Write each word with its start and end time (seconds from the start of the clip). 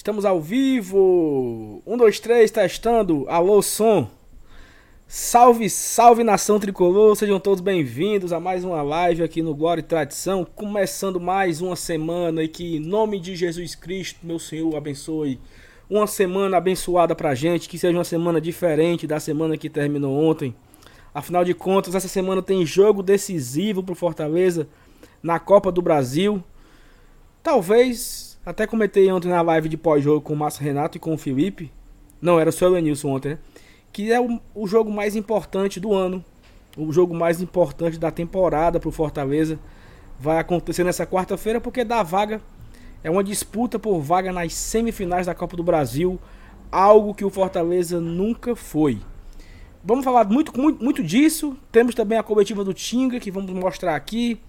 Estamos 0.00 0.24
ao 0.24 0.40
vivo. 0.40 1.82
Um, 1.86 1.94
dois, 1.94 2.18
três, 2.18 2.50
testando. 2.50 3.26
Alô, 3.28 3.60
som. 3.60 4.08
Salve, 5.06 5.68
salve 5.68 6.24
nação 6.24 6.58
tricolor. 6.58 7.14
Sejam 7.14 7.38
todos 7.38 7.60
bem-vindos 7.60 8.32
a 8.32 8.40
mais 8.40 8.64
uma 8.64 8.80
live 8.80 9.22
aqui 9.22 9.42
no 9.42 9.54
Glória 9.54 9.82
e 9.82 9.84
Tradição. 9.84 10.42
Começando 10.42 11.20
mais 11.20 11.60
uma 11.60 11.76
semana 11.76 12.42
e 12.42 12.48
que, 12.48 12.76
em 12.76 12.80
nome 12.80 13.20
de 13.20 13.36
Jesus 13.36 13.74
Cristo, 13.74 14.20
meu 14.22 14.38
Senhor, 14.38 14.74
abençoe. 14.74 15.38
Uma 15.90 16.06
semana 16.06 16.56
abençoada 16.56 17.14
pra 17.14 17.34
gente. 17.34 17.68
Que 17.68 17.78
seja 17.78 17.98
uma 17.98 18.02
semana 18.02 18.40
diferente 18.40 19.06
da 19.06 19.20
semana 19.20 19.58
que 19.58 19.68
terminou 19.68 20.16
ontem. 20.18 20.54
Afinal 21.12 21.44
de 21.44 21.52
contas, 21.52 21.94
essa 21.94 22.08
semana 22.08 22.40
tem 22.40 22.64
jogo 22.64 23.02
decisivo 23.02 23.82
pro 23.82 23.94
Fortaleza 23.94 24.66
na 25.22 25.38
Copa 25.38 25.70
do 25.70 25.82
Brasil. 25.82 26.42
Talvez 27.42 28.29
até 28.44 28.66
comentei 28.66 29.10
ontem 29.12 29.28
na 29.28 29.42
live 29.42 29.68
de 29.68 29.76
pós-jogo 29.76 30.22
com 30.22 30.32
o 30.32 30.36
Márcio 30.36 30.64
Renato 30.64 30.96
e 30.96 31.00
com 31.00 31.12
o 31.12 31.18
Felipe. 31.18 31.70
Não, 32.20 32.40
era 32.40 32.50
só 32.50 32.70
o 32.70 32.76
Enilson 32.76 33.10
ontem, 33.10 33.30
né? 33.30 33.38
Que 33.92 34.10
é 34.12 34.20
o, 34.20 34.40
o 34.54 34.66
jogo 34.66 34.90
mais 34.90 35.14
importante 35.14 35.78
do 35.78 35.92
ano. 35.92 36.24
O 36.76 36.92
jogo 36.92 37.14
mais 37.14 37.42
importante 37.42 37.98
da 37.98 38.10
temporada 38.10 38.80
pro 38.80 38.90
Fortaleza. 38.90 39.58
Vai 40.18 40.38
acontecer 40.38 40.84
nessa 40.84 41.06
quarta-feira 41.06 41.60
porque 41.60 41.84
dá 41.84 42.02
vaga. 42.02 42.40
É 43.02 43.10
uma 43.10 43.24
disputa 43.24 43.78
por 43.78 44.00
vaga 44.00 44.32
nas 44.32 44.54
semifinais 44.54 45.26
da 45.26 45.34
Copa 45.34 45.56
do 45.56 45.62
Brasil. 45.62 46.18
Algo 46.72 47.14
que 47.14 47.24
o 47.24 47.30
Fortaleza 47.30 48.00
nunca 48.00 48.56
foi. 48.56 49.00
Vamos 49.82 50.04
falar 50.04 50.24
muito, 50.24 50.58
muito, 50.58 50.82
muito 50.82 51.02
disso. 51.02 51.56
Temos 51.72 51.94
também 51.94 52.18
a 52.18 52.22
coletiva 52.22 52.62
do 52.62 52.72
Tinga 52.72 53.18
que 53.18 53.30
vamos 53.30 53.50
mostrar 53.52 53.96
aqui. 53.96 54.40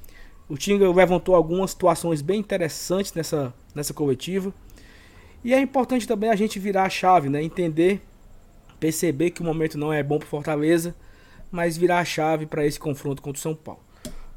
O 0.48 0.58
Tinga 0.58 0.90
levantou 0.91 1.35
algumas 1.35 1.71
situações 1.71 2.21
bem 2.21 2.40
interessantes 2.40 3.13
nessa, 3.13 3.54
nessa 3.73 3.93
coletiva. 3.93 4.53
E 5.43 5.53
é 5.53 5.59
importante 5.59 6.07
também 6.07 6.29
a 6.29 6.35
gente 6.35 6.59
virar 6.59 6.84
a 6.84 6.90
chave, 6.90 7.29
né? 7.29 7.41
Entender, 7.41 8.01
perceber 8.79 9.32
que 9.32 9.41
o 9.41 9.43
momento 9.43 9.77
não 9.77 9.91
é 9.91 10.04
bom 10.04 10.20
para 10.20 10.27
Fortaleza, 10.27 10.96
mas 11.51 11.77
virar 11.77 11.99
a 11.99 12.05
chave 12.05 12.46
para 12.46 12.65
esse 12.65 12.79
confronto 12.79 13.21
contra 13.21 13.40
o 13.40 13.41
São 13.41 13.55
Paulo. 13.55 13.81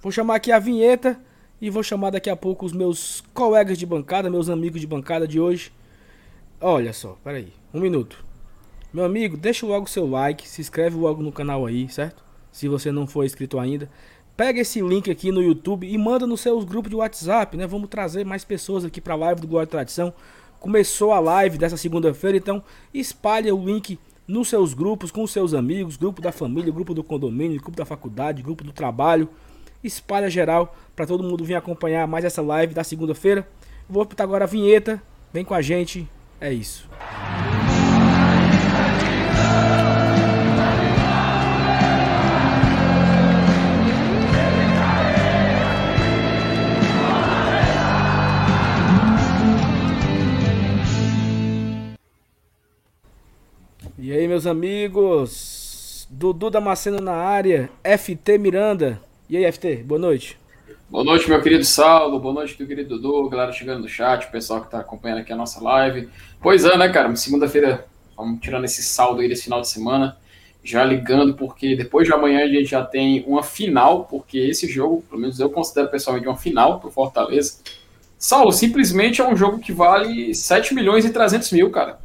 Vou 0.00 0.10
chamar 0.10 0.36
aqui 0.36 0.50
a 0.50 0.58
vinheta 0.58 1.20
e 1.60 1.70
vou 1.70 1.82
chamar 1.82 2.10
daqui 2.10 2.28
a 2.28 2.36
pouco 2.36 2.66
os 2.66 2.72
meus 2.72 3.22
colegas 3.32 3.78
de 3.78 3.86
bancada, 3.86 4.28
meus 4.30 4.48
amigos 4.48 4.80
de 4.80 4.86
bancada 4.86 5.26
de 5.26 5.38
hoje. 5.40 5.72
Olha 6.60 6.92
só, 6.92 7.18
peraí, 7.22 7.52
um 7.72 7.80
minuto. 7.80 8.24
Meu 8.92 9.04
amigo, 9.04 9.36
deixa 9.36 9.66
logo 9.66 9.86
o 9.86 9.88
seu 9.88 10.06
like, 10.08 10.48
se 10.48 10.60
inscreve 10.60 10.96
logo 10.96 11.22
no 11.22 11.32
canal 11.32 11.66
aí, 11.66 11.88
certo? 11.88 12.24
Se 12.52 12.68
você 12.68 12.92
não 12.92 13.06
for 13.06 13.24
inscrito 13.24 13.58
ainda. 13.58 13.90
Pega 14.36 14.60
esse 14.60 14.80
link 14.80 15.08
aqui 15.08 15.30
no 15.30 15.40
YouTube 15.40 15.86
e 15.86 15.96
manda 15.96 16.26
nos 16.26 16.40
seus 16.40 16.64
grupos 16.64 16.90
de 16.90 16.96
WhatsApp, 16.96 17.56
né? 17.56 17.68
Vamos 17.68 17.88
trazer 17.88 18.24
mais 18.24 18.44
pessoas 18.44 18.84
aqui 18.84 19.00
para 19.00 19.14
a 19.14 19.16
live 19.16 19.40
do 19.40 19.46
Glória 19.46 19.64
e 19.64 19.70
Tradição. 19.70 20.12
Começou 20.58 21.12
a 21.12 21.20
live 21.20 21.56
dessa 21.56 21.76
segunda-feira, 21.76 22.36
então 22.36 22.60
espalha 22.92 23.54
o 23.54 23.64
link 23.64 23.96
nos 24.26 24.48
seus 24.48 24.74
grupos, 24.74 25.12
com 25.12 25.22
os 25.22 25.30
seus 25.30 25.54
amigos, 25.54 25.96
grupo 25.96 26.20
da 26.20 26.32
família, 26.32 26.72
grupo 26.72 26.92
do 26.92 27.04
condomínio, 27.04 27.60
grupo 27.60 27.76
da 27.76 27.84
faculdade, 27.84 28.42
grupo 28.42 28.64
do 28.64 28.72
trabalho. 28.72 29.28
Espalha 29.84 30.28
geral 30.28 30.74
para 30.96 31.06
todo 31.06 31.22
mundo 31.22 31.44
vir 31.44 31.54
acompanhar 31.54 32.08
mais 32.08 32.24
essa 32.24 32.42
live 32.42 32.74
da 32.74 32.82
segunda-feira. 32.82 33.46
Vou 33.88 34.02
apitar 34.02 34.24
agora 34.24 34.44
a 34.44 34.48
vinheta. 34.48 35.00
Vem 35.32 35.44
com 35.44 35.54
a 35.54 35.62
gente. 35.62 36.08
É 36.40 36.52
isso. 36.52 36.88
E 54.06 54.12
aí, 54.12 54.28
meus 54.28 54.46
amigos? 54.46 56.06
Dudu 56.10 56.50
Damasceno 56.50 57.00
na 57.00 57.14
área, 57.14 57.70
FT 57.82 58.36
Miranda. 58.36 59.00
E 59.30 59.34
aí, 59.34 59.50
FT, 59.50 59.76
boa 59.76 59.98
noite. 59.98 60.38
Boa 60.90 61.02
noite, 61.02 61.26
meu 61.26 61.40
querido 61.40 61.64
Saulo. 61.64 62.20
Boa 62.20 62.34
noite, 62.34 62.54
meu 62.58 62.68
querido 62.68 62.98
Dudu. 62.98 63.30
Galera 63.30 63.50
chegando 63.50 63.80
no 63.80 63.88
chat, 63.88 64.26
o 64.26 64.30
pessoal 64.30 64.60
que 64.60 64.66
está 64.66 64.80
acompanhando 64.80 65.20
aqui 65.20 65.32
a 65.32 65.36
nossa 65.36 65.58
live. 65.64 66.10
Pois 66.42 66.66
é, 66.66 66.76
né, 66.76 66.90
cara? 66.90 67.16
Segunda-feira, 67.16 67.86
vamos 68.14 68.40
tirando 68.40 68.66
esse 68.66 68.82
saldo 68.82 69.22
aí 69.22 69.28
desse 69.28 69.44
final 69.44 69.62
de 69.62 69.68
semana. 69.68 70.18
Já 70.62 70.84
ligando, 70.84 71.32
porque 71.32 71.74
depois 71.74 72.06
de 72.06 72.12
amanhã 72.12 72.44
a 72.44 72.46
gente 72.46 72.66
já 72.66 72.84
tem 72.84 73.24
uma 73.26 73.42
final, 73.42 74.04
porque 74.04 74.36
esse 74.36 74.68
jogo, 74.70 75.02
pelo 75.08 75.22
menos 75.22 75.40
eu 75.40 75.48
considero 75.48 75.88
pessoalmente 75.88 76.28
uma 76.28 76.36
final 76.36 76.78
pro 76.78 76.90
Fortaleza. 76.90 77.54
Saulo, 78.18 78.52
simplesmente 78.52 79.22
é 79.22 79.26
um 79.26 79.34
jogo 79.34 79.60
que 79.60 79.72
vale 79.72 80.34
7 80.34 80.74
milhões 80.74 81.06
e 81.06 81.10
300 81.10 81.50
mil, 81.52 81.70
cara. 81.70 82.03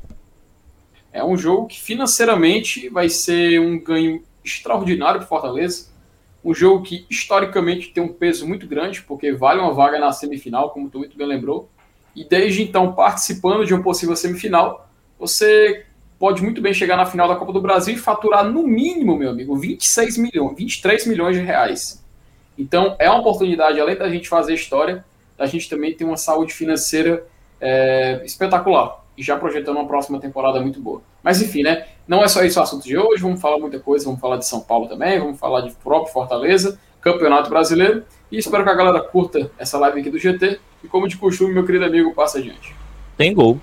É 1.19 1.23
um 1.23 1.37
jogo 1.37 1.67
que 1.67 1.79
financeiramente 1.79 2.87
vai 2.89 3.09
ser 3.09 3.59
um 3.59 3.77
ganho 3.77 4.23
extraordinário 4.43 5.19
para 5.19 5.27
Fortaleza. 5.27 5.89
Um 6.43 6.53
jogo 6.53 6.83
que 6.83 7.05
historicamente 7.09 7.89
tem 7.89 8.01
um 8.01 8.13
peso 8.13 8.47
muito 8.47 8.65
grande, 8.65 9.01
porque 9.01 9.33
vale 9.33 9.59
uma 9.59 9.73
vaga 9.73 9.99
na 9.99 10.13
semifinal, 10.13 10.69
como 10.69 10.89
tu 10.89 10.99
muito 10.99 11.17
bem 11.17 11.27
lembrou. 11.27 11.69
E 12.15 12.23
desde 12.23 12.63
então, 12.63 12.93
participando 12.93 13.65
de 13.65 13.73
uma 13.73 13.83
possível 13.83 14.15
semifinal, 14.15 14.89
você 15.19 15.85
pode 16.17 16.41
muito 16.41 16.61
bem 16.61 16.73
chegar 16.73 16.95
na 16.95 17.05
final 17.05 17.27
da 17.27 17.35
Copa 17.35 17.51
do 17.51 17.61
Brasil 17.61 17.95
e 17.95 17.97
faturar 17.97 18.45
no 18.45 18.65
mínimo, 18.65 19.17
meu 19.17 19.29
amigo, 19.29 19.55
26 19.57 20.17
milhões, 20.17 20.57
23 20.57 21.05
milhões 21.07 21.35
de 21.35 21.43
reais. 21.43 22.03
Então 22.57 22.95
é 22.97 23.09
uma 23.09 23.19
oportunidade, 23.19 23.79
além 23.79 23.97
da 23.97 24.09
gente 24.09 24.29
fazer 24.29 24.53
história, 24.53 25.03
da 25.37 25.45
gente 25.45 25.69
também 25.69 25.93
ter 25.93 26.05
uma 26.05 26.17
saúde 26.17 26.53
financeira 26.53 27.25
é, 27.59 28.21
espetacular 28.25 29.03
e 29.17 29.23
já 29.23 29.37
projetando 29.37 29.77
uma 29.77 29.87
próxima 29.87 30.19
temporada 30.19 30.61
muito 30.61 30.79
boa. 30.81 31.01
Mas 31.23 31.41
enfim, 31.41 31.63
né? 31.63 31.85
Não 32.07 32.23
é 32.23 32.27
só 32.27 32.43
isso 32.43 32.59
o 32.59 32.63
assunto 32.63 32.83
de 32.83 32.97
hoje, 32.97 33.21
vamos 33.21 33.39
falar 33.39 33.59
muita 33.59 33.79
coisa, 33.79 34.05
vamos 34.05 34.19
falar 34.19 34.37
de 34.37 34.45
São 34.45 34.61
Paulo 34.61 34.87
também, 34.87 35.19
vamos 35.19 35.39
falar 35.39 35.61
de 35.61 35.71
próprio 35.75 36.11
Fortaleza, 36.11 36.79
Campeonato 37.01 37.49
Brasileiro, 37.49 38.03
e 38.31 38.37
espero 38.37 38.63
que 38.63 38.69
a 38.69 38.73
galera 38.73 39.01
curta 39.01 39.51
essa 39.57 39.77
live 39.77 39.99
aqui 39.99 40.09
do 40.09 40.17
GT, 40.17 40.59
e 40.83 40.87
como 40.87 41.07
de 41.07 41.17
costume, 41.17 41.53
meu 41.53 41.65
querido 41.65 41.85
amigo, 41.85 42.13
passa 42.13 42.39
adiante. 42.39 42.75
Tem 43.17 43.33
gol. 43.33 43.59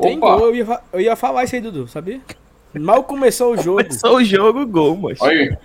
Tem 0.00 0.16
Opa. 0.16 0.36
gol, 0.36 0.46
eu 0.46 0.54
ia, 0.54 0.80
eu 0.92 1.00
ia 1.00 1.14
falar 1.14 1.44
isso 1.44 1.54
aí, 1.54 1.60
Dudu, 1.60 1.86
sabia? 1.86 2.20
Mal 2.74 3.04
começou 3.04 3.52
o 3.52 3.56
jogo. 3.56 3.82
Começou 3.82 4.16
o 4.16 4.24
jogo, 4.24 4.66
gol, 4.66 4.96
mas. 4.96 5.20
Aí. 5.22 5.56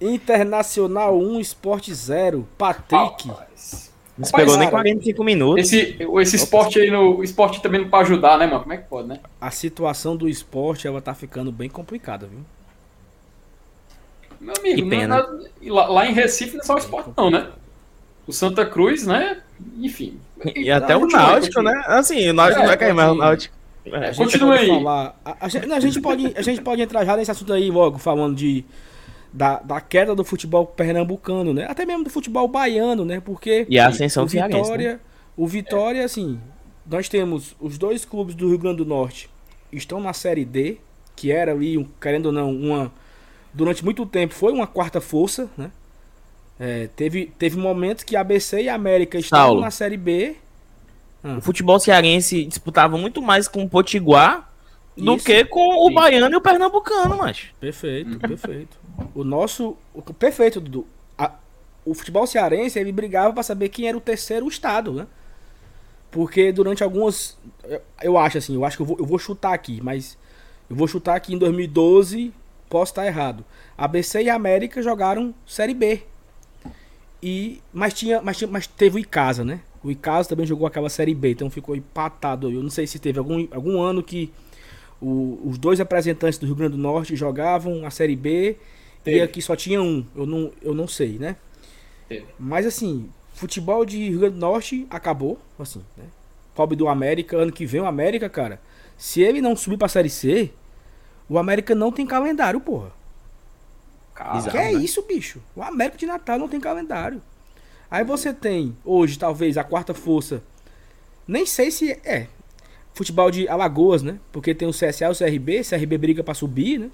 Internacional 0.00 1.18
1, 1.18 1.40
Sport 1.40 1.90
0, 1.90 2.48
Patrick. 2.56 3.28
Rapaz. 3.28 3.92
Não 4.16 4.24
se 4.24 4.32
pegou 4.32 4.56
nem 4.56 4.70
45 4.70 5.24
minutos. 5.24 5.72
Esse, 5.72 5.98
esse 6.20 6.36
esporte 6.36 6.78
aí, 6.78 6.90
no, 6.90 7.16
o 7.16 7.24
esporte 7.24 7.60
também 7.60 7.80
não 7.80 7.88
pode 7.88 8.12
ajudar, 8.12 8.38
né, 8.38 8.46
mano? 8.46 8.60
Como 8.60 8.72
é 8.72 8.76
que 8.76 8.88
pode, 8.88 9.08
né? 9.08 9.18
A 9.40 9.50
situação 9.50 10.16
do 10.16 10.28
esporte, 10.28 10.86
ela 10.86 11.00
tá 11.00 11.14
ficando 11.14 11.50
bem 11.50 11.68
complicada, 11.68 12.26
viu? 12.26 12.40
Meu 14.40 14.54
amigo, 14.56 14.76
que 14.76 14.88
pena. 14.88 15.22
Não, 15.22 15.40
é 15.40 15.70
lá, 15.70 15.88
lá, 15.88 16.06
em 16.06 16.12
Recife 16.12 16.54
não 16.54 16.60
é 16.60 16.64
só 16.64 16.74
o 16.74 16.78
esporte, 16.78 17.10
não, 17.16 17.30
né? 17.30 17.48
O 18.26 18.32
Santa 18.32 18.64
Cruz, 18.64 19.04
né? 19.04 19.42
Enfim. 19.78 20.18
E, 20.54 20.64
e 20.64 20.70
até 20.70 20.96
o 20.96 21.06
Náutico, 21.06 21.60
né? 21.60 21.72
Assim, 21.86 22.28
o 22.28 22.32
Náutico 22.32 22.62
é, 22.62 22.66
vai 22.66 22.76
cair, 22.76 22.94
mas 22.94 23.10
o 23.10 23.14
Náutico. 23.14 23.54
É, 23.86 24.14
continua 24.14 24.54
aí. 24.54 24.68
Falar, 24.68 25.16
a, 25.24 25.30
a, 25.30 25.46
a, 25.46 25.80
gente 25.80 26.00
pode, 26.00 26.32
a 26.36 26.42
gente 26.42 26.62
pode 26.62 26.80
entrar 26.80 27.04
já 27.04 27.16
nesse 27.16 27.30
assunto 27.30 27.52
aí 27.52 27.70
logo, 27.70 27.98
falando 27.98 28.36
de 28.36 28.64
da, 29.34 29.58
da 29.58 29.80
queda 29.80 30.14
do 30.14 30.24
futebol 30.24 30.64
pernambucano, 30.64 31.52
né? 31.52 31.66
Até 31.68 31.84
mesmo 31.84 32.04
do 32.04 32.10
futebol 32.10 32.46
baiano, 32.46 33.04
né? 33.04 33.20
Porque 33.20 33.66
e 33.68 33.80
a 33.80 33.88
ascensão 33.88 34.24
o 34.24 34.26
Vitória, 34.28 34.92
né? 34.92 35.00
o 35.36 35.46
Vitória, 35.48 36.04
assim, 36.04 36.40
nós 36.86 37.08
temos 37.08 37.56
os 37.58 37.76
dois 37.76 38.04
clubes 38.04 38.36
do 38.36 38.48
Rio 38.48 38.58
Grande 38.58 38.76
do 38.76 38.86
Norte 38.86 39.28
estão 39.72 40.00
na 40.00 40.12
Série 40.12 40.44
D, 40.44 40.78
que 41.16 41.32
era 41.32 41.50
ali, 41.50 41.84
querendo 42.00 42.26
ou 42.26 42.32
não, 42.32 42.54
uma 42.54 42.92
durante 43.52 43.84
muito 43.84 44.06
tempo 44.06 44.32
foi 44.32 44.52
uma 44.52 44.68
quarta 44.68 45.00
força, 45.00 45.50
né? 45.56 45.72
É, 46.58 46.88
teve, 46.94 47.32
teve 47.36 47.58
momentos 47.58 48.04
que 48.04 48.14
ABC 48.14 48.62
e 48.62 48.68
América 48.68 49.18
estavam 49.18 49.58
na 49.60 49.72
Série 49.72 49.96
B. 49.96 50.36
Ah. 51.24 51.38
O 51.38 51.40
futebol 51.40 51.80
cearense 51.80 52.44
disputava 52.44 52.96
muito 52.96 53.20
mais 53.20 53.48
com 53.48 53.64
o 53.64 53.68
Potiguar 53.68 54.48
do 54.96 55.16
Isso. 55.16 55.26
que 55.26 55.44
com 55.46 55.84
o 55.84 55.92
baiano 55.92 56.32
e 56.32 56.36
o 56.36 56.40
pernambucano, 56.40 57.16
mas. 57.16 57.46
Perfeito, 57.58 58.16
perfeito. 58.20 58.83
O 59.14 59.24
nosso. 59.24 59.76
O, 59.92 60.02
perfeito, 60.02 60.60
Dudu. 60.60 60.86
A, 61.18 61.32
o 61.84 61.94
futebol 61.94 62.26
cearense 62.26 62.78
ele 62.78 62.92
brigava 62.92 63.32
para 63.32 63.42
saber 63.42 63.68
quem 63.68 63.88
era 63.88 63.96
o 63.96 64.00
terceiro 64.00 64.46
estado, 64.48 64.92
né? 64.92 65.06
Porque 66.10 66.52
durante 66.52 66.82
algumas. 66.82 67.36
Eu, 67.64 67.80
eu 68.02 68.18
acho 68.18 68.38
assim, 68.38 68.54
eu 68.54 68.64
acho 68.64 68.76
que 68.76 68.82
eu 68.82 68.86
vou, 68.86 68.96
eu 68.98 69.06
vou 69.06 69.18
chutar 69.18 69.52
aqui, 69.52 69.80
mas. 69.82 70.16
Eu 70.68 70.76
vou 70.76 70.88
chutar 70.88 71.14
aqui 71.14 71.34
em 71.34 71.38
2012, 71.38 72.32
posso 72.70 72.92
estar 72.92 73.06
errado. 73.06 73.44
ABC 73.76 74.22
e 74.22 74.30
América 74.30 74.80
jogaram 74.82 75.34
Série 75.46 75.74
B. 75.74 76.02
E, 77.22 77.62
mas, 77.72 77.94
tinha, 77.94 78.20
mas, 78.22 78.36
tinha, 78.38 78.50
mas 78.50 78.66
teve 78.66 78.96
o 78.96 78.98
Icasa, 78.98 79.44
né? 79.44 79.60
O 79.82 79.90
Icasa 79.90 80.28
também 80.28 80.46
jogou 80.46 80.66
aquela 80.66 80.88
Série 80.88 81.14
B, 81.14 81.32
então 81.32 81.50
ficou 81.50 81.76
empatado. 81.76 82.50
Eu 82.50 82.62
não 82.62 82.70
sei 82.70 82.86
se 82.86 82.98
teve 82.98 83.18
algum, 83.18 83.46
algum 83.50 83.80
ano 83.82 84.02
que 84.02 84.32
o, 85.00 85.38
os 85.44 85.58
dois 85.58 85.78
representantes 85.78 86.38
do 86.38 86.46
Rio 86.46 86.54
Grande 86.54 86.76
do 86.76 86.82
Norte 86.82 87.14
jogavam 87.14 87.84
a 87.84 87.90
Série 87.90 88.16
B 88.16 88.56
Teve. 89.04 89.18
E 89.18 89.22
aqui 89.22 89.40
só 89.40 89.54
tinha 89.54 89.80
um, 89.80 90.04
eu 90.16 90.26
não, 90.26 90.52
eu 90.60 90.74
não 90.74 90.88
sei, 90.88 91.18
né? 91.18 91.36
Teve. 92.08 92.26
Mas 92.38 92.66
assim, 92.66 93.10
futebol 93.34 93.84
de 93.84 94.08
Rio 94.08 94.20
Grande 94.20 94.34
do 94.34 94.40
Norte 94.40 94.86
acabou, 94.90 95.38
assim, 95.58 95.84
né? 95.96 96.04
pobre 96.54 96.76
do 96.76 96.88
América, 96.88 97.36
ano 97.36 97.52
que 97.52 97.66
vem 97.66 97.80
o 97.80 97.86
América, 97.86 98.28
cara, 98.28 98.60
se 98.96 99.20
ele 99.20 99.40
não 99.40 99.56
subir 99.56 99.76
pra 99.76 99.88
Série 99.88 100.08
C, 100.08 100.50
o 101.28 101.38
América 101.38 101.74
não 101.74 101.90
tem 101.90 102.06
calendário, 102.06 102.60
porra. 102.60 102.92
Cara, 104.14 104.48
que 104.48 104.56
é 104.56 104.72
isso, 104.72 105.02
bicho? 105.02 105.42
O 105.56 105.62
América 105.62 105.98
de 105.98 106.06
Natal 106.06 106.38
não 106.38 106.48
tem 106.48 106.60
calendário. 106.60 107.20
Aí 107.90 108.04
você 108.04 108.32
tem, 108.32 108.76
hoje, 108.84 109.18
talvez, 109.18 109.58
a 109.58 109.64
quarta 109.64 109.92
força. 109.92 110.42
Nem 111.26 111.44
sei 111.44 111.70
se 111.70 111.92
é. 112.04 112.28
Futebol 112.92 113.30
de 113.30 113.48
Alagoas, 113.48 114.02
né? 114.02 114.20
Porque 114.30 114.54
tem 114.54 114.68
o 114.68 114.70
CSA 114.70 115.06
e 115.06 115.10
o 115.10 115.16
CRB. 115.16 115.62
CRB 115.64 115.98
briga 115.98 116.22
pra 116.22 116.32
subir, 116.32 116.78
né? 116.78 116.90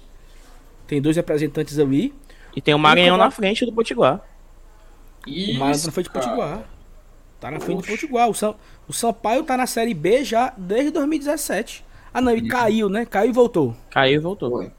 Tem 0.91 1.01
dois 1.01 1.15
representantes 1.15 1.79
ali. 1.79 2.13
E 2.53 2.59
tem 2.59 2.73
o 2.73 2.77
Maranhão 2.77 3.15
na 3.15 3.31
frente 3.31 3.65
do 3.65 3.71
Potiguar. 3.71 4.19
o 5.25 5.53
Maranhão 5.57 5.79
tá 5.79 5.85
na 5.85 5.91
frente 5.93 6.07
do 6.07 6.11
Potiguar. 6.11 6.63
Tá 7.39 7.49
na 7.49 7.59
frente 7.61 7.77
Oxe. 7.77 7.87
do 7.87 7.93
Potiguar. 7.93 8.29
O, 8.29 8.33
São, 8.33 8.57
o 8.89 8.91
Sampaio 8.91 9.41
tá 9.45 9.55
na 9.55 9.65
Série 9.65 9.93
B 9.93 10.25
já 10.25 10.53
desde 10.57 10.91
2017. 10.91 11.85
Ah, 12.13 12.19
não, 12.19 12.33
ele 12.33 12.45
caiu, 12.45 12.89
né? 12.89 13.05
Caiu 13.05 13.29
e 13.29 13.31
voltou. 13.31 13.73
Caiu 13.89 14.15
e 14.15 14.19
voltou. 14.21 14.51
Foi. 14.51 14.69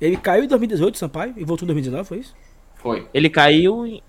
Ele 0.00 0.16
caiu 0.16 0.42
em 0.42 0.48
2018, 0.48 0.98
Sampaio, 0.98 1.32
e 1.36 1.44
voltou 1.44 1.64
em 1.64 1.68
2019, 1.68 2.08
foi 2.08 2.18
isso? 2.18 2.34
Foi. 2.74 3.08
Ele 3.14 3.30
caiu 3.30 3.86
e... 3.86 4.02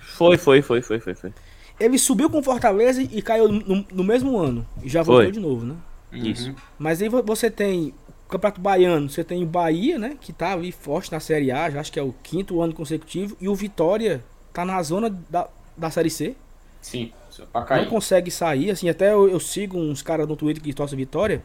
Foi, 0.00 0.36
foi, 0.36 0.62
foi, 0.62 0.82
foi, 0.82 0.98
foi, 0.98 1.14
foi. 1.14 1.32
Ele 1.78 1.96
subiu 1.96 2.28
com 2.28 2.42
Fortaleza 2.42 3.00
e 3.00 3.22
caiu 3.22 3.46
no, 3.46 3.86
no 3.88 4.02
mesmo 4.02 4.36
ano. 4.36 4.66
E 4.82 4.88
já 4.88 5.04
voltou 5.04 5.26
foi. 5.26 5.32
de 5.32 5.38
novo, 5.38 5.64
né? 5.64 5.76
Isso. 6.12 6.52
Mas 6.76 7.00
aí 7.00 7.08
você 7.08 7.48
tem 7.48 7.94
Campeonato 8.30 8.60
Baiano, 8.60 9.08
você 9.08 9.24
tem 9.24 9.42
o 9.42 9.46
Bahia, 9.46 9.98
né? 9.98 10.16
Que 10.20 10.32
tá 10.32 10.52
ali 10.52 10.72
forte 10.72 11.10
na 11.10 11.20
Série 11.20 11.50
A, 11.50 11.68
já 11.70 11.80
acho 11.80 11.92
que 11.92 11.98
é 11.98 12.02
o 12.02 12.14
quinto 12.22 12.60
ano 12.60 12.72
consecutivo. 12.72 13.36
E 13.40 13.48
o 13.48 13.54
Vitória 13.54 14.24
tá 14.52 14.64
na 14.64 14.82
zona 14.82 15.10
da, 15.28 15.48
da 15.76 15.90
Série 15.90 16.10
C. 16.10 16.36
Sim, 16.80 17.12
pra 17.52 17.62
cair. 17.62 17.82
Não 17.82 17.90
consegue 17.90 18.30
sair, 18.30 18.70
assim, 18.70 18.88
até 18.88 19.12
eu, 19.12 19.28
eu 19.28 19.40
sigo 19.40 19.78
uns 19.78 20.00
caras 20.00 20.26
no 20.26 20.36
Twitter 20.36 20.62
que 20.62 20.72
torcem 20.72 20.96
Vitória. 20.96 21.42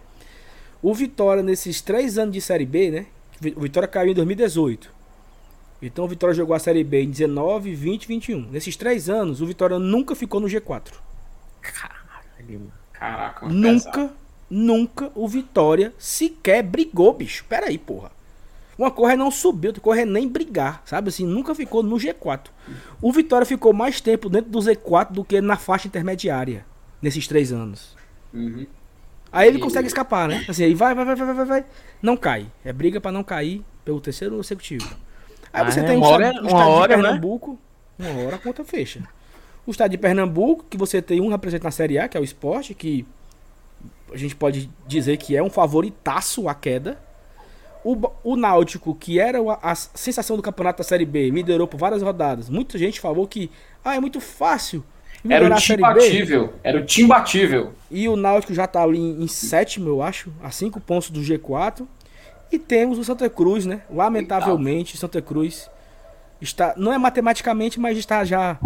O 0.82 0.94
Vitória, 0.94 1.42
nesses 1.42 1.82
três 1.82 2.18
anos 2.18 2.34
de 2.34 2.42
Série 2.42 2.66
B, 2.66 2.92
né? 2.92 3.06
O 3.56 3.62
Vitória 3.62 3.88
caiu 3.88 4.12
em 4.12 4.16
2018. 4.16 4.94
Então 5.82 6.06
o 6.06 6.08
Vitória 6.08 6.34
jogou 6.34 6.56
a 6.56 6.60
Série 6.60 6.84
B 6.84 7.04
em 7.04 7.10
19, 7.10 7.74
20 7.74 8.08
21. 8.08 8.42
Nesses 8.50 8.76
três 8.76 9.10
anos, 9.10 9.42
o 9.42 9.46
Vitória 9.46 9.78
nunca 9.78 10.16
ficou 10.16 10.40
no 10.40 10.48
G4. 10.48 10.94
Caralho, 11.62 12.72
Caraca, 12.94 13.48
Nunca, 13.48 13.92
pesado. 13.92 14.14
Nunca 14.50 15.12
o 15.16 15.28
Vitória 15.28 15.94
sequer 15.98 16.64
brigou, 16.64 17.14
bicho. 17.14 17.46
Pera 17.48 17.68
aí, 17.68 17.78
porra. 17.78 18.12
Uma 18.78 18.92
coisa 18.92 19.14
é 19.14 19.16
não 19.16 19.32
subiu, 19.32 19.70
outra 19.70 19.82
coisa 19.82 20.02
é 20.02 20.06
nem 20.06 20.28
brigar, 20.28 20.82
sabe? 20.86 21.08
Assim, 21.08 21.26
nunca 21.26 21.56
ficou 21.56 21.82
no 21.82 21.96
G4. 21.96 22.48
O 23.02 23.12
Vitória 23.12 23.46
ficou 23.46 23.72
mais 23.72 24.02
tempo 24.02 24.30
dentro 24.30 24.52
do 24.52 24.60
Z4 24.60 25.12
do 25.12 25.24
que 25.24 25.40
na 25.40 25.56
faixa 25.56 25.88
intermediária 25.88 26.66
nesses 27.02 27.26
três 27.26 27.54
anos. 27.54 27.96
Uhum. 28.34 28.66
Aí 29.32 29.48
ele 29.48 29.60
consegue 29.60 29.88
escapar, 29.88 30.28
né? 30.28 30.46
Assim, 30.48 30.64
aí 30.64 30.74
vai, 30.74 30.94
vai, 30.94 31.06
vai, 31.06 31.16
vai, 31.16 31.34
vai, 31.34 31.46
vai. 31.46 31.66
Não 32.02 32.18
cai. 32.18 32.48
É 32.64 32.74
briga 32.74 33.00
para 33.00 33.12
não 33.12 33.24
cair 33.24 33.64
pelo 33.84 34.02
terceiro 34.02 34.36
consecutivo. 34.36 34.88
Aí 35.52 35.62
ah, 35.62 35.72
você 35.72 35.80
é, 35.80 35.84
tem 35.84 35.98
uma 35.98 36.08
hora, 36.08 36.34
o 36.42 36.48
uma 36.48 36.68
hora, 36.68 36.96
de 36.96 37.02
né? 37.02 37.08
Pernambuco. 37.08 37.60
Né? 37.98 38.12
Uma 38.12 38.26
hora 38.26 38.36
a 38.36 38.40
conta 38.40 38.64
fecha. 38.64 39.02
O 39.66 39.72
estado 39.72 39.92
de 39.92 39.98
Pernambuco, 39.98 40.66
que 40.70 40.78
você 40.78 41.02
tem 41.02 41.22
um 41.22 41.30
representante 41.30 41.64
na 41.64 41.72
Série 41.72 41.98
A, 41.98 42.08
que 42.08 42.18
é 42.18 42.20
o 42.20 42.24
esporte, 42.24 42.74
que 42.74 43.06
a 44.16 44.20
gente 44.20 44.36
pode 44.36 44.70
dizer 44.88 45.18
que 45.18 45.36
é 45.36 45.44
um 45.44 45.50
favoritaço 45.50 46.48
à 46.48 46.56
queda. 46.56 46.98
O, 47.84 47.96
o 48.24 48.36
Náutico, 48.36 48.96
que 48.96 49.20
era 49.20 49.40
a, 49.40 49.72
a 49.72 49.76
sensação 49.76 50.36
do 50.36 50.42
campeonato 50.42 50.80
da 50.80 50.84
Série 50.84 51.06
B, 51.06 51.30
liderou 51.30 51.68
por 51.68 51.78
várias 51.78 52.02
rodadas. 52.02 52.50
Muita 52.50 52.78
gente 52.78 53.00
falou 53.00 53.28
que 53.28 53.52
ah, 53.84 53.96
é 53.96 54.00
muito 54.00 54.20
fácil 54.20 54.84
era 55.30 55.54
o 55.54 55.58
time 55.58 55.82
batível. 55.82 56.54
Era 56.64 56.80
o 56.80 56.86
time 56.86 57.08
batível. 57.08 57.74
E 57.90 58.08
o 58.08 58.16
Náutico 58.16 58.54
já 58.54 58.68
tá 58.68 58.84
ali 58.84 59.00
em, 59.00 59.28
sétimo, 59.28 59.90
eu 59.90 60.02
acho, 60.02 60.32
a 60.42 60.52
cinco 60.52 60.80
pontos 60.80 61.10
do 61.10 61.20
G4. 61.22 61.86
E 62.52 62.60
temos 62.60 62.98
o 63.00 63.04
Santa 63.04 63.30
Cruz, 63.30 63.66
né? 63.66 63.82
Lamentavelmente, 63.90 64.98
Santa 64.98 65.22
Cruz 65.22 65.70
está. 66.40 66.74
Não 66.78 66.94
é 66.94 66.98
matematicamente, 66.98 67.80
mas 67.80 67.98
está 67.98 68.24
já 68.24 68.60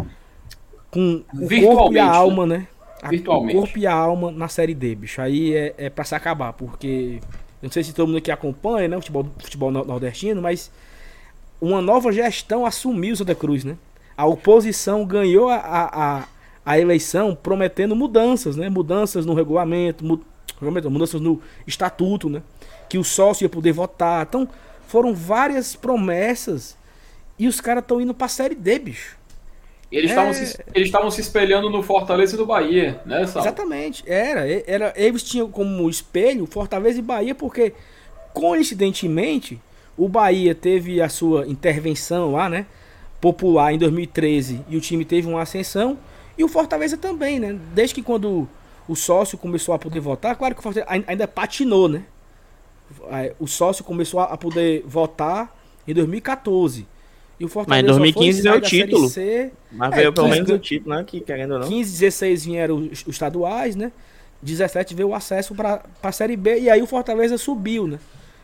com 0.92 1.24
o 1.34 1.48
corpo 1.62 1.94
e 1.94 2.00
a 2.00 2.06
alma, 2.06 2.46
né? 2.46 2.68
Virtualmente. 3.08 3.58
O 3.58 3.62
corpo 3.62 3.80
e 3.80 3.88
a 3.88 3.94
alma 3.94 4.32
na 4.32 4.48
série 4.48 4.74
D, 4.74 4.96
bicho. 4.96 5.22
Aí 5.22 5.54
é, 5.54 5.74
é 5.78 5.90
pra 5.90 6.04
se 6.04 6.16
acabar, 6.16 6.54
porque. 6.54 7.20
Eu 7.62 7.68
não 7.68 7.72
sei 7.72 7.84
se 7.84 7.94
todo 7.94 8.08
mundo 8.08 8.18
aqui 8.18 8.32
acompanha, 8.32 8.88
né? 8.88 8.98
O 8.98 9.02
futebol, 9.02 9.28
futebol 9.38 9.70
nordestino, 9.70 10.42
mas 10.42 10.72
uma 11.60 11.82
nova 11.82 12.12
gestão 12.12 12.66
assumiu 12.66 13.16
Santa 13.16 13.36
Cruz, 13.36 13.64
né? 13.66 13.78
A 14.16 14.26
oposição 14.26 15.06
ganhou 15.06 15.50
a, 15.50 15.58
a, 15.58 16.24
a 16.66 16.80
eleição 16.80 17.36
prometendo 17.36 17.96
mudanças, 17.96 18.56
né? 18.56 18.70
Mudanças 18.70 19.26
no 19.26 19.34
regulamento, 19.34 20.06
mudanças 20.62 21.20
no 21.20 21.42
estatuto, 21.68 22.30
né? 22.30 22.42
Que 22.88 22.98
o 22.98 23.04
sócio 23.04 23.44
ia 23.44 23.50
poder 23.50 23.74
votar. 23.74 24.26
Então, 24.26 24.48
foram 24.88 25.14
várias 25.14 25.76
promessas 25.76 26.78
e 27.38 27.48
os 27.48 27.62
caras 27.62 27.84
estão 27.84 28.02
indo 28.02 28.14
pra 28.14 28.28
série 28.28 28.56
D, 28.56 28.80
bicho. 28.80 29.19
Eles 29.92 30.12
estavam 30.12 30.30
é... 30.30 30.34
se, 30.34 30.60
eles 30.74 30.92
se 31.14 31.22
espelhando 31.22 31.70
no 31.70 31.82
Fortaleza 31.82 32.36
e 32.36 32.38
do 32.38 32.46
Bahia, 32.46 33.02
né, 33.06 33.26
Sal? 33.26 33.42
Exatamente, 33.42 34.04
era, 34.06 34.48
era. 34.68 34.94
Eles 34.96 35.24
tinham 35.24 35.50
como 35.50 35.90
espelho 35.90 36.46
Fortaleza 36.46 37.00
e 37.00 37.02
Bahia, 37.02 37.34
porque, 37.34 37.74
coincidentemente, 38.34 39.60
o 39.98 40.08
Bahia 40.08 40.54
teve 40.54 41.02
a 41.02 41.10
sua 41.10 41.48
intervenção 41.48 42.32
lá, 42.32 42.48
né? 42.48 42.68
Popular 43.20 43.74
em 43.74 43.78
2013 43.78 44.64
e 44.70 44.78
o 44.78 44.82
time 44.82 45.04
teve 45.04 45.28
uma 45.28 45.42
ascensão. 45.42 45.98
E 46.38 46.44
o 46.44 46.48
Fortaleza 46.48 46.96
também, 46.96 47.40
né? 47.40 47.60
Desde 47.74 47.96
que 47.96 48.04
quando 48.04 48.48
o 48.88 48.96
sócio 48.96 49.38
começou 49.38 49.74
a 49.74 49.80
poder 49.80 50.00
votar, 50.00 50.36
claro 50.36 50.54
que 50.54 50.60
o 50.60 50.64
Fortaleza 50.64 51.04
ainda 51.06 51.28
patinou, 51.28 51.90
né? 51.90 52.04
O 53.40 53.48
sócio 53.48 53.84
começou 53.84 54.20
a 54.20 54.38
poder 54.38 54.84
votar 54.86 55.54
em 55.88 55.94
2014. 55.94 56.88
E 57.40 57.46
o 57.46 57.48
Fortaleza 57.48 57.88
Mas 57.88 57.98
em 57.98 58.14
2015 58.14 58.42
veio 58.42 58.56
o 58.56 58.62
título. 58.62 59.10
C, 59.10 59.52
Mas 59.72 59.94
é, 59.94 59.96
veio 59.96 60.14
pelo 60.14 60.28
menos 60.28 60.50
o 60.50 60.60
título, 60.60 60.96
né? 60.96 61.04
Que 61.06 61.22
querendo 61.22 61.54
ou 61.54 61.60
não. 61.60 61.68
15, 61.68 61.92
16 61.92 62.46
vieram 62.46 62.78
os, 62.78 63.02
os 63.02 63.08
estaduais, 63.08 63.76
né? 63.76 63.92
17 64.42 64.94
veio 64.94 65.10
o 65.10 65.16
acesso 65.16 65.56
para 65.56 65.84
a 66.02 66.12
Série 66.12 66.36
B 66.36 66.60
e 66.60 66.70
aí 66.70 66.82
o 66.82 66.88
Fortaleza 66.88 67.38
subiu, 67.38 67.88
né? 67.88 68.00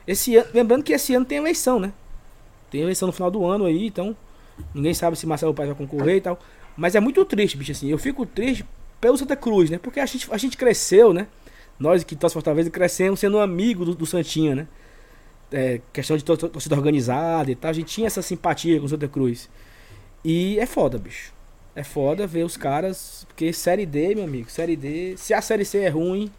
Esse 0.07 0.36
ano, 0.38 0.47
lembrando 0.53 0.83
que 0.83 0.94
esse 0.94 1.13
ano 1.13 1.25
tem 1.25 1.38
eleição, 1.38 1.80
né? 1.80 1.92
Tem 2.69 2.81
eleição 2.81 3.07
no 3.07 3.12
final 3.12 3.31
do 3.31 3.45
ano 3.45 3.65
aí, 3.65 3.88
então 3.88 4.15
ninguém 4.74 4.94
sabe 4.94 5.18
se 5.18 5.25
Marcelo 5.25 5.53
Paes 5.53 5.69
vai 5.69 5.77
concorrer 5.77 6.18
e 6.18 6.21
tal. 6.21 6.39
Mas 6.77 6.95
é 6.95 7.00
muito 7.00 7.24
triste, 7.25 7.57
bicho, 7.57 7.71
assim. 7.71 7.89
Eu 7.89 7.98
fico 7.98 8.25
triste 8.25 8.65
pelo 9.00 9.18
Santa 9.18 9.36
Cruz, 9.36 9.69
né? 9.69 9.77
Porque 9.77 10.00
a 10.00 10.06
gente, 10.06 10.27
a 10.31 10.38
gente 10.38 10.57
cresceu, 10.57 11.13
né? 11.13 11.27
Nós 11.79 12.03
que 12.03 12.15
torcemos 12.15 12.34
Fortaleza 12.34 12.70
crescemos 12.70 13.20
sendo 13.20 13.39
amigo 13.39 13.86
do, 13.86 13.96
do 13.96 14.05
Santinha, 14.05 14.55
né? 14.55 14.67
É, 15.52 15.80
questão 15.94 16.18
de 16.18 16.24
torcida 16.24 16.75
organizada 16.75 17.52
e 17.52 17.56
tal. 17.56 17.70
A 17.72 17.74
gente 17.74 17.88
tinha 17.88 18.08
essa 18.08 18.22
simpatia 18.22 18.80
com 18.80 18.86
o 18.86 18.90
Santa 18.90 19.08
Cruz. 19.08 19.50
E 20.24 20.60
é 20.60 20.66
foda, 20.66 20.98
bicho. 20.98 21.34
É 21.75 21.84
foda 21.84 22.25
ver 22.25 22.44
os 22.44 22.58
caras. 22.58 23.25
Porque 23.28 23.54
Série 23.54 23.86
D, 23.86 24.16
meu 24.16 24.24
amigo, 24.24 24.50
Série 24.50 24.75
D. 24.75 25.16
Se 25.18 25.34
a 25.34 25.42
Série 25.42 25.66
C 25.66 25.80
é 25.80 25.90
ruim, 25.90 26.32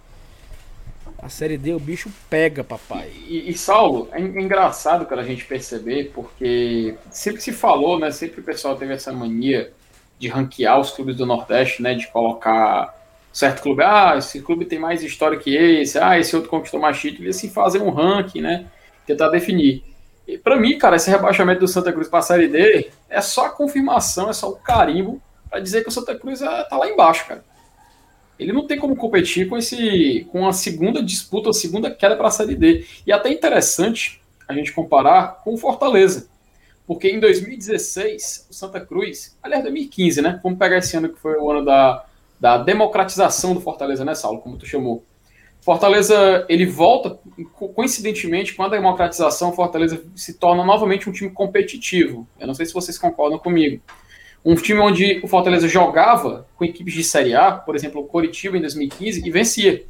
a 1.18 1.28
Série 1.28 1.56
D 1.56 1.72
o 1.72 1.78
bicho 1.78 2.10
pega, 2.28 2.62
papai. 2.64 3.10
E, 3.28 3.50
e, 3.50 3.56
Saulo, 3.56 4.08
é 4.12 4.20
engraçado, 4.20 5.06
cara, 5.06 5.22
a 5.22 5.24
gente 5.24 5.44
perceber, 5.44 6.10
porque 6.14 6.96
sempre 7.10 7.40
se 7.40 7.52
falou, 7.52 7.98
né? 7.98 8.10
Sempre 8.10 8.40
o 8.40 8.44
pessoal 8.44 8.76
teve 8.76 8.92
essa 8.92 9.12
mania 9.12 9.72
de 10.18 10.28
ranquear 10.28 10.78
os 10.80 10.90
clubes 10.90 11.16
do 11.16 11.26
Nordeste, 11.26 11.82
né? 11.82 11.94
De 11.94 12.06
colocar 12.08 12.94
certo 13.32 13.62
clube, 13.62 13.82
ah, 13.82 14.14
esse 14.16 14.40
clube 14.40 14.64
tem 14.64 14.78
mais 14.78 15.02
história 15.02 15.38
que 15.38 15.54
esse, 15.54 15.98
ah, 15.98 16.18
esse 16.18 16.34
outro 16.34 16.48
conquistou 16.48 16.80
mais 16.80 16.98
título, 16.98 17.26
e 17.26 17.28
assim 17.28 17.50
fazer 17.50 17.82
um 17.82 17.90
ranking, 17.90 18.40
né? 18.40 18.66
Tentar 19.06 19.28
definir. 19.28 19.84
E 20.26 20.36
para 20.36 20.56
mim, 20.56 20.76
cara, 20.76 20.96
esse 20.96 21.08
rebaixamento 21.08 21.60
do 21.60 21.68
Santa 21.68 21.92
Cruz 21.92 22.08
para 22.08 22.18
a 22.18 22.22
Série 22.22 22.48
D 22.48 22.90
é 23.08 23.20
só 23.20 23.46
a 23.46 23.50
confirmação, 23.50 24.28
é 24.28 24.32
só 24.32 24.50
o 24.50 24.56
carimbo 24.56 25.22
para 25.48 25.60
dizer 25.60 25.82
que 25.82 25.88
o 25.88 25.92
Santa 25.92 26.14
Cruz 26.18 26.42
é, 26.42 26.64
tá 26.64 26.76
lá 26.76 26.88
embaixo, 26.88 27.26
cara. 27.28 27.44
Ele 28.38 28.52
não 28.52 28.66
tem 28.66 28.78
como 28.78 28.96
competir 28.96 29.48
com 29.48 29.56
esse 29.56 30.26
com 30.30 30.46
a 30.46 30.52
segunda 30.52 31.02
disputa, 31.02 31.50
a 31.50 31.54
segunda 31.54 31.90
queda 31.90 32.16
para 32.16 32.28
a 32.28 32.30
Série 32.30 32.54
D. 32.54 32.84
E 33.06 33.12
até 33.12 33.30
interessante 33.30 34.20
a 34.48 34.52
gente 34.52 34.72
comparar 34.72 35.40
com 35.42 35.54
o 35.54 35.56
Fortaleza. 35.56 36.28
Porque 36.86 37.08
em 37.08 37.18
2016, 37.18 38.46
o 38.50 38.54
Santa 38.54 38.80
Cruz, 38.80 39.36
aliás, 39.42 39.62
2015, 39.62 40.22
né? 40.22 40.40
Vamos 40.42 40.58
pegar 40.58 40.78
esse 40.78 40.96
ano 40.96 41.08
que 41.08 41.18
foi 41.18 41.36
o 41.36 41.50
ano 41.50 41.64
da, 41.64 42.04
da 42.38 42.58
democratização 42.58 43.54
do 43.54 43.60
Fortaleza, 43.60 44.04
né, 44.04 44.14
Saulo? 44.14 44.40
Como 44.40 44.56
tu 44.56 44.66
chamou. 44.66 45.04
Fortaleza, 45.66 46.46
ele 46.48 46.64
volta, 46.64 47.18
coincidentemente, 47.74 48.54
com 48.54 48.62
a 48.62 48.68
democratização, 48.68 49.52
Fortaleza 49.52 50.00
se 50.14 50.34
torna 50.34 50.64
novamente 50.64 51.10
um 51.10 51.12
time 51.12 51.28
competitivo. 51.28 52.24
Eu 52.38 52.46
não 52.46 52.54
sei 52.54 52.66
se 52.66 52.72
vocês 52.72 52.96
concordam 52.96 53.36
comigo. 53.36 53.82
Um 54.44 54.54
time 54.54 54.78
onde 54.78 55.20
o 55.24 55.26
Fortaleza 55.26 55.66
jogava 55.66 56.46
com 56.54 56.64
equipes 56.64 56.94
de 56.94 57.02
Série 57.02 57.34
A, 57.34 57.50
por 57.50 57.74
exemplo, 57.74 58.00
o 58.00 58.04
Coritiba 58.04 58.56
em 58.56 58.60
2015, 58.60 59.26
e 59.26 59.28
vencia. 59.28 59.84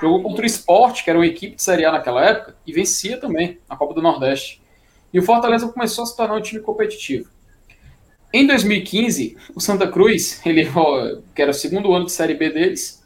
Jogou 0.00 0.22
contra 0.22 0.44
o 0.44 0.46
Sport, 0.46 1.02
que 1.02 1.10
era 1.10 1.18
uma 1.18 1.26
equipe 1.26 1.56
de 1.56 1.62
Série 1.62 1.84
A 1.84 1.90
naquela 1.90 2.24
época, 2.24 2.54
e 2.64 2.72
vencia 2.72 3.16
também 3.16 3.58
na 3.68 3.74
Copa 3.74 3.92
do 3.92 4.00
Nordeste. 4.00 4.62
E 5.12 5.18
o 5.18 5.24
Fortaleza 5.24 5.66
começou 5.66 6.04
a 6.04 6.06
se 6.06 6.16
tornar 6.16 6.36
um 6.36 6.40
time 6.40 6.60
competitivo. 6.60 7.28
Em 8.32 8.46
2015, 8.46 9.36
o 9.56 9.60
Santa 9.60 9.88
Cruz, 9.88 10.40
ele, 10.46 10.70
que 11.34 11.42
era 11.42 11.50
o 11.50 11.54
segundo 11.54 11.92
ano 11.92 12.04
de 12.04 12.12
Série 12.12 12.34
B 12.34 12.48
deles, 12.48 12.99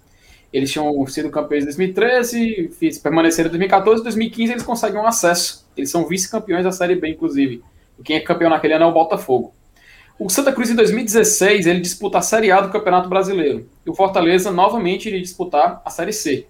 eles 0.54 0.70
tinham 0.70 1.04
sido 1.08 1.30
campeões 1.30 1.64
em 1.64 1.66
2013, 1.66 2.70
permaneceram 3.02 3.48
em 3.48 3.50
2014, 3.50 4.00
em 4.00 4.04
2015 4.04 4.52
eles 4.52 4.62
conseguem 4.62 5.00
um 5.00 5.06
acesso. 5.06 5.66
Eles 5.76 5.90
são 5.90 6.06
vice-campeões 6.06 6.62
da 6.62 6.70
Série 6.70 6.94
B, 6.94 7.08
inclusive. 7.08 7.60
Quem 8.04 8.14
é 8.14 8.20
campeão 8.20 8.48
naquele 8.48 8.74
ano 8.74 8.84
é 8.84 8.86
o 8.86 8.92
Botafogo. 8.92 9.52
O 10.16 10.30
Santa 10.30 10.52
Cruz, 10.52 10.70
em 10.70 10.76
2016, 10.76 11.66
ele 11.66 11.80
disputa 11.80 12.18
a 12.18 12.22
Série 12.22 12.52
A 12.52 12.60
do 12.60 12.70
Campeonato 12.70 13.08
Brasileiro. 13.08 13.68
E 13.84 13.90
o 13.90 13.94
Fortaleza, 13.94 14.52
novamente, 14.52 15.08
iria 15.08 15.20
disputar 15.20 15.82
a 15.84 15.90
Série 15.90 16.12
C. 16.12 16.46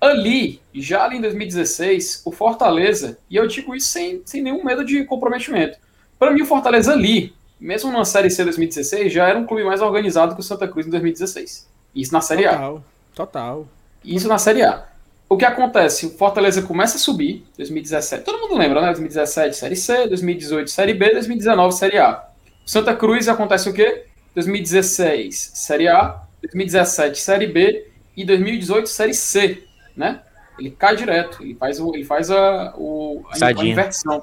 Ali, 0.00 0.60
já 0.74 1.04
ali 1.04 1.18
em 1.18 1.20
2016, 1.20 2.22
o 2.24 2.32
Fortaleza, 2.32 3.18
e 3.30 3.36
eu 3.36 3.46
digo 3.46 3.72
isso 3.72 3.86
sem, 3.86 4.20
sem 4.24 4.42
nenhum 4.42 4.64
medo 4.64 4.84
de 4.84 5.04
comprometimento, 5.04 5.78
para 6.18 6.32
mim 6.32 6.42
o 6.42 6.46
Fortaleza 6.46 6.92
ali, 6.92 7.32
mesmo 7.60 7.92
na 7.92 8.04
Série 8.04 8.30
C 8.30 8.42
2016, 8.42 9.12
já 9.12 9.28
era 9.28 9.38
um 9.38 9.46
clube 9.46 9.62
mais 9.62 9.80
organizado 9.80 10.34
que 10.34 10.40
o 10.40 10.44
Santa 10.44 10.66
Cruz 10.66 10.88
em 10.88 10.90
2016. 10.90 11.70
Isso 11.94 12.12
na 12.12 12.20
Série 12.20 12.48
total, 12.48 12.78
A. 12.78 12.91
Total. 13.14 13.66
Isso 14.04 14.28
na 14.28 14.38
Série 14.38 14.62
A. 14.62 14.86
O 15.28 15.36
que 15.36 15.44
acontece? 15.44 16.06
O 16.06 16.10
Fortaleza 16.10 16.62
começa 16.62 16.96
a 16.96 17.00
subir, 17.00 17.44
2017, 17.56 18.22
todo 18.22 18.38
mundo 18.38 18.58
lembra, 18.58 18.80
né? 18.82 18.88
2017 18.88 19.56
Série 19.56 19.76
C, 19.76 20.06
2018 20.06 20.70
Série 20.70 20.94
B, 20.94 21.10
2019 21.12 21.74
Série 21.74 21.98
A. 21.98 22.28
Santa 22.66 22.94
Cruz 22.94 23.28
acontece 23.28 23.68
o 23.68 23.72
quê? 23.72 24.06
2016 24.34 25.52
Série 25.54 25.88
A, 25.88 26.22
2017 26.42 27.18
Série 27.18 27.46
B 27.46 27.88
e 28.16 28.24
2018 28.24 28.88
Série 28.88 29.14
C 29.14 29.64
né? 29.96 30.22
Ele 30.58 30.70
cai 30.70 30.96
direto, 30.96 31.42
ele 31.42 31.54
faz, 31.54 31.80
o, 31.80 31.94
ele 31.94 32.04
faz 32.04 32.30
a, 32.30 32.74
o, 32.76 33.22
a, 33.30 33.46
a 33.46 33.64
inversão. 33.64 34.22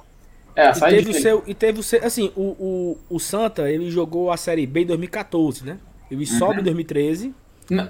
É, 0.56 0.68
a 0.68 0.72
e 0.72 0.80
teve, 0.80 1.10
o 1.10 1.14
seu, 1.14 1.44
e 1.48 1.54
teve 1.54 1.80
o 1.80 1.84
seu, 1.84 2.06
assim, 2.06 2.32
o, 2.36 2.42
o, 2.60 2.98
o 3.10 3.20
Santa, 3.20 3.70
ele 3.70 3.90
jogou 3.90 4.32
a 4.32 4.38
Série 4.38 4.66
B 4.66 4.82
em 4.82 4.86
2014, 4.86 5.66
né? 5.66 5.78
Ele 6.10 6.22
uhum. 6.22 6.38
sobe 6.38 6.62
em 6.62 6.64
2013, 6.64 7.34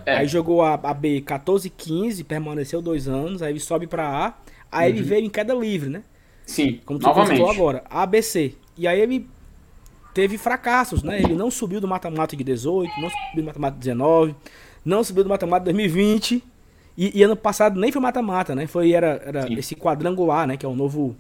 é. 0.05 0.17
aí 0.17 0.27
jogou 0.27 0.62
a, 0.62 0.74
a 0.74 0.93
B 0.93 1.21
14 1.21 1.67
e 1.67 1.69
15, 1.69 2.24
permaneceu 2.24 2.81
dois 2.81 3.07
anos, 3.07 3.41
aí 3.41 3.51
ele 3.51 3.59
sobe 3.59 3.88
pra 3.88 4.07
A, 4.07 4.33
aí 4.71 4.91
uhum. 4.91 4.98
ele 4.98 5.05
veio 5.05 5.25
em 5.25 5.29
queda 5.29 5.53
livre, 5.53 5.89
né? 5.89 6.03
Sim, 6.45 6.79
Como 6.86 7.00
tu 7.00 7.05
novamente. 7.05 7.41
agora, 7.41 7.83
ABC. 7.89 8.55
E 8.77 8.88
aí 8.88 9.00
ele 9.00 9.27
teve 10.13 10.38
fracassos, 10.38 11.03
né? 11.03 11.21
Ele 11.21 11.36
não 11.36 11.51
subiu 11.51 11.79
do 11.79 11.88
mata-mata 11.88 12.36
de 12.36 12.43
18, 12.43 12.91
não 13.00 13.09
subiu 13.09 13.43
do 13.43 13.43
mata-mata 13.43 13.74
de 13.75 13.79
19, 13.79 14.36
não 14.83 15.03
subiu 15.03 15.24
do 15.24 15.29
mata-mata 15.29 15.65
de 15.65 15.74
2020, 15.74 16.43
e, 17.01 17.17
e, 17.17 17.24
ano 17.24 17.33
passado 17.38 17.79
nem 17.79 17.93
foi 17.93 18.01
mata-mata, 18.01 18.53
né? 18.53 18.67
Foi, 18.67 18.91
era, 18.91 19.21
era 19.25 19.53
esse 19.53 19.74
quadrangular, 19.74 20.45
né? 20.45 20.57
Que 20.57 20.65
é 20.65 20.69
o 20.69 20.75
novo. 20.75 21.15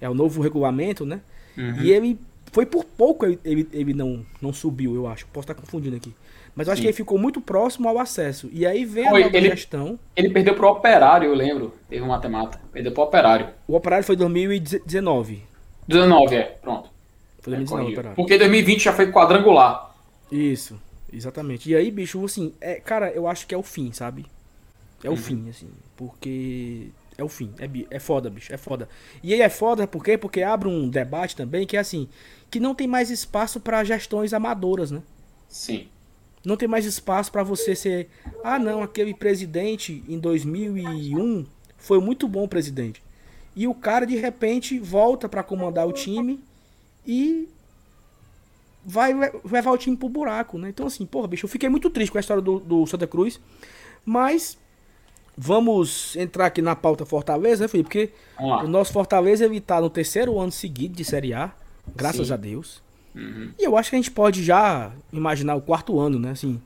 É 0.00 0.10
o 0.10 0.14
novo 0.14 0.42
regulamento, 0.42 1.06
né? 1.06 1.20
Uhum. 1.56 1.80
E 1.80 1.92
ele. 1.92 2.18
Foi 2.50 2.66
por 2.66 2.84
pouco 2.84 3.24
ele, 3.24 3.38
ele, 3.44 3.68
ele, 3.72 3.94
não, 3.94 4.26
não 4.42 4.52
subiu, 4.52 4.96
eu 4.96 5.06
acho. 5.06 5.28
Posso 5.28 5.44
estar 5.44 5.54
confundindo 5.54 5.94
aqui. 5.94 6.12
Mas 6.54 6.66
eu 6.66 6.72
acho 6.72 6.80
Sim. 6.80 6.82
que 6.82 6.88
ele 6.88 6.96
ficou 6.96 7.18
muito 7.18 7.40
próximo 7.40 7.88
ao 7.88 7.98
acesso. 7.98 8.48
E 8.52 8.66
aí 8.66 8.84
vem 8.84 9.06
a 9.06 9.12
nova 9.12 9.36
ele, 9.36 9.50
gestão. 9.50 9.98
Ele 10.16 10.30
perdeu 10.30 10.54
pro 10.54 10.68
operário, 10.68 11.28
eu 11.28 11.34
lembro. 11.34 11.74
Teve 11.88 12.02
um 12.02 12.08
mata-mata. 12.08 12.60
Perdeu 12.72 12.92
pro 12.92 13.04
operário. 13.04 13.48
O 13.66 13.74
operário 13.74 14.04
foi 14.04 14.16
2019. 14.16 15.42
19, 15.86 16.34
é, 16.34 16.42
pronto. 16.60 16.90
Foi 17.40 17.54
2019 17.54 17.88
é, 17.88 17.92
operário. 17.92 18.16
Porque 18.16 18.38
2020 18.38 18.82
já 18.82 18.92
foi 18.92 19.10
quadrangular. 19.10 19.94
Isso, 20.30 20.80
exatamente. 21.12 21.70
E 21.70 21.74
aí, 21.74 21.90
bicho, 21.90 22.24
assim, 22.24 22.52
é, 22.60 22.74
cara, 22.74 23.10
eu 23.10 23.26
acho 23.26 23.46
que 23.46 23.54
é 23.54 23.58
o 23.58 23.62
fim, 23.62 23.92
sabe? 23.92 24.26
É 25.02 25.08
o 25.08 25.12
uhum. 25.12 25.16
fim, 25.16 25.48
assim. 25.48 25.68
Porque 25.96 26.88
é 27.16 27.24
o 27.24 27.28
fim. 27.28 27.52
É, 27.58 27.96
é 27.96 27.98
foda, 27.98 28.30
bicho. 28.30 28.52
É 28.52 28.56
foda. 28.56 28.88
E 29.22 29.34
aí 29.34 29.40
é 29.40 29.48
foda 29.48 29.86
por 29.86 30.04
quê? 30.04 30.16
Porque 30.16 30.42
abre 30.42 30.68
um 30.68 30.88
debate 30.88 31.36
também 31.36 31.66
que 31.66 31.76
é 31.76 31.80
assim. 31.80 32.08
Que 32.50 32.58
não 32.58 32.74
tem 32.74 32.86
mais 32.86 33.10
espaço 33.10 33.60
para 33.60 33.84
gestões 33.84 34.32
amadoras, 34.32 34.90
né? 34.90 35.02
Sim. 35.48 35.88
Não 36.44 36.56
tem 36.56 36.68
mais 36.68 36.86
espaço 36.86 37.30
para 37.30 37.42
você 37.42 37.74
ser. 37.74 38.08
Ah, 38.42 38.58
não, 38.58 38.82
aquele 38.82 39.12
presidente 39.14 40.02
em 40.08 40.18
2001 40.18 41.44
foi 41.76 42.00
muito 42.00 42.26
bom 42.26 42.48
presidente. 42.48 43.02
E 43.54 43.66
o 43.66 43.74
cara 43.74 44.06
de 44.06 44.16
repente 44.16 44.78
volta 44.78 45.28
para 45.28 45.42
comandar 45.42 45.86
o 45.86 45.92
time 45.92 46.40
e 47.06 47.48
vai 48.84 49.12
levar 49.44 49.72
o 49.72 49.78
time 49.78 49.96
pro 49.96 50.08
buraco, 50.08 50.56
né? 50.56 50.70
Então, 50.70 50.86
assim, 50.86 51.04
porra, 51.04 51.28
bicho, 51.28 51.44
eu 51.44 51.50
fiquei 51.50 51.68
muito 51.68 51.90
triste 51.90 52.10
com 52.10 52.18
a 52.18 52.20
história 52.20 52.42
do, 52.42 52.58
do 52.58 52.86
Santa 52.86 53.06
Cruz. 53.06 53.38
Mas 54.04 54.56
Vamos 55.42 56.16
entrar 56.16 56.46
aqui 56.46 56.60
na 56.60 56.76
pauta 56.76 57.06
Fortaleza, 57.06 57.64
né, 57.64 57.68
Felipe? 57.68 57.88
Porque 57.88 58.10
o 58.38 58.68
nosso 58.68 58.92
Fortaleza 58.92 59.46
ele 59.46 59.58
tá 59.58 59.80
no 59.80 59.88
terceiro 59.88 60.38
ano 60.38 60.52
seguido 60.52 60.94
de 60.94 61.02
Série 61.02 61.32
A, 61.32 61.50
graças 61.96 62.26
Sim. 62.26 62.34
a 62.34 62.36
Deus. 62.36 62.82
Uhum. 63.14 63.52
E 63.58 63.64
eu 63.64 63.76
acho 63.76 63.90
que 63.90 63.96
a 63.96 63.98
gente 63.98 64.10
pode 64.10 64.42
já 64.42 64.92
imaginar 65.12 65.54
o 65.54 65.60
quarto 65.60 65.98
ano, 65.98 66.18
né? 66.18 66.30
Assim, 66.30 66.60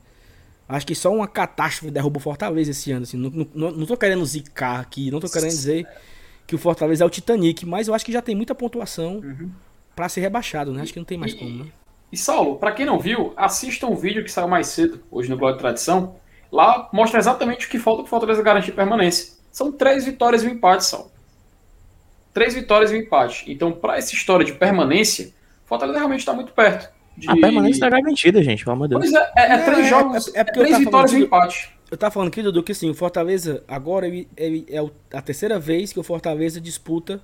acho 0.67 0.85
que 0.85 0.95
só 0.95 1.13
uma 1.13 1.27
catástrofe 1.27 1.91
derruba 1.91 2.17
o 2.17 2.21
Fortaleza 2.21 2.71
esse 2.71 2.91
ano. 2.91 3.03
Assim, 3.03 3.17
não, 3.17 3.47
não, 3.53 3.71
não 3.71 3.85
tô 3.85 3.97
querendo 3.97 4.25
zicar 4.25 4.79
aqui, 4.79 5.09
não 5.11 5.19
tô 5.19 5.29
querendo 5.29 5.49
dizer 5.49 5.87
que 6.45 6.55
o 6.55 6.57
Fortaleza 6.57 7.03
é 7.03 7.07
o 7.07 7.09
Titanic, 7.09 7.65
mas 7.65 7.87
eu 7.87 7.93
acho 7.93 8.05
que 8.05 8.11
já 8.11 8.21
tem 8.21 8.35
muita 8.35 8.53
pontuação 8.53 9.17
uhum. 9.17 9.51
para 9.95 10.07
ser 10.09 10.21
rebaixado, 10.21 10.71
né? 10.71 10.83
Acho 10.83 10.93
que 10.93 10.99
não 10.99 11.05
tem 11.05 11.17
mais 11.17 11.33
e, 11.33 11.35
como, 11.37 11.63
né? 11.63 11.71
E 12.11 12.17
Saulo, 12.17 12.57
para 12.57 12.71
quem 12.71 12.85
não 12.85 12.99
viu, 12.99 13.33
assista 13.35 13.87
um 13.87 13.95
vídeo 13.95 14.23
que 14.23 14.31
saiu 14.31 14.47
mais 14.47 14.67
cedo, 14.67 15.01
hoje 15.09 15.29
no 15.29 15.37
Glória 15.37 15.55
de 15.55 15.61
Tradição, 15.61 16.15
Lá 16.55 16.87
mostra 16.93 17.19
exatamente 17.19 17.67
o 17.67 17.69
que 17.69 17.77
falta 17.77 18.03
para 18.03 18.07
o 18.07 18.09
Fortaleza 18.09 18.41
garantir 18.41 18.71
permanência. 18.71 19.33
São 19.51 19.73
três 19.73 20.05
vitórias 20.05 20.41
e 20.41 20.47
um 20.47 20.51
empate, 20.51 20.85
só. 20.85 21.09
Três 22.33 22.53
vitórias 22.53 22.91
e 22.91 22.95
um 22.95 22.99
empate. 22.99 23.51
Então, 23.51 23.73
para 23.73 23.97
essa 23.97 24.13
história 24.13 24.45
de 24.45 24.53
permanência, 24.53 25.33
Fortaleza 25.65 25.97
realmente 25.97 26.19
está 26.19 26.33
muito 26.33 26.51
perto. 26.53 26.93
De... 27.17 27.29
A 27.29 27.33
permanência 27.33 27.77
está 27.77 27.89
garantida, 27.89 28.43
gente, 28.43 28.63
pelo 28.63 28.75
amor 28.75 28.87
de 28.87 28.95
Deus. 28.95 29.11
Pois 29.11 29.13
é, 29.13 29.31
é, 29.37 29.53
é 29.53 29.57
três 29.59 29.79
é, 29.79 29.89
jogos, 29.89 30.35
é, 30.35 30.39
é 30.39 30.43
três 30.43 30.77
vitórias 30.77 31.13
e 31.13 31.19
empate. 31.19 31.75
Eu 31.89 31.97
tava 31.97 32.11
falando 32.11 32.29
aqui, 32.29 32.41
Dudu, 32.41 32.63
que 32.63 32.71
assim, 32.71 32.89
o 32.89 32.93
Fortaleza, 32.93 33.63
agora 33.67 34.07
ele, 34.07 34.27
ele 34.35 34.65
é 34.69 34.79
a 35.15 35.21
terceira 35.21 35.59
vez 35.59 35.93
que 35.93 35.99
o 35.99 36.03
Fortaleza 36.03 36.59
disputa 36.59 37.21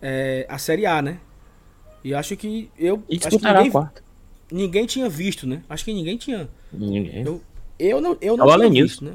é, 0.00 0.46
a 0.48 0.58
Série 0.58 0.86
A, 0.86 1.00
né? 1.00 1.18
E 2.04 2.14
acho 2.14 2.36
que 2.36 2.70
eu. 2.78 3.02
E 3.08 3.16
acho 3.16 3.38
que 3.38 3.44
ninguém, 3.44 3.72
ninguém 4.52 4.86
tinha 4.86 5.08
visto, 5.08 5.46
né? 5.46 5.62
Acho 5.68 5.84
que 5.84 5.92
ninguém 5.92 6.16
tinha. 6.16 6.48
Ninguém. 6.72 7.24
Eu, 7.26 7.42
eu 7.78 8.00
não, 8.00 8.16
eu 8.20 8.36
não 8.36 8.48
é 8.48 8.56
tinha 8.58 8.84
visto, 8.84 9.04
né? 9.04 9.12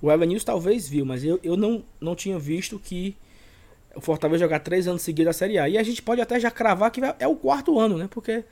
O 0.00 0.10
Evan 0.10 0.26
News 0.26 0.44
talvez 0.44 0.88
viu, 0.88 1.04
mas 1.04 1.24
eu, 1.24 1.38
eu 1.42 1.56
não, 1.56 1.82
não 2.00 2.14
tinha 2.14 2.38
visto 2.38 2.78
que 2.78 3.16
o 3.96 4.00
Fortaleza 4.00 4.44
jogar 4.44 4.60
três 4.60 4.86
anos 4.86 5.02
seguidos 5.02 5.30
a 5.30 5.32
Série 5.32 5.58
A. 5.58 5.68
E 5.68 5.78
a 5.78 5.82
gente 5.82 6.02
pode 6.02 6.20
até 6.20 6.38
já 6.38 6.50
cravar 6.50 6.90
que 6.90 7.00
é 7.18 7.26
o 7.26 7.36
quarto 7.36 7.78
ano, 7.78 7.96
né? 7.96 8.08
Porque 8.10 8.44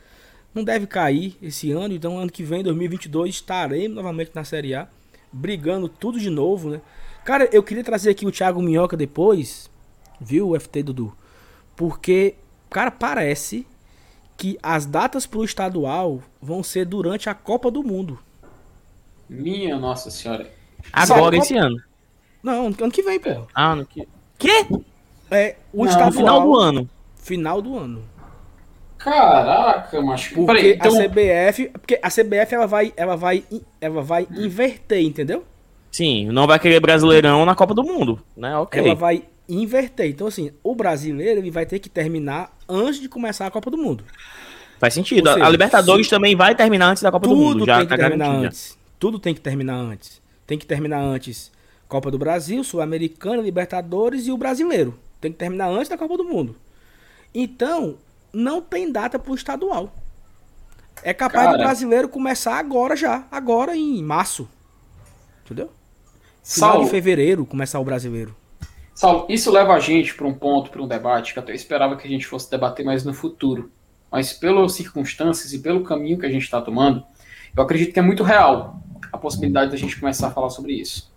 não 0.55 0.63
deve 0.63 0.87
cair 0.87 1.37
esse 1.43 1.71
ano. 1.73 1.95
Então, 1.95 2.19
ano 2.19 2.31
que 2.31 2.43
vem, 2.43 2.63
2022, 2.63 3.35
estaremos 3.35 3.97
novamente 3.97 4.33
na 4.35 4.45
Série 4.45 4.75
A, 4.75 4.89
brigando 5.33 5.89
tudo 5.89 6.19
de 6.19 6.31
novo, 6.31 6.71
né? 6.71 6.81
Cara, 7.25 7.49
eu 7.53 7.63
queria 7.63 7.85
trazer 7.85 8.11
aqui 8.11 8.27
o 8.27 8.33
Thiago 8.33 8.61
Minhoca 8.61 8.97
depois, 8.97 9.71
viu, 10.21 10.51
o 10.51 10.61
FT 10.61 10.83
Dudu? 10.83 11.17
Porque, 11.77 12.35
cara, 12.69 12.91
parece 12.91 13.67
que 14.37 14.59
as 14.63 14.85
datas 14.85 15.25
pro 15.25 15.45
estadual 15.45 16.21
vão 16.41 16.63
ser 16.63 16.85
durante 16.85 17.29
a 17.29 17.35
Copa 17.35 17.71
do 17.71 17.83
Mundo. 17.83 18.19
Minha 19.29 19.79
Nossa 19.79 20.11
Senhora. 20.11 20.51
Agora, 20.93 21.37
esse 21.37 21.57
ano. 21.57 21.81
Não, 22.43 22.67
ano 22.67 22.91
que 22.91 23.03
vem, 23.03 23.21
pô. 23.21 23.47
Ah, 23.55 23.73
ano 23.73 23.87
que. 23.87 24.07
Quê? 24.37 24.67
É, 25.33 25.57
o 25.73 25.85
Não, 25.85 25.91
estadual. 25.91 26.13
Final 26.13 26.43
do 26.43 26.57
ano. 26.57 26.91
Final 27.17 27.63
do 27.63 27.79
ano. 27.79 28.03
Caraca, 28.99 30.01
macho. 30.01 30.35
Porque 30.35 30.53
Peraí, 30.53 30.73
então... 30.75 30.93
a 30.93 31.09
CBF, 31.09 31.69
porque 31.71 32.01
a 32.01 32.09
CBF 32.09 32.55
ela 32.55 32.67
vai, 32.67 32.93
ela 32.97 33.17
vai, 33.17 33.45
ela 33.81 34.03
vai 34.03 34.29
inverter, 34.31 35.03
entendeu? 35.03 35.45
Sim, 35.91 36.27
não 36.27 36.47
vai 36.47 36.59
querer 36.59 36.79
Brasileirão 36.81 37.45
na 37.45 37.55
Copa 37.55 37.75
do 37.75 37.83
Mundo, 37.83 38.21
né? 38.37 38.57
OK. 38.57 38.81
Ela 38.81 38.95
vai 38.95 39.25
inverter. 39.49 40.07
Então 40.07 40.29
assim, 40.29 40.53
o 40.63 40.75
brasileiro 40.75 41.41
ele 41.41 41.51
vai 41.51 41.67
ter 41.67 41.81
que 41.81 41.89
terminar 41.89 42.57
antes 42.69 43.01
de 43.01 43.09
começar 43.09 43.47
a 43.47 43.51
Copa 43.51 43.71
do 43.71 43.77
Mundo. 43.77 44.05
Faz 44.79 44.95
sentido. 44.95 45.33
Seja, 45.33 45.45
a 45.45 45.49
Libertadores 45.51 46.07
sim. 46.07 46.11
também 46.11 46.37
vai 46.37 46.55
terminar 46.55 46.91
antes 46.91 47.03
da 47.03 47.11
Copa 47.11 47.27
do 47.27 47.37
Mundo, 47.37 47.67
já 47.67 47.79
tem 47.79 47.87
que 47.87 47.97
tá 47.97 47.97
terminar 47.97 48.31
antes. 48.31 48.79
Tudo 48.99 49.19
tem 49.19 49.35
que 49.35 49.41
terminar 49.41 49.75
antes. 49.75 50.23
Tem 50.47 50.57
que 50.57 50.67
terminar 50.67 51.01
antes 51.01 51.51
Copa 51.89 52.11
do 52.11 52.19
Brasil, 52.19 52.65
Sul-Americana, 52.65 53.43
Libertadores 53.43 54.27
e 54.27 54.33
o 54.33 54.37
Brasileiro. 54.39 54.99
Tem 55.23 55.31
que 55.31 55.39
terminar 55.39 55.71
antes 55.71 55.89
da 55.89 55.97
Copa 55.97 56.17
do 56.17 56.25
Mundo. 56.25 56.57
Então, 57.33 57.97
não 58.33 58.61
tem 58.61 58.91
data 58.91 59.21
para 59.21 59.31
o 59.31 59.37
estadual. 59.37 59.95
É 61.05 61.15
capaz 61.15 61.45
Cara, 61.45 61.57
do 61.57 61.63
brasileiro 61.63 62.09
começar 62.09 62.57
agora 62.57 62.97
já. 62.97 63.25
Agora 63.31 63.77
em 63.77 64.03
março. 64.03 64.49
Entendeu? 65.45 65.71
Final 66.43 66.73
Saulo, 66.73 66.85
de 66.85 66.91
fevereiro 66.91 67.47
começar 67.47 67.79
o 67.79 67.85
brasileiro. 67.85 68.35
Saulo, 68.97 69.27
isso 69.29 69.49
leva 69.53 69.75
a 69.75 69.79
gente 69.79 70.13
para 70.13 70.27
um 70.27 70.35
ponto, 70.35 70.71
para 70.71 70.83
um 70.83 70.89
debate 70.89 71.33
que 71.33 71.39
eu 71.39 71.55
esperava 71.55 71.97
que 71.97 72.07
a 72.07 72.11
gente 72.11 72.27
fosse 72.27 72.51
debater 72.51 72.85
mais 72.85 73.05
no 73.05 73.15
futuro. 73.15 73.71
Mas 74.11 74.33
pelas 74.33 74.73
circunstâncias 74.73 75.53
e 75.53 75.61
pelo 75.61 75.85
caminho 75.85 76.19
que 76.19 76.27
a 76.27 76.31
gente 76.31 76.43
está 76.43 76.61
tomando, 76.61 77.05
eu 77.57 77.63
acredito 77.63 77.93
que 77.93 78.01
é 78.01 78.03
muito 78.03 78.25
real 78.25 78.83
a 79.13 79.17
possibilidade 79.17 79.71
da 79.71 79.77
gente 79.77 80.01
começar 80.01 80.27
a 80.27 80.31
falar 80.33 80.51
sobre 80.51 80.73
isso. 80.73 81.12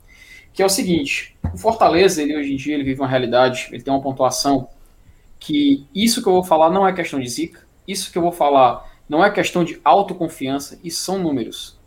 Que 0.55 0.63
é 0.63 0.65
o 0.65 0.69
seguinte, 0.69 1.35
o 1.53 1.57
Fortaleza, 1.57 2.21
ele 2.21 2.35
hoje 2.35 2.53
em 2.53 2.55
dia, 2.55 2.75
ele 2.75 2.83
vive 2.85 3.01
uma 3.01 3.09
realidade, 3.09 3.67
ele 3.71 3.83
tem 3.83 3.93
uma 3.93 4.01
pontuação 4.01 4.69
que 5.37 5.85
isso 5.93 6.23
que 6.23 6.29
eu 6.29 6.33
vou 6.33 6.43
falar 6.43 6.69
não 6.69 6.87
é 6.87 6.93
questão 6.93 7.19
de 7.19 7.27
zica, 7.27 7.67
isso 7.85 8.09
que 8.09 8.17
eu 8.17 8.21
vou 8.21 8.31
falar 8.31 8.89
não 9.07 9.23
é 9.23 9.29
questão 9.29 9.65
de 9.65 9.79
autoconfiança, 9.83 10.79
e 10.81 10.89
são 10.89 11.19
números. 11.19 11.77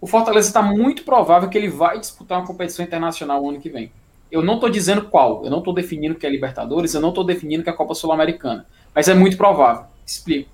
O 0.00 0.08
Fortaleza 0.08 0.48
está 0.48 0.60
muito 0.60 1.04
provável 1.04 1.48
que 1.48 1.56
ele 1.56 1.68
vai 1.68 1.98
disputar 1.98 2.38
uma 2.38 2.46
competição 2.46 2.84
internacional 2.84 3.42
o 3.42 3.48
ano 3.48 3.60
que 3.60 3.70
vem. 3.70 3.90
Eu 4.30 4.42
não 4.42 4.54
estou 4.54 4.68
dizendo 4.68 5.02
qual, 5.08 5.44
eu 5.44 5.50
não 5.50 5.60
estou 5.60 5.72
definindo 5.72 6.16
que 6.16 6.26
é 6.26 6.30
Libertadores, 6.30 6.92
eu 6.94 7.00
não 7.00 7.10
estou 7.10 7.24
definindo 7.24 7.62
que 7.62 7.70
é 7.70 7.72
a 7.72 7.76
Copa 7.76 7.94
Sul-Americana, 7.94 8.66
mas 8.92 9.08
é 9.08 9.14
muito 9.14 9.36
provável. 9.36 9.86
Explico. 10.04 10.50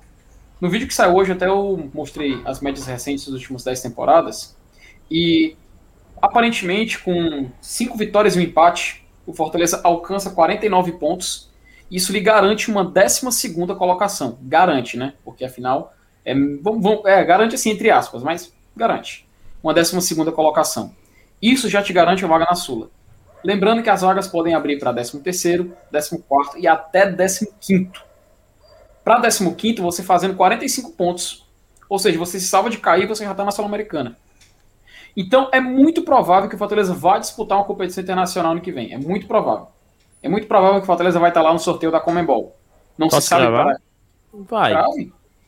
No 0.60 0.68
vídeo 0.68 0.86
que 0.86 0.94
saiu 0.94 1.14
hoje, 1.16 1.32
até 1.32 1.48
eu 1.48 1.90
mostrei 1.94 2.38
as 2.44 2.60
médias 2.60 2.86
recentes 2.86 3.24
das 3.24 3.34
últimas 3.34 3.64
10 3.64 3.80
temporadas, 3.80 4.54
e 5.10 5.56
aparentemente, 6.20 6.98
com 6.98 7.50
5 7.60 7.96
vitórias 7.96 8.36
e 8.36 8.38
um 8.38 8.42
empate, 8.42 9.06
o 9.26 9.32
Fortaleza 9.32 9.80
alcança 9.84 10.30
49 10.30 10.92
pontos 10.92 11.50
isso 11.90 12.12
lhe 12.12 12.20
garante 12.20 12.70
uma 12.70 12.84
12 12.84 13.52
colocação. 13.76 14.38
Garante, 14.42 14.96
né? 14.96 15.14
Porque 15.24 15.44
afinal, 15.44 15.92
é, 16.24 16.32
vamos, 16.34 17.04
é, 17.04 17.24
garante 17.24 17.56
assim, 17.56 17.70
entre 17.70 17.90
aspas, 17.90 18.22
mas 18.22 18.52
garante. 18.76 19.26
Uma 19.62 19.74
12 19.74 20.14
colocação. 20.32 20.94
Isso 21.42 21.68
já 21.68 21.82
te 21.82 21.92
garante 21.92 22.24
uma 22.24 22.38
vaga 22.38 22.50
na 22.50 22.54
Sula. 22.54 22.88
Lembrando 23.42 23.82
que 23.82 23.90
as 23.90 24.02
vagas 24.02 24.28
podem 24.28 24.54
abrir 24.54 24.78
para 24.78 24.92
13, 24.92 25.72
14 25.90 26.60
e 26.60 26.68
até 26.68 27.10
15. 27.10 27.90
Para 29.02 29.20
15, 29.20 29.80
você 29.80 30.02
fazendo 30.02 30.34
45 30.36 30.92
pontos. 30.92 31.44
Ou 31.88 31.98
seja, 31.98 32.18
você 32.18 32.38
se 32.38 32.46
salva 32.46 32.70
de 32.70 32.78
cair 32.78 33.08
você 33.08 33.24
já 33.24 33.32
está 33.32 33.44
na 33.44 33.50
Sul-Americana. 33.50 34.16
Então 35.16 35.48
é 35.52 35.60
muito 35.60 36.02
provável 36.02 36.48
que 36.48 36.54
o 36.54 36.58
Fortaleza 36.58 36.94
vá 36.94 37.18
disputar 37.18 37.58
uma 37.58 37.64
competição 37.64 38.02
internacional 38.02 38.54
no 38.54 38.60
que 38.60 38.72
vem. 38.72 38.92
É 38.92 38.98
muito 38.98 39.26
provável 39.26 39.68
é 40.22 40.28
muito 40.28 40.46
provável 40.46 40.76
que 40.76 40.84
o 40.84 40.86
Fortaleza 40.86 41.18
vai 41.18 41.30
estar 41.30 41.42
lá 41.42 41.52
no 41.52 41.58
sorteio 41.58 41.90
da 41.90 42.00
Comembol. 42.00 42.56
Não 42.96 43.08
Posso 43.08 43.22
se 43.22 43.28
sabe 43.28 43.46
para... 43.46 43.78
Vai. 44.32 44.72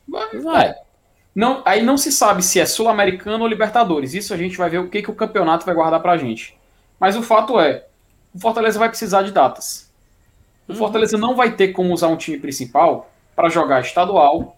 Vai. 0.08 0.40
vai. 0.40 0.66
É. 0.68 0.82
Não, 1.34 1.62
aí 1.64 1.82
não 1.82 1.96
se 1.96 2.10
sabe 2.10 2.42
se 2.42 2.58
é 2.58 2.66
Sul-Americano 2.66 3.44
ou 3.44 3.48
Libertadores. 3.48 4.14
Isso 4.14 4.34
a 4.34 4.36
gente 4.36 4.56
vai 4.56 4.70
ver 4.70 4.78
o 4.78 4.88
que, 4.88 5.02
que 5.02 5.10
o 5.10 5.14
campeonato 5.14 5.64
vai 5.64 5.74
guardar 5.74 6.00
pra 6.00 6.16
gente. 6.16 6.58
Mas 6.98 7.16
o 7.16 7.22
fato 7.22 7.60
é, 7.60 7.86
o 8.34 8.38
Fortaleza 8.38 8.78
vai 8.78 8.88
precisar 8.88 9.22
de 9.22 9.32
datas. 9.32 9.90
O 10.66 10.72
uhum. 10.72 10.78
Fortaleza 10.78 11.18
não 11.18 11.34
vai 11.34 11.52
ter 11.52 11.68
como 11.68 11.92
usar 11.92 12.08
um 12.08 12.16
time 12.16 12.38
principal 12.38 13.10
para 13.36 13.48
jogar 13.48 13.80
estadual, 13.80 14.56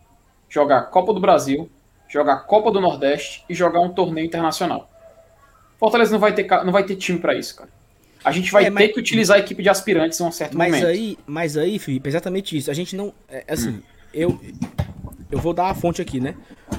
jogar 0.49 0.83
Copa 0.83 1.13
do 1.13 1.21
Brasil, 1.21 1.69
jogar 2.09 2.39
Copa 2.47 2.71
do 2.71 2.81
Nordeste 2.81 3.45
e 3.49 3.55
jogar 3.55 3.81
um 3.81 3.91
torneio 3.91 4.27
internacional. 4.27 4.89
Fortaleza 5.79 6.13
não 6.13 6.19
vai 6.19 6.35
ter, 6.35 6.47
não 6.65 6.73
vai 6.73 6.85
ter 6.85 6.97
time 6.97 7.19
para 7.19 7.35
isso, 7.35 7.57
cara. 7.57 7.71
A 8.25 8.33
gente 8.33 8.51
vai 8.51 8.65
é, 8.65 8.71
mas... 8.71 8.87
ter 8.87 8.93
que 8.95 9.01
utilizar 9.01 9.37
a 9.37 9.41
equipe 9.41 9.63
de 9.63 9.69
aspirantes 9.69 10.19
em 10.19 10.25
um 10.25 10.33
certo 10.33 10.57
mas 10.57 10.69
momento. 10.69 10.87
Aí, 10.87 11.19
mas 11.27 11.57
aí, 11.57 11.79
Felipe, 11.79 12.09
é 12.09 12.11
exatamente 12.11 12.57
isso. 12.57 12.71
A 12.71 12.75
gente 12.75 12.97
não. 12.97 13.13
É, 13.29 13.45
assim, 13.49 13.71
hum. 13.71 13.83
eu. 14.13 14.41
Eu 15.31 15.41
vou 15.41 15.53
dar 15.53 15.69
a 15.69 15.75
fonte 15.75 16.01
aqui, 16.01 16.21
né? 16.21 16.37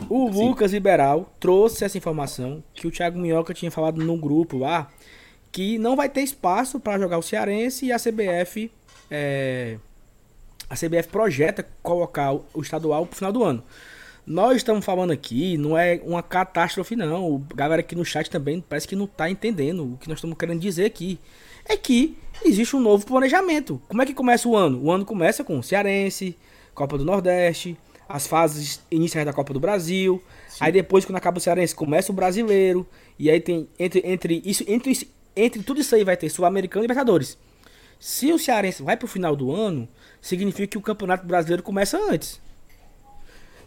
O 0.09 0.31
Sim. 0.31 0.47
Lucas 0.47 0.71
Liberal 0.71 1.33
trouxe 1.39 1.83
essa 1.83 1.97
informação 1.97 2.63
que 2.73 2.87
o 2.87 2.91
Thiago 2.91 3.19
Minhoca 3.19 3.53
tinha 3.53 3.69
falado 3.69 4.01
no 4.01 4.15
grupo 4.15 4.57
lá, 4.57 4.89
que 5.51 5.77
não 5.77 5.95
vai 5.95 6.07
ter 6.07 6.21
espaço 6.21 6.79
para 6.79 6.97
jogar 6.97 7.17
o 7.17 7.21
Cearense 7.21 7.87
e 7.87 7.91
a 7.91 7.97
CBF. 7.97 8.71
É, 9.11 9.77
a 10.69 10.75
CBF 10.75 11.09
projeta 11.09 11.67
colocar 11.83 12.33
o 12.33 12.61
estadual 12.61 13.05
pro 13.05 13.17
final 13.17 13.31
do 13.33 13.43
ano. 13.43 13.63
Nós 14.25 14.57
estamos 14.57 14.83
falando 14.83 15.11
aqui, 15.11 15.55
não 15.55 15.77
é 15.77 16.01
uma 16.03 16.23
catástrofe, 16.23 16.95
não. 16.95 17.35
O 17.35 17.39
galera 17.53 17.81
aqui 17.81 17.95
no 17.95 18.03
chat 18.03 18.27
também 18.29 18.59
parece 18.59 18.87
que 18.87 18.95
não 18.95 19.05
está 19.05 19.29
entendendo 19.29 19.93
o 19.93 19.97
que 19.97 20.09
nós 20.09 20.17
estamos 20.17 20.35
querendo 20.35 20.59
dizer 20.59 20.85
aqui. 20.85 21.19
É 21.63 21.77
que 21.77 22.17
existe 22.43 22.75
um 22.75 22.79
novo 22.79 23.05
planejamento. 23.05 23.79
Como 23.87 24.01
é 24.01 24.05
que 24.05 24.15
começa 24.15 24.47
o 24.47 24.55
ano? 24.55 24.81
O 24.83 24.91
ano 24.91 25.05
começa 25.05 25.43
com 25.43 25.61
Cearense, 25.61 26.35
Copa 26.73 26.97
do 26.97 27.05
Nordeste, 27.05 27.77
as 28.09 28.25
fases 28.25 28.81
iniciais 28.89 29.27
da 29.27 29.33
Copa 29.33 29.53
do 29.53 29.59
Brasil. 29.59 30.21
Sim. 30.47 30.57
Aí 30.61 30.71
depois, 30.71 31.05
quando 31.05 31.17
acaba 31.17 31.37
o 31.37 31.41
Cearense, 31.41 31.75
começa 31.75 32.11
o 32.11 32.15
brasileiro. 32.15 32.87
E 33.19 33.29
aí 33.29 33.39
tem. 33.39 33.69
Entre, 33.77 34.01
entre, 34.03 34.41
isso, 34.43 34.63
entre, 34.67 35.07
entre 35.35 35.61
tudo 35.61 35.81
isso 35.81 35.93
aí 35.93 36.03
vai 36.03 36.17
ter 36.17 36.29
Sul-Americano 36.29 36.83
e 36.83 36.85
Libertadores. 36.85 37.37
Se 37.99 38.33
o 38.33 38.39
Cearense 38.39 38.81
vai 38.81 38.97
para 38.97 39.05
o 39.05 39.09
final 39.09 39.35
do 39.35 39.51
ano, 39.51 39.87
significa 40.19 40.67
que 40.67 40.77
o 40.79 40.81
Campeonato 40.81 41.27
Brasileiro 41.27 41.61
começa 41.61 41.97
antes. 41.97 42.41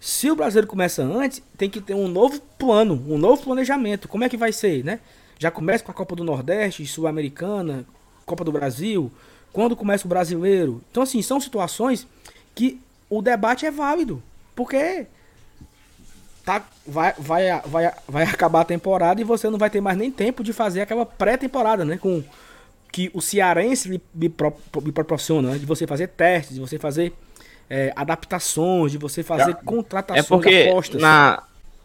Se 0.01 0.31
o 0.31 0.37
brasileiro 0.37 0.67
começa 0.67 1.03
antes, 1.03 1.43
tem 1.57 1.69
que 1.69 1.81
ter 1.81 1.95
um 1.95 2.09
novo 2.09 2.41
plano, 2.59 3.03
um 3.09 3.19
novo 3.19 3.43
planejamento. 3.43 4.09
Como 4.09 4.25
é 4.25 4.29
que 4.29 4.37
vai 4.37 4.53
ser, 4.53 4.85
né? 4.85 5.01
Já 5.39 5.51
começa 5.51 5.85
com 5.85 5.91
a 5.91 5.95
Copa 5.95 6.15
do 6.15 6.25
Nordeste, 6.25 6.87
Sul-Americana, 6.87 7.85
Copa 8.25 8.45
do 8.45 8.53
Brasil. 8.53 9.11
Quando 9.53 9.77
começa 9.77 10.07
o 10.07 10.09
brasileiro? 10.09 10.83
Então, 10.91 11.03
assim, 11.03 11.23
são 11.23 11.41
situações 11.41 12.07
que 12.55 12.81
o 13.09 13.23
debate 13.23 13.67
é 13.67 13.71
válido. 13.71 14.23
Porque 14.55 15.07
tá, 16.45 16.65
vai, 16.87 17.15
vai, 17.19 17.61
vai, 17.67 17.93
vai 18.09 18.25
acabar 18.25 18.63
a 18.63 18.65
temporada 18.65 19.21
e 19.21 19.25
você 19.25 19.49
não 19.51 19.59
vai 19.59 19.71
ter 19.71 19.81
mais 19.81 19.97
nem 19.97 20.11
tempo 20.11 20.43
de 20.43 20.53
fazer 20.53 20.81
aquela 20.81 21.07
pré-temporada, 21.07 21.85
né? 21.85 21.97
Com 21.97 22.23
que 22.91 23.11
o 23.15 23.21
cearense 23.21 24.01
lhe 24.15 24.29
proporciona, 24.93 25.51
né? 25.51 25.59
De 25.59 25.67
você 25.67 25.87
fazer 25.87 26.09
testes, 26.09 26.55
de 26.55 26.61
você 26.61 26.79
fazer 26.79 27.13
é, 27.71 27.93
adaptações, 27.95 28.93
de 28.93 28.99
você 28.99 29.23
fazer 29.23 29.51
é, 29.51 29.55
contratações, 29.55 30.25
é 30.25 30.29
porque 30.29 30.67
apostas. 30.69 31.01
Na... 31.01 31.43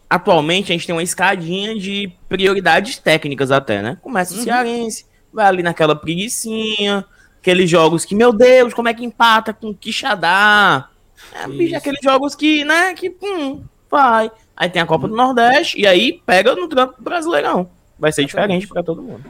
Atualmente 0.08 0.70
a 0.70 0.74
gente 0.74 0.86
tem 0.86 0.94
uma 0.94 1.02
escadinha 1.02 1.74
de 1.78 2.12
prioridades 2.28 2.98
técnicas 2.98 3.50
até, 3.50 3.82
né? 3.82 3.98
Começa 4.00 4.34
o 4.34 4.38
uhum. 4.38 4.44
Cearense, 4.44 5.06
vai 5.32 5.46
ali 5.46 5.62
naquela 5.62 5.96
preguiçinha, 5.96 7.04
aqueles 7.40 7.68
jogos 7.68 8.04
que, 8.04 8.14
meu 8.14 8.32
Deus, 8.32 8.72
como 8.72 8.88
é 8.88 8.94
que 8.94 9.04
empata 9.04 9.52
com 9.52 9.74
Quixadá? 9.74 10.88
É, 11.32 11.48
bicho, 11.48 11.76
aqueles 11.76 12.00
jogos 12.02 12.34
que, 12.34 12.64
né, 12.64 12.94
que, 12.94 13.14
hum, 13.22 13.64
vai. 13.90 14.30
Aí 14.56 14.68
tem 14.68 14.80
a 14.80 14.86
Copa 14.86 15.08
do 15.08 15.16
Nordeste 15.16 15.80
e 15.80 15.86
aí 15.86 16.22
pega 16.24 16.54
no 16.54 16.68
trampo 16.68 17.02
brasileirão. 17.02 17.68
Vai 17.98 18.12
ser 18.12 18.24
diferente 18.24 18.68
para 18.68 18.82
todo 18.82 19.02
mundo. 19.02 19.24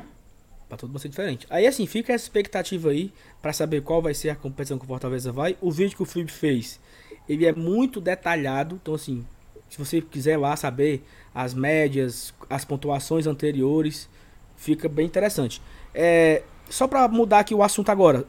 Todo 0.77 0.91
mundo 0.91 0.99
ser 0.99 1.09
diferente. 1.09 1.47
Aí 1.51 1.67
assim, 1.67 1.87
fica 1.87 2.13
essa 2.13 2.25
expectativa 2.25 2.91
aí 2.91 3.13
para 3.41 3.53
saber 3.53 3.83
qual 3.83 4.03
vai 4.03 4.15
ser 4.15 4.31
a 4.31 4.37
competição 4.37 4.79
que 4.79 4.85
o 4.85 4.89
Fortaleza 4.89 5.33
vai. 5.33 5.57
O 5.61 5.71
vídeo 5.71 5.97
que 5.97 6.03
o 6.03 6.07
Felipe 6.07 6.33
fez, 6.33 6.81
ele 7.29 7.47
é 7.47 7.53
muito 7.53 8.01
detalhado. 8.01 8.79
Então 8.83 8.95
assim, 8.95 9.25
se 9.69 9.79
você 9.79 10.01
quiser 10.01 10.39
lá 10.39 10.57
saber 10.57 11.05
as 11.35 11.55
médias, 11.55 12.33
as 12.49 12.65
pontuações 12.65 13.27
anteriores, 13.27 14.09
fica 14.57 14.89
bem 14.89 15.07
interessante. 15.07 15.61
É, 15.93 16.43
só 16.69 16.87
para 16.87 17.07
mudar 17.09 17.41
aqui 17.41 17.55
o 17.55 17.63
assunto 17.63 17.91
agora. 17.91 18.25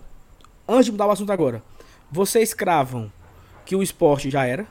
Antes 0.68 0.86
de 0.86 0.92
mudar 0.92 1.08
o 1.08 1.12
assunto 1.12 1.32
agora. 1.32 1.62
Vocês 2.12 2.54
cravam 2.54 3.12
que 3.66 3.76
o 3.76 3.84
esporte 3.84 4.30
já 4.30 4.46
era? 4.46 4.68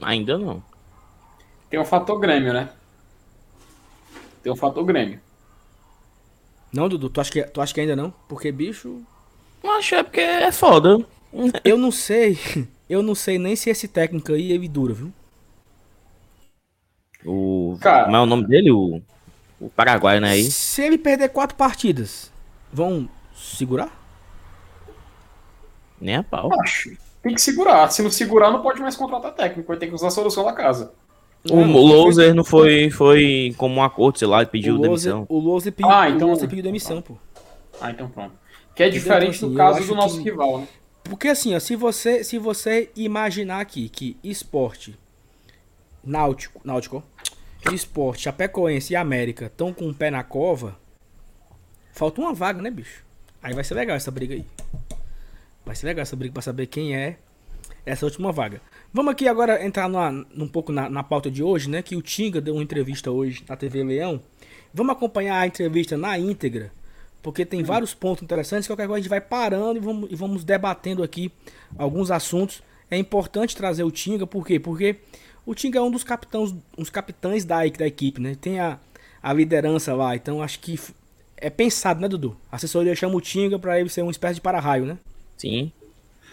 Ainda 0.00 0.38
não. 0.38 0.62
Tem 1.68 1.78
um 1.78 1.84
fator 1.84 2.18
Grêmio, 2.18 2.52
né? 2.52 2.70
Tem 4.42 4.52
um 4.52 4.56
fator 4.56 4.84
Grêmio. 4.84 5.20
Não, 6.72 6.88
Dudu, 6.88 7.10
tu 7.10 7.20
acha 7.20 7.30
que, 7.32 7.42
tu 7.42 7.60
acha 7.60 7.74
que 7.74 7.80
ainda 7.80 7.96
não? 7.96 8.12
Porque, 8.28 8.52
bicho. 8.52 9.02
Não 9.62 9.76
acho 9.76 9.94
é 9.94 10.02
porque 10.02 10.20
é 10.20 10.52
foda. 10.52 11.04
Eu 11.64 11.76
não 11.76 11.90
sei. 11.90 12.38
Eu 12.90 13.04
não 13.04 13.14
sei 13.14 13.38
nem 13.38 13.54
se 13.54 13.70
esse 13.70 13.86
técnico 13.86 14.32
aí 14.32 14.50
ele 14.50 14.66
dura, 14.66 14.92
viu? 14.92 15.12
O. 17.24 17.78
Cara, 17.80 18.06
Como 18.06 18.16
é 18.16 18.20
o 18.20 18.26
nome 18.26 18.48
dele? 18.48 18.72
O, 18.72 19.00
o 19.60 19.70
Paraguai, 19.70 20.18
né? 20.18 20.30
Aí? 20.30 20.50
Se 20.50 20.82
ele 20.82 20.98
perder 20.98 21.28
quatro 21.28 21.56
partidas, 21.56 22.32
vão 22.72 23.08
segurar? 23.32 23.96
Nem 26.00 26.16
a 26.16 26.24
pau. 26.24 26.50
Acho. 26.62 26.96
Tem 27.22 27.32
que 27.32 27.40
segurar. 27.40 27.88
Se 27.92 28.02
não 28.02 28.10
segurar, 28.10 28.50
não 28.50 28.60
pode 28.60 28.80
mais 28.80 28.96
contratar 28.96 29.34
técnico. 29.34 29.68
Vai 29.68 29.76
ter 29.76 29.86
que 29.86 29.94
usar 29.94 30.08
a 30.08 30.10
solução 30.10 30.44
da 30.44 30.52
casa. 30.52 30.92
O 31.48 31.62
Loser 31.62 32.34
não 32.34 32.44
foi, 32.44 32.90
foi 32.90 33.54
como 33.56 33.76
um 33.76 33.82
acordo, 33.82 34.18
sei 34.18 34.28
lá, 34.28 34.44
pediu 34.44 34.74
o 34.74 34.78
demissão. 34.78 35.24
o 35.28 35.38
Loser 35.38 35.72
pediu, 35.72 35.90
ah, 35.90 36.10
então... 36.10 36.36
pediu 36.36 36.62
demissão, 36.62 37.00
pô. 37.00 37.16
Ah, 37.80 37.90
então 37.90 38.10
pronto. 38.10 38.34
Que 38.74 38.82
é 38.82 38.90
diferente 38.90 39.36
então, 39.38 39.48
assim, 39.48 39.50
do 39.50 39.56
caso 39.56 39.86
do 39.86 39.94
nosso 39.94 40.18
que... 40.18 40.30
rival, 40.30 40.58
né? 40.58 40.68
Porque 41.02 41.28
assim, 41.28 41.54
ó, 41.54 41.58
se 41.58 41.74
você, 41.74 42.22
se 42.22 42.38
você 42.38 42.90
imaginar 42.94 43.60
aqui 43.60 43.88
que 43.88 44.18
esporte, 44.22 44.98
náutico, 46.04 46.60
náutico, 46.62 47.02
esporte, 47.72 48.22
Chapecoense 48.24 48.92
e 48.92 48.96
América 48.96 49.46
estão 49.46 49.72
com 49.72 49.86
o 49.86 49.88
um 49.88 49.94
pé 49.94 50.10
na 50.10 50.22
cova, 50.22 50.78
falta 51.92 52.20
uma 52.20 52.34
vaga, 52.34 52.60
né, 52.60 52.70
bicho? 52.70 53.02
Aí 53.42 53.54
vai 53.54 53.64
ser 53.64 53.74
legal 53.74 53.96
essa 53.96 54.10
briga 54.10 54.34
aí. 54.34 54.44
Vai 55.64 55.74
ser 55.74 55.86
legal 55.86 56.02
essa 56.02 56.16
briga 56.16 56.34
pra 56.34 56.42
saber 56.42 56.66
quem 56.66 56.94
é 56.94 57.16
essa 57.84 58.04
última 58.04 58.32
vaga. 58.32 58.60
Vamos 58.92 59.12
aqui 59.12 59.28
agora 59.28 59.64
entrar 59.64 59.88
numa, 59.88 60.26
um 60.36 60.48
pouco 60.48 60.72
na, 60.72 60.88
na 60.88 61.02
pauta 61.02 61.30
de 61.30 61.42
hoje, 61.42 61.68
né? 61.70 61.82
Que 61.82 61.96
o 61.96 62.02
Tinga 62.02 62.40
deu 62.40 62.54
uma 62.54 62.62
entrevista 62.62 63.10
hoje 63.10 63.44
na 63.48 63.56
TV 63.56 63.82
Leão. 63.84 64.20
Vamos 64.72 64.92
acompanhar 64.92 65.40
a 65.40 65.46
entrevista 65.46 65.96
na 65.96 66.18
íntegra, 66.18 66.72
porque 67.22 67.44
tem 67.44 67.62
vários 67.62 67.94
pontos 67.94 68.22
interessantes. 68.22 68.68
Qualquer 68.68 68.86
coisa 68.86 68.98
a 68.98 69.02
gente 69.02 69.10
vai 69.10 69.20
parando 69.20 69.78
e 69.78 69.80
vamos, 69.80 70.10
e 70.10 70.14
vamos 70.14 70.44
debatendo 70.44 71.02
aqui 71.02 71.32
alguns 71.76 72.10
assuntos. 72.10 72.62
É 72.90 72.96
importante 72.96 73.56
trazer 73.56 73.84
o 73.84 73.90
Tinga, 73.90 74.26
por 74.26 74.46
quê? 74.46 74.58
Porque 74.58 74.96
o 75.46 75.54
Tinga 75.54 75.78
é 75.78 75.82
um 75.82 75.90
dos 75.90 76.04
capitães, 76.04 76.54
uns 76.76 76.90
capitães 76.90 77.44
da, 77.44 77.58
da 77.66 77.86
equipe, 77.86 78.20
né? 78.20 78.36
Tem 78.40 78.60
a, 78.60 78.78
a 79.22 79.32
liderança 79.32 79.94
lá, 79.94 80.14
então 80.14 80.42
acho 80.42 80.60
que 80.60 80.78
é 81.36 81.48
pensado, 81.48 82.00
né, 82.00 82.08
Dudu? 82.08 82.36
A 82.50 82.56
assessoria 82.56 82.94
chama 82.94 83.16
o 83.16 83.20
Tinga 83.20 83.58
para 83.58 83.80
ele 83.80 83.88
ser 83.88 84.02
uma 84.02 84.10
espécie 84.10 84.34
de 84.34 84.40
para-raio, 84.40 84.84
né? 84.84 84.98
Sim. 85.36 85.72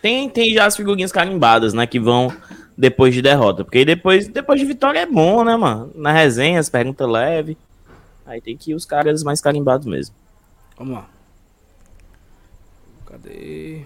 Tem, 0.08 0.30
tem 0.30 0.54
já 0.54 0.66
as 0.66 0.78
figurinhas 0.78 1.12
carimbadas, 1.12 1.74
né? 1.74 1.86
Que 1.86 2.00
vão 2.00 2.32
depois 2.78 3.14
de 3.14 3.22
derrota. 3.22 3.66
Porque 3.66 3.84
depois, 3.84 4.26
depois 4.30 4.58
de 4.58 4.66
vitória 4.66 5.00
é 5.00 5.06
bom, 5.06 5.44
né, 5.44 5.58
mano? 5.58 5.92
Na 5.94 6.14
resenha, 6.14 6.62
as 6.62 6.70
perguntas 6.70 7.06
leve. 7.10 7.58
Aí 8.26 8.40
tem 8.40 8.56
que 8.56 8.72
ir 8.72 8.74
os 8.74 8.86
caras 8.86 9.22
mais 9.22 9.42
carimbados 9.42 9.86
mesmo. 9.86 10.16
Vamos 10.78 10.94
lá. 10.94 11.10
Cadê? 13.06 13.82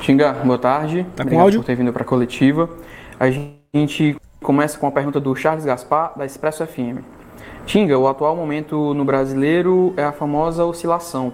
Xinga, 0.00 0.32
boa 0.32 0.58
tarde. 0.58 1.04
Tá 1.14 1.22
com 1.22 1.28
Obrigado 1.28 1.42
áudio? 1.44 1.60
por 1.60 1.66
ter 1.66 1.76
vindo 1.76 1.92
para 1.92 2.02
a 2.02 2.06
coletiva. 2.06 2.68
A 3.20 3.30
gente 3.30 4.16
começa 4.42 4.76
com 4.76 4.88
a 4.88 4.90
pergunta 4.90 5.20
do 5.20 5.32
Charles 5.36 5.64
Gaspar, 5.64 6.18
da 6.18 6.26
Expresso 6.26 6.66
FM. 6.66 7.04
Tinga, 7.66 7.96
o 7.96 8.08
atual 8.08 8.34
momento 8.34 8.92
no 8.94 9.04
brasileiro 9.04 9.94
é 9.96 10.02
a 10.02 10.10
famosa 10.10 10.64
oscilação. 10.64 11.32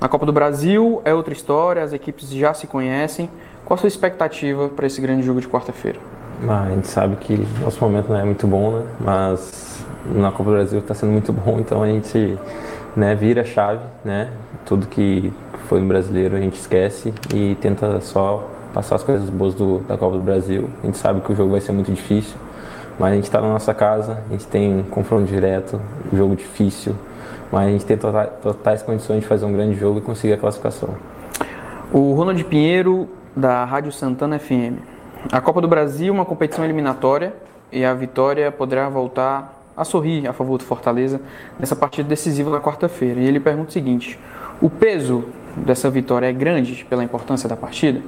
Na 0.00 0.08
Copa 0.08 0.26
do 0.26 0.32
Brasil 0.32 1.00
é 1.04 1.14
outra 1.14 1.32
história, 1.32 1.82
as 1.82 1.92
equipes 1.92 2.28
já 2.30 2.52
se 2.52 2.66
conhecem. 2.66 3.30
Qual 3.64 3.76
a 3.76 3.78
sua 3.78 3.88
expectativa 3.88 4.68
para 4.68 4.86
esse 4.86 5.00
grande 5.00 5.22
jogo 5.22 5.40
de 5.40 5.48
quarta-feira? 5.48 5.98
Ah, 6.46 6.64
a 6.64 6.70
gente 6.70 6.88
sabe 6.88 7.16
que 7.16 7.36
nosso 7.62 7.82
momento 7.82 8.08
não 8.10 8.18
é 8.18 8.24
muito 8.24 8.46
bom, 8.46 8.78
né? 8.78 8.86
Mas 9.00 9.84
na 10.04 10.30
Copa 10.30 10.44
do 10.44 10.50
Brasil 10.50 10.78
está 10.80 10.94
sendo 10.94 11.12
muito 11.12 11.32
bom, 11.32 11.58
então 11.58 11.82
a 11.82 11.86
gente 11.86 12.38
né, 12.94 13.14
vira 13.14 13.40
a 13.40 13.44
chave, 13.44 13.82
né? 14.04 14.30
Tudo 14.66 14.86
que 14.86 15.32
foi 15.68 15.80
no 15.80 15.86
brasileiro 15.86 16.36
a 16.36 16.40
gente 16.40 16.58
esquece 16.58 17.14
e 17.34 17.54
tenta 17.60 18.00
só 18.00 18.50
passar 18.74 18.96
as 18.96 19.02
coisas 19.02 19.30
boas 19.30 19.54
do, 19.54 19.78
da 19.80 19.96
Copa 19.96 20.16
do 20.16 20.22
Brasil. 20.22 20.68
A 20.82 20.86
gente 20.86 20.98
sabe 20.98 21.20
que 21.20 21.32
o 21.32 21.36
jogo 21.36 21.52
vai 21.52 21.60
ser 21.60 21.72
muito 21.72 21.90
difícil, 21.90 22.36
mas 22.98 23.12
a 23.12 23.14
gente 23.14 23.24
está 23.24 23.40
na 23.40 23.48
nossa 23.48 23.72
casa, 23.72 24.22
a 24.28 24.32
gente 24.32 24.46
tem 24.46 24.80
um 24.80 24.82
confronto 24.82 25.24
direto, 25.24 25.80
um 26.12 26.16
jogo 26.16 26.36
difícil, 26.36 26.94
mas 27.54 27.68
a 27.68 27.70
gente 27.70 27.84
tem 27.86 27.96
totais, 27.96 28.28
totais 28.42 28.82
condições 28.82 29.20
de 29.20 29.26
fazer 29.26 29.46
um 29.46 29.52
grande 29.52 29.76
jogo 29.78 29.98
e 30.00 30.02
conseguir 30.02 30.32
a 30.34 30.36
classificação. 30.36 30.90
O 31.92 32.12
Ronald 32.14 32.42
Pinheiro, 32.44 33.08
da 33.36 33.64
Rádio 33.64 33.92
Santana 33.92 34.38
FM. 34.38 34.78
A 35.30 35.40
Copa 35.40 35.60
do 35.60 35.68
Brasil 35.68 36.08
é 36.12 36.16
uma 36.16 36.24
competição 36.24 36.64
eliminatória 36.64 37.32
e 37.70 37.84
a 37.84 37.94
vitória 37.94 38.50
poderá 38.50 38.88
voltar 38.88 39.62
a 39.76 39.84
sorrir 39.84 40.26
a 40.26 40.32
favor 40.32 40.58
do 40.58 40.64
Fortaleza 40.64 41.20
nessa 41.58 41.76
partida 41.76 42.08
decisiva 42.08 42.50
da 42.50 42.60
quarta-feira. 42.60 43.20
E 43.20 43.26
ele 43.26 43.38
pergunta 43.40 43.68
o 43.70 43.72
seguinte: 43.72 44.18
o 44.60 44.68
peso 44.68 45.24
dessa 45.56 45.88
vitória 45.90 46.26
é 46.26 46.32
grande 46.32 46.84
pela 46.90 47.02
importância 47.04 47.48
da 47.48 47.56
partida? 47.56 48.00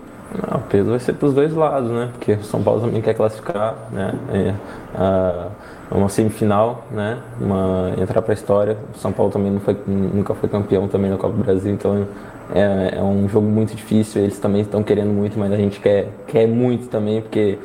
Não, 0.51 0.59
o 0.59 0.63
peso 0.63 0.91
vai 0.91 0.99
ser 0.99 1.13
para 1.15 1.27
os 1.29 1.35
dois 1.35 1.55
lados, 1.55 1.91
né? 1.91 2.09
Porque 2.13 2.33
o 2.33 2.43
São 2.45 2.61
Paulo 2.63 2.81
também 2.81 3.01
quer 3.01 3.15
classificar, 3.15 3.77
né? 3.93 4.13
É, 4.33 4.55
a- 4.97 5.49
uma 5.91 6.09
semifinal, 6.09 6.85
né? 6.91 7.19
Uma, 7.41 7.93
entrar 8.01 8.23
para 8.23 8.33
a 8.33 8.35
história. 8.35 8.77
O 8.95 8.99
São 8.99 9.13
Paulo 9.13 9.31
também 9.31 9.59
foi, 9.61 9.77
nunca 9.87 10.35
foi 10.35 10.49
campeão 10.49 10.89
também 10.89 11.11
na 11.11 11.17
Copa 11.17 11.37
do 11.37 11.43
Brasil, 11.43 11.73
então 11.73 12.07
é, 12.55 12.99
é 12.99 13.03
um 13.03 13.29
jogo 13.29 13.47
muito 13.47 13.75
difícil. 13.75 14.23
Eles 14.23 14.39
também 14.39 14.63
estão 14.63 14.83
querendo 14.83 15.13
muito, 15.13 15.39
mas 15.39 15.53
a 15.53 15.57
gente 15.57 15.81
quer, 15.81 16.09
quer 16.27 16.47
muito 16.47 16.89
também, 16.89 17.23
porque 17.23 17.59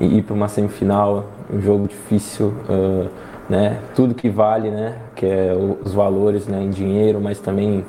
ir 0.00 0.22
para 0.22 0.34
uma 0.34 0.48
semifinal, 0.48 1.26
um 1.52 1.60
jogo 1.60 1.88
difícil, 1.88 2.52
ah, 2.68 3.06
né? 3.48 3.78
Tudo 3.94 4.14
que 4.14 4.28
vale, 4.28 4.70
né? 4.70 4.96
Que 5.14 5.26
é 5.26 5.52
os 5.84 5.92
valores, 5.92 6.46
né? 6.46 6.62
Em 6.62 6.70
dinheiro, 6.70 7.20
mas 7.20 7.38
também 7.40 7.84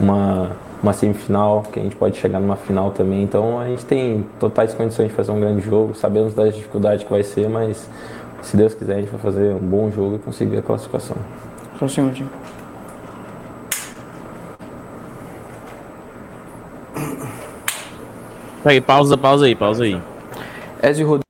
uma, 0.00 0.52
uma 0.82 0.92
semifinal, 0.92 1.62
que 1.72 1.78
a 1.78 1.82
gente 1.82 1.96
pode 1.96 2.16
chegar 2.16 2.40
numa 2.40 2.56
final 2.56 2.90
também. 2.90 3.22
Então 3.22 3.60
a 3.60 3.66
gente 3.66 3.84
tem 3.84 4.24
totais 4.40 4.74
condições 4.74 5.08
de 5.08 5.14
fazer 5.14 5.30
um 5.30 5.40
grande 5.40 5.60
jogo, 5.60 5.94
sabemos 5.94 6.34
das 6.34 6.54
dificuldades 6.54 7.04
que 7.04 7.10
vai 7.10 7.22
ser, 7.22 7.48
mas 7.48 7.88
se 8.42 8.56
Deus 8.56 8.74
quiser 8.74 8.96
a 8.96 9.00
gente 9.00 9.10
vai 9.10 9.20
fazer 9.20 9.54
um 9.54 9.58
bom 9.58 9.90
jogo 9.90 10.16
e 10.16 10.18
conseguir 10.18 10.58
a 10.58 10.62
classificação. 10.62 11.16
Só 11.78 11.84
um 11.84 11.88
segundinho. 11.88 12.30
Peraí, 18.62 18.80
pausa, 18.80 19.16
pausa 19.16 19.46
aí, 19.46 19.54
pausa 19.54 19.84
aí. 19.84 20.02
Ezio 20.82 21.06
Rodrigues. 21.06 21.28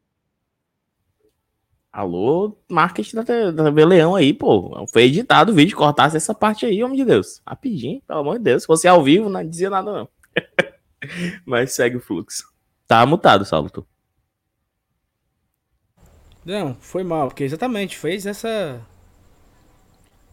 Alô, 1.93 2.57
marketing 2.69 3.17
da, 3.17 3.25
TV 3.25 3.85
Leão 3.85 4.15
aí, 4.15 4.33
pô. 4.33 4.87
Foi 4.93 5.03
editado 5.03 5.53
o 5.53 5.55
vídeo, 5.55 5.77
cortasse 5.77 6.17
essa 6.17 6.33
parte 6.33 6.65
aí, 6.65 6.83
homem 6.83 6.97
de 6.97 7.05
Deus. 7.05 7.43
Rapidinho, 7.47 8.01
pelo 8.07 8.21
amor 8.21 8.39
de 8.39 8.45
Deus. 8.45 8.63
Se 8.63 8.67
fosse 8.67 8.87
ao 8.87 9.03
vivo, 9.03 9.29
não 9.29 9.47
dizia 9.47 9.69
nada, 9.69 9.93
não. 9.93 10.09
Mas 11.45 11.75
segue 11.75 11.97
o 11.97 12.01
fluxo. 12.01 12.45
Tá 12.87 13.05
mutado, 13.05 13.45
Saulo. 13.45 13.71
Não, 16.49 16.75
foi 16.81 17.05
mal, 17.05 17.29
porque 17.29 17.45
exatamente 17.45 17.99
fez 17.99 18.25
essa. 18.25 18.81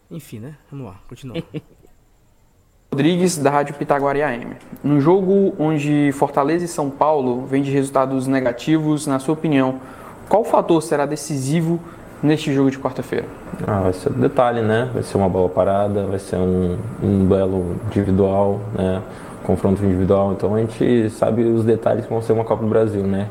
Enfim, 0.10 0.40
né? 0.40 0.56
Vamos 0.72 0.86
lá, 0.88 0.96
continua. 1.10 1.44
Rodrigues, 2.90 3.38
da 3.38 3.50
Rádio 3.50 3.76
Pitaguari 3.76 4.24
AM. 4.24 4.56
Num 4.82 5.02
jogo 5.02 5.54
onde 5.60 6.14
Fortaleza 6.14 6.64
e 6.64 6.70
São 6.70 6.90
Paulo 6.90 7.46
vêm 7.46 7.62
de 7.62 7.70
resultados 7.70 8.28
negativos, 8.28 9.06
na 9.06 9.20
sua 9.20 9.34
opinião, 9.34 9.82
qual 10.30 10.46
fator 10.46 10.82
será 10.82 11.06
decisivo 11.06 11.82
neste 12.24 12.54
jogo 12.54 12.72
de 12.72 12.80
quarta-feira? 12.80 13.26
Ah, 13.68 13.82
vai 13.82 13.92
ser 13.92 14.14
detalhe, 14.14 14.62
né? 14.62 14.90
Vai 14.94 15.04
ser 15.04 15.18
uma 15.18 15.28
bola 15.28 15.50
parada, 15.50 16.06
vai 16.06 16.20
ser 16.20 16.38
um, 16.38 16.78
um 17.04 17.26
duelo 17.28 17.76
individual, 17.88 18.62
né? 18.74 19.02
Confronto 19.44 19.84
individual. 19.84 20.32
Então 20.32 20.56
a 20.56 20.62
gente 20.62 21.10
sabe 21.10 21.44
os 21.44 21.66
detalhes 21.66 22.06
que 22.06 22.10
vão 22.10 22.22
ser 22.22 22.32
uma 22.32 22.46
Copa 22.46 22.64
do 22.64 22.70
Brasil, 22.70 23.04
né? 23.04 23.28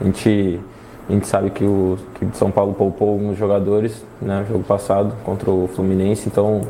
A 0.00 0.04
gente, 0.04 0.60
a 1.10 1.14
gente 1.14 1.26
sabe 1.26 1.50
que 1.50 1.64
o 1.64 1.98
que 2.14 2.26
São 2.36 2.50
Paulo 2.50 2.72
poupou 2.72 3.10
alguns 3.10 3.36
jogadores, 3.36 4.04
né? 4.22 4.40
No 4.40 4.46
jogo 4.46 4.64
passado 4.64 5.12
contra 5.24 5.50
o 5.50 5.68
Fluminense, 5.68 6.28
então, 6.28 6.62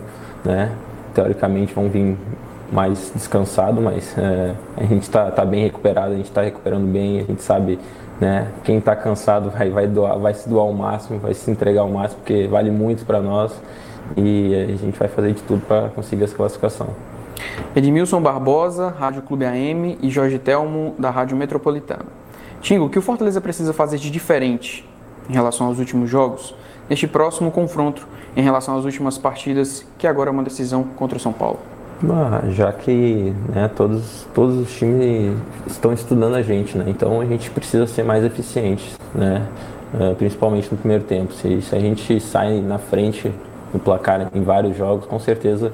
né? 0.45 0.73
Teoricamente 1.15 1.75
vão 1.75 1.89
vir 1.89 2.17
mais 2.73 3.13
descansado, 3.15 3.81
mas 3.81 4.17
é, 4.17 4.55
a 4.77 4.85
gente 4.85 5.03
está 5.03 5.31
tá 5.31 5.45
bem 5.45 5.65
recuperado, 5.65 6.13
a 6.13 6.17
gente 6.17 6.29
está 6.29 6.41
recuperando 6.41 6.91
bem, 6.91 7.21
a 7.21 7.25
gente 7.25 7.43
sabe 7.43 7.79
né? 8.21 8.49
Quem 8.65 8.79
está 8.79 8.95
cansado 8.95 9.51
vai, 9.51 9.71
vai, 9.71 9.87
doar, 9.87 10.19
vai 10.19 10.35
se 10.35 10.49
doar 10.49 10.67
ao 10.67 10.73
máximo, 10.75 11.19
vai 11.19 11.33
se 11.33 11.51
entregar 11.51 11.81
ao 11.81 11.89
máximo, 11.89 12.21
porque 12.21 12.47
vale 12.47 12.71
muito 12.71 13.07
para 13.07 13.21
nós 13.21 13.53
e 14.17 14.55
a 14.55 14.77
gente 14.77 14.99
vai 14.99 15.09
fazer 15.09 15.33
de 15.33 15.43
tudo 15.43 15.63
para 15.67 15.89
conseguir 15.89 16.25
essa 16.25 16.37
classificação. 16.37 16.89
Edmilson 17.75 18.21
Barbosa, 18.21 18.89
Rádio 18.91 19.23
Clube 19.23 19.47
AM 19.47 19.99
e 20.03 20.11
Jorge 20.11 20.39
Telmo, 20.39 20.95
da 20.99 21.11
Rádio 21.11 21.37
Metropolitana. 21.37 22.20
Tingo, 22.61 22.87
o 22.87 22.91
que 22.91 22.99
o 22.99 23.03
Fortaleza 23.03 23.41
precisa 23.41 23.73
fazer 23.73 23.99
de 23.99 24.11
diferente 24.11 24.89
em 25.29 25.33
relação 25.33 25.67
aos 25.67 25.79
últimos 25.79 26.11
jogos, 26.11 26.55
neste 26.89 27.07
próximo 27.07 27.51
confronto, 27.51 28.07
em 28.37 28.43
relação 28.43 28.77
às 28.77 28.85
últimas 28.85 29.17
partidas, 29.17 29.87
que 29.99 30.07
agora 30.07 30.31
é 30.31 30.33
uma 30.33 30.43
decisão 30.43 30.85
contra 30.97 31.17
o 31.17 31.21
São 31.21 31.33
Paulo? 31.33 31.59
Ah, 32.09 32.43
já 32.51 32.73
que 32.73 33.35
né, 33.55 33.71
todos, 33.77 34.27
todos 34.35 34.57
os 34.57 34.73
times 34.73 35.37
estão 35.67 35.93
estudando 35.93 36.35
a 36.35 36.43
gente, 36.43 36.77
né? 36.77 36.87
então 36.89 37.21
a 37.21 37.27
gente 37.27 37.51
precisa 37.51 37.87
ser 37.87 38.03
mais 38.03 38.25
eficiente, 38.25 38.95
né? 39.15 39.47
Ah, 39.93 40.15
principalmente 40.17 40.71
no 40.71 40.79
primeiro 40.79 41.05
tempo. 41.05 41.33
Se, 41.35 41.61
se 41.61 41.75
a 41.75 41.79
gente 41.79 42.21
sai 42.21 42.61
na 42.61 42.79
frente 42.79 43.31
no 43.73 43.79
placar 43.79 44.31
em 44.33 44.43
vários 44.43 44.77
jogos, 44.77 45.07
com 45.07 45.19
certeza 45.19 45.73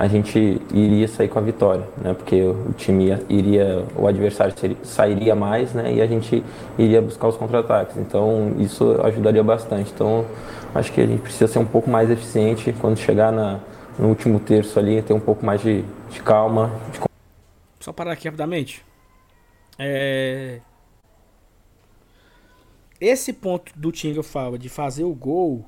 a 0.00 0.08
gente 0.08 0.58
iria 0.72 1.06
sair 1.06 1.28
com 1.28 1.38
a 1.38 1.42
vitória, 1.42 1.86
né? 1.98 2.14
porque 2.14 2.40
o 2.42 2.72
time 2.72 3.08
ia- 3.08 3.22
iria, 3.28 3.84
o 3.94 4.06
adversário 4.06 4.58
seria- 4.58 4.78
sairia 4.82 5.34
mais 5.34 5.74
né? 5.74 5.92
e 5.92 6.00
a 6.00 6.06
gente 6.06 6.42
iria 6.78 7.02
buscar 7.02 7.28
os 7.28 7.36
contra-ataques. 7.36 7.98
Então 7.98 8.54
isso 8.58 8.98
ajudaria 9.02 9.44
bastante. 9.44 9.92
Então 9.92 10.24
acho 10.74 10.90
que 10.90 11.02
a 11.02 11.06
gente 11.06 11.20
precisa 11.20 11.46
ser 11.52 11.58
um 11.58 11.66
pouco 11.66 11.90
mais 11.90 12.10
eficiente 12.10 12.74
quando 12.80 12.96
chegar 12.96 13.30
na, 13.30 13.60
no 13.98 14.08
último 14.08 14.40
terço 14.40 14.78
ali, 14.78 15.02
ter 15.02 15.12
um 15.12 15.20
pouco 15.20 15.44
mais 15.44 15.60
de, 15.60 15.84
de 16.10 16.22
calma, 16.22 16.70
de 16.90 16.98
Só 17.78 17.92
parar 17.92 18.12
aqui 18.12 18.26
rapidamente. 18.26 18.82
É... 19.78 20.60
Esse 22.98 23.34
ponto 23.34 23.70
do 23.78 23.92
Tinga 23.92 24.22
fala 24.22 24.58
de 24.58 24.70
fazer 24.70 25.04
o 25.04 25.14
gol. 25.14 25.62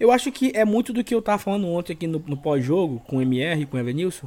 Eu 0.00 0.10
acho 0.10 0.32
que 0.32 0.50
é 0.54 0.64
muito 0.64 0.94
do 0.94 1.04
que 1.04 1.14
eu 1.14 1.20
tava 1.20 1.36
falando 1.36 1.68
ontem 1.68 1.92
aqui 1.92 2.06
no, 2.06 2.18
no 2.26 2.36
pós-jogo, 2.36 3.00
com 3.00 3.18
o 3.18 3.22
MR, 3.22 3.66
com 3.66 3.76
o 3.76 3.80
Evanilson. 3.80 4.26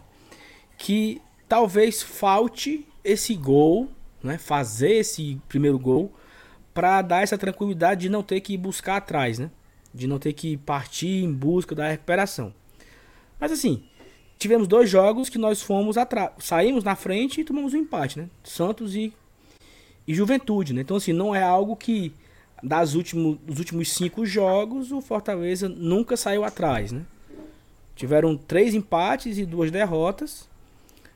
Que 0.78 1.20
talvez 1.50 2.04
falte 2.04 2.88
esse 3.04 3.34
gol, 3.34 3.90
né? 4.22 4.38
Fazer 4.38 4.92
esse 4.92 5.42
primeiro 5.50 5.80
gol. 5.80 6.14
Pra 6.76 7.02
dar 7.02 7.24
essa 7.24 7.40
tranquilidade 7.40 8.02
de 8.02 8.10
não 8.10 8.22
ter 8.22 8.40
que 8.42 8.56
buscar 8.56 8.98
atrás, 8.98 9.40
né? 9.40 9.50
De 9.92 10.06
não 10.06 10.20
ter 10.20 10.34
que 10.34 10.58
partir 10.58 11.24
em 11.24 11.34
busca 11.34 11.74
da 11.74 11.90
recuperação. 11.90 12.54
Mas 13.40 13.52
assim, 13.52 13.84
tivemos 14.38 14.68
dois 14.68 14.88
jogos 14.88 15.28
que 15.28 15.40
nós 15.40 15.62
fomos 15.62 15.98
atrás, 15.98 16.32
saímos 16.38 16.84
na 16.84 16.96
frente 16.96 17.42
e 17.42 17.44
tomamos 17.44 17.74
um 17.74 17.78
empate, 17.78 18.20
né? 18.20 18.30
Santos 18.44 18.96
e, 18.96 19.12
e 20.08 20.14
Juventude, 20.14 20.72
né? 20.72 20.82
Então 20.82 20.98
assim, 20.98 21.14
não 21.14 21.34
é 21.34 21.42
algo 21.42 21.76
que 21.76 22.14
das 22.64 22.96
últimos, 22.96 23.38
dos 23.40 23.60
últimos 23.60 23.92
cinco 23.92 24.26
jogos 24.26 24.92
o 24.92 25.02
Fortaleza 25.02 25.68
nunca 25.68 26.16
saiu 26.16 26.46
atrás, 26.46 26.94
né? 26.94 27.06
Tiveram 27.94 28.38
três 28.38 28.74
empates 28.74 29.38
e 29.38 29.46
duas 29.46 29.70
derrotas. 29.70 30.48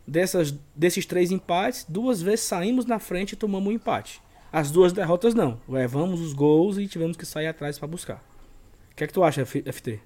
Dessas, 0.06 0.54
desses 0.74 1.06
três 1.06 1.32
empates, 1.32 1.86
duas 1.88 2.22
vezes 2.22 2.46
saímos 2.46 2.86
na 2.86 2.98
frente 2.98 3.34
e 3.34 3.36
tomamos 3.36 3.70
um 3.70 3.72
empate. 3.74 4.22
As 4.52 4.72
duas 4.72 4.94
derrotas 4.94 5.34
não. 5.34 5.60
Levamos 5.68 6.22
os 6.22 6.34
gols 6.34 6.78
e 6.78 6.88
tivemos 6.88 7.18
que 7.18 7.26
sair 7.26 7.48
atrás 7.48 7.78
para 7.78 7.88
buscar. 7.88 8.24
O 8.92 8.96
que 8.96 9.04
é 9.04 9.08
que 9.08 9.14
tu 9.14 9.24
acha, 9.24 9.46
FT? 9.46 10.00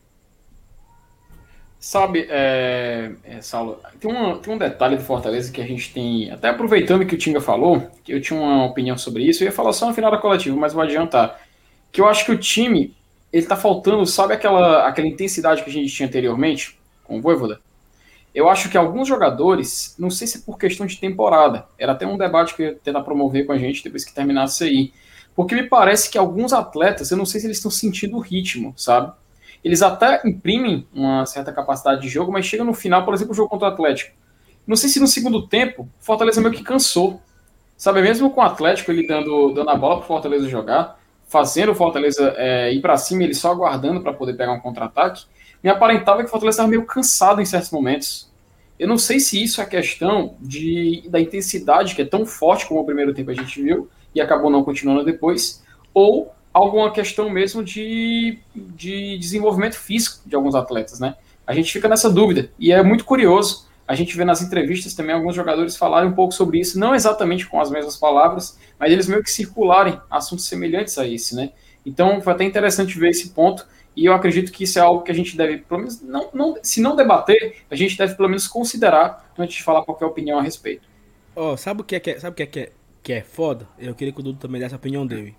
Sabe, 1.83 2.27
é, 2.29 3.11
é, 3.23 3.41
Saulo, 3.41 3.79
tem 3.99 4.13
um, 4.13 4.37
tem 4.37 4.53
um 4.53 4.57
detalhe 4.59 4.95
do 4.97 5.01
Fortaleza 5.01 5.51
que 5.51 5.59
a 5.59 5.65
gente 5.65 5.91
tem, 5.91 6.29
até 6.29 6.49
aproveitando 6.49 7.03
que 7.07 7.15
o 7.15 7.17
Tinga 7.17 7.41
falou, 7.41 7.89
que 8.03 8.13
eu 8.13 8.21
tinha 8.21 8.39
uma 8.39 8.65
opinião 8.65 8.95
sobre 8.99 9.23
isso, 9.23 9.41
eu 9.43 9.45
ia 9.47 9.51
falar 9.51 9.73
só 9.73 9.87
no 9.87 9.93
final 9.95 10.11
da 10.11 10.19
coletiva, 10.19 10.55
mas 10.55 10.73
vou 10.73 10.83
adiantar, 10.83 11.41
que 11.91 11.99
eu 11.99 12.07
acho 12.07 12.23
que 12.23 12.31
o 12.31 12.37
time, 12.37 12.95
ele 13.33 13.47
tá 13.47 13.57
faltando, 13.57 14.05
sabe 14.05 14.35
aquela, 14.35 14.87
aquela 14.87 15.07
intensidade 15.07 15.63
que 15.63 15.71
a 15.71 15.73
gente 15.73 15.91
tinha 15.91 16.07
anteriormente 16.07 16.77
com 17.03 17.17
o 17.17 17.21
Voivoda? 17.21 17.59
Eu 18.31 18.47
acho 18.47 18.69
que 18.69 18.77
alguns 18.77 19.07
jogadores, 19.07 19.95
não 19.97 20.11
sei 20.11 20.27
se 20.27 20.37
é 20.37 20.41
por 20.41 20.59
questão 20.59 20.85
de 20.85 20.99
temporada, 20.99 21.65
era 21.79 21.93
até 21.93 22.05
um 22.05 22.15
debate 22.15 22.55
que 22.55 22.61
eu 22.61 22.67
ia 22.67 22.75
tentar 22.75 23.01
promover 23.01 23.47
com 23.47 23.53
a 23.53 23.57
gente 23.57 23.83
depois 23.83 24.05
que 24.05 24.13
terminasse 24.13 24.63
aí, 24.63 24.93
porque 25.35 25.55
me 25.55 25.63
parece 25.63 26.11
que 26.11 26.17
alguns 26.19 26.53
atletas, 26.53 27.09
eu 27.09 27.17
não 27.17 27.25
sei 27.25 27.41
se 27.41 27.47
eles 27.47 27.57
estão 27.57 27.71
sentindo 27.71 28.17
o 28.17 28.19
ritmo, 28.19 28.71
sabe? 28.77 29.13
Eles 29.63 29.81
até 29.81 30.21
imprimem 30.25 30.87
uma 30.93 31.25
certa 31.25 31.51
capacidade 31.51 32.01
de 32.01 32.09
jogo, 32.09 32.31
mas 32.31 32.45
chega 32.45 32.63
no 32.63 32.73
final, 32.73 33.05
por 33.05 33.13
exemplo, 33.13 33.33
o 33.33 33.35
jogo 33.35 33.49
contra 33.49 33.69
o 33.69 33.71
Atlético. 33.71 34.15
Não 34.65 34.75
sei 34.75 34.89
se 34.89 34.99
no 34.99 35.07
segundo 35.07 35.47
tempo, 35.47 35.83
o 35.83 36.03
Fortaleza 36.03 36.41
meio 36.41 36.53
que 36.53 36.63
cansou. 36.63 37.21
Sabe, 37.77 38.01
mesmo 38.01 38.29
com 38.29 38.41
o 38.41 38.43
Atlético 38.43 38.91
ele 38.91 39.07
dando, 39.07 39.53
dando 39.53 39.69
a 39.69 39.75
bola 39.75 39.95
para 39.95 40.03
o 40.03 40.07
Fortaleza 40.07 40.47
jogar, 40.47 40.99
fazendo 41.27 41.71
o 41.71 41.75
Fortaleza 41.75 42.33
é, 42.37 42.71
ir 42.71 42.79
para 42.79 42.95
cima, 42.95 43.23
ele 43.23 43.33
só 43.33 43.51
aguardando 43.51 44.01
para 44.01 44.13
poder 44.13 44.33
pegar 44.33 44.51
um 44.51 44.59
contra-ataque, 44.59 45.25
me 45.63 45.69
aparentava 45.69 46.19
que 46.19 46.25
o 46.25 46.29
Fortaleza 46.29 46.55
estava 46.55 46.69
meio 46.69 46.85
cansado 46.85 47.41
em 47.41 47.45
certos 47.45 47.71
momentos. 47.71 48.29
Eu 48.77 48.87
não 48.87 48.97
sei 48.97 49.19
se 49.19 49.41
isso 49.41 49.61
é 49.61 49.65
questão 49.65 50.35
de, 50.39 51.03
da 51.07 51.19
intensidade 51.19 51.95
que 51.95 52.01
é 52.01 52.05
tão 52.05 52.25
forte 52.25 52.67
como 52.67 52.81
o 52.81 52.85
primeiro 52.85 53.13
tempo 53.13 53.31
a 53.31 53.33
gente 53.33 53.61
viu 53.61 53.89
e 54.13 54.19
acabou 54.19 54.49
não 54.49 54.63
continuando 54.63 55.03
depois, 55.03 55.63
ou 55.93 56.33
alguma 56.53 56.91
questão 56.91 57.29
mesmo 57.29 57.63
de, 57.63 58.39
de 58.55 59.17
desenvolvimento 59.17 59.75
físico 59.75 60.19
de 60.25 60.35
alguns 60.35 60.55
atletas, 60.55 60.99
né? 60.99 61.15
A 61.45 61.53
gente 61.53 61.71
fica 61.71 61.87
nessa 61.87 62.09
dúvida 62.09 62.51
e 62.59 62.71
é 62.71 62.81
muito 62.83 63.05
curioso. 63.05 63.67
A 63.87 63.95
gente 63.95 64.15
vê 64.15 64.23
nas 64.23 64.41
entrevistas 64.41 64.93
também 64.93 65.13
alguns 65.13 65.35
jogadores 65.35 65.75
falarem 65.75 66.09
um 66.09 66.13
pouco 66.13 66.33
sobre 66.33 66.59
isso, 66.59 66.79
não 66.79 66.95
exatamente 66.95 67.47
com 67.47 67.59
as 67.59 67.69
mesmas 67.69 67.97
palavras, 67.97 68.57
mas 68.79 68.91
eles 68.91 69.07
meio 69.07 69.23
que 69.23 69.31
circularem 69.31 69.99
assuntos 70.09 70.45
semelhantes 70.45 70.97
a 70.97 71.07
esse, 71.07 71.35
né? 71.35 71.51
Então 71.85 72.21
foi 72.21 72.33
até 72.33 72.43
interessante 72.43 72.97
ver 72.97 73.09
esse 73.09 73.29
ponto 73.31 73.67
e 73.95 74.05
eu 74.05 74.13
acredito 74.13 74.51
que 74.51 74.63
isso 74.63 74.79
é 74.79 74.81
algo 74.81 75.03
que 75.03 75.11
a 75.11 75.15
gente 75.15 75.35
deve, 75.35 75.57
pelo 75.57 75.81
menos, 75.81 76.01
não, 76.01 76.29
não, 76.33 76.55
se 76.63 76.79
não 76.79 76.95
debater, 76.95 77.63
a 77.69 77.75
gente 77.75 77.97
deve 77.97 78.15
pelo 78.15 78.29
menos 78.29 78.47
considerar 78.47 79.29
antes 79.37 79.57
de 79.57 79.63
falar 79.63 79.83
qualquer 79.83 80.05
opinião 80.05 80.39
a 80.39 80.41
respeito. 80.41 80.87
Ó, 81.35 81.53
oh, 81.53 81.57
sabe 81.57 81.81
o 81.81 81.83
que 81.83 81.95
é, 81.95 82.19
sabe 82.19 82.33
o 82.33 82.35
que 82.35 82.43
é, 82.43 82.45
que 82.45 82.59
é, 82.59 82.71
que 83.03 83.13
é 83.13 83.21
foda? 83.21 83.67
Eu 83.77 83.93
queria 83.95 84.13
que 84.13 84.19
o 84.19 84.23
Dudu 84.23 84.39
também 84.39 84.61
desse 84.61 84.73
a 84.73 84.77
opinião 84.77 85.05
dele. 85.05 85.35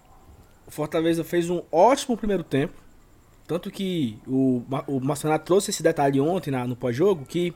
Fortaleza 0.69 1.25
fez 1.25 1.51
um 1.51 1.63
ótimo 1.71 2.17
primeiro 2.17 2.43
tempo. 2.43 2.75
Tanto 3.47 3.71
que 3.71 4.19
o, 4.27 4.63
o 4.87 5.01
Marcenato 5.01 5.45
trouxe 5.45 5.71
esse 5.71 5.83
detalhe 5.83 6.21
ontem 6.21 6.51
na, 6.51 6.67
no 6.67 6.77
pós-jogo, 6.77 7.25
que 7.25 7.53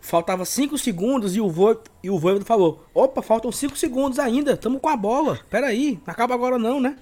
faltava 0.00 0.44
5 0.44 0.78
segundos 0.78 1.36
e 1.36 1.40
o 1.40 1.50
Voivodo 1.50 1.90
e 2.02 2.10
o 2.10 2.44
falou: 2.44 2.84
Opa, 2.94 3.20
faltam 3.20 3.52
5 3.52 3.76
segundos 3.76 4.18
ainda, 4.18 4.52
estamos 4.52 4.80
com 4.80 4.88
a 4.88 4.96
bola. 4.96 5.38
Pera 5.50 5.66
aí, 5.66 6.00
não 6.06 6.12
acaba 6.12 6.34
agora 6.34 6.58
não, 6.58 6.80
né? 6.80 6.96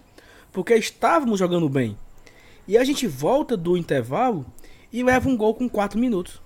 Porque 0.53 0.75
estávamos 0.75 1.39
jogando 1.39 1.69
bem. 1.69 1.97
E 2.67 2.77
a 2.77 2.85
gente 2.85 3.07
volta 3.07 3.57
do 3.57 3.77
intervalo 3.77 4.45
e 4.93 5.03
leva 5.03 5.29
um 5.29 5.37
gol 5.37 5.55
com 5.55 5.69
4 5.69 5.99
minutos. 5.99 6.43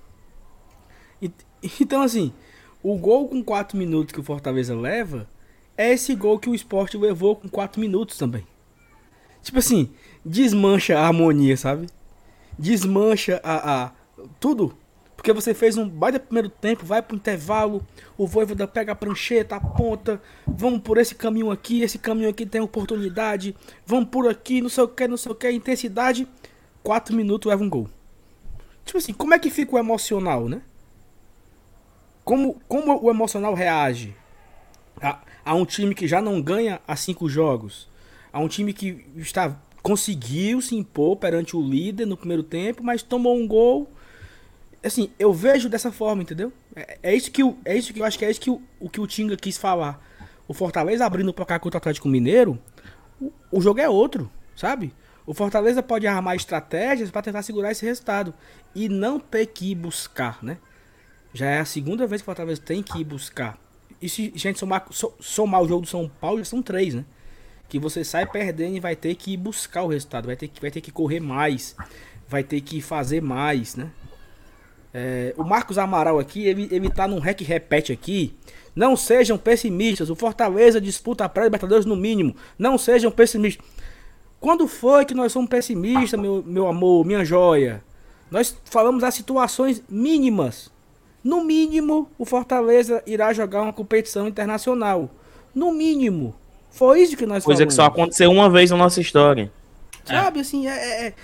E, 1.21 1.33
então, 1.81 2.03
assim, 2.03 2.33
o 2.83 2.99
gol 2.99 3.29
com 3.29 3.43
4 3.43 3.79
minutos 3.79 4.13
que 4.13 4.21
o 4.21 4.25
Fortaleza 4.25 4.77
leva 4.77 5.29
é 5.77 5.93
esse 5.93 6.15
gol 6.15 6.39
que 6.39 6.51
o 6.51 6.55
esporte 6.55 6.97
levou 6.97 7.37
com 7.37 7.49
4 7.49 7.81
minutos 7.81 8.19
também. 8.19 8.47
Tipo 9.43 9.59
assim, 9.59 9.91
desmancha 10.25 10.99
a 10.99 11.07
harmonia, 11.07 11.57
sabe? 11.57 11.89
Desmancha 12.59 13.41
a, 13.43 13.85
a 13.85 13.93
tudo. 14.39 14.77
Porque 15.17 15.33
você 15.33 15.55
fez 15.55 15.77
um 15.77 15.89
baita 15.89 16.19
primeiro 16.19 16.49
tempo, 16.49 16.85
vai 16.85 17.01
pro 17.01 17.17
intervalo, 17.17 17.87
o 18.19 18.27
Voivoda 18.27 18.67
pega 18.67 18.91
a 18.91 18.95
prancheta, 18.97 19.55
aponta, 19.55 20.21
vamos 20.45 20.81
por 20.81 20.99
esse 20.99 21.15
caminho 21.15 21.51
aqui, 21.51 21.83
esse 21.83 21.97
caminho 21.97 22.29
aqui 22.29 22.45
tem 22.45 22.61
oportunidade, 22.61 23.55
vamos 23.87 24.09
por 24.09 24.29
aqui, 24.29 24.61
não 24.61 24.69
sei 24.69 24.83
o 24.83 24.89
que, 24.89 25.07
não 25.07 25.17
sei 25.17 25.31
o 25.31 25.35
que, 25.35 25.49
intensidade. 25.49 26.27
Quatro 26.83 27.15
minutos 27.15 27.49
leva 27.49 27.63
um 27.63 27.71
gol. 27.71 27.89
Tipo 28.85 28.99
assim, 28.99 29.13
como 29.13 29.33
é 29.33 29.39
que 29.39 29.49
fica 29.49 29.77
o 29.77 29.79
emocional, 29.79 30.49
né? 30.49 30.61
Como, 32.25 32.61
como 32.67 33.05
o 33.05 33.09
emocional 33.09 33.55
reage 33.55 34.17
a, 35.01 35.21
a 35.45 35.55
um 35.55 35.65
time 35.65 35.95
que 35.95 36.09
já 36.09 36.21
não 36.21 36.43
ganha 36.43 36.81
a 36.87 36.97
cinco 36.97 37.29
jogos? 37.29 37.92
A 38.33 38.41
um 38.41 38.49
time 38.49 38.73
que 38.73 39.05
está 39.17 39.57
conseguiu 39.83 40.63
se 40.63 40.77
impor 40.77 41.17
perante 41.17 41.57
o 41.57 41.61
líder 41.61 42.07
no 42.07 42.17
primeiro 42.17 42.43
tempo, 42.43 42.83
mas 42.85 43.03
tomou 43.03 43.37
um 43.37 43.47
gol. 43.47 43.91
Assim, 44.83 45.11
eu 45.19 45.33
vejo 45.33 45.69
dessa 45.69 45.91
forma, 45.91 46.23
entendeu? 46.23 46.53
É, 46.75 46.99
é 47.03 47.15
isso 47.17 47.31
que 47.31 47.43
eu, 47.43 47.59
é 47.65 47.77
isso 47.77 47.93
que 47.93 48.01
eu 48.01 48.05
acho 48.05 48.19
que 48.19 48.25
é 48.25 48.31
isso 48.31 48.41
que 48.41 48.51
o, 48.51 48.63
o 48.81 48.89
que 48.89 49.01
o 49.01 49.07
Tinga 49.07 49.37
quis 49.37 49.59
falar. 49.59 50.01
O 50.47 50.55
Fortaleza 50.55 51.05
abrindo 51.05 51.29
o 51.29 51.35
placar 51.35 51.61
contra 51.61 51.77
o 51.77 51.81
Atlético 51.81 52.09
Mineiro, 52.09 52.59
o, 53.21 53.33
o 53.51 53.61
jogo 53.61 53.81
é 53.81 53.89
outro, 53.89 54.31
sabe? 54.57 54.93
O 55.27 55.35
Fortaleza 55.35 55.83
pode 55.83 56.07
armar 56.07 56.35
estratégias 56.35 57.11
para 57.11 57.23
tentar 57.23 57.43
segurar 57.43 57.71
esse 57.71 57.85
resultado 57.85 58.35
e 58.75 58.89
não 58.89 59.21
ter 59.21 59.47
que 59.47 59.71
ir 59.71 59.75
buscar, 59.75 60.43
né? 60.43 60.59
Já 61.33 61.47
é 61.47 61.61
a 61.61 61.65
segunda 61.65 62.07
vez 62.07 62.21
que 62.21 62.25
o 62.25 62.27
Fortaleza 62.27 62.61
tem 62.61 62.83
que 62.83 63.01
ir 63.01 63.05
buscar. 63.05 63.59
E 64.01 64.09
se 64.09 64.33
a 64.35 64.39
gente 64.39 64.59
somar, 64.59 64.87
somar 64.91 65.63
o 65.63 65.69
jogo 65.69 65.83
do 65.83 65.89
São 65.89 66.09
Paulo, 66.09 66.39
já 66.39 66.45
são 66.45 66.61
três, 66.61 66.95
né? 66.95 67.05
Que 67.73 67.79
você 67.79 68.05
sai 68.05 68.27
perdendo 68.27 68.77
e 68.77 68.81
vai 68.81 68.95
ter 68.95 69.15
que 69.15 69.35
buscar 69.35 69.83
o 69.83 69.87
resultado, 69.87 70.27
vai 70.27 70.37
ter 70.37 70.47
que, 70.47 70.61
vai 70.61 70.71
ter 70.71 70.83
que 70.83 70.93
correr 70.93 71.21
mais, 71.21 71.75
vai 72.29 72.45
ter 72.45 72.61
que 72.61 72.83
fazer 72.83 73.23
mais, 73.23 73.77
né? 73.77 73.91
É, 74.93 75.33
o 75.39 75.43
Marcos 75.43 75.79
Amaral 75.79 76.19
aqui, 76.19 76.47
ele, 76.47 76.69
ele 76.71 76.91
tá 76.91 77.09
num 77.09 77.19
rec 77.19 77.41
repete 77.41 77.91
aqui. 77.91 78.37
Não 78.77 78.95
sejam 78.95 79.39
pessimistas, 79.39 80.11
o 80.11 80.15
Fortaleza 80.15 80.79
disputa 80.83 81.25
a 81.25 81.31
pré-libertadores 81.31 81.87
no 81.87 81.97
mínimo. 81.97 82.37
Não 82.59 82.77
sejam 82.77 83.11
pessimistas. 83.11 83.65
Quando 84.39 84.69
foi 84.69 85.07
que 85.07 85.15
nós 85.15 85.33
somos 85.33 85.49
pessimistas, 85.49 86.21
meu, 86.21 86.45
meu 86.47 86.67
amor, 86.67 87.07
minha 87.07 87.25
joia? 87.25 87.83
Nós 88.31 88.55
falamos 88.67 89.01
das 89.01 89.15
situações 89.15 89.83
mínimas. 89.89 90.71
No 91.25 91.43
mínimo, 91.43 92.11
o 92.19 92.27
Fortaleza 92.27 93.03
irá 93.07 93.33
jogar 93.33 93.63
uma 93.63 93.73
competição 93.73 94.29
internacional. 94.29 95.09
No 95.55 95.73
mínimo. 95.73 96.35
Foi 96.73 97.03
isso 97.03 97.17
que 97.17 97.27
nós 97.27 97.45
Coisa 97.45 97.59
falamos. 97.59 97.75
que 97.75 97.77
só 97.77 97.85
aconteceu 97.85 98.31
uma 98.31 98.51
vez 98.51 98.71
na 98.71 98.77
nossa 98.77 99.01
história. 99.01 99.53
Sabe, 100.05 100.41
assim, 100.41 100.67
é, 100.67 101.07
é, 101.07 101.15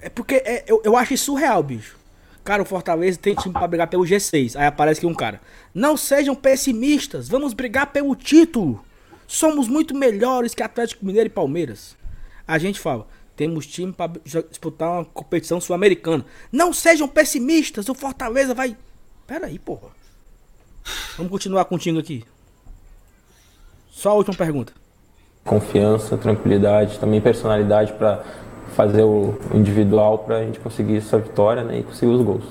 é 0.00 0.08
porque 0.08 0.36
é, 0.36 0.64
eu, 0.66 0.80
eu 0.84 0.96
acho 0.96 1.16
surreal, 1.16 1.62
bicho. 1.62 1.96
Cara, 2.42 2.62
o 2.62 2.64
Fortaleza 2.64 3.18
tem 3.18 3.34
time 3.34 3.52
pra 3.52 3.68
brigar 3.68 3.88
pelo 3.88 4.04
G6. 4.04 4.56
Aí 4.56 4.66
aparece 4.66 5.00
aqui 5.00 5.06
um 5.06 5.14
cara. 5.14 5.40
Não 5.74 5.96
sejam 5.96 6.34
pessimistas, 6.34 7.28
vamos 7.28 7.52
brigar 7.52 7.88
pelo 7.92 8.16
título. 8.16 8.82
Somos 9.26 9.68
muito 9.68 9.94
melhores 9.94 10.54
que 10.54 10.62
Atlético 10.62 11.04
Mineiro 11.04 11.26
e 11.26 11.30
Palmeiras. 11.30 11.94
A 12.46 12.56
gente 12.56 12.80
fala, 12.80 13.06
temos 13.36 13.66
time 13.66 13.92
para 13.92 14.12
disputar 14.48 14.90
uma 14.90 15.04
competição 15.04 15.60
sul-americana. 15.60 16.24
Não 16.50 16.72
sejam 16.72 17.06
pessimistas, 17.06 17.88
o 17.90 17.94
Fortaleza 17.94 18.54
vai. 18.54 18.74
Pera 19.26 19.46
aí, 19.46 19.58
porra. 19.58 19.90
Vamos 21.18 21.30
continuar 21.30 21.66
contigo 21.66 21.98
aqui. 21.98 22.24
Só 23.98 24.10
a 24.10 24.14
última 24.14 24.36
pergunta. 24.36 24.72
Confiança, 25.44 26.16
tranquilidade, 26.16 27.00
também 27.00 27.20
personalidade 27.20 27.92
para 27.94 28.20
fazer 28.76 29.02
o 29.02 29.34
individual 29.52 30.18
para 30.18 30.36
a 30.36 30.44
gente 30.44 30.60
conseguir 30.60 30.98
essa 30.98 31.18
vitória 31.18 31.64
né, 31.64 31.80
e 31.80 31.82
conseguir 31.82 32.12
os 32.12 32.22
gols. 32.22 32.44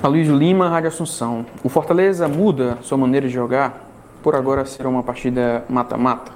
Aloysio 0.00 0.36
Lima, 0.36 0.68
Rádio 0.68 0.86
Assunção. 0.86 1.44
O 1.64 1.68
Fortaleza 1.68 2.28
muda 2.28 2.78
sua 2.80 2.96
maneira 2.96 3.26
de 3.26 3.34
jogar? 3.34 3.90
Por 4.22 4.36
agora 4.36 4.64
será 4.64 4.88
uma 4.88 5.02
partida 5.02 5.64
mata-mata? 5.68 6.30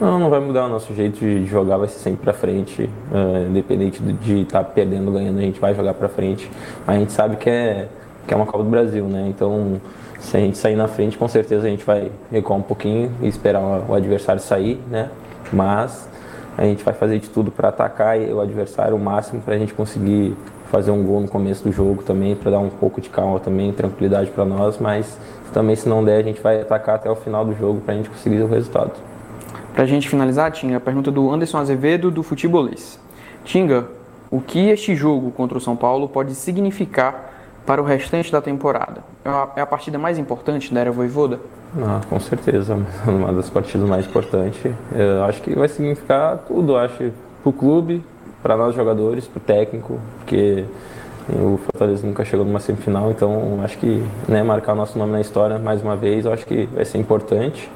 Não, 0.00 0.18
não 0.18 0.28
vai 0.28 0.40
mudar 0.40 0.66
o 0.66 0.68
nosso 0.68 0.92
jeito 0.92 1.20
de 1.20 1.46
jogar, 1.46 1.76
vai 1.76 1.86
ser 1.86 2.00
sempre 2.00 2.24
para 2.24 2.32
frente, 2.32 2.90
uh, 3.12 3.48
independente 3.48 4.02
de 4.02 4.40
estar 4.40 4.64
tá 4.64 4.70
perdendo 4.70 5.06
ou 5.06 5.12
ganhando, 5.12 5.38
a 5.38 5.42
gente 5.42 5.60
vai 5.60 5.72
jogar 5.72 5.94
para 5.94 6.08
frente. 6.08 6.50
A 6.84 6.94
gente 6.94 7.12
sabe 7.12 7.36
que 7.36 7.48
é, 7.48 7.88
que 8.26 8.34
é 8.34 8.36
uma 8.36 8.44
Copa 8.44 8.64
do 8.64 8.70
Brasil, 8.70 9.04
né? 9.04 9.24
Então 9.28 9.80
se 10.22 10.36
a 10.36 10.40
gente 10.40 10.56
sair 10.56 10.76
na 10.76 10.88
frente, 10.88 11.18
com 11.18 11.28
certeza 11.28 11.66
a 11.66 11.70
gente 11.70 11.84
vai 11.84 12.10
recuar 12.30 12.58
um 12.58 12.62
pouquinho 12.62 13.10
e 13.20 13.28
esperar 13.28 13.60
o 13.60 13.92
adversário 13.92 14.40
sair, 14.40 14.80
né? 14.88 15.10
Mas 15.52 16.08
a 16.56 16.64
gente 16.64 16.84
vai 16.84 16.94
fazer 16.94 17.18
de 17.18 17.28
tudo 17.28 17.50
para 17.50 17.68
atacar 17.68 18.18
o 18.18 18.40
adversário 18.40 18.96
o 18.96 19.00
máximo 19.00 19.42
para 19.42 19.54
a 19.54 19.58
gente 19.58 19.74
conseguir 19.74 20.36
fazer 20.70 20.90
um 20.90 21.02
gol 21.02 21.20
no 21.20 21.28
começo 21.28 21.64
do 21.64 21.72
jogo 21.72 22.02
também, 22.02 22.34
para 22.34 22.52
dar 22.52 22.60
um 22.60 22.70
pouco 22.70 23.00
de 23.00 23.10
calma 23.10 23.40
também, 23.40 23.72
tranquilidade 23.72 24.30
para 24.30 24.44
nós, 24.44 24.78
mas 24.78 25.18
também 25.52 25.76
se 25.76 25.88
não 25.88 26.02
der, 26.02 26.20
a 26.20 26.22
gente 26.22 26.40
vai 26.40 26.62
atacar 26.62 26.94
até 26.94 27.10
o 27.10 27.16
final 27.16 27.44
do 27.44 27.54
jogo 27.54 27.80
para 27.80 27.92
a 27.92 27.96
gente 27.96 28.08
conseguir 28.08 28.40
o 28.40 28.46
resultado. 28.46 28.92
Para 29.74 29.84
a 29.84 29.86
gente 29.86 30.08
finalizar, 30.08 30.50
Tinga, 30.52 30.76
a 30.76 30.80
pergunta 30.80 31.10
do 31.10 31.30
Anderson 31.30 31.58
Azevedo, 31.58 32.10
do 32.10 32.22
Futebolês. 32.22 32.98
Tinga, 33.44 33.86
o 34.30 34.40
que 34.40 34.70
este 34.70 34.94
jogo 34.94 35.30
contra 35.30 35.58
o 35.58 35.60
São 35.60 35.76
Paulo 35.76 36.08
pode 36.08 36.34
significar 36.34 37.31
para 37.66 37.80
o 37.80 37.84
restante 37.84 38.30
da 38.30 38.40
temporada? 38.40 39.02
É 39.24 39.28
a, 39.28 39.48
é 39.56 39.60
a 39.60 39.66
partida 39.66 39.98
mais 39.98 40.18
importante 40.18 40.72
da 40.72 40.80
Era 40.80 40.92
Voivoda? 40.92 41.40
Ah, 41.80 42.00
com 42.08 42.20
certeza, 42.20 42.76
uma 43.06 43.32
das 43.32 43.48
partidas 43.48 43.88
mais 43.88 44.06
importantes. 44.06 44.72
Eu 44.94 45.24
acho 45.24 45.40
que 45.42 45.54
vai 45.54 45.68
significar 45.68 46.38
tudo, 46.46 46.76
acho, 46.76 47.12
para 47.42 47.50
o 47.50 47.52
clube, 47.52 48.04
para 48.42 48.56
nós 48.56 48.74
jogadores, 48.74 49.26
para 49.26 49.38
o 49.38 49.40
técnico, 49.40 50.00
porque 50.18 50.64
O 51.28 51.56
Fortaleza 51.56 52.04
nunca 52.06 52.24
chegou 52.24 52.44
numa 52.44 52.58
semifinal, 52.58 53.10
então 53.10 53.60
acho 53.62 53.78
que 53.78 54.04
né, 54.26 54.42
marcar 54.42 54.72
o 54.72 54.76
nosso 54.76 54.98
nome 54.98 55.12
na 55.12 55.20
história 55.20 55.58
mais 55.58 55.80
uma 55.80 55.94
vez, 55.96 56.26
acho 56.26 56.44
que 56.44 56.66
vai 56.66 56.84
ser 56.84 56.98
importante. 56.98 57.70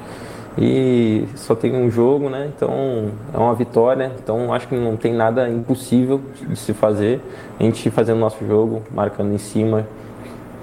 E 0.57 1.27
só 1.35 1.55
tem 1.55 1.75
um 1.75 1.89
jogo, 1.91 2.29
né? 2.29 2.51
Então 2.55 3.11
é 3.31 3.37
uma 3.37 3.53
vitória. 3.53 4.11
Então 4.21 4.51
acho 4.51 4.67
que 4.67 4.75
não 4.75 4.97
tem 4.97 5.13
nada 5.13 5.47
impossível 5.49 6.19
de 6.49 6.55
se 6.55 6.73
fazer. 6.73 7.21
A 7.59 7.63
gente 7.63 7.91
fazendo 7.91 8.19
nosso 8.19 8.45
jogo, 8.45 8.83
marcando 8.91 9.33
em 9.33 9.37
cima, 9.37 9.87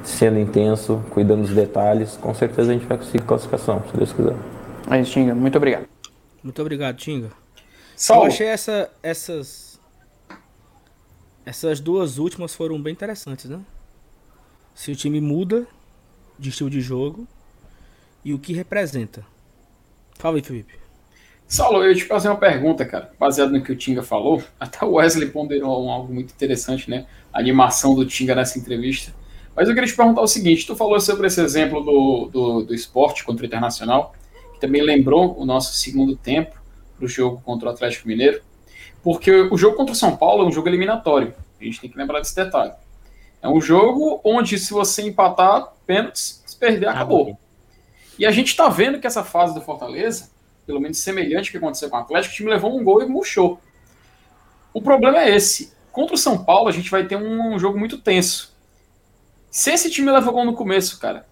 sendo 0.02 0.38
intenso, 0.38 1.02
cuidando 1.10 1.42
dos 1.42 1.54
detalhes, 1.54 2.16
com 2.16 2.34
certeza 2.34 2.70
a 2.70 2.74
gente 2.74 2.86
vai 2.86 2.98
conseguir 2.98 3.24
classificação, 3.24 3.82
se 3.90 3.96
Deus 3.96 4.12
quiser. 4.12 4.36
É 4.90 5.00
isso, 5.00 5.12
Tinga. 5.12 5.34
Muito 5.34 5.56
obrigado. 5.56 5.86
Muito 6.42 6.60
obrigado, 6.60 6.96
Tinga. 6.96 7.30
Saulo, 7.96 8.24
Eu 8.24 8.28
achei 8.28 8.46
essa, 8.48 8.90
essas. 9.02 9.80
Essas 11.46 11.78
duas 11.78 12.18
últimas 12.18 12.54
foram 12.54 12.80
bem 12.80 12.92
interessantes, 12.92 13.48
né? 13.48 13.60
Se 14.74 14.90
o 14.90 14.96
time 14.96 15.20
muda 15.20 15.66
de 16.38 16.48
estilo 16.48 16.68
de 16.68 16.80
jogo 16.80 17.28
e 18.24 18.34
o 18.34 18.38
que 18.38 18.52
representa. 18.52 19.24
Fala 20.24 20.38
aí, 20.38 20.42
Felipe. 20.42 20.72
Saulo, 21.46 21.82
eu 21.84 21.90
ia 21.90 21.94
te 21.94 22.06
fazer 22.06 22.30
uma 22.30 22.38
pergunta, 22.38 22.82
cara, 22.86 23.12
baseado 23.20 23.50
no 23.52 23.62
que 23.62 23.70
o 23.70 23.76
Tinga 23.76 24.02
falou. 24.02 24.42
Até 24.58 24.82
o 24.82 24.92
Wesley 24.92 25.28
ponderou 25.28 25.84
um- 25.84 25.90
algo 25.90 26.10
muito 26.14 26.32
interessante, 26.32 26.88
né? 26.88 27.04
A 27.30 27.38
animação 27.40 27.94
do 27.94 28.06
Tinga 28.06 28.34
nessa 28.34 28.58
entrevista. 28.58 29.12
Mas 29.54 29.68
eu 29.68 29.74
queria 29.74 29.86
te 29.86 29.94
perguntar 29.94 30.22
o 30.22 30.26
seguinte: 30.26 30.66
tu 30.66 30.74
falou 30.74 30.98
sobre 30.98 31.26
esse 31.26 31.42
exemplo 31.42 31.82
do, 31.82 32.30
do, 32.32 32.62
do 32.62 32.74
esporte 32.74 33.22
contra 33.22 33.42
o 33.42 33.46
Internacional, 33.46 34.14
que 34.54 34.60
também 34.60 34.80
lembrou 34.80 35.38
o 35.38 35.44
nosso 35.44 35.74
segundo 35.74 36.16
tempo 36.16 36.56
para 36.96 37.04
o 37.04 37.08
jogo 37.08 37.42
contra 37.44 37.68
o 37.68 37.70
Atlético 37.70 38.08
Mineiro, 38.08 38.40
porque 39.02 39.30
o 39.30 39.58
jogo 39.58 39.76
contra 39.76 39.92
o 39.92 39.96
São 39.96 40.16
Paulo 40.16 40.44
é 40.44 40.46
um 40.46 40.52
jogo 40.52 40.70
eliminatório. 40.70 41.34
A 41.60 41.64
gente 41.64 41.82
tem 41.82 41.90
que 41.90 41.98
lembrar 41.98 42.20
desse 42.20 42.34
detalhe. 42.34 42.72
É 43.42 43.48
um 43.50 43.60
jogo 43.60 44.22
onde, 44.24 44.58
se 44.58 44.72
você 44.72 45.02
empatar, 45.02 45.74
pênaltis, 45.86 46.42
se 46.46 46.56
perder, 46.56 46.88
acabou. 46.88 47.38
E 48.18 48.24
a 48.24 48.30
gente 48.30 48.48
está 48.48 48.68
vendo 48.68 49.00
que 49.00 49.06
essa 49.06 49.24
fase 49.24 49.54
do 49.54 49.60
Fortaleza, 49.60 50.30
pelo 50.66 50.80
menos 50.80 50.98
semelhante 50.98 51.48
ao 51.48 51.52
que 51.52 51.56
aconteceu 51.58 51.90
com 51.90 51.96
o 51.96 52.00
Atlético, 52.00 52.32
o 52.32 52.36
time 52.36 52.50
levou 52.50 52.78
um 52.78 52.84
gol 52.84 53.02
e 53.02 53.06
murchou. 53.06 53.60
O 54.72 54.80
problema 54.80 55.18
é 55.18 55.34
esse. 55.34 55.72
Contra 55.92 56.14
o 56.14 56.18
São 56.18 56.44
Paulo, 56.44 56.68
a 56.68 56.72
gente 56.72 56.90
vai 56.90 57.06
ter 57.06 57.16
um 57.16 57.58
jogo 57.58 57.78
muito 57.78 57.98
tenso. 57.98 58.52
Se 59.50 59.70
esse 59.70 59.90
time 59.90 60.10
leva 60.10 60.32
gol 60.32 60.44
no 60.44 60.54
começo, 60.54 60.98
cara, 60.98 61.26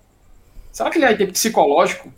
será 0.70 0.90
que 0.90 0.98
ele 0.98 1.06
vai 1.06 1.16
ter 1.16 1.30
psicológico, 1.32 2.12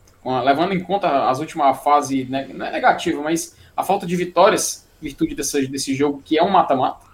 levando 0.45 0.75
em 0.75 0.81
conta 0.81 1.29
as 1.31 1.39
últimas 1.39 1.83
fases, 1.83 2.29
né, 2.29 2.47
não 2.53 2.67
é 2.67 2.73
negativa, 2.73 3.23
mas 3.23 3.57
a 3.75 3.83
falta 3.83 4.07
de 4.07 4.15
vitórias, 4.15 4.87
virtude 5.01 5.35
desse, 5.35 5.67
desse 5.67 5.95
jogo 5.95 6.23
que 6.23 6.39
é 6.39 6.43
um 6.43 6.51
mata-mata? 6.51 7.07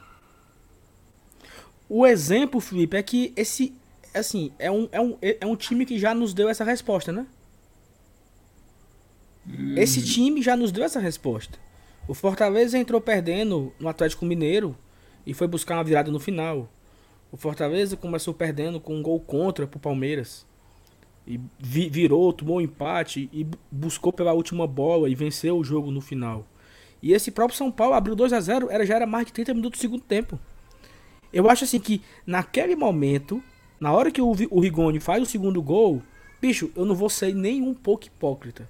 O 1.89 2.07
exemplo, 2.07 2.61
Felipe, 2.61 2.97
é 2.97 3.03
que 3.03 3.33
esse. 3.37 3.75
Assim, 4.13 4.53
é 4.59 4.71
um, 4.71 4.89
é, 4.91 5.01
um, 5.01 5.17
é 5.21 5.47
um 5.47 5.55
time 5.55 5.87
que 5.87 5.97
já 5.97 6.13
nos 6.13 6.35
deu 6.35 6.49
essa 6.49 6.65
resposta, 6.65 7.13
né? 7.13 7.27
Esse 9.76 10.03
time 10.05 10.42
já 10.42 10.57
nos 10.57 10.70
deu 10.70 10.85
essa 10.85 11.00
resposta. 11.00 11.59
O 12.07 12.14
Fortaleza 12.14 12.79
entrou 12.79 13.00
perdendo 13.00 13.72
no 13.79 13.88
Atlético 13.88 14.24
Mineiro 14.24 14.76
e 15.26 15.33
foi 15.35 15.46
buscar 15.46 15.76
uma 15.76 15.85
virada 15.85 16.11
no 16.11 16.20
final. 16.20 16.68
O 17.33 17.37
Fortaleza 17.37 17.96
começou 17.96 18.35
perdendo 18.35 18.81
com 18.81 18.96
um 18.96 19.03
gol 19.03 19.20
contra 19.20 19.66
pro 19.66 19.79
Palmeiras. 19.79 20.46
E 21.26 21.38
vi- 21.59 21.88
virou, 21.88 22.33
tomou 22.33 22.57
um 22.59 22.61
empate 22.61 23.29
e 23.33 23.44
bu- 23.44 23.59
buscou 23.70 24.12
pela 24.12 24.33
última 24.33 24.66
bola 24.66 25.09
e 25.09 25.14
venceu 25.14 25.57
o 25.59 25.64
jogo 25.64 25.90
no 25.90 26.00
final. 26.00 26.46
E 27.03 27.12
esse 27.12 27.31
próprio 27.31 27.57
São 27.57 27.70
Paulo 27.70 27.94
abriu 27.94 28.14
2 28.16 28.33
a 28.33 28.40
0 28.40 28.68
era, 28.70 28.85
já 28.85 28.96
era 28.96 29.07
mais 29.07 29.26
de 29.26 29.33
30 29.33 29.55
minutos 29.55 29.79
do 29.79 29.83
segundo 29.83 30.03
tempo. 30.03 30.38
Eu 31.33 31.48
acho 31.48 31.64
assim 31.64 31.79
que 31.79 32.03
naquele 32.26 32.74
momento, 32.74 33.42
na 33.79 33.92
hora 33.92 34.11
que 34.11 34.20
o, 34.20 34.33
o 34.50 34.61
Rigoni 34.61 34.98
faz 34.98 35.22
o 35.22 35.26
segundo 35.26 35.62
gol, 35.62 36.03
bicho, 36.40 36.70
eu 36.74 36.85
não 36.85 36.94
vou 36.94 37.09
ser 37.09 37.35
nem 37.35 37.62
um 37.62 37.72
pouco 37.74 38.07
hipócrita. 38.07 38.68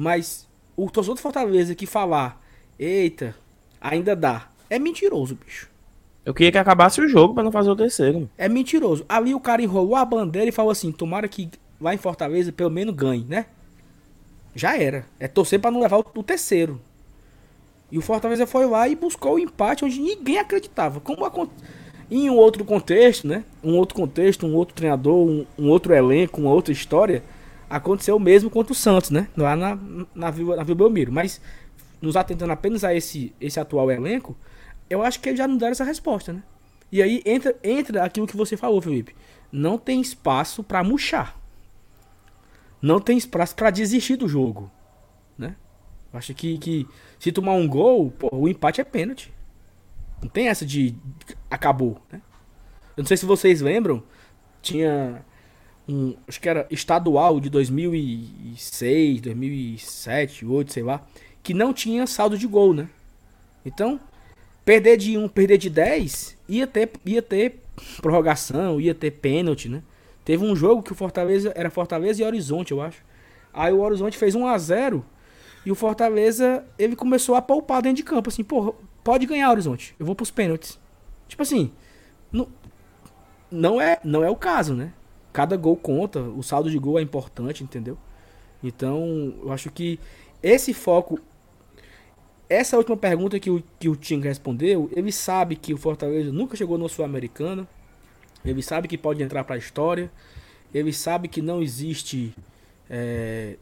Mas 0.00 0.48
o 0.74 0.90
torcedor 0.90 1.16
do 1.16 1.20
Fortaleza 1.20 1.74
que 1.74 1.84
falar, 1.84 2.42
eita, 2.78 3.36
ainda 3.78 4.16
dá, 4.16 4.48
é 4.70 4.78
mentiroso, 4.78 5.34
bicho. 5.34 5.68
Eu 6.24 6.32
queria 6.32 6.50
que 6.50 6.56
acabasse 6.56 7.02
o 7.02 7.06
jogo 7.06 7.34
pra 7.34 7.42
não 7.42 7.52
fazer 7.52 7.68
o 7.68 7.76
terceiro. 7.76 8.26
É 8.38 8.48
mentiroso. 8.48 9.04
Ali 9.06 9.34
o 9.34 9.40
cara 9.40 9.60
enrolou 9.60 9.96
a 9.96 10.04
bandeira 10.06 10.48
e 10.48 10.52
falou 10.52 10.70
assim: 10.70 10.90
tomara 10.90 11.28
que 11.28 11.50
lá 11.78 11.92
em 11.92 11.98
Fortaleza 11.98 12.50
pelo 12.50 12.70
menos 12.70 12.94
ganhe, 12.94 13.26
né? 13.28 13.44
Já 14.54 14.74
era. 14.74 15.04
É 15.18 15.28
torcer 15.28 15.60
pra 15.60 15.70
não 15.70 15.82
levar 15.82 15.98
o, 15.98 16.04
o 16.14 16.22
terceiro. 16.22 16.80
E 17.92 17.98
o 17.98 18.02
Fortaleza 18.02 18.46
foi 18.46 18.64
lá 18.64 18.88
e 18.88 18.96
buscou 18.96 19.34
o 19.34 19.38
empate 19.38 19.84
onde 19.84 20.00
ninguém 20.00 20.38
acreditava. 20.38 20.98
Como 20.98 21.26
em 22.10 22.30
um 22.30 22.36
outro 22.36 22.64
contexto, 22.64 23.28
né? 23.28 23.44
Um 23.62 23.76
outro 23.76 23.94
contexto, 23.94 24.46
um 24.46 24.54
outro 24.54 24.74
treinador, 24.74 25.14
um, 25.14 25.44
um 25.58 25.68
outro 25.68 25.92
elenco, 25.92 26.40
uma 26.40 26.52
outra 26.52 26.72
história. 26.72 27.22
Aconteceu 27.70 28.16
o 28.16 28.20
mesmo 28.20 28.50
contra 28.50 28.72
o 28.72 28.76
Santos, 28.76 29.10
né? 29.10 29.28
Lá 29.36 29.54
na, 29.54 29.78
na, 30.12 30.30
Vila, 30.30 30.56
na 30.56 30.64
Vila 30.64 30.76
Belmiro. 30.76 31.12
Mas 31.12 31.40
nos 32.02 32.16
atentando 32.16 32.52
apenas 32.52 32.82
a 32.82 32.92
esse, 32.92 33.32
esse 33.40 33.60
atual 33.60 33.88
elenco, 33.90 34.36
eu 34.88 35.04
acho 35.04 35.20
que 35.20 35.28
eles 35.28 35.38
já 35.38 35.46
não 35.46 35.56
deram 35.56 35.70
essa 35.70 35.84
resposta, 35.84 36.32
né? 36.32 36.42
E 36.90 37.00
aí 37.00 37.22
entra, 37.24 37.56
entra 37.62 38.04
aquilo 38.04 38.26
que 38.26 38.36
você 38.36 38.56
falou, 38.56 38.82
Felipe. 38.82 39.14
Não 39.52 39.78
tem 39.78 40.00
espaço 40.00 40.64
pra 40.64 40.82
murchar. 40.82 41.38
Não 42.82 42.98
tem 42.98 43.16
espaço 43.16 43.54
pra 43.54 43.70
desistir 43.70 44.16
do 44.16 44.26
jogo, 44.26 44.70
né? 45.38 45.54
Eu 46.12 46.18
acho 46.18 46.34
que, 46.34 46.58
que 46.58 46.88
se 47.18 47.30
tomar 47.30 47.52
um 47.52 47.68
gol, 47.68 48.10
pô, 48.10 48.28
o 48.32 48.48
empate 48.48 48.80
é 48.80 48.84
pênalti. 48.84 49.32
Não 50.20 50.28
tem 50.28 50.48
essa 50.48 50.66
de 50.66 50.96
acabou, 51.48 52.02
né? 52.10 52.20
Eu 52.96 53.02
não 53.02 53.06
sei 53.06 53.16
se 53.16 53.24
vocês 53.24 53.60
lembram, 53.60 54.02
tinha 54.60 55.24
um, 55.92 56.14
acho 56.26 56.40
que 56.40 56.48
era 56.48 56.66
estadual 56.70 57.40
de 57.40 57.50
2006, 57.50 59.20
2007, 59.20 60.44
2008, 60.44 60.72
sei 60.72 60.82
lá, 60.82 61.04
que 61.42 61.54
não 61.54 61.72
tinha 61.72 62.06
saldo 62.06 62.36
de 62.36 62.46
gol, 62.46 62.72
né? 62.74 62.88
Então, 63.64 64.00
perder 64.64 64.96
de 64.96 65.18
1, 65.18 65.28
perder 65.28 65.58
de 65.58 65.70
10, 65.70 66.36
ia 66.48 66.66
ter, 66.66 66.90
ia 67.04 67.22
ter 67.22 67.60
prorrogação, 68.00 68.80
ia 68.80 68.94
ter 68.94 69.10
pênalti, 69.10 69.68
né? 69.68 69.82
Teve 70.24 70.44
um 70.44 70.54
jogo 70.54 70.82
que 70.82 70.92
o 70.92 70.94
Fortaleza 70.94 71.52
era 71.56 71.70
Fortaleza 71.70 72.22
e 72.22 72.24
Horizonte, 72.24 72.72
eu 72.72 72.80
acho. 72.80 73.02
Aí 73.52 73.72
o 73.72 73.80
Horizonte 73.80 74.16
fez 74.16 74.34
1 74.34 74.46
a 74.46 74.56
0 74.56 75.04
e 75.64 75.72
o 75.72 75.74
Fortaleza, 75.74 76.64
ele 76.78 76.94
começou 76.94 77.34
a 77.34 77.42
poupar 77.42 77.82
dentro 77.82 77.96
de 77.96 78.02
campo 78.04 78.30
assim, 78.30 78.44
pô, 78.44 78.74
pode 79.02 79.26
ganhar 79.26 79.50
Horizonte. 79.50 79.94
Eu 79.98 80.06
vou 80.06 80.14
pros 80.14 80.30
pênaltis. 80.30 80.78
Tipo 81.26 81.42
assim, 81.42 81.72
não, 82.30 82.48
não 83.50 83.80
é, 83.80 83.98
não 84.04 84.22
é 84.22 84.30
o 84.30 84.36
caso, 84.36 84.74
né? 84.74 84.92
Cada 85.32 85.56
gol 85.56 85.76
conta, 85.76 86.20
o 86.20 86.42
saldo 86.42 86.70
de 86.70 86.78
gol 86.78 86.98
é 86.98 87.02
importante, 87.02 87.62
entendeu? 87.62 87.96
Então, 88.62 89.34
eu 89.42 89.52
acho 89.52 89.70
que 89.70 89.98
esse 90.42 90.74
foco 90.74 91.20
essa 92.50 92.76
última 92.76 92.96
pergunta 92.96 93.38
que 93.38 93.48
o, 93.48 93.62
que 93.78 93.88
o 93.88 93.94
Tinga 93.94 94.28
respondeu, 94.28 94.90
ele 94.92 95.12
sabe 95.12 95.54
que 95.54 95.72
o 95.72 95.78
Fortaleza 95.78 96.32
nunca 96.32 96.56
chegou 96.56 96.76
no 96.76 96.88
Sul-Americana. 96.88 97.66
Ele 98.44 98.60
sabe 98.60 98.88
que 98.88 98.98
pode 98.98 99.22
entrar 99.22 99.44
para 99.44 99.54
a 99.54 99.58
história. 99.58 100.10
Ele 100.74 100.92
sabe 100.92 101.28
que 101.28 101.40
não 101.40 101.62
existe 101.62 102.34
é, 102.88 103.56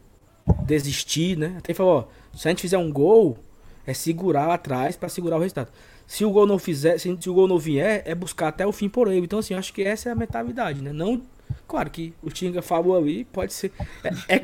desistir, 0.63 1.37
né? 1.37 1.55
Até 1.59 1.71
ele 1.71 1.77
falou, 1.77 2.09
ó, 2.33 2.35
se 2.35 2.47
a 2.47 2.51
gente 2.51 2.61
fizer 2.61 2.79
um 2.79 2.91
gol, 2.91 3.37
é 3.85 3.93
segurar 3.93 4.47
lá 4.47 4.55
atrás 4.55 4.97
para 4.97 5.07
segurar 5.07 5.37
o 5.37 5.39
resultado. 5.39 5.71
Se 6.07 6.25
o 6.25 6.31
gol 6.31 6.47
não 6.47 6.57
fizer, 6.57 6.97
se, 6.97 7.09
o 7.11 7.33
gol 7.33 7.47
não 7.47 7.59
vier, 7.59 8.01
é 8.05 8.15
buscar 8.15 8.47
até 8.47 8.65
o 8.65 8.71
fim 8.71 8.89
por 8.89 9.07
ele. 9.07 9.25
Então 9.25 9.37
assim, 9.37 9.53
acho 9.53 9.71
que 9.71 9.83
essa 9.83 10.09
é 10.09 10.11
a 10.11 10.15
mentalidade, 10.15 10.81
né? 10.81 10.91
Não, 10.91 11.21
claro 11.67 11.89
que 11.89 12.13
o 12.21 12.29
Tinga 12.29 12.61
falou 12.61 12.97
ali, 12.97 13.25
pode 13.25 13.53
ser. 13.53 13.71
É, 14.03 14.35
é, 14.35 14.41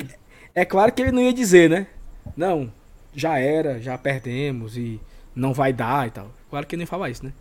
é 0.55 0.65
claro 0.65 0.91
que 0.91 1.01
ele 1.01 1.11
não 1.11 1.21
ia 1.21 1.33
dizer, 1.33 1.69
né? 1.69 1.87
Não, 2.35 2.71
já 3.13 3.39
era, 3.39 3.79
já 3.81 3.97
perdemos 3.97 4.77
e 4.77 4.99
não 5.35 5.53
vai 5.53 5.73
dar 5.73 6.07
e 6.07 6.11
tal. 6.11 6.31
Claro 6.49 6.65
que 6.65 6.75
ele 6.75 6.81
nem 6.81 6.87
fala 6.87 7.09
isso, 7.09 7.25
né? 7.25 7.33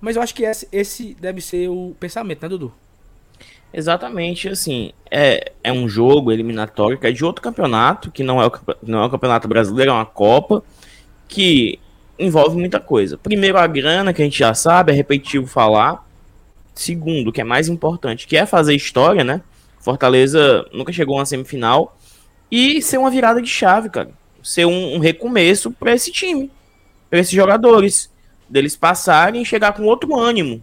Mas 0.00 0.16
eu 0.16 0.22
acho 0.22 0.34
que 0.34 0.44
esse, 0.44 0.68
esse 0.72 1.14
deve 1.20 1.40
ser 1.40 1.68
o 1.68 1.94
pensamento, 1.98 2.42
né, 2.42 2.48
Dudu? 2.48 2.72
Exatamente, 3.72 4.48
assim, 4.48 4.92
é, 5.10 5.52
é 5.62 5.72
um 5.72 5.88
jogo 5.88 6.32
eliminatório 6.32 6.98
que 6.98 7.06
é 7.06 7.12
de 7.12 7.24
outro 7.24 7.40
campeonato, 7.40 8.10
que 8.10 8.24
não 8.24 8.42
é, 8.42 8.46
o, 8.46 8.52
não 8.82 9.02
é 9.02 9.06
o 9.06 9.10
campeonato 9.10 9.46
brasileiro, 9.46 9.92
é 9.92 9.94
uma 9.94 10.06
Copa, 10.06 10.64
que 11.28 11.78
envolve 12.18 12.56
muita 12.56 12.80
coisa. 12.80 13.16
Primeiro, 13.16 13.58
a 13.58 13.66
grana, 13.66 14.12
que 14.12 14.22
a 14.22 14.24
gente 14.24 14.38
já 14.38 14.52
sabe, 14.54 14.90
é 14.90 14.94
repetitivo 14.94 15.46
falar. 15.46 16.04
Segundo, 16.74 17.32
que 17.32 17.40
é 17.40 17.44
mais 17.44 17.68
importante, 17.68 18.26
que 18.26 18.36
é 18.36 18.46
fazer 18.46 18.74
história, 18.74 19.24
né? 19.24 19.42
Fortaleza 19.80 20.66
nunca 20.72 20.92
chegou 20.92 21.16
a 21.16 21.20
uma 21.20 21.26
semifinal. 21.26 21.96
E 22.50 22.82
ser 22.82 22.98
uma 22.98 23.10
virada 23.10 23.40
de 23.40 23.48
chave, 23.48 23.88
cara. 23.88 24.10
Ser 24.42 24.64
um, 24.66 24.96
um 24.96 24.98
recomeço 24.98 25.70
para 25.70 25.94
esse 25.94 26.10
time, 26.10 26.50
para 27.08 27.18
esses 27.18 27.32
jogadores. 27.32 28.10
Deles 28.48 28.76
passarem 28.76 29.42
e 29.42 29.46
chegar 29.46 29.72
com 29.72 29.84
outro 29.84 30.18
ânimo 30.18 30.60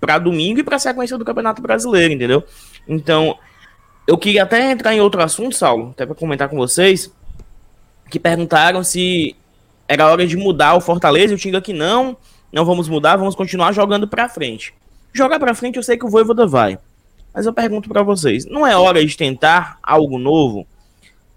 para 0.00 0.18
domingo 0.18 0.60
e 0.60 0.64
para 0.64 0.78
sequência 0.78 1.18
do 1.18 1.24
Campeonato 1.24 1.62
Brasileiro, 1.62 2.14
entendeu? 2.14 2.44
Então, 2.86 3.38
eu 4.06 4.16
queria 4.16 4.42
até 4.42 4.70
entrar 4.70 4.94
em 4.94 5.00
outro 5.00 5.22
assunto, 5.22 5.54
Saulo, 5.54 5.90
até 5.90 6.06
para 6.06 6.14
comentar 6.14 6.48
com 6.48 6.56
vocês, 6.56 7.12
que 8.10 8.18
perguntaram 8.18 8.82
se 8.82 9.36
era 9.86 10.06
hora 10.06 10.26
de 10.26 10.36
mudar 10.36 10.74
o 10.74 10.80
Fortaleza, 10.80 11.34
eu 11.34 11.38
tinha 11.38 11.60
que 11.60 11.72
não, 11.72 12.16
não 12.52 12.64
vamos 12.64 12.88
mudar, 12.88 13.16
vamos 13.16 13.34
continuar 13.34 13.72
jogando 13.72 14.06
para 14.06 14.28
frente. 14.28 14.74
Jogar 15.12 15.38
pra 15.38 15.54
frente, 15.54 15.76
eu 15.76 15.82
sei 15.82 15.96
que 15.96 16.06
o 16.06 16.08
Voivoda 16.08 16.46
vai. 16.46 16.78
Mas 17.34 17.46
eu 17.46 17.52
pergunto 17.52 17.88
para 17.88 18.02
vocês, 18.02 18.46
não 18.46 18.66
é 18.66 18.76
hora 18.76 19.04
de 19.04 19.16
tentar 19.16 19.78
algo 19.82 20.18
novo? 20.18 20.66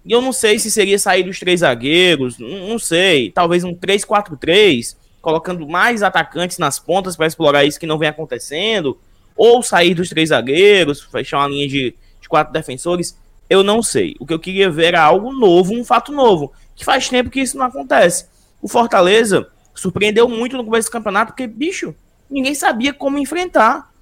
E 0.04 0.10
eu 0.10 0.20
não 0.20 0.32
sei 0.32 0.58
se 0.58 0.70
seria 0.70 0.98
sair 0.98 1.22
dos 1.22 1.38
três 1.38 1.60
zagueiros, 1.60 2.38
não 2.38 2.78
sei, 2.78 3.30
talvez 3.30 3.62
um 3.62 3.74
3-4-3, 3.74 4.96
colocando 5.20 5.66
mais 5.68 6.02
atacantes 6.02 6.58
nas 6.58 6.78
pontas 6.78 7.16
para 7.16 7.26
explorar 7.26 7.64
isso 7.64 7.78
que 7.78 7.86
não 7.86 7.98
vem 7.98 8.08
acontecendo, 8.08 8.98
ou 9.36 9.62
sair 9.62 9.94
dos 9.94 10.08
três 10.08 10.30
zagueiros, 10.30 11.02
fechar 11.02 11.38
uma 11.38 11.48
linha 11.48 11.68
de, 11.68 11.94
de 12.20 12.28
quatro 12.28 12.52
defensores, 12.52 13.16
eu 13.48 13.62
não 13.62 13.82
sei. 13.82 14.16
O 14.18 14.26
que 14.26 14.34
eu 14.34 14.40
queria 14.40 14.70
ver 14.70 14.86
era 14.86 15.02
algo 15.02 15.32
novo, 15.32 15.72
um 15.72 15.84
fato 15.84 16.10
novo, 16.10 16.52
que 16.74 16.84
faz 16.84 17.08
tempo 17.08 17.30
que 17.30 17.40
isso 17.40 17.56
não 17.56 17.66
acontece. 17.66 18.26
O 18.60 18.68
Fortaleza 18.68 19.48
surpreendeu 19.74 20.28
muito 20.28 20.56
no 20.56 20.64
começo 20.64 20.88
do 20.88 20.92
campeonato, 20.92 21.32
porque, 21.32 21.46
bicho, 21.46 21.94
ninguém 22.32 22.54
sabia 22.54 22.92
como 22.92 23.18
enfrentar. 23.18 23.92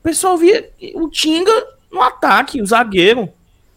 O 0.00 0.02
pessoal 0.02 0.36
via 0.36 0.70
o 0.94 1.08
Tinga 1.08 1.52
no 1.90 2.02
ataque, 2.02 2.60
o 2.60 2.66
zagueiro, 2.66 3.28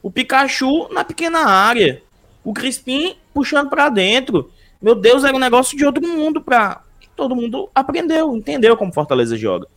o 0.04 0.12
Pikachu 0.12 0.88
na 0.92 1.04
pequena 1.04 1.46
área, 1.46 2.02
o 2.44 2.54
Crispim 2.54 3.16
puxando 3.34 3.70
para 3.70 3.90
dentro. 3.90 4.52
Meu 4.82 4.96
Deus, 4.96 5.24
era 5.24 5.36
um 5.36 5.40
negócio 5.40 5.78
de 5.78 5.86
outro 5.86 6.06
mundo 6.08 6.42
para 6.42 6.82
todo 7.16 7.36
mundo 7.36 7.70
aprendeu, 7.76 8.36
entendeu 8.36 8.76
como 8.76 8.94
Fortaleza 8.94 9.38
joga. 9.38 9.68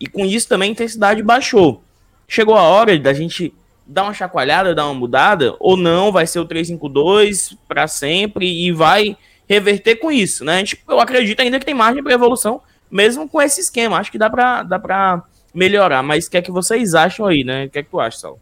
E 0.00 0.06
com 0.06 0.24
isso 0.24 0.48
também 0.48 0.68
a 0.68 0.72
intensidade 0.72 1.22
baixou. 1.22 1.82
Chegou 2.28 2.56
a 2.56 2.62
hora 2.62 2.96
da 2.98 3.12
gente 3.12 3.52
dar 3.86 4.04
uma 4.04 4.14
chacoalhada, 4.14 4.74
dar 4.74 4.86
uma 4.86 4.94
mudada, 4.94 5.56
ou 5.58 5.76
não, 5.76 6.12
vai 6.12 6.26
ser 6.26 6.38
o 6.38 6.44
352 6.44 7.56
para 7.66 7.88
sempre 7.88 8.46
e 8.46 8.72
vai 8.72 9.16
reverter 9.48 9.96
com 9.96 10.10
isso, 10.10 10.44
né? 10.44 10.58
Gente, 10.58 10.82
eu 10.88 11.00
acredito 11.00 11.40
ainda 11.40 11.58
que 11.58 11.66
tem 11.66 11.74
margem 11.74 12.02
para 12.02 12.14
evolução, 12.14 12.60
mesmo 12.92 13.26
com 13.26 13.40
esse 13.40 13.62
esquema. 13.62 13.96
Acho 13.96 14.12
que 14.12 14.18
dá 14.18 14.28
para 14.28 14.62
dá 14.62 14.78
para 14.78 15.24
melhorar, 15.54 16.02
mas 16.02 16.26
o 16.26 16.30
que 16.30 16.36
é 16.36 16.42
que 16.42 16.52
vocês 16.52 16.94
acham 16.94 17.24
aí, 17.24 17.42
né? 17.42 17.64
O 17.64 17.70
que 17.70 17.78
é 17.78 17.82
que 17.82 17.90
tu 17.90 17.98
acha, 17.98 18.18
Sal? 18.18 18.38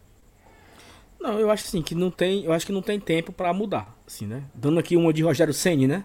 Não, 1.19 1.39
eu 1.39 1.49
acho 1.49 1.65
assim 1.65 1.81
que 1.81 1.95
não 1.95 2.11
tem, 2.11 2.43
eu 2.43 2.51
acho 2.51 2.65
que 2.65 2.71
não 2.71 2.81
tem 2.81 2.99
tempo 2.99 3.31
para 3.31 3.53
mudar, 3.53 3.95
assim, 4.05 4.25
né? 4.25 4.43
Dando 4.53 4.79
aqui 4.79 4.97
uma 4.97 5.13
de 5.13 5.23
Rogério 5.23 5.53
Ceni, 5.53 5.87
né? 5.87 6.03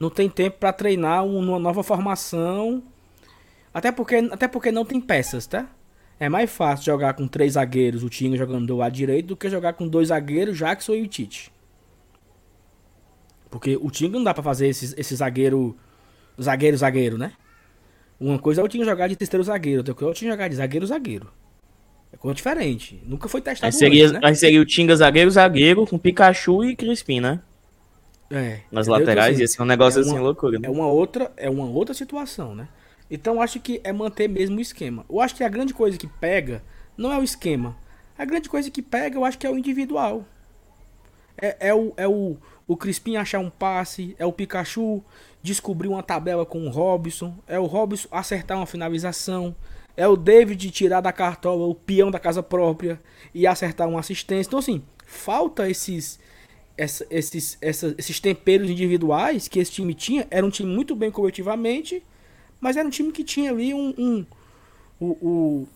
Não 0.00 0.10
tem 0.10 0.28
tempo 0.28 0.58
para 0.58 0.72
treinar 0.72 1.24
uma 1.24 1.58
nova 1.58 1.82
formação. 1.82 2.82
Até 3.72 3.92
porque, 3.92 4.16
até 4.16 4.48
porque 4.48 4.72
não 4.72 4.84
tem 4.84 5.00
peças, 5.00 5.46
tá? 5.46 5.68
É 6.18 6.28
mais 6.28 6.50
fácil 6.50 6.86
jogar 6.86 7.14
com 7.14 7.28
três 7.28 7.52
zagueiros, 7.52 8.02
o 8.02 8.08
Tinga 8.08 8.36
jogando 8.36 8.66
do 8.66 8.76
lado 8.76 8.92
direito, 8.92 9.26
do 9.26 9.36
que 9.36 9.50
jogar 9.50 9.74
com 9.74 9.86
dois 9.86 10.08
zagueiros, 10.08 10.56
Jackson 10.56 10.94
e 10.94 11.02
o 11.02 11.08
Tite. 11.08 11.52
Porque 13.50 13.76
o 13.76 13.90
Tinga 13.90 14.16
não 14.16 14.24
dá 14.24 14.32
para 14.32 14.42
fazer 14.42 14.68
esse, 14.68 14.98
esse 14.98 15.14
zagueiro, 15.14 15.76
zagueiro, 16.40 16.76
zagueiro, 16.76 17.18
né? 17.18 17.32
Uma 18.24 18.38
coisa 18.38 18.60
é 18.60 18.64
o 18.64 18.68
Tinga 18.68 18.84
jogar 18.84 19.06
de 19.08 19.16
terceiro 19.16 19.44
zagueiro, 19.44 19.80
outra 19.80 19.92
coisa 19.94 20.08
é 20.08 20.12
o 20.12 20.14
Tinga 20.14 20.30
jogar 20.32 20.48
de 20.48 20.56
zagueiro, 20.56 20.86
zagueiro. 20.86 21.30
É 22.12 22.16
coisa 22.16 22.34
diferente. 22.34 23.02
Nunca 23.04 23.28
foi 23.28 23.40
testado 23.40 23.66
aí 23.66 23.72
seria, 23.78 24.04
antes, 24.06 24.12
né? 24.14 24.20
Aí 24.22 24.34
seria 24.34 24.60
o 24.60 24.64
Tinga 24.64 24.96
zagueiro, 24.96 25.30
zagueiro, 25.30 25.86
com 25.86 25.98
Pikachu 25.98 26.64
e 26.64 26.74
Crispim, 26.76 27.20
né? 27.20 27.40
É. 28.30 28.60
Nas 28.72 28.86
entendeu? 28.88 28.92
laterais, 28.92 29.34
Então, 29.34 29.40
ia 29.42 29.48
ser 29.48 29.62
um 29.62 29.66
negócio 29.66 29.98
é 29.98 30.02
assim, 30.02 30.12
uma- 30.12 30.20
loucura. 30.22 30.58
Né? 30.58 30.66
É 30.66 30.70
uma 30.70 30.86
outra, 30.86 31.30
é 31.36 31.50
uma 31.50 31.66
outra 31.66 31.94
situação, 31.94 32.54
né? 32.54 32.68
Então 33.10 33.42
acho 33.42 33.60
que 33.60 33.80
é 33.84 33.92
manter 33.92 34.28
mesmo 34.28 34.56
o 34.56 34.60
esquema. 34.60 35.04
Eu 35.10 35.20
acho 35.20 35.34
que 35.34 35.44
a 35.44 35.48
grande 35.48 35.74
coisa 35.74 35.98
que 35.98 36.06
pega 36.06 36.62
não 36.96 37.12
é 37.12 37.18
o 37.18 37.22
esquema. 37.22 37.76
A 38.16 38.24
grande 38.24 38.48
coisa 38.48 38.70
que 38.70 38.80
pega, 38.80 39.18
eu 39.18 39.24
acho 39.24 39.36
que 39.36 39.46
é 39.46 39.50
o 39.50 39.58
individual. 39.58 40.24
É, 41.36 41.68
é 41.68 41.74
o 41.74 41.92
é 41.96 42.08
o 42.08 42.36
o 42.66 42.76
Crispim 42.78 43.16
achar 43.16 43.40
um 43.40 43.50
passe, 43.50 44.16
é 44.18 44.24
o 44.24 44.32
Pikachu 44.32 45.04
descobrir 45.44 45.88
uma 45.88 46.02
tabela 46.02 46.46
com 46.46 46.66
o 46.66 46.70
Robson, 46.70 47.34
é 47.46 47.60
o 47.60 47.66
Robson 47.66 48.08
acertar 48.10 48.56
uma 48.56 48.64
finalização, 48.64 49.54
é 49.94 50.08
o 50.08 50.16
David 50.16 50.70
tirar 50.70 51.02
da 51.02 51.12
cartola 51.12 51.66
o 51.66 51.74
peão 51.74 52.10
da 52.10 52.18
casa 52.18 52.42
própria 52.42 52.98
e 53.34 53.46
acertar 53.46 53.86
uma 53.86 54.00
assistência. 54.00 54.48
Então 54.48 54.58
assim, 54.58 54.82
falta 55.06 55.68
esses 55.68 56.18
esses, 56.76 57.56
essa- 57.60 57.94
esses 57.98 58.18
temperos 58.18 58.68
individuais 58.70 59.46
que 59.46 59.60
esse 59.60 59.70
time 59.70 59.94
tinha. 59.94 60.26
Era 60.30 60.44
um 60.44 60.50
time 60.50 60.74
muito 60.74 60.96
bem 60.96 61.10
coletivamente, 61.10 62.02
mas 62.58 62.76
era 62.78 62.88
um 62.88 62.90
time 62.90 63.12
que 63.12 63.22
tinha 63.22 63.50
ali 63.50 63.74
um. 63.74 63.94
um- 63.98 64.26
o 64.98 65.06
o, 65.06 65.68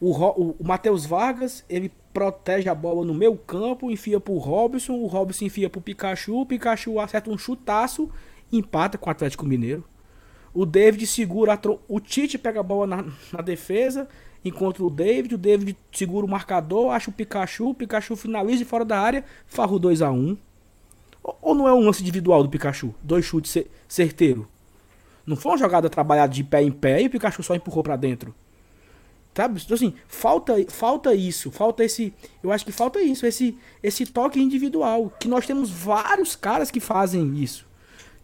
o, 0.00 0.10
o, 0.12 0.56
o 0.58 0.64
Matheus 0.66 1.04
Vargas, 1.04 1.62
ele 1.68 1.92
protege 2.12 2.68
a 2.70 2.74
bola 2.74 3.04
no 3.04 3.12
meio 3.14 3.36
campo, 3.36 3.90
enfia 3.90 4.18
pro 4.18 4.38
Robson, 4.38 4.94
o 4.94 5.06
Robson 5.06 5.44
enfia 5.44 5.68
pro 5.68 5.80
Pikachu, 5.80 6.40
o 6.40 6.46
Pikachu 6.46 6.98
acerta 6.98 7.30
um 7.30 7.36
chutaço 7.38 8.10
empata 8.52 8.98
com 8.98 9.08
o 9.08 9.12
Atlético 9.12 9.46
Mineiro. 9.46 9.84
O 10.52 10.66
David 10.66 11.06
segura 11.06 11.52
a 11.52 11.56
tro... 11.56 11.80
O 11.86 12.00
Tite 12.00 12.36
pega 12.36 12.60
a 12.60 12.62
bola 12.62 12.86
na, 12.86 13.04
na 13.32 13.40
defesa, 13.40 14.08
encontra 14.44 14.82
o 14.84 14.90
David, 14.90 15.34
o 15.34 15.38
David 15.38 15.76
segura 15.92 16.26
o 16.26 16.28
marcador, 16.28 16.90
acha 16.92 17.10
o 17.10 17.12
Pikachu, 17.12 17.70
o 17.70 17.74
Pikachu 17.74 18.16
finaliza 18.16 18.58
de 18.58 18.64
fora 18.64 18.84
da 18.84 18.98
área, 18.98 19.24
farra 19.46 19.72
o 19.72 19.80
2x1. 19.80 20.36
Ou, 21.22 21.38
ou 21.40 21.54
não 21.54 21.68
é 21.68 21.72
um 21.72 21.80
lance 21.84 22.02
individual 22.02 22.42
do 22.42 22.48
Pikachu? 22.48 22.94
Dois 23.02 23.24
chutes 23.24 23.52
cer- 23.52 23.70
certeiro. 23.86 24.48
Não 25.24 25.36
foi 25.36 25.52
uma 25.52 25.58
jogada 25.58 25.88
trabalhada 25.88 26.32
de 26.32 26.42
pé 26.42 26.62
em 26.62 26.72
pé 26.72 27.02
e 27.02 27.06
o 27.06 27.10
Pikachu 27.10 27.42
só 27.42 27.54
empurrou 27.54 27.84
pra 27.84 27.94
dentro. 27.94 28.34
Sabe? 29.32 29.62
Então, 29.64 29.76
assim, 29.76 29.94
falta, 30.08 30.54
falta 30.68 31.14
isso, 31.14 31.52
falta 31.52 31.84
esse. 31.84 32.12
Eu 32.42 32.50
acho 32.50 32.64
que 32.64 32.72
falta 32.72 33.00
isso, 33.00 33.24
esse, 33.24 33.56
esse 33.80 34.04
toque 34.04 34.40
individual. 34.42 35.12
Que 35.20 35.28
nós 35.28 35.46
temos 35.46 35.70
vários 35.70 36.34
caras 36.34 36.70
que 36.70 36.80
fazem 36.80 37.38
isso. 37.38 37.64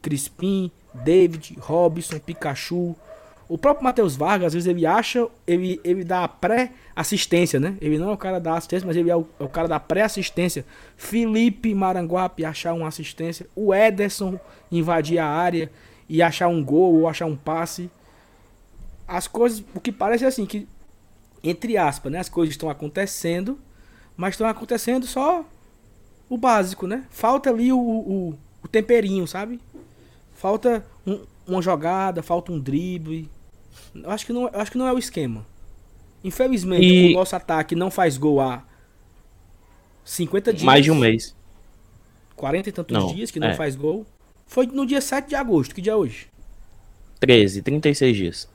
Crispim, 0.06 0.70
David, 0.94 1.58
Robson, 1.58 2.20
Pikachu. 2.20 2.94
O 3.48 3.58
próprio 3.58 3.82
Matheus 3.82 4.14
Vargas, 4.14 4.46
às 4.46 4.54
vezes 4.54 4.68
ele 4.68 4.86
acha, 4.86 5.26
ele, 5.44 5.80
ele 5.82 6.04
dá 6.04 6.22
a 6.22 6.28
pré-assistência, 6.28 7.58
né? 7.58 7.76
Ele 7.80 7.98
não 7.98 8.10
é 8.10 8.12
o 8.12 8.16
cara 8.16 8.38
da 8.38 8.54
assistência, 8.54 8.86
mas 8.86 8.96
ele 8.96 9.10
é 9.10 9.16
o, 9.16 9.26
é 9.40 9.42
o 9.42 9.48
cara 9.48 9.66
da 9.66 9.80
pré-assistência. 9.80 10.64
Felipe 10.96 11.74
Maranguape 11.74 12.44
achar 12.44 12.72
uma 12.72 12.86
assistência. 12.86 13.48
O 13.56 13.74
Ederson 13.74 14.38
invadir 14.70 15.18
a 15.18 15.26
área 15.26 15.72
e 16.08 16.22
achar 16.22 16.46
um 16.46 16.64
gol 16.64 16.94
ou 16.94 17.08
achar 17.08 17.26
um 17.26 17.36
passe. 17.36 17.90
As 19.08 19.26
coisas, 19.26 19.64
o 19.74 19.80
que 19.80 19.90
parece 19.90 20.24
é 20.24 20.28
assim, 20.28 20.46
que 20.46 20.68
entre 21.42 21.76
aspas, 21.76 22.12
né? 22.12 22.20
As 22.20 22.28
coisas 22.28 22.52
estão 22.52 22.70
acontecendo, 22.70 23.58
mas 24.16 24.34
estão 24.34 24.46
acontecendo 24.46 25.04
só 25.04 25.44
o 26.28 26.38
básico, 26.38 26.86
né? 26.86 27.04
Falta 27.10 27.50
ali 27.50 27.72
o, 27.72 27.78
o, 27.78 28.38
o 28.62 28.68
temperinho, 28.68 29.26
sabe? 29.26 29.60
Falta 30.36 30.84
um- 31.06 31.24
uma 31.46 31.60
jogada, 31.62 32.22
falta 32.22 32.52
um 32.52 32.58
drible. 32.60 33.28
Eu 33.94 34.10
acho 34.10 34.24
que 34.26 34.32
não, 34.32 34.48
acho 34.52 34.70
que 34.70 34.78
não 34.78 34.86
é 34.86 34.92
o 34.92 34.98
esquema. 34.98 35.44
Infelizmente, 36.22 36.84
E- 36.84 37.14
o 37.14 37.18
nosso 37.18 37.34
ataque 37.34 37.74
não 37.74 37.90
faz 37.90 38.16
gol 38.18 38.40
há 38.40 38.62
50 40.04 40.52
dias. 40.52 40.62
Mais 40.62 40.84
de 40.84 40.90
um 40.90 40.94
mês. 40.94 41.34
40 42.36 42.68
e 42.68 42.72
tantos 42.72 42.96
Não, 42.96 43.06
dias 43.14 43.30
que 43.30 43.40
não 43.40 43.48
é. 43.48 43.54
faz 43.54 43.74
gol. 43.76 44.06
Foi 44.46 44.66
no 44.66 44.86
dia 44.86 45.00
7 45.00 45.28
de 45.30 45.34
agosto, 45.34 45.74
que 45.74 45.80
dia 45.80 45.92
é 45.92 45.96
hoje? 45.96 46.28
13, 47.18 47.62
36 47.62 48.16
dias. 48.16 48.48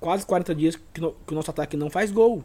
Quase 0.00 0.26
40 0.26 0.54
dias 0.54 0.76
que, 0.92 1.00
no- 1.00 1.12
que 1.26 1.32
o 1.32 1.34
nosso 1.34 1.50
ataque 1.50 1.76
não 1.76 1.88
faz 1.88 2.10
gol. 2.10 2.44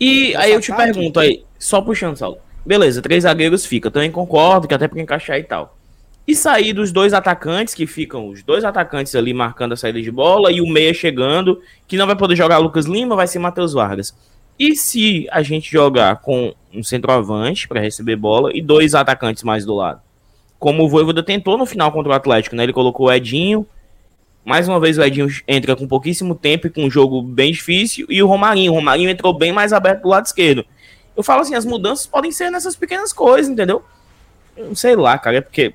E 0.00 0.34
aí 0.36 0.52
eu 0.52 0.60
te 0.60 0.72
ataque- 0.72 0.92
pergunto 0.92 1.20
aí, 1.20 1.44
só 1.58 1.80
puxando, 1.80 2.16
Saulo. 2.16 2.38
Beleza, 2.66 3.00
três 3.00 3.22
zagueiros 3.24 3.64
fica. 3.64 3.90
Também 3.90 4.10
concordo 4.10 4.66
que 4.66 4.74
até 4.74 4.88
pra 4.88 5.00
encaixar 5.00 5.38
e 5.38 5.44
tal. 5.44 5.77
E 6.28 6.34
sair 6.34 6.74
dos 6.74 6.92
dois 6.92 7.14
atacantes, 7.14 7.72
que 7.72 7.86
ficam 7.86 8.28
os 8.28 8.42
dois 8.42 8.62
atacantes 8.62 9.14
ali 9.14 9.32
marcando 9.32 9.72
a 9.72 9.76
saída 9.78 10.02
de 10.02 10.10
bola, 10.10 10.52
e 10.52 10.60
o 10.60 10.66
meia 10.66 10.92
chegando, 10.92 11.62
que 11.86 11.96
não 11.96 12.06
vai 12.06 12.14
poder 12.14 12.36
jogar 12.36 12.58
Lucas 12.58 12.84
Lima, 12.84 13.16
vai 13.16 13.26
ser 13.26 13.38
Matheus 13.38 13.72
Vargas. 13.72 14.14
E 14.58 14.76
se 14.76 15.26
a 15.30 15.40
gente 15.42 15.72
jogar 15.72 16.16
com 16.16 16.52
um 16.74 16.82
centroavante 16.82 17.66
para 17.66 17.80
receber 17.80 18.16
bola 18.16 18.50
e 18.52 18.60
dois 18.60 18.94
atacantes 18.94 19.42
mais 19.42 19.64
do 19.64 19.74
lado? 19.74 20.02
Como 20.58 20.84
o 20.84 20.88
Voivoda 20.88 21.22
tentou 21.22 21.56
no 21.56 21.64
final 21.64 21.90
contra 21.90 22.12
o 22.12 22.14
Atlético, 22.14 22.54
né? 22.54 22.64
Ele 22.64 22.74
colocou 22.74 23.06
o 23.06 23.12
Edinho. 23.12 23.66
Mais 24.44 24.68
uma 24.68 24.78
vez 24.78 24.98
o 24.98 25.02
Edinho 25.02 25.28
entra 25.46 25.74
com 25.76 25.88
pouquíssimo 25.88 26.34
tempo 26.34 26.66
e 26.66 26.70
com 26.70 26.84
um 26.84 26.90
jogo 26.90 27.22
bem 27.22 27.52
difícil. 27.52 28.06
E 28.10 28.22
o 28.22 28.26
Romarinho. 28.26 28.72
O 28.72 28.74
Romarinho 28.74 29.08
entrou 29.08 29.32
bem 29.32 29.50
mais 29.50 29.72
aberto 29.72 30.02
do 30.02 30.08
lado 30.08 30.26
esquerdo. 30.26 30.62
Eu 31.16 31.22
falo 31.22 31.40
assim, 31.40 31.54
as 31.54 31.64
mudanças 31.64 32.06
podem 32.06 32.30
ser 32.30 32.50
nessas 32.50 32.76
pequenas 32.76 33.14
coisas, 33.14 33.50
entendeu? 33.50 33.82
Sei 34.74 34.94
lá, 34.94 35.16
cara, 35.16 35.38
é 35.38 35.40
porque. 35.40 35.72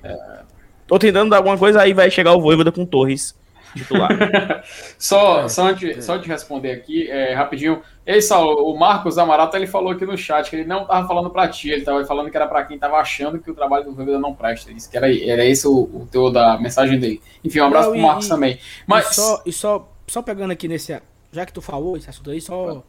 Tô 0.86 0.98
tentando 0.98 1.30
dar 1.30 1.38
alguma 1.38 1.56
coisa, 1.58 1.80
aí 1.80 1.92
vai 1.92 2.10
chegar 2.10 2.32
o 2.34 2.40
Voivoda 2.40 2.70
com 2.72 2.84
Torres 2.84 3.34
titular. 3.76 4.08
Só, 4.96 5.48
só, 5.48 5.66
antes, 5.68 6.04
só 6.04 6.16
de 6.16 6.28
responder 6.28 6.70
aqui, 6.70 7.10
é, 7.10 7.34
rapidinho. 7.34 7.82
Ei, 8.06 8.22
Saulo, 8.22 8.72
o 8.72 8.78
Marcos 8.78 9.18
Amarata 9.18 9.56
ele 9.56 9.66
falou 9.66 9.90
aqui 9.92 10.06
no 10.06 10.16
chat 10.16 10.48
que 10.48 10.54
ele 10.56 10.64
não 10.64 10.86
tava 10.86 11.08
falando 11.08 11.28
pra 11.28 11.48
ti, 11.48 11.70
ele 11.70 11.82
tava 11.82 12.04
falando 12.04 12.30
que 12.30 12.36
era 12.36 12.46
pra 12.46 12.64
quem 12.64 12.78
tava 12.78 12.96
achando 12.98 13.40
que 13.40 13.50
o 13.50 13.54
trabalho 13.54 13.84
do 13.86 13.92
Voivoda 13.92 14.18
não 14.20 14.32
presta. 14.32 14.68
Ele 14.68 14.76
disse 14.76 14.88
que 14.88 14.96
era, 14.96 15.06
era 15.12 15.44
esse 15.44 15.66
o, 15.66 15.72
o 15.72 16.08
teu 16.10 16.30
da 16.30 16.56
mensagem 16.58 17.00
dele. 17.00 17.20
Enfim, 17.44 17.60
um 17.60 17.64
abraço 17.66 17.86
Não, 17.88 17.94
pro 17.94 18.00
e- 18.00 18.06
Marcos 18.06 18.26
e- 18.26 18.28
também. 18.28 18.52
E 18.54 18.58
Mas. 18.86 19.06
só, 19.08 19.42
e 19.44 19.52
só, 19.52 19.88
só 20.06 20.22
pegando 20.22 20.52
aqui 20.52 20.68
nesse. 20.68 20.96
Já 21.32 21.44
que 21.44 21.52
tu 21.52 21.60
falou 21.60 21.96
esse 21.96 22.08
assunto 22.08 22.30
aí, 22.30 22.40
só. 22.40 22.84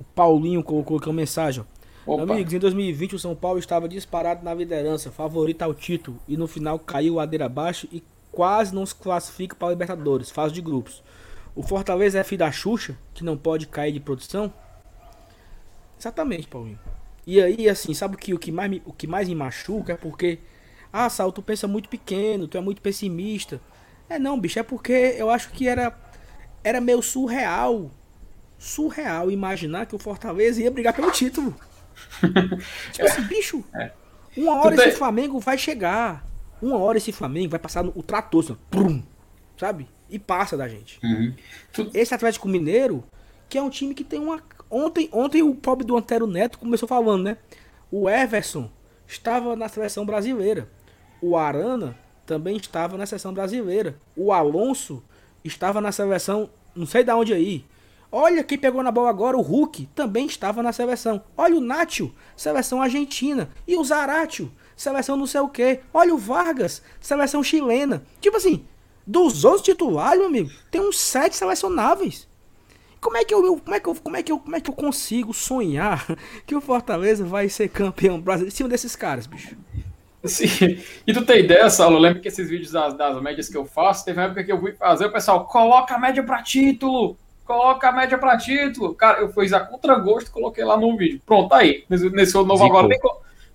O 0.00 0.04
Paulinho 0.14 0.62
colocou 0.62 0.96
aqui 0.96 1.08
uma 1.08 1.14
mensagem. 1.14 1.62
ó. 1.62 1.75
Opa, 2.06 2.22
Amigos, 2.22 2.52
em 2.52 2.58
2020 2.60 3.16
o 3.16 3.18
São 3.18 3.34
Paulo 3.34 3.58
estava 3.58 3.88
disparado 3.88 4.44
na 4.44 4.54
liderança, 4.54 5.10
favorito 5.10 5.62
ao 5.62 5.74
título, 5.74 6.20
e 6.28 6.36
no 6.36 6.46
final 6.46 6.78
caiu 6.78 7.14
ladeira 7.14 7.46
abaixo 7.46 7.88
e 7.90 8.00
quase 8.30 8.72
não 8.72 8.86
se 8.86 8.94
classifica 8.94 9.56
para 9.56 9.68
a 9.68 9.70
Libertadores, 9.72 10.30
fase 10.30 10.54
de 10.54 10.60
grupos. 10.60 11.02
O 11.54 11.64
Fortaleza 11.64 12.20
é 12.20 12.22
filho 12.22 12.38
da 12.38 12.52
Xuxa, 12.52 12.96
que 13.12 13.24
não 13.24 13.36
pode 13.36 13.66
cair 13.66 13.90
de 13.90 13.98
produção? 13.98 14.52
Exatamente, 15.98 16.46
Paulinho. 16.46 16.78
E 17.26 17.42
aí, 17.42 17.68
assim, 17.68 17.92
sabe 17.92 18.14
o 18.14 18.18
que, 18.18 18.32
o 18.32 18.38
que, 18.38 18.52
mais, 18.52 18.70
me, 18.70 18.82
o 18.84 18.92
que 18.92 19.08
mais 19.08 19.26
me 19.26 19.34
machuca 19.34 19.94
é 19.94 19.96
porque. 19.96 20.38
Ah, 20.92 21.10
Sal, 21.10 21.32
tu 21.32 21.42
pensa 21.42 21.66
muito 21.66 21.88
pequeno, 21.88 22.46
tu 22.46 22.56
é 22.56 22.60
muito 22.60 22.80
pessimista. 22.80 23.60
É 24.08 24.16
não, 24.16 24.38
bicho, 24.38 24.60
é 24.60 24.62
porque 24.62 24.92
eu 25.18 25.28
acho 25.28 25.50
que 25.50 25.66
era. 25.66 25.98
Era 26.62 26.80
meio 26.80 27.02
surreal. 27.02 27.90
Surreal 28.58 29.30
imaginar 29.30 29.86
que 29.86 29.96
o 29.96 29.98
Fortaleza 29.98 30.62
ia 30.62 30.70
brigar 30.70 30.94
pelo 30.94 31.10
título. 31.10 31.54
tipo 32.92 33.06
assim, 33.06 33.22
bicho. 33.22 33.64
É. 33.74 33.90
Uma 34.36 34.54
hora 34.62 34.74
esse 34.88 34.98
Flamengo 34.98 35.38
vai 35.40 35.56
chegar. 35.58 36.24
Uma 36.60 36.78
hora 36.78 36.98
esse 36.98 37.12
Flamengo 37.12 37.50
vai 37.50 37.58
passar 37.58 37.82
no, 37.82 37.92
o 37.94 38.02
trator, 38.02 38.42
assim, 38.44 38.56
prum, 38.70 39.02
sabe? 39.58 39.88
E 40.08 40.18
passa 40.18 40.56
da 40.56 40.68
gente. 40.68 40.98
Tu- 41.72 41.90
Esse 41.94 42.14
Atlético 42.14 42.48
Mineiro, 42.48 43.02
que 43.48 43.58
é 43.58 43.62
um 43.62 43.70
time 43.70 43.94
que 43.94 44.04
tem 44.04 44.20
uma. 44.20 44.42
Ontem, 44.70 45.08
ontem 45.12 45.42
o 45.42 45.54
pobre 45.54 45.84
do 45.86 45.96
Antero 45.96 46.26
Neto 46.26 46.58
começou 46.58 46.88
falando, 46.88 47.22
né? 47.24 47.36
O 47.90 48.08
Everson 48.08 48.70
estava 49.06 49.54
na 49.56 49.68
seleção 49.68 50.04
brasileira. 50.06 50.68
O 51.20 51.36
Arana 51.36 51.96
também 52.24 52.56
estava 52.56 52.96
na 52.98 53.06
seleção 53.06 53.32
brasileira. 53.32 53.96
O 54.16 54.32
Alonso 54.32 55.02
estava 55.44 55.80
na 55.80 55.92
seleção, 55.92 56.50
não 56.74 56.86
sei 56.86 57.04
de 57.04 57.12
onde 57.12 57.32
aí. 57.32 57.64
Olha 58.18 58.42
quem 58.42 58.56
pegou 58.56 58.82
na 58.82 58.90
bola 58.90 59.10
agora, 59.10 59.36
o 59.36 59.42
Hulk 59.42 59.90
também 59.94 60.24
estava 60.24 60.62
na 60.62 60.72
seleção. 60.72 61.22
Olha 61.36 61.54
o 61.54 61.60
Nacho, 61.60 62.14
seleção 62.34 62.80
argentina. 62.80 63.50
E 63.68 63.76
o 63.76 63.84
Zaratio, 63.84 64.50
seleção 64.74 65.18
não 65.18 65.26
sei 65.26 65.42
o 65.42 65.50
que. 65.50 65.80
Olha 65.92 66.14
o 66.14 66.16
Vargas, 66.16 66.82
seleção 66.98 67.42
chilena. 67.42 68.02
Tipo 68.18 68.38
assim, 68.38 68.64
dos 69.06 69.44
11 69.44 69.62
titulares, 69.62 70.18
meu 70.18 70.28
amigo, 70.28 70.50
tem 70.70 70.80
uns 70.80 70.98
7 70.98 71.36
selecionáveis. 71.36 72.26
Como 73.02 73.18
é 73.18 73.22
que 73.22 73.34
eu, 73.34 73.42
como 73.58 73.74
é 73.74 73.80
que 73.80 73.86
eu, 73.86 73.94
como 73.94 74.16
é 74.16 74.22
que 74.22 74.32
eu, 74.32 74.38
como 74.38 74.56
é 74.56 74.60
que 74.62 74.70
eu 74.70 74.74
consigo 74.74 75.34
sonhar 75.34 76.06
que 76.46 76.56
o 76.56 76.60
Fortaleza 76.62 77.22
vai 77.22 77.50
ser 77.50 77.68
campeão 77.68 78.18
brasileiro 78.18 78.50
em 78.50 78.56
cima 78.56 78.70
desses 78.70 78.96
caras, 78.96 79.26
bicho? 79.26 79.54
Sim. 80.24 80.82
E 81.06 81.12
tu 81.12 81.22
tem 81.22 81.40
ideia, 81.40 81.68
Saulo? 81.68 81.96
Eu 81.96 82.00
lembro 82.00 82.22
que 82.22 82.28
esses 82.28 82.48
vídeos 82.48 82.72
das, 82.72 82.94
das 82.94 83.20
médias 83.20 83.50
que 83.50 83.58
eu 83.58 83.66
faço, 83.66 84.06
teve 84.06 84.18
uma 84.18 84.24
época 84.24 84.42
que 84.42 84.50
eu 84.50 84.58
fui 84.58 84.72
fazer, 84.72 85.04
o 85.04 85.12
pessoal, 85.12 85.44
coloca 85.44 85.94
a 85.94 85.98
média 85.98 86.22
pra 86.22 86.42
título! 86.42 87.18
Coloca 87.46 87.88
a 87.88 87.92
média 87.92 88.18
pra 88.18 88.36
título! 88.36 88.94
Cara, 88.94 89.20
eu 89.20 89.32
fiz 89.32 89.52
a 89.52 89.60
contragosto 89.60 90.30
coloquei 90.30 90.64
lá 90.64 90.76
no 90.76 90.96
vídeo. 90.96 91.20
Pronto, 91.24 91.48
tá 91.48 91.58
aí. 91.58 91.84
Nesse, 91.88 92.10
nesse 92.10 92.34
novo 92.34 92.56
Zicou. 92.56 92.66
agora 92.66 92.88
nem, 92.88 92.98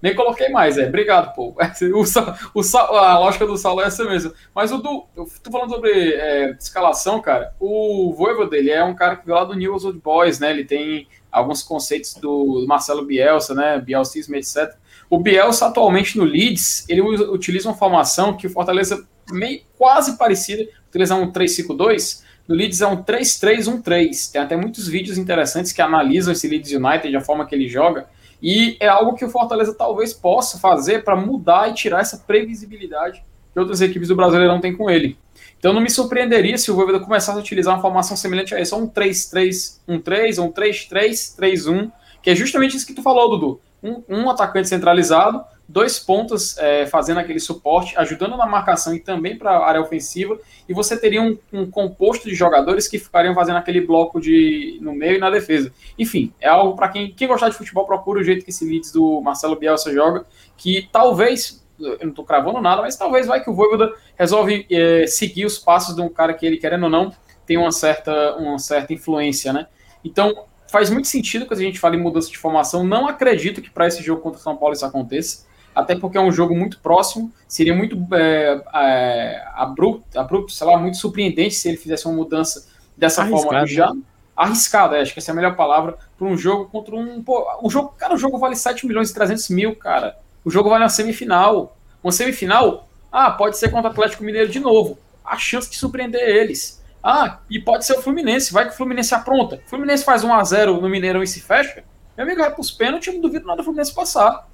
nem 0.01 0.15
coloquei 0.15 0.49
mais, 0.49 0.77
é. 0.77 0.87
Obrigado, 0.87 1.33
pô. 1.35 1.53
O, 1.95 2.05
Sa- 2.05 2.37
o, 2.53 2.63
Sa- 2.63 2.87
a 2.87 3.19
lógica 3.19 3.45
do 3.45 3.57
Saulo 3.57 3.81
é 3.81 3.85
essa 3.87 4.03
mesmo. 4.05 4.33
Mas 4.55 4.71
o 4.71 4.77
do. 4.77 5.05
Eu 5.15 5.27
tô 5.43 5.51
falando 5.51 5.69
sobre 5.71 5.91
é, 5.91 6.55
escalação, 6.59 7.21
cara. 7.21 7.53
O 7.59 8.13
Voivo 8.17 8.45
dele 8.45 8.71
é 8.71 8.83
um 8.83 8.95
cara 8.95 9.15
que 9.17 9.25
veio 9.25 9.37
lá 9.37 9.43
do 9.43 9.55
News 9.55 9.83
Old 9.85 9.99
Boys, 9.99 10.39
né? 10.39 10.49
Ele 10.51 10.63
tem 10.65 11.07
alguns 11.31 11.61
conceitos 11.61 12.13
do 12.15 12.65
Marcelo 12.67 13.05
Bielsa, 13.05 13.53
né? 13.53 13.79
Bielsismo, 13.79 14.35
etc. 14.35 14.73
O 15.09 15.19
Bielsa, 15.19 15.67
atualmente 15.67 16.17
no 16.17 16.23
Leeds, 16.23 16.85
ele 16.89 17.01
usa- 17.01 17.29
utiliza 17.29 17.67
uma 17.69 17.75
formação 17.77 18.35
que 18.37 18.47
o 18.47 18.49
Fortaleza 18.49 19.05
meio 19.29 19.61
quase 19.77 20.17
parecida, 20.17 20.67
utiliza 20.89 21.15
um 21.15 21.31
3-5-2, 21.31 22.23
no 22.47 22.55
Leeds 22.55 22.81
é 22.81 22.87
um 22.87 23.03
3-3-1-3. 23.03 24.31
Tem 24.31 24.41
até 24.41 24.55
muitos 24.55 24.87
vídeos 24.87 25.17
interessantes 25.17 25.71
que 25.71 25.81
analisam 25.81 26.33
esse 26.33 26.47
Leeds 26.47 26.71
United, 26.71 27.15
a 27.15 27.21
forma 27.21 27.45
que 27.45 27.55
ele 27.55 27.67
joga, 27.67 28.07
e 28.41 28.75
é 28.79 28.87
algo 28.87 29.15
que 29.15 29.23
o 29.23 29.29
Fortaleza 29.29 29.73
talvez 29.73 30.13
possa 30.13 30.57
fazer 30.57 31.03
para 31.03 31.15
mudar 31.15 31.69
e 31.69 31.73
tirar 31.73 32.01
essa 32.01 32.17
previsibilidade 32.17 33.23
que 33.53 33.59
outras 33.59 33.81
equipes 33.81 34.07
do 34.07 34.15
Brasileirão 34.15 34.59
têm 34.59 34.75
com 34.75 34.89
ele. 34.89 35.17
Então 35.59 35.73
não 35.73 35.81
me 35.81 35.89
surpreenderia 35.89 36.57
se 36.57 36.71
o 36.71 36.75
Voivoda 36.75 36.99
começasse 36.99 37.37
a 37.37 37.41
utilizar 37.41 37.75
uma 37.75 37.81
formação 37.81 38.17
semelhante 38.17 38.55
a 38.55 38.59
essa, 38.59 38.75
um 38.75 38.87
3-3-1-3, 38.87 40.39
ou 40.39 40.47
um 40.47 40.51
3-3-3-1, 40.51 41.91
que 42.23 42.29
é 42.29 42.35
justamente 42.35 42.75
isso 42.75 42.87
que 42.87 42.93
tu 42.93 43.03
falou, 43.03 43.29
Dudu. 43.29 43.61
Um, 43.83 44.03
um 44.09 44.29
atacante 44.29 44.69
centralizado, 44.69 45.43
dois 45.72 45.97
pontas 45.99 46.57
é, 46.57 46.86
fazendo 46.86 47.19
aquele 47.19 47.39
suporte, 47.39 47.97
ajudando 47.97 48.36
na 48.36 48.45
marcação 48.45 48.93
e 48.93 48.99
também 48.99 49.38
para 49.38 49.51
a 49.51 49.65
área 49.67 49.82
ofensiva, 49.82 50.38
e 50.67 50.74
você 50.74 50.97
teria 50.97 51.22
um, 51.22 51.38
um 51.51 51.69
composto 51.69 52.28
de 52.28 52.36
jogadores 52.36 52.88
que 52.88 52.99
ficariam 52.99 53.34
fazendo 53.34 53.57
aquele 53.57 53.82
bloco 53.82 54.19
de 54.19 54.78
no 54.82 54.93
meio 54.93 55.15
e 55.15 55.19
na 55.19 55.30
defesa. 55.30 55.72
Enfim, 55.97 56.34
é 56.39 56.49
algo 56.49 56.76
para 56.76 56.89
quem, 56.89 57.11
quem 57.11 57.28
gostar 57.28 57.49
de 57.49 57.55
futebol, 57.55 57.86
procura 57.86 58.19
o 58.19 58.24
jeito 58.24 58.43
que 58.43 58.51
esse 58.51 58.65
Leeds 58.65 58.91
do 58.91 59.22
Marcelo 59.22 59.55
Bielsa 59.55 59.93
joga, 59.93 60.26
que 60.57 60.89
talvez, 60.91 61.65
eu 61.80 62.05
não 62.05 62.13
tô 62.13 62.24
cravando 62.24 62.61
nada, 62.61 62.82
mas 62.82 62.97
talvez 62.97 63.26
vai 63.26 63.41
que 63.41 63.49
o 63.49 63.53
Voivoda 63.53 63.93
resolve 64.15 64.67
é, 64.69 65.07
seguir 65.07 65.45
os 65.45 65.57
passos 65.57 65.95
de 65.95 66.01
um 66.01 66.09
cara 66.09 66.34
que 66.34 66.45
ele, 66.45 66.57
querendo 66.57 66.84
ou 66.84 66.89
não, 66.89 67.13
tem 67.45 67.57
uma 67.57 67.72
certa, 67.72 68.36
uma 68.36 68.59
certa 68.59 68.93
influência, 68.93 69.53
né? 69.53 69.67
Então, 70.03 70.45
faz 70.69 70.89
muito 70.89 71.07
sentido 71.07 71.45
quando 71.45 71.59
a 71.59 71.63
gente 71.63 71.80
fala 71.80 71.95
em 71.95 71.99
mudança 71.99 72.30
de 72.30 72.38
formação. 72.38 72.84
Não 72.84 73.07
acredito 73.07 73.61
que 73.61 73.69
para 73.69 73.88
esse 73.88 74.01
jogo 74.01 74.22
contra 74.22 74.39
o 74.39 74.43
São 74.43 74.55
Paulo 74.55 74.74
isso 74.74 74.86
aconteça, 74.86 75.45
até 75.76 75.95
porque 75.95 76.17
é 76.17 76.22
um 76.22 76.32
jogo 76.32 76.55
muito 76.55 76.80
próximo. 76.80 77.32
Seria 77.47 77.74
muito 77.74 77.97
é, 78.13 78.61
é, 78.74 79.43
abrupto, 79.55 80.19
abrupto, 80.19 80.51
sei 80.51 80.67
lá, 80.67 80.78
muito 80.78 80.97
surpreendente 80.97 81.55
se 81.55 81.67
ele 81.67 81.78
fizesse 81.78 82.05
uma 82.05 82.15
mudança 82.15 82.67
dessa 82.95 83.26
forma 83.26 83.59
Arriscado, 83.59 83.67
já. 83.67 83.93
Arriscado, 84.36 84.95
é, 84.95 85.01
acho 85.01 85.13
que 85.13 85.19
essa 85.19 85.32
é 85.32 85.34
a 85.34 85.36
melhor 85.36 85.55
palavra 85.55 85.97
para 86.17 86.28
um 86.28 86.38
jogo 86.38 86.65
contra 86.65 86.95
um. 86.95 87.24
Pô, 87.24 87.45
o 87.61 87.69
jogo, 87.69 87.93
cara, 87.97 88.13
o 88.13 88.17
jogo 88.17 88.38
vale 88.38 88.55
7 88.55 88.86
milhões 88.86 89.09
e 89.09 89.13
300 89.13 89.49
mil, 89.49 89.76
cara. 89.76 90.17
O 90.43 90.49
jogo 90.49 90.69
vale 90.69 90.84
uma 90.84 90.89
semifinal. 90.89 91.78
Uma 92.03 92.11
semifinal, 92.11 92.88
ah, 93.11 93.30
pode 93.30 93.57
ser 93.57 93.69
contra 93.69 93.89
o 93.89 93.91
Atlético 93.91 94.24
Mineiro 94.24 94.49
de 94.49 94.59
novo. 94.59 94.97
A 95.24 95.38
chance 95.38 95.69
de 95.69 95.78
surpreender 95.78 96.22
eles. 96.22 96.82
Ah, 97.03 97.39
e 97.49 97.59
pode 97.59 97.86
ser 97.86 97.93
o 97.93 98.01
Fluminense. 98.01 98.53
Vai 98.53 98.67
que 98.67 98.74
o 98.74 98.78
Fluminense 98.78 99.13
apronta. 99.13 99.61
O 99.65 99.69
Fluminense 99.69 100.03
faz 100.03 100.24
1x0 100.24 100.80
no 100.80 100.89
Mineirão 100.89 101.22
e 101.22 101.28
se 101.28 101.41
fecha. 101.41 101.84
Meu 102.15 102.26
amigo, 102.26 102.41
vai 102.41 102.53
pros 102.53 102.72
pênaltis, 102.72 103.07
eu 103.07 103.13
não 103.15 103.22
duvido 103.22 103.45
nada 103.45 103.57
do 103.57 103.63
Fluminense 103.63 103.93
passar. 103.93 104.47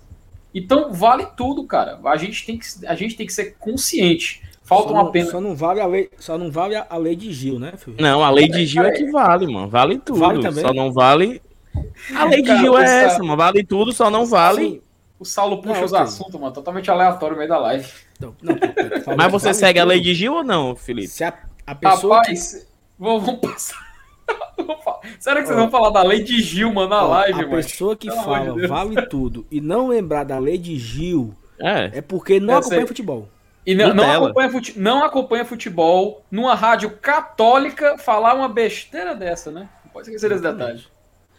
Então 0.53 0.91
vale 0.91 1.25
tudo, 1.37 1.63
cara. 1.65 1.99
A 2.05 2.17
gente 2.17 2.45
tem 2.45 2.57
que, 2.57 2.65
a 2.87 2.95
gente 2.95 3.15
tem 3.15 3.25
que 3.25 3.33
ser 3.33 3.55
consciente. 3.59 4.41
Falta 4.63 4.89
só 4.89 4.93
uma 4.95 5.03
não, 5.05 5.11
pena. 5.11 5.31
Só 5.31 5.39
não 5.39 5.55
vale 5.55 5.79
a 5.79 5.85
lei, 5.85 6.09
só 6.17 6.37
não 6.37 6.51
vale 6.51 6.75
a 6.75 6.97
lei 6.97 7.15
de 7.15 7.31
Gil, 7.31 7.57
né, 7.59 7.73
filho? 7.77 7.95
Não, 7.99 8.23
a 8.23 8.29
lei 8.29 8.49
de 8.49 8.65
Gil 8.65 8.83
é 8.83 8.91
que 8.91 9.09
vale, 9.11 9.47
mano. 9.47 9.69
Vale 9.69 9.97
tudo. 9.97 10.19
Vale 10.19 10.41
também? 10.41 10.63
Só 10.63 10.73
não 10.73 10.91
vale. 10.91 11.41
A 12.15 12.25
lei 12.25 12.41
de 12.41 12.47
Cara, 12.47 12.59
Gil 12.59 12.77
é 12.77 12.83
essa- 12.83 12.93
essa, 13.13 13.23
mano. 13.23 13.37
Vale 13.37 13.63
tudo, 13.63 13.93
só 13.93 14.09
não 14.09 14.25
vale. 14.25 14.61
Sim. 14.63 14.81
O 15.19 15.25
Saulo 15.25 15.61
puxa 15.61 15.79
Não, 15.79 15.85
os 15.85 15.93
assuntos, 15.93 16.39
mano. 16.39 16.53
Totalmente 16.53 16.91
aleatório 16.91 17.33
no 17.35 17.37
meio 17.39 17.49
da 17.49 17.57
live. 17.59 17.89
Não, 18.19 18.35
não, 18.41 18.55
Mas 19.15 19.25
que 19.27 19.31
você 19.31 19.45
vale 19.45 19.53
segue 19.57 19.79
a 19.79 19.83
tudo. 19.83 19.89
lei 19.89 20.01
de 20.01 20.13
Gil 20.13 20.33
ou 20.33 20.43
não, 20.43 20.75
Felipe? 20.75 21.07
Se 21.07 21.23
a, 21.23 21.33
a 21.65 21.73
pessoa 21.75 22.21
que- 22.21 22.31
Rapaz, 22.33 22.67
vamos, 22.99 23.23
vamos 23.25 23.39
passar. 23.41 23.86
Será 25.19 25.41
que 25.41 25.47
vocês 25.47 25.57
vão 25.57 25.69
falar 25.71 25.89
da 25.89 26.01
lei 26.03 26.23
de 26.23 26.41
Gilma 26.41 26.88
na 26.88 27.03
ó, 27.03 27.07
live, 27.07 27.34
a 27.39 27.47
mano? 27.47 27.55
pessoa 27.55 27.95
que 27.95 28.07
Pelo 28.07 28.19
de 28.19 28.25
fala 28.25 28.53
Deus. 28.53 28.69
vale 28.69 29.01
tudo 29.07 29.45
e 29.49 29.59
não 29.61 29.88
lembrar 29.88 30.23
da 30.23 30.38
lei 30.38 30.57
de 30.57 30.78
Gil 30.78 31.34
É. 31.59 31.97
é 31.99 32.01
porque 32.01 32.39
não 32.39 32.53
Eu 32.55 32.59
acompanha 32.59 32.82
sei. 32.82 32.88
futebol. 32.88 33.30
E 33.65 33.75
não, 33.75 33.93
não 33.93 34.09
acompanha 34.25 34.49
fute- 34.49 34.80
não 34.80 35.03
acompanha 35.03 35.43
futebol 35.45 36.23
numa 36.32 36.55
rádio 36.55 36.91
católica 37.01 37.97
falar 37.97 38.34
uma 38.34 38.47
besteira 38.47 39.13
dessa, 39.13 39.51
né? 39.51 39.67
Não 39.84 39.91
pode 39.91 40.07
esquecer 40.07 40.30
desse 40.30 40.41
detalhe. 40.41 40.84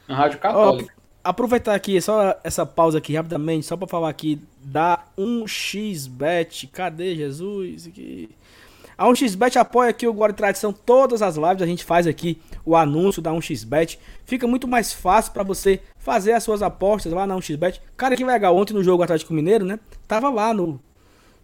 Uma 0.09 0.16
rádio 0.18 0.39
Ó, 0.39 0.41
católica. 0.43 0.93
aproveitar 1.24 1.74
aqui 1.74 2.01
só 2.03 2.39
essa 2.45 2.66
pausa 2.66 2.99
aqui 2.99 3.14
rapidamente, 3.14 3.64
só 3.66 3.76
pra 3.78 3.86
falar 3.89 4.11
aqui 4.11 4.41
da 4.62 5.05
1xBet. 5.16 6.68
Cadê 6.70 7.14
Jesus? 7.14 7.86
Aqui. 7.86 8.28
A 8.99 9.07
1xBet 9.07 9.55
apoia 9.55 9.90
aqui 9.90 10.09
o 10.09 10.26
e 10.26 10.32
Tradição. 10.32 10.72
Todas 10.72 11.22
as 11.22 11.36
lives 11.36 11.62
a 11.62 11.66
gente 11.66 11.84
faz 11.84 12.05
aqui 12.05 12.42
o 12.64 12.74
anúncio 12.74 13.22
da 13.22 13.30
1xBet. 13.30 13.96
Fica 14.24 14.44
muito 14.44 14.66
mais 14.66 14.92
fácil 14.92 15.32
pra 15.32 15.44
você 15.44 15.80
fazer 15.96 16.32
as 16.32 16.42
suas 16.42 16.62
apostas 16.62 17.12
lá 17.12 17.24
na 17.24 17.36
1xBet. 17.36 17.80
Cara, 17.96 18.16
que 18.16 18.24
legal, 18.24 18.57
ontem 18.57 18.74
no 18.74 18.82
jogo 18.82 19.05
Atlético 19.05 19.32
Mineiro, 19.32 19.64
né? 19.64 19.78
Tava 20.09 20.28
lá 20.28 20.53
no, 20.53 20.80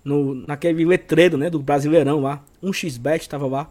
no 0.03 0.35
naquele 0.35 0.85
letreiro, 0.85 1.39
né, 1.39 1.49
do 1.49 1.61
Brasileirão 1.61 2.21
lá. 2.21 2.43
1xBet 2.61 3.29
tava 3.29 3.47
lá. 3.47 3.71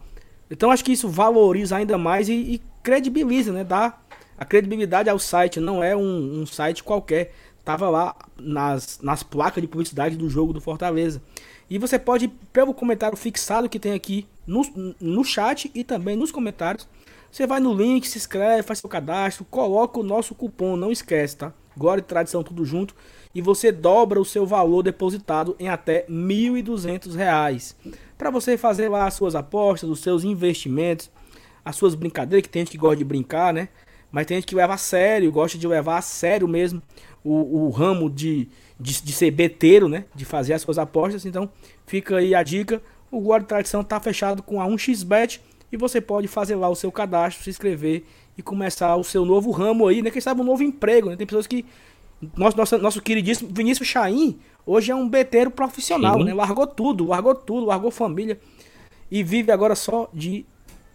Então 0.49 0.71
acho 0.71 0.85
que 0.85 0.93
isso 0.93 1.09
valoriza 1.09 1.75
ainda 1.75 1.97
mais 1.97 2.29
e, 2.29 2.33
e 2.33 2.61
credibiliza, 2.81 3.51
né? 3.51 3.65
Dá 3.65 3.97
a 4.37 4.45
credibilidade 4.45 5.09
ao 5.09 5.19
site. 5.19 5.59
Não 5.59 5.83
é 5.83 5.93
um, 5.93 6.41
um 6.41 6.45
site 6.45 6.81
qualquer. 6.81 7.33
Tava 7.65 7.89
lá 7.89 8.15
nas, 8.39 9.01
nas 9.01 9.23
placas 9.23 9.61
de 9.61 9.67
publicidade 9.67 10.15
do 10.15 10.29
jogo 10.29 10.53
do 10.53 10.61
Fortaleza. 10.61 11.21
E 11.73 11.79
você 11.79 11.97
pode, 11.97 12.27
pelo 12.27 12.71
comentário 12.71 13.17
fixado 13.17 13.67
que 13.67 13.79
tem 13.79 13.93
aqui 13.93 14.27
no, 14.45 14.61
no 15.01 15.23
chat 15.23 15.71
e 15.73 15.83
também 15.83 16.15
nos 16.15 16.31
comentários, 16.31 16.87
você 17.31 17.47
vai 17.47 17.59
no 17.59 17.73
link, 17.73 18.07
se 18.07 18.15
inscreve, 18.15 18.61
faz 18.61 18.77
seu 18.77 18.87
cadastro, 18.87 19.43
coloca 19.45 19.99
o 19.99 20.03
nosso 20.03 20.35
cupom, 20.35 20.75
não 20.75 20.91
esquece, 20.91 21.37
tá? 21.37 21.51
Glória 21.75 21.99
e 21.99 22.03
tradição 22.03 22.43
tudo 22.43 22.63
junto. 22.63 22.93
E 23.33 23.41
você 23.41 23.71
dobra 23.71 24.21
o 24.21 24.23
seu 24.23 24.45
valor 24.45 24.83
depositado 24.83 25.55
em 25.57 25.67
até 25.67 26.05
1.200 26.07 27.15
reais. 27.15 27.75
Para 28.19 28.29
você 28.29 28.55
fazer 28.55 28.87
lá 28.87 29.07
as 29.07 29.15
suas 29.15 29.33
apostas, 29.33 29.89
os 29.89 29.99
seus 29.99 30.23
investimentos, 30.23 31.09
as 31.65 31.75
suas 31.75 31.95
brincadeiras, 31.95 32.43
que 32.43 32.49
tem 32.49 32.59
gente 32.59 32.73
que 32.73 32.77
gosta 32.77 32.97
de 32.97 33.03
brincar, 33.03 33.51
né? 33.51 33.69
Mas 34.11 34.27
tem 34.27 34.37
gente 34.37 34.45
que 34.45 34.53
leva 34.53 34.75
a 34.75 34.77
sério, 34.77 35.31
gosta 35.31 35.57
de 35.57 35.67
levar 35.67 35.97
a 35.97 36.01
sério 36.03 36.47
mesmo 36.47 36.83
o, 37.23 37.65
o 37.65 37.69
ramo 37.71 38.11
de, 38.11 38.47
de, 38.79 39.01
de 39.01 39.11
ser 39.13 39.31
beteiro, 39.31 39.87
né? 39.87 40.05
De 40.15 40.25
fazer 40.25 40.53
as 40.53 40.61
suas 40.61 40.77
apostas. 40.77 41.25
Então, 41.25 41.49
fica 41.85 42.17
aí 42.17 42.33
a 42.35 42.43
dica. 42.43 42.81
O 43.11 43.19
Guarda 43.19 43.45
Tradição 43.45 43.83
tá 43.83 43.99
fechado 43.99 44.41
com 44.41 44.59
a 44.61 44.65
1xBet 44.67 45.39
e 45.71 45.77
você 45.77 46.01
pode 46.01 46.27
fazer 46.27 46.55
lá 46.55 46.67
o 46.69 46.75
seu 46.75 46.91
cadastro, 46.91 47.43
se 47.43 47.49
inscrever 47.49 48.03
e 48.37 48.41
começar 48.41 48.95
o 48.95 49.03
seu 49.03 49.23
novo 49.25 49.51
ramo 49.51 49.87
aí, 49.87 50.01
né? 50.01 50.09
Quem 50.09 50.21
sabe 50.21 50.41
um 50.41 50.43
novo 50.43 50.63
emprego, 50.63 51.09
né? 51.09 51.15
Tem 51.15 51.27
pessoas 51.27 51.47
que. 51.47 51.65
Nosso, 52.37 52.55
nosso, 52.55 52.77
nosso 52.77 53.01
queridíssimo 53.01 53.49
Vinícius 53.53 53.87
Chaim 53.87 54.39
hoje 54.65 54.91
é 54.91 54.95
um 54.95 55.09
beteiro 55.09 55.51
profissional, 55.51 56.17
Sim. 56.19 56.23
né? 56.23 56.33
Largou 56.33 56.65
tudo, 56.65 57.05
largou 57.07 57.35
tudo, 57.35 57.65
largou 57.65 57.91
família 57.91 58.39
e 59.11 59.21
vive 59.23 59.51
agora 59.51 59.75
só 59.75 60.09
de 60.13 60.45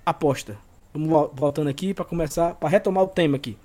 aposta. 0.07 0.57
Vamos 0.93 1.09
vol- 1.11 1.31
voltando 1.35 1.69
aqui 1.69 1.93
para 1.93 2.05
começar, 2.05 2.55
para 2.55 2.69
retomar 2.71 3.05
o 3.05 3.09
tema 3.09 3.37
aqui. 3.37 3.57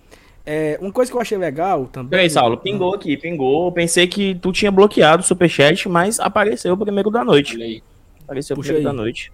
É, 0.46 0.78
uma 0.82 0.92
coisa 0.92 1.10
que 1.10 1.16
eu 1.16 1.22
achei 1.22 1.38
legal 1.38 1.86
também. 1.86 2.10
Peraí, 2.10 2.30
Saulo, 2.30 2.58
pingou 2.58 2.94
aqui, 2.94 3.16
pingou. 3.16 3.72
Pensei 3.72 4.08
que 4.08 4.36
tu 4.36 4.52
tinha 4.52 4.72
bloqueado 4.72 5.24
o 5.24 5.26
superchat, 5.26 5.88
mas 5.88 6.20
apareceu 6.20 6.74
o 6.74 6.78
primeiro 6.78 7.10
da 7.10 7.24
noite. 7.24 7.84
Apareceu 8.24 8.56
o 8.56 8.60
primeiro 8.60 8.80
aí. 8.80 8.84
da 8.84 8.94
noite. 8.94 9.32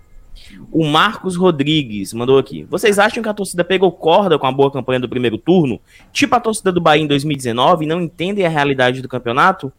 O 0.72 0.86
Marcos 0.86 1.36
Rodrigues 1.36 2.14
mandou 2.14 2.38
aqui. 2.38 2.64
Vocês 2.70 3.00
acham 3.00 3.22
que 3.22 3.30
a 3.30 3.34
torcida 3.34 3.64
pegou 3.64 3.92
corda 3.92 4.38
com 4.38 4.46
a 4.46 4.52
boa 4.52 4.72
campanha 4.72 5.00
do 5.00 5.10
primeiro 5.10 5.38
turno? 5.38 5.82
Tipo 6.14 6.36
a 6.36 6.40
torcida 6.40 6.72
do 6.72 6.80
Bahia 6.80 7.04
em 7.04 7.08
2019 7.08 7.86
e 7.86 7.88
não 7.88 8.02
entendem 8.02 8.46
a 8.46 8.50
realidade 8.50 9.02
do 9.02 9.10
campeonato? 9.10 9.74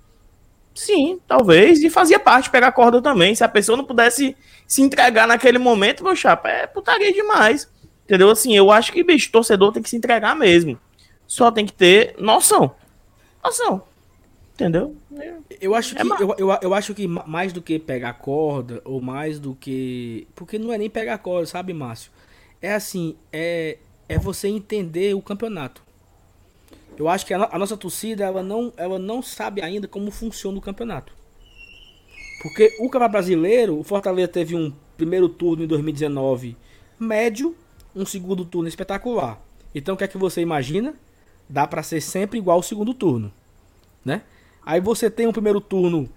Sim, 0.75 1.19
talvez. 1.27 1.83
E 1.83 1.91
fazia 1.91 2.19
parte 2.19 2.51
pegar 2.51 2.73
corda 2.73 3.01
também. 3.01 3.35
Se 3.35 3.45
a 3.45 3.49
pessoa 3.49 3.77
não 3.77 3.85
pudesse 3.85 4.37
se 4.67 4.83
entregar 4.83 5.27
naquele 5.27 5.59
momento, 5.59 6.05
meu 6.05 6.15
chapa, 6.15 6.49
é 6.49 6.67
putaria 6.67 7.13
demais. 7.13 7.71
Entendeu? 8.05 8.31
Assim, 8.31 8.57
eu 8.57 8.71
acho 8.71 8.93
que, 8.93 9.03
bicho, 9.05 9.31
torcedor 9.31 9.73
tem 9.73 9.83
que 9.83 9.91
se 9.91 9.97
entregar 9.97 10.35
mesmo. 10.35 10.79
Só 11.31 11.49
tem 11.53 11.65
que 11.65 11.73
ter 11.73 12.17
noção. 12.19 12.75
Noção. 13.43 13.83
Entendeu? 14.55 14.97
Eu 15.61 15.77
acho 15.77 15.95
que, 15.95 16.01
É 16.01 16.05
ma- 16.05 16.17
eu, 16.21 16.35
eu, 16.37 16.49
eu 16.61 16.75
acho 16.75 16.93
que 16.93 17.07
ma- 17.07 17.25
mais 17.25 17.53
do 17.53 17.63
que 17.63 17.79
pegar 17.79 18.15
corda, 18.15 18.83
ou 18.85 19.01
mais 19.01 19.39
do 19.39 19.55
que. 19.55 20.27
Porque 20.35 20.59
não 20.59 20.73
é 20.73 20.77
nem 20.77 20.91
pegar 20.91 21.19
corda, 21.19 21.47
sabe, 21.47 21.73
Márcio? 21.73 22.11
É 22.61 22.75
assim, 22.75 23.15
é, 23.33 23.79
é 24.09 24.19
você 24.19 24.49
entender 24.49 25.15
o 25.15 25.23
campeonato. 25.23 25.83
Eu 26.99 27.09
acho 27.09 27.25
que 27.25 27.33
a, 27.33 27.49
a 27.53 27.59
nossa 27.59 27.77
torcida, 27.77 28.25
ela 28.25 28.43
não, 28.43 28.73
ela 28.77 28.99
não 28.99 29.23
sabe 29.23 29.63
ainda 29.63 29.87
como 29.87 30.11
funciona 30.11 30.59
o 30.59 30.61
campeonato. 30.61 31.13
Porque 32.43 32.69
o 32.81 32.85
Campeonato 32.89 33.13
Brasileiro, 33.13 33.79
o 33.79 33.85
Fortaleza 33.85 34.27
teve 34.29 34.57
um 34.57 34.73
primeiro 34.97 35.29
turno 35.29 35.63
em 35.63 35.67
2019 35.67 36.57
médio, 36.99 37.55
um 37.95 38.05
segundo 38.05 38.45
turno 38.45 38.69
espetacular. 38.69 39.41
Então 39.75 39.95
o 39.95 39.99
que 39.99 40.05
é 40.05 40.09
que 40.09 40.19
você 40.19 40.41
imagina? 40.41 40.95
Dá 41.53 41.67
pra 41.67 41.83
ser 41.83 42.01
sempre 42.01 42.39
igual 42.39 42.59
ao 42.59 42.63
segundo 42.63 42.95
turno, 42.95 43.33
né? 44.05 44.23
Aí 44.65 44.81
você 44.81 45.11
tem 45.11 45.27
um 45.27 45.33
primeiro 45.33 45.61
turno 45.61 46.09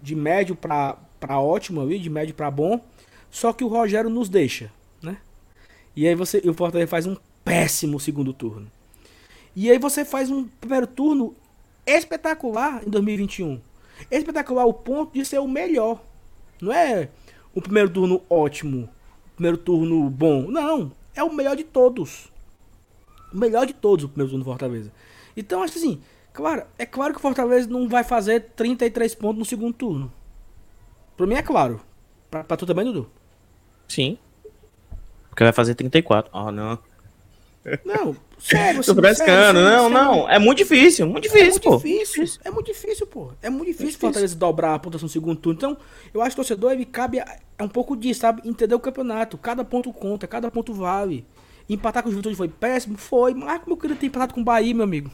de 0.00 0.16
médio 0.16 0.56
pra 0.56 0.96
ótimo 1.38 1.82
ali, 1.82 1.98
de 1.98 2.08
médio 2.08 2.34
pra 2.34 2.50
bom, 2.50 2.80
só 3.30 3.52
que 3.52 3.62
o 3.62 3.68
Rogério 3.68 4.08
nos 4.08 4.30
deixa, 4.30 4.72
né? 5.02 5.18
E 5.94 6.08
aí 6.08 6.14
você, 6.14 6.38
o 6.38 6.54
Fortaleza 6.54 6.88
faz 6.88 7.04
um 7.04 7.14
péssimo 7.44 8.00
segundo 8.00 8.32
turno. 8.32 8.70
E 9.54 9.70
aí 9.70 9.78
você 9.78 10.02
faz 10.02 10.30
um 10.30 10.48
primeiro 10.60 10.86
turno 10.86 11.34
espetacular 11.86 12.82
em 12.86 12.88
2021. 12.88 13.60
Espetacular 14.10 14.62
ao 14.62 14.72
ponto 14.72 15.12
de 15.12 15.26
ser 15.26 15.40
o 15.40 15.46
melhor. 15.46 16.02
Não 16.58 16.72
é 16.72 17.10
o 17.54 17.60
primeiro 17.60 17.90
turno 17.90 18.22
ótimo, 18.30 18.88
primeiro 19.34 19.58
turno 19.58 20.08
bom. 20.08 20.50
Não, 20.50 20.90
é 21.14 21.22
o 21.22 21.32
melhor 21.32 21.54
de 21.54 21.64
todos. 21.64 22.32
O 23.34 23.38
melhor 23.38 23.66
de 23.66 23.72
todos 23.74 24.04
o 24.04 24.08
primeiro 24.08 24.30
turno 24.30 24.44
do 24.44 24.48
Fortaleza. 24.48 24.92
Então 25.36 25.62
acho 25.62 25.72
que 25.72 25.78
assim, 25.80 26.00
claro, 26.32 26.62
é 26.78 26.86
claro 26.86 27.12
que 27.12 27.18
o 27.18 27.22
Fortaleza 27.22 27.68
não 27.68 27.88
vai 27.88 28.04
fazer 28.04 28.40
33 28.54 29.14
pontos 29.16 29.38
no 29.40 29.44
segundo 29.44 29.74
turno. 29.74 30.12
Pra 31.16 31.26
mim 31.26 31.34
é 31.34 31.42
claro. 31.42 31.80
Pra, 32.30 32.44
pra 32.44 32.56
tu 32.56 32.64
também, 32.66 32.84
Dudu? 32.84 33.10
Sim. 33.88 34.16
Porque 35.28 35.42
vai 35.42 35.52
fazer 35.52 35.74
34. 35.74 36.30
Ah, 36.32 36.52
não. 36.52 36.78
Não, 37.84 38.14
sério, 38.38 38.74
Tô 38.84 38.92
assim, 38.92 39.00
frescando. 39.00 39.60
Não, 39.60 39.88
não. 39.88 40.28
É 40.28 40.38
muito 40.38 40.58
difícil. 40.58 41.06
Muito 41.06 41.24
É 41.26 41.28
difícil, 41.28 41.50
muito 41.52 41.62
pô. 41.62 41.76
difícil, 41.76 42.40
é 42.44 42.50
muito 42.50 42.66
difícil, 42.66 43.06
pô. 43.06 43.30
É 43.42 43.48
muito 43.50 43.66
difícil 43.68 43.86
o 43.86 43.88
difícil. 43.88 44.00
Fortaleza 44.00 44.36
dobrar 44.36 44.74
a 44.74 44.78
pontuação 44.78 45.06
no 45.06 45.10
segundo 45.10 45.36
turno. 45.40 45.56
Então, 45.56 45.76
eu 46.12 46.20
acho 46.20 46.30
que 46.36 46.40
o 46.40 46.44
torcedor, 46.44 46.72
ele 46.72 46.84
cabe. 46.84 47.20
a- 47.20 47.38
É 47.58 47.62
um 47.62 47.68
pouco 47.68 47.96
disso, 47.96 48.20
sabe? 48.20 48.42
Entender 48.44 48.74
o 48.74 48.80
campeonato. 48.80 49.38
Cada 49.38 49.64
ponto 49.64 49.92
conta, 49.92 50.26
cada 50.26 50.50
ponto 50.50 50.74
vale. 50.74 51.24
Empatar 51.68 52.02
com 52.02 52.08
o 52.08 52.12
Juventude 52.12 52.36
foi 52.36 52.48
péssimo? 52.48 52.96
Foi. 52.98 53.34
Mas 53.34 53.48
ah, 53.48 53.58
como 53.58 53.72
eu 53.72 53.76
queria 53.78 53.96
ter 53.96 54.06
empatado 54.06 54.34
com 54.34 54.40
o 54.40 54.44
Bahia, 54.44 54.74
meu 54.74 54.84
amigo. 54.84 55.10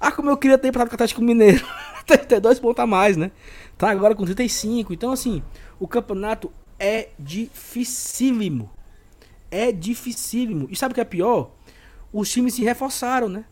Ah, 0.00 0.10
como 0.10 0.30
eu 0.30 0.36
queria 0.36 0.58
ter 0.58 0.68
empatado 0.68 0.90
com 0.90 0.94
o 0.94 0.96
Atlético 0.96 1.22
Mineiro. 1.22 1.64
ter 2.28 2.40
dois 2.40 2.58
pontos 2.58 2.82
a 2.82 2.86
mais, 2.86 3.16
né? 3.16 3.30
Tá 3.76 3.90
agora 3.90 4.14
com 4.14 4.24
35. 4.24 4.92
Então, 4.92 5.12
assim, 5.12 5.42
o 5.78 5.86
campeonato 5.86 6.52
é 6.78 7.08
dificílimo. 7.18 8.70
É 9.50 9.72
dificílimo. 9.72 10.68
E 10.70 10.76
sabe 10.76 10.92
o 10.92 10.94
que 10.94 11.00
é 11.00 11.04
pior? 11.04 11.50
Os 12.12 12.30
times 12.30 12.54
se 12.54 12.62
reforçaram, 12.62 13.28
né? 13.28 13.44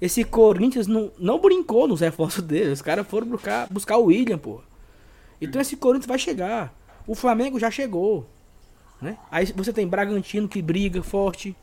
Esse 0.00 0.24
Corinthians 0.24 0.86
não, 0.86 1.12
não 1.18 1.38
brincou 1.38 1.86
nos 1.86 2.00
reforços 2.00 2.42
dele. 2.42 2.72
Os 2.72 2.80
caras 2.80 3.06
foram 3.06 3.26
buscar, 3.26 3.68
buscar 3.70 3.98
o 3.98 4.06
William, 4.06 4.38
pô. 4.38 4.60
Então 5.40 5.60
esse 5.60 5.76
Corinthians 5.76 6.06
vai 6.06 6.18
chegar. 6.18 6.74
O 7.06 7.14
Flamengo 7.14 7.58
já 7.58 7.70
chegou. 7.70 8.26
Né? 9.00 9.16
Aí 9.30 9.46
você 9.54 9.72
tem 9.72 9.86
Bragantino 9.86 10.48
que 10.48 10.62
briga 10.62 11.02
forte. 11.02 11.54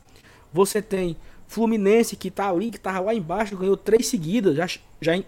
Você 0.52 0.80
tem 0.82 1.16
Fluminense 1.46 2.16
que 2.16 2.30
tá 2.30 2.50
ali, 2.50 2.70
que 2.70 2.78
tava 2.78 3.00
lá 3.00 3.14
embaixo, 3.14 3.56
ganhou 3.56 3.76
três 3.76 4.06
seguidas, 4.06 4.54
já, 4.54 4.66
já, 5.00 5.22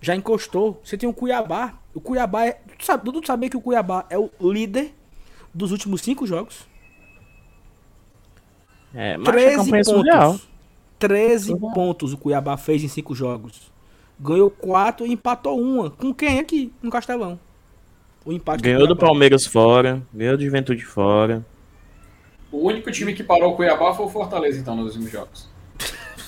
já 0.00 0.14
encostou. 0.14 0.80
Você 0.84 0.96
tem 0.96 1.08
o 1.08 1.14
Cuiabá. 1.14 1.74
O 1.94 2.00
Cuiabá 2.00 2.46
é. 2.46 2.60
Tu 2.78 2.84
sabe, 2.84 3.04
Dudu 3.04 3.26
sabia 3.26 3.48
que 3.48 3.56
o 3.56 3.60
Cuiabá 3.60 4.04
é 4.10 4.18
o 4.18 4.30
líder 4.40 4.92
dos 5.52 5.72
últimos 5.72 6.02
cinco 6.02 6.26
jogos? 6.26 6.66
É, 8.94 9.16
mas 9.16 9.28
a 9.28 9.32
13 9.32 9.56
campanha 9.56 9.80
é 9.80 9.84
pontos. 9.84 10.48
13 10.98 11.56
pontos 11.74 12.12
o 12.12 12.18
Cuiabá 12.18 12.56
fez 12.56 12.84
em 12.84 12.88
5 12.88 13.14
jogos. 13.14 13.72
Ganhou 14.20 14.50
4 14.50 15.06
e 15.06 15.12
empatou 15.12 15.60
uma. 15.60 15.90
Com 15.90 16.14
quem 16.14 16.38
aqui? 16.38 16.72
No 16.80 16.90
Castelão. 16.90 17.40
O 18.24 18.32
empate 18.32 18.62
Ganhou 18.62 18.86
do 18.86 18.94
Cuiabá. 18.94 19.06
Palmeiras 19.06 19.46
fora, 19.46 20.02
ganhou 20.12 20.36
do 20.36 20.44
Juventude 20.44 20.84
fora. 20.84 21.44
O 22.52 22.66
único 22.66 22.90
time 22.92 23.14
que 23.14 23.24
parou 23.24 23.52
o 23.52 23.56
Cuiabá 23.56 23.94
foi 23.94 24.06
o 24.06 24.10
Fortaleza, 24.10 24.58
então, 24.60 24.76
nos 24.76 24.94
últimos 24.94 25.10
jogos. 25.10 25.48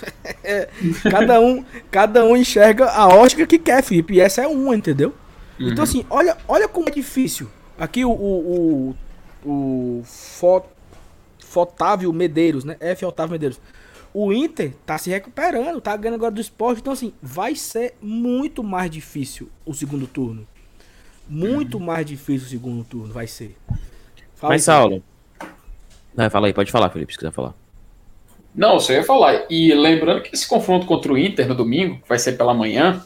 Cada 1.11 1.41
um, 1.41 1.65
cada 1.91 2.25
um 2.25 2.37
enxerga 2.37 2.87
a 2.91 3.09
ótica 3.09 3.47
que 3.47 3.59
quer, 3.59 3.83
Felipe. 3.83 4.15
E 4.15 4.21
essa 4.21 4.43
é 4.43 4.47
uma, 4.47 4.75
entendeu? 4.75 5.15
Uhum. 5.59 5.69
Então, 5.69 5.85
assim, 5.85 6.05
olha, 6.11 6.37
olha 6.49 6.69
como 6.69 6.89
é 6.89 6.93
difícil. 6.93 7.49
Aqui 7.79 8.05
o. 8.05 8.11
O, 8.11 8.97
o, 9.45 9.51
o 10.01 10.03
Fo- 10.05 10.67
Fotávio 11.39 12.13
Medeiros, 12.13 12.65
né? 12.65 12.77
F. 12.81 13.05
Otávio 13.05 13.33
Medeiros. 13.33 13.61
O 14.13 14.33
Inter 14.33 14.73
tá 14.87 14.97
se 14.99 15.11
recuperando, 15.11 15.81
tá 15.81 15.97
ganhando 15.97 16.17
agora 16.17 16.31
do 16.31 16.41
esporte. 16.41 16.81
Então, 16.81 16.93
assim, 16.93 17.13
vai 17.23 17.55
ser 17.55 17.95
muito 18.01 18.63
mais 18.63 18.91
difícil 18.91 19.49
o 19.65 19.75
segundo 19.75 20.07
turno. 20.07 20.47
Muito 21.29 21.81
mais 21.81 22.05
difícil 22.07 22.47
o 22.47 22.51
segundo 22.51 22.85
turno, 22.85 23.13
vai 23.13 23.27
ser. 23.27 23.57
Fala 24.35 24.55
Mas, 24.55 24.63
aí, 24.63 24.75
Saulo. 24.75 25.03
Vai, 26.15 26.31
fala 26.31 26.47
aí, 26.47 26.53
pode 26.53 26.71
falar, 26.71 26.91
Felipe, 26.91 27.13
se 27.13 27.19
quiser 27.19 27.33
falar. 27.33 27.55
Não, 28.55 28.79
você 28.79 28.95
ia 28.95 29.05
falar. 29.05 29.47
E 29.51 29.75
lembrando 29.75 30.23
que 30.23 30.35
esse 30.35 30.47
confronto 30.47 30.87
contra 30.87 31.13
o 31.13 31.19
Inter 31.19 31.49
no 31.49 31.55
domingo, 31.55 32.01
que 32.01 32.09
vai 32.09 32.19
ser 32.19 32.33
pela 32.33 32.55
manhã, 32.55 33.05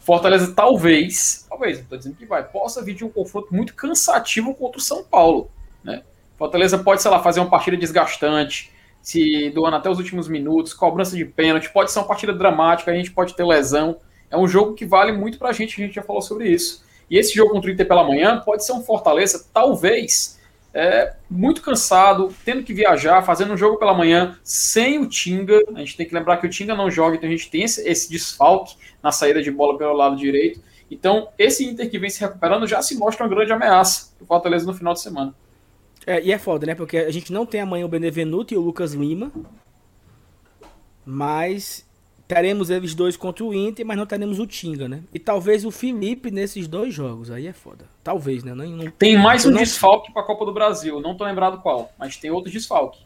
Fortaleza 0.00 0.52
talvez, 0.54 1.46
talvez, 1.48 1.78
não 1.78 1.86
tô 1.86 1.96
dizendo 1.96 2.16
que 2.16 2.24
vai, 2.24 2.42
possa 2.42 2.82
vir 2.82 2.94
de 2.94 3.04
um 3.04 3.10
confronto 3.10 3.54
muito 3.54 3.74
cansativo 3.74 4.54
contra 4.54 4.78
o 4.78 4.82
São 4.82 5.04
Paulo. 5.04 5.50
Né? 5.84 6.02
Fortaleza 6.36 6.78
pode, 6.78 7.02
sei 7.02 7.10
lá, 7.10 7.22
fazer 7.22 7.40
uma 7.40 7.50
partida 7.50 7.76
desgastante, 7.76 8.72
se 9.02 9.50
doando 9.50 9.76
até 9.76 9.88
os 9.88 9.98
últimos 9.98 10.26
minutos, 10.26 10.72
cobrança 10.72 11.16
de 11.16 11.24
pênalti, 11.24 11.70
pode 11.70 11.92
ser 11.92 11.98
uma 11.98 12.06
partida 12.06 12.32
dramática, 12.32 12.90
a 12.90 12.94
gente 12.94 13.10
pode 13.10 13.34
ter 13.34 13.44
lesão. 13.44 13.98
É 14.30 14.36
um 14.36 14.48
jogo 14.48 14.74
que 14.74 14.84
vale 14.84 15.12
muito 15.12 15.38
pra 15.38 15.52
gente, 15.52 15.80
a 15.80 15.84
gente 15.84 15.94
já 15.94 16.02
falou 16.02 16.22
sobre 16.22 16.48
isso. 16.48 16.84
E 17.10 17.16
esse 17.16 17.34
jogo 17.34 17.52
contra 17.52 17.70
o 17.70 17.72
Inter 17.72 17.86
pela 17.86 18.02
manhã 18.02 18.40
pode 18.40 18.64
ser 18.64 18.72
um 18.72 18.82
Fortaleza, 18.82 19.46
talvez, 19.52 20.37
é, 20.78 21.16
muito 21.28 21.60
cansado, 21.60 22.32
tendo 22.44 22.62
que 22.62 22.72
viajar, 22.72 23.20
fazendo 23.22 23.52
um 23.52 23.56
jogo 23.56 23.78
pela 23.78 23.92
manhã 23.92 24.38
sem 24.44 25.00
o 25.00 25.08
Tinga. 25.08 25.60
A 25.74 25.80
gente 25.80 25.96
tem 25.96 26.06
que 26.06 26.14
lembrar 26.14 26.36
que 26.36 26.46
o 26.46 26.50
Tinga 26.50 26.72
não 26.72 26.88
joga, 26.88 27.16
então 27.16 27.28
a 27.28 27.32
gente 27.32 27.50
tem 27.50 27.64
esse, 27.64 27.86
esse 27.86 28.08
desfalque 28.08 28.76
na 29.02 29.10
saída 29.10 29.42
de 29.42 29.50
bola 29.50 29.76
pelo 29.76 29.92
lado 29.92 30.14
direito. 30.14 30.60
Então, 30.88 31.30
esse 31.36 31.64
Inter 31.64 31.90
que 31.90 31.98
vem 31.98 32.08
se 32.08 32.20
recuperando 32.20 32.64
já 32.64 32.80
se 32.80 32.96
mostra 32.96 33.24
uma 33.26 33.34
grande 33.34 33.52
ameaça 33.52 34.12
para 34.16 34.26
Fortaleza 34.28 34.66
no 34.66 34.72
final 34.72 34.94
de 34.94 35.00
semana. 35.00 35.34
É, 36.06 36.22
e 36.22 36.30
é 36.30 36.38
foda, 36.38 36.64
né? 36.64 36.76
Porque 36.76 36.96
a 36.96 37.10
gente 37.10 37.32
não 37.32 37.44
tem 37.44 37.60
amanhã 37.60 37.84
o 37.84 37.88
Benevenuto 37.88 38.54
e 38.54 38.56
o 38.56 38.60
Lucas 38.60 38.94
Lima. 38.94 39.32
Mas 41.04 41.87
teremos 42.28 42.68
eles 42.70 42.94
dois 42.94 43.16
contra 43.16 43.42
o 43.44 43.54
Inter, 43.54 43.84
mas 43.86 43.96
não 43.96 44.04
teremos 44.06 44.38
o 44.38 44.46
Tinga, 44.46 44.86
né? 44.88 45.02
E 45.12 45.18
talvez 45.18 45.64
o 45.64 45.70
Felipe 45.70 46.30
nesses 46.30 46.68
dois 46.68 46.92
jogos. 46.94 47.30
Aí 47.30 47.46
é 47.46 47.52
foda. 47.52 47.86
Talvez, 48.04 48.44
né? 48.44 48.54
Não, 48.54 48.66
não- 48.68 48.90
Tem 48.90 49.16
mais 49.16 49.46
um 49.46 49.50
não- 49.50 49.58
desfalque 49.58 50.12
para 50.12 50.22
a 50.22 50.24
Copa 50.26 50.44
do 50.44 50.52
Brasil, 50.52 51.00
não 51.00 51.16
tô 51.16 51.24
lembrado 51.24 51.60
qual, 51.62 51.90
mas 51.98 52.16
tem 52.18 52.30
outro 52.30 52.52
desfalque. 52.52 53.00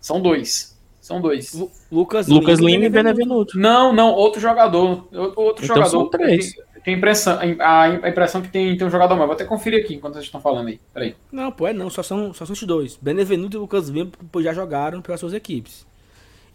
São 0.00 0.20
dois. 0.20 0.74
São 1.00 1.20
dois. 1.20 1.52
Lu- 1.54 1.70
Lucas, 1.92 2.26
Lucas 2.28 2.58
Lima 2.58 2.86
e 2.86 2.88
Benevenuto. 2.88 3.58
Não, 3.58 3.92
não, 3.92 4.12
outro 4.12 4.40
jogador. 4.40 5.06
Outro 5.36 5.64
Então 5.64 5.76
jogador. 5.76 5.90
são 5.90 6.08
três. 6.08 6.54
Tem, 6.54 6.64
tem 6.82 6.94
impressão, 6.94 7.38
a, 7.60 7.82
a 7.82 8.08
impressão 8.08 8.40
que 8.42 8.48
tem, 8.48 8.76
tem 8.76 8.86
um 8.86 8.90
jogador 8.90 9.14
mais. 9.14 9.26
Vou 9.26 9.34
até 9.34 9.44
conferir 9.44 9.84
aqui 9.84 9.94
enquanto 9.94 10.14
vocês 10.14 10.24
estão 10.24 10.40
falando 10.40 10.68
aí. 10.68 10.80
Peraí. 10.94 11.14
Não, 11.30 11.52
pô, 11.52 11.66
é 11.66 11.72
não, 11.74 11.90
só 11.90 12.02
são, 12.02 12.32
só 12.32 12.46
são 12.46 12.54
os 12.54 12.62
dois. 12.62 12.98
Benevenuto 13.00 13.56
e 13.56 13.60
Lucas 13.60 13.88
Lima 13.88 14.10
já 14.40 14.54
jogaram 14.54 15.02
pelas 15.02 15.20
suas 15.20 15.34
equipes. 15.34 15.86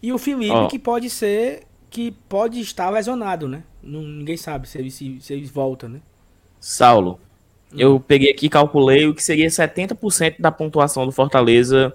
E 0.02 0.12
o 0.12 0.18
Felipe, 0.18 0.50
Ó. 0.52 0.66
que 0.66 0.78
pode 0.80 1.08
ser. 1.08 1.62
Que 1.90 2.12
pode 2.28 2.60
estar 2.60 2.88
lesionado, 2.88 3.48
né? 3.48 3.64
Não, 3.82 4.00
ninguém 4.02 4.36
sabe 4.36 4.68
se 4.68 4.78
ele, 4.78 4.90
se, 4.90 5.20
se 5.20 5.32
ele 5.32 5.44
volta, 5.46 5.88
né? 5.88 6.00
Saulo, 6.60 7.18
eu 7.76 7.98
peguei 7.98 8.30
aqui 8.30 8.46
e 8.46 8.50
calculei 8.50 9.06
o 9.06 9.14
que 9.14 9.22
seria 9.22 9.48
70% 9.48 10.36
da 10.38 10.52
pontuação 10.52 11.04
do 11.04 11.12
Fortaleza 11.12 11.94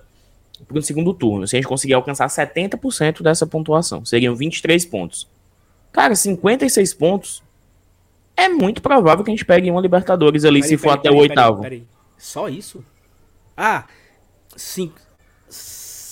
pro 0.67 0.81
segundo 0.81 1.13
turno. 1.13 1.47
Se 1.47 1.55
a 1.55 1.57
gente 1.59 1.67
conseguir 1.67 1.93
alcançar 1.93 2.27
70% 2.27 3.21
dessa 3.21 3.47
pontuação, 3.47 4.03
seriam 4.03 4.35
23 4.35 4.85
pontos. 4.85 5.29
Cara, 5.91 6.13
56 6.13 6.93
pontos 6.93 7.43
é 8.35 8.49
muito 8.49 8.81
provável 8.81 9.23
que 9.23 9.31
a 9.31 9.33
gente 9.33 9.45
pegue 9.45 9.71
uma 9.71 9.81
Libertadores 9.81 10.43
ali, 10.43 10.59
Peraí, 10.59 10.69
se 10.69 10.77
for 10.77 10.83
peraí, 10.89 10.99
até 10.99 11.09
peraí, 11.09 11.17
o 11.17 11.21
oitavo. 11.21 11.63
Só 12.17 12.49
isso? 12.49 12.83
Ah, 13.55 13.85
cinco, 14.57 14.99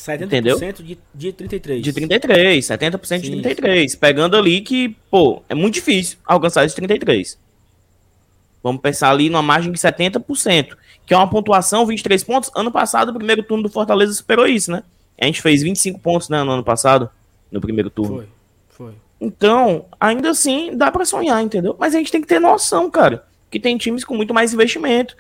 70% 0.04 0.22
Entendeu? 0.24 0.60
de, 0.60 1.00
de 1.16 1.32
33. 1.34 1.82
De 1.82 1.94
33, 1.94 2.66
70% 2.66 3.20
de 3.22 3.28
Sim. 3.28 3.42
33. 3.42 3.96
Pegando 3.96 4.36
ali 4.36 4.60
que, 4.60 4.90
pô, 5.10 5.42
é 5.48 5.56
muito 5.56 5.76
difícil 5.76 6.18
alcançar 6.26 6.66
esses 6.66 6.76
33. 6.76 7.40
Vamos 8.62 8.82
pensar 8.82 9.12
ali 9.12 9.30
numa 9.30 9.42
margem 9.42 9.72
de 9.72 9.78
70%, 9.78 10.76
que 11.06 11.14
é 11.14 11.18
uma 11.18 11.30
pontuação, 11.30 11.86
23 11.86 12.24
pontos. 12.24 12.52
Ano 12.56 12.72
passado, 12.72 13.10
o 13.10 13.14
primeiro 13.14 13.44
turno 13.44 13.64
do 13.64 13.70
Fortaleza 13.70 14.14
superou 14.14 14.46
isso, 14.46 14.72
né? 14.72 14.84
A 15.20 15.26
gente 15.26 15.42
fez 15.42 15.62
25 15.62 16.00
pontos 16.00 16.28
né, 16.28 16.44
no 16.44 16.52
ano 16.52 16.64
passado, 16.64 17.10
no 17.52 17.62
primeiro 17.62 17.90
turno. 17.90 18.26
Foi, 18.70 18.88
foi. 18.88 18.94
Então, 19.22 19.86
ainda 20.00 20.32
assim, 20.32 20.76
dá 20.76 20.92
pra 20.92 21.06
sonhar, 21.06 21.42
entendeu? 21.42 21.76
Mas 21.80 21.96
a 21.96 21.98
gente 21.98 22.12
tem 22.12 22.22
que 22.22 22.28
ter 22.28 22.40
noção, 22.40 22.92
cara, 22.92 23.26
que 23.50 23.60
tem 23.60 23.78
times 23.78 24.04
com 24.04 24.16
muito 24.16 24.34
mais 24.34 24.54
investimento. 24.54 25.16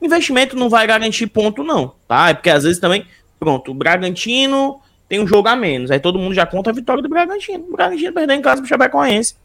Investimento 0.00 0.56
não 0.56 0.68
vai 0.68 0.86
garantir 0.86 1.26
ponto, 1.26 1.64
não, 1.64 1.94
tá? 2.06 2.30
É 2.30 2.34
porque 2.34 2.50
às 2.50 2.64
vezes 2.64 2.78
também, 2.78 3.06
pronto, 3.38 3.70
o 3.70 3.74
Bragantino 3.74 4.80
tem 5.08 5.20
um 5.20 5.26
jogo 5.26 5.48
a 5.48 5.56
menos, 5.56 5.90
aí 5.90 6.00
todo 6.00 6.18
mundo 6.18 6.34
já 6.34 6.44
conta 6.44 6.70
a 6.70 6.72
vitória 6.72 7.02
do 7.02 7.08
Bragantino. 7.08 7.64
O 7.68 7.72
Bragantino 7.72 8.12
perdeu 8.12 8.36
em 8.36 8.42
casa 8.42 8.60
pro 8.60 8.68
Chapecoense. 8.68 9.36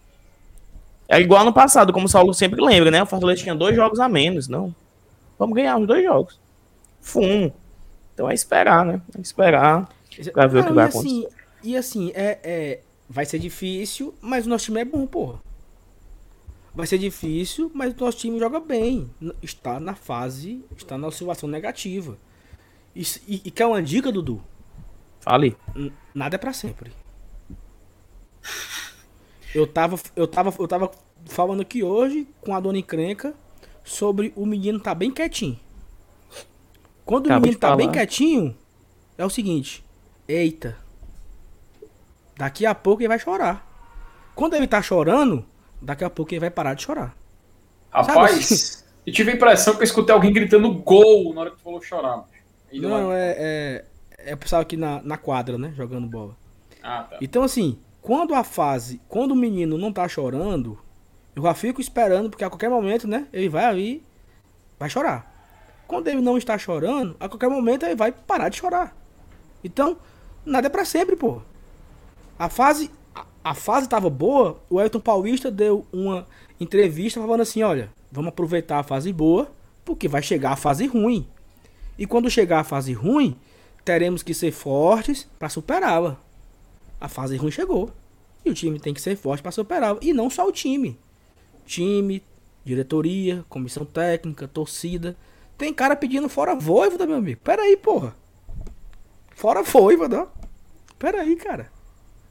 É 1.08 1.20
igual 1.20 1.44
no 1.44 1.54
passado, 1.54 1.92
como 1.92 2.06
o 2.06 2.10
Saulo 2.10 2.34
sempre 2.34 2.62
lembra, 2.62 2.90
né? 2.90 3.04
O 3.04 3.06
Fortaleza 3.06 3.44
tinha 3.44 3.54
dois 3.54 3.76
jogos 3.76 4.00
a 4.00 4.08
menos, 4.08 4.48
não. 4.48 4.74
Vamos 5.38 5.56
ganhar 5.56 5.78
os 5.78 5.86
dois 5.86 6.04
jogos. 6.04 6.40
Fumo. 7.02 7.54
Então 8.14 8.30
é 8.30 8.34
esperar, 8.34 8.86
né? 8.86 9.02
É 9.18 9.22
esperar 9.22 9.90
pra 10.32 10.48
ver 10.48 10.60
o 10.60 10.64
que 10.64 10.70
Não, 10.70 10.76
vai 10.76 10.86
assim, 10.86 11.24
acontecer. 11.24 11.42
E 11.64 11.76
assim, 11.76 12.12
é, 12.16 12.40
é, 12.44 12.80
vai 13.10 13.26
ser 13.26 13.40
difícil, 13.40 14.14
mas 14.22 14.46
o 14.46 14.50
nosso 14.50 14.66
time 14.66 14.82
é 14.82 14.86
bom, 14.86 15.06
porra. 15.06 15.40
Vai 16.74 16.88
ser 16.88 16.98
difícil, 16.98 17.70
mas 17.74 17.94
o 17.94 18.00
nosso 18.00 18.18
time 18.18 18.40
joga 18.40 18.60
bem. 18.60 19.10
Está 19.44 19.80
na 19.80 19.94
fase, 19.94 20.64
está 20.78 20.98
na 20.98 21.08
oscilação 21.08 21.50
negativa. 21.50 22.18
Isso- 22.96 23.20
E, 23.28 23.42
e 23.46 23.52
quer 23.52 23.66
uma 23.66 23.82
dica, 23.82 24.12
Dudu? 24.12 24.42
Fale. 25.20 25.56
N- 25.76 25.94
Nada 26.14 26.36
é 26.36 26.38
pra 26.38 26.52
sempre. 26.54 26.92
Eu 29.54 29.68
tava, 29.68 30.00
eu 30.16 30.28
tava, 30.28 30.54
eu 30.60 30.68
tava 30.68 30.92
falando 31.26 31.62
aqui 31.62 31.84
hoje 31.84 32.28
com 32.42 32.56
a 32.56 32.60
dona 32.60 32.78
encrenca 32.80 33.34
sobre 33.84 34.32
o 34.36 34.46
menino 34.46 34.80
tá 34.80 34.96
bem 34.96 35.12
quietinho. 35.12 35.60
Quando 37.06 37.26
o 37.26 37.30
Acabou 37.30 37.42
menino 37.42 37.56
de 37.56 37.60
tá 37.60 37.76
bem 37.76 37.88
falar. 37.88 37.98
quietinho, 37.98 38.58
é 39.18 39.26
o 39.26 39.30
seguinte: 39.30 39.84
eita, 40.28 40.78
daqui 42.38 42.66
a 42.66 42.74
pouco 42.74 43.02
ele 43.02 43.10
vai 43.10 43.20
chorar. 43.20 43.68
Quando 44.34 44.54
ele 44.56 44.68
tá 44.68 44.82
chorando, 44.82 45.46
daqui 45.82 46.04
a 46.06 46.10
pouco 46.10 46.32
ele 46.34 46.40
vai 46.40 46.50
parar 46.50 46.74
de 46.74 46.84
chorar. 46.84 47.16
Rapaz, 47.92 48.86
eu 49.06 49.12
tive 49.12 49.32
a 49.32 49.36
impressão 49.36 49.74
que 49.74 49.82
eu 49.82 49.84
escutei 49.84 50.16
alguém 50.16 50.32
gritando 50.32 50.74
gol 50.74 51.34
na 51.34 51.42
hora 51.42 51.52
que 51.52 51.58
tu 51.58 51.64
falou 51.64 51.82
chorar. 51.82 52.24
Não, 52.74 53.12
é, 53.12 53.36
é, 53.38 53.86
é 54.18 54.34
o 54.34 54.38
pessoal 54.38 54.62
aqui 54.62 54.78
na, 54.78 55.02
na 55.02 55.18
quadra, 55.18 55.58
né? 55.58 55.74
Jogando 55.76 56.08
bola. 56.08 56.36
Ah, 56.82 57.04
tá. 57.04 57.18
Então, 57.22 57.44
assim, 57.44 57.78
quando 58.02 58.34
a 58.34 58.44
fase, 58.44 59.00
quando 59.08 59.32
o 59.32 59.36
menino 59.36 59.78
não 59.78 59.94
tá 59.94 60.08
chorando, 60.08 60.80
eu 61.36 61.44
já 61.44 61.54
fico 61.54 61.80
esperando, 61.80 62.30
porque 62.30 62.44
a 62.44 62.50
qualquer 62.50 62.70
momento, 62.70 63.08
né, 63.08 63.28
ele 63.32 63.48
vai 63.48 63.66
ali, 63.66 64.04
vai 64.80 64.90
chorar. 64.90 65.30
Quando 65.88 66.08
ele 66.08 66.22
não 66.22 66.38
está 66.38 66.58
chorando, 66.58 67.16
a 67.20 67.30
qualquer 67.30 67.50
momento 67.50 67.86
ele 67.86 67.96
vai 67.96 68.12
parar 68.12 68.50
de 68.50 68.58
chorar. 68.58 68.96
Então, 69.64 69.98
nada 70.46 70.68
é 70.68 70.70
pra 70.70 70.86
sempre, 70.86 71.16
pô. 71.16 71.42
A 72.40 72.50
fase, 72.50 72.90
a, 73.14 73.26
a 73.44 73.54
fase 73.54 73.88
tava 73.88 74.10
boa, 74.10 74.62
o 74.70 74.82
Elton 74.82 75.00
Paulista 75.00 75.52
deu 75.52 75.86
uma 75.92 76.28
entrevista 76.60 77.20
falando 77.22 77.42
assim, 77.42 77.62
olha, 77.62 77.92
vamos 78.12 78.30
aproveitar 78.30 78.80
a 78.80 78.84
fase 78.84 79.14
boa, 79.14 79.52
porque 79.86 80.08
vai 80.08 80.22
chegar 80.24 80.52
a 80.52 80.56
fase 80.56 80.88
ruim. 80.88 81.28
E 82.02 82.08
quando 82.08 82.32
chegar 82.32 82.62
a 82.62 82.64
fase 82.64 82.94
ruim, 82.94 83.38
teremos 83.86 84.24
que 84.24 84.34
ser 84.34 84.52
fortes 84.52 85.30
para 85.38 85.50
superá-la. 85.50 86.20
A 87.00 87.08
fase 87.08 87.38
ruim 87.38 87.52
chegou. 87.52 87.92
E 88.44 88.50
o 88.50 88.56
time 88.56 88.80
tem 88.80 88.92
que 88.92 89.00
ser 89.00 89.16
forte 89.16 89.44
para 89.44 89.52
superá-la. 89.52 90.00
E 90.02 90.12
não 90.12 90.28
só 90.28 90.48
o 90.48 90.52
time. 90.52 91.00
Time, 91.64 92.24
diretoria, 92.66 93.46
comissão 93.48 93.86
técnica, 93.86 94.48
torcida. 94.48 95.16
Tem 95.56 95.72
cara 95.72 95.96
pedindo 95.96 96.28
fora 96.28 96.56
voivoda, 96.56 97.06
meu 97.06 97.18
amigo. 97.18 97.40
Pera 97.44 97.62
aí, 97.62 97.78
porra. 97.78 98.16
Fora 99.36 99.62
voivoda. 99.62 100.28
Pera 100.98 101.22
aí, 101.22 101.36
cara. 101.36 101.72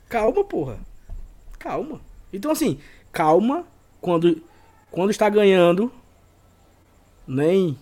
Calma, 0.09 0.43
porra. 0.43 0.81
Calma. 1.61 2.01
Então, 2.33 2.51
assim, 2.51 2.81
calma 3.13 3.65
quando, 4.01 4.43
quando 4.91 5.13
está 5.13 5.29
ganhando. 5.29 5.93
Nem 7.25 7.79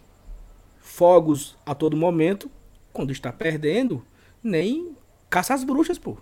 fogos 0.99 1.57
a 1.65 1.77
todo 1.77 1.97
momento. 1.97 2.51
Quando 2.93 3.13
está 3.13 3.33
perdendo, 3.33 4.05
nem 4.43 4.97
caça 5.31 5.55
as 5.55 5.63
bruxas, 5.63 5.97
pô. 5.97 6.17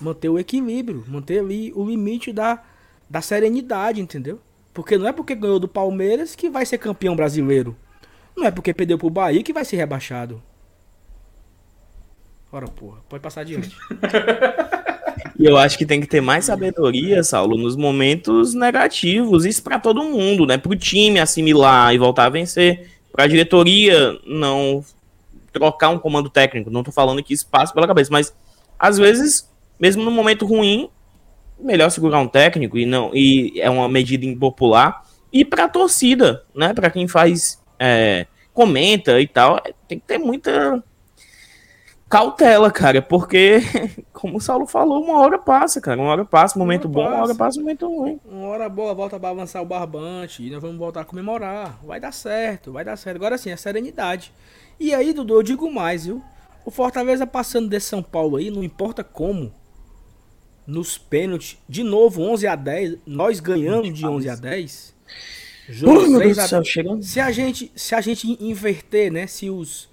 Manter 0.00 0.28
o 0.28 0.38
equilíbrio, 0.38 1.04
manter 1.08 1.40
ali 1.40 1.72
o 1.74 1.84
limite 1.84 2.32
da, 2.32 2.62
da 3.10 3.20
serenidade, 3.20 4.00
entendeu? 4.00 4.40
Porque 4.72 4.96
não 4.96 5.08
é 5.08 5.12
porque 5.12 5.34
ganhou 5.34 5.58
do 5.58 5.66
Palmeiras 5.66 6.36
que 6.36 6.48
vai 6.48 6.64
ser 6.64 6.78
campeão 6.78 7.16
brasileiro. 7.16 7.76
Não 8.36 8.46
é 8.46 8.50
porque 8.52 8.72
perdeu 8.72 8.96
pro 8.96 9.10
Bahia 9.10 9.42
que 9.42 9.52
vai 9.52 9.64
ser 9.64 9.76
rebaixado. 9.76 10.40
Ora, 12.52 12.68
porra, 12.68 13.00
pode 13.08 13.22
passar 13.22 13.40
adiante. 13.40 13.76
E 15.38 15.44
eu 15.44 15.56
acho 15.56 15.78
que 15.78 15.86
tem 15.86 16.00
que 16.00 16.06
ter 16.06 16.20
mais 16.20 16.44
sabedoria, 16.44 17.22
Saulo, 17.24 17.56
nos 17.56 17.74
momentos 17.74 18.54
negativos. 18.54 19.44
Isso 19.44 19.62
pra 19.62 19.78
todo 19.78 20.04
mundo, 20.04 20.46
né? 20.46 20.58
Pro 20.58 20.76
time 20.76 21.18
assimilar 21.18 21.94
e 21.94 21.98
voltar 21.98 22.26
a 22.26 22.30
vencer. 22.30 22.91
Pra 23.12 23.26
diretoria 23.26 24.18
não 24.26 24.84
trocar 25.52 25.90
um 25.90 25.98
comando 25.98 26.30
técnico. 26.30 26.70
Não 26.70 26.82
tô 26.82 26.90
falando 26.90 27.22
que 27.22 27.34
isso 27.34 27.46
passa 27.46 27.74
pela 27.74 27.86
cabeça, 27.86 28.10
mas 28.10 28.34
às 28.78 28.98
vezes, 28.98 29.50
mesmo 29.78 30.02
no 30.02 30.10
momento 30.10 30.46
ruim, 30.46 30.88
melhor 31.58 31.90
segurar 31.90 32.18
um 32.18 32.28
técnico 32.28 32.76
e 32.78 32.86
não 32.86 33.10
e 33.14 33.60
é 33.60 33.70
uma 33.70 33.88
medida 33.88 34.24
impopular. 34.24 35.04
E 35.32 35.44
pra 35.44 35.68
torcida, 35.68 36.44
né? 36.54 36.74
Pra 36.74 36.90
quem 36.90 37.06
faz 37.06 37.62
é, 37.78 38.26
comenta 38.52 39.20
e 39.20 39.26
tal, 39.26 39.60
tem 39.88 39.98
que 39.98 40.06
ter 40.06 40.18
muita 40.18 40.82
cautela, 42.12 42.70
cara, 42.70 43.00
porque, 43.00 43.62
como 44.12 44.36
o 44.36 44.40
Saulo 44.40 44.66
falou, 44.66 45.02
uma 45.02 45.18
hora 45.18 45.38
passa, 45.38 45.80
cara. 45.80 45.98
Uma 45.98 46.10
hora 46.10 46.24
passa, 46.26 46.58
momento 46.58 46.84
hora 46.84 46.92
bom, 46.92 47.00
uma 47.00 47.16
hora 47.16 47.20
passa. 47.28 47.36
passa, 47.36 47.60
momento 47.60 47.86
ruim. 47.86 48.20
Uma 48.26 48.48
hora 48.48 48.68
boa 48.68 48.92
volta 48.92 49.18
pra 49.18 49.30
avançar 49.30 49.62
o 49.62 49.64
barbante 49.64 50.46
e 50.46 50.50
nós 50.50 50.60
vamos 50.60 50.76
voltar 50.76 51.00
a 51.00 51.04
comemorar. 51.06 51.80
Vai 51.82 51.98
dar 51.98 52.12
certo, 52.12 52.70
vai 52.70 52.84
dar 52.84 52.96
certo. 52.96 53.16
Agora 53.16 53.38
sim, 53.38 53.50
é 53.50 53.56
serenidade. 53.56 54.30
E 54.78 54.92
aí, 54.94 55.14
Dudu, 55.14 55.36
eu 55.36 55.42
digo 55.42 55.72
mais, 55.72 56.04
viu? 56.04 56.22
O 56.66 56.70
Fortaleza 56.70 57.26
passando 57.26 57.70
desse 57.70 57.86
São 57.86 58.02
Paulo 58.02 58.36
aí, 58.36 58.50
não 58.50 58.62
importa 58.62 59.02
como. 59.02 59.50
Nos 60.66 60.98
pênaltis, 60.98 61.58
de 61.66 61.82
novo, 61.82 62.22
11 62.22 62.46
a 62.46 62.54
10. 62.54 62.98
Nós 63.06 63.40
ganhamos 63.40 63.92
de 63.92 64.06
11 64.06 64.28
a 64.28 64.34
10. 64.36 64.94
Jogo 65.70 66.00
Ai, 66.02 66.08
meu 66.08 66.20
Deus 66.20 66.20
3 66.20 66.36
do 66.36 66.40
a 66.40 66.48
céu, 66.48 66.64
chegando. 66.64 67.02
Se 67.02 67.18
a 67.18 67.32
gente, 67.32 67.72
se 67.74 67.94
a 67.94 68.00
gente 68.02 68.36
inverter, 68.38 69.10
né, 69.10 69.26
se 69.26 69.48
os 69.48 69.90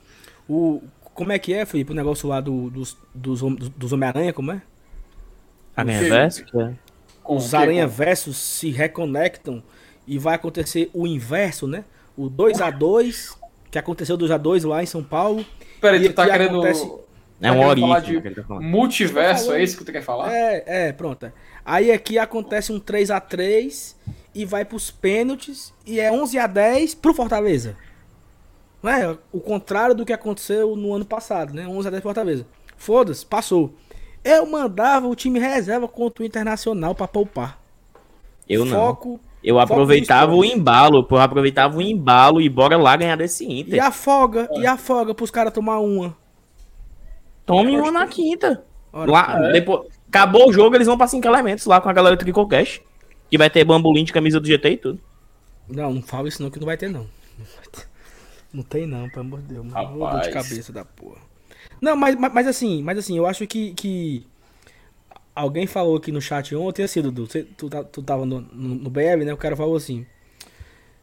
o 0.49 0.81
como 1.19 1.33
é 1.33 1.37
que 1.37 1.53
é, 1.53 1.65
Felipe, 1.65 1.91
o 1.91 1.95
negócio 1.95 2.29
lá 2.29 2.39
do, 2.39 2.69
dos 2.69 2.97
dos, 3.13 3.41
dos 3.41 3.91
Homem-Aranha, 3.91 4.31
como 4.31 4.53
é? 4.53 4.61
Aranha 5.75 5.99
Sim. 5.99 6.09
Verso, 6.09 6.45
que 6.45 6.57
é. 6.57 6.73
Os? 7.27 7.53
Aranha 7.53 7.85
Versos 7.85 8.37
se 8.37 8.71
reconectam 8.71 9.61
e 10.07 10.17
vai 10.17 10.35
acontecer 10.35 10.89
o 10.93 11.05
inverso, 11.05 11.67
né? 11.67 11.83
O 12.15 12.29
2 12.29 12.61
a 12.61 12.71
2 12.71 13.37
que 13.69 13.77
aconteceu 13.77 14.15
2 14.15 14.31
a 14.31 14.37
2 14.37 14.63
lá 14.63 14.81
em 14.81 14.85
São 14.85 15.03
Paulo. 15.03 15.45
Peraí, 15.81 16.07
tu 16.07 16.13
tá 16.13 16.23
aqui 16.23 16.31
querendo. 16.31 16.53
acontece- 16.59 16.85
É 17.41 17.47
tá 17.49 17.53
um 17.53 17.57
falar 17.57 17.67
origem. 17.67 18.01
de 18.15 18.21
que 18.21 18.27
ele 18.29 18.35
tá 18.35 18.43
falando. 18.43 18.63
multiverso, 18.63 19.51
é 19.51 19.61
isso 19.61 19.77
que 19.77 19.83
tu 19.83 19.91
quer 19.91 20.01
falar? 20.01 20.31
É, 20.33 20.63
é, 20.87 20.93
pronto. 20.93 21.25
é. 21.25 21.33
Aí 21.65 21.91
aqui 21.91 22.17
acontece 22.17 22.71
um 22.71 22.79
3 22.79 23.11
a 23.11 23.19
3 23.19 23.97
e 24.33 24.45
vai 24.45 24.63
pros 24.63 24.89
pênaltis 24.89 25.73
e 25.85 25.99
é 25.99 26.09
11 26.09 26.39
a 26.39 26.47
10 26.47 26.95
pro 26.95 27.13
Fortaleza. 27.13 27.75
Não 28.81 28.91
é? 28.91 29.17
O 29.31 29.39
contrário 29.39 29.93
do 29.93 30.05
que 30.05 30.13
aconteceu 30.13 30.75
no 30.75 30.93
ano 30.93 31.05
passado, 31.05 31.53
né? 31.53 31.67
11 31.67 31.87
a 31.87 31.91
10 31.91 32.01
pro 32.01 32.09
Fortaleza. 32.09 32.45
Foda-se, 32.77 33.25
passou. 33.25 33.73
Eu 34.23 34.45
mandava 34.45 35.07
o 35.07 35.15
time 35.15 35.39
reserva 35.39 35.87
contra 35.87 36.23
o 36.23 36.25
Internacional 36.25 36.95
pra 36.95 37.07
poupar. 37.07 37.59
Eu 38.47 38.65
não. 38.65 38.75
Foco, 38.75 39.19
Eu 39.43 39.55
Foco 39.55 39.67
no 39.67 39.73
aproveitava 39.73 40.33
o 40.33 40.43
embalo, 40.43 41.03
pô, 41.03 41.17
eu 41.17 41.21
aproveitava 41.21 41.77
o 41.77 41.81
embalo 41.81 42.41
e 42.41 42.49
bora 42.49 42.77
lá 42.77 42.95
ganhar 42.95 43.15
desse 43.15 43.45
Inter. 43.45 43.75
E 43.75 43.79
a 43.79 43.91
folga, 43.91 44.49
e 44.55 44.65
a 44.65 44.77
folga 44.77 45.13
pros 45.13 45.31
caras 45.31 45.53
tomar 45.53 45.79
uma. 45.79 46.15
Tome 47.45 47.77
uma 47.77 47.91
na 47.91 48.07
quinta. 48.07 48.63
Ora, 48.91 49.11
Lá, 49.11 49.47
É. 49.47 49.51
depois, 49.53 49.87
acabou 50.07 50.49
o 50.49 50.53
jogo, 50.53 50.75
eles 50.75 50.87
vão 50.87 50.97
pra 50.97 51.07
5 51.07 51.25
elementos 51.27 51.65
lá 51.65 51.79
com 51.79 51.89
a 51.89 51.93
galera 51.93 52.15
do 52.15 52.19
Tricocast. 52.19 52.81
Que 53.29 53.37
vai 53.37 53.49
ter 53.49 53.63
bambolim 53.63 54.03
de 54.03 54.11
camisa 54.13 54.39
do 54.39 54.47
GT 54.47 54.69
e 54.71 54.77
tudo. 54.77 54.99
Não, 55.67 55.93
não 55.93 56.01
fala 56.01 56.27
isso 56.27 56.41
não 56.41 56.49
que 56.49 56.59
não 56.59 56.65
vai 56.65 56.77
ter 56.77 56.89
não. 56.89 57.01
Não, 57.37 57.45
vai 57.55 57.65
ter. 57.71 57.88
Não 58.53 58.63
tem 58.63 58.87
não, 58.87 59.07
pelo 59.09 59.21
amor 59.21 59.41
de 59.41 59.53
Deus. 59.53 59.65
Ô, 59.67 59.69
dor 59.69 60.09
de 60.21 60.27
Rapaz. 60.29 60.33
cabeça 60.33 60.73
da 60.73 60.83
porra. 60.83 61.21
Não, 61.81 61.95
mas, 61.95 62.15
mas, 62.15 62.33
mas 62.33 62.47
assim, 62.47 62.81
mas 62.81 62.97
assim, 62.97 63.17
eu 63.17 63.25
acho 63.27 63.45
que, 63.45 63.73
que 63.73 64.25
alguém 65.35 65.67
falou 65.67 65.97
aqui 65.97 66.11
no 66.11 66.21
chat 66.21 66.55
ontem, 66.55 66.83
assim, 66.83 67.01
Dudu, 67.01 67.27
você- 67.27 67.43
tu, 67.43 67.69
tá- 67.69 67.83
tu 67.83 68.01
tava 68.01 68.25
no, 68.25 68.41
no, 68.41 68.75
no 68.75 68.89
BL, 68.89 69.23
né? 69.25 69.33
O 69.33 69.37
cara 69.37 69.55
falou 69.55 69.75
assim: 69.75 70.05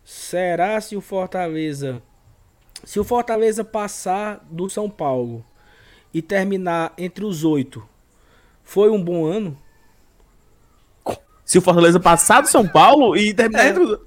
Será 0.05 0.80
se 0.80 0.97
o 0.97 1.01
Fortaleza. 1.01 2.03
Se 2.84 3.01
o 3.01 3.05
Fortaleza 3.05 3.64
passar 3.64 4.44
do 4.51 4.68
São 4.68 4.88
Paulo 4.90 5.44
e 6.12 6.20
terminar 6.22 6.92
entre 6.99 7.24
os 7.24 7.42
oito, 7.44 7.86
foi 8.62 8.90
um 8.90 9.03
bom 9.03 9.24
ano? 9.24 9.57
Se 11.44 11.59
o 11.59 11.62
Fortaleza 11.62 12.01
passar 12.01 12.40
do 12.42 12.49
São 12.49 12.66
Paulo 12.66 13.16
e 13.16 13.32
terminar 13.32 13.66
entre 13.68 13.82
os- 13.82 14.01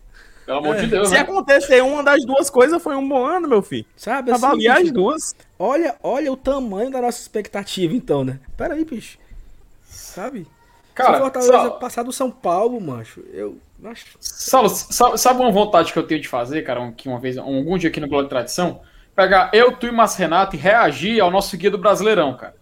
Pelo 0.49 0.59
amor 0.61 0.77
É. 0.77 0.81
de 0.81 0.87
Deus, 0.87 1.09
Se 1.09 1.13
né? 1.13 1.19
acontecer 1.19 1.83
uma 1.83 2.01
das 2.03 2.25
duas 2.25 2.49
coisas, 2.49 2.81
foi 2.81 2.95
um 2.95 3.07
bom 3.07 3.23
ano, 3.23 3.47
meu 3.47 3.61
filho. 3.61 3.85
Sabe 3.95 4.31
assim? 4.31 4.43
Avaliar 4.43 4.77
as 4.77 4.81
bicho? 4.81 4.93
duas. 4.95 5.35
Olha, 5.59 5.95
olha 6.01 6.31
o 6.33 6.35
tamanho 6.35 6.89
da 6.89 6.99
nossa 6.99 7.21
expectativa, 7.21 7.93
então, 7.93 8.23
né? 8.23 8.39
Pera 8.57 8.73
aí, 8.73 8.83
bicho. 8.83 9.19
Sabe? 9.83 10.39
Se 10.39 10.45
o 10.91 10.95
Cara, 10.95 11.19
Fortaleza 11.19 11.51
Saulo, 11.53 11.79
passar 11.79 12.01
do 12.01 12.11
São 12.11 12.31
Paulo, 12.31 12.81
macho, 12.81 13.23
eu 13.31 13.59
acho. 13.85 14.17
Saulo, 14.19 14.69
sa- 14.69 15.15
sabe 15.17 15.39
uma 15.39 15.51
vontade 15.51 15.93
que 15.93 15.99
eu 15.99 16.03
tenho 16.07 16.19
de 16.19 16.27
fazer, 16.27 16.63
cara, 16.63 16.81
um- 16.81 16.91
que 16.91 17.07
uma 17.07 17.19
vez, 17.19 17.37
um- 17.37 17.41
algum 17.43 17.77
dia 17.77 17.89
aqui 17.91 17.99
no 17.99 18.07
Globo 18.07 18.23
de 18.23 18.29
Tradição? 18.29 18.81
Pegar 19.15 19.51
eu, 19.53 19.71
tu 19.77 19.85
e 19.85 19.91
Márcio 19.91 20.17
Renato 20.19 20.55
e 20.55 20.59
reagir 20.59 21.21
ao 21.21 21.29
nosso 21.29 21.55
guia 21.57 21.69
do 21.69 21.77
Brasileirão, 21.77 22.35
cara. 22.35 22.55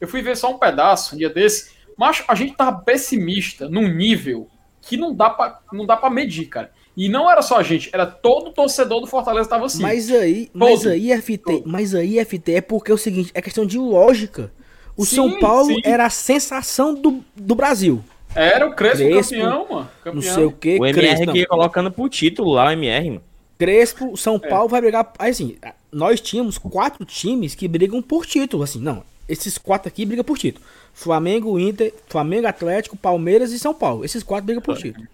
Eu 0.00 0.08
fui 0.08 0.22
ver 0.22 0.34
só 0.34 0.50
um 0.50 0.58
pedaço, 0.58 1.14
um 1.14 1.18
dia 1.18 1.28
desse, 1.28 1.72
mas 1.94 2.24
a 2.26 2.34
gente 2.34 2.56
tava 2.56 2.78
pessimista 2.80 3.68
num 3.68 3.86
nível 3.86 4.48
que 4.80 4.96
não 4.96 5.14
dá 5.14 5.28
pra, 5.28 5.60
não 5.72 5.84
dá 5.84 5.94
pra 5.94 6.08
medir, 6.08 6.46
cara. 6.46 6.72
E 6.98 7.08
não 7.08 7.30
era 7.30 7.40
só 7.42 7.58
a 7.58 7.62
gente, 7.62 7.88
era 7.92 8.04
todo 8.04 8.50
torcedor 8.52 9.00
do 9.00 9.06
Fortaleza 9.06 9.48
tava 9.48 9.66
assim. 9.66 9.80
Mas 9.80 10.10
aí, 10.10 10.50
mas 10.52 10.84
aí, 10.84 11.16
FT, 11.22 11.62
mas 11.64 11.94
aí, 11.94 12.18
FT, 12.24 12.54
é 12.54 12.60
porque 12.60 12.90
é 12.90 12.94
o 12.94 12.98
seguinte, 12.98 13.30
é 13.34 13.40
questão 13.40 13.64
de 13.64 13.78
lógica. 13.78 14.50
O 14.96 15.06
Sim, 15.06 15.14
São 15.14 15.38
Paulo 15.38 15.66
sim. 15.76 15.80
era 15.84 16.06
a 16.06 16.10
sensação 16.10 16.92
do, 16.92 17.22
do 17.36 17.54
Brasil. 17.54 18.02
Era 18.34 18.66
o 18.66 18.74
Crespo, 18.74 18.98
Crespo, 18.98 19.30
campeão, 19.34 19.66
mano. 19.70 19.90
Não 20.04 20.12
Campeão. 20.14 20.34
sei 20.34 20.44
o 20.44 20.50
que, 20.50 20.78
O 20.80 20.84
MR 20.86 20.92
Crespo. 20.94 21.20
que 21.20 21.26
não. 21.26 21.36
ia 21.36 21.46
colocando 21.46 21.90
pro 21.92 22.08
título 22.08 22.50
lá, 22.52 22.66
o 22.66 22.70
MR, 22.72 23.10
mano. 23.10 23.22
Crespo, 23.56 24.16
São 24.16 24.34
É. 24.42 24.48
Paulo 24.48 24.68
vai 24.68 24.80
brigar. 24.80 25.12
Aí 25.20 25.30
assim, 25.30 25.56
nós 25.92 26.20
tínhamos 26.20 26.58
quatro 26.58 27.04
times 27.04 27.54
que 27.54 27.68
brigam 27.68 28.02
por 28.02 28.26
título. 28.26 28.64
Assim, 28.64 28.80
não. 28.80 29.04
Esses 29.28 29.56
quatro 29.56 29.86
aqui 29.88 30.04
brigam 30.04 30.24
por 30.24 30.36
título. 30.36 30.64
Flamengo, 30.92 31.58
Inter, 31.60 31.94
Flamengo, 32.08 32.48
Atlético, 32.48 32.96
Palmeiras 32.96 33.52
e 33.52 33.58
São 33.58 33.72
Paulo. 33.72 34.04
Esses 34.04 34.22
quatro 34.24 34.46
brigam 34.46 34.62
por 34.62 34.76
título. 34.76 35.06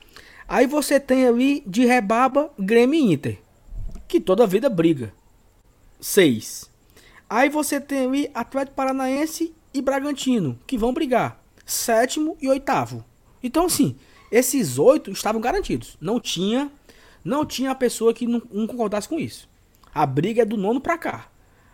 Aí 0.46 0.66
você 0.66 1.00
tem 1.00 1.26
ali 1.26 1.62
de 1.66 1.84
rebaba 1.84 2.50
Grêmio 2.58 2.98
e 3.00 3.12
Inter. 3.12 3.38
Que 4.06 4.20
toda 4.20 4.46
vida 4.46 4.68
briga. 4.68 5.12
Seis. 6.00 6.70
Aí 7.28 7.48
você 7.48 7.80
tem 7.80 8.06
ali 8.06 8.30
Atlético 8.34 8.76
Paranaense 8.76 9.54
e 9.72 9.80
Bragantino, 9.80 10.58
que 10.66 10.78
vão 10.78 10.92
brigar. 10.92 11.42
Sétimo 11.64 12.36
e 12.40 12.48
oitavo. 12.48 13.04
Então, 13.42 13.66
assim, 13.66 13.96
esses 14.30 14.78
oito 14.78 15.10
estavam 15.10 15.40
garantidos. 15.40 15.96
Não 16.00 16.20
tinha, 16.20 16.70
não 17.24 17.44
tinha 17.44 17.74
pessoa 17.74 18.12
que 18.12 18.26
não, 18.26 18.42
não 18.52 18.66
concordasse 18.66 19.08
com 19.08 19.18
isso. 19.18 19.48
A 19.94 20.04
briga 20.04 20.42
é 20.42 20.44
do 20.44 20.56
nono 20.56 20.80
pra 20.80 20.98
cá. 20.98 21.28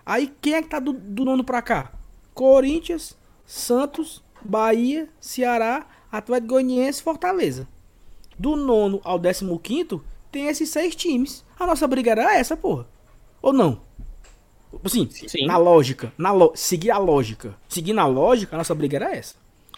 Aí 0.06 0.32
quem 0.40 0.54
é 0.54 0.62
que 0.62 0.68
tá 0.68 0.78
do, 0.78 0.92
do 0.92 1.24
nono 1.24 1.42
pra 1.42 1.60
cá? 1.60 1.92
Corinthians, 2.32 3.16
Santos, 3.44 4.22
Bahia, 4.42 5.08
Ceará, 5.20 5.86
Atlético 6.10 6.54
Goianiense 6.54 7.00
e 7.00 7.04
Fortaleza. 7.04 7.68
Do 8.40 8.56
nono 8.56 9.02
ao 9.04 9.18
décimo 9.18 9.58
quinto, 9.58 10.02
tem 10.32 10.46
esses 10.46 10.70
seis 10.70 10.96
times. 10.96 11.44
A 11.58 11.66
nossa 11.66 11.86
briga 11.86 12.12
era 12.12 12.34
essa, 12.34 12.56
porra. 12.56 12.86
Ou 13.42 13.52
não? 13.52 13.82
Assim, 14.82 15.06
Sim. 15.10 15.44
na 15.44 15.58
lógica, 15.58 16.10
na 16.16 16.32
lo... 16.32 16.52
seguir 16.54 16.90
a 16.90 16.96
lógica. 16.96 17.54
Seguir 17.68 17.92
na 17.92 18.06
lógica, 18.06 18.56
a 18.56 18.58
nossa 18.58 18.74
briga 18.74 18.96
era 18.96 19.14
essa. 19.14 19.34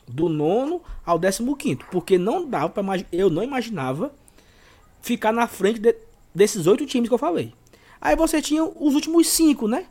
Do 0.07 0.29
nono 0.29 0.81
ao 1.05 1.19
décimo 1.19 1.57
quinto. 1.57 1.85
Porque 1.91 2.17
não 2.17 2.49
dava 2.49 2.69
pra 2.69 2.85
imagi- 2.85 3.07
Eu 3.11 3.29
não 3.29 3.43
imaginava 3.43 4.15
ficar 5.01 5.33
na 5.33 5.49
frente 5.49 5.81
de- 5.81 5.97
desses 6.33 6.69
oito 6.69 6.87
times 6.87 7.09
que 7.09 7.15
eu 7.15 7.19
falei. 7.19 7.53
Aí 8.01 8.15
você 8.15 8.41
tinha 8.41 8.63
os 8.63 8.95
últimos 8.95 9.27
cinco, 9.27 9.67
né? 9.67 9.87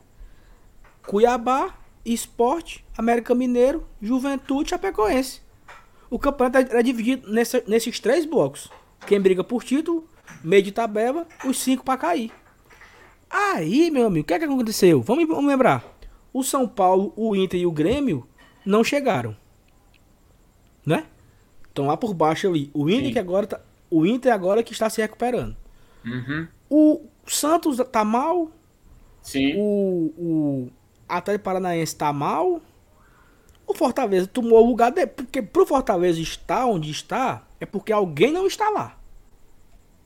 Cuiabá, 1.06 1.74
Esporte, 2.06 2.82
América 2.96 3.34
Mineiro, 3.34 3.86
Juventude 4.00 4.68
e 4.68 4.70
Chapecoense. 4.70 5.41
O 6.12 6.18
campeonato 6.18 6.58
era 6.58 6.82
dividido 6.82 7.32
nessa- 7.32 7.62
nesses 7.66 7.98
três 7.98 8.26
blocos. 8.26 8.70
Quem 9.06 9.18
briga 9.18 9.42
por 9.42 9.64
título, 9.64 10.06
meio 10.44 10.62
de 10.62 10.70
tabela, 10.70 11.26
os 11.44 11.58
cinco 11.58 11.82
pra 11.84 11.96
cair. 11.96 12.30
Aí, 13.30 13.90
meu 13.90 14.06
amigo, 14.06 14.24
o 14.24 14.26
que 14.26 14.34
é 14.34 14.38
que 14.38 14.44
aconteceu? 14.44 15.00
Vamos, 15.00 15.26
vamos 15.26 15.46
lembrar. 15.46 15.82
O 16.32 16.42
São 16.44 16.68
Paulo, 16.68 17.14
o 17.16 17.34
Inter 17.34 17.60
e 17.60 17.66
o 17.66 17.72
Grêmio 17.72 18.28
não 18.64 18.84
chegaram. 18.84 19.34
Né? 20.84 21.06
Estão 21.66 21.86
lá 21.86 21.96
por 21.96 22.12
baixo 22.12 22.46
ali. 22.48 22.70
O 22.74 22.90
Inter 22.90 23.06
Sim. 23.06 23.12
que 23.14 23.18
agora 23.18 23.46
tá, 23.46 23.60
o 23.90 24.04
Inter 24.04 24.34
agora 24.34 24.62
que 24.62 24.72
está 24.72 24.90
se 24.90 25.00
recuperando. 25.00 25.56
Uhum. 26.04 26.46
O 26.68 27.06
Santos 27.26 27.78
tá 27.90 28.04
mal, 28.04 28.50
Sim. 29.22 29.54
o, 29.56 30.12
o 30.18 30.70
Atlético 31.08 31.44
Paranaense 31.44 31.96
tá 31.96 32.12
mal. 32.12 32.60
O 33.66 33.74
Fortaleza 33.74 34.26
tomou 34.26 34.62
o 34.62 34.66
lugar 34.66 34.90
dele. 34.90 35.06
Porque 35.08 35.40
pro 35.40 35.66
Fortaleza 35.66 36.20
estar 36.20 36.66
onde 36.66 36.90
está, 36.90 37.46
é 37.60 37.66
porque 37.66 37.92
alguém 37.92 38.32
não 38.32 38.46
está 38.46 38.68
lá. 38.70 38.98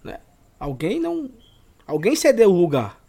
Né? 0.04 0.20
Alguém 0.58 1.00
não. 1.00 1.30
Alguém 1.86 2.14
cedeu 2.16 2.50
o 2.50 2.60
lugar. 2.60 3.00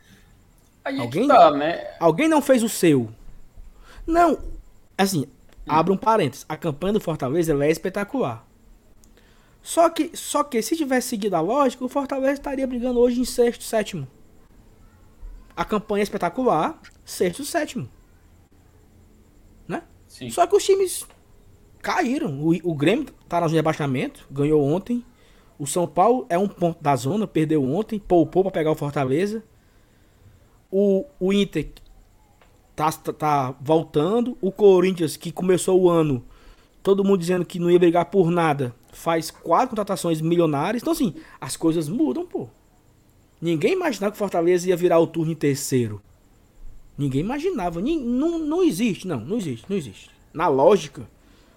Aí 0.84 1.00
Alguém- 1.00 1.28
tá, 1.28 1.52
né? 1.52 1.96
Alguém 2.00 2.28
não 2.28 2.42
fez 2.42 2.64
o 2.64 2.70
seu. 2.70 3.10
Não. 4.06 4.38
Assim, 4.98 5.26
abre 5.68 5.92
um 5.92 5.98
parênteses. 5.98 6.46
A 6.48 6.56
campanha 6.56 6.94
do 6.94 7.02
Fortaleza 7.02 7.54
é 7.64 7.70
espetacular. 7.70 8.46
Só 9.62 9.90
que, 9.90 10.16
só 10.16 10.46
que 10.46 10.62
se 10.62 10.78
tivesse 10.78 11.10
seguido 11.10 11.36
a 11.36 11.42
lógica, 11.42 11.84
o 11.84 11.90
Fortaleza 11.90 12.34
estaria 12.36 12.66
brigando 12.66 13.00
hoje 13.00 13.20
em 13.20 13.26
sexto, 13.26 13.66
sétimo. 13.66 14.08
A 15.56 15.66
campanha 15.66 16.02
é 16.02 16.04
espetacular, 16.04 16.80
sexto, 17.04 17.44
sétimo. 17.44 17.90
Sim. 20.08 20.30
Só 20.30 20.48
que 20.48 20.56
os 20.56 20.64
times 20.64 21.06
caíram. 21.82 22.42
O, 22.42 22.50
o 22.64 22.76
Grêmio 22.76 23.06
tá 23.28 23.40
na 23.40 23.48
zona 23.48 23.50
de 23.50 23.56
rebaixamento, 23.58 24.26
ganhou 24.32 24.64
ontem. 24.64 25.06
O 25.60 25.66
São 25.66 25.88
Paulo 25.88 26.26
é 26.30 26.38
um 26.38 26.48
ponto 26.48 26.82
da 26.82 26.96
zona, 26.96 27.26
perdeu 27.26 27.64
ontem, 27.64 28.00
poupou 28.00 28.44
pra 28.44 28.52
pegar 28.52 28.72
o 28.72 28.76
Fortaleza. 28.76 29.44
O, 30.72 31.06
o 31.20 31.34
Inter 31.34 31.70
tá, 32.76 32.92
tá, 32.92 33.14
tá 33.14 33.56
voltando. 33.60 34.38
O 34.42 34.52
Corinthians, 34.52 35.18
que 35.18 35.32
começou 35.32 35.82
o 35.82 35.90
ano, 35.90 36.24
todo 36.84 37.04
mundo 37.04 37.20
dizendo 37.20 37.46
que 37.46 37.60
não 37.60 37.72
ia 37.72 37.80
brigar 37.80 38.06
por 38.06 38.30
nada, 38.30 38.74
faz 38.94 39.32
quatro 39.32 39.70
contratações 39.70 40.22
milionárias. 40.22 40.82
Então, 40.82 40.94
assim, 40.94 41.16
as 41.42 41.58
coisas 41.58 41.90
mudam, 41.90 42.26
pô. 42.26 42.48
Ninguém 43.42 43.74
imaginava 43.74 44.12
que 44.12 44.16
o 44.16 44.20
Fortaleza 44.20 44.70
ia 44.70 44.76
virar 44.76 45.00
o 45.00 45.08
turno 45.08 45.32
em 45.32 45.36
terceiro. 45.36 46.02
Ninguém 46.98 47.22
imaginava. 47.22 47.80
Nin- 47.82 48.04
não, 48.04 48.40
não 48.40 48.64
existe, 48.64 49.08
não, 49.08 49.20
não 49.20 49.38
existe, 49.38 49.66
não 49.70 49.78
existe. 49.78 50.10
Na 50.34 50.48
lógica, 50.48 51.04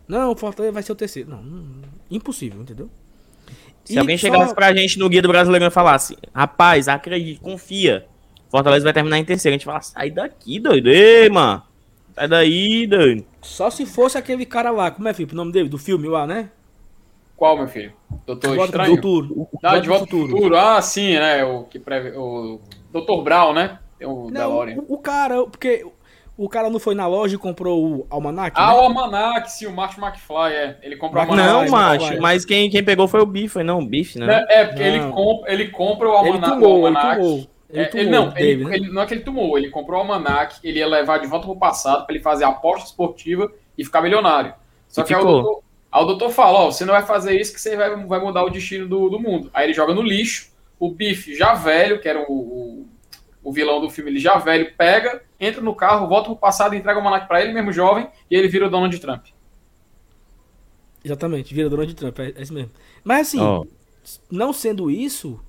não, 0.06 0.32
o 0.32 0.36
Fortaleza 0.36 0.72
vai 0.72 0.82
ser 0.82 0.92
o 0.92 0.96
terceiro. 0.96 1.30
Não, 1.30 1.42
não- 1.42 1.82
impossível, 2.10 2.60
entendeu? 2.60 2.90
Se 3.84 3.94
E 3.94 3.98
alguém 3.98 4.16
só- 4.18 4.26
chegasse 4.26 4.54
pra 4.54 4.74
gente 4.74 4.98
no 4.98 5.08
guia 5.08 5.22
do 5.22 5.28
brasileiro 5.28 5.64
e 5.66 5.70
falasse, 5.70 6.16
rapaz, 6.34 6.88
acredite, 6.88 7.40
confia. 7.40 8.06
Fortaleza 8.50 8.84
vai 8.84 8.92
terminar 8.92 9.18
em 9.18 9.24
terceiro. 9.24 9.54
A 9.54 9.58
gente 9.58 9.64
fala, 9.64 9.80
sai 9.80 10.10
daqui, 10.10 10.58
doido. 10.58 10.88
Ei, 10.90 11.28
mano. 11.30 11.62
Sai 12.14 12.28
daí, 12.28 12.86
doido. 12.86 13.24
Só 13.40 13.70
se 13.70 13.86
fosse 13.86 14.18
aquele 14.18 14.44
cara 14.44 14.70
lá, 14.70 14.90
como 14.90 15.08
é, 15.08 15.14
Felipe, 15.14 15.32
o 15.32 15.36
nome 15.36 15.52
dele? 15.52 15.68
Do 15.68 15.78
filme 15.78 16.06
lá, 16.08 16.26
né? 16.26 16.50
Qual, 17.36 17.56
meu 17.56 17.68
filho? 17.68 17.92
Doutor 18.26 18.48
Volta 18.54 18.72
pro 18.72 18.80
Estranho? 18.82 18.96
futuro. 18.96 19.48
Ah, 19.62 19.70
Volta 19.70 19.80
de 19.80 19.88
volta 19.88 20.06
pro 20.06 20.28
futuro. 20.28 20.56
Ah, 20.56 20.82
sim, 20.82 21.14
né? 21.14 21.42
O 21.44 21.64
que 21.64 21.78
preve... 21.78 22.10
O 22.16 22.60
Dr. 22.92 23.22
Brown, 23.24 23.54
né? 23.54 23.78
Tem 24.00 24.08
o 24.08 24.30
Não, 24.30 24.32
DeLorean. 24.32 24.78
o, 24.88 24.94
o 24.94 24.98
cara, 24.98 25.44
porque 25.46 25.86
o 26.36 26.48
cara 26.48 26.70
não 26.70 26.80
foi 26.80 26.94
na 26.94 27.06
loja 27.06 27.34
e 27.36 27.38
comprou 27.38 27.84
o 28.00 28.06
almanac, 28.10 28.58
Ah, 28.58 28.66
né? 28.66 28.74
o 28.74 28.80
Almanac, 28.84 29.50
sim, 29.52 29.66
o 29.66 29.72
Martin 29.72 30.00
McFly, 30.00 30.52
é. 30.54 30.78
Ele 30.82 30.96
comprou 30.96 31.22
o 31.24 31.30
Almanac. 31.30 31.52
Não, 31.52 31.70
macho. 31.70 32.20
Mas 32.20 32.44
quem, 32.44 32.70
quem 32.70 32.82
pegou 32.84 33.06
foi 33.06 33.20
o 33.20 33.26
Bife, 33.26 33.48
foi 33.48 33.62
não 33.62 33.80
o 33.80 33.86
Bife, 33.86 34.18
né? 34.18 34.46
É, 34.48 34.64
porque 34.64 34.82
ele, 34.82 35.00
compra, 35.12 35.52
ele 35.52 35.68
compra 35.68 36.08
o 36.08 36.12
Ele 36.18 36.38
Almanac. 36.38 36.50
tomou, 36.54 36.72
o 36.82 36.88
ele 36.88 36.96
almanac. 36.96 37.20
tomou. 37.20 37.50
Ele 37.72 37.82
É, 37.82 37.84
tomou, 37.86 38.02
ele, 38.02 38.10
não, 38.10 38.32
ele, 38.36 38.64
né? 38.64 38.76
ele- 38.76 38.92
não 38.92 39.02
é 39.02 39.06
que 39.06 39.14
ele 39.14 39.22
tomou, 39.22 39.56
ele 39.58 39.70
comprou 39.70 39.98
o 39.98 40.02
Almanac, 40.02 40.56
ele 40.64 40.78
ia 40.80 40.86
levar 40.88 41.18
de 41.18 41.26
volta 41.28 41.46
pro 41.46 41.56
passado 41.56 42.04
pra 42.04 42.14
ele 42.14 42.22
fazer 42.22 42.44
aposta 42.44 42.86
esportiva 42.86 43.52
e 43.78 43.84
ficar 43.84 44.02
milionário. 44.02 44.54
Só 44.88 45.02
E 45.02 45.04
que 45.04 45.14
aí 45.14 45.20
o 45.20 45.24
doutor, 45.24 45.62
Aí 45.92 46.02
o 46.02 46.06
doutor 46.06 46.30
fala, 46.30 46.58
ó, 46.60 46.70
você 46.70 46.84
não 46.84 46.94
vai 46.94 47.02
fazer 47.04 47.40
isso 47.40 47.52
que 47.52 47.60
você 47.60 47.76
vai, 47.76 47.94
vai 48.06 48.20
mudar 48.20 48.44
o 48.44 48.50
destino 48.50 48.88
do, 48.88 49.08
do 49.10 49.18
mundo. 49.20 49.50
Aí 49.52 49.66
ele 49.66 49.72
joga 49.74 49.92
no 49.94 50.02
lixo, 50.02 50.50
o 50.78 50.90
Biff 50.90 51.34
já 51.36 51.52
velho, 51.54 52.00
que 52.00 52.08
era 52.08 52.20
o, 52.28 52.32
o, 52.32 52.86
o 53.42 53.52
vilão 53.52 53.80
do 53.80 53.88
filme, 53.90 54.10
ele 54.10 54.18
já 54.20 54.36
velho, 54.38 54.72
pega, 54.76 55.22
entra 55.38 55.60
no 55.62 55.74
carro, 55.74 56.06
volta 56.08 56.28
pro 56.28 56.36
passado, 56.36 56.74
entrega 56.74 56.98
o 56.98 57.02
Monark 57.02 57.26
pra 57.26 57.40
ele, 57.42 57.52
mesmo 57.52 57.72
jovem, 57.72 58.08
e 58.30 58.36
ele 58.36 58.48
vira 58.48 58.66
o 58.66 58.70
Donald 58.70 58.96
Trump. 58.98 59.26
Exatamente, 61.04 61.54
vira 61.54 61.70
Donald 61.70 61.94
Trump, 61.94 62.18
é, 62.18 62.34
é 62.36 62.42
isso 62.42 62.52
mesmo. 62.52 62.70
Mas 63.02 63.28
assim, 63.28 63.40
Ó. 63.40 63.64
não 64.30 64.52
sendo 64.52 64.90
isso, 64.90 65.40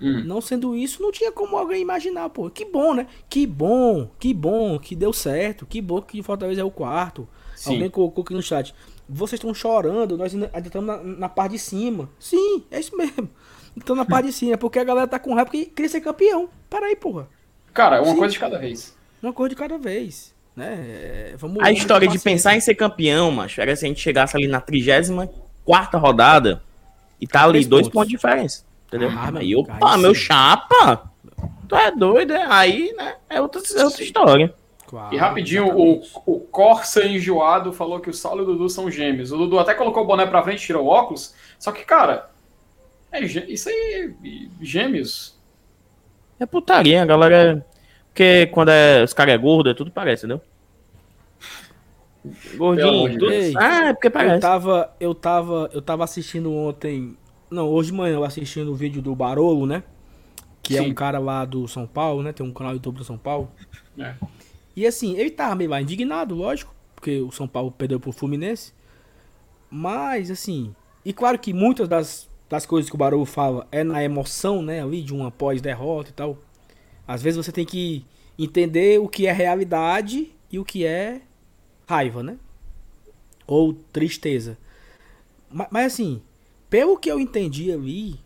Hum. 0.00 0.22
não 0.24 0.40
sendo 0.40 0.74
isso, 0.74 1.02
não 1.02 1.12
tinha 1.12 1.30
como 1.30 1.56
alguém 1.56 1.80
imaginar, 1.80 2.28
pô. 2.30 2.50
Que 2.50 2.64
bom, 2.64 2.94
né? 2.94 3.06
Que 3.28 3.46
bom, 3.46 4.10
que 4.18 4.34
bom, 4.34 4.78
que 4.78 4.96
deu 4.96 5.12
certo, 5.12 5.66
que 5.66 5.80
bom 5.80 6.02
que 6.02 6.22
Fortaleza 6.22 6.60
é 6.60 6.64
o 6.64 6.70
quarto. 6.70 7.28
Sim. 7.54 7.74
Alguém 7.74 7.90
colocou 7.90 8.22
aqui 8.22 8.34
no 8.34 8.42
chat. 8.42 8.74
Vocês 9.08 9.38
estão 9.38 9.54
chorando, 9.54 10.16
nós 10.16 10.34
ainda 10.34 10.50
ainda 10.52 10.66
estamos 10.66 10.86
na, 10.86 11.02
na 11.02 11.28
parte 11.28 11.52
de 11.52 11.58
cima. 11.58 12.08
Sim, 12.18 12.64
é 12.70 12.80
isso 12.80 12.96
mesmo. 12.96 13.28
Estamos 13.76 14.04
na 14.04 14.10
parte 14.10 14.26
de 14.26 14.32
cima, 14.32 14.56
porque 14.56 14.78
a 14.78 14.84
galera 14.84 15.06
tá 15.06 15.18
com 15.18 15.34
raiva 15.34 15.46
porque 15.50 15.66
queria 15.66 15.88
ser 15.88 16.00
campeão. 16.00 16.48
Para 16.70 16.86
aí, 16.86 16.96
porra. 16.96 17.28
Cara, 17.72 18.00
uma 18.02 18.12
Sim. 18.12 18.18
coisa 18.18 18.32
de 18.32 18.38
cada 18.38 18.58
vez. 18.58 18.96
Uma 19.22 19.32
coisa 19.32 19.50
de 19.50 19.56
cada 19.56 19.78
vez. 19.78 20.34
Né? 20.54 20.74
É, 21.32 21.34
Vamos, 21.36 21.62
A 21.64 21.72
história 21.72 22.06
de 22.06 22.18
pensar 22.18 22.54
em 22.54 22.60
ser 22.60 22.76
campeão, 22.76 23.30
macho, 23.32 23.60
era 23.60 23.74
se 23.74 23.84
a 23.84 23.88
gente 23.88 24.00
chegasse 24.00 24.36
ali 24.36 24.46
na 24.46 24.60
34 24.60 25.98
rodada 25.98 26.62
e 27.20 27.26
tá 27.26 27.42
ali 27.42 27.52
Três 27.52 27.66
dois 27.66 27.82
pontos. 27.86 27.92
pontos 27.94 28.08
de 28.10 28.14
diferença. 28.16 28.64
Entendeu? 28.86 29.10
Ah, 29.10 29.32
aí, 29.34 29.48
meu, 29.50 29.60
opa, 29.60 29.96
meu 29.96 30.14
chapa! 30.14 31.10
Tu 31.68 31.74
é 31.74 31.90
doido, 31.90 32.32
é? 32.32 32.46
Aí, 32.48 32.92
né? 32.96 33.16
É 33.28 33.40
outra, 33.40 33.60
é 33.76 33.84
outra 33.84 34.02
história. 34.04 34.54
Claro, 34.86 35.12
E 35.14 35.18
rapidinho, 35.18 35.66
o, 35.76 36.02
o 36.26 36.38
Corsa 36.40 37.04
enjoado 37.04 37.72
falou 37.72 37.98
que 37.98 38.10
o 38.10 38.14
Saulo 38.14 38.42
e 38.42 38.44
o 38.44 38.46
Dudu 38.46 38.68
são 38.68 38.88
gêmeos. 38.90 39.32
O 39.32 39.36
Dudu 39.38 39.58
até 39.58 39.74
colocou 39.74 40.04
o 40.04 40.06
boné 40.06 40.26
pra 40.26 40.42
frente, 40.42 40.64
tirou 40.64 40.84
o 40.84 40.88
óculos. 40.88 41.34
Só 41.58 41.72
que, 41.72 41.82
cara, 41.84 42.30
é, 43.14 43.50
isso 43.50 43.68
aí, 43.68 44.12
gêmeos. 44.60 45.38
É 46.38 46.46
putaria, 46.46 47.02
a 47.02 47.06
galera. 47.06 47.64
Porque 48.08 48.46
quando 48.48 48.70
é, 48.70 49.02
os 49.02 49.12
caras 49.12 49.34
é 49.34 49.38
gordo, 49.38 49.70
é 49.70 49.74
tudo 49.74 49.90
parece, 49.90 50.26
entendeu? 50.26 50.40
Amor 52.54 52.76
Gordinho, 52.76 53.18
tudo. 53.18 53.58
Ah, 53.58 53.88
é 53.88 53.92
porque 53.92 54.06
Eu 54.06 54.12
parece. 54.12 54.40
tava, 54.40 54.94
eu 54.98 55.14
tava, 55.14 55.70
eu 55.72 55.82
tava 55.82 56.04
assistindo 56.04 56.52
ontem, 56.52 57.16
não, 57.50 57.68
hoje 57.68 57.90
de 57.90 57.96
manhã 57.96 58.14
eu 58.14 58.24
assistindo 58.24 58.72
o 58.72 58.74
vídeo 58.74 59.02
do 59.02 59.14
Barolo, 59.14 59.66
né? 59.66 59.82
Que 60.62 60.78
é 60.78 60.82
Sim. 60.82 60.90
um 60.90 60.94
cara 60.94 61.18
lá 61.18 61.44
do 61.44 61.68
São 61.68 61.86
Paulo, 61.86 62.22
né? 62.22 62.32
Tem 62.32 62.44
um 62.44 62.52
canal 62.52 62.72
do 62.72 62.76
YouTube 62.76 62.96
do 62.96 63.04
São 63.04 63.18
Paulo. 63.18 63.50
É. 63.98 64.14
E 64.74 64.86
assim, 64.86 65.16
ele 65.16 65.30
tava 65.30 65.54
meio 65.54 65.70
lá 65.70 65.80
indignado, 65.80 66.34
lógico, 66.34 66.74
porque 66.94 67.20
o 67.20 67.30
São 67.30 67.46
Paulo 67.46 67.70
perdeu 67.70 68.00
pro 68.00 68.10
Fluminense. 68.10 68.72
Mas 69.70 70.30
assim, 70.30 70.74
e 71.04 71.12
claro 71.12 71.38
que 71.38 71.52
muitas 71.52 71.86
das, 71.86 72.30
das 72.54 72.66
coisas 72.66 72.88
que 72.88 72.94
o 72.94 72.98
Barolo 72.98 73.24
fala 73.24 73.66
é 73.72 73.82
na 73.82 74.02
emoção, 74.02 74.62
né, 74.62 74.82
ali 74.82 75.02
de 75.02 75.12
uma 75.12 75.30
pós-derrota 75.30 76.10
e 76.10 76.12
tal. 76.12 76.38
Às 77.06 77.20
vezes 77.22 77.36
você 77.44 77.52
tem 77.52 77.64
que 77.66 78.04
entender 78.38 79.00
o 79.00 79.08
que 79.08 79.26
é 79.26 79.32
realidade 79.32 80.32
e 80.50 80.58
o 80.58 80.64
que 80.64 80.84
é 80.86 81.20
raiva, 81.86 82.22
né? 82.22 82.38
Ou 83.46 83.74
tristeza. 83.92 84.56
Ma- 85.50 85.68
Mas, 85.70 85.92
assim, 85.92 86.22
pelo 86.70 86.96
que 86.96 87.10
eu 87.10 87.20
entendi 87.20 87.70
ali, 87.70 88.18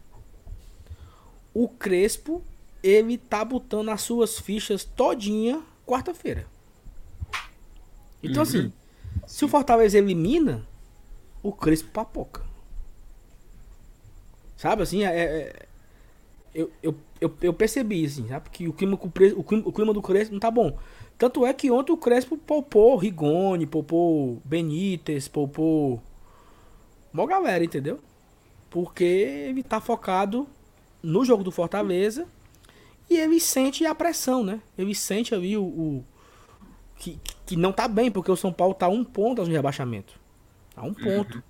o 1.53 1.69
Crespo, 1.69 2.43
ele 2.83 3.19
tá 3.19 3.45
botando 3.45 3.89
as 3.89 4.03
suas 4.03 4.39
fichas 4.39 4.85
todinha 4.85 5.63
quarta-feira. 5.87 6.47
Então, 8.23 8.43
assim, 8.43 8.73
se 9.27 9.45
o 9.45 9.49
Fortaleza 9.49 9.99
elimina, 9.99 10.67
o 11.43 11.53
Crespo 11.53 11.91
papoca. 11.91 12.48
Sabe, 14.59 14.85
assim, 14.85 15.05
é... 15.05 15.09
é- 15.11 15.67
eu, 16.55 16.71
eu, 16.83 16.95
eu, 17.21 17.35
eu 17.43 17.55
percebi, 17.55 18.05
assim, 18.05 18.29
sabe? 18.29 18.51
Que 18.51 18.69
o 18.69 18.75
clima, 18.75 18.95
o 18.97 19.11
clima, 19.11 19.65
o 19.69 19.73
clima 19.73 19.95
do 19.95 20.03
Crespo 20.03 20.33
não 20.35 20.41
tá 20.41 20.51
bom. 20.51 20.77
Tanto 21.19 21.47
é 21.47 21.53
que 21.55 21.71
ontem 21.71 21.93
o 21.93 21.97
Crespo 21.97 22.37
poupou 22.39 22.97
Rigoni, 22.97 23.67
poupou 23.67 24.41
Benítez, 24.45 25.29
poupou. 25.29 26.03
Mó 27.13 27.27
galera, 27.27 27.65
entendeu? 27.65 28.01
Porque 28.71 29.05
ele 29.05 29.63
tá 29.63 29.81
focado 29.81 30.47
no 31.03 31.25
jogo 31.25 31.45
do 31.45 31.53
Fortaleza 31.53 32.27
e 33.11 33.17
ele 33.19 33.41
sente 33.41 33.87
a 33.87 33.95
pressão, 33.95 34.45
né? 34.45 34.61
Ele 34.79 34.95
sente 34.95 35.35
ali 35.35 35.57
o. 35.57 35.65
o- 35.65 36.05
que, 36.97 37.19
que 37.47 37.57
não 37.57 37.73
tá 37.73 37.89
bem, 37.89 38.11
porque 38.11 38.31
o 38.31 38.37
São 38.37 38.53
Paulo 38.53 38.75
tá 38.75 38.89
um 38.89 39.05
ponto 39.05 39.43
no 39.45 39.53
rebaixamento. 39.53 40.19
A 40.77 40.85
um 40.85 40.95
ponto. 40.95 41.43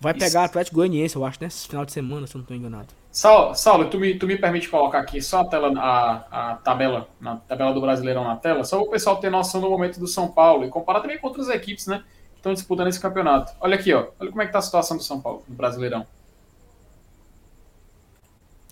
Vai 0.00 0.12
Isso. 0.12 0.24
pegar 0.24 0.44
Atlético 0.44 0.76
Goianiense, 0.76 1.16
eu 1.16 1.24
acho, 1.24 1.38
nesse 1.40 1.66
final 1.66 1.84
de 1.84 1.92
semana, 1.92 2.26
se 2.26 2.34
eu 2.34 2.38
não 2.38 2.46
tô 2.46 2.54
enganado. 2.54 2.86
Saulo, 3.10 3.54
Saulo 3.54 3.90
tu, 3.90 3.98
me, 3.98 4.14
tu 4.16 4.26
me 4.26 4.36
permite 4.36 4.68
colocar 4.68 5.00
aqui 5.00 5.20
só 5.20 5.40
a 5.40 5.44
tela, 5.44 5.72
a, 5.76 6.50
a 6.52 6.54
tabela, 6.56 7.08
na 7.20 7.36
tabela 7.36 7.72
do 7.74 7.80
Brasileirão 7.80 8.22
na 8.22 8.36
tela, 8.36 8.62
só 8.62 8.80
o 8.80 8.88
pessoal 8.88 9.16
ter 9.16 9.30
noção 9.30 9.60
do 9.60 9.68
momento 9.68 9.98
do 9.98 10.06
São 10.06 10.28
Paulo 10.28 10.64
e 10.64 10.68
comparar 10.68 11.00
também 11.00 11.18
com 11.18 11.26
outras 11.26 11.48
equipes, 11.48 11.86
né? 11.88 12.04
Que 12.32 12.36
estão 12.36 12.54
disputando 12.54 12.86
esse 12.88 13.00
campeonato. 13.00 13.52
Olha 13.60 13.74
aqui, 13.74 13.92
ó. 13.92 14.08
Olha 14.20 14.30
como 14.30 14.42
é 14.42 14.46
que 14.46 14.52
tá 14.52 14.58
a 14.60 14.62
situação 14.62 14.96
do 14.96 15.02
São 15.02 15.20
Paulo 15.20 15.42
no 15.48 15.56
Brasileirão. 15.56 16.06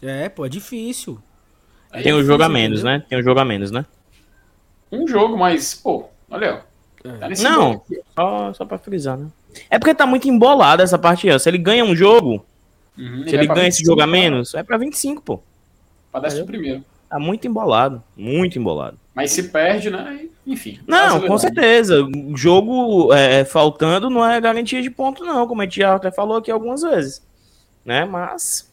É, 0.02 0.28
pô, 0.28 0.44
é 0.46 0.48
difícil. 0.48 1.18
Aí 1.90 2.02
Tem 2.02 2.12
é 2.12 2.14
um 2.14 2.22
jogo 2.22 2.42
a 2.42 2.48
menos, 2.48 2.80
entendeu? 2.80 2.98
né? 2.98 3.06
Tem 3.08 3.18
um 3.18 3.22
jogo 3.22 3.40
a 3.40 3.44
menos, 3.44 3.70
né? 3.70 3.86
Um 4.92 5.06
jogo, 5.08 5.36
mas, 5.36 5.74
pô, 5.74 6.08
olha, 6.30 6.62
ó. 6.62 7.08
É. 7.08 7.16
Tá 7.18 7.28
nesse 7.28 7.42
Não. 7.42 7.72
aqui, 7.72 8.00
Só, 8.14 8.52
só 8.52 8.64
pra 8.64 8.78
frisar, 8.78 9.16
né? 9.16 9.28
É 9.70 9.78
porque 9.78 9.94
tá 9.94 10.06
muito 10.06 10.28
embolado 10.28 10.82
essa 10.82 10.98
parte 10.98 11.28
aí, 11.28 11.34
ó. 11.34 11.38
Se 11.38 11.48
ele 11.48 11.58
ganha 11.58 11.84
um 11.84 11.94
jogo. 11.94 12.44
Uhum, 12.96 13.24
se 13.28 13.34
ele 13.34 13.46
pra 13.46 13.56
ganha 13.56 13.68
esse 13.68 13.78
25, 13.78 13.86
jogo 13.90 14.00
a 14.02 14.06
menos, 14.06 14.54
é 14.54 14.62
pra 14.62 14.76
25, 14.78 15.22
pô. 15.22 15.40
Pra 16.10 16.20
décimo 16.20 16.46
primeiro. 16.46 16.84
Tá 17.08 17.18
muito 17.18 17.46
embolado. 17.46 18.02
Muito 18.16 18.58
embolado. 18.58 18.98
Mas 19.14 19.30
se 19.30 19.44
perde, 19.44 19.90
né? 19.90 20.26
Enfim. 20.46 20.80
Não, 20.86 21.20
com 21.26 21.38
certeza. 21.38 22.02
O 22.04 22.36
Jogo 22.36 23.12
é, 23.12 23.44
faltando 23.44 24.08
não 24.10 24.24
é 24.24 24.40
garantia 24.40 24.80
de 24.82 24.90
ponto, 24.90 25.24
não, 25.24 25.46
como 25.46 25.60
a 25.60 25.64
gente 25.64 25.78
já 25.80 25.94
até 25.94 26.10
falou 26.10 26.36
aqui 26.36 26.50
algumas 26.50 26.82
vezes. 26.82 27.22
Né? 27.84 28.04
Mas. 28.04 28.70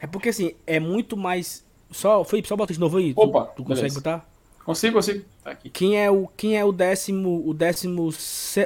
É 0.00 0.06
porque 0.06 0.28
assim, 0.28 0.52
é 0.66 0.78
muito 0.78 1.16
mais. 1.16 1.64
Só, 1.90 2.22
Felipe, 2.22 2.48
só 2.48 2.56
bota 2.56 2.72
de 2.72 2.78
novo 2.80 2.98
aí. 2.98 3.14
Tu- 3.14 3.20
Opa, 3.20 3.44
tu, 3.56 3.62
consegue 3.64 3.80
beleza. 3.80 3.94
botar? 4.00 4.28
Consigo, 4.68 4.96
consigo. 4.96 5.24
Tá 5.42 5.52
aqui. 5.52 5.70
Quem 5.70 5.98
é 5.98 6.10
o, 6.10 6.28
quem 6.36 6.58
é 6.58 6.62
o 6.62 6.70
décimo, 6.70 7.42
o 7.48 7.54
décimo, 7.54 8.10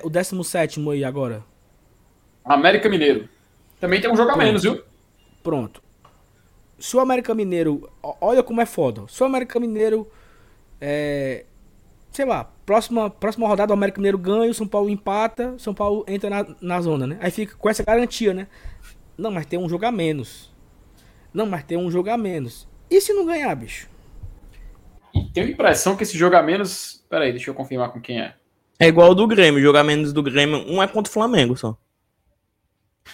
o 0.02 0.10
décimo 0.10 0.42
sétimo 0.42 0.90
aí 0.90 1.04
agora? 1.04 1.44
América 2.44 2.88
Mineiro. 2.88 3.28
Também 3.78 4.00
tem 4.00 4.10
um 4.10 4.16
jogo 4.16 4.30
a 4.30 4.32
Pronto. 4.32 4.44
menos, 4.44 4.62
viu? 4.64 4.82
Pronto. 5.44 5.80
Se 6.76 6.96
o 6.96 6.98
América 6.98 7.32
Mineiro, 7.36 7.88
olha 8.20 8.42
como 8.42 8.60
é 8.60 8.66
foda. 8.66 9.04
Se 9.06 9.22
o 9.22 9.26
América 9.26 9.60
Mineiro, 9.60 10.10
é, 10.80 11.44
sei 12.10 12.24
lá, 12.24 12.50
próxima, 12.66 13.08
próxima 13.08 13.46
rodada 13.46 13.72
o 13.72 13.74
América 13.76 14.00
Mineiro 14.00 14.18
ganha, 14.18 14.50
o 14.50 14.54
São 14.54 14.66
Paulo 14.66 14.90
empata, 14.90 15.52
o 15.52 15.60
São 15.60 15.72
Paulo 15.72 16.04
entra 16.08 16.28
na, 16.28 16.56
na 16.60 16.80
zona, 16.80 17.06
né? 17.06 17.18
Aí 17.20 17.30
fica 17.30 17.54
com 17.54 17.70
essa 17.70 17.84
garantia, 17.84 18.34
né? 18.34 18.48
Não, 19.16 19.30
mas 19.30 19.46
tem 19.46 19.56
um 19.56 19.68
jogo 19.68 19.86
a 19.86 19.92
menos. 19.92 20.52
Não, 21.32 21.46
mas 21.46 21.62
tem 21.62 21.78
um 21.78 21.88
jogo 21.92 22.10
a 22.10 22.18
menos. 22.18 22.66
E 22.90 23.00
se 23.00 23.12
não 23.12 23.24
ganhar, 23.24 23.54
bicho? 23.54 23.91
E 25.14 25.24
tenho 25.32 25.46
a 25.46 25.50
impressão 25.50 25.96
que 25.96 26.02
esse 26.02 26.16
jogo 26.16 26.36
a 26.36 26.42
menos. 26.42 27.04
Pera 27.08 27.24
aí, 27.24 27.32
deixa 27.32 27.50
eu 27.50 27.54
confirmar 27.54 27.90
com 27.90 28.00
quem 28.00 28.20
é. 28.20 28.34
É 28.78 28.86
igual 28.86 29.10
o 29.10 29.14
do 29.14 29.26
Grêmio. 29.26 29.60
Jogo 29.60 29.78
a 29.78 29.84
menos 29.84 30.12
do 30.12 30.22
Grêmio. 30.22 30.64
Um 30.68 30.82
é 30.82 30.86
contra 30.86 31.10
o 31.10 31.12
Flamengo 31.12 31.56
só. 31.56 31.76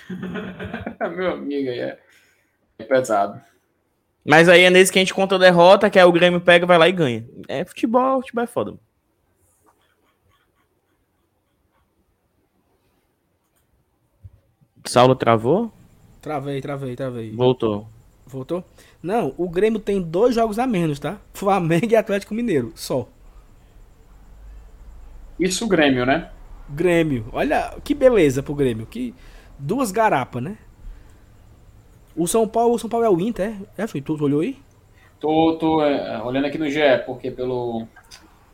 Meu 1.16 1.32
amigo 1.32 1.70
aí 1.70 1.80
é. 1.80 1.99
é 2.78 2.84
pesado. 2.84 3.40
Mas 4.24 4.49
aí 4.49 4.62
é 4.62 4.70
nesse 4.70 4.92
que 4.92 4.99
a 4.99 5.03
gente 5.03 5.14
conta 5.14 5.36
a 5.36 5.38
derrota, 5.38 5.88
que 5.88 5.99
aí 5.99 6.05
o 6.05 6.12
Grêmio 6.12 6.40
pega, 6.40 6.66
vai 6.66 6.78
lá 6.78 6.88
e 6.88 6.92
ganha. 6.92 7.26
É 7.49 7.64
futebol, 7.64 8.20
futebol 8.20 8.44
é 8.44 8.46
foda. 8.46 8.70
mano. 8.72 8.88
Saulo 14.84 15.14
travou? 15.14 15.70
Travei, 16.20 16.61
travei, 16.61 16.96
travei. 16.96 17.30
Voltou. 17.32 17.88
Voltou? 18.26 18.64
Não, 19.03 19.32
o 19.36 19.49
Grêmio 19.49 19.78
tem 19.78 20.01
dois 20.03 20.34
jogos 20.34 20.59
a 20.59 20.66
menos, 20.66 20.99
tá? 20.99 21.18
Flamengo 21.32 21.86
e 21.90 21.96
Atlético 21.96 22.34
Mineiro, 22.34 22.72
só. 22.74 23.09
Isso 25.38 25.64
o 25.64 25.68
Grêmio, 25.68 26.05
né? 26.05 26.30
Grêmio. 26.68 27.26
Olha 27.32 27.74
que 27.82 27.94
beleza 27.94 28.42
pro 28.42 28.55
Grêmio. 28.55 28.86
Que 28.86 29.14
duas 29.59 29.90
garapas, 29.90 30.42
né? 30.42 30.59
O 32.16 32.26
São 32.26 32.46
Paulo, 32.49 32.74
o 32.74 32.78
São 32.78 32.90
Paulo 32.90 33.07
é 33.07 33.11
o 33.11 33.20
Inter, 33.20 33.55
é? 33.76 33.82
É, 33.84 33.86
foi, 33.86 34.01
tu, 34.01 34.16
tu 34.16 34.24
olhou 34.24 34.40
aí? 34.40 34.59
Tô, 35.20 35.57
tô 35.59 35.82
é, 35.82 36.20
olhando 36.22 36.46
aqui 36.46 36.59
no 36.59 36.68
GE, 36.68 36.80
porque 37.07 37.30
pelo. 37.30 37.86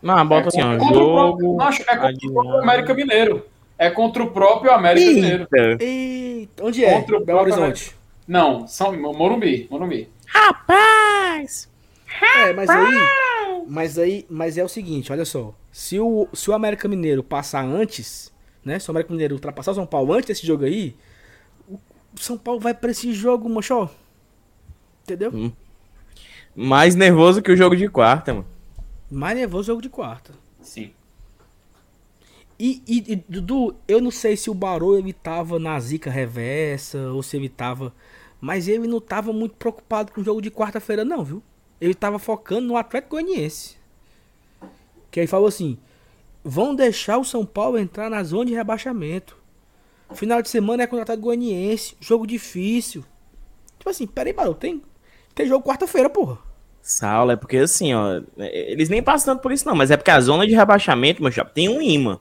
Não, 0.03 0.27
bota 0.27 0.47
é 0.47 0.49
assim, 0.49 0.63
ó. 0.63 0.77
contra 0.77 1.03
o 1.03 1.13
próprio- 1.13 1.47
Jogo. 1.47 1.57
Não, 1.57 1.67
acho 1.67 1.83
é 1.83 1.97
contra 1.97 2.29
o 2.29 2.33
próprio 2.33 2.63
América 2.63 2.95
Mineiro. 2.95 3.47
É 3.79 3.91
contra 3.91 4.23
o 4.23 4.31
próprio 4.31 4.71
América 4.71 5.07
Mineiro. 5.07 5.49
Eita. 5.53 5.85
Eita, 5.85 6.65
onde 6.65 6.85
é? 6.85 7.01
Contra 7.01 7.17
o 7.17 7.25
Belo 7.25 7.41
Horizonte. 7.41 7.97
Não, 8.29 8.67
São 8.69 8.93
Morumbi. 9.13 9.67
Morumbi. 9.71 10.09
Rapaz! 10.35 11.69
É, 12.37 12.53
mas 12.53 12.69
aí. 12.69 13.65
Mas 13.69 13.99
aí. 13.99 14.27
Mas 14.29 14.59
é 14.59 14.65
o 14.65 14.69
seguinte, 14.69 15.13
olha 15.13 15.25
só. 15.25 15.55
Se 15.73 15.99
o, 15.99 16.29
se 16.33 16.51
o 16.51 16.55
América 16.55 16.89
Mineiro 16.89 17.23
passar 17.23 17.65
antes, 17.65 18.33
né? 18.65 18.79
Se 18.79 18.89
o 18.89 18.93
América 18.93 19.13
Mineiro 19.13 19.35
ultrapassar 19.35 19.73
o 19.73 19.75
São 19.75 19.87
Paulo 19.87 20.13
antes 20.13 20.27
desse 20.27 20.47
jogo 20.47 20.65
aí, 20.65 20.97
o 21.69 21.79
São 22.17 22.37
Paulo 22.37 22.61
vai 22.61 22.75
pra 22.75 22.91
esse 22.91 23.13
jogo, 23.13 23.49
mochó. 23.49 23.91
Entendeu? 25.03 25.31
Hum. 25.33 25.53
Mais 26.55 26.95
nervoso 26.95 27.43
que 27.43 27.51
o 27.51 27.57
jogo 27.57 27.77
de 27.77 27.89
quarta, 27.89 28.33
mano. 28.33 28.47
Mais 29.11 29.37
nervoso 29.37 29.63
o 29.63 29.75
jogo 29.75 29.83
de 29.83 29.89
quarta. 29.89 30.33
Sim. 30.61 30.93
E, 32.59 32.83
e, 32.87 33.13
e, 33.13 33.17
Dudu, 33.29 33.75
eu 33.89 34.01
não 34.01 34.11
sei 34.11 34.37
se 34.37 34.49
o 34.49 34.55
Barô 34.55 34.97
ele 34.97 35.13
tava 35.13 35.59
na 35.59 35.79
zica 35.81 36.11
reversa 36.11 37.11
ou 37.11 37.23
se 37.23 37.37
ele 37.37 37.49
tava. 37.49 37.93
Mas 38.45 38.69
ele 38.69 38.87
não 38.87 39.01
tava 39.01 39.33
muito 39.33 39.57
preocupado 39.57 40.13
com 40.13 40.21
o 40.21 40.25
jogo 40.25 40.43
de 40.43 40.51
quarta-feira, 40.51 41.03
não, 41.03 41.25
viu? 41.25 41.43
Ele 41.81 41.95
tava 41.95 42.19
focando 42.19 42.67
no 42.69 42.77
Atlético 42.77 43.17
Goianiense. 43.17 43.79
Que 45.11 45.21
aí 45.21 45.27
falou 45.27 45.49
assim: 45.49 45.79
vão 46.45 46.75
deixar 46.75 47.17
o 47.17 47.25
São 47.25 47.47
Paulo 47.47 47.79
entrar 47.79 48.11
na 48.11 48.23
zona 48.23 48.45
de 48.45 48.55
rebaixamento. 48.55 49.35
Final 50.13 50.43
de 50.43 50.51
semana 50.51 50.83
é 50.83 50.87
contra 50.87 50.99
o 50.99 51.03
Atlético 51.05 51.25
Goianiense. 51.29 51.97
Jogo 51.99 52.27
difícil. 52.27 53.03
Tipo 53.79 53.89
assim, 53.89 54.07
peraí, 54.07 54.35
Barô, 54.35 54.53
tem, 54.53 54.83
tem 55.35 55.47
jogo 55.47 55.67
quarta-feira, 55.67 56.11
porra. 56.11 56.37
Saulo, 56.83 57.31
é 57.31 57.37
porque 57.37 57.57
assim, 57.57 57.95
ó, 57.95 58.21
eles 58.37 58.91
nem 58.91 59.03
passam 59.03 59.33
tanto 59.33 59.43
por 59.43 59.53
isso 59.53 59.67
não, 59.67 59.75
mas 59.75 59.91
é 59.91 59.97
porque 59.97 60.11
a 60.11 60.21
zona 60.21 60.47
de 60.47 60.55
rebaixamento, 60.55 61.23
meu 61.23 61.33
chapa, 61.33 61.51
tem 61.51 61.71
um 61.71 61.81
imã. 61.81 62.21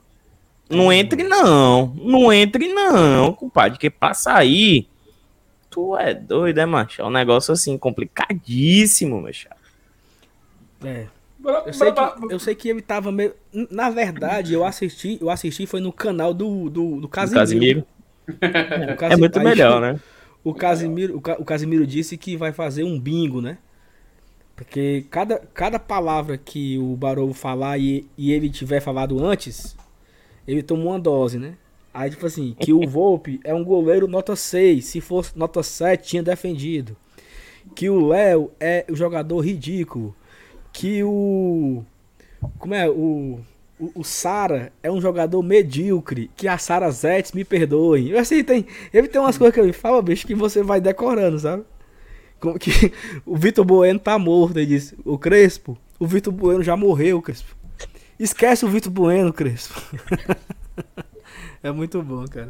Não 0.69 0.91
entre 0.93 1.21
não, 1.21 1.87
não 1.97 2.31
entre 2.31 2.73
não, 2.73 3.33
compadre, 3.33 3.77
que 3.77 3.89
passa 3.89 4.33
aí, 4.33 4.87
tu 5.73 5.97
é 5.97 6.13
doido, 6.13 6.59
é, 6.59 6.65
macho? 6.65 7.01
É 7.01 7.05
um 7.05 7.09
negócio 7.09 7.51
assim, 7.51 7.77
complicadíssimo, 7.77 9.27
chapa. 9.33 9.57
É. 10.83 11.07
Eu 11.65 11.73
sei, 11.73 11.91
que, 11.91 12.33
eu 12.33 12.39
sei 12.39 12.55
que 12.55 12.69
ele 12.69 12.81
tava 12.81 13.11
meio. 13.11 13.33
Na 13.69 13.89
verdade, 13.89 14.53
eu 14.53 14.63
assisti, 14.63 15.17
eu 15.19 15.29
assisti 15.29 15.65
foi 15.65 15.81
no 15.81 15.91
canal 15.91 16.33
do, 16.33 16.69
do, 16.69 17.01
do 17.01 17.07
Casimiro. 17.09 17.85
É, 18.39 18.95
Casimiro. 18.95 18.97
é 19.13 19.17
muito 19.17 19.39
melhor, 19.41 19.81
né? 19.81 19.99
O 20.41 20.53
Casimiro, 20.53 21.17
o 21.17 21.45
Casimiro 21.45 21.85
disse 21.85 22.17
que 22.17 22.37
vai 22.37 22.53
fazer 22.53 22.83
um 22.83 22.97
bingo, 22.97 23.41
né? 23.41 23.57
Porque 24.55 25.05
cada, 25.09 25.39
cada 25.53 25.79
palavra 25.79 26.37
que 26.37 26.77
o 26.77 26.95
Barolo 26.95 27.33
falar 27.33 27.77
e, 27.77 28.07
e 28.17 28.31
ele 28.31 28.49
tiver 28.49 28.79
falado 28.79 29.23
antes, 29.23 29.75
ele 30.47 30.63
tomou 30.63 30.91
uma 30.91 30.99
dose, 30.99 31.37
né? 31.37 31.55
Aí, 31.93 32.09
tipo 32.09 32.25
assim, 32.25 32.55
que 32.59 32.73
o 32.73 32.87
Volpe 32.87 33.39
é 33.43 33.53
um 33.53 33.63
goleiro 33.63 34.07
nota 34.07 34.35
6. 34.35 34.83
Se 34.83 34.99
fosse 34.99 35.37
nota 35.37 35.61
7, 35.61 36.07
tinha 36.07 36.23
defendido. 36.23 36.97
Que 37.75 37.89
o 37.89 38.07
Léo 38.07 38.51
é 38.59 38.83
um 38.89 38.95
jogador 38.95 39.39
ridículo. 39.39 40.15
Que 40.71 41.03
o. 41.03 41.83
Como 42.57 42.73
é? 42.73 42.89
O. 42.89 43.39
O, 43.79 43.91
o 43.95 44.03
Sara 44.03 44.71
é 44.81 44.91
um 44.91 45.01
jogador 45.01 45.41
medíocre. 45.41 46.31
Que 46.35 46.47
a 46.47 46.57
Sara 46.57 46.89
Zetz 46.89 47.31
me 47.31 47.43
perdoe. 47.43 48.15
Assim, 48.17 48.43
tem, 48.43 48.65
ele 48.93 49.07
tem 49.07 49.19
umas 49.19 49.37
coisas 49.37 49.53
que 49.53 49.59
ele 49.59 49.73
fala, 49.73 50.01
bicho, 50.01 50.25
que 50.25 50.35
você 50.35 50.63
vai 50.63 50.79
decorando, 50.79 51.39
sabe? 51.39 51.63
Como 52.39 52.57
que 52.57 52.91
o 53.25 53.35
Vitor 53.35 53.65
Bueno 53.65 53.99
tá 53.99 54.17
morto, 54.17 54.57
ele 54.57 54.67
disse. 54.67 54.95
O 55.05 55.17
Crespo, 55.17 55.77
o 55.99 56.07
Vitor 56.07 56.33
Bueno 56.33 56.63
já 56.63 56.75
morreu, 56.75 57.21
Crespo. 57.21 57.55
Esquece 58.19 58.65
o 58.65 58.69
Vitor 58.69 58.91
Bueno, 58.91 59.33
Crespo. 59.33 59.81
é 61.63 61.71
muito 61.71 62.01
bom, 62.03 62.25
cara. 62.27 62.49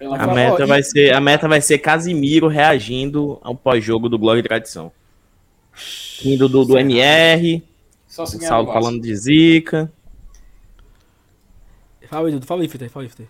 A 0.00 0.26
meta, 0.26 0.66
vai 0.66 0.82
ser, 0.82 1.14
a 1.14 1.20
meta 1.20 1.48
vai 1.48 1.60
ser 1.60 1.78
Casimiro 1.78 2.48
reagindo 2.48 3.38
ao 3.42 3.54
pós-jogo 3.54 4.08
do 4.08 4.18
Glória 4.18 4.40
e 4.40 4.42
Tradição. 4.42 4.92
Indo 6.24 6.48
do, 6.48 6.64
do 6.64 6.76
MR, 6.78 7.62
o 8.18 8.26
Saulo 8.26 8.72
falando 8.72 9.00
de 9.00 9.14
Zica. 9.14 9.90
Fala 12.08 12.28
aí, 12.28 12.32
Dudu, 12.32 12.46
fala 12.46 12.62
aí, 12.62 12.68
Fita, 12.68 12.88
fala 12.88 13.04
aí, 13.04 13.08
Fita. 13.08 13.24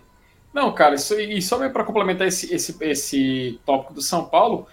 Não, 0.53 0.71
cara, 0.73 0.95
isso, 0.95 1.19
e 1.19 1.41
só 1.41 1.57
para 1.69 1.83
complementar 1.83 2.27
esse, 2.27 2.53
esse, 2.53 2.75
esse 2.81 3.59
tópico 3.65 3.93
do 3.93 4.01
São 4.01 4.25
Paulo, 4.25 4.67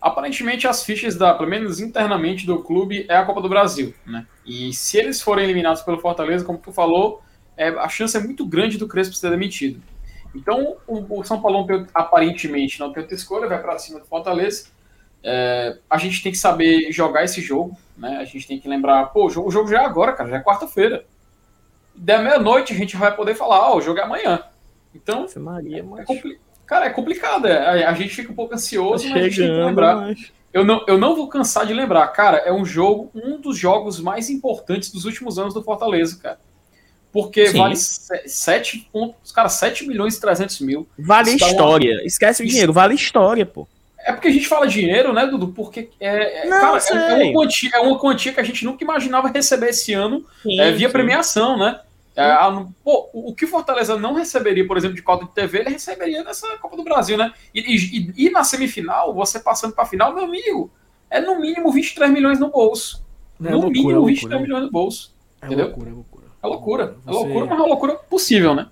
aparentemente 0.00 0.66
as 0.66 0.84
fichas 0.84 1.16
da, 1.16 1.34
pelo 1.34 1.48
menos 1.48 1.80
internamente 1.80 2.46
do 2.46 2.62
clube, 2.62 3.06
é 3.08 3.16
a 3.16 3.24
Copa 3.24 3.40
do 3.40 3.48
Brasil, 3.48 3.94
né? 4.06 4.26
E 4.44 4.72
se 4.72 4.98
eles 4.98 5.22
forem 5.22 5.44
eliminados 5.44 5.82
pelo 5.82 5.98
Fortaleza, 5.98 6.44
como 6.44 6.58
tu 6.58 6.72
falou, 6.72 7.22
é, 7.56 7.68
a 7.68 7.88
chance 7.88 8.16
é 8.16 8.20
muito 8.20 8.46
grande 8.46 8.78
do 8.78 8.88
Crespo 8.88 9.14
ser 9.14 9.30
demitido. 9.30 9.80
Então, 10.34 10.76
o, 10.86 11.20
o 11.20 11.24
São 11.24 11.40
Paulo 11.40 11.86
aparentemente 11.94 12.80
não 12.80 12.92
tem 12.92 13.02
outra 13.02 13.14
escolha, 13.14 13.48
vai 13.48 13.60
para 13.60 13.78
cima 13.78 14.00
do 14.00 14.06
Fortaleza. 14.06 14.66
É, 15.22 15.78
a 15.88 15.96
gente 15.96 16.22
tem 16.22 16.32
que 16.32 16.38
saber 16.38 16.90
jogar 16.92 17.24
esse 17.24 17.40
jogo, 17.40 17.76
né? 17.96 18.18
A 18.18 18.24
gente 18.24 18.46
tem 18.46 18.58
que 18.58 18.68
lembrar, 18.68 19.06
pô, 19.06 19.26
o 19.26 19.30
jogo, 19.30 19.48
o 19.48 19.52
jogo 19.52 19.68
já 19.68 19.82
é 19.82 19.84
agora, 19.84 20.12
cara, 20.12 20.28
já 20.28 20.36
é 20.36 20.42
quarta-feira. 20.42 21.04
Da 21.94 22.18
meia-noite 22.18 22.72
a 22.72 22.76
gente 22.76 22.96
vai 22.96 23.14
poder 23.14 23.34
falar, 23.34 23.70
ó, 23.70 23.74
oh, 23.74 23.78
o 23.78 23.80
jogo 23.80 24.00
é 24.00 24.02
amanhã. 24.02 24.42
Então, 24.94 25.26
Maria, 25.36 25.78
é, 25.78 26.00
é 26.00 26.04
complicado 26.04 26.44
Cara, 26.66 26.86
é 26.86 26.90
complicado. 26.90 27.46
É. 27.46 27.84
A, 27.84 27.94
gente 27.94 28.14
fica 28.14 28.32
um 28.32 28.34
pouco 28.34 28.54
ansioso, 28.54 29.04
tá 29.04 29.10
mas 29.10 29.20
a 29.20 29.28
gente 29.28 29.36
tem 29.36 29.48
que 29.48 29.64
lembrar. 29.64 29.96
Mas... 29.96 30.32
Eu 30.52 30.64
não, 30.64 30.84
eu 30.86 30.96
não 30.96 31.16
vou 31.16 31.28
cansar 31.28 31.66
de 31.66 31.74
lembrar, 31.74 32.06
cara, 32.08 32.38
é 32.38 32.52
um 32.52 32.64
jogo, 32.64 33.10
um 33.12 33.40
dos 33.40 33.58
jogos 33.58 33.98
mais 33.98 34.30
importantes 34.30 34.92
dos 34.92 35.04
últimos 35.04 35.36
anos 35.36 35.52
do 35.52 35.62
Fortaleza, 35.62 36.16
cara. 36.22 36.38
Porque 37.14 37.46
Sim. 37.46 37.58
vale 37.58 37.76
7 37.76 38.88
pontos, 38.92 39.30
cara, 39.30 39.48
7 39.48 39.86
milhões 39.86 40.16
e 40.16 40.20
300 40.20 40.58
mil. 40.62 40.84
Vale 40.98 41.30
história. 41.30 41.94
Uma... 41.94 42.02
Esquece 42.02 42.42
o 42.42 42.46
dinheiro, 42.46 42.72
vale 42.72 42.96
história, 42.96 43.46
pô. 43.46 43.68
É 44.00 44.10
porque 44.10 44.26
a 44.26 44.32
gente 44.32 44.48
fala 44.48 44.66
dinheiro, 44.66 45.12
né, 45.12 45.24
Dudu? 45.24 45.46
Porque 45.46 45.90
é, 46.00 46.42
é 46.42 46.48
não, 46.48 46.60
cara, 46.60 46.82
é, 46.90 47.22
é, 47.22 47.24
uma 47.24 47.32
quantia, 47.32 47.70
é 47.72 47.78
uma 47.78 47.98
quantia 48.00 48.32
que 48.32 48.40
a 48.40 48.42
gente 48.42 48.64
nunca 48.64 48.82
imaginava 48.82 49.28
receber 49.28 49.68
esse 49.68 49.92
ano 49.92 50.26
sim, 50.42 50.60
é, 50.60 50.72
via 50.72 50.88
sim. 50.88 50.92
premiação, 50.92 51.56
né? 51.56 51.78
É, 52.16 52.24
a, 52.32 52.66
pô, 52.82 53.08
o 53.12 53.32
que 53.32 53.46
Fortaleza 53.46 53.96
não 53.96 54.12
receberia, 54.14 54.66
por 54.66 54.76
exemplo, 54.76 54.96
de 54.96 55.02
cota 55.02 55.24
de 55.24 55.30
TV, 55.30 55.60
ele 55.60 55.70
receberia 55.70 56.24
nessa 56.24 56.58
Copa 56.58 56.76
do 56.76 56.82
Brasil, 56.82 57.16
né? 57.16 57.32
E, 57.54 57.60
e, 57.60 58.26
e 58.26 58.30
na 58.30 58.42
semifinal, 58.42 59.14
você 59.14 59.38
passando 59.38 59.72
para 59.72 59.84
a 59.84 59.86
final, 59.86 60.12
meu 60.12 60.24
amigo, 60.24 60.68
é 61.08 61.20
no 61.20 61.40
mínimo 61.40 61.70
23 61.70 62.10
milhões 62.10 62.40
no 62.40 62.50
bolso. 62.50 63.04
É 63.40 63.50
no 63.50 63.60
loucura, 63.60 63.70
mínimo 63.70 63.90
é 63.90 63.94
loucura, 63.94 64.14
23 64.14 64.42
milhões 64.42 64.64
no 64.64 64.70
bolso. 64.72 65.14
É 65.40 65.46
entendeu? 65.46 65.66
loucura, 65.66 65.90
é 66.44 66.48
loucura. 66.48 66.96
É 67.06 67.10
loucura. 67.10 67.10
Você... 67.10 67.10
É 67.10 67.12
loucura, 67.12 67.46
mas 67.46 67.58
é 67.58 67.60
uma 67.60 67.68
loucura 67.68 67.94
possível, 67.94 68.54
né? 68.54 68.68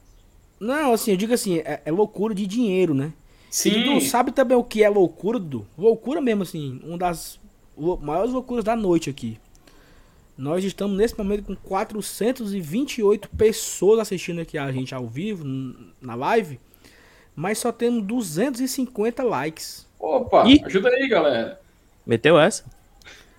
Não, 0.61 0.93
assim, 0.93 1.11
eu 1.11 1.17
digo 1.17 1.35
assim, 1.35 1.59
é, 1.59 1.81
é 1.85 1.91
loucura 1.91 2.35
de 2.35 2.47
dinheiro, 2.47 2.95
né? 2.95 3.13
Sim. 3.51 3.85
não 3.85 4.01
sabe 4.01 4.33
também 4.33 4.57
o 4.57 4.65
que 4.65 4.83
é 4.83 4.89
loucura, 4.89 5.39
Dudu? 5.39 5.67
Loucura 5.77 6.21
mesmo, 6.21 6.43
assim, 6.43 6.81
uma 6.85 6.97
das 6.97 7.39
maiores 8.01 8.33
loucuras 8.33 8.65
da 8.65 8.75
noite 8.75 9.11
aqui. 9.11 9.39
Nós 10.39 10.65
estamos 10.65 10.97
nesse 10.97 11.17
momento 11.19 11.45
com 11.45 11.55
428 11.55 13.29
pessoas 13.31 14.01
assistindo 14.01 14.41
aqui 14.41 14.57
a 14.57 14.73
gente 14.73 14.95
ao 14.95 15.07
vivo, 15.07 15.45
na 16.01 16.15
live, 16.15 16.59
mas 17.37 17.59
só 17.59 17.71
temos 17.71 18.03
250 18.05 19.23
likes. 19.23 19.87
Opa, 19.99 20.49
e... 20.49 20.63
ajuda 20.65 20.89
aí, 20.89 21.09
galera. 21.09 21.61
Meteu 22.07 22.39
essa? 22.39 22.65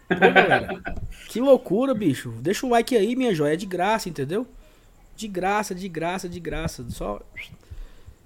Pô, 0.07 0.15
galera, 0.19 0.81
que 1.33 1.41
loucura, 1.41 1.93
bicho. 1.95 2.29
Deixa 2.41 2.63
o 2.63 2.69
like 2.69 2.95
aí, 2.95 3.15
minha 3.15 3.33
joia. 3.33 3.53
É 3.53 3.55
de 3.55 3.65
graça, 3.65 4.07
entendeu? 4.07 4.45
De 5.15 5.27
graça, 5.27 5.73
de 5.73 5.89
graça, 5.89 6.29
de 6.29 6.39
graça. 6.39 6.85
Só. 6.91 7.19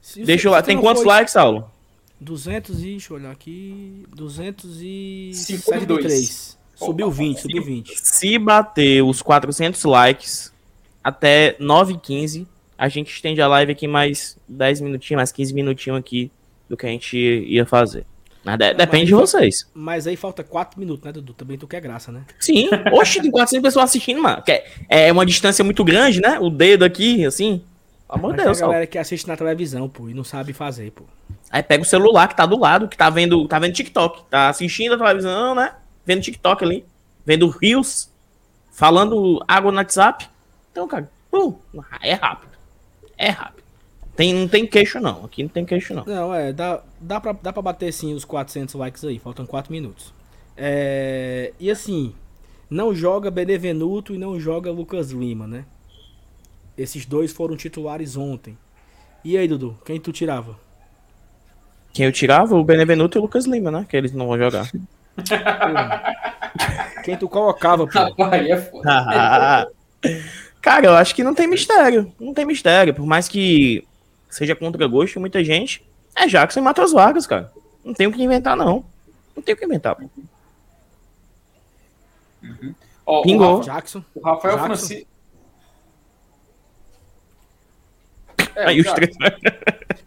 Se 0.02 0.26
Deixa 0.26 0.50
lá. 0.50 0.62
Tem 0.62 0.78
quantos 0.78 1.04
foi... 1.04 1.14
likes, 1.14 1.32
Saulo? 1.32 1.72
200 2.20 2.82
e. 2.82 2.84
Deixa 2.84 3.14
eu 3.14 3.18
olhar 3.18 3.32
aqui. 3.32 4.04
273. 4.14 6.58
Subiu 6.76 7.10
20, 7.10 7.40
subiu 7.40 7.64
20. 7.64 7.96
Se 7.96 8.38
bater 8.38 9.02
os 9.02 9.22
400 9.22 9.86
likes 9.86 10.52
até 11.02 11.56
9h15, 11.62 12.46
a 12.78 12.90
gente 12.90 13.10
estende 13.10 13.42
a 13.42 13.48
live 13.48 13.72
aqui 13.72 13.88
mais 13.88 14.38
10 14.50 14.82
minutinhos, 14.82 15.18
mais 15.18 15.32
15 15.32 15.54
minutinhos 15.54 15.98
aqui 15.98 16.30
do 16.68 16.76
que 16.76 16.86
a 16.86 16.90
gente 16.90 17.18
ia 17.18 17.66
fazer. 17.66 18.06
Mas 18.48 18.58
de, 18.58 18.74
depende 18.74 19.12
mas, 19.12 19.30
de 19.30 19.32
vocês. 19.32 19.70
Mas 19.74 20.08
aí 20.08 20.16
falta 20.16 20.44
4 20.44 20.80
minutos, 20.80 21.04
né, 21.04 21.12
Dudu? 21.12 21.34
Também 21.34 21.58
tu 21.58 21.68
quer 21.68 21.82
graça, 21.82 22.12
né? 22.12 22.22
Sim. 22.40 22.70
Oxe, 22.94 23.22
tem 23.22 23.30
400 23.30 23.62
pessoas 23.62 23.86
assistindo, 23.86 24.22
mano. 24.22 24.42
É 24.90 25.12
uma 25.12 25.26
distância 25.26 25.64
muito 25.64 25.84
grande, 25.84 26.22
né? 26.22 26.40
O 26.40 26.50
dedo 26.50 26.86
aqui, 26.86 27.26
assim. 27.26 27.62
Pelo 28.08 28.20
amor 28.20 28.38
de 28.38 28.44
Deus. 28.44 28.62
a 28.62 28.66
galera 28.66 28.88
que 28.88 28.98
assiste 28.98 29.28
na 29.28 29.36
televisão, 29.36 29.90
pô, 29.90 30.08
e 30.08 30.14
não 30.14 30.24
sabe 30.24 30.54
fazer, 30.54 30.92
pô. 30.92 31.04
Aí 31.52 31.62
pega 31.62 31.84
o 31.84 31.86
celular 31.86 32.28
que 32.28 32.36
tá 32.36 32.46
do 32.46 32.58
lado, 32.58 32.88
que 32.88 32.96
tá 32.96 33.10
vendo, 33.10 33.46
tá 33.48 33.60
vendo 33.60 33.74
TikTok, 33.74 34.24
tá 34.30 34.50
assistindo 34.50 34.96
a 34.96 34.98
televisão, 34.98 35.54
né? 35.54 35.74
vendo 36.08 36.22
TikTok 36.22 36.64
ali, 36.64 36.86
vendo 37.26 37.50
Rios, 37.50 38.10
falando 38.72 39.44
água 39.46 39.72
no 39.72 39.78
WhatsApp. 39.78 40.26
Então, 40.72 40.88
cara, 40.88 41.12
pum, 41.30 41.60
é 42.02 42.14
rápido. 42.14 42.52
É 43.18 43.30
rápido. 43.30 43.67
Tem, 44.18 44.34
não 44.34 44.48
tem 44.48 44.66
queixo, 44.66 45.00
não. 45.00 45.24
Aqui 45.24 45.44
não 45.44 45.50
tem 45.50 45.64
queixo, 45.64 45.94
não. 45.94 46.04
Não, 46.04 46.34
é, 46.34 46.52
dá, 46.52 46.82
dá, 47.00 47.22
pra, 47.22 47.34
dá 47.34 47.54
pra 47.54 47.62
bater 47.62 47.94
sim 47.94 48.16
os 48.16 48.26
400 48.26 48.74
likes 48.74 49.06
aí, 49.06 49.20
faltam 49.20 49.46
4 49.46 49.72
minutos. 49.72 50.12
É, 50.58 51.54
e 51.60 51.70
assim, 51.70 52.16
não 52.68 52.96
joga 52.96 53.30
Benevenuto 53.30 54.16
e 54.16 54.18
não 54.18 54.40
joga 54.40 54.72
Lucas 54.72 55.12
Lima, 55.12 55.46
né? 55.46 55.66
Esses 56.76 57.06
dois 57.06 57.32
foram 57.32 57.56
titulares 57.56 58.18
ontem. 58.18 58.58
E 59.24 59.38
aí, 59.38 59.48
Dudu, 59.48 59.78
quem 59.86 60.00
tu 60.00 60.12
tirava? 60.12 60.58
Quem 61.94 62.08
eu 62.08 62.12
tirava? 62.12 62.56
O 62.56 62.64
Benevenuto 62.64 63.18
e 63.18 63.20
o 63.20 63.22
Lucas 63.22 63.46
Lima, 63.46 63.70
né? 63.70 63.86
Que 63.88 63.96
eles 63.96 64.14
não 64.14 64.28
vão 64.28 64.38
jogar. 64.40 64.68
Quem 67.04 67.16
tu 67.16 67.30
colocava, 67.30 67.86
pô? 67.86 68.00
Rapaz, 68.18 68.50
é 68.50 68.58
foda. 68.58 69.72
Cara, 70.60 70.88
eu 70.88 70.96
acho 70.96 71.14
que 71.14 71.24
não 71.24 71.36
tem 71.36 71.48
mistério. 71.48 72.12
Não 72.20 72.34
tem 72.34 72.46
mistério. 72.46 72.96
Por 72.96 73.06
mais 73.06 73.28
que 73.28 73.88
seja 74.38 74.56
contra 74.56 74.88
gosto 74.88 75.14
de 75.14 75.20
muita 75.20 75.44
gente, 75.44 75.84
é 76.16 76.28
Jackson 76.28 76.60
e 76.60 76.64
Matheus 76.64 76.92
Vargas, 76.92 77.26
cara. 77.28 77.52
Não 77.84 77.94
tem 77.94 78.08
o 78.08 78.12
que 78.12 78.22
inventar, 78.24 78.56
não. 78.56 78.86
Não 79.36 79.42
tem 79.44 79.56
o 79.56 79.58
que 79.58 79.66
inventar. 79.66 79.96
Pô. 79.96 80.10
Ó, 83.06 83.20
o 83.20 83.24
Pingou. 83.24 83.58
Rafa- 83.58 83.74
Jackson. 83.74 84.04
O 84.14 84.20
Rafael 84.22 84.54
Jackson. 84.58 84.68
Francisco. 84.68 85.08
É, 88.56 88.66
Aí 88.68 88.80
o 88.80 88.84
os 88.84 88.92
três. 88.94 89.16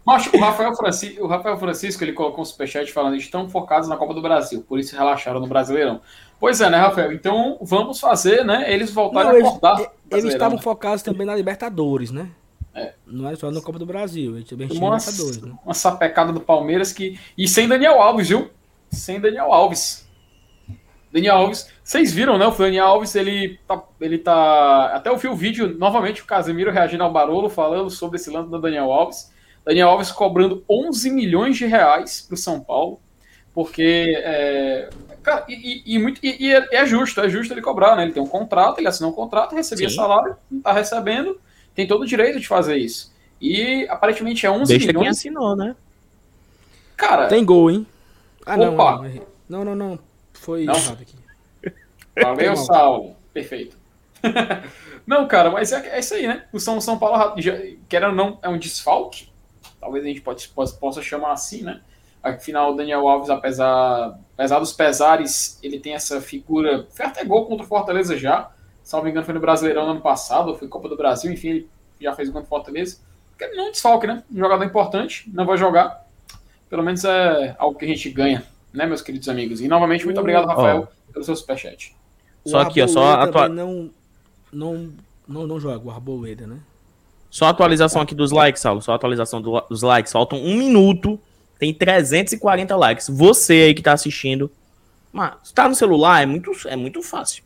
Macho, 0.05 0.37
o 0.37 0.41
Rafael, 0.41 0.75
Francisco, 0.75 1.23
o 1.25 1.27
Rafael 1.29 1.57
Francisco 1.57 2.03
ele 2.03 2.13
colocou 2.13 2.43
um 2.43 2.45
superchat 2.45 2.93
falando 2.93 3.15
estão 3.17 3.49
focados 3.49 3.89
na 3.89 3.97
Copa 3.97 4.13
do 4.13 4.21
Brasil, 4.21 4.65
por 4.69 4.79
isso 4.81 4.97
relaxaram 4.97 5.39
no 5.39 5.47
Brasileirão. 5.47 6.01
Pois 6.39 6.61
é, 6.61 6.69
né, 6.69 6.79
Rafael? 6.79 7.13
Então 7.13 7.59
vamos 7.61 8.01
fazer, 8.01 8.45
né? 8.45 8.73
Eles 8.73 8.91
voltarem 8.91 9.29
Não, 9.29 9.37
a 9.37 9.39
eles, 9.39 9.49
acordar. 9.49 9.93
eles 10.11 10.25
estavam 10.33 10.57
né? 10.57 10.63
focados 10.63 11.03
também 11.03 11.27
na 11.27 11.35
Libertadores, 11.37 12.11
né? 12.11 12.29
É. 12.75 12.95
Não 13.07 13.29
é 13.29 13.35
só 13.35 13.51
na 13.51 13.61
Copa 13.61 13.79
do 13.79 13.87
Brasil, 13.87 14.37
eles 14.37 14.49
também 14.49 14.69
Tomou 14.69 14.91
uma, 14.91 14.97
Libertadores, 14.99 15.43
né? 15.43 15.53
uma 15.65 15.75
sapecada 15.75 16.33
do 16.33 16.41
Palmeiras 16.41 16.93
que. 16.93 17.19
E 17.37 17.49
sem 17.49 17.67
Daniel 17.67 18.01
Alves, 18.01 18.29
viu? 18.29 18.51
Sem 18.91 19.21
Daniel 19.21 19.53
Alves. 19.53 20.09
Daniel 21.13 21.37
Alves, 21.37 21.69
vocês 21.83 22.13
viram, 22.13 22.39
né? 22.39 22.47
O 22.47 22.53
Daniel 22.53 22.87
Alves, 22.87 23.15
ele 23.17 23.59
tá, 23.67 23.83
ele 24.01 24.19
tá. 24.19 24.93
Até 24.95 25.11
eu 25.11 25.17
vi 25.17 25.27
o 25.27 25.35
vídeo 25.35 25.77
novamente, 25.77 26.23
o 26.23 26.27
Casemiro 26.27 26.71
reagindo 26.71 27.03
ao 27.03 27.13
Barolo, 27.13 27.51
falando 27.51 27.91
sobre 27.91 28.17
esse 28.17 28.31
lance 28.31 28.49
do 28.49 28.61
Daniel 28.61 28.93
Alves. 28.93 29.33
Daniel 29.65 29.89
Alves 29.89 30.13
cobrando 30.13 30.65
11 30.71 31.11
milhões 31.11 31.57
de 31.57 31.67
reais 31.67 32.21
pro 32.23 32.37
São 32.37 32.61
Paulo, 32.61 33.01
porque. 33.53 34.15
É, 34.19 34.89
cara, 35.21 35.45
e, 35.49 35.55
e- 35.55 35.95
e 35.97 35.99
muito, 35.99 36.21
e, 36.25 36.47
e 36.47 36.55
é, 36.55 36.69
é 36.71 36.87
justo, 36.87 37.21
é 37.21 37.29
justo 37.29 37.53
ele 37.53 37.61
cobrar, 37.61 37.97
né? 37.97 38.05
Ele 38.05 38.13
tem 38.13 38.23
um 38.23 38.29
contrato, 38.29 38.79
ele 38.79 38.87
assinou 38.87 39.11
um 39.11 39.15
contrato, 39.15 39.55
recebia 39.57 39.89
Sim. 39.91 39.97
salário, 39.97 40.37
não 40.49 40.61
tá 40.61 40.73
recebendo, 40.73 41.41
tem 41.81 41.87
todo 41.87 42.03
o 42.03 42.07
direito 42.07 42.39
de 42.39 42.47
fazer 42.47 42.77
isso. 42.77 43.11
E 43.41 43.87
aparentemente 43.89 44.45
é 44.45 44.51
11 44.51 44.67
Deixa 44.67 44.87
quem 44.87 44.95
milhões. 44.99 45.17
assinou, 45.17 45.57
né? 45.57 45.75
Cara, 46.95 47.27
Tem 47.27 47.43
gol, 47.43 47.71
hein? 47.71 47.87
Ah, 48.45 48.57
não, 48.59 48.75
Opa. 48.75 49.03
não, 49.49 49.65
não, 49.65 49.65
não, 49.65 49.75
não. 49.75 49.99
Foi 50.35 50.65
Não? 50.65 50.75
errado 50.75 51.01
aqui. 51.01 51.15
Valeu. 52.21 53.17
Perfeito. 53.33 53.77
não, 55.07 55.27
cara, 55.27 55.51
mas 55.51 55.73
é, 55.73 55.97
é 55.97 56.01
isso 56.01 56.13
aí, 56.13 56.27
né? 56.27 56.45
O 56.53 56.61
São, 56.61 56.79
São 56.81 56.99
Paulo, 56.99 57.41
já, 57.41 57.59
querendo 57.89 58.11
ou 58.11 58.15
não, 58.17 58.39
é 58.43 58.49
um 58.49 58.59
desfalque. 58.59 59.31
Talvez 59.81 60.05
a 60.05 60.09
gente 60.09 60.21
pode, 60.21 60.47
possa, 60.49 60.77
possa 60.77 61.01
chamar 61.01 61.33
assim, 61.33 61.63
né? 61.63 61.81
Afinal, 62.23 62.73
o 62.73 62.77
Daniel 62.77 63.09
Alves, 63.09 63.31
apesar, 63.31 64.19
apesar 64.35 64.59
dos 64.59 64.75
pesares, 64.75 65.59
ele 65.63 65.81
tem 65.81 65.95
essa 65.95 66.21
figura. 66.21 66.87
Foi 66.91 67.07
até 67.07 67.25
gol 67.25 67.47
contra 67.47 67.65
o 67.65 67.69
Fortaleza 67.69 68.19
já. 68.19 68.51
Salvo 68.91 69.07
engano, 69.07 69.25
foi 69.25 69.33
no 69.35 69.39
Brasileirão 69.41 69.85
no 69.85 69.93
ano 69.93 70.01
passado, 70.01 70.53
foi 70.57 70.67
Copa 70.67 70.89
do 70.89 70.97
Brasil, 70.97 71.31
enfim, 71.31 71.49
ele 71.51 71.69
já 72.01 72.13
fez 72.13 72.29
gol 72.29 72.43
contra 72.43 72.47
o 72.47 72.49
Fortaleza. 72.49 72.99
Porque 73.31 73.47
não 73.55 73.67
é 73.67 73.69
um 73.69 73.71
desfalque, 73.71 74.05
né? 74.05 74.25
Um 74.35 74.37
jogador 74.39 74.65
importante, 74.65 75.31
não 75.33 75.47
vai 75.47 75.57
jogar. 75.57 76.05
Pelo 76.69 76.83
menos 76.83 77.05
é 77.05 77.55
algo 77.57 77.79
que 77.79 77.85
a 77.85 77.89
gente 77.89 78.11
ganha, 78.11 78.43
né, 78.73 78.87
meus 78.87 79.01
queridos 79.01 79.29
amigos? 79.29 79.61
E 79.61 79.69
novamente, 79.69 80.05
muito 80.05 80.19
obrigado, 80.19 80.45
Rafael, 80.49 80.89
pelo 81.13 81.25
seu 81.25 81.37
superchat. 81.37 81.95
O 82.45 82.49
Só 82.51 82.63
aqui, 82.63 82.83
ó, 82.83 82.89
só 82.89 83.13
atua- 83.13 83.49
não, 83.49 83.91
não, 84.53 84.93
não, 85.29 85.47
não 85.47 85.61
joga 85.61 85.87
o 85.87 85.91
Arboleda, 85.93 86.45
né? 86.49 86.57
Só 87.31 87.47
atualização 87.47 88.03
aqui 88.03 88.13
dos 88.17 88.33
likes, 88.33 88.61
Saulo. 88.61 88.83
Só 88.83 88.93
atualização 88.93 89.41
do- 89.41 89.61
dos 89.71 89.83
likes. 89.83 90.11
Faltam 90.13 90.37
um 90.37 90.57
minuto. 90.57 91.17
Tem 91.61 91.73
340 91.73 92.75
likes. 92.75 93.09
Você 93.09 93.53
aí 93.53 93.73
que 93.75 93.83
tá 93.83 93.93
assistindo. 93.93 94.51
Mas, 95.13 95.53
tá 95.53 95.69
no 95.69 95.77
celular, 95.77 96.23
é 96.23 96.27
muito, 96.27 96.51
é 96.67 96.75
muito 96.75 97.01
fácil. 97.03 97.45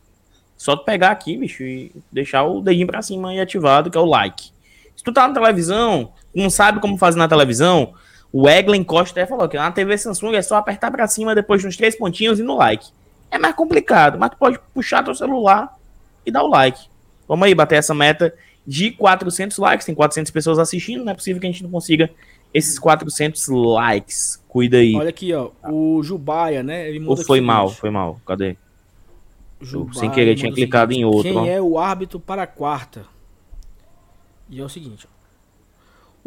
Só 0.56 0.76
tu 0.76 0.84
pegar 0.84 1.10
aqui, 1.10 1.36
bicho, 1.36 1.62
e 1.62 1.92
deixar 2.10 2.44
o 2.44 2.60
dedinho 2.60 2.86
pra 2.86 3.02
cima 3.02 3.34
e 3.34 3.40
ativado, 3.40 3.90
que 3.90 3.98
é 3.98 4.00
o 4.00 4.06
like. 4.06 4.50
Se 4.96 5.02
tu 5.02 5.12
tá 5.12 5.26
na 5.26 5.34
televisão, 5.34 6.12
não 6.34 6.48
sabe 6.48 6.80
como 6.80 6.96
fazer 6.96 7.18
na 7.18 7.28
televisão, 7.28 7.94
o 8.32 8.48
Eglen 8.48 8.82
Costa 8.82 9.20
até 9.20 9.28
falou 9.28 9.48
que 9.48 9.56
na 9.56 9.70
TV 9.70 9.96
Samsung 9.96 10.34
é 10.34 10.42
só 10.42 10.56
apertar 10.56 10.90
pra 10.90 11.06
cima 11.06 11.34
depois 11.34 11.62
nos 11.62 11.76
três 11.76 11.96
pontinhos 11.96 12.38
e 12.38 12.42
no 12.42 12.56
like. 12.56 12.88
É 13.30 13.38
mais 13.38 13.54
complicado, 13.54 14.18
mas 14.18 14.30
tu 14.30 14.36
pode 14.36 14.58
puxar 14.72 15.02
teu 15.02 15.14
celular 15.14 15.76
e 16.24 16.30
dar 16.30 16.42
o 16.42 16.48
like. 16.48 16.86
Vamos 17.28 17.46
aí 17.46 17.54
bater 17.54 17.76
essa 17.76 17.94
meta 17.94 18.34
de 18.66 18.90
400 18.92 19.58
likes. 19.58 19.86
Tem 19.86 19.94
400 19.94 20.30
pessoas 20.30 20.58
assistindo, 20.58 21.04
não 21.04 21.12
é 21.12 21.14
possível 21.14 21.40
que 21.40 21.46
a 21.46 21.50
gente 21.50 21.62
não 21.62 21.70
consiga 21.70 22.10
esses 22.52 22.78
400 22.78 23.48
likes. 23.48 24.42
Cuida 24.48 24.76
aí. 24.78 24.94
Olha 24.94 25.08
aqui, 25.08 25.32
ó. 25.32 25.50
O 25.70 26.02
Jubaia, 26.02 26.62
né? 26.62 26.88
Ele 26.88 27.04
Ou 27.06 27.16
foi 27.16 27.38
aqui 27.38 27.46
mal, 27.46 27.66
seguinte. 27.68 27.80
foi 27.80 27.90
mal. 27.90 28.20
Cadê? 28.26 28.56
Sem 29.94 30.10
querer, 30.10 30.34
tinha 30.34 30.50
o 30.50 30.54
clicado 30.54 30.92
em 30.92 31.04
outro, 31.04 31.22
Quem 31.22 31.36
ó. 31.36 31.44
é 31.46 31.60
o 31.60 31.78
árbitro 31.78 32.18
para 32.20 32.42
a 32.42 32.46
quarta? 32.46 33.06
E 34.48 34.60
é 34.60 34.64
o 34.64 34.68
seguinte, 34.68 35.06
ó. 35.10 35.14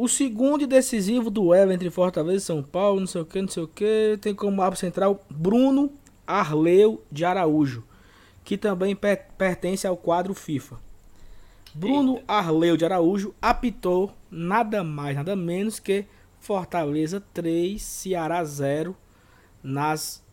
O 0.03 0.07
segundo 0.07 0.61
e 0.63 0.67
decisivo 0.67 1.31
duelo 1.31 1.71
entre 1.71 1.89
Fortaleza 1.89 2.37
e 2.37 2.41
São 2.41 2.61
Paulo, 2.61 2.99
não 2.99 3.07
sei 3.07 3.21
o 3.21 3.25
que, 3.25 3.41
não 3.41 3.47
sei 3.47 3.63
o 3.63 3.67
que, 3.67 4.17
tem 4.21 4.33
como 4.35 4.61
árbitro 4.61 4.81
central 4.81 5.25
Bruno 5.29 5.91
Arleu 6.25 7.03
de 7.11 7.25
Araújo, 7.25 7.83
que 8.43 8.57
também 8.57 8.95
per- 8.95 9.25
pertence 9.37 9.87
ao 9.87 9.97
quadro 9.97 10.33
FIFA. 10.35 10.77
Bruno 11.73 12.21
Arleu 12.27 12.77
de 12.77 12.85
Araújo 12.85 13.33
apitou 13.41 14.11
nada 14.29 14.83
mais, 14.83 15.15
nada 15.15 15.35
menos 15.35 15.79
que 15.79 16.05
Fortaleza 16.39 17.23
3, 17.33 17.81
Ceará 17.81 18.43
0 18.43 18.95
nas 19.63 20.23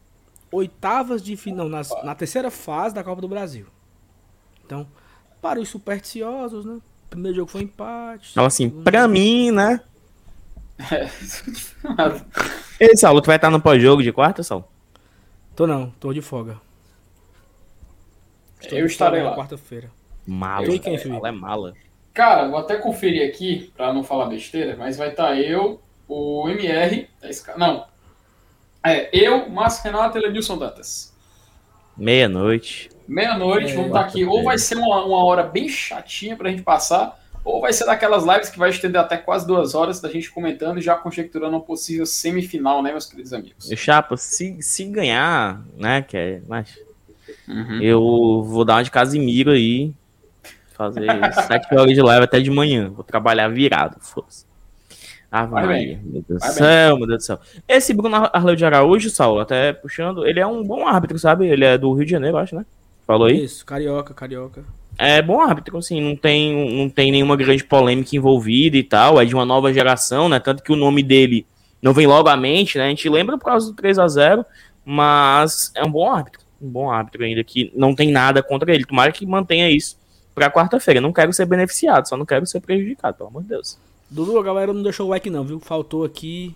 oitavas 0.55 1.23
de 1.23 1.37
final, 1.37 1.69
nas, 1.69 1.91
na 2.05 2.15
terceira 2.15 2.51
fase 2.51 2.95
da 2.95 3.05
Copa 3.05 3.21
do 3.21 3.29
Brasil. 3.29 3.67
Então, 4.65 4.87
para 5.43 5.61
os 5.61 5.69
supersticiosos, 5.69 6.65
né? 6.65 6.79
Primeiro 7.11 7.37
jogo 7.37 7.51
foi 7.51 7.63
empate. 7.63 8.31
Então, 8.33 8.45
assim, 8.45 8.71
pra 8.71 9.07
mim, 9.07 9.51
né? 9.51 9.81
Ei, 12.81 12.97
Saulo, 12.97 13.21
tu 13.21 13.27
vai 13.27 13.37
estar 13.37 13.51
no 13.51 13.61
pós-jogo 13.61 14.03
de 14.03 14.13
quarta, 14.13 14.43
Saulo? 14.43 14.67
Tô 15.55 15.67
não, 15.67 15.91
tô 16.01 16.13
de 16.13 16.21
folga. 16.21 16.61
Estou 18.61 18.79
Eu 18.79 18.87
estarei 18.87 19.23
lá. 19.23 19.37
Quarta-feira. 19.37 19.91
Mala. 20.27 20.67
Eu 20.67 20.73
quem, 20.81 20.99
Felipe? 20.99 21.09
Saulo 21.11 21.27
é 21.27 21.33
mala. 21.33 21.75
Cara, 22.13 22.49
vou 22.49 22.59
até 22.59 22.77
conferir 22.77 23.29
aqui, 23.29 23.73
pra 23.77 23.93
não 23.93 24.03
falar 24.03 24.27
besteira, 24.27 24.77
mas 24.77 24.97
vai 24.97 25.11
estar 25.11 25.39
eu, 25.39 25.81
o 26.09 26.49
MR, 26.49 27.09
tá 27.21 27.29
cara- 27.45 27.59
não. 27.59 27.87
É, 28.85 29.09
eu, 29.13 29.49
Márcio 29.49 29.85
Renato 29.85 30.19
e 30.19 30.21
Lenilson 30.21 30.59
Dantas. 30.59 31.13
Meia-noite. 31.97 32.91
Meia-noite, 33.07 33.71
É, 33.73 33.75
vamos 33.75 33.89
estar 33.89 34.01
aqui. 34.01 34.25
Ou 34.25 34.43
vai 34.43 34.59
ser 34.59 34.77
uma, 34.77 35.05
uma 35.05 35.25
hora 35.25 35.43
bem 35.43 35.69
chatinha 35.69 36.37
pra 36.37 36.51
gente 36.51 36.63
passar, 36.63 37.19
ou 37.45 37.61
vai 37.61 37.73
ser 37.73 37.85
daquelas 37.87 38.25
lives 38.25 38.49
que 38.49 38.59
vai 38.59 38.71
estender 38.71 39.01
até 39.01 39.17
quase 39.17 39.47
duas 39.47 39.75
horas 39.75 40.01
da 40.01 40.09
gente 40.09 40.31
comentando 40.31 40.79
e 40.79 40.83
já 40.83 40.95
conjecturando 40.95 41.57
uma 41.57 41.61
possível 41.63 42.07
semifinal, 42.07 42.83
né, 42.83 42.91
meus 42.91 43.07
queridos 43.07 43.33
amigos? 43.33 43.71
E, 43.71 43.77
Chapa, 43.77 44.17
se, 44.17 44.61
se 44.63 44.85
ganhar, 44.85 45.63
né, 45.77 46.03
que 46.03 46.17
é, 46.17 46.43
mas 46.49 46.79
Uhum. 47.49 47.81
eu 47.83 48.43
vou 48.43 48.65
dar 48.65 48.77
uma 48.77 48.85
de 48.85 48.91
Casimiro 48.91 49.51
aí, 49.51 49.93
fazer 50.73 51.07
sete 51.47 51.75
horas 51.75 51.95
de 51.95 52.01
live 52.03 52.25
até 52.25 52.41
de 52.41 52.51
manhã. 52.51 52.91
Vou 52.91 53.05
trabalhar 53.05 53.49
virado, 53.49 53.97
foda-se. 54.01 54.47
Ah, 55.37 55.47
Vai 55.47 55.67
bem. 55.67 56.01
meu 56.05 56.25
Deus 56.29 56.41
do 56.41 56.53
céu, 56.53 56.97
meu 56.97 57.09
Deus 57.09 57.19
do 57.19 57.27
céu. 57.27 57.41
Esse 57.67 57.93
Bruno 57.93 58.15
Arleu 58.33 58.55
de 58.55 58.65
Araújo, 58.65 59.11
Saulo, 59.11 59.41
até 59.41 59.73
puxando, 59.73 60.25
ele 60.25 60.39
é 60.39 60.47
um 60.47 60.63
bom 60.63 60.87
árbitro, 60.87 61.19
sabe? 61.19 61.49
Ele 61.49 61.65
é 61.65 61.77
do 61.77 61.93
Rio 61.93 62.05
de 62.05 62.13
Janeiro, 62.13 62.37
acho, 62.37 62.55
né? 62.55 62.65
Falou 63.05 63.27
aí? 63.27 63.43
Isso, 63.43 63.67
carioca, 63.67 64.15
carioca. 64.15 64.63
É 64.97 65.21
bom 65.21 65.41
árbitro, 65.41 65.77
assim, 65.77 66.01
não 66.01 66.15
tem, 66.15 66.79
não 66.79 66.89
tem 66.89 67.11
nenhuma 67.11 67.35
grande 67.35 67.65
polêmica 67.65 68.15
envolvida 68.15 68.77
e 68.77 68.85
tal, 68.85 69.21
é 69.21 69.25
de 69.25 69.35
uma 69.35 69.45
nova 69.45 69.73
geração, 69.73 70.29
né? 70.29 70.39
Tanto 70.39 70.63
que 70.63 70.71
o 70.71 70.77
nome 70.77 71.03
dele 71.03 71.45
não 71.83 71.93
vem 71.93 72.07
logo 72.07 72.29
à 72.29 72.37
mente, 72.37 72.79
né? 72.79 72.85
A 72.85 72.89
gente 72.91 73.09
lembra 73.09 73.37
por 73.37 73.47
causa 73.47 73.67
do 73.67 73.75
3 73.75 73.99
a 73.99 74.07
0 74.07 74.47
mas 74.85 75.73
é 75.75 75.83
um 75.85 75.91
bom 75.91 76.09
árbitro, 76.09 76.43
um 76.63 76.69
bom 76.69 76.93
árbitro 76.93 77.25
ainda 77.25 77.43
que 77.43 77.73
não 77.75 77.93
tem 77.93 78.13
nada 78.13 78.41
contra 78.41 78.73
ele. 78.73 78.85
Tomara 78.85 79.11
que 79.11 79.27
mantenha 79.27 79.69
isso 79.69 79.99
pra 80.33 80.49
quarta-feira. 80.49 81.01
Não 81.01 81.13
quero 81.13 81.33
ser 81.33 81.47
beneficiado, 81.47 82.09
só 82.09 82.17
não 82.17 82.25
quero 82.25 82.47
ser 82.47 82.61
prejudicado, 82.61 83.17
pelo 83.17 83.31
amor 83.31 83.43
de 83.43 83.49
Deus. 83.49 83.77
Dudu, 84.11 84.39
a 84.39 84.43
galera 84.43 84.73
não 84.73 84.83
deixou 84.83 85.07
o 85.07 85.11
like 85.11 85.29
não, 85.31 85.45
viu? 85.45 85.59
Faltou 85.59 86.05
aqui 86.05 86.55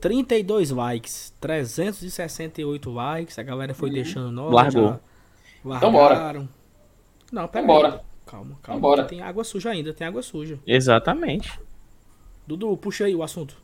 32 0.00 0.70
likes, 0.70 1.32
368 1.40 2.90
likes, 2.90 3.38
a 3.38 3.42
galera 3.42 3.72
foi 3.74 3.90
deixando 3.90 4.30
nós. 4.32 4.52
Largou. 4.52 4.98
Então 5.64 5.92
bora. 5.92 6.48
Não, 7.30 7.46
pera 7.48 7.48
Então 7.48 7.60
aí. 7.60 7.66
bora. 7.66 8.04
Calma, 8.26 8.58
calma. 8.62 8.80
Vambora. 8.80 9.04
Tem 9.04 9.20
água 9.20 9.44
suja 9.44 9.70
ainda, 9.70 9.92
tem 9.92 10.06
água 10.06 10.22
suja. 10.22 10.58
Exatamente. 10.66 11.60
Dudu, 12.46 12.76
puxa 12.76 13.04
aí 13.04 13.14
o 13.14 13.22
assunto. 13.22 13.56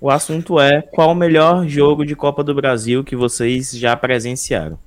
O 0.00 0.10
assunto 0.10 0.58
é 0.58 0.82
qual 0.82 1.10
o 1.10 1.14
melhor 1.14 1.66
jogo 1.68 2.04
de 2.04 2.16
Copa 2.16 2.42
do 2.42 2.54
Brasil 2.54 3.04
que 3.04 3.14
vocês 3.14 3.70
já 3.70 3.96
presenciaram. 3.96 4.78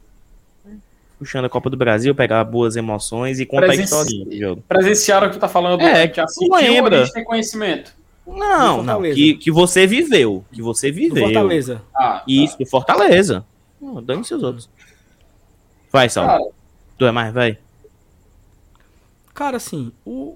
Puxando 1.19 1.45
a 1.45 1.49
Copa 1.49 1.69
do 1.69 1.75
Brasil, 1.77 2.13
pegar 2.13 2.43
boas 2.43 2.75
emoções 2.75 3.39
e 3.39 3.45
contar 3.45 3.65
a 3.65 3.67
Presenci- 3.69 3.83
historinha 3.95 4.25
do 4.25 4.37
jogo. 4.37 4.63
Presenciaram 4.67 5.27
o 5.27 5.31
que 5.31 5.39
tá 5.39 5.47
falando, 5.47 5.81
É, 5.81 5.91
a 6.03 6.05
gente 6.05 6.21
assistiu, 6.21 6.53
lembra. 6.55 7.01
a 7.01 7.03
gente 7.05 7.13
tem 7.13 7.23
conhecimento. 7.23 7.91
Não, 8.27 8.83
não, 8.83 9.01
que, 9.01 9.35
que 9.35 9.49
você 9.51 9.87
viveu. 9.87 10.43
Que 10.51 10.61
você 10.61 10.91
Do 10.91 10.95
viveu. 10.95 11.23
Fortaleza. 11.23 11.81
Ah, 11.95 12.03
tá. 12.19 12.23
Isso, 12.27 12.57
do 12.57 12.65
Fortaleza. 12.67 13.45
Não, 13.81 14.03
Dane-se 14.03 14.33
os 14.35 14.43
outros. 14.43 14.69
Vai, 15.91 16.09
Sal. 16.09 16.25
Cara, 16.27 16.43
Tu 16.97 17.05
é 17.05 17.11
mais, 17.11 17.33
vai. 17.33 17.57
Cara, 19.33 19.57
assim, 19.57 19.91
o. 20.05 20.35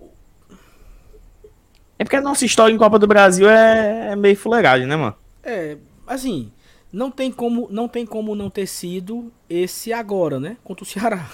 É 1.99 2.03
porque 2.03 2.15
a 2.15 2.21
nossa 2.21 2.45
história 2.45 2.73
em 2.73 2.77
Copa 2.77 2.97
do 2.97 3.05
Brasil 3.07 3.47
é, 3.49 4.11
é 4.11 4.15
meio 4.15 4.35
fuleiragem, 4.35 4.87
né, 4.87 4.95
mano? 4.95 5.15
É, 5.43 5.77
assim, 6.07 6.51
não 6.91 7.09
tem 7.09 7.31
como 7.31 7.67
não 7.71 7.87
tem 7.87 8.05
como 8.05 8.35
não 8.35 8.49
ter 8.49 8.67
sido 8.67 9.31
esse 9.49 9.93
agora, 9.93 10.39
né? 10.39 10.57
Contra 10.63 10.83
o 10.83 10.87
Ceará. 10.87 11.29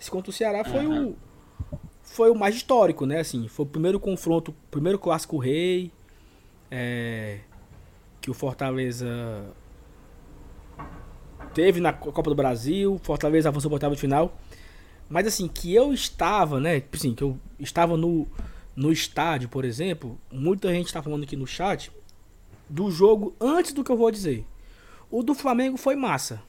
Esse 0.00 0.10
contra 0.10 0.30
o 0.30 0.32
Ceará 0.32 0.64
foi 0.64 0.86
o 0.86 1.16
foi 2.02 2.30
o 2.30 2.34
mais 2.34 2.56
histórico, 2.56 3.06
né? 3.06 3.20
Assim, 3.20 3.46
foi 3.46 3.64
o 3.64 3.68
primeiro 3.68 4.00
confronto, 4.00 4.54
primeiro 4.70 4.98
clássico 4.98 5.38
rei, 5.38 5.92
é, 6.70 7.40
que 8.20 8.30
o 8.30 8.34
Fortaleza 8.34 9.06
teve 11.54 11.80
na 11.80 11.92
Copa 11.92 12.30
do 12.30 12.34
Brasil, 12.34 12.98
Fortaleza 13.02 13.48
avançou 13.48 13.70
para 13.70 13.88
o 13.88 13.94
de 13.94 14.00
final. 14.00 14.36
Mas 15.08 15.26
assim, 15.26 15.48
que 15.48 15.74
eu 15.74 15.92
estava, 15.92 16.60
né? 16.60 16.80
tipo 16.80 16.96
Assim, 16.96 17.14
que 17.14 17.22
eu 17.22 17.38
estava 17.58 17.96
no, 17.96 18.26
no 18.76 18.92
estádio, 18.92 19.48
por 19.48 19.64
exemplo, 19.64 20.18
muita 20.32 20.72
gente 20.72 20.86
está 20.86 21.02
falando 21.02 21.24
aqui 21.24 21.36
no 21.36 21.46
chat 21.46 21.92
do 22.68 22.90
jogo 22.90 23.34
antes 23.40 23.72
do 23.72 23.82
que 23.82 23.90
eu 23.90 23.96
vou 23.96 24.10
dizer. 24.10 24.46
O 25.10 25.22
do 25.22 25.34
Flamengo 25.34 25.76
foi 25.76 25.96
massa. 25.96 26.40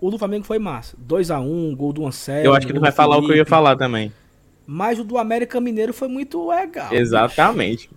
O 0.00 0.10
do 0.10 0.18
Flamengo 0.18 0.44
foi 0.44 0.58
massa. 0.58 0.96
2 0.98 1.30
a 1.30 1.40
1 1.40 1.74
gol 1.76 1.92
do 1.92 2.06
Anselmo. 2.06 2.44
Eu 2.46 2.54
acho 2.54 2.66
que 2.66 2.72
tu 2.72 2.80
vai 2.80 2.92
falar 2.92 3.16
o 3.16 3.24
que 3.26 3.32
eu 3.32 3.36
ia 3.36 3.44
falar 3.46 3.76
também. 3.76 4.12
Mas 4.66 4.98
o 4.98 5.04
do 5.04 5.16
América 5.18 5.60
Mineiro 5.60 5.92
foi 5.94 6.08
muito 6.08 6.46
legal. 6.46 6.92
Exatamente. 6.92 7.90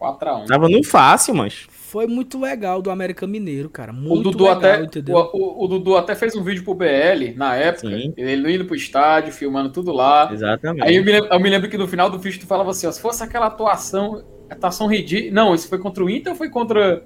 4x1. 0.00 0.46
Tava 0.46 0.68
no 0.68 0.82
fácil, 0.82 1.34
mas. 1.34 1.66
Foi 1.70 2.06
muito 2.06 2.38
legal 2.40 2.82
do 2.82 2.90
América 2.90 3.26
Mineiro, 3.26 3.70
cara. 3.70 3.92
O 3.92 3.94
Muito 3.94 4.30
Dudu, 4.30 4.44
legal, 4.44 4.58
até, 4.58 4.82
entendeu? 4.84 5.16
o, 5.16 5.36
o- 5.36 5.64
o 5.64 5.68
Dudu 5.68 5.96
até 5.96 6.14
fez 6.14 6.36
um 6.36 6.42
vídeo 6.42 6.62
pro 6.62 6.74
BL 6.74 7.34
na 7.34 7.56
época, 7.56 7.88
Sim. 7.88 8.12
ele 8.16 8.54
indo 8.54 8.66
pro 8.66 8.76
estádio, 8.76 9.32
filmando 9.32 9.70
tudo 9.70 9.90
lá. 9.92 10.28
Exatamente. 10.30 10.84
Aí 10.86 10.96
eu 10.96 11.04
me, 11.04 11.12
lembro, 11.12 11.32
eu 11.32 11.40
me 11.40 11.48
lembro 11.48 11.68
que 11.70 11.78
no 11.78 11.88
final 11.88 12.10
do 12.10 12.18
vídeo 12.18 12.40
tu 12.40 12.46
falava 12.46 12.70
assim, 12.70 12.86
ó, 12.86 12.92
se 12.92 13.00
fosse 13.00 13.22
aquela 13.22 13.46
atuação, 13.46 14.22
atuação 14.50 14.86
ridícula. 14.86 15.32
Não, 15.32 15.54
isso 15.54 15.66
foi 15.66 15.78
contra 15.78 16.04
o 16.04 16.10
Inter 16.10 16.32
ou 16.32 16.36
foi 16.38 16.50
contra. 16.50 17.02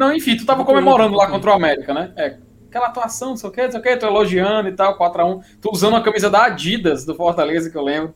Não, 0.00 0.14
enfim, 0.14 0.34
tu 0.34 0.46
tava 0.46 0.64
comemorando 0.64 1.14
lá 1.14 1.28
contra 1.28 1.50
o 1.50 1.52
América, 1.52 1.92
né? 1.92 2.10
É. 2.16 2.38
Aquela 2.70 2.86
atuação, 2.86 3.30
não 3.30 3.36
sei 3.36 3.50
o 3.50 3.52
que, 3.52 3.62
não 3.64 3.70
sei 3.70 3.80
o 3.80 3.82
que, 3.82 3.96
tu 3.98 4.06
elogiando 4.06 4.68
e 4.68 4.72
tal, 4.72 4.96
4x1. 4.96 5.42
Tu 5.60 5.70
usando 5.70 5.96
a 5.96 6.00
camisa 6.00 6.30
da 6.30 6.44
Adidas 6.46 7.04
do 7.04 7.14
Fortaleza, 7.14 7.68
que 7.68 7.76
eu 7.76 7.82
lembro. 7.82 8.14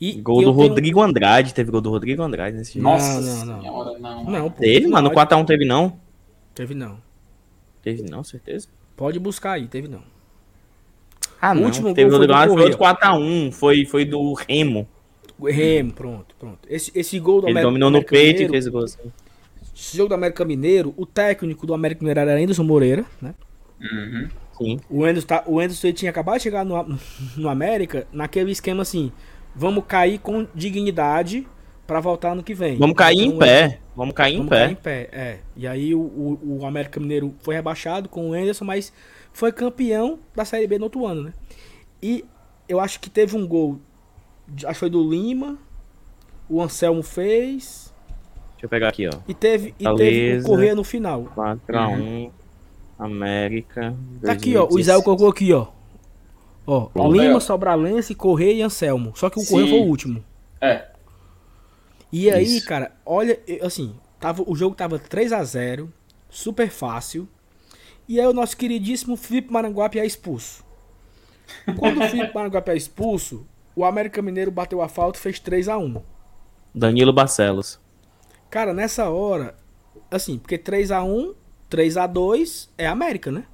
E, 0.00 0.12
Gol 0.20 0.40
e 0.42 0.44
do 0.44 0.50
eu 0.50 0.54
tenho- 0.56 0.68
Rodrigo 0.68 1.00
Andrade. 1.02 1.54
Teve 1.54 1.70
gol 1.70 1.80
do 1.80 1.88
Rodrigo 1.90 2.22
Andrade 2.22 2.56
nesse 2.56 2.74
jogo. 2.78 2.84
Nossa 2.84 3.20
não, 3.20 3.44
não. 3.46 3.60
senhora, 3.60 3.98
não. 3.98 4.24
Não, 4.24 4.50
pô, 4.50 4.60
Teve, 4.60 4.86
mano. 4.88 5.08
não. 5.08 5.14
4x1 5.14 5.44
teve 5.46 5.64
não? 5.64 5.98
Teve 6.54 6.74
não. 6.74 6.98
Teve 7.82 8.02
não, 8.02 8.22
certeza. 8.24 8.68
Pode 8.96 9.18
buscar 9.18 9.52
aí, 9.52 9.66
teve 9.68 9.88
não. 9.88 10.02
Ah, 11.40 11.52
O 11.52 11.54
não. 11.54 11.64
último 11.64 11.94
teve 11.94 12.10
gol 12.10 12.18
gol 12.18 12.18
foi 12.18 12.26
do 12.26 12.32
do 12.32 12.54
Rodrigo 12.60 12.78
Correia. 12.78 12.96
4x1. 12.96 13.52
Foi, 13.52 13.84
foi 13.86 14.04
do 14.04 14.34
Remo. 14.34 14.86
O 15.38 15.46
Remo, 15.46 15.92
pronto, 15.92 16.34
pronto. 16.38 16.58
Esse, 16.68 16.90
esse 16.94 17.18
gol 17.18 17.40
do 17.40 17.46
Ele 17.46 17.52
América, 17.52 17.68
dominou 17.68 17.88
no 17.90 17.96
América 17.98 18.10
peito 18.10 18.32
Mineiro, 18.42 18.52
e 18.52 18.56
fez 18.56 18.66
o 18.66 18.72
gol 18.72 18.84
assim. 18.84 18.98
Esse 19.80 19.96
jogo 19.96 20.10
do 20.10 20.14
América 20.14 20.44
Mineiro, 20.44 20.92
o 20.96 21.06
técnico 21.06 21.66
do 21.66 21.72
América 21.72 22.00
Mineiro 22.02 22.20
era 22.20 22.38
Anderson 22.38 22.64
Moreira, 22.64 23.04
né? 23.20 23.34
Uhum. 23.80 24.28
Sim. 24.58 24.78
O 24.90 25.04
Anderson, 25.04 25.26
tá, 25.26 25.42
o 25.46 25.58
Anderson 25.58 25.86
ele 25.86 25.96
tinha 25.96 26.10
acabado 26.10 26.36
de 26.36 26.42
chegar 26.42 26.64
no, 26.64 26.98
no 27.36 27.48
América 27.48 28.06
naquele 28.12 28.52
esquema 28.52 28.82
assim: 28.82 29.10
vamos 29.56 29.84
cair 29.88 30.18
com 30.18 30.46
dignidade 30.54 31.46
pra 31.86 31.98
voltar 31.98 32.32
ano 32.32 32.42
que 32.42 32.52
vem. 32.54 32.76
Vamos 32.76 32.94
cair 32.94 33.20
Então, 33.22 33.36
em 33.36 33.38
pé. 33.38 33.80
Vamos 33.96 34.14
cair 34.14 34.34
em 34.34 34.36
Vamos 34.36 34.50
pé. 34.50 34.58
cair 34.58 34.72
em 34.72 34.74
pé, 34.76 35.08
é. 35.12 35.38
E 35.56 35.66
aí 35.66 35.94
o, 35.94 36.00
o, 36.00 36.58
o 36.60 36.66
América 36.66 37.00
Mineiro 37.00 37.34
foi 37.40 37.54
rebaixado 37.54 38.08
com 38.08 38.30
o 38.30 38.34
Anderson, 38.34 38.64
mas 38.66 38.92
foi 39.32 39.50
campeão 39.50 40.18
da 40.36 40.44
Série 40.44 40.66
B 40.66 40.78
no 40.78 40.84
outro 40.84 41.06
ano, 41.06 41.22
né? 41.24 41.32
E 42.02 42.24
eu 42.68 42.78
acho 42.80 43.00
que 43.00 43.08
teve 43.10 43.36
um 43.36 43.46
gol, 43.46 43.80
acho 44.56 44.66
que 44.66 44.74
foi 44.74 44.90
do 44.90 45.08
Lima, 45.10 45.58
o 46.48 46.60
Anselmo 46.62 47.02
fez, 47.02 47.89
Deixa 48.60 48.66
eu 48.66 48.68
pegar 48.68 48.88
aqui, 48.88 49.08
ó. 49.08 49.12
e 49.26 49.32
teve, 49.32 49.74
e 49.78 49.94
teve 49.96 50.40
o. 50.40 50.44
Correia 50.44 50.74
no 50.74 50.84
final. 50.84 51.32
4x1. 51.34 52.30
América. 52.98 53.96
Tá 54.22 54.32
aqui, 54.32 54.54
ó, 54.54 54.68
o 54.70 54.78
Israel 54.78 55.02
colocou 55.02 55.30
aqui, 55.30 55.50
ó. 55.54 55.68
Ó, 56.66 56.90
Ó, 56.94 57.10
Lima, 57.10 57.24
Léo. 57.24 57.40
Sobralense, 57.40 58.14
Correia 58.14 58.52
e 58.52 58.62
Anselmo. 58.62 59.14
Só 59.16 59.30
que 59.30 59.40
o 59.40 59.46
Correia 59.46 59.66
Sim. 59.66 59.78
foi 59.78 59.80
o 59.80 59.88
último. 59.88 60.24
É. 60.60 60.88
E 62.12 62.30
aí, 62.30 62.58
Isso. 62.58 62.66
cara, 62.66 62.92
olha, 63.06 63.40
assim, 63.62 63.94
tava, 64.20 64.44
o 64.46 64.54
jogo 64.54 64.76
tava 64.76 64.98
3 64.98 65.32
a 65.32 65.42
0 65.42 65.90
super 66.28 66.68
fácil. 66.68 67.26
E 68.06 68.20
aí 68.20 68.26
o 68.26 68.34
nosso 68.34 68.58
queridíssimo 68.58 69.16
Felipe 69.16 69.50
Maranguape 69.50 69.98
é 69.98 70.04
expulso. 70.04 70.62
Quando 71.78 72.02
o 72.02 72.08
Felipe 72.08 72.32
Maranguape 72.36 72.72
é 72.72 72.76
expulso, 72.76 73.46
o 73.74 73.86
América 73.86 74.20
Mineiro 74.20 74.50
bateu 74.50 74.82
a 74.82 74.88
falta 74.88 75.18
e 75.18 75.22
fez 75.22 75.40
3 75.40 75.66
a 75.70 75.78
1 75.78 76.02
Danilo 76.74 77.12
Barcelos. 77.12 77.80
Cara, 78.50 78.74
nessa 78.74 79.08
hora, 79.08 79.56
assim, 80.10 80.38
porque 80.38 80.58
3 80.58 80.90
a 80.90 81.02
1 81.04 81.34
3 81.68 81.96
a 81.96 82.06
2 82.06 82.68
é 82.76 82.86
América, 82.86 83.30
né? 83.30 83.44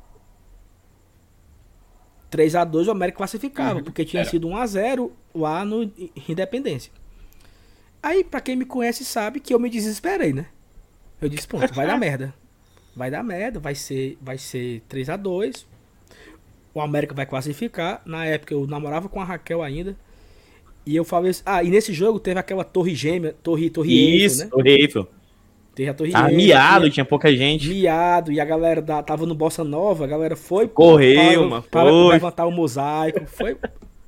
3 2.30 2.56
a 2.56 2.64
2 2.64 2.88
o 2.88 2.90
América 2.90 3.18
classificava, 3.18 3.82
porque 3.82 4.04
tinha 4.04 4.22
era. 4.22 4.30
sido 4.30 4.48
1 4.48 4.56
a 4.56 4.66
0 4.66 5.12
lá 5.34 5.64
no 5.64 5.82
Independência. 6.28 6.90
Aí, 8.02 8.24
pra 8.24 8.40
quem 8.40 8.56
me 8.56 8.64
conhece 8.64 9.04
sabe 9.04 9.40
que 9.40 9.52
eu 9.54 9.58
me 9.58 9.68
desesperei, 9.70 10.32
né? 10.32 10.46
Eu 11.20 11.28
disse, 11.28 11.46
pronto, 11.46 11.72
vai 11.74 11.86
dar 11.86 11.96
merda. 11.98 12.34
Vai 12.94 13.10
dar 13.10 13.22
merda, 13.22 13.60
vai 13.60 13.74
ser, 13.74 14.16
vai 14.20 14.38
ser 14.38 14.82
3 14.88 15.10
a 15.10 15.16
2 15.16 15.66
O 16.74 16.80
América 16.80 17.14
vai 17.14 17.26
classificar. 17.26 18.00
Na 18.06 18.24
época 18.24 18.54
eu 18.54 18.66
namorava 18.66 19.08
com 19.08 19.20
a 19.20 19.24
Raquel 19.24 19.62
ainda. 19.62 19.96
E 20.86 20.94
eu 20.94 21.04
falei 21.04 21.32
assim, 21.32 21.42
ah, 21.44 21.62
e 21.64 21.68
nesse 21.68 21.92
jogo 21.92 22.20
teve 22.20 22.38
aquela 22.38 22.62
torre 22.64 22.94
gêmea, 22.94 23.34
torre, 23.42 23.68
torre 23.68 23.92
Eiffel, 23.92 24.26
Isso, 24.26 24.44
né? 24.44 24.50
horrível. 24.52 25.08
Teve 25.74 25.90
a 25.90 25.94
torre 25.94 26.12
Tava 26.12 26.30
Eiffel, 26.30 26.36
miado, 26.46 26.80
tinha- 26.82 26.90
tinha 26.92 27.04
pouca 27.04 27.34
gente. 27.36 27.68
miado 27.68 28.30
e 28.32 28.40
a 28.40 28.44
galera 28.44 28.80
da, 28.80 29.02
tava 29.02 29.26
no 29.26 29.34
Bossa 29.34 29.64
Nova, 29.64 30.04
a 30.04 30.06
galera 30.06 30.36
foi 30.36 30.68
Correu, 30.68 31.40
para, 31.40 31.48
mano, 31.48 31.62
para 31.70 31.90
foi. 31.90 32.12
levantar 32.14 32.46
o 32.46 32.50
mosaico. 32.52 33.26
Foi, 33.26 33.56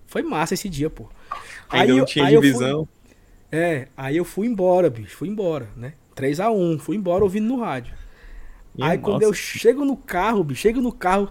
foi 0.07 0.23
massa 0.23 0.55
esse 0.55 0.69
dia, 0.69 0.89
pô. 0.89 1.07
Ainda 1.69 1.93
não 1.93 1.99
eu- 1.99 2.05
tinha 2.07 2.25
fui- 2.27 2.35
divisão. 2.41 2.89
é, 3.53 3.89
aí 3.97 4.17
eu 4.17 4.25
fui 4.25 4.47
embora, 4.47 4.89
bicho, 4.89 5.17
fui 5.17 5.29
embora, 5.29 5.69
né? 5.77 5.95
3x1, 6.15 6.79
fui 6.79 6.97
embora 6.97 7.23
ouvindo 7.25 7.47
no 7.49 7.61
rádio. 7.61 7.93
Minha 8.75 8.91
aí 8.91 8.99
quando 8.99 9.15
nossa. 9.15 9.25
eu 9.27 9.33
chego 9.35 9.85
no 9.85 9.97
carro, 9.97 10.43
bicho, 10.45 10.61
chego 10.63 10.81
no 10.81 10.93
carro. 10.93 11.29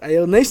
Aí 0.00 0.14
eu 0.14 0.26
nem, 0.26 0.42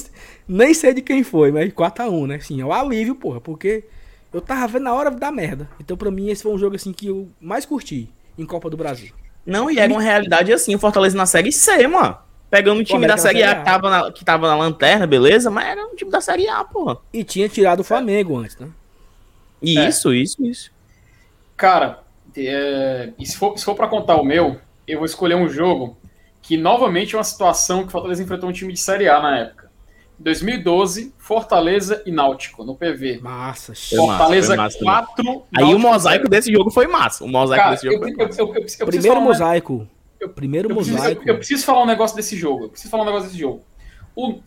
nem 0.47 0.73
sei 0.73 0.93
de 0.93 1.01
quem 1.01 1.23
foi, 1.23 1.51
mas 1.51 1.71
4x1, 1.71 2.27
né? 2.27 2.35
Assim, 2.35 2.61
é 2.61 2.65
o 2.65 2.73
alívio, 2.73 3.15
porra, 3.15 3.39
porque 3.39 3.85
eu 4.33 4.41
tava 4.41 4.67
vendo 4.67 4.83
na 4.83 4.93
hora 4.93 5.11
da 5.11 5.31
merda. 5.31 5.69
Então 5.79 5.97
pra 5.97 6.11
mim 6.11 6.29
esse 6.29 6.43
foi 6.43 6.51
um 6.51 6.57
jogo 6.57 6.75
assim 6.75 6.93
que 6.93 7.07
eu 7.07 7.29
mais 7.39 7.65
curti 7.65 8.09
em 8.37 8.45
Copa 8.45 8.69
do 8.69 8.77
Brasil. 8.77 9.13
Não, 9.45 9.69
e 9.69 9.79
era 9.79 9.91
uma 9.91 10.01
realidade 10.01 10.53
assim, 10.53 10.75
o 10.75 10.79
Fortaleza 10.79 11.17
na 11.17 11.25
Série 11.25 11.51
C, 11.51 11.87
mano. 11.87 12.17
Pegando 12.49 12.81
um 12.81 12.83
time 12.83 13.07
da 13.07 13.17
Série 13.17 13.43
A 13.43 13.47
Série 13.47 13.59
que 13.59 13.65
tava, 13.65 13.89
na, 13.89 14.11
que 14.11 14.25
tava 14.25 14.47
na 14.47 14.55
lanterna, 14.55 15.07
beleza? 15.07 15.49
Mas 15.49 15.67
era 15.67 15.85
um 15.85 15.95
time 15.95 16.11
da 16.11 16.19
Série 16.19 16.49
A, 16.49 16.63
porra. 16.65 16.97
E 17.13 17.23
tinha 17.23 17.47
tirado 17.47 17.79
o 17.79 17.83
Flamengo 17.83 18.37
antes, 18.37 18.57
né? 18.57 18.67
É. 19.63 19.87
Isso, 19.87 20.13
isso, 20.13 20.43
isso. 20.45 20.71
Cara, 21.55 22.03
é, 22.35 23.13
e 23.17 23.25
se 23.25 23.37
for, 23.37 23.57
se 23.57 23.63
for 23.63 23.73
pra 23.73 23.87
contar 23.87 24.17
o 24.17 24.25
meu, 24.25 24.59
eu 24.85 24.97
vou 24.97 25.05
escolher 25.05 25.35
um 25.35 25.47
jogo 25.47 25.97
que 26.41 26.57
novamente 26.57 27.15
é 27.15 27.17
uma 27.17 27.23
situação 27.23 27.83
que 27.83 27.87
o 27.87 27.91
Fortaleza 27.91 28.21
enfrentou 28.21 28.49
um 28.49 28.53
time 28.53 28.73
de 28.73 28.79
Série 28.79 29.07
A 29.07 29.21
na 29.21 29.37
época. 29.39 29.70
2012, 30.21 31.13
Fortaleza 31.17 32.01
e 32.05 32.11
Náutico, 32.11 32.63
no 32.63 32.75
PV. 32.75 33.19
Massa, 33.21 33.71
massa, 33.71 33.95
Fortaleza 33.95 34.55
massa 34.55 34.77
também. 34.79 34.93
4. 34.93 35.43
Aí 35.57 35.73
o 35.73 35.79
mosaico 35.79 36.29
desse 36.29 36.51
jogo 36.51 36.69
foi 36.69 36.87
massa. 36.87 37.23
O 37.23 37.27
mosaico 37.27 37.63
Cara, 37.63 37.75
desse 37.75 37.85
jogo 37.91 37.95
eu, 37.97 38.01
foi 38.01 38.11
eu, 38.11 38.27
massa. 38.27 38.41
eu, 38.41 38.85
Primeiro 38.87 39.13
falar 39.15 39.19
um- 39.19 39.23
mosaico. 39.27 39.87
Primeiro 40.35 40.69
eu 40.69 40.75
preciso, 40.75 40.97
mosaico. 40.97 41.21
eu- 41.23 41.27
eu 41.33 41.37
preciso 41.37 41.65
falar 41.65 41.83
um 41.83 41.87
negócio 41.87 42.15
desse 42.15 42.35
jogo. 42.37 42.65
Eu 42.65 42.69
preciso 42.69 42.91
falar 42.91 43.03
um 43.03 43.05
negócio 43.07 43.27
desse 43.27 43.39
jogo. 43.39 43.63
O- 44.15 44.39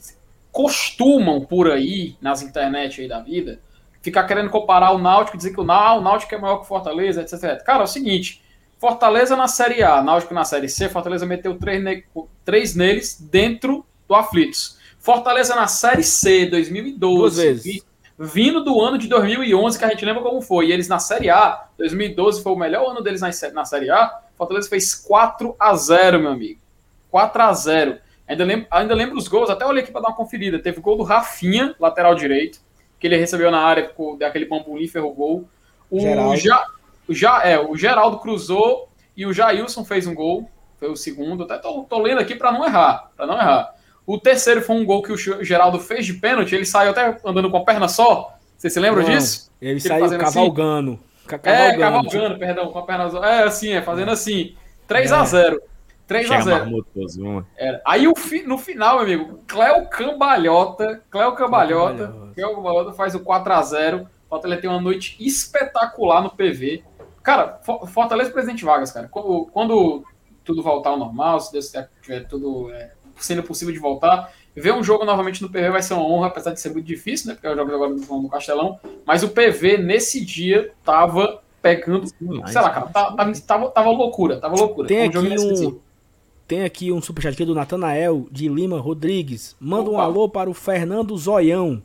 costumam 0.53 1.41
por 1.41 1.71
aí, 1.71 2.17
nas 2.21 2.41
internet 2.43 3.01
aí 3.01 3.09
da 3.09 3.21
vida, 3.21 3.59
ficar 4.01 4.25
querendo 4.25 4.51
comparar 4.51 4.93
o 4.93 4.99
Náutico 4.99 5.37
e 5.37 5.39
dizer 5.39 5.53
que 5.53 5.61
o, 5.61 5.65
Náutico 5.65 6.33
é 6.35 6.39
maior 6.39 6.59
que 6.59 6.65
o 6.65 6.69
Fortaleza, 6.69 7.23
etc, 7.23 7.33
etc. 7.35 7.65
Cara, 7.65 7.81
é 7.81 7.85
o 7.85 7.89
seguinte: 7.89 8.41
Fortaleza 8.79 9.35
na 9.37 9.49
Série 9.49 9.83
A, 9.83 10.01
Náutico 10.03 10.33
na 10.33 10.45
Série 10.45 10.69
C, 10.69 10.89
Fortaleza 10.89 11.27
meteu 11.27 11.59
três, 11.59 11.83
ne- 11.83 12.05
três 12.45 12.77
neles 12.77 13.19
dentro 13.21 13.85
do 14.07 14.15
Aflitos. 14.15 14.79
Fortaleza 15.09 15.55
na 15.55 15.67
Série 15.67 16.03
C, 16.03 16.47
2012. 16.47 16.97
Duas 17.21 17.37
vezes. 17.37 17.63
vi- 17.63 17.83
Vindo 18.17 18.63
do 18.65 18.81
ano 18.81 18.97
de 18.97 19.07
2011, 19.09 19.77
que 19.79 19.85
a 19.85 19.89
gente 19.89 20.03
lembra 20.05 20.23
como 20.23 20.41
foi. 20.41 20.69
E 20.69 20.73
eles 20.73 20.89
na 20.89 20.99
Série 20.99 21.29
A, 21.29 21.65
2012 21.77 22.43
foi 22.43 22.53
o 22.53 22.57
melhor 22.57 22.89
ano 22.91 23.03
deles 23.03 23.21
na, 23.21 23.31
sé- 23.33 23.51
na 23.51 23.65
Série 23.67 23.91
A. 23.91 24.19
Fortaleza 24.39 24.69
fez 24.69 24.95
4 24.95 25.55
a 25.61 25.75
0 25.75 26.21
meu 26.21 26.31
amigo. 26.31 26.59
4 27.11 27.43
a 27.43 27.53
0 27.53 27.99
Ainda 28.27 28.45
lembro, 28.45 28.67
ainda 28.71 28.95
lembro 28.95 29.19
os 29.19 29.29
gols, 29.29 29.51
até 29.51 29.67
olhei 29.67 29.83
aqui 29.83 29.93
para 29.93 30.01
dar 30.01 30.09
uma 30.09 30.17
conferida. 30.17 30.59
Teve 30.59 30.81
gol 30.81 30.97
do 30.97 31.03
Rafinha, 31.03 31.75
lateral 31.79 32.15
direito, 32.15 32.59
que 32.99 33.07
ele 33.07 33.17
recebeu 33.19 33.51
na 33.51 33.61
área, 33.61 33.89
ficou, 33.89 34.17
deu 34.17 34.27
aquele 34.27 34.47
pampulim, 34.47 34.87
ferrou 34.89 35.11
o 35.11 35.15
gol. 35.15 35.49
O, 35.91 36.01
Geraldo. 36.01 36.37
ja, 36.39 36.65
o, 37.07 37.13
ja, 37.15 37.43
é, 37.45 37.59
o 37.61 37.77
Geraldo 37.77 38.19
cruzou 38.21 38.89
e 39.15 39.27
o 39.27 39.33
Jailson 39.35 39.85
fez 39.85 40.07
um 40.07 40.15
gol. 40.15 40.49
Foi 40.81 40.89
o 40.89 40.97
segundo. 40.97 41.43
Até 41.43 41.59
tô, 41.59 41.83
tô 41.83 41.99
lendo 41.99 42.21
aqui 42.21 42.35
para 42.35 42.51
não 42.53 42.65
errar. 42.65 43.11
Para 43.17 43.27
não 43.27 43.35
errar. 43.35 43.74
O 44.07 44.19
terceiro 44.19 44.61
foi 44.63 44.77
um 44.77 44.85
gol 44.85 45.03
que 45.03 45.13
o 45.13 45.45
Geraldo 45.45 45.81
fez 45.81 46.05
de 46.07 46.15
pênalti. 46.15 46.55
Ele 46.55 46.65
saiu 46.67 46.91
até 46.91 47.17
andando 47.25 47.51
com 47.51 47.57
a 47.59 47.65
perna 47.65 47.89
só. 47.89 48.37
Você 48.57 48.69
se 48.71 48.79
lembra 48.81 49.03
disso? 49.05 49.51
Ele 49.61 49.73
Ele 49.73 49.81
saiu 49.81 50.01
fazendo 50.05 50.23
assim? 50.23 50.35
cavalgando. 50.35 50.99
Ca- 51.27 51.41
É, 51.43 51.77
cavalgando. 51.77 51.81
cavalgando, 52.11 52.39
perdão, 52.39 52.69
com 52.73 52.79
a 52.79 52.83
perna. 52.83 53.05
É 53.27 53.43
assim, 53.45 53.73
é 53.73 53.81
fazendo 53.83 54.11
assim. 54.11 54.55
3x0. 54.89 55.59
3 56.07 56.27
a 56.31 56.33
Chega 56.35 56.45
0 56.45 56.59
marmotoso. 56.67 57.47
Era. 57.57 57.81
Aí 57.87 58.07
o 58.07 58.15
fi- 58.15 58.43
no 58.43 58.59
final, 58.59 58.97
meu 58.97 59.05
amigo, 59.07 59.41
Cléo 59.47 59.87
Cambalhota, 59.89 61.03
Cléo 61.11 61.33
Cambalhota, 61.33 62.07
Cambalhota. 62.09 62.35
Cléo 62.35 62.55
Cambalhota 62.57 62.93
faz 62.93 63.15
o 63.15 63.21
4x0. 63.21 64.07
Fortaleza 64.29 64.61
tem 64.61 64.69
uma 64.69 64.81
noite 64.83 65.17
espetacular 65.19 66.21
no 66.23 66.29
PV. 66.31 66.83
Cara, 67.23 67.59
Fo- 67.65 67.87
Fortaleza 67.87 68.29
e 68.29 68.33
Presidente 68.35 68.65
Vargas, 68.67 68.93
cara. 68.93 69.09
Quando, 69.09 69.47
quando 69.51 70.05
tudo 70.45 70.63
voltar 70.63 70.91
ao 70.91 70.99
normal, 70.99 71.41
se 71.41 71.51
Deus 71.51 71.67
quiser, 71.67 71.89
tiver 72.03 72.21
tudo 72.29 72.71
é, 72.75 72.93
sendo 73.19 73.43
possível 73.43 73.73
de 73.73 73.81
voltar, 73.81 74.33
ver 74.55 74.73
um 74.73 74.83
jogo 74.83 75.05
novamente 75.05 75.43
no 75.43 75.49
PV 75.49 75.71
vai 75.71 75.83
ser 75.83 75.95
uma 75.95 76.07
honra, 76.07 76.29
apesar 76.29 76.53
de 76.53 76.61
ser 76.61 76.71
muito 76.71 76.87
difícil, 76.87 77.29
né? 77.29 77.35
Porque 77.35 77.49
os 77.49 77.57
jogos 77.57 77.75
agora 77.75 77.95
vão 77.95 78.23
no 78.23 78.29
Castelão. 78.29 78.79
Mas 79.07 79.23
o 79.23 79.29
PV, 79.29 79.79
nesse 79.79 80.25
dia, 80.25 80.73
tava 80.85 81.43
pegando. 81.61 82.07
Demais, 82.21 82.53
sei 82.53 82.61
lá, 82.61 82.71
cara, 82.71 82.87
tava, 82.87 83.33
tava, 83.47 83.71
tava 83.71 83.91
loucura, 83.91 84.39
tava 84.39 84.55
loucura. 84.55 84.87
Tem 84.87 85.11
jogo 85.11 85.27
aqui 85.27 85.67
um. 85.67 85.81
Tem 86.47 86.63
aqui 86.63 86.93
um 86.93 87.01
superchat 87.01 87.33
aqui 87.33 87.45
do 87.45 87.55
Natanael 87.55 88.29
de 88.31 88.49
Lima 88.49 88.79
Rodrigues. 88.79 89.57
Manda 89.59 89.89
um 89.89 89.95
Opa. 89.95 90.03
alô 90.03 90.29
para 90.29 90.51
o 90.51 90.55
Fernando 90.55 91.17
Zoião, 91.17 91.83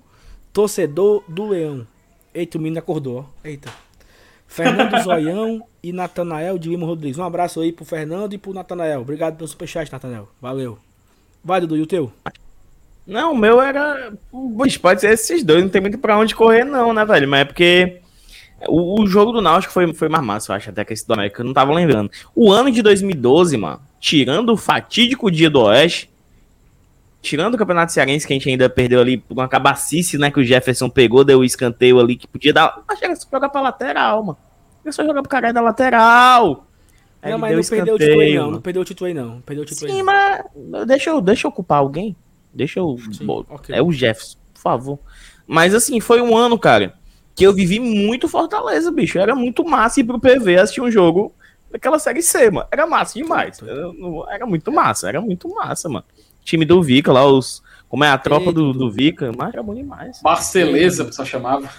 torcedor 0.51 1.23
do 1.29 1.47
Leão. 1.47 1.87
Eita, 2.33 2.57
o 2.57 2.61
menino 2.61 2.79
acordou, 2.79 3.19
ó. 3.19 3.47
Eita. 3.47 3.71
Fernando 4.45 4.99
Zoião 5.01 5.63
e 5.81 5.93
Natanael 5.93 6.57
de 6.57 6.67
Lima 6.67 6.85
Rodrigues. 6.85 7.17
Um 7.17 7.23
abraço 7.23 7.61
aí 7.61 7.71
pro 7.71 7.85
Fernando 7.85 8.33
e 8.33 8.37
pro 8.37 8.53
Natanael. 8.53 8.99
Obrigado 8.99 9.37
pelo 9.37 9.47
superchat, 9.47 9.89
Natanael. 9.89 10.27
Valeu. 10.41 10.77
Vai, 11.43 11.61
Dudu, 11.61 11.77
e 11.77 11.81
o 11.81 11.87
teu? 11.87 12.11
Não, 13.05 13.33
o 13.33 13.37
meu 13.37 13.59
era. 13.59 14.13
Pode 14.81 15.01
ser 15.01 15.11
esses 15.11 15.43
dois, 15.43 15.63
não 15.63 15.69
tem 15.69 15.81
muito 15.81 15.97
pra 15.97 16.17
onde 16.17 16.35
correr, 16.35 16.63
não, 16.63 16.93
né, 16.93 17.03
velho? 17.03 17.27
Mas 17.27 17.41
é 17.41 17.45
porque. 17.45 18.01
O, 18.67 19.01
o 19.01 19.07
jogo 19.07 19.31
do 19.31 19.41
Náutico 19.41 19.73
foi, 19.73 19.93
foi 19.93 20.09
mais 20.09 20.23
massa, 20.23 20.51
eu 20.51 20.55
acho, 20.57 20.69
até 20.69 20.83
que 20.83 20.91
esse 20.91 21.07
do 21.07 21.13
América, 21.13 21.41
eu 21.41 21.45
não 21.45 21.53
tava 21.53 21.73
lembrando. 21.73 22.11
O 22.35 22.51
ano 22.51 22.69
de 22.69 22.81
2012, 22.81 23.55
mano, 23.55 23.79
tirando 24.01 24.51
o 24.51 24.57
fatídico 24.57 25.31
dia 25.31 25.49
do 25.49 25.61
Oeste, 25.61 26.09
tirando 27.21 27.55
o 27.55 27.57
Campeonato 27.57 27.93
Cearense, 27.93 28.27
que 28.27 28.33
a 28.33 28.35
gente 28.35 28.49
ainda 28.49 28.69
perdeu 28.69 28.99
ali 28.99 29.17
por 29.17 29.33
uma 29.33 29.47
cabacice, 29.47 30.17
né, 30.17 30.29
que 30.29 30.41
o 30.41 30.43
Jefferson 30.43 30.89
pegou, 30.89 31.23
deu 31.23 31.39
o 31.39 31.43
escanteio 31.43 31.99
ali, 31.99 32.17
que 32.17 32.27
podia 32.27 32.51
dar. 32.51 32.81
Mas 32.87 33.01
era 33.01 33.15
só 33.15 33.27
jogar 33.31 33.49
pra 33.49 33.61
lateral, 33.61 34.23
mano. 34.23 34.37
Era 34.83 34.91
só 34.91 35.05
jogar 35.05 35.21
pro 35.21 35.29
caralho 35.29 35.53
da 35.53 35.61
lateral. 35.61 36.67
Aí 37.21 37.31
não, 37.31 37.39
mas 37.39 37.55
não 37.55 37.77
perdeu 37.77 37.95
o 37.95 37.97
título 37.97 38.19
aí, 38.21 38.27
escanteio, 38.27 38.41
não. 38.41 38.51
Não 38.51 38.61
perdeu 38.61 38.81
o 38.81 38.85
título 38.85 39.07
aí, 39.07 39.13
não. 39.13 39.27
Não 39.27 39.41
Perdeu 39.41 39.63
o 39.63 39.65
título 39.65 39.91
aí. 39.91 39.97
Sim, 39.97 40.03
não. 40.03 40.05
mas 40.71 40.87
deixa 40.87 41.09
eu, 41.09 41.21
deixa 41.21 41.47
eu 41.47 41.51
culpar 41.51 41.79
alguém. 41.79 42.15
Deixa 42.53 42.79
eu. 42.79 42.97
Sim, 43.11 43.25
Bom, 43.25 43.45
ok. 43.49 43.75
É 43.75 43.81
o 43.81 43.91
Jefferson, 43.91 44.37
por 44.53 44.61
favor. 44.61 44.99
Mas 45.45 45.73
assim, 45.73 45.99
foi 45.99 46.21
um 46.21 46.37
ano, 46.37 46.57
cara, 46.57 46.93
que 47.35 47.45
eu 47.45 47.53
vivi 47.53 47.79
muito 47.79 48.27
Fortaleza, 48.27 48.91
bicho. 48.91 49.17
Era 49.17 49.35
muito 49.35 49.63
massa 49.63 49.99
ir 49.99 50.03
pro 50.03 50.19
PV 50.19 50.57
assistir 50.57 50.81
um 50.81 50.91
jogo 50.91 51.33
daquela 51.71 51.99
série 51.99 52.21
C, 52.21 52.49
mano. 52.51 52.67
Era 52.71 52.85
massa 52.87 53.19
demais. 53.19 53.61
Era, 54.29 54.45
muito 54.45 54.71
massa, 54.71 55.09
era 55.09 55.21
muito 55.21 55.49
massa, 55.49 55.87
mano. 55.89 56.05
Time 56.43 56.65
do 56.65 56.81
Vica 56.81 57.11
lá, 57.11 57.25
os. 57.25 57.61
Como 57.87 58.03
é 58.03 58.09
a 58.09 58.17
tropa 58.17 58.51
do, 58.51 58.71
do 58.71 58.91
Vica, 58.91 59.31
mas 59.35 59.53
era 59.53 59.63
bom 59.63 59.73
demais. 59.73 60.21
Barceleza, 60.21 61.03
o 61.03 61.05
pessoal 61.07 61.25
chamava. 61.25 61.69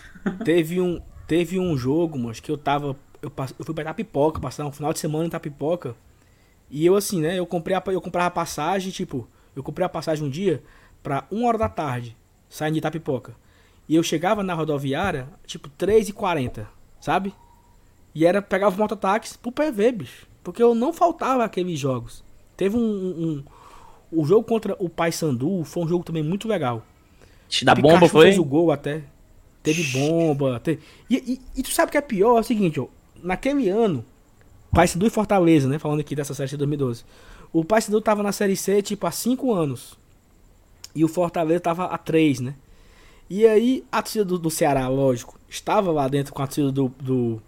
Teve 0.45 0.81
um, 0.81 1.01
teve 1.27 1.59
um 1.59 1.77
jogo, 1.77 2.19
mano, 2.19 2.35
que 2.35 2.51
eu 2.51 2.59
tava. 2.59 2.97
Eu, 3.23 3.31
eu 3.59 3.65
fui 3.65 3.75
pra 3.75 3.83
Itapipoca, 3.85 4.41
passar 4.41 4.67
um 4.67 4.73
final 4.73 4.93
de 4.93 4.99
semana 4.99 5.25
em 5.25 5.29
Itapipoca. 5.29 5.95
E 6.71 6.87
eu, 6.87 6.95
assim, 6.97 7.21
né? 7.21 7.39
Eu 7.39 7.47
comprei 7.47 7.77
a, 7.77 7.83
eu 7.89 8.01
comprava 8.01 8.29
a 8.29 8.31
passagem, 8.31 8.91
tipo, 8.93 9.29
eu 9.55 9.63
comprei 9.63 9.85
a 9.85 9.89
passagem 9.89 10.25
um 10.27 10.31
dia 10.31 10.63
pra 11.03 11.25
uma 11.31 11.49
hora 11.49 11.59
da 11.59 11.69
tarde, 11.69 12.17
saindo 12.49 12.75
de 12.75 12.79
Itapipoca. 12.79 13.35
E 13.89 13.95
eu 13.97 14.03
chegava 14.03 14.43
na 14.43 14.55
rodoviária, 14.55 15.29
tipo, 15.47 15.69
3h40, 15.79 16.65
sabe? 17.01 17.35
E 18.15 18.25
era, 18.25 18.41
pegava 18.41 18.75
o 18.75 18.79
mototáxi 18.79 19.37
pro 19.37 19.51
PV, 19.53 19.93
bicho. 19.93 20.27
Porque 20.43 20.63
eu 20.63 20.75
não 20.75 20.93
faltava 20.93 21.45
aqueles 21.45 21.79
jogos. 21.79 22.25
Teve 22.57 22.77
um. 22.77 22.81
um, 22.81 23.23
um- 23.29 23.45
o 24.13 24.25
jogo 24.25 24.43
contra 24.45 24.75
o 24.81 24.89
Paysandu 24.89 25.63
foi 25.65 25.85
um 25.85 25.89
jogo 25.89 26.03
também 26.05 26.23
muito 26.23 26.49
legal. 26.49 26.85
Da 27.65 27.73
O 27.73 27.77
bomba 27.77 28.09
foi. 28.09 28.27
fez 28.27 28.39
o 28.39 28.45
gol 28.45 28.73
até. 28.73 29.03
Teve 29.63 29.85
bomba. 29.93 30.59
teve- 30.59 30.81
E, 31.09 31.17
e- 31.35 31.61
e 31.61 31.63
tu 31.63 31.71
sabe 31.71 31.91
o 31.91 31.93
que 31.93 31.99
é 31.99 32.01
pior? 32.01 32.37
É 32.39 32.41
o 32.41 32.43
seguinte, 32.43 32.81
ó. 32.81 32.87
Naquele 33.23 33.69
ano, 33.69 34.05
Paysandu 34.73 35.07
e 35.07 35.11
Fortaleza, 35.11 35.69
né? 35.69 35.79
Falando 35.79 36.01
aqui 36.01 36.15
dessa 36.15 36.35
série 36.35 36.51
de 36.51 36.57
2012. 36.57 37.05
O 37.53 37.65
Paysandu 37.65 38.01
tava 38.01 38.23
na 38.23 38.33
Série 38.33 38.57
C, 38.57 38.81
tipo, 38.83 39.07
há 39.07 39.11
5 39.11 39.53
anos. 39.53 39.99
E 40.95 41.05
o 41.05 41.09
Fortaleza 41.09 41.61
tava 41.61 41.87
há 41.87 41.99
3, 41.99 42.41
né? 42.41 42.55
E 43.29 43.47
aí, 43.47 43.85
a 43.91 44.03
torcida 44.03 44.25
do, 44.25 44.39
do 44.39 44.51
Ceará, 44.51 44.89
lógico, 44.89 45.39
estava 45.49 45.91
lá 45.91 46.09
dentro 46.09 46.33
com 46.33 46.43
a 46.43 46.47
torcida 46.47 46.73
do, 46.73 46.89
do, 47.01 47.43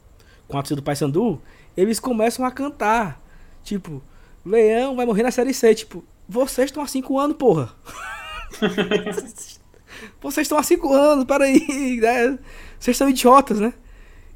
com 0.49 0.57
a 0.57 0.63
torcida 0.63 0.81
do 0.81 0.85
Paysandu. 0.85 1.41
Eles 1.77 1.99
começam 1.99 2.45
a 2.45 2.51
cantar. 2.51 3.21
Tipo, 3.65 4.03
Leão 4.45 4.97
vai 4.97 5.07
morrer 5.07 5.23
na 5.23 5.31
Série 5.31 5.55
C. 5.55 5.75
Tipo, 5.75 6.05
vocês 6.29 6.67
estão 6.67 6.83
há 6.83 6.87
5 6.87 7.19
anos, 7.19 7.37
porra. 7.37 7.75
Vocês 10.21 10.47
estão 10.47 10.59
há 10.59 10.63
5 10.63 10.93
anos, 10.93 11.25
peraí. 11.25 12.01
Né? 12.01 12.39
Vocês 12.79 12.97
são 12.97 13.09
idiotas, 13.09 13.61
né? 13.61 13.73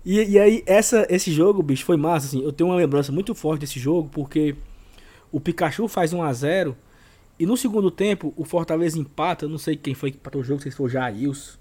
E, 0.07 0.23
e 0.23 0.39
aí, 0.39 0.63
essa, 0.67 1.05
esse 1.11 1.33
jogo, 1.33 1.65
bicho, 1.65 1.85
foi 1.85 1.97
massa, 1.97 2.29
assim. 2.29 2.43
Eu 2.45 2.53
tenho 2.53 2.71
uma 2.71 2.77
lembrança 2.77 3.11
muito 3.13 3.35
forte 3.35 3.63
desse 3.63 3.81
jogo, 3.81 4.09
porque 4.13 4.55
o 5.33 5.41
Pikachu 5.41 5.89
faz 5.89 6.13
1 6.13 6.23
a 6.23 6.33
0 6.33 6.77
e 7.39 7.45
no 7.45 7.57
segundo 7.57 7.91
tempo, 7.91 8.33
o 8.37 8.45
Fortaleza 8.45 8.99
empata. 8.99 9.49
Não 9.49 9.59
sei 9.59 9.77
quem 9.77 9.95
foi 9.95 10.13
que 10.13 10.17
empatou 10.19 10.41
o 10.41 10.45
jogo, 10.45 10.63
se 10.63 10.71
foi 10.71 10.87
o 10.87 10.89
Jails. 10.89 11.59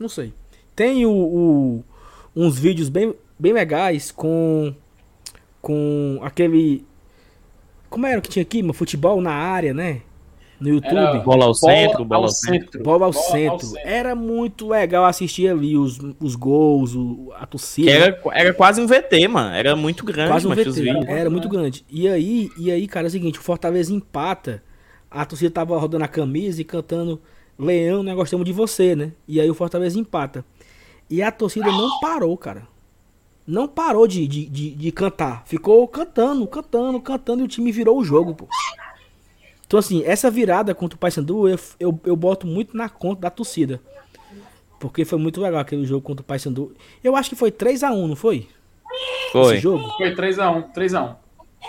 Não 0.00 0.08
sei. 0.08 0.32
Tem 0.74 1.04
o, 1.06 1.12
o- 1.12 1.84
uns 2.34 2.58
vídeos 2.58 2.88
bem, 2.88 3.14
bem 3.38 3.52
legais 3.52 4.10
com. 4.10 4.74
Com 5.60 6.18
aquele. 6.22 6.84
Como 7.90 8.06
era 8.06 8.20
que 8.20 8.28
tinha 8.30 8.42
aqui? 8.42 8.62
Futebol 8.72 9.20
na 9.20 9.32
área, 9.32 9.74
né? 9.74 10.02
No 10.58 10.68
YouTube. 10.70 10.96
Era 10.96 11.18
Bola 11.20 11.44
ao 11.44 11.54
centro, 11.54 12.04
bola 12.04 12.24
ao 12.24 12.28
centro. 12.30 12.82
Bola 12.82 13.06
ao 13.06 13.12
centro. 13.12 13.68
Era 13.84 14.14
muito 14.14 14.66
legal 14.68 15.04
assistir 15.04 15.48
ali 15.48 15.76
os, 15.76 15.98
os 16.18 16.34
gols, 16.34 16.94
o- 16.94 17.30
a 17.36 17.44
torcida. 17.46 17.90
Era, 17.90 18.20
era 18.32 18.54
quase 18.54 18.80
um 18.80 18.86
VT, 18.86 19.28
mano. 19.28 19.54
Era 19.54 19.76
muito 19.76 20.04
grande, 20.04 20.30
Quase 20.30 20.46
um 20.46 20.50
os 20.50 20.56
VT. 20.56 20.70
vídeos. 20.70 21.06
Era 21.06 21.28
muito 21.28 21.48
grande. 21.48 21.84
E 21.90 22.08
aí, 22.08 22.50
e 22.58 22.70
aí, 22.70 22.86
cara, 22.86 23.06
é 23.06 23.08
o 23.08 23.10
seguinte, 23.10 23.38
o 23.38 23.42
Fortaleza 23.42 23.92
empata. 23.92 24.62
A 25.10 25.24
torcida 25.24 25.50
tava 25.50 25.78
rodando 25.78 26.04
a 26.04 26.08
camisa 26.08 26.60
e 26.60 26.64
cantando 26.64 27.20
Leão, 27.58 28.02
nós 28.02 28.14
gostamos 28.14 28.44
de 28.44 28.52
você, 28.52 28.94
né? 28.96 29.12
E 29.28 29.40
aí 29.40 29.48
o 29.50 29.54
Fortaleza 29.54 29.98
empata. 29.98 30.44
E 31.08 31.22
a 31.22 31.30
torcida 31.30 31.66
não 31.70 32.00
parou, 32.00 32.36
cara. 32.36 32.62
Não 33.46 33.68
parou 33.68 34.08
de, 34.08 34.26
de, 34.26 34.46
de, 34.46 34.70
de 34.72 34.90
cantar. 34.92 35.42
Ficou 35.46 35.86
cantando, 35.86 36.46
cantando, 36.48 37.00
cantando 37.00 37.42
e 37.42 37.44
o 37.44 37.48
time 37.48 37.70
virou 37.70 37.96
o 37.98 38.04
jogo, 38.04 38.34
pô. 38.34 38.48
Então, 39.66 39.78
assim, 39.80 40.02
essa 40.04 40.30
virada 40.30 40.74
contra 40.74 40.96
o 40.96 40.98
Paysandu, 40.98 41.48
eu, 41.48 41.58
eu, 41.80 42.00
eu 42.04 42.16
boto 42.16 42.46
muito 42.46 42.76
na 42.76 42.88
conta 42.88 43.22
da 43.22 43.30
torcida. 43.30 43.80
Porque 44.78 45.04
foi 45.04 45.18
muito 45.18 45.40
legal 45.40 45.60
aquele 45.60 45.84
jogo 45.86 46.02
contra 46.02 46.22
o 46.22 46.24
Paysandu. 46.24 46.74
Eu 47.02 47.16
acho 47.16 47.30
que 47.30 47.36
foi 47.36 47.50
3x1, 47.50 48.06
não 48.06 48.14
foi? 48.16 48.48
Foi. 49.32 49.54
Esse 49.54 49.62
jogo? 49.62 49.88
Foi 49.96 50.14
3x1, 50.14 50.72
3x1. 50.72 51.16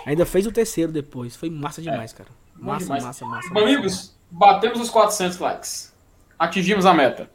Ainda 0.06 0.24
fez 0.24 0.46
o 0.46 0.52
terceiro 0.52 0.92
depois. 0.92 1.34
Foi 1.34 1.50
massa 1.50 1.82
demais, 1.82 2.12
cara. 2.12 2.28
Bom 2.54 2.66
Massa, 2.66 2.84
demais. 2.84 3.04
massa, 3.04 3.24
massa, 3.24 3.50
Bom, 3.52 3.60
amigos, 3.60 4.16
batemos 4.30 4.80
os 4.80 4.90
400 4.90 5.38
likes. 5.38 5.92
Atingimos 6.38 6.86
a 6.86 6.94
meta. 6.94 7.28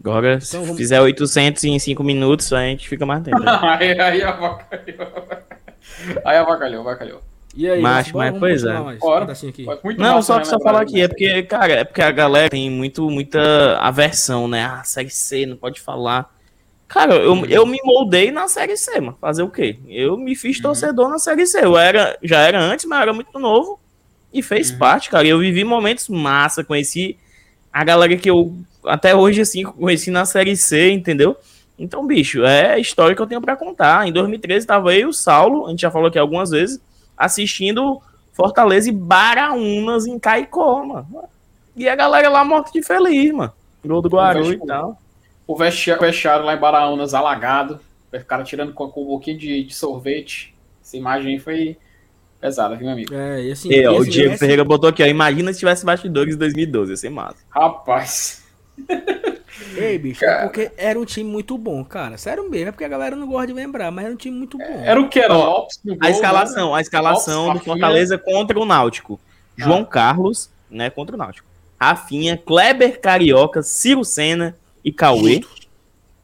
Agora, 0.00 0.34
Então 0.34 0.40
se 0.46 0.56
vamos- 0.58 0.76
fizer 0.76 1.00
800 1.00 1.64
em 1.64 1.78
5 1.78 2.04
minutos, 2.04 2.52
a 2.52 2.60
gente 2.60 2.88
fica 2.88 3.04
mais 3.04 3.22
tempo. 3.24 3.38
aí, 3.42 4.00
aí 4.00 4.22
avacalhou. 4.22 5.12
Aí 6.24 6.36
avacalhou, 6.36 6.80
avacalhou. 6.82 7.22
E 7.56 7.70
aí, 7.70 7.80
Mas- 7.80 8.10
bora, 8.10 8.30
mas, 8.32 8.38
pois 8.38 8.64
é. 8.64 8.78
mais. 8.78 8.98
Bora. 8.98 9.24
Um 9.24 9.48
aqui. 9.48 9.64
Não, 9.96 10.16
massa, 10.16 10.22
só, 10.22 10.38
né, 10.38 10.44
só 10.44 10.60
falar 10.60 10.82
aqui, 10.82 11.00
é 11.00 11.08
porque, 11.08 11.42
cara, 11.44 11.72
é 11.72 11.84
porque 11.84 12.02
a 12.02 12.10
galera 12.10 12.50
tem 12.50 12.70
muito, 12.70 13.08
muita 13.10 13.78
aversão, 13.78 14.46
né? 14.46 14.64
Ah, 14.64 14.84
série 14.84 15.08
C, 15.08 15.46
não 15.46 15.56
pode 15.56 15.80
falar. 15.80 16.30
Cara, 16.86 17.14
eu, 17.14 17.46
eu 17.46 17.66
me 17.66 17.78
moldei 17.82 18.30
na 18.30 18.46
série 18.46 18.76
C, 18.76 19.00
mano. 19.00 19.16
Fazer 19.20 19.42
o 19.42 19.48
quê? 19.50 19.78
Eu 19.88 20.18
me 20.18 20.36
fiz 20.36 20.60
torcedor 20.60 21.08
na 21.08 21.18
série 21.18 21.46
C. 21.46 21.64
Eu 21.64 21.78
era, 21.78 22.16
já 22.22 22.40
era 22.40 22.60
antes, 22.60 22.84
mas 22.84 22.98
eu 22.98 23.02
era 23.02 23.12
muito 23.12 23.38
novo. 23.38 23.80
E 24.32 24.42
fez 24.42 24.70
parte, 24.70 25.08
cara. 25.08 25.26
Eu 25.26 25.38
vivi 25.38 25.64
momentos 25.64 26.08
massa, 26.10 26.62
conheci 26.62 27.16
a 27.72 27.82
galera 27.82 28.16
que 28.16 28.28
eu 28.30 28.54
até 28.84 29.16
hoje, 29.16 29.40
assim, 29.40 29.64
conheci 29.64 30.10
na 30.10 30.24
série 30.26 30.56
C, 30.56 30.90
entendeu? 30.90 31.36
Então, 31.78 32.06
bicho, 32.06 32.44
é 32.44 32.74
a 32.74 32.78
história 32.78 33.16
que 33.16 33.20
eu 33.22 33.26
tenho 33.26 33.40
pra 33.40 33.56
contar. 33.56 34.06
Em 34.06 34.12
2013 34.12 34.66
tava 34.66 34.94
eu 34.94 35.00
e 35.00 35.06
o 35.06 35.12
Saulo, 35.12 35.66
a 35.66 35.70
gente 35.70 35.80
já 35.80 35.90
falou 35.90 36.08
aqui 36.08 36.18
algumas 36.18 36.50
vezes, 36.50 36.80
assistindo 37.16 38.00
Fortaleza 38.32 38.88
e 38.88 38.92
Baraunas 38.92 40.06
em 40.06 40.18
Caicó, 40.18 40.84
mano. 40.84 41.24
E 41.74 41.88
a 41.88 41.94
galera 41.94 42.28
lá 42.28 42.44
morta 42.44 42.70
de 42.72 42.82
feliz, 42.82 43.32
mano. 43.32 43.52
Gol 43.84 44.02
do 44.02 44.08
Guarulhos 44.08 44.62
e 44.62 44.66
tal. 44.66 45.00
O 45.46 45.56
vestiário, 45.56 46.02
vestiário 46.02 46.44
lá 46.44 46.54
em 46.54 46.58
Baraunas 46.58 47.14
alagado. 47.14 47.80
O 48.12 48.24
cara 48.24 48.42
tirando 48.44 48.72
com, 48.72 48.88
com 48.88 49.02
um 49.02 49.06
pouquinho 49.06 49.38
de, 49.38 49.64
de 49.64 49.74
sorvete. 49.74 50.54
Essa 50.82 50.96
imagem 50.96 51.34
aí 51.34 51.38
foi 51.38 51.76
pesada, 52.40 52.74
viu, 52.74 52.84
meu 52.84 52.94
amigo? 52.94 53.14
É, 53.14 53.44
e 53.44 53.52
assim. 53.52 53.70
E, 53.70 53.86
ó, 53.86 53.92
o 53.92 54.00
assim, 54.00 54.10
Diego 54.10 54.38
Ferreira 54.38 54.64
botou 54.64 54.88
aqui, 54.88 55.02
ó. 55.02 55.06
Imagina 55.06 55.52
se 55.52 55.58
tivesse 55.58 55.84
bastidores 55.84 56.34
em 56.34 56.38
2012, 56.38 56.92
ia 56.92 56.96
ser 56.96 57.10
massa. 57.10 57.38
Rapaz. 57.50 58.44
Ei, 59.74 59.98
bicho, 59.98 60.24
é 60.24 60.42
porque 60.44 60.70
era 60.76 60.98
um 60.98 61.04
time 61.04 61.30
muito 61.30 61.56
bom, 61.56 61.84
cara. 61.84 62.18
Sério 62.18 62.48
mesmo, 62.50 62.68
é 62.68 62.72
porque 62.72 62.84
a 62.84 62.88
galera 62.88 63.16
não 63.16 63.26
gosta 63.26 63.46
de 63.48 63.52
lembrar, 63.52 63.90
mas 63.90 64.04
era 64.04 64.14
um 64.14 64.16
time 64.16 64.36
muito 64.36 64.58
bom. 64.58 64.82
Era 64.84 65.00
o 65.00 65.08
que? 65.08 65.18
Era 65.20 65.34
Lopes 65.34 65.80
no 65.84 65.94
A 66.00 66.08
gol, 66.08 66.10
escalação, 66.10 66.70
né? 66.72 66.78
a 66.78 66.80
escalação 66.80 67.46
Lopes, 67.46 67.60
do 67.60 67.64
Fortaleza 67.64 68.18
contra 68.18 68.58
o 68.58 68.64
Náutico. 68.64 69.18
João 69.56 69.84
Carlos, 69.84 70.50
né, 70.70 70.90
contra 70.90 71.14
o 71.16 71.18
Náutico. 71.18 71.48
Rafinha, 71.80 72.36
Kleber 72.36 73.00
Carioca, 73.00 73.62
Ciro 73.62 74.04
Senna 74.04 74.56
e 74.84 74.92
Cauê. 74.92 75.42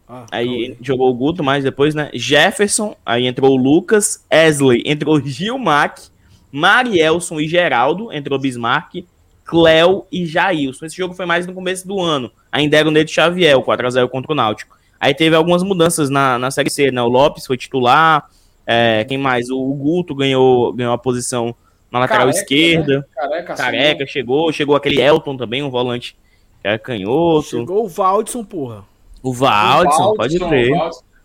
Ah, 0.08 0.26
Aí 0.30 0.76
jogou 0.80 1.10
o 1.10 1.14
Guto, 1.14 1.42
mas 1.42 1.64
depois, 1.64 1.94
né? 1.94 2.10
Jefferson, 2.12 2.94
aí 3.04 3.26
entrou 3.26 3.52
o 3.52 3.56
Lucas, 3.56 4.24
Esley, 4.30 4.82
entrou 4.84 5.20
Gilmac, 5.20 6.08
Marielson 6.50 7.40
e 7.40 7.48
Geraldo, 7.48 8.12
entrou 8.12 8.38
Bismarck, 8.38 9.06
Cléo 9.44 10.06
e 10.10 10.24
Jailson. 10.26 10.86
Esse 10.86 10.96
jogo 10.96 11.14
foi 11.14 11.26
mais 11.26 11.46
no 11.46 11.52
começo 11.52 11.86
do 11.86 12.00
ano. 12.00 12.30
Ainda 12.50 12.76
era 12.76 12.88
o 12.88 12.90
Neto 12.90 13.10
Xavier, 13.10 13.56
o 13.58 13.62
4x0 13.62 14.08
contra 14.08 14.32
o 14.32 14.34
Náutico. 14.34 14.76
Aí 15.00 15.12
teve 15.14 15.34
algumas 15.34 15.62
mudanças 15.62 16.08
na, 16.10 16.38
na 16.38 16.50
Série 16.50 16.70
C, 16.70 16.90
né? 16.90 17.02
O 17.02 17.08
Lopes 17.08 17.46
foi 17.46 17.56
titular, 17.56 18.28
é, 18.66 19.04
quem 19.04 19.18
mais? 19.18 19.50
O 19.50 19.60
Guto 19.74 20.14
ganhou, 20.14 20.72
ganhou 20.72 20.92
a 20.92 20.98
posição 20.98 21.54
na 21.90 21.98
lateral 21.98 22.26
Careca, 22.26 22.38
esquerda. 22.38 22.98
né? 22.98 23.04
Careca, 23.14 23.54
Careca 23.54 24.06
chegou, 24.06 24.52
chegou 24.52 24.76
aquele 24.76 25.00
Elton 25.00 25.36
também, 25.36 25.62
um 25.62 25.70
volante 25.70 26.16
que 26.60 26.68
era 26.68 26.78
canhoto. 26.78 27.42
Chegou 27.48 27.84
o 27.84 27.88
Valdson, 27.88 28.44
porra. 28.44 28.84
O 29.22 29.32
Valdson, 29.32 30.14
pode 30.14 30.38
crer. 30.38 30.72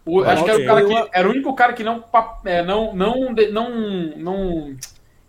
O- 0.06 0.22
acho 0.24 0.44
que 0.44 0.50
era 0.52 0.86
o, 0.86 0.88
que, 0.88 1.10
era 1.14 1.28
o 1.28 1.32
único 1.32 1.54
cara 1.54 1.74
que 1.74 1.84
não, 1.84 2.04
é, 2.46 2.64
não, 2.64 2.96
não, 2.96 3.34
não, 3.52 3.70
não, 4.16 4.76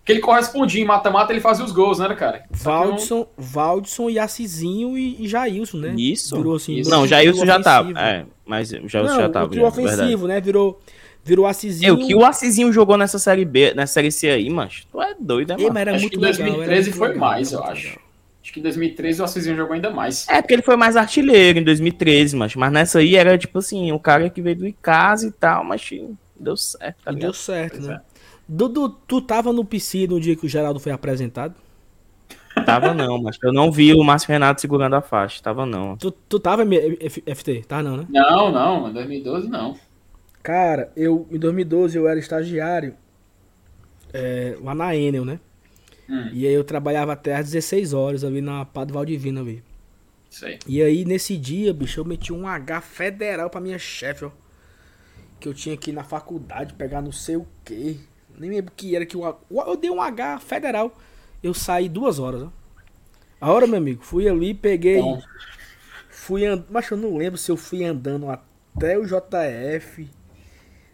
que 0.08 0.12
ele 0.12 0.20
correspondia 0.22 0.80
em 0.82 0.86
mata-mata, 0.86 1.34
ele 1.34 1.40
fazia 1.42 1.62
os 1.62 1.70
gols, 1.70 1.98
né, 1.98 2.14
cara? 2.14 2.44
Valdson, 2.50 3.28
Valdson 3.36 4.08
e 4.08 4.18
Assisinho 4.18 4.96
e, 4.96 5.22
e 5.22 5.28
Jailson, 5.28 5.76
né? 5.76 5.94
Isso. 5.98 6.34
Virou 6.34 6.56
assim. 6.56 6.76
Isso. 6.76 6.88
Não, 6.90 7.06
Jailson 7.06 7.44
já 7.44 7.60
tava. 7.60 7.90
É, 8.00 8.24
mas 8.46 8.70
já, 8.70 9.02
Não, 9.02 9.16
já 9.20 9.28
tava. 9.28 9.44
o 9.44 9.48
trio 9.50 9.64
já, 9.64 9.68
verdade. 9.68 10.00
ofensivo, 10.00 10.26
né? 10.26 10.40
Virou, 10.40 10.80
virou 11.22 11.46
É, 11.46 11.50
Assisinho. 11.50 11.92
o 11.92 12.06
que 12.06 12.14
o 12.14 12.24
Assisinho 12.24 12.72
jogou 12.72 12.96
nessa 12.96 13.18
série 13.18 13.44
B, 13.44 13.74
nessa 13.74 13.92
série 13.92 14.10
C 14.10 14.30
aí, 14.30 14.48
macho. 14.48 14.86
Tu 14.90 15.02
é 15.02 15.14
doido, 15.20 15.50
né, 15.50 15.56
Ei, 15.58 15.64
mano? 15.64 15.74
mas 15.74 15.80
era 15.82 15.90
Acho 15.92 16.00
muito 16.00 16.12
que 16.12 16.16
em 16.18 16.20
legal, 16.30 16.46
2013 16.46 16.72
era 16.72 16.82
muito 16.84 16.96
foi 16.96 17.08
legal, 17.08 17.28
mais, 17.28 17.52
eu 17.52 17.62
acho. 17.64 17.84
legal. 17.88 18.02
Acho 18.42 18.52
que 18.54 18.60
em 18.60 18.62
2013 18.62 19.20
o 19.20 19.24
Assisinho 19.24 19.56
jogou 19.56 19.74
ainda 19.74 19.90
mais. 19.90 20.26
É, 20.26 20.40
porque 20.40 20.54
ele 20.54 20.62
foi 20.62 20.76
mais 20.76 20.96
artilheiro 20.96 21.58
em 21.58 21.62
2013, 21.62 22.34
macho. 22.34 22.58
Mas 22.58 22.72
nessa 22.72 23.00
aí 23.00 23.14
era 23.14 23.36
tipo 23.36 23.58
assim, 23.58 23.92
o 23.92 23.98
cara 23.98 24.30
que 24.30 24.40
veio 24.40 24.56
do 24.56 24.66
Icasa 24.66 25.26
e 25.26 25.32
tal, 25.32 25.62
mas 25.64 25.82
deu 26.40 26.56
certo, 26.56 26.96
tá 27.04 27.12
E 27.12 27.16
deu 27.16 27.34
certo, 27.34 27.74
Pois 27.74 27.86
né? 27.88 28.00
Dudu, 28.48 28.88
tu 29.06 29.20
tava 29.20 29.52
no 29.52 29.64
PC 29.64 30.06
no 30.06 30.20
dia 30.20 30.34
que 30.36 30.46
o 30.46 30.48
Geraldo 30.48 30.80
foi 30.80 30.92
apresentado? 30.92 31.54
Tava 32.64 32.92
não, 32.94 33.20
mas 33.20 33.36
eu 33.42 33.52
não 33.52 33.70
vi 33.72 33.92
o 33.94 34.02
Márcio 34.04 34.28
Renato 34.28 34.60
segurando 34.60 34.94
a 34.94 35.02
faixa. 35.02 35.42
Tava 35.42 35.64
não. 35.66 35.96
Tu, 35.96 36.10
tu 36.10 36.38
tava 36.40 36.64
FT? 36.64 37.62
Tá 37.66 37.82
não, 37.82 37.96
né? 37.96 38.08
Não, 38.08 38.50
não, 38.50 38.88
em 38.90 38.92
2012 38.92 39.48
não. 39.48 39.78
Cara, 40.42 40.92
eu 40.96 41.26
em 41.30 41.38
2012 41.38 41.96
eu 41.96 42.08
era 42.08 42.18
estagiário 42.18 42.96
é, 44.12 44.56
lá 44.60 44.74
na 44.74 44.94
Enel, 44.96 45.24
né? 45.24 45.40
Hum, 46.08 46.30
E 46.32 46.46
aí 46.46 46.52
eu 46.54 46.64
trabalhava 46.64 47.12
até 47.12 47.34
às 47.36 47.46
16 47.46 47.92
horas 47.94 48.24
ali 48.24 48.40
na 48.40 48.64
Padre 48.64 48.94
Valdivino 48.94 49.40
ali. 49.40 49.62
isso 50.30 50.46
aí. 50.46 50.58
E 50.66 50.82
aí 50.82 51.04
nesse 51.04 51.36
dia, 51.36 51.74
bicho, 51.74 52.00
eu 52.00 52.04
meti 52.04 52.32
um 52.32 52.46
H 52.46 52.80
federal 52.80 53.50
pra 53.50 53.60
minha 53.60 53.78
chefe, 53.78 54.24
ó. 54.24 54.30
Que 55.40 55.48
eu 55.48 55.54
tinha 55.54 55.76
que 55.76 55.90
ir 55.90 55.94
na 55.94 56.02
faculdade 56.04 56.74
pegar 56.74 57.00
não 57.02 57.12
sei 57.12 57.36
o 57.36 57.46
quê. 57.64 57.96
Nem 58.40 58.50
lembro 58.50 58.72
que 58.76 58.94
era 58.94 59.04
que 59.06 59.16
o 59.16 59.36
Eu 59.50 59.76
dei 59.76 59.90
um 59.90 60.00
H 60.00 60.38
federal. 60.38 60.96
Eu 61.42 61.54
saí 61.54 61.88
duas 61.88 62.18
horas, 62.18 62.42
ó. 62.42 62.52
A 63.40 63.52
hora, 63.52 63.66
meu 63.66 63.78
amigo, 63.78 64.02
fui 64.02 64.28
ali, 64.28 64.52
peguei. 64.52 64.98
Então, 64.98 65.22
Fui 66.28 66.44
andando. 66.44 66.66
Mas 66.70 66.90
eu 66.90 66.96
não 66.96 67.16
lembro 67.16 67.38
se 67.38 67.50
eu 67.50 67.56
fui 67.56 67.84
andando 67.84 68.28
até 68.28 68.98
o 68.98 69.06
JF. 69.06 70.02
É, 70.02 70.06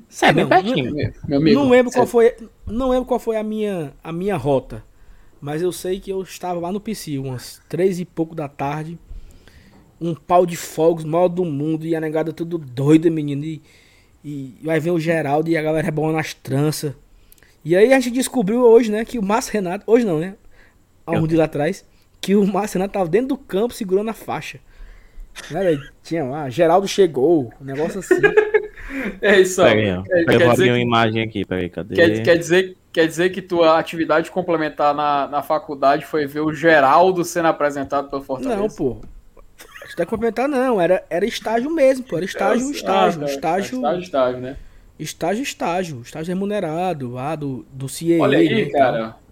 Sei 0.09 0.33
bem 0.33 0.45
não, 0.45 0.49
pertinho. 0.49 0.95
meu, 0.95 1.13
meu 1.27 1.39
amigo, 1.39 1.61
não 1.61 1.69
lembro 1.69 1.93
qual 1.93 2.07
foi, 2.07 2.37
não 2.65 2.91
lembro 2.91 3.05
qual 3.07 3.19
foi 3.19 3.37
a 3.37 3.43
minha, 3.43 3.93
a 4.01 4.13
minha 4.13 4.37
rota, 4.37 4.85
mas 5.41 5.61
eu 5.61 5.73
sei 5.73 5.99
que 5.99 6.09
eu 6.09 6.23
estava 6.23 6.61
lá 6.61 6.71
no 6.71 6.79
PC, 6.79 7.19
umas 7.19 7.61
três 7.69 7.99
e 7.99 8.05
pouco 8.05 8.33
da 8.33 8.47
tarde, 8.47 8.97
um 10.01 10.15
pau 10.15 10.47
de 10.47 10.57
fogos, 10.57 11.03
maior 11.03 11.27
do 11.27 11.45
mundo, 11.45 11.85
e 11.85 11.97
a 11.97 12.01
negada 12.01 12.33
tudo 12.33 12.59
doida, 12.59 13.11
menino, 13.11 13.45
e, 13.45 13.61
e 14.23 14.57
vai 14.63 14.79
ver 14.79 14.93
o 14.93 15.01
Geraldo 15.01 15.51
e 15.51 15.57
a 15.57 15.63
galera 15.63 15.85
rebolando 15.85 16.19
as 16.19 16.33
tranças. 16.33 16.95
E 17.65 17.75
aí 17.75 17.93
a 17.93 18.01
gente 18.01 18.15
descobriu 18.15 18.61
hoje, 18.61 18.91
né, 18.91 19.05
que 19.05 19.19
o 19.19 19.23
Márcio 19.23 19.53
Renato, 19.53 19.85
hoje 19.87 20.05
não, 20.05 20.19
né, 20.21 20.35
há 21.07 21.13
um 21.13 21.27
dia 21.27 21.43
atrás, 21.45 21.85
que 22.21 22.35
o 22.35 22.47
Márcio 22.47 22.79
Renato 22.79 22.93
tava 22.95 23.09
dentro 23.09 23.29
do 23.29 23.37
campo 23.39 23.73
segurando 23.73 24.11
a 24.11 24.15
faixa. 24.15 24.59
Né? 25.51 25.79
Tinha 26.03 26.25
lá, 26.25 26.49
Geraldo 26.51 26.87
chegou, 26.87 27.53
um 27.61 27.65
negócio 27.65 28.01
assim. 28.01 28.21
É 29.21 29.41
isso 29.41 29.63
aí. 29.63 29.77
Pera 29.77 29.81
aí, 29.81 29.97
ó. 29.99 30.03
Quer, 30.03 30.09
Pera, 30.09 30.21
eu 30.35 30.39
quer 30.39 30.45
vou 30.45 30.53
dizer 30.55 30.63
abrir 30.63 30.71
uma 30.71 30.77
que, 30.77 30.83
imagem 30.83 31.23
aqui, 31.23 31.45
peraí, 31.45 31.69
cadê? 31.71 31.95
quer, 31.95 32.23
quer 32.23 32.39
dizer, 32.39 32.77
quer 32.93 33.07
dizer 33.07 33.31
que 33.31 33.43
tua 33.43 33.79
atividade 33.79 34.31
complementar 34.31 34.95
na, 34.95 35.27
na 35.27 35.43
faculdade 35.43 36.05
foi 36.05 36.27
ver 36.27 36.41
o 36.41 36.53
Geraldo 36.53 37.25
sendo 37.25 37.49
apresentado 37.49 38.09
pelo 38.09 38.23
Fortaleza? 38.23 38.61
Não, 38.61 38.69
pô. 38.69 39.01
Tem 39.97 40.05
que 40.05 40.07
complementar, 40.07 40.49
não. 40.49 40.81
Era, 40.81 41.05
era 41.09 41.25
estágio 41.25 41.71
mesmo, 41.71 42.05
pô. 42.05 42.17
Era 42.17 42.25
estágio, 42.25 42.69
Ah, 42.69 42.71
estágio, 42.71 43.21
tá, 43.21 43.27
estágio, 43.27 43.77
Estágio, 43.77 44.03
estágio, 44.03 44.41
né? 44.41 44.57
Estágio, 44.99 45.43
estágio. 45.43 46.01
Estágio 46.03 46.35
remunerado, 46.35 47.13
lá 47.13 47.35
do, 47.35 47.65
do 47.73 47.89
CIE. 47.89 48.21
Olha 48.21 48.39
né, 48.39 48.45
aí, 48.45 48.71
tal. 48.71 48.81
cara. 48.81 49.25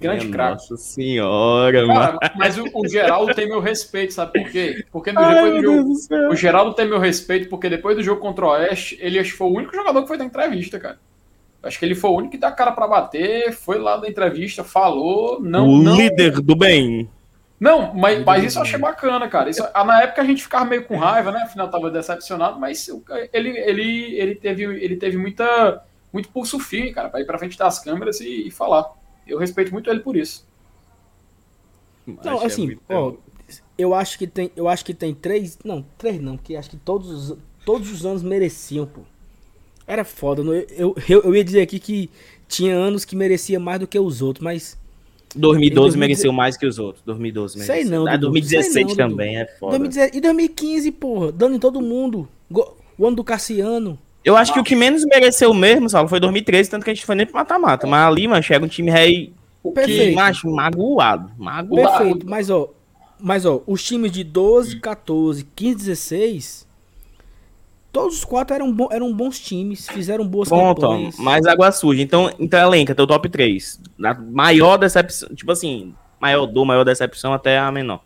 Grande 0.00 0.26
Minha 0.26 0.36
craque. 0.36 0.52
Nossa 0.52 0.76
senhora, 0.76 1.86
mano. 1.86 2.18
Cara, 2.18 2.34
mas 2.36 2.58
o, 2.58 2.64
o 2.74 2.86
Geraldo 2.86 3.34
tem 3.34 3.48
meu 3.48 3.60
respeito, 3.60 4.12
sabe 4.12 4.42
por 4.42 4.50
quê? 4.50 4.84
Porque 4.90 5.12
no 5.12 5.20
depois 5.20 5.54
do 5.54 5.62
jogo, 5.62 6.32
o 6.32 6.36
Geraldo 6.36 6.74
tem 6.74 6.88
meu 6.88 6.98
respeito 6.98 7.48
porque 7.48 7.70
depois 7.70 7.96
do 7.96 8.02
jogo 8.02 8.20
contra 8.20 8.44
o 8.44 8.48
Oeste, 8.50 8.98
ele 9.00 9.18
acho 9.18 9.30
que 9.30 9.38
foi 9.38 9.46
o 9.46 9.54
único 9.54 9.74
jogador 9.74 10.02
que 10.02 10.08
foi 10.08 10.18
da 10.18 10.24
entrevista, 10.24 10.78
cara. 10.78 10.98
Acho 11.62 11.78
que 11.78 11.84
ele 11.84 11.94
foi 11.94 12.10
o 12.10 12.16
único 12.16 12.32
que 12.32 12.38
dá 12.38 12.52
cara 12.52 12.72
pra 12.72 12.86
bater, 12.86 13.52
foi 13.52 13.78
lá 13.78 13.96
da 13.96 14.06
entrevista, 14.06 14.62
falou, 14.62 15.40
não, 15.40 15.66
o 15.66 15.82
não, 15.82 15.96
líder 15.96 16.40
do 16.40 16.54
bem. 16.54 17.08
Não, 17.64 17.94
mas, 17.94 18.24
mas 18.24 18.44
isso 18.44 18.58
eu 18.58 18.62
achei 18.62 18.78
bacana, 18.78 19.28
cara. 19.28 19.48
Isso, 19.50 19.66
ah, 19.72 19.84
na 19.84 20.02
época 20.02 20.22
a 20.22 20.24
gente 20.24 20.42
ficava 20.42 20.64
meio 20.64 20.84
com 20.84 20.96
raiva, 20.96 21.32
né? 21.32 21.42
Afinal 21.42 21.70
tava 21.70 21.90
decepcionado, 21.90 22.58
mas 22.60 22.88
ele, 23.32 23.50
ele, 23.58 24.14
ele 24.18 24.34
teve, 24.34 24.62
ele 24.64 24.96
teve 24.96 25.16
muita, 25.16 25.82
muito 26.12 26.28
pulso 26.28 26.58
firme, 26.58 26.92
cara, 26.92 27.08
pra 27.08 27.20
ir 27.20 27.26
pra 27.26 27.38
frente 27.38 27.56
das 27.58 27.78
câmeras 27.78 28.20
e, 28.20 28.48
e 28.48 28.50
falar. 28.50 28.92
Eu 29.26 29.38
respeito 29.38 29.72
muito 29.72 29.88
ele 29.90 30.00
por 30.00 30.16
isso. 30.16 30.46
Não, 32.22 32.38
assim, 32.46 32.76
ó, 32.90 33.12
eu 33.78 33.94
acho 33.94 34.18
que 34.18 34.26
tem, 34.26 34.50
eu 34.56 34.68
acho 34.68 34.84
que 34.84 34.94
tem 34.94 35.14
três, 35.14 35.58
não, 35.64 35.84
três 35.98 36.20
não, 36.20 36.36
porque 36.36 36.56
acho 36.56 36.70
que 36.70 36.76
todos, 36.76 37.30
os- 37.30 37.38
todos 37.64 37.90
os 37.90 38.04
anos 38.04 38.22
mereciam, 38.22 38.86
pô. 38.86 39.02
Era 39.86 40.04
foda, 40.04 40.42
não- 40.42 40.54
eu, 40.54 40.94
eu, 41.08 41.22
eu 41.24 41.34
ia 41.36 41.44
dizer 41.44 41.62
aqui 41.62 41.78
que 41.78 42.10
tinha 42.48 42.74
anos 42.74 43.04
que 43.04 43.16
merecia 43.16 43.58
mais 43.60 43.80
do 43.80 43.86
que 43.86 43.98
os 43.98 44.22
outros, 44.22 44.42
mas 44.44 44.78
2012 45.36 45.66
Em 45.66 45.74
2010 45.74 45.96
mereceu 45.96 46.32
mais 46.32 46.56
que 46.56 46.66
os 46.66 46.78
outros. 46.78 47.02
2012 47.04 47.58
Sei 47.60 47.76
mereceu. 47.84 47.90
não, 48.04 48.08
Ah, 48.08 48.16
Dudu, 48.16 48.32
2016 48.32 48.72
sei 48.72 48.84
não, 48.84 48.94
também 48.94 49.38
é 49.38 49.46
foda. 49.58 49.78
2010 49.78 50.10
e 50.14 50.20
2015, 50.20 50.90
porra, 50.92 51.32
dando 51.32 51.56
em 51.56 51.58
todo 51.58 51.80
mundo. 51.80 52.28
O 52.96 53.06
ano 53.06 53.16
do 53.16 53.24
Cassiano. 53.24 53.98
Eu 54.24 54.36
acho 54.36 54.52
que 54.54 54.60
o 54.60 54.64
que 54.64 54.74
menos 54.74 55.04
mereceu 55.04 55.52
mesmo, 55.52 55.88
Saulo, 55.90 56.08
foi 56.08 56.18
2013, 56.18 56.70
tanto 56.70 56.84
que 56.84 56.90
a 56.90 56.94
gente 56.94 57.04
foi 57.04 57.14
nem 57.14 57.26
pro 57.26 57.34
mata-mata. 57.34 57.86
Mas 57.86 58.06
ali, 58.06 58.26
mano, 58.26 58.42
chega 58.42 58.64
um 58.64 58.68
time 58.68 58.90
rei, 58.90 59.32
que, 59.62 59.70
Perfeito. 59.70 60.14
macho, 60.14 60.48
magoado. 60.50 61.30
Magoado. 61.36 61.98
Perfeito, 61.98 62.26
mas 62.28 62.48
ó, 62.48 62.70
mas 63.20 63.44
ó, 63.44 63.62
os 63.66 63.82
times 63.84 64.10
de 64.12 64.24
12, 64.24 64.80
14, 64.80 65.44
15, 65.54 65.76
16, 65.76 66.63
todos 67.94 68.18
os 68.18 68.24
quatro 68.24 68.54
eram, 68.54 68.70
bo- 68.72 68.88
eram 68.92 69.10
bons 69.14 69.38
times, 69.38 69.88
fizeram 69.88 70.26
boas 70.26 70.50
ó, 70.50 70.74
campanhas. 70.74 71.16
mais 71.16 71.46
água 71.46 71.70
suja. 71.72 72.02
Então, 72.02 72.28
então 72.38 72.58
elenca 72.60 72.94
teu 72.94 73.06
top 73.06 73.28
3. 73.28 73.80
Na 73.96 74.12
maior 74.12 74.76
decepção, 74.76 75.28
tipo 75.34 75.50
assim, 75.52 75.94
maior 76.20 76.44
dor, 76.46 76.64
maior 76.64 76.84
decepção 76.84 77.32
até 77.32 77.56
a 77.58 77.70
menor. 77.70 78.02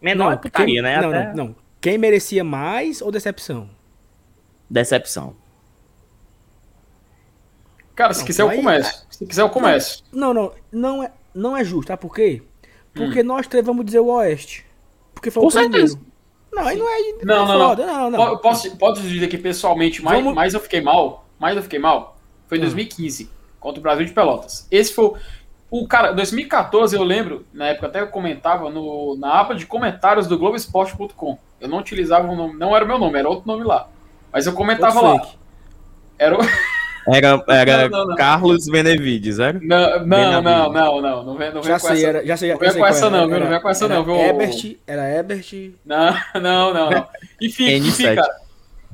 Menor 0.00 0.32
é 0.32 0.36
putaria, 0.36 0.74
quem, 0.74 0.82
né? 0.82 1.00
Não, 1.00 1.08
Até 1.10 1.26
não, 1.34 1.34
não. 1.46 1.56
Quem 1.80 1.98
merecia 1.98 2.44
mais 2.44 3.02
ou 3.02 3.10
decepção? 3.10 3.68
Decepção. 4.70 5.34
Cara, 7.94 8.14
se 8.14 8.20
Não, 8.20 8.26
quiser 8.26 8.42
eu 8.42 8.48
aí- 8.48 8.56
começo. 8.56 9.06
Se 9.10 9.26
quiser 9.26 9.42
eu 9.42 9.50
começo. 9.50 10.04
Não, 10.12 10.32
não, 10.32 10.52
não 10.72 11.02
é, 11.02 11.12
não 11.34 11.56
é 11.56 11.64
justo, 11.64 11.88
tá 11.88 11.96
por 11.96 12.14
quê? 12.14 12.40
Hum. 12.42 12.46
Porque 12.94 13.22
nós 13.22 13.46
três 13.46 13.64
vamos 13.66 13.84
dizer 13.84 13.98
o 14.00 14.06
Oeste. 14.06 14.64
Porque 15.14 15.30
foi 15.30 15.42
Com 15.42 15.48
o 15.48 15.52
primeiro. 15.52 15.98
Não, 16.52 16.66
aí 16.66 16.76
não 16.76 16.88
é. 16.88 16.98
Não, 17.24 17.34
é 17.34 17.38
não, 17.38 17.46
não. 17.58 17.68
foda, 17.68 17.86
não, 17.86 18.10
não. 18.10 18.18
Po- 18.36 18.38
Posso, 18.38 18.76
posso 18.76 19.02
dizer 19.02 19.28
que 19.28 19.38
pessoalmente, 19.38 20.02
mais, 20.02 20.18
Vamos- 20.18 20.34
mais 20.34 20.54
eu 20.54 20.60
fiquei 20.60 20.80
mal, 20.80 21.26
mais 21.38 21.56
eu 21.56 21.62
fiquei 21.62 21.78
mal, 21.78 22.16
foi 22.46 22.58
em 22.58 22.60
Ah. 22.60 22.64
2015, 22.64 23.30
contra 23.58 23.80
o 23.80 23.82
Brasil 23.82 24.04
de 24.04 24.12
Pelotas. 24.12 24.66
Esse 24.70 24.92
foi 24.92 25.04
o- 25.06 25.16
o 25.70 25.88
cara, 25.88 26.12
2014 26.12 26.94
eu 26.94 27.02
lembro, 27.02 27.46
na 27.52 27.68
época 27.68 27.86
até 27.86 28.00
eu 28.00 28.08
comentava 28.08 28.68
no, 28.70 29.16
na 29.16 29.32
aba 29.40 29.54
de 29.54 29.64
comentários 29.66 30.26
do 30.26 30.38
Globoesporte.com. 30.38 31.38
Eu 31.60 31.68
não 31.68 31.78
utilizava 31.78 32.28
o 32.30 32.36
nome, 32.36 32.58
não 32.58 32.74
era 32.76 32.84
o 32.84 32.88
meu 32.88 32.98
nome, 32.98 33.18
era 33.18 33.28
outro 33.28 33.46
nome 33.46 33.64
lá. 33.64 33.88
Mas 34.32 34.46
eu 34.46 34.52
comentava 34.52 35.00
lá. 35.00 35.22
Era 36.18 36.36
o, 36.36 36.38
Era, 37.08 37.44
era 37.48 37.88
Não, 37.88 37.98
não, 38.00 38.06
não. 38.08 38.16
Carlos 38.16 38.66
Benevides, 38.66 39.38
era? 39.38 39.58
Não, 39.60 39.98
não, 39.98 40.06
Benavides. 40.06 40.44
não, 40.44 40.72
não, 40.72 41.00
não. 41.00 41.24
Não 41.24 41.36
vem, 41.36 41.52
não 41.52 41.62
vem 41.62 41.72
Já 41.72 41.80
com 41.80 41.86
sei, 41.88 41.96
essa. 41.96 42.06
era, 42.06 42.26
já 42.26 42.36
sei, 42.36 42.52
Não 42.52 42.58
vem 42.58 42.72
com 42.72 42.86
essa 42.86 43.10
não, 43.10 43.28
viu? 43.28 43.40
Não 43.40 43.48
vem 43.48 43.60
com 43.60 43.68
essa 43.68 43.88
não, 43.88 44.04
viu? 44.04 44.16
Ebert, 44.16 44.76
era 44.86 45.08
Ebert. 45.08 45.52
Não, 45.84 46.14
não, 46.34 46.74
não, 46.74 46.90
não. 46.90 47.08
Enfim, 47.40 47.66
N7. 47.66 47.86
enfim, 47.88 48.14
cara. 48.14 48.36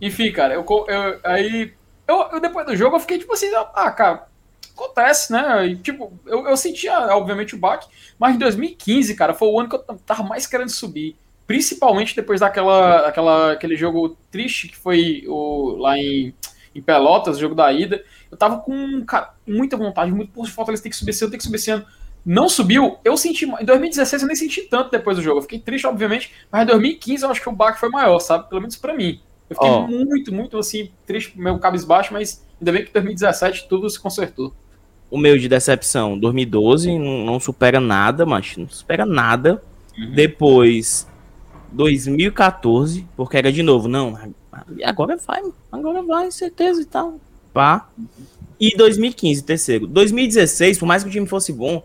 Enfim, 0.01 0.33
cara, 0.33 0.55
eu, 0.55 0.65
eu 0.89 1.21
aí. 1.25 1.73
Eu, 2.07 2.29
eu, 2.33 2.41
depois 2.41 2.67
do 2.67 2.77
jogo 2.77 2.97
eu 2.97 3.01
fiquei 3.01 3.19
tipo 3.19 3.35
assim, 3.35 3.51
ah, 3.75 3.91
cara, 3.91 4.27
acontece, 4.75 5.33
né? 5.33 5.67
E, 5.67 5.77
tipo, 5.77 6.13
eu, 6.25 6.47
eu 6.47 6.57
sentia, 6.57 6.99
obviamente, 7.15 7.55
o 7.55 7.59
baque, 7.59 7.87
mas 8.19 8.35
em 8.35 8.39
2015, 8.39 9.15
cara, 9.15 9.35
foi 9.35 9.49
o 9.49 9.59
ano 9.61 9.69
que 9.69 9.77
eu 9.77 9.81
tava 10.07 10.23
mais 10.23 10.47
querendo 10.47 10.71
subir. 10.71 11.17
Principalmente 11.47 12.15
depois 12.15 12.41
daquela, 12.41 13.09
aquela, 13.09 13.53
aquele 13.53 13.77
jogo 13.77 14.17
triste 14.31 14.69
que 14.69 14.77
foi 14.77 15.25
o, 15.27 15.77
lá 15.79 15.99
em, 15.99 16.33
em 16.75 16.83
Pelotas, 16.83 17.39
jogo 17.39 17.55
da 17.55 17.73
ida. 17.73 18.03
Eu 18.31 18.37
tava 18.37 18.59
com 18.59 19.05
cara, 19.05 19.35
muita 19.47 19.77
vontade, 19.77 20.13
muito, 20.13 20.33
pô, 20.33 20.45
Fortaleza 20.45 20.83
tem 20.83 20.91
que 20.91 20.97
subir 20.97 21.11
esse 21.11 21.25
ano, 21.25 21.31
tem 21.31 21.39
que 21.39 21.45
subir 21.45 21.57
esse 21.57 21.71
ano. 21.71 21.85
Não 22.25 22.49
subiu, 22.49 22.99
eu 23.05 23.17
senti. 23.17 23.47
Em 23.47 23.65
2016 23.65 24.23
eu 24.23 24.29
nem 24.29 24.37
senti 24.37 24.63
tanto 24.63 24.91
depois 24.91 25.17
do 25.17 25.23
jogo. 25.23 25.39
Eu 25.39 25.43
fiquei 25.43 25.59
triste, 25.59 25.87
obviamente, 25.87 26.33
mas 26.51 26.63
em 26.63 26.67
2015 26.67 27.25
eu 27.25 27.31
acho 27.31 27.41
que 27.41 27.49
o 27.49 27.53
baque 27.53 27.81
foi 27.81 27.89
maior, 27.89 28.19
sabe? 28.19 28.49
Pelo 28.49 28.61
menos 28.61 28.77
pra 28.77 28.95
mim. 28.95 29.21
Eu 29.49 29.57
fiquei 29.57 29.71
Ó. 29.71 29.87
muito, 29.87 30.33
muito 30.33 30.59
assim, 30.59 30.91
triste, 31.07 31.39
meu 31.41 31.59
cabisbaixo, 31.59 32.13
mas 32.13 32.45
ainda 32.61 32.73
bem 32.73 32.85
que 32.85 32.91
em 32.91 32.93
2017 32.93 33.67
tudo 33.69 33.89
se 33.89 33.99
consertou. 33.99 34.53
O 35.11 35.17
meu 35.17 35.39
de 35.39 35.49
decepção, 35.49 36.19
2012, 36.19 36.99
não, 36.99 37.25
não 37.25 37.41
supera 37.41 37.81
nada, 37.81 38.27
mas 38.27 38.57
não 38.59 38.69
supera 38.69 39.07
nada. 39.07 39.63
Depois, 40.15 41.09
2014, 41.73 43.07
porque 43.17 43.37
era 43.37 43.51
de 43.51 43.63
novo, 43.63 43.89
não, 43.89 44.35
agora 44.85 45.17
vai, 45.17 45.43
agora 45.71 46.03
vai, 46.03 46.31
certeza 46.31 46.81
e 46.83 46.85
tal. 46.85 47.21
Pá. 47.53 47.89
E 48.61 48.77
2015, 48.77 49.43
terceiro. 49.45 49.87
2016, 49.87 50.79
por 50.79 50.87
mais 50.87 51.03
que 51.03 51.09
o 51.09 51.13
time 51.13 51.27
fosse 51.27 51.53
bom, 51.53 51.83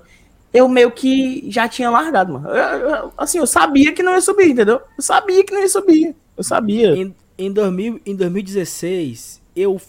eu 0.54 0.68
meio 0.68 0.92
que 0.92 1.50
já 1.50 1.68
tinha 1.68 1.90
largado, 1.90 2.34
mano. 2.34 2.50
Eu- 2.50 2.90
eu- 2.90 3.14
assim, 3.18 3.38
eu 3.40 3.48
sabia 3.48 3.92
que 3.94 4.04
não 4.04 4.14
ia 4.14 4.22
subir, 4.22 4.50
entendeu? 4.52 4.82
Eu 4.98 5.04
sabia 5.04 5.44
que 5.44 5.54
não 5.54 5.62
ia 5.62 5.70
subir. 5.70 6.16
Eu 6.38 6.44
sabia. 6.44 6.96
Em, 6.96 7.16
em, 7.38 7.52
2000, 7.52 8.00
em 8.06 8.16
2016, 8.16 9.42
eu, 9.56 9.80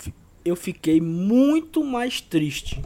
eu 0.45 0.57
fiquei 0.57 1.01
muito 1.01 1.83
mais 1.85 2.21
triste. 2.21 2.83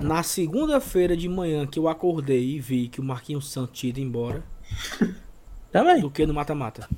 Na 0.00 0.22
segunda-feira 0.22 1.16
de 1.16 1.28
manhã 1.28 1.66
que 1.66 1.78
eu 1.78 1.86
acordei 1.88 2.56
e 2.56 2.58
vi 2.60 2.88
que 2.88 3.00
o 3.00 3.04
Marquinhos 3.04 3.50
Santos 3.52 3.78
tinha 3.78 3.90
ido 3.90 4.00
embora, 4.00 4.42
Também. 5.70 6.00
do 6.00 6.10
que 6.10 6.24
no 6.24 6.32
mata-mata. 6.34 6.88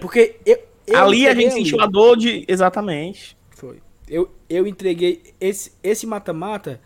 Porque 0.00 0.36
eu, 0.44 0.58
eu 0.86 0.98
ali 0.98 1.26
a 1.26 1.34
gente 1.34 1.52
ali. 1.52 1.64
sentiu 1.64 1.80
a 1.80 1.86
dor 1.86 2.16
de. 2.16 2.44
Exatamente. 2.46 3.36
Foi. 3.50 3.80
Eu, 4.08 4.30
eu 4.48 4.66
entreguei 4.66 5.34
esse 5.40 5.72
esse 5.82 6.06
mata-mata, 6.06 6.80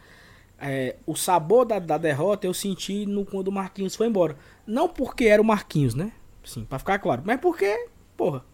é, 0.58 0.96
o 1.06 1.14
sabor 1.14 1.64
da, 1.64 1.78
da 1.78 1.98
derrota 1.98 2.46
eu 2.46 2.54
senti 2.54 3.06
no, 3.06 3.24
quando 3.24 3.48
o 3.48 3.52
Marquinhos 3.52 3.96
foi 3.96 4.06
embora. 4.06 4.36
Não 4.66 4.88
porque 4.88 5.24
era 5.24 5.40
o 5.40 5.44
Marquinhos, 5.44 5.94
né? 5.94 6.12
Sim, 6.44 6.64
pra 6.64 6.78
ficar 6.78 6.98
claro. 6.98 7.22
Mas 7.24 7.40
porque, 7.40 7.86
porra, 8.16 8.44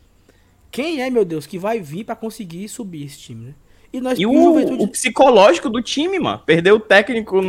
quem 0.70 1.00
é, 1.00 1.10
meu 1.10 1.24
Deus, 1.24 1.46
que 1.46 1.58
vai 1.58 1.80
vir 1.80 2.04
pra 2.04 2.16
conseguir 2.16 2.68
subir 2.68 3.04
esse 3.04 3.18
time, 3.18 3.46
né? 3.46 3.54
E 3.92 4.00
nós 4.00 4.18
E 4.18 4.26
o, 4.26 4.32
Juventude, 4.32 4.84
o 4.84 4.88
psicológico 4.88 5.70
do 5.70 5.80
time, 5.80 6.18
mano. 6.18 6.42
Perdeu 6.44 6.76
o 6.76 6.80
técnico 6.80 7.40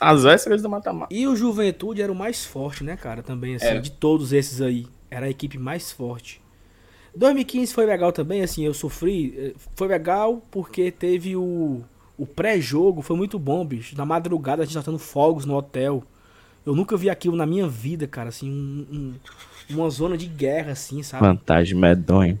às 0.00 0.24
vésperas 0.24 0.62
do 0.62 0.68
mata-mata. 0.68 1.14
e 1.14 1.26
o 1.26 1.36
Juventude 1.36 2.02
era 2.02 2.10
o 2.10 2.14
mais 2.14 2.44
forte, 2.44 2.82
né, 2.84 2.96
cara? 2.96 3.22
Também, 3.22 3.54
assim, 3.54 3.80
de 3.80 3.90
todos 3.90 4.32
esses 4.32 4.60
aí. 4.60 4.86
Era 5.10 5.26
a 5.26 5.30
equipe 5.30 5.58
mais 5.58 5.90
forte. 5.90 6.40
2015 7.16 7.72
foi 7.74 7.86
legal 7.86 8.12
também, 8.12 8.42
assim, 8.42 8.64
eu 8.64 8.74
sofri. 8.74 9.34
eh, 9.36 9.52
Foi 9.74 9.88
legal 9.88 10.42
porque 10.50 10.90
teve 10.90 11.36
o, 11.36 11.82
o 12.16 12.26
pré-jogo, 12.26 13.02
foi 13.02 13.16
muito 13.16 13.38
bom, 13.38 13.64
bicho. 13.64 13.96
Na 13.96 14.04
madrugada 14.06 14.62
a 14.62 14.64
gente 14.64 14.74
soltando 14.74 14.98
fogos 14.98 15.44
no 15.44 15.56
hotel. 15.56 16.02
Eu 16.64 16.74
nunca 16.74 16.96
vi 16.96 17.08
aquilo 17.10 17.36
na 17.36 17.46
minha 17.46 17.66
vida, 17.66 18.06
cara, 18.06 18.28
assim, 18.28 18.50
um- 18.50 18.86
um- 19.70 19.76
uma 19.76 19.88
zona 19.90 20.16
de 20.16 20.26
guerra, 20.26 20.72
assim, 20.72 21.02
sabe? 21.02 21.26
Vantagem 21.26 21.76
medonha. 21.76 22.38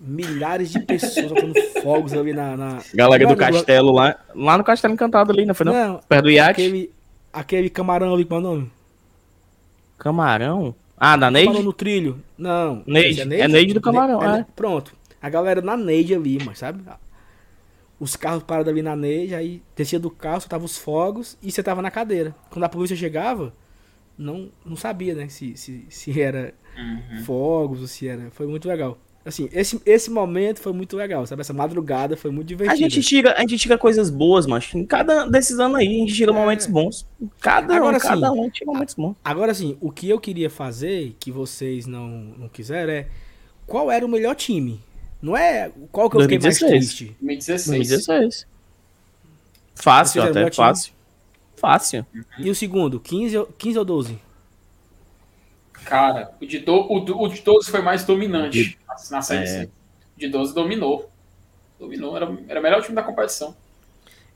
Milhares 0.00 0.70
de 0.70 0.80
pessoas 0.80 1.28
soltando 1.28 1.54
fogos 1.82 2.12
ali 2.12 2.32
na. 2.32 2.56
na... 2.56 2.78
Galera 2.94 3.26
do 3.26 3.36
castelo 3.36 3.92
lá. 3.92 4.16
Lá 4.34 4.58
no 4.58 4.64
castelo 4.64 4.92
encantado 4.94 5.30
ali, 5.32 5.46
não 5.46 5.54
foi 5.54 5.64
não? 5.66 5.72
Não, 5.72 6.00
Perto 6.08 6.24
do 6.24 6.30
iate. 6.30 6.60
aquele, 6.60 6.90
aquele 7.32 7.70
camarão 7.70 8.12
ali, 8.12 8.24
qual 8.24 8.40
é 8.40 8.44
o 8.44 8.46
nome? 8.46 8.70
Camarão? 9.98 10.74
Ah, 11.04 11.16
da 11.16 11.32
Neide? 11.32 11.60
no 11.64 11.72
trilho. 11.72 12.22
Não. 12.38 12.84
Neide. 12.86 13.22
esse 13.22 13.34
É 13.40 13.48
Neide 13.48 13.74
do 13.74 13.80
camarão, 13.80 14.20
Ne- 14.20 14.38
é. 14.38 14.46
Pronto. 14.54 14.94
A 15.20 15.28
galera 15.28 15.60
na 15.60 15.76
Neide 15.76 16.14
ali, 16.14 16.38
mas 16.44 16.58
sabe? 16.58 16.80
Os 17.98 18.14
carros 18.14 18.44
parados 18.44 18.70
ali 18.70 18.82
na 18.82 18.94
Neide, 18.94 19.34
aí 19.34 19.60
descia 19.74 19.98
do 19.98 20.08
carro, 20.10 20.40
soltava 20.40 20.64
os 20.64 20.78
fogos 20.78 21.36
e 21.42 21.50
você 21.50 21.60
tava 21.60 21.82
na 21.82 21.90
cadeira. 21.90 22.36
Quando 22.50 22.62
a 22.62 22.68
polícia 22.68 22.96
chegava, 22.96 23.52
não, 24.16 24.50
não 24.64 24.76
sabia, 24.76 25.12
né? 25.12 25.28
Se, 25.28 25.56
se, 25.56 25.84
se 25.88 26.20
era 26.22 26.54
fogos 27.24 27.80
ou 27.80 27.88
se 27.88 28.06
era. 28.06 28.30
Foi 28.30 28.46
muito 28.46 28.68
legal. 28.68 28.96
Assim, 29.24 29.48
esse, 29.52 29.80
esse 29.86 30.10
momento 30.10 30.58
foi 30.60 30.72
muito 30.72 30.96
legal, 30.96 31.24
sabe? 31.26 31.42
Essa 31.42 31.52
madrugada 31.52 32.16
foi 32.16 32.30
muito 32.32 32.46
A 32.46 32.48
divertida. 32.48 32.76
gente, 32.90 33.00
tira, 33.06 33.34
a 33.36 33.40
gente 33.42 33.56
tira 33.56 33.78
coisas 33.78 34.10
boas, 34.10 34.46
mas 34.46 34.74
em 34.74 34.84
cada 34.84 35.26
desses 35.26 35.60
anos 35.60 35.78
aí, 35.78 35.86
a 35.86 35.90
gente 36.00 36.12
tira 36.14 36.32
momentos 36.32 36.66
bons. 36.66 37.06
Cada, 37.40 37.76
Agora 37.76 37.96
um, 37.98 38.00
cada 38.00 38.30
sim. 38.32 38.40
um 38.40 38.50
tira 38.50 38.72
momentos 38.72 38.94
bons. 38.96 39.14
Agora 39.24 39.52
assim, 39.52 39.76
o 39.80 39.92
que 39.92 40.08
eu 40.08 40.18
queria 40.18 40.50
fazer, 40.50 41.14
que 41.20 41.30
vocês 41.30 41.86
não, 41.86 42.08
não 42.36 42.48
quiseram, 42.48 42.92
é 42.92 43.06
qual 43.64 43.90
era 43.92 44.04
o 44.04 44.08
melhor 44.08 44.34
time? 44.34 44.80
Não 45.22 45.36
é 45.36 45.70
qual 45.92 46.10
que 46.10 46.16
eu 46.16 46.22
fiquei 46.22 46.38
mais 46.40 46.58
2016. 46.58 46.88
triste. 46.96 47.16
2016. 47.20 47.66
2016. 47.88 48.46
Fácil, 49.76 50.22
até 50.22 50.50
fácil. 50.50 50.92
Fácil. 51.56 52.04
E 52.38 52.50
o 52.50 52.54
segundo, 52.56 52.98
15, 52.98 53.38
ou- 53.38 53.46
15 53.56 53.78
ou 53.78 53.84
12? 53.84 54.18
Cara, 55.84 56.32
o 56.40 56.46
de, 56.46 56.58
do, 56.60 56.72
o, 56.74 56.98
o 57.24 57.28
de 57.28 57.40
12 57.42 57.70
foi 57.70 57.82
mais 57.82 58.04
dominante 58.04 58.78
na 59.10 59.20
série 59.22 59.48
É. 59.48 59.64
O 60.16 60.20
de 60.20 60.28
12 60.28 60.54
dominou. 60.54 61.10
Dominou, 61.78 62.16
era, 62.16 62.26
era 62.48 62.60
o 62.60 62.62
melhor 62.62 62.82
time 62.82 62.94
da 62.94 63.02
competição. 63.02 63.56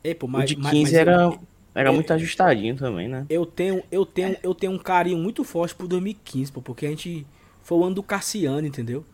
Ei, 0.02 0.14
pô, 0.14 0.26
O 0.26 0.28
mas, 0.28 0.48
de 0.48 0.56
mas- 0.56 0.70
15 0.72 0.82
mas 0.84 0.94
era, 0.94 1.12
eu, 1.22 1.40
era 1.74 1.92
muito 1.92 2.12
ajustadinho 2.12 2.76
também, 2.76 3.08
né? 3.08 3.24
eu 3.28 3.46
tenho, 3.46 3.82
eu 3.90 4.04
tenho, 4.04 4.36
eu 4.42 4.54
tenho 4.54 4.72
um 4.72 4.78
carinho 4.78 5.18
muito 5.18 5.44
forte 5.44 5.74
por 5.74 5.86
2015, 5.86 6.50
pô, 6.52 6.60
porque 6.62 6.86
a 6.86 6.90
gente 6.90 7.26
foi 7.62 7.78
o 7.78 7.84
ano 7.84 7.94
do 7.94 8.02
Cassiano, 8.02 8.66
entendeu? 8.66 9.04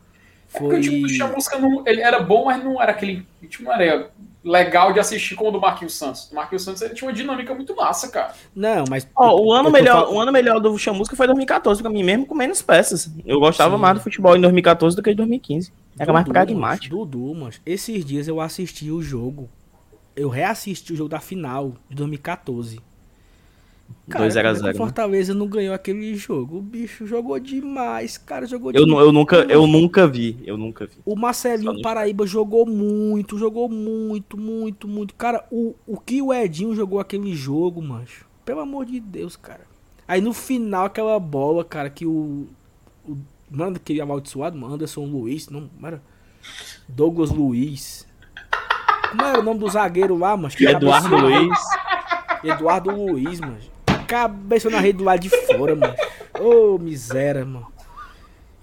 Porque 0.50 0.66
Foi 0.66 0.78
o 0.78 0.80
time 0.82 1.02
do 1.02 1.08
Chamusca 1.08 1.58
não, 1.58 1.82
ele 1.86 2.02
era 2.02 2.20
bom, 2.20 2.44
mas 2.46 2.62
não 2.62 2.80
era 2.80 2.92
aquele. 2.92 3.26
O 3.42 3.46
time 3.46 3.66
não 3.68 3.74
era 3.74 4.10
legal 4.44 4.92
de 4.92 4.98
assistir 5.00 5.34
como 5.36 5.50
o 5.50 5.52
do 5.52 5.60
Marquinhos 5.60 5.94
Santos. 5.94 6.30
O 6.30 6.34
Marquinhos 6.34 6.62
Santos 6.64 6.82
ele 6.82 6.94
tinha 6.94 7.06
uma 7.08 7.14
dinâmica 7.14 7.54
muito 7.54 7.74
massa, 7.76 8.08
cara. 8.10 8.34
Não, 8.54 8.84
mas 8.90 9.06
Ó, 9.16 9.40
o 9.40 9.52
ano 9.52 9.70
melhor, 9.70 10.04
fal- 10.06 10.14
o 10.14 10.20
ano 10.20 10.32
melhor 10.32 10.58
do 10.60 10.76
Chamusca 10.76 11.14
foi 11.14 11.26
2014 11.26 11.80
pra 11.82 11.90
mim, 11.90 12.02
mesmo 12.02 12.26
com 12.26 12.34
menos 12.34 12.60
peças. 12.60 13.10
Eu 13.24 13.38
gostava 13.38 13.76
Sim. 13.76 13.82
mais 13.82 13.94
do 13.98 14.00
futebol 14.02 14.36
em 14.36 14.40
2014 14.40 14.96
do 14.96 15.02
que 15.02 15.10
em 15.10 15.14
2015. 15.16 15.72
Era 15.98 16.12
mais 16.12 16.24
Dudu, 16.24 16.32
pragmático. 16.32 16.96
mas, 16.96 17.06
Dudu, 17.08 17.34
mas 17.34 17.60
esses 17.64 18.04
dias 18.04 18.26
eu 18.26 18.40
assisti 18.40 18.90
o 18.90 19.00
jogo. 19.02 19.48
Eu 20.16 20.28
reassisti 20.28 20.92
o 20.92 20.96
jogo 20.96 21.08
da 21.08 21.20
final 21.20 21.72
de 21.88 21.96
2014. 21.96 22.80
Cara, 24.08 24.24
2 24.24 24.36
a 24.36 24.40
como 24.40 24.48
é 24.48 24.52
que 24.52 24.58
0, 24.58 24.68
o 24.68 24.72
né? 24.72 24.78
Fortaleza 24.78 25.34
não 25.34 25.46
ganhou 25.46 25.74
aquele 25.74 26.14
jogo. 26.14 26.58
O 26.58 26.62
bicho 26.62 27.06
jogou 27.06 27.38
demais, 27.38 28.18
cara, 28.18 28.46
jogou 28.46 28.72
Eu, 28.72 28.84
demais. 28.84 29.06
eu, 29.06 29.12
nunca, 29.12 29.36
eu 29.36 29.66
nunca 29.66 30.06
vi, 30.06 30.38
eu 30.44 30.56
nunca 30.56 30.86
vi. 30.86 30.96
O 31.04 31.16
Marcelinho 31.16 31.80
Paraíba 31.82 32.26
jogou 32.26 32.66
muito, 32.66 33.38
jogou 33.38 33.68
muito, 33.68 34.36
muito, 34.38 34.88
muito. 34.88 35.14
Cara, 35.14 35.46
o, 35.50 35.74
o 35.86 35.98
que 35.98 36.20
o 36.20 36.32
Edinho 36.32 36.74
jogou 36.74 37.00
aquele 37.00 37.34
jogo, 37.34 37.80
mancho. 37.80 38.26
Pelo 38.44 38.60
amor 38.60 38.86
de 38.86 38.98
Deus, 39.00 39.36
cara. 39.36 39.72
Aí 40.06 40.20
no 40.20 40.32
final, 40.32 40.86
aquela 40.86 41.18
bola, 41.18 41.64
cara, 41.64 41.88
que 41.88 42.04
o. 42.04 42.48
o 43.08 43.16
mano, 43.50 43.76
aquele 43.76 44.00
amaldiçoado, 44.00 44.58
mano, 44.58 44.74
Anderson 44.74 45.04
Luiz, 45.04 45.48
não, 45.48 45.70
era? 45.82 46.02
Douglas 46.88 47.30
Luiz. 47.30 48.06
Como 49.10 49.22
era 49.22 49.40
o 49.40 49.42
nome 49.42 49.60
do 49.60 49.68
zagueiro 49.68 50.16
lá, 50.16 50.36
mas 50.36 50.58
Eduardo 50.60 51.16
Luiz. 51.16 51.58
Eduardo 52.42 52.90
Luiz, 52.90 53.40
mano. 53.40 53.71
Cabeça 54.12 54.68
na 54.68 54.78
rede 54.78 54.98
do 54.98 55.04
lado 55.04 55.20
de 55.20 55.30
fora, 55.30 55.74
mano. 55.74 55.94
Ô, 56.38 56.76
miséria, 56.78 57.46
mano. 57.46 57.72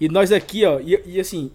E 0.00 0.08
nós 0.08 0.30
aqui, 0.30 0.64
ó, 0.64 0.78
e, 0.78 1.02
e 1.04 1.18
assim, 1.20 1.50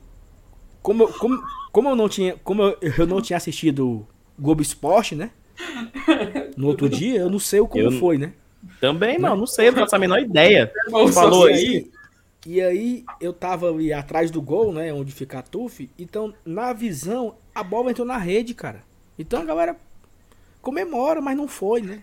como, 0.82 1.04
eu- 1.04 1.14
como, 1.14 1.42
como 1.72 1.88
eu 1.90 1.96
não 1.96 2.10
tinha, 2.10 2.36
como 2.44 2.62
eu, 2.62 2.78
eu 2.98 3.08
não 3.08 3.22
tinha 3.22 3.38
assistido 3.38 4.06
Globo 4.38 4.62
Esporte, 4.62 5.16
né? 5.16 5.32
No 6.58 6.68
outro 6.68 6.90
dia, 6.90 7.22
eu 7.22 7.30
não 7.30 7.40
sei 7.40 7.62
o 7.62 7.68
como 7.70 7.86
Eu- 7.86 7.92
foi, 7.94 8.18
né? 8.18 8.34
Também, 8.82 9.18
mano, 9.18 9.38
não 9.38 9.48
sei, 9.48 9.70
eu 9.70 9.72
não 9.72 9.80
faço 9.80 9.96
a 9.96 10.00
menor 10.00 10.20
ideia. 10.20 10.70
Irmão, 10.88 11.08
falou 11.08 11.46
aí, 11.46 11.90
e 12.46 12.62
aí 12.62 13.06
eu 13.22 13.32
tava 13.32 13.70
ali 13.70 13.94
atrás 13.94 14.30
do 14.30 14.42
gol, 14.42 14.74
né? 14.74 14.92
Onde 14.92 15.14
fica 15.14 15.40
a 15.40 15.42
Tuf. 15.42 15.90
Então, 15.98 16.34
na 16.46 16.74
visão, 16.74 17.36
a 17.54 17.64
bola 17.64 17.92
entrou 17.92 18.06
na 18.06 18.18
rede, 18.18 18.54
cara. 18.54 18.84
Então 19.18 19.42
a 19.42 19.46
galera 19.46 19.78
comemora, 20.62 21.22
mas 21.22 21.38
não 21.38 21.48
foi, 21.48 21.82
né? 21.82 22.02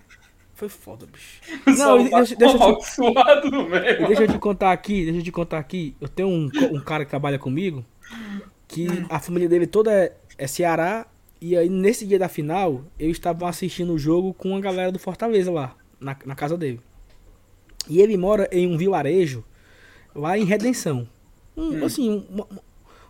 Foi 0.55 0.69
foda, 0.69 1.07
bicho. 1.07 1.41
Não, 1.79 2.01
e 2.01 2.11
deixa, 2.11 2.37
deixa 2.37 2.55
eu 2.55 2.59
te, 2.59 2.63
amaldiçoado 2.63 3.51
no 3.51 3.69
meio. 3.69 4.03
e 4.03 4.07
deixa 4.07 4.23
eu 4.25 4.29
te 4.29 4.39
contar 4.39 4.73
aqui, 4.73 5.05
deixa 5.05 5.21
eu 5.21 5.25
te 5.25 5.33
contar 5.33 5.59
aqui. 5.59 5.97
Eu 6.01 6.09
tenho 6.09 6.29
um, 6.29 6.51
um 6.73 6.81
cara 6.81 7.05
que 7.05 7.11
trabalha 7.11 7.39
comigo 7.39 7.85
que 8.73 8.87
a 9.11 9.21
família 9.21 9.49
dele 9.49 9.67
toda 9.67 9.93
é, 9.93 10.13
é 10.39 10.47
Ceará 10.47 11.07
E 11.41 11.57
aí, 11.57 11.69
nesse 11.69 12.07
dia 12.07 12.19
da 12.19 12.29
final, 12.29 12.85
eu 12.99 13.11
estava 13.11 13.49
assistindo 13.49 13.93
o 13.93 13.99
jogo 13.99 14.33
com 14.33 14.57
a 14.57 14.61
galera 14.61 14.91
do 14.91 14.99
Fortaleza 14.99 15.51
lá, 15.51 15.77
na, 16.01 16.17
na 16.25 16.35
casa 16.35 16.57
dele. 16.57 16.81
E 17.89 18.01
ele 18.01 18.17
mora 18.17 18.49
em 18.51 18.67
um 18.67 18.79
vilarejo 18.79 19.45
lá 20.15 20.39
em 20.39 20.45
Redenção. 20.45 21.09
Um, 21.57 21.85
Assim, 21.85 22.27
uma, 22.31 22.47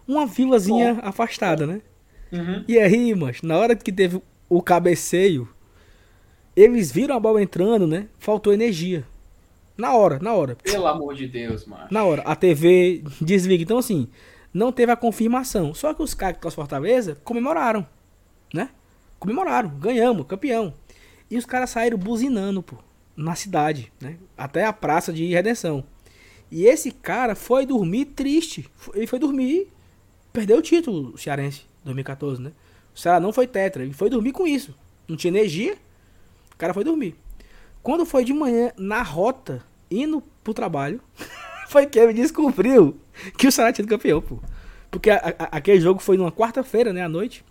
uma 0.06 0.26
vilazinha 0.26 0.98
afastada, 1.02 1.66
né? 1.66 1.80
Uhum. 2.32 2.64
E 2.66 2.78
aí, 2.78 3.14
mas 3.14 3.42
na 3.42 3.56
hora 3.56 3.76
que 3.76 3.92
teve 3.92 4.20
o 4.48 4.62
cabeceio, 4.62 5.48
eles 6.56 6.90
viram 6.90 7.16
a 7.16 7.20
bola 7.20 7.42
entrando, 7.42 7.86
né? 7.86 8.08
Faltou 8.18 8.52
energia. 8.52 9.04
Na 9.76 9.94
hora, 9.94 10.18
na 10.20 10.34
hora. 10.34 10.56
Pelo 10.56 10.86
amor 10.86 11.14
de 11.14 11.26
Deus, 11.26 11.64
mano. 11.64 11.86
Na 11.90 12.04
hora. 12.04 12.22
A 12.22 12.36
TV 12.36 13.02
desliga. 13.20 13.62
Então, 13.62 13.78
assim, 13.78 14.08
não 14.52 14.70
teve 14.70 14.92
a 14.92 14.96
confirmação. 14.96 15.72
Só 15.74 15.94
que 15.94 16.02
os 16.02 16.14
caras 16.14 16.38
que 16.40 16.50
Fortaleza 16.50 17.16
comemoraram, 17.24 17.86
né? 18.52 18.68
Comemoraram. 19.18 19.70
Ganhamos, 19.70 20.26
campeão. 20.26 20.74
E 21.30 21.38
os 21.38 21.46
caras 21.46 21.70
saíram 21.70 21.96
buzinando, 21.96 22.62
pô, 22.62 22.76
na 23.16 23.34
cidade, 23.34 23.90
né? 24.00 24.18
Até 24.36 24.66
a 24.66 24.72
praça 24.72 25.12
de 25.12 25.26
Redenção. 25.26 25.84
E 26.50 26.66
esse 26.66 26.90
cara 26.90 27.34
foi 27.34 27.64
dormir 27.64 28.04
triste. 28.06 28.68
Ele 28.92 29.06
foi 29.06 29.18
dormir, 29.18 29.68
perdeu 30.30 30.58
o 30.58 30.62
título, 30.62 31.12
o 31.14 31.18
Cearense, 31.18 31.62
2014, 31.82 32.42
né? 32.42 32.52
O 32.94 33.00
Ceará 33.00 33.18
não 33.18 33.32
foi 33.32 33.46
tetra, 33.46 33.82
ele 33.82 33.94
foi 33.94 34.10
dormir 34.10 34.32
com 34.32 34.46
isso. 34.46 34.74
Não 35.08 35.16
tinha 35.16 35.30
energia, 35.30 35.78
o 36.52 36.56
cara 36.56 36.74
foi 36.74 36.84
dormir. 36.84 37.14
Quando 37.82 38.04
foi 38.06 38.24
de 38.24 38.32
manhã, 38.32 38.72
na 38.76 39.02
rota, 39.02 39.64
indo 39.90 40.22
pro 40.44 40.54
trabalho, 40.54 41.00
foi 41.68 41.86
que 41.86 41.98
ele 41.98 42.12
descobriu 42.12 42.96
que 43.36 43.46
o 43.46 43.52
Ceará 43.52 43.72
tinha 43.72 43.86
campeão, 43.86 44.20
pô. 44.20 44.38
Porque 44.90 45.10
a- 45.10 45.34
a- 45.38 45.56
aquele 45.56 45.80
jogo 45.80 46.00
foi 46.00 46.16
numa 46.16 46.30
quarta-feira, 46.32 46.92
né, 46.92 47.02
à 47.02 47.08
noite. 47.08 47.44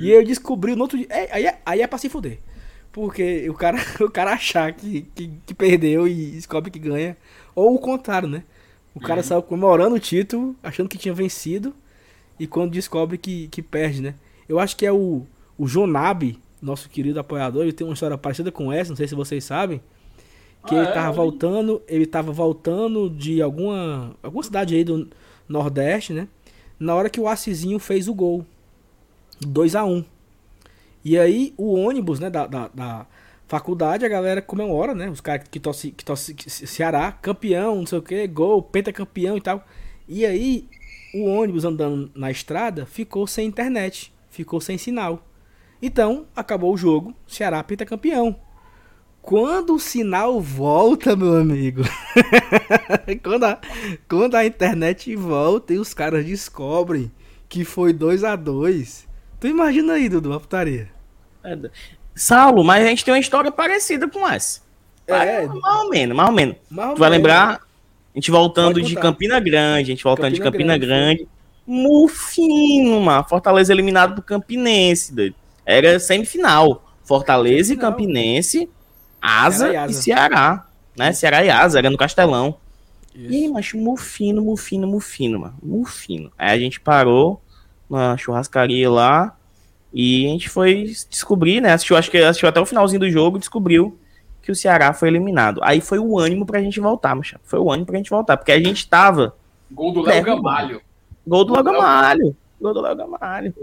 E 0.00 0.10
eu 0.10 0.24
descobri 0.24 0.74
no 0.76 0.82
outro 0.82 0.96
dia. 0.96 1.06
é, 1.10 1.28
aí, 1.32 1.46
é, 1.46 1.58
aí 1.66 1.80
é 1.82 1.86
pra 1.86 1.98
se 1.98 2.08
fuder. 2.08 2.38
Porque 2.92 3.48
o 3.50 3.54
cara, 3.54 3.78
o 4.00 4.10
cara 4.10 4.32
achar 4.32 4.72
que, 4.72 5.02
que, 5.14 5.30
que 5.46 5.54
perdeu 5.54 6.06
e 6.06 6.30
descobre 6.32 6.70
que 6.70 6.78
ganha. 6.78 7.16
Ou 7.54 7.74
o 7.74 7.78
contrário, 7.78 8.28
né? 8.28 8.44
O 8.94 9.00
cara 9.00 9.22
saiu 9.22 9.42
comemorando 9.42 9.94
o 9.96 9.98
título, 10.00 10.54
achando 10.62 10.88
que 10.88 10.98
tinha 10.98 11.14
vencido. 11.14 11.74
E 12.38 12.46
quando 12.46 12.70
descobre 12.72 13.16
que, 13.18 13.48
que 13.48 13.60
perde, 13.62 14.00
né? 14.02 14.14
Eu 14.48 14.58
acho 14.58 14.76
que 14.76 14.84
é 14.86 14.92
o, 14.92 15.26
o 15.58 15.66
Jonabi, 15.66 16.38
nosso 16.62 16.88
querido 16.88 17.20
apoiador, 17.20 17.62
ele 17.62 17.72
tem 17.72 17.86
uma 17.86 17.94
história 17.94 18.16
parecida 18.16 18.52
com 18.52 18.72
essa, 18.72 18.90
não 18.90 18.96
sei 18.96 19.08
se 19.08 19.14
vocês 19.14 19.44
sabem. 19.44 19.80
Que 20.66 20.76
Ah, 20.76 20.78
ele 20.78 20.88
é? 20.88 20.92
tava 20.92 21.10
aí. 21.10 21.16
voltando, 21.16 21.82
ele 21.88 22.06
tava 22.06 22.32
voltando 22.32 23.10
de 23.10 23.42
alguma, 23.42 24.14
alguma 24.22 24.42
cidade 24.44 24.74
aí 24.76 24.84
do 24.84 25.08
Nordeste, 25.48 26.12
né? 26.12 26.28
Na 26.78 26.94
hora 26.94 27.10
que 27.10 27.20
o 27.20 27.28
Assisinho 27.28 27.78
fez 27.78 28.08
o 28.08 28.14
gol. 28.14 28.46
2 29.40 29.74
a 29.74 29.84
1 29.84 30.04
E 31.04 31.18
aí 31.18 31.52
o 31.56 31.74
ônibus, 31.74 32.20
né, 32.20 32.30
da, 32.30 32.46
da, 32.46 32.68
da 32.68 33.06
faculdade, 33.48 34.04
a 34.04 34.08
galera 34.08 34.40
comemora, 34.40 34.94
né? 34.94 35.10
Os 35.10 35.20
caras 35.20 35.48
que 35.50 35.58
torce, 35.58 35.90
que 35.90 36.04
Ce- 36.50 36.66
Ceará, 36.66 37.10
campeão, 37.10 37.76
não 37.76 37.86
sei 37.86 37.98
o 37.98 38.02
que, 38.02 38.26
gol, 38.28 38.62
pentacampeão 38.62 39.36
e 39.36 39.40
tal. 39.40 39.66
E 40.08 40.24
aí 40.24 40.68
o 41.14 41.24
ônibus 41.26 41.64
andando 41.64 42.10
na 42.14 42.30
estrada 42.30 42.86
ficou 42.86 43.26
sem 43.26 43.46
internet, 43.48 44.12
ficou 44.30 44.60
sem 44.60 44.78
sinal. 44.78 45.26
Então, 45.82 46.26
acabou 46.34 46.72
o 46.72 46.76
jogo, 46.76 47.12
Ceará 47.26 47.62
pentacampeão. 47.62 48.36
Quando 49.20 49.74
o 49.74 49.80
sinal 49.80 50.40
volta, 50.40 51.16
meu 51.16 51.36
amigo. 51.36 51.82
quando, 53.22 53.44
a, 53.44 53.58
quando 54.08 54.36
a 54.36 54.46
internet 54.46 55.14
volta 55.16 55.74
e 55.74 55.78
os 55.78 55.92
caras 55.92 56.24
descobrem 56.24 57.10
que 57.48 57.64
foi 57.64 57.92
2 57.92 58.24
a 58.24 58.36
2 58.36 59.08
Tu 59.42 59.48
imagina 59.48 59.94
aí, 59.94 60.08
Dudu, 60.08 60.32
a 60.32 60.38
putaria. 60.38 60.88
É, 61.42 61.58
Saulo, 62.14 62.62
mas 62.62 62.84
a 62.84 62.88
gente 62.88 63.04
tem 63.04 63.12
uma 63.12 63.18
história 63.18 63.50
parecida 63.50 64.08
com 64.08 64.28
essa. 64.28 64.60
É. 65.04 65.46
Mais 65.46 65.82
ou 65.82 65.90
menos, 65.90 66.16
mais 66.16 66.28
ou 66.28 66.34
menos. 66.34 66.56
Tu 66.68 66.74
vai 66.76 66.86
menos. 66.86 67.10
lembrar? 67.10 67.54
A 67.56 67.60
gente 68.14 68.30
voltando 68.30 68.80
de. 68.80 68.94
Campina 68.94 69.40
Grande, 69.40 69.90
a 69.90 69.94
gente 69.94 70.04
voltando 70.04 70.32
de 70.32 70.40
Campina 70.40 70.74
Campina 70.74 70.78
Grande, 70.78 71.24
Grande. 71.24 71.28
Mufino, 71.66 73.00
mano. 73.00 73.24
Fortaleza 73.28 73.72
eliminado 73.72 74.14
pro 74.14 74.22
Campinense, 74.22 75.12
doido. 75.12 75.34
Era 75.64 75.98
semifinal. 75.98 76.84
Fortaleza 77.04 77.74
e. 77.74 77.76
Campinense, 77.76 78.68
Asa 79.20 79.68
Ceará 79.68 79.72
e 79.72 79.74
e, 79.74 79.76
Asa. 79.76 80.02
Ceará. 80.02 80.66
Né? 80.96 81.12
Ceará 81.12 81.44
e 81.44 81.50
Asa, 81.50 81.78
era 81.78 81.90
no 81.90 81.96
Castelão. 81.96 82.56
Isso. 83.14 83.32
E 83.32 83.36
aí, 83.44 83.48
macho, 83.48 83.76
mufino, 83.76 84.42
mufino, 84.42 84.86
mufino, 84.86 85.40
mano. 85.40 85.54
Mufino. 85.62 86.32
Aí 86.38 86.50
a 86.50 86.58
gente 86.58 86.80
parou 86.80 87.40
na 87.88 88.16
churrascaria 88.16 88.90
lá 88.90 89.36
e 89.92 90.26
a 90.26 90.30
gente 90.30 90.48
foi 90.48 90.84
descobrir, 91.10 91.60
né? 91.60 91.72
Assistiu, 91.72 91.96
acho 91.96 92.10
que 92.10 92.18
assistiu 92.18 92.48
até 92.48 92.60
o 92.60 92.66
finalzinho 92.66 93.00
do 93.00 93.10
jogo 93.10 93.36
e 93.36 93.40
descobriu 93.40 93.98
que 94.40 94.50
o 94.50 94.56
Ceará 94.56 94.92
foi 94.92 95.08
eliminado. 95.08 95.60
Aí 95.62 95.80
foi 95.80 95.98
o 95.98 96.18
ânimo 96.18 96.46
pra 96.46 96.60
gente 96.60 96.80
voltar, 96.80 97.14
macho. 97.14 97.38
Foi 97.44 97.58
o 97.58 97.70
ânimo 97.70 97.86
pra 97.86 97.96
gente 97.96 98.10
voltar. 98.10 98.36
Porque 98.36 98.52
a 98.52 98.58
gente 98.58 98.88
tava. 98.88 99.36
Gol 99.70 99.92
do 99.92 100.02
Léo 100.02 100.16
É, 100.16 100.22
Gamalho. 100.22 100.80
Gol 101.26 101.44
do 101.44 101.54
Léo. 101.54 101.64
Gamalho. 101.64 102.36
Gol 102.60 102.74
do 102.74 102.80
Léo 102.80 102.96
Gamalho. 102.96 103.54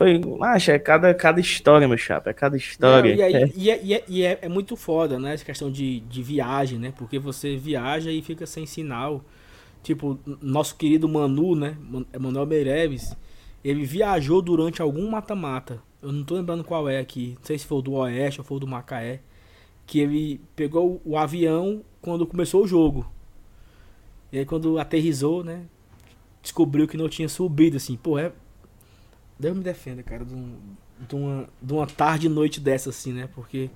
Foi. 0.00 0.18
Macho, 0.18 0.70
é 0.70 0.78
cada, 0.78 1.12
cada 1.12 1.40
história, 1.40 1.86
meu 1.86 1.98
chapa. 1.98 2.30
É 2.30 2.32
cada 2.32 2.56
história. 2.56 3.14
Não, 3.14 3.22
e, 3.28 3.34
É. 3.34 3.52
e 3.54 3.70
é, 3.70 3.80
e 3.84 3.94
é- 3.94 4.04
e 4.08 4.22
é- 4.22 4.38
é 4.42 4.48
muito 4.48 4.74
foda, 4.76 5.18
né? 5.18 5.34
Essa 5.34 5.44
questão 5.44 5.70
de, 5.70 6.00
de 6.00 6.22
viagem, 6.22 6.78
né? 6.78 6.90
Porque 6.96 7.18
você 7.18 7.56
viaja 7.56 8.10
e 8.10 8.22
fica 8.22 8.46
sem 8.46 8.64
sinal. 8.64 9.22
Tipo, 9.82 10.18
nosso 10.40 10.74
querido 10.76 11.06
Manu, 11.08 11.54
né? 11.54 11.76
Man- 11.80 12.06
Manuel 12.18 12.46
Meireles, 12.46 13.14
ele 13.62 13.84
viajou 13.84 14.40
durante 14.40 14.80
algum 14.80 15.08
mata-mata. 15.10 15.82
Eu 16.02 16.10
não 16.12 16.24
tô 16.24 16.34
lembrando 16.34 16.64
qual 16.64 16.88
é 16.88 16.98
aqui. 16.98 17.34
Não 17.38 17.44
sei 17.44 17.58
se 17.58 17.66
foi 17.66 17.82
do 17.82 17.92
Oeste 17.92 18.40
ou 18.40 18.44
foi 18.46 18.58
do 18.58 18.66
Macaé. 18.66 19.20
Que 19.86 20.00
ele 20.00 20.40
pegou 20.56 21.00
o 21.04 21.16
avião 21.18 21.82
quando 22.00 22.26
começou 22.26 22.64
o 22.64 22.66
jogo. 22.66 23.10
E 24.32 24.38
aí 24.38 24.46
quando 24.46 24.78
aterrizou, 24.78 25.44
né? 25.44 25.62
Descobriu 26.42 26.88
que 26.88 26.96
não 26.96 27.08
tinha 27.08 27.28
subido, 27.28 27.76
assim. 27.76 27.96
Pô, 27.96 28.18
é. 28.18 28.32
Deus 29.40 29.56
me 29.56 29.62
defenda, 29.64 30.02
cara, 30.02 30.24
de, 30.24 30.34
um- 30.34 30.58
de 31.08 31.14
uma, 31.16 31.48
de 31.62 31.72
uma 31.72 31.86
tarde 31.88 32.26
e 32.26 32.30
noite 32.30 32.60
dessa, 32.60 32.90
assim, 32.90 33.12
né? 33.12 33.28
Porque 33.34 33.70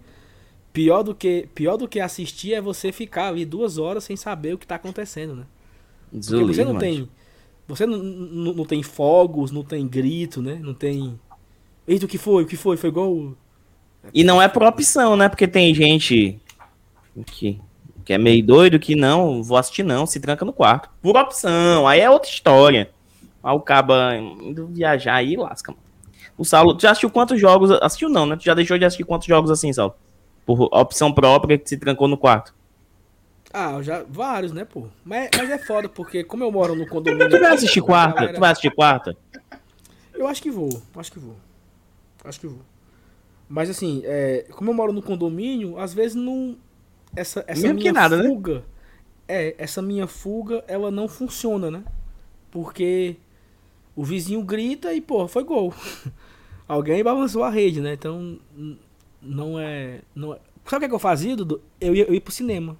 pior 0.72 1.02
do 1.02 1.14
que 1.14 1.48
pior 1.54 1.76
do 1.76 1.88
que 1.88 2.00
assistir 2.00 2.54
é 2.54 2.60
você 2.62 2.92
ficar 2.92 3.28
ali 3.28 3.44
duas 3.46 3.78
horas 3.78 4.04
sem 4.04 4.16
saber 4.16 4.54
o 4.54 4.58
que 4.58 4.66
tá 4.66 4.76
acontecendo, 4.76 5.36
né? 5.36 5.46
Porque 6.26 6.44
você 6.44 6.64
não 6.64 6.76
tem. 6.76 7.08
Você 7.68 7.86
não, 7.86 7.98
não, 7.98 8.54
não 8.54 8.66
tem 8.66 8.82
fogos, 8.82 9.50
não 9.52 9.64
tem 9.64 9.88
grito, 9.88 10.42
né? 10.42 10.56
Não 10.62 10.74
tem. 10.74 11.20
Eita, 11.88 12.06
o 12.06 12.08
que 12.08 12.18
foi? 12.18 12.44
O 12.44 12.46
que 12.48 12.56
foi? 12.56 12.76
Foi 12.78 12.90
gol? 12.92 13.36
E 14.12 14.22
não 14.22 14.40
é 14.40 14.48
por 14.48 14.62
opção, 14.62 15.16
né? 15.16 15.28
Porque 15.28 15.48
tem 15.48 15.74
gente 15.74 16.40
que, 17.26 17.60
que 18.04 18.14
é 18.14 18.18
meio 18.18 18.46
doido 18.46 18.80
que 18.80 18.96
não, 18.96 19.42
vou 19.42 19.58
assistir 19.58 19.84
não, 19.84 20.06
se 20.06 20.20
tranca 20.20 20.44
no 20.44 20.54
quarto. 20.54 20.90
Por 21.02 21.16
opção, 21.16 21.88
aí 21.88 22.00
é 22.00 22.10
outra 22.10 22.30
história. 22.30 22.93
Aí 23.44 23.54
o 23.54 23.60
caba 23.60 24.16
indo 24.16 24.66
viajar 24.68 25.16
aí 25.16 25.36
lasca, 25.36 25.70
mano. 25.70 25.84
O 26.36 26.44
Saulo, 26.44 26.74
tu 26.74 26.82
já 26.82 26.90
assistiu 26.90 27.10
quantos 27.10 27.38
jogos? 27.40 27.70
Assistiu 27.70 28.08
não, 28.08 28.24
né? 28.26 28.36
Tu 28.36 28.44
já 28.44 28.54
deixou 28.54 28.76
de 28.78 28.84
assistir 28.84 29.04
quantos 29.04 29.28
jogos 29.28 29.50
assim, 29.50 29.72
Saulo? 29.72 29.94
Por 30.46 30.62
opção 30.72 31.12
própria 31.12 31.56
que 31.58 31.68
se 31.68 31.76
trancou 31.76 32.08
no 32.08 32.16
quarto. 32.18 32.54
Ah, 33.52 33.80
já. 33.82 34.04
Vários, 34.08 34.50
né, 34.52 34.64
pô? 34.64 34.86
Mas, 35.04 35.28
mas 35.36 35.48
é 35.50 35.58
foda, 35.58 35.88
porque 35.88 36.24
como 36.24 36.42
eu 36.42 36.50
moro 36.50 36.74
no 36.74 36.86
condomínio. 36.86 37.28
Tu 37.30 37.38
vai 37.38 37.54
assistir 37.54 37.82
quarta? 37.82 38.14
galera- 38.16 38.34
Tu 38.34 38.40
vai 38.40 38.50
assistir 38.50 38.70
quarta? 38.74 39.16
Eu 40.12 40.26
acho 40.26 40.42
que 40.42 40.50
vou, 40.50 40.82
acho 40.96 41.12
que 41.12 41.18
vou. 41.18 41.36
Acho 42.24 42.40
que 42.40 42.46
vou. 42.46 42.60
Mas 43.48 43.68
assim, 43.70 44.02
é, 44.04 44.46
como 44.52 44.70
eu 44.70 44.74
moro 44.74 44.92
no 44.92 45.02
condomínio, 45.02 45.78
às 45.78 45.92
vezes 45.94 46.14
não. 46.16 46.56
Essa, 47.14 47.44
essa 47.46 47.62
Mesmo 47.62 47.76
que 47.76 47.82
minha 47.82 47.92
nada, 47.92 48.16
né? 48.16 48.28
fuga. 48.28 48.64
É, 49.28 49.54
essa 49.56 49.80
minha 49.80 50.06
fuga, 50.06 50.64
ela 50.66 50.90
não 50.90 51.06
funciona, 51.06 51.70
né? 51.70 51.84
Porque 52.50 53.16
o 53.96 54.04
vizinho 54.04 54.42
grita 54.42 54.92
e, 54.92 55.00
pô, 55.00 55.26
foi 55.28 55.44
gol. 55.44 55.72
Alguém 56.66 57.02
balançou 57.04 57.42
a 57.42 57.50
rede, 57.50 57.80
né? 57.80 57.92
Então, 57.92 58.38
não 59.20 59.58
é. 59.58 60.00
Não 60.14 60.32
é... 60.34 60.38
Sabe 60.64 60.76
o 60.76 60.78
que, 60.80 60.84
é 60.86 60.88
que 60.88 60.94
eu 60.94 60.98
fazia, 60.98 61.36
Dudu? 61.36 61.60
Eu 61.80 61.94
ia, 61.94 62.04
eu 62.04 62.14
ia 62.14 62.20
pro 62.20 62.32
cinema. 62.32 62.76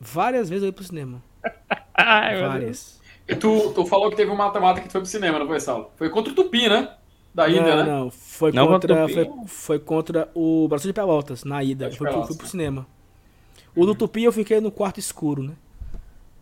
Várias 0.00 0.48
vezes 0.48 0.62
eu 0.62 0.68
ia 0.68 0.72
pro 0.72 0.84
cinema. 0.84 1.22
Várias. 1.96 3.00
E 3.26 3.34
tu, 3.34 3.72
tu 3.74 3.84
falou 3.84 4.08
que 4.10 4.16
teve 4.16 4.30
um 4.30 4.36
mata-mata 4.36 4.80
que 4.80 4.88
tu 4.88 4.92
foi 4.92 5.00
pro 5.00 5.10
cinema, 5.10 5.38
não 5.38 5.46
foi, 5.46 5.60
Saulo? 5.60 5.90
Foi 5.96 6.08
contra 6.08 6.32
o 6.32 6.36
Tupi, 6.36 6.68
né? 6.68 6.94
Da 7.34 7.48
ida, 7.48 7.60
não, 7.60 7.76
né? 7.76 7.84
não, 7.84 8.10
foi 8.10 8.52
Não 8.52 8.66
contra, 8.68 8.96
contra 8.96 9.04
o 9.04 9.14
foi, 9.14 9.46
foi 9.46 9.78
contra 9.78 10.30
o 10.34 10.66
Brasil 10.68 10.88
de 10.88 10.94
Pelotas, 10.94 11.44
na 11.44 11.62
ida. 11.62 11.90
Foi, 11.90 11.98
pro- 11.98 12.06
Pelotas, 12.06 12.28
fui 12.28 12.36
pro 12.36 12.46
né? 12.46 12.50
cinema. 12.50 12.86
O 13.76 13.84
do 13.84 13.94
Tupi 13.94 14.24
eu 14.24 14.32
fiquei 14.32 14.60
no 14.60 14.70
quarto 14.72 14.98
escuro, 14.98 15.42
né? 15.42 15.52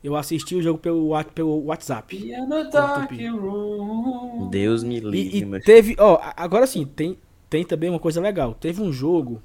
Eu 0.06 0.14
assisti 0.14 0.54
o 0.54 0.62
jogo 0.62 0.78
pelo, 0.78 1.10
pelo 1.34 1.64
WhatsApp. 1.64 2.16
Deus 4.50 4.84
me 4.84 5.00
livre, 5.00 5.38
E, 5.38 5.42
e 5.42 5.44
meu 5.44 5.60
teve, 5.60 5.96
ó, 5.98 6.20
agora 6.36 6.64
sim, 6.64 6.84
tem, 6.86 7.18
tem 7.50 7.64
também 7.64 7.90
uma 7.90 7.98
coisa 7.98 8.20
legal. 8.20 8.54
Teve 8.54 8.80
um 8.80 8.92
jogo 8.92 9.42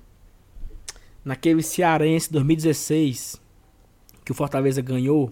naquele 1.26 1.64
Cearense 1.64 2.32
2016 2.32 3.42
que 4.24 4.32
o 4.32 4.36
Fortaleza 4.36 4.84
ganhou. 4.84 5.32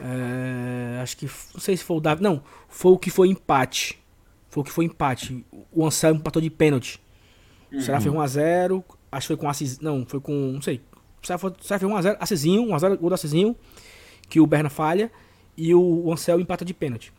É, 0.00 0.98
acho 1.00 1.16
que 1.16 1.26
não 1.26 1.60
sei 1.60 1.76
se 1.76 1.84
foi 1.84 1.96
o 1.98 2.00
Davi, 2.00 2.20
não, 2.20 2.42
foi 2.68 2.90
o 2.90 2.98
que 2.98 3.10
foi 3.10 3.28
empate. 3.28 4.02
foi 4.50 4.62
o 4.62 4.64
que 4.64 4.72
foi 4.72 4.84
empate. 4.86 5.46
O 5.72 5.86
Anselmo 5.86 6.18
empatou 6.18 6.42
de 6.42 6.50
pênalti. 6.50 7.00
O 7.72 7.80
Ceará 7.80 8.00
fez 8.00 8.12
1x0. 8.12 8.82
Acho 9.12 9.26
que 9.28 9.28
foi 9.28 9.36
com 9.36 9.48
Assis. 9.48 9.78
Não, 9.78 10.04
foi 10.04 10.18
com. 10.18 10.32
Não 10.32 10.60
sei. 10.60 10.80
O 11.22 11.26
Ceará 11.26 11.38
foi- 11.38 11.50
o 11.52 11.62
Ceará 11.62 11.78
fez 11.78 11.90
1x0. 11.92 12.16
Assisinho, 12.18 12.62
1x0, 12.64 12.96
gol 12.98 13.08
do 13.10 13.14
Assisinho. 13.14 13.56
Que 14.28 14.40
o 14.40 14.46
Berna 14.46 14.70
falha. 14.70 15.10
E 15.56 15.74
o 15.74 16.10
Anselmo 16.12 16.42
empata 16.42 16.64
de 16.64 16.74
pênalti. 16.74 17.12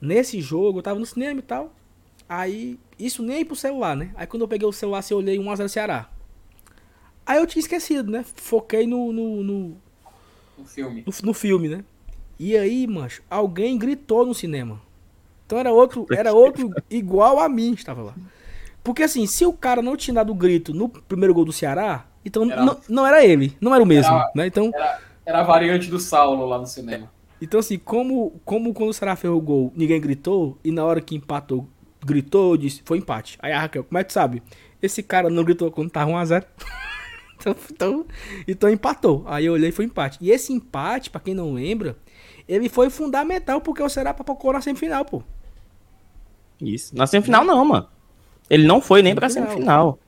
Nesse 0.00 0.40
jogo, 0.40 0.78
eu 0.78 0.82
tava 0.82 0.98
no 0.98 1.06
cinema 1.06 1.38
e 1.38 1.42
tal. 1.42 1.72
Aí, 2.28 2.78
isso 2.98 3.22
nem 3.22 3.44
pro 3.44 3.54
celular, 3.54 3.96
né? 3.96 4.10
Aí 4.16 4.26
quando 4.26 4.42
eu 4.42 4.48
peguei 4.48 4.66
o 4.66 4.72
celular, 4.72 4.98
assim, 4.98 5.14
eu 5.14 5.18
olhei 5.18 5.38
1x0 5.38 5.68
Ceará. 5.68 6.08
Aí 7.24 7.38
eu 7.38 7.46
tinha 7.46 7.60
esquecido, 7.60 8.10
né? 8.10 8.24
Foquei 8.34 8.86
no, 8.86 9.12
no, 9.12 9.42
no, 9.42 9.76
No 10.58 10.64
filme. 10.64 11.04
no, 11.06 11.12
no 11.22 11.34
filme, 11.34 11.68
né? 11.68 11.84
E 12.38 12.56
aí, 12.56 12.86
mancho, 12.86 13.22
alguém 13.30 13.78
gritou 13.78 14.26
no 14.26 14.34
cinema. 14.34 14.80
Então 15.46 15.58
era 15.58 15.72
outro, 15.72 16.06
era 16.10 16.32
outro 16.32 16.70
igual 16.90 17.38
a 17.40 17.48
mim 17.48 17.72
estava 17.72 18.02
lá. 18.02 18.14
Porque 18.82 19.02
assim, 19.02 19.26
se 19.26 19.44
o 19.46 19.52
cara 19.52 19.80
não 19.80 19.96
tinha 19.96 20.14
dado 20.14 20.30
o 20.30 20.34
grito 20.34 20.74
no 20.74 20.88
primeiro 20.88 21.32
gol 21.32 21.44
do 21.44 21.52
Ceará, 21.52 22.06
então 22.24 22.50
Era- 22.50 22.64
não, 22.64 22.80
não 22.88 23.06
era 23.06 23.24
ele, 23.24 23.56
não 23.60 23.74
era 23.74 23.82
o 23.82 23.86
mesmo, 23.86 24.12
Era- 24.12 24.30
né? 24.34 24.46
Então, 24.46 24.70
Era, 24.74 25.00
era 25.26 25.40
a 25.40 25.42
variante 25.42 25.90
do 25.90 25.98
Saulo 25.98 26.46
lá 26.46 26.58
no 26.58 26.66
cinema. 26.66 27.10
então 27.42 27.60
assim, 27.60 27.78
como, 27.78 28.40
como 28.44 28.72
quando 28.72 28.90
o 28.90 28.94
Ceará 28.94 29.16
fez 29.16 29.32
o 29.32 29.40
gol, 29.40 29.72
ninguém 29.76 30.00
gritou, 30.00 30.56
e 30.64 30.70
na 30.70 30.84
hora 30.84 31.00
que 31.00 31.16
empatou, 31.16 31.68
gritou, 32.04 32.52
eu 32.52 32.56
disse, 32.56 32.82
foi 32.84 32.98
empate. 32.98 33.36
Aí 33.42 33.52
a 33.52 33.60
Raquel, 33.60 33.84
como 33.84 33.98
é 33.98 34.04
que 34.04 34.08
tu 34.08 34.12
sabe? 34.12 34.42
Esse 34.80 35.02
cara 35.02 35.28
não 35.28 35.44
gritou 35.44 35.70
quando 35.70 35.90
tava 35.90 36.10
1x0. 36.12 36.44
então, 37.36 37.56
então, 37.70 38.06
então 38.46 38.70
empatou. 38.70 39.24
Aí 39.26 39.44
eu 39.44 39.54
olhei 39.54 39.70
e 39.70 39.72
foi 39.72 39.84
empate. 39.84 40.18
E 40.20 40.30
esse 40.30 40.52
empate, 40.52 41.10
pra 41.10 41.20
quem 41.20 41.34
não 41.34 41.52
lembra, 41.52 41.96
ele 42.48 42.68
foi 42.68 42.88
fundamental 42.88 43.60
porque 43.60 43.82
o 43.82 43.88
Ceará 43.88 44.14
papocou 44.14 44.52
na 44.52 44.60
semifinal, 44.60 45.04
pô. 45.04 45.22
Isso. 46.60 46.96
Na 46.96 47.06
semifinal, 47.06 47.44
não, 47.44 47.64
mano. 47.64 47.88
Ele 48.48 48.66
não 48.66 48.80
foi 48.80 49.02
nem 49.02 49.14
pra 49.14 49.28
Semifinal. 49.28 49.98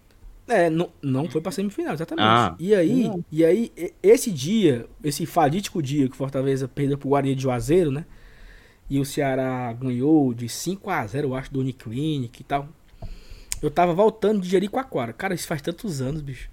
É, 0.48 0.70
não, 0.70 0.90
não 1.02 1.28
foi 1.28 1.40
pra 1.40 1.52
semifinal, 1.52 1.92
exatamente. 1.92 2.26
Ah. 2.26 2.56
e 2.58 2.74
aí, 2.74 3.10
e 3.30 3.44
aí, 3.44 3.72
esse 4.02 4.30
dia, 4.30 4.86
esse 5.04 5.26
fadítico 5.26 5.82
dia 5.82 6.06
que 6.08 6.14
o 6.14 6.16
Fortaleza 6.16 6.66
perdeu 6.66 6.96
pro 6.96 7.10
Guarani 7.10 7.34
de 7.34 7.42
Juazeiro, 7.42 7.90
né? 7.90 8.06
E 8.88 8.98
o 8.98 9.04
Ceará 9.04 9.70
ganhou 9.74 10.32
de 10.32 10.48
5 10.48 10.88
a 10.88 11.06
0 11.06 11.28
eu 11.28 11.34
acho, 11.34 11.52
do 11.52 11.60
Uniclinic 11.60 12.40
e 12.40 12.44
tal. 12.44 12.68
Eu 13.60 13.70
tava 13.70 13.92
voltando 13.92 14.40
de 14.40 14.48
Jericoacoara. 14.48 15.12
Cara, 15.12 15.34
isso 15.34 15.46
faz 15.46 15.60
tantos 15.60 16.00
anos, 16.00 16.22
bicho. 16.22 16.48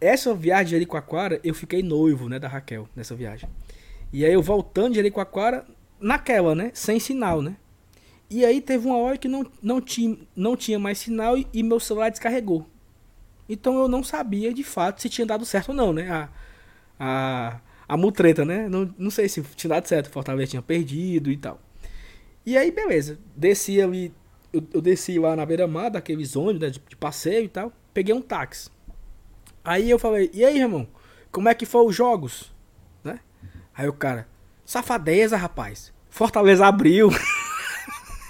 Essa 0.00 0.34
viagem 0.34 0.64
de 0.64 0.70
Jericoacoara, 0.72 1.40
eu 1.44 1.54
fiquei 1.54 1.82
noivo, 1.82 2.28
né, 2.28 2.38
da 2.38 2.48
Raquel, 2.48 2.88
nessa 2.96 3.14
viagem. 3.14 3.48
E 4.12 4.24
aí 4.24 4.32
eu 4.32 4.42
voltando 4.42 4.90
de 4.90 4.96
Jericoacoara, 4.96 5.64
naquela, 6.00 6.54
né, 6.54 6.70
sem 6.74 6.98
sinal, 6.98 7.40
né? 7.40 7.56
E 8.30 8.44
aí 8.44 8.60
teve 8.60 8.86
uma 8.86 8.98
hora 8.98 9.16
que 9.16 9.28
não, 9.28 9.46
não, 9.62 9.80
tinha, 9.80 10.16
não 10.34 10.56
tinha 10.56 10.78
mais 10.78 10.98
sinal 10.98 11.38
e, 11.38 11.46
e 11.52 11.62
meu 11.62 11.80
celular 11.80 12.10
descarregou. 12.10 12.66
Então 13.48 13.78
eu 13.78 13.88
não 13.88 14.04
sabia 14.04 14.52
de 14.52 14.62
fato 14.62 15.00
se 15.00 15.08
tinha 15.08 15.26
dado 15.26 15.44
certo 15.44 15.70
ou 15.70 15.74
não, 15.74 15.92
né? 15.92 16.10
A, 16.10 16.28
a, 16.98 17.60
a 17.88 17.96
mutreta, 17.96 18.44
né? 18.44 18.68
Não, 18.68 18.94
não 18.98 19.10
sei 19.10 19.28
se 19.28 19.42
tinha 19.56 19.70
dado 19.70 19.86
certo, 19.86 20.10
Fortaleza 20.10 20.50
tinha 20.50 20.62
perdido 20.62 21.30
e 21.30 21.36
tal. 21.36 21.60
E 22.44 22.56
aí, 22.56 22.70
beleza. 22.70 23.18
Desci 23.34 23.80
ali, 23.80 24.12
eu, 24.52 24.62
eu 24.72 24.80
desci 24.80 25.18
lá 25.18 25.34
na 25.34 25.44
beira-mar 25.46 25.90
daqueles 25.90 26.36
ônibus, 26.36 26.60
né, 26.60 26.70
de, 26.70 26.80
de 26.86 26.96
passeio 26.96 27.44
e 27.44 27.48
tal. 27.48 27.72
Peguei 27.92 28.14
um 28.14 28.22
táxi. 28.22 28.70
Aí 29.64 29.90
eu 29.90 29.98
falei, 29.98 30.30
e 30.32 30.44
aí, 30.44 30.58
irmão? 30.58 30.86
Como 31.30 31.48
é 31.48 31.54
que 31.54 31.66
foram 31.66 31.86
os 31.86 31.94
jogos? 31.94 32.54
Né? 33.04 33.20
Aí 33.74 33.88
o 33.88 33.92
cara, 33.92 34.26
safadeza, 34.64 35.36
rapaz. 35.36 35.92
Fortaleza 36.08 36.66
abriu. 36.66 37.10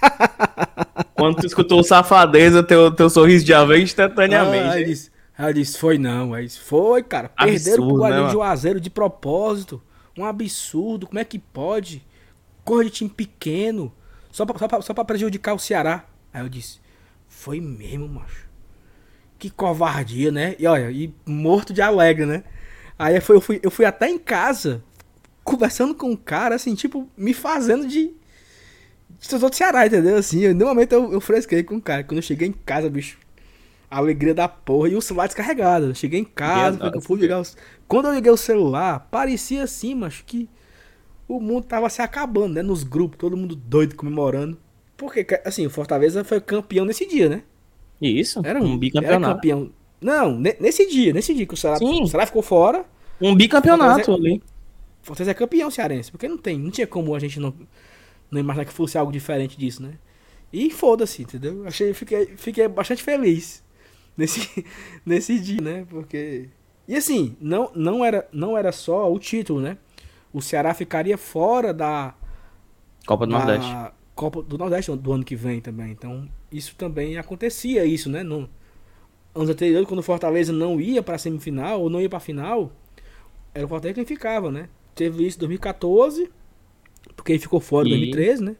Quando 1.15 1.37
tu 1.37 1.47
escutou 1.47 1.81
o 1.81 1.85
safadeza, 1.85 2.63
teu, 2.63 2.91
teu 2.91 3.11
sorriso 3.11 3.45
já 3.45 3.65
veio 3.65 3.81
Ah, 3.81 3.85
instantaneamente. 3.85 4.77
aí 4.77 4.85
disse, 4.85 5.11
aí 5.37 5.55
disse, 5.55 5.79
foi 5.79 5.99
não, 5.99 6.41
disse, 6.41 6.61
foi, 6.61 7.03
cara. 7.03 7.29
Perderam 7.29 7.55
Absurdo, 7.55 7.87
pro 7.87 7.95
né, 7.95 7.99
Guarani 7.99 8.17
de 8.17 8.23
mano? 8.23 8.33
Juazeiro 8.33 8.81
de 8.81 8.91
propósito. 8.91 9.83
Um 10.17 10.25
absurdo, 10.25 11.07
como 11.07 11.19
é 11.19 11.25
que 11.25 11.39
pode? 11.39 12.05
Cor 12.65 12.85
de 12.85 12.91
time 12.91 13.11
pequeno, 13.11 13.93
só 14.31 14.45
pra, 14.45 14.59
só, 14.59 14.69
pra, 14.69 14.81
só 14.83 14.95
pra 14.95 15.05
prejudicar 15.05 15.55
o 15.55 15.59
Ceará. 15.59 16.05
Aí 16.33 16.43
eu 16.43 16.49
disse, 16.49 16.81
foi 17.29 17.61
mesmo, 17.61 18.09
macho. 18.09 18.49
Que 19.39 19.51
covardia, 19.51 20.33
né? 20.33 20.57
E 20.59 20.67
olha, 20.67 20.91
e 20.91 21.15
morto 21.25 21.73
de 21.73 21.81
alegre, 21.81 22.27
né? 22.27 22.43
Aí 22.99 23.21
foi, 23.21 23.37
eu, 23.37 23.41
fui, 23.41 23.61
eu 23.63 23.71
fui 23.71 23.85
até 23.85 24.09
em 24.09 24.19
casa, 24.19 24.83
conversando 25.45 25.95
com 25.95 26.13
o 26.13 26.17
cara, 26.17 26.57
assim, 26.57 26.75
tipo, 26.75 27.09
me 27.17 27.33
fazendo 27.33 27.87
de. 27.87 28.11
Torcedor 29.21 29.51
do 29.51 29.57
Ceará, 29.57 29.87
entendeu? 29.87 30.17
Assim, 30.17 30.41
eu, 30.41 30.55
no 30.55 30.67
momento 30.67 30.93
eu, 30.93 31.13
eu 31.13 31.21
fresquei 31.21 31.63
com 31.63 31.77
o 31.77 31.81
cara. 31.83 32.05
Quando 32.05 32.19
eu 32.19 32.23
cheguei 32.23 32.49
em 32.49 32.53
casa, 32.53 32.89
bicho, 32.89 33.19
a 33.91 33.99
alegria 33.99 34.35
da 34.35 34.49
porra 34.49 34.89
e 34.91 34.97
o 34.97 35.01
celular 35.03 35.27
descarregado. 35.27 35.87
Eu 35.87 35.95
cheguei 35.95 36.21
em 36.21 36.25
casa, 36.25 36.79
eu 36.95 37.01
fui 37.01 37.19
ligar 37.19 37.41
os... 37.41 37.57
Quando 37.87 38.07
eu 38.09 38.15
liguei 38.15 38.31
o 38.31 38.37
celular, 38.37 39.09
parecia 39.11 39.63
assim, 39.63 39.95
macho, 39.95 40.25
que 40.25 40.49
o 41.27 41.41
mundo 41.41 41.65
tava 41.65 41.89
se 41.91 42.01
acabando, 42.03 42.55
né? 42.55 42.63
Nos 42.63 42.83
grupos, 42.85 43.19
todo 43.19 43.37
mundo 43.37 43.55
doido 43.57 43.95
comemorando. 43.97 44.59
Porque, 44.97 45.27
assim, 45.45 45.65
o 45.67 45.71
Fortaleza 45.71 46.25
foi 46.25 46.41
campeão 46.41 46.85
nesse 46.85 47.07
dia, 47.07 47.29
né? 47.29 47.43
Isso, 48.01 48.41
Era 48.45 48.61
um 48.63 48.69
Era 48.71 48.77
bicampeonato. 48.79 49.35
campeão. 49.35 49.71
Não, 50.01 50.39
ne- 50.39 50.57
nesse 50.61 50.87
dia, 50.89 51.13
nesse 51.13 51.35
dia 51.35 51.45
que 51.47 51.55
o 51.55 51.57
Ceará, 51.57 51.77
Sim. 51.77 52.03
o 52.03 52.07
Ceará 52.07 52.25
ficou 52.27 52.43
fora, 52.43 52.85
Um 53.21 53.35
bicampeonato 53.35 54.05
Fortaleza- 54.05 54.27
ali. 54.29 54.43
o 55.03 55.07
Fortaleza 55.07 55.31
é 55.33 55.35
campeão 55.35 55.71
cearense. 55.71 56.11
Porque 56.11 56.29
não 56.29 56.37
tem, 56.39 56.59
não 56.59 56.71
tinha 56.71 56.87
como 56.87 57.15
a 57.15 57.19
gente 57.19 57.41
não, 57.41 57.53
não 58.31 58.41
imaginar 58.41 58.65
que 58.65 58.73
fosse 58.73 58.99
algo 58.99 59.13
diferente 59.13 59.57
disso, 59.59 59.83
né? 59.83 59.95
E 60.53 60.71
foda-se, 60.71 61.23
entendeu? 61.23 61.67
Achei, 61.67 61.93
fiquei, 61.93 62.27
fiquei 62.37 62.67
bastante 62.69 63.03
feliz 63.03 63.63
nesse, 64.17 64.65
nesse 65.05 65.39
dia, 65.39 65.61
né? 65.61 65.87
Porque. 65.89 66.49
E 66.87 66.97
assim, 66.97 67.37
não, 67.41 67.71
não, 67.75 68.05
era, 68.05 68.27
não 68.33 68.57
era 68.57 68.73
só 68.73 69.13
o 69.13 69.19
título, 69.19 69.61
né? 69.61 69.77
O 70.33 70.41
Ceará 70.41 70.73
ficaria 70.73 71.19
fora 71.19 71.73
da, 71.73 72.15
Copa 73.09 73.27
do 73.27 73.33
da 73.33 73.39
Nordeste. 73.39 73.93
Copa 74.15 74.43
do 74.43 74.59
Nordeste 74.59 74.95
do 74.95 75.13
ano 75.13 75.25
que 75.25 75.35
vem 75.35 75.61
também. 75.63 75.91
Então, 75.91 76.29
isso 76.53 76.75
também 76.77 77.17
acontecia, 77.17 77.87
isso, 77.87 78.11
né? 78.11 78.23
No, 78.23 78.49
anos 79.35 79.49
anteriores, 79.49 79.89
quando 79.89 80.01
o 80.01 80.03
Fortaleza 80.03 80.53
não 80.53 80.79
ia 80.79 81.03
pra 81.03 81.17
semifinal 81.17 81.81
ou 81.81 81.89
não 81.89 82.03
ia 82.03 82.09
pra 82.09 82.21
final, 82.21 82.71
era 83.55 83.65
o 83.65 83.69
Fortaleza 83.69 83.95
quem 83.95 84.05
ficava, 84.05 84.51
né? 84.51 84.69
Teve 84.95 85.27
isso 85.27 85.39
em 85.39 85.41
2014, 85.41 86.31
porque 87.19 87.33
ele 87.33 87.41
ficou 87.41 87.59
fora 87.59 87.89
em 87.89 87.91
E- 87.93 87.97
2013, 87.97 88.43
né? 88.45 88.57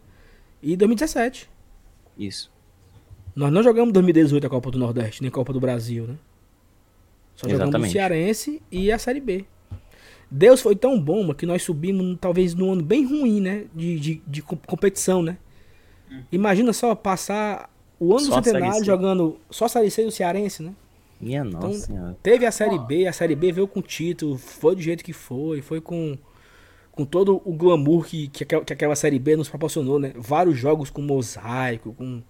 E 0.61 0.77
2017. 0.77 1.49
Isso. 2.19 2.51
Nós 3.35 3.53
não 3.53 3.63
jogamos 3.63 3.91
em 3.91 3.93
2018 3.93 4.47
a 4.47 4.51
Copa 4.51 4.69
do 4.73 4.79
Nordeste, 4.79 5.23
nem 5.23 5.29
a 5.29 5.33
Copa 5.33 5.53
do 5.53 5.61
Brasil, 5.61 6.05
né? 6.09 6.17
Só 7.37 7.47
jogamos 7.49 7.67
o 7.67 7.69
Exatamente. 7.69 7.93
Cearense 7.93 8.61
e 8.71 8.91
a 8.91 8.99
Série 8.99 9.21
B. 9.21 9.45
Deus 10.29 10.61
foi 10.61 10.75
tão 10.75 11.01
bom, 11.01 11.23
mano, 11.23 11.35
que 11.37 11.47
nós 11.47 11.63
subimos 11.63 12.19
talvez 12.21 12.53
num 12.55 12.73
ano 12.73 12.83
bem 12.83 13.05
ruim, 13.07 13.41
né? 13.41 13.67
De, 13.73 13.99
de, 14.01 14.23
de 14.27 14.43
com- 14.43 14.57
competição, 14.57 15.23
né? 15.23 15.39
Imagina 16.33 16.73
só 16.73 16.95
passar 16.95 17.71
o 18.01 18.11
ano 18.17 18.27
Só 18.27 18.41
do 18.41 18.45
centenário 18.45 18.85
jogando 18.85 19.39
só 19.51 19.67
a 19.67 19.69
Série 19.69 19.91
C 19.91 20.05
do 20.05 20.11
Cearense, 20.11 20.63
né? 20.63 20.73
Minha 21.21 21.45
nossa 21.45 21.59
Então, 21.69 21.73
senhora. 21.75 22.17
Teve 22.23 22.45
a 22.47 22.51
Série 22.53 22.79
B, 22.79 23.07
a 23.07 23.13
Série 23.13 23.35
B 23.37 23.53
veio 23.53 23.69
com 23.69 23.81
título, 23.81 24.37
foi 24.37 24.75
do 24.75 24.83
jeito 24.83 25.05
que 25.05 25.13
foi, 25.13 25.61
foi 25.63 25.81
com, 25.81 26.17
com 26.99 27.05
todo 27.05 27.41
o 27.45 27.53
glamour 27.53 28.05
que, 28.05 28.27
que, 28.27 28.43
aquela, 28.43 28.65
que 28.65 28.73
aquela 28.73 28.97
Série 28.97 29.21
B 29.21 29.37
nos 29.37 29.49
proporcionou, 29.49 30.01
né? 30.01 30.13
Vários 30.17 30.59
jogos 30.59 30.91
com 30.91 31.01
mosaico, 31.01 31.95
com, 31.95 32.21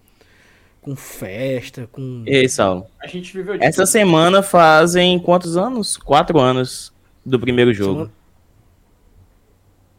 com 0.82 0.94
festa, 0.94 1.88
com... 1.90 2.22
Ei, 2.26 2.46
Saulo. 2.50 2.86
A 3.02 3.06
gente 3.06 3.32
viveu 3.34 3.56
de 3.56 3.64
Essa 3.64 3.84
tudo. 3.84 3.90
semana 3.90 4.42
fazem 4.42 5.18
quantos 5.18 5.56
anos? 5.56 5.96
Quatro 5.96 6.38
anos 6.38 6.92
do 7.24 7.40
primeiro 7.40 7.72
jogo. 7.72 7.92
Semana- 8.00 8.12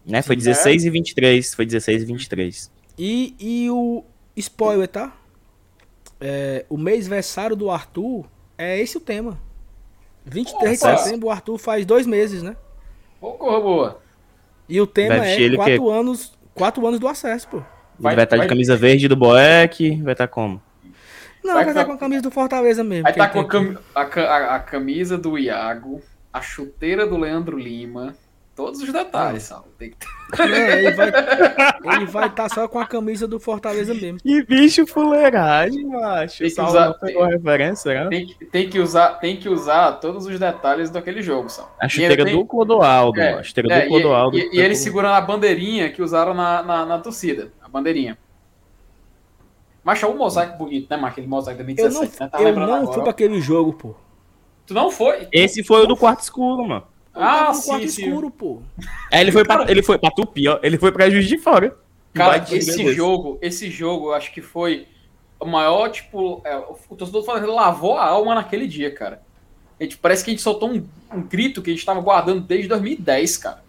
Né? 0.06 0.22
Foi 0.22 0.36
Sim, 0.36 0.44
16 0.44 0.86
e 0.86 0.90
23. 0.92 1.54
Foi 1.56 1.66
16 1.66 2.04
e 2.04 2.06
23. 2.06 2.72
E, 2.96 3.36
e 3.40 3.72
o 3.72 4.04
spoiler, 4.36 4.88
tá? 4.88 5.18
É, 6.22 6.64
o 6.70 6.78
mês 6.78 7.08
versário 7.08 7.56
do 7.56 7.72
Arthur 7.72 8.28
é 8.56 8.80
esse 8.80 8.98
o 8.98 9.02
tema. 9.02 9.36
23 10.26 10.80
de 10.80 11.00
setembro, 11.00 11.28
o 11.28 11.32
Arthur 11.32 11.58
faz 11.58 11.88
dois 11.88 12.06
meses, 12.06 12.44
né? 12.44 12.56
Ô, 13.20 13.32
corra 13.32 13.60
boa. 13.60 14.09
E 14.70 14.80
o 14.80 14.86
tema 14.88 15.18
Vai 15.18 15.34
é 15.34 15.36
quê? 15.36 15.56
quatro 15.56 15.90
anos, 15.90 16.38
quatro 16.54 16.88
anos 16.88 17.00
do 17.00 17.08
acesso, 17.08 17.48
pô. 17.48 17.58
Vai- 17.98 18.16
vai 18.16 18.24
estar 18.24 18.38
vai- 18.38 18.46
de 18.46 18.50
camisa 18.50 18.78
verde 18.78 19.08
do 19.08 19.16
Boeck. 19.16 20.02
Vai 20.04 20.14
estar 20.14 20.28
como? 20.28 20.62
Não, 21.44 21.54
Vai 21.56 21.64
vai 21.66 21.74
estar 21.74 21.82
tá- 21.82 21.86
com 21.88 21.94
a 21.94 21.98
camisa 21.98 22.22
do 22.22 22.30
Fortaleza 22.32 22.84
mesmo. 22.84 23.08
Aí 23.08 23.14
que 23.14 23.20
tá 23.20 23.26
ele 23.26 23.34
com 23.34 23.40
a, 23.40 23.46
cam- 23.48 23.78
a 23.96 24.02
a- 24.02 24.56
a 24.56 24.60
camisa 24.60 25.18
do 25.18 25.38
Iago, 25.38 26.02
a 26.32 26.42
chuteira 26.42 27.08
do 27.08 27.18
Leandro 27.18 27.58
Lima, 27.58 28.16
todos 28.60 28.82
os 28.82 28.92
detalhes, 28.92 29.44
Saulo. 29.44 29.68
Tem 29.78 29.92
que 29.92 29.96
ter- 29.98 30.08
Não, 31.82 31.94
ele 31.94 32.06
vai 32.08 32.28
estar 32.28 32.50
só 32.50 32.68
com 32.68 32.78
a 32.78 32.86
camisa 32.86 33.26
do 33.26 33.40
Fortaleza 33.40 33.94
mesmo. 33.94 34.20
Que 34.20 34.44
bicho 34.44 34.86
fuleiragem, 34.86 35.86
macho. 35.86 36.40
Tem 36.40 36.54
que 36.54 36.62
usar- 36.62 36.94
a 37.02 37.28
referência, 37.28 37.94
né? 38.04 38.10
Tem 38.10 38.28
que, 38.28 38.46
tem, 38.46 38.70
que 38.70 38.78
usar, 38.80 39.14
tem 39.14 39.38
que 39.38 39.48
usar 39.48 39.94
todos 39.94 40.26
os 40.26 40.38
detalhes 40.38 40.90
daquele 40.90 41.22
jogo, 41.22 41.48
Saulo. 41.50 41.72
A 41.80 41.88
chuteira 41.88 42.16
ele 42.16 42.26
tem- 42.26 42.36
do 42.38 42.46
Clodoaldo. 42.46 43.22
É, 43.22 43.34
a 43.36 43.44
chuteira 43.44 43.74
é, 43.74 43.82
do 43.84 43.88
Clodoaldo. 43.88 44.38
E, 44.38 44.42
e, 44.42 44.56
e 44.58 44.60
ele 44.60 44.76
segurando 44.76 45.14
a 45.14 45.22
bandeirinha 45.22 45.90
que 45.90 46.02
usaram 46.02 46.34
na, 46.34 46.62
na, 46.62 46.86
na 46.86 47.00
torcida. 47.00 47.54
A 47.64 47.70
bandeirinha. 47.70 48.18
Mas 49.82 50.04
o 50.04 50.14
mosaico 50.14 50.58
bonito, 50.58 50.90
né, 50.90 50.98
mas 50.98 51.14
aquele 51.14 51.28
mosaico 51.28 51.64
da 51.64 51.72
Eu 51.72 51.76
não, 51.90 52.02
2017, 52.02 52.20
né? 52.22 52.30
Tá 52.30 52.42
eu 52.42 52.54
não 52.54 52.64
agora. 52.76 52.94
fui 52.94 53.02
pra 53.04 53.12
aquele 53.12 53.40
jogo, 53.40 53.72
pô. 53.72 53.96
Tu 54.68 54.74
não 54.74 54.92
foi? 54.92 55.30
Esse 55.32 55.64
foi 55.64 55.84
o 55.84 55.88
do 55.88 55.96
quarto 55.96 56.20
escuro, 56.20 56.68
mano. 56.68 56.84
Eu 57.16 57.22
tava 57.22 57.50
Ah, 57.50 57.54
no 57.54 57.62
quarto 57.62 57.82
sim, 57.84 57.88
sim. 57.88 58.06
escuro, 58.08 58.32
pô. 58.32 58.62
É, 59.12 59.22
ele 59.22 59.32
foi 59.32 59.44
pra, 59.44 59.58
Cara- 59.60 59.72
ele 59.72 59.84
foi 59.84 59.98
pra 59.98 60.12
Tupi, 60.12 60.48
ó. 60.48 60.60
Ele 60.62 60.78
foi 60.78 60.92
pra 60.92 61.10
Juiz 61.10 61.28
de 61.28 61.38
Fora. 61.38 61.76
Cara, 62.14 62.38
esse 62.56 62.78
beleza. 62.78 62.94
jogo, 62.96 63.38
esse 63.42 63.70
jogo, 63.70 64.08
eu 64.08 64.14
acho 64.14 64.32
que 64.34 64.42
foi 64.42 64.88
o 65.40 65.46
maior, 65.46 65.90
tipo, 65.90 66.42
é, 66.44 66.58
o 66.58 66.96
torcedor 66.96 67.22
do 67.22 67.26
Fortaleza 67.26 67.52
lavou 67.52 67.98
a 67.98 68.06
alma 68.06 68.36
naquele 68.36 68.68
dia, 68.68 68.94
cara. 68.94 69.22
A 69.80 69.84
gente, 69.84 69.98
parece 69.98 70.24
que 70.24 70.32
a 70.32 70.34
gente 70.34 70.42
soltou 70.42 70.70
um, 70.72 70.84
um 71.14 71.22
grito 71.22 71.62
que 71.62 71.70
a 71.70 71.74
gente 71.74 71.86
tava 71.86 72.02
guardando 72.02 72.42
desde 72.42 72.68
2010, 72.68 73.38
cara. 73.38 73.64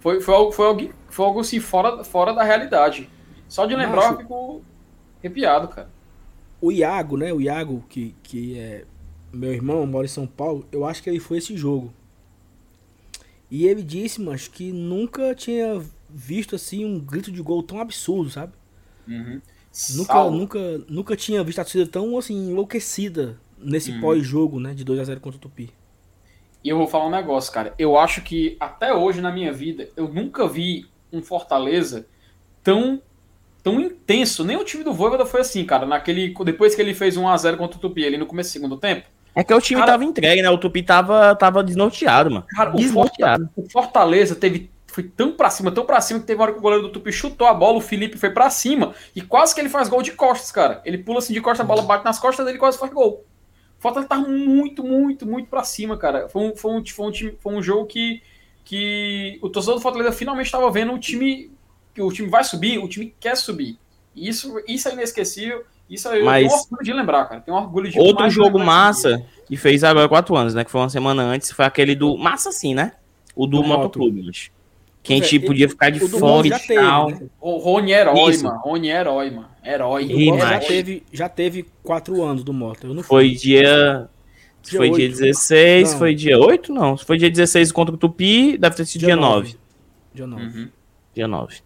Foi, 0.00 0.20
foi, 0.20 0.34
algo, 0.34 0.50
foi, 0.52 0.66
algo, 0.66 0.90
foi 1.08 1.24
algo 1.26 1.40
assim, 1.40 1.60
fora, 1.60 2.02
fora 2.02 2.32
da 2.34 2.42
realidade. 2.42 3.08
Só 3.48 3.66
de 3.66 3.76
lembrar, 3.76 3.96
Macho. 4.02 4.12
eu 4.14 4.18
fico 4.18 4.62
arrepiado, 5.20 5.68
cara. 5.68 5.88
O 6.60 6.72
Iago, 6.72 7.16
né? 7.16 7.32
O 7.32 7.40
Iago, 7.40 7.84
que, 7.88 8.14
que 8.22 8.58
é 8.58 8.84
meu 9.32 9.52
irmão, 9.52 9.86
mora 9.86 10.04
em 10.06 10.08
São 10.08 10.26
Paulo, 10.26 10.66
eu 10.72 10.84
acho 10.84 11.02
que 11.02 11.08
ele 11.10 11.20
foi 11.20 11.38
esse 11.38 11.56
jogo. 11.56 11.92
E 13.52 13.66
ele 13.66 13.82
disse, 13.84 14.20
mas 14.22 14.48
que 14.48 14.72
nunca 14.72 15.34
tinha 15.36 15.82
visto 16.10 16.56
assim 16.56 16.86
um 16.86 16.98
grito 17.00 17.30
de 17.30 17.42
gol 17.42 17.62
tão 17.62 17.80
absurdo, 17.80 18.30
sabe? 18.30 18.54
Nunca, 19.88 20.12
Saulo, 20.14 20.36
nunca, 20.36 20.58
nunca 20.88 21.16
tinha 21.16 21.42
visto 21.44 21.60
a 21.60 21.64
torcida 21.64 21.86
tão 21.86 22.16
assim 22.18 22.50
enlouquecida 22.50 23.40
nesse 23.58 23.92
Uhum. 23.92 24.00
pós-jogo, 24.00 24.60
né? 24.60 24.74
De 24.74 24.84
2 24.84 24.98
a 25.00 25.04
0 25.04 25.20
contra 25.20 25.38
o 25.38 25.40
Tupi. 25.40 25.72
E 26.64 26.68
eu 26.68 26.76
vou 26.78 26.86
falar 26.86 27.06
um 27.06 27.10
negócio, 27.10 27.52
cara. 27.52 27.74
Eu 27.78 27.96
acho 27.98 28.22
que 28.22 28.56
até 28.60 28.94
hoje 28.94 29.20
na 29.20 29.32
minha 29.32 29.52
vida 29.52 29.90
eu 29.96 30.08
nunca 30.12 30.46
vi 30.48 30.86
um 31.12 31.22
Fortaleza 31.22 32.06
tão 32.62 33.02
tão 33.62 33.80
intenso. 33.80 34.44
Nem 34.44 34.56
o 34.56 34.64
time 34.64 34.84
do 34.84 34.92
Voivoda 34.94 35.26
foi 35.26 35.40
assim, 35.40 35.64
cara. 35.64 35.86
Naquele 35.86 36.34
depois 36.44 36.74
que 36.74 36.82
ele 36.82 36.94
fez 36.94 37.16
1 37.16 37.28
a 37.28 37.36
0 37.36 37.56
contra 37.58 37.78
o 37.78 37.80
Tupi 37.80 38.04
ali 38.04 38.16
no 38.18 38.26
começo 38.26 38.50
do 38.50 38.52
segundo 38.52 38.76
tempo. 38.78 39.08
É 39.34 39.42
que 39.42 39.52
o 39.54 39.60
time 39.60 39.80
Cara- 39.80 39.92
tava 39.92 40.04
entregue, 40.04 40.42
né? 40.42 40.50
O 40.50 40.58
Tupi 40.58 40.82
tava, 40.82 41.34
tava 41.36 41.62
desnorteado, 41.64 42.30
mano. 42.30 42.46
Cara, 42.54 42.70
o 42.70 42.76
desnorteado. 42.76 43.48
O 43.56 43.68
Fortaleza 43.70 44.34
teve 44.34 44.70
foi 44.86 45.04
tão 45.04 45.32
pra 45.32 45.48
cima, 45.48 45.70
tão 45.72 45.86
pra 45.86 46.02
cima 46.02 46.20
que 46.20 46.26
teve 46.26 46.38
uma 46.38 46.44
hora 46.44 46.52
que 46.52 46.58
o 46.58 46.62
goleiro 46.62 46.82
do 46.84 46.92
Tupi 46.92 47.10
chutou 47.10 47.46
a 47.46 47.54
bola, 47.54 47.78
o 47.78 47.80
Felipe 47.80 48.18
foi 48.18 48.28
pra 48.28 48.50
cima 48.50 48.94
e 49.16 49.22
quase 49.22 49.54
que 49.54 49.60
ele 49.62 49.70
faz 49.70 49.88
gol 49.88 50.02
de 50.02 50.12
costas, 50.12 50.52
cara. 50.52 50.82
Ele 50.84 50.98
pula 50.98 51.18
assim 51.20 51.32
de 51.32 51.40
costas, 51.40 51.64
a 51.64 51.66
bola 51.66 51.80
bate 51.80 52.04
nas 52.04 52.18
costas 52.18 52.44
dele 52.44 52.58
e 52.58 52.60
quase 52.60 52.76
faz 52.78 52.92
gol. 52.92 53.24
O 53.78 53.82
Fortaleza 53.82 54.06
tá 54.08 54.16
muito, 54.18 54.84
muito, 54.84 55.24
muito 55.26 55.48
pra 55.48 55.64
cima, 55.64 55.96
cara. 55.96 56.28
Foi 56.28 56.42
um, 56.42 56.54
foi 56.54 56.72
um, 56.72 56.84
foi 56.86 57.06
um, 57.06 57.10
time- 57.10 57.34
foi 57.40 57.54
um 57.54 57.62
jogo 57.62 57.86
que, 57.86 58.20
que 58.64 59.38
o 59.40 59.48
torcedor 59.48 59.76
do 59.76 59.80
Fortaleza 59.82 60.12
finalmente 60.12 60.46
estava 60.46 60.70
vendo 60.70 60.92
um 60.92 60.98
time 60.98 61.50
que 61.94 62.02
o 62.02 62.12
time 62.12 62.28
vai 62.28 62.44
subir, 62.44 62.78
o 62.78 62.86
time 62.88 63.14
quer 63.18 63.34
subir. 63.36 63.78
E 64.14 64.28
isso, 64.28 64.62
isso 64.68 64.88
é 64.88 64.92
inesquecível. 64.92 65.64
Isso 65.88 66.08
eu 66.08 66.24
Mas- 66.24 66.46
tenho 66.48 66.60
orgulho 66.60 66.82
de 66.84 66.92
lembrar, 66.92 67.24
cara. 67.26 67.40
Tenho 67.40 67.56
orgulho 67.56 67.90
de 67.90 67.98
Outro 67.98 68.28
jogo 68.30 68.58
massa 68.58 69.22
que 69.46 69.56
fez 69.56 69.84
agora 69.84 70.08
quatro 70.08 70.34
anos, 70.36 70.54
né? 70.54 70.64
Que 70.64 70.70
foi 70.70 70.80
uma 70.80 70.88
semana 70.88 71.22
antes, 71.22 71.50
foi 71.52 71.64
aquele 71.64 71.94
do. 71.94 72.16
Massa 72.16 72.50
sim, 72.52 72.74
né? 72.74 72.92
O 73.36 73.46
do 73.46 73.58
Do 73.60 73.64
moto. 73.64 73.78
Motoclube, 73.82 74.22
mas. 74.24 74.50
Que 75.02 75.14
a 75.14 75.16
Pois 75.16 75.26
é, 75.26 75.30
gente 75.30 75.46
podia 75.46 75.68
ficar 75.68 75.90
de 75.90 75.98
fora 76.00 76.20
moto 76.26 76.46
e 76.46 76.50
teve, 76.50 76.74
tal. 76.76 77.10
né? 77.10 77.20
O 77.40 77.56
Rony 77.58 77.92
Herói, 77.92 78.30
Isso. 78.30 78.44
mano. 78.44 78.58
Rony 78.60 78.88
Herói, 78.88 79.30
mano. 79.32 79.48
Herói. 79.64 80.04
Ih, 80.04 80.30
O 80.30 80.34
Moto 80.34 80.40
já 80.48 80.58
teve, 80.60 81.02
já 81.12 81.28
teve 81.28 81.66
4 81.82 82.22
anos 82.22 82.44
do 82.44 82.52
Moto. 82.52 82.86
Eu 82.86 82.94
não 82.94 83.02
Foi 83.02 83.28
fui. 83.30 83.36
dia. 83.36 84.08
Dia 84.62 84.78
foi 84.78 84.90
dia 84.90 85.06
oito. 85.06 85.16
16, 85.18 85.90
Não. 85.92 85.98
foi 85.98 86.14
dia 86.14 86.38
8? 86.38 86.72
Não. 86.72 86.96
Se 86.96 87.04
foi 87.04 87.18
dia 87.18 87.28
16 87.28 87.72
contra 87.72 87.92
o 87.94 87.98
Tupi, 87.98 88.56
deve 88.56 88.76
ter 88.76 88.84
sido 88.86 89.00
dia, 89.00 89.16
9. 89.16 89.56
Dia 90.14 90.24
9. 90.26 90.44
Uhum. 90.44 90.68
Dia 91.12 91.26
9. 91.26 91.56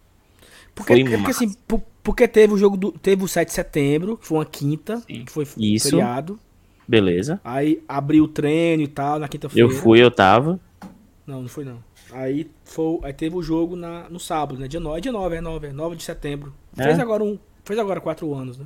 Porque, 0.77 0.93
Foi 0.93 1.01
porque, 1.03 1.17
massa. 1.17 1.29
assim, 1.43 1.53
pu- 1.67 1.81
porque 2.03 2.27
teve 2.27 2.53
o 2.53 2.57
jogo 2.57 2.77
do. 2.77 2.91
Teve 2.91 3.23
o 3.23 3.27
7 3.27 3.47
de 3.47 3.53
setembro, 3.53 4.15
que 4.17 4.25
foi 4.27 4.37
uma 4.37 4.45
quinta, 4.45 4.97
Sim. 5.07 5.25
que 5.25 5.31
foi 5.31 5.45
Isso. 5.57 5.89
feriado. 5.89 6.39
Beleza. 6.87 7.41
Aí 7.43 7.83
abriu 7.87 8.23
o 8.25 8.27
treino 8.27 8.83
e 8.83 8.87
tal 8.87 9.19
na 9.19 9.27
quinta-feira. 9.27 9.67
Eu 9.67 9.75
fui, 9.75 10.01
eu 10.01 10.09
tava. 10.11 10.59
Não, 11.25 11.41
não 11.41 11.49
foi 11.49 11.65
não. 11.65 11.83
Aí, 12.13 12.49
foi, 12.63 12.99
aí 13.03 13.11
teve 13.11 13.35
o 13.35 13.41
jogo 13.43 13.75
na, 13.75 14.07
no 14.09 14.19
sábado, 14.19 14.57
né? 14.59 14.67
Dia 14.69 14.79
9, 14.79 15.01
dia 15.01 15.11
9, 15.11 15.35
é 15.35 15.41
9, 15.41 15.67
é 15.67 15.71
9 15.73 15.95
de 15.97 16.03
setembro. 16.03 16.53
É. 16.77 16.83
Fez 16.83 16.99
agora 16.99 17.23
um. 17.23 17.37
Fez 17.65 17.77
agora 17.77 17.99
4 17.99 18.33
anos, 18.33 18.57
né? 18.57 18.65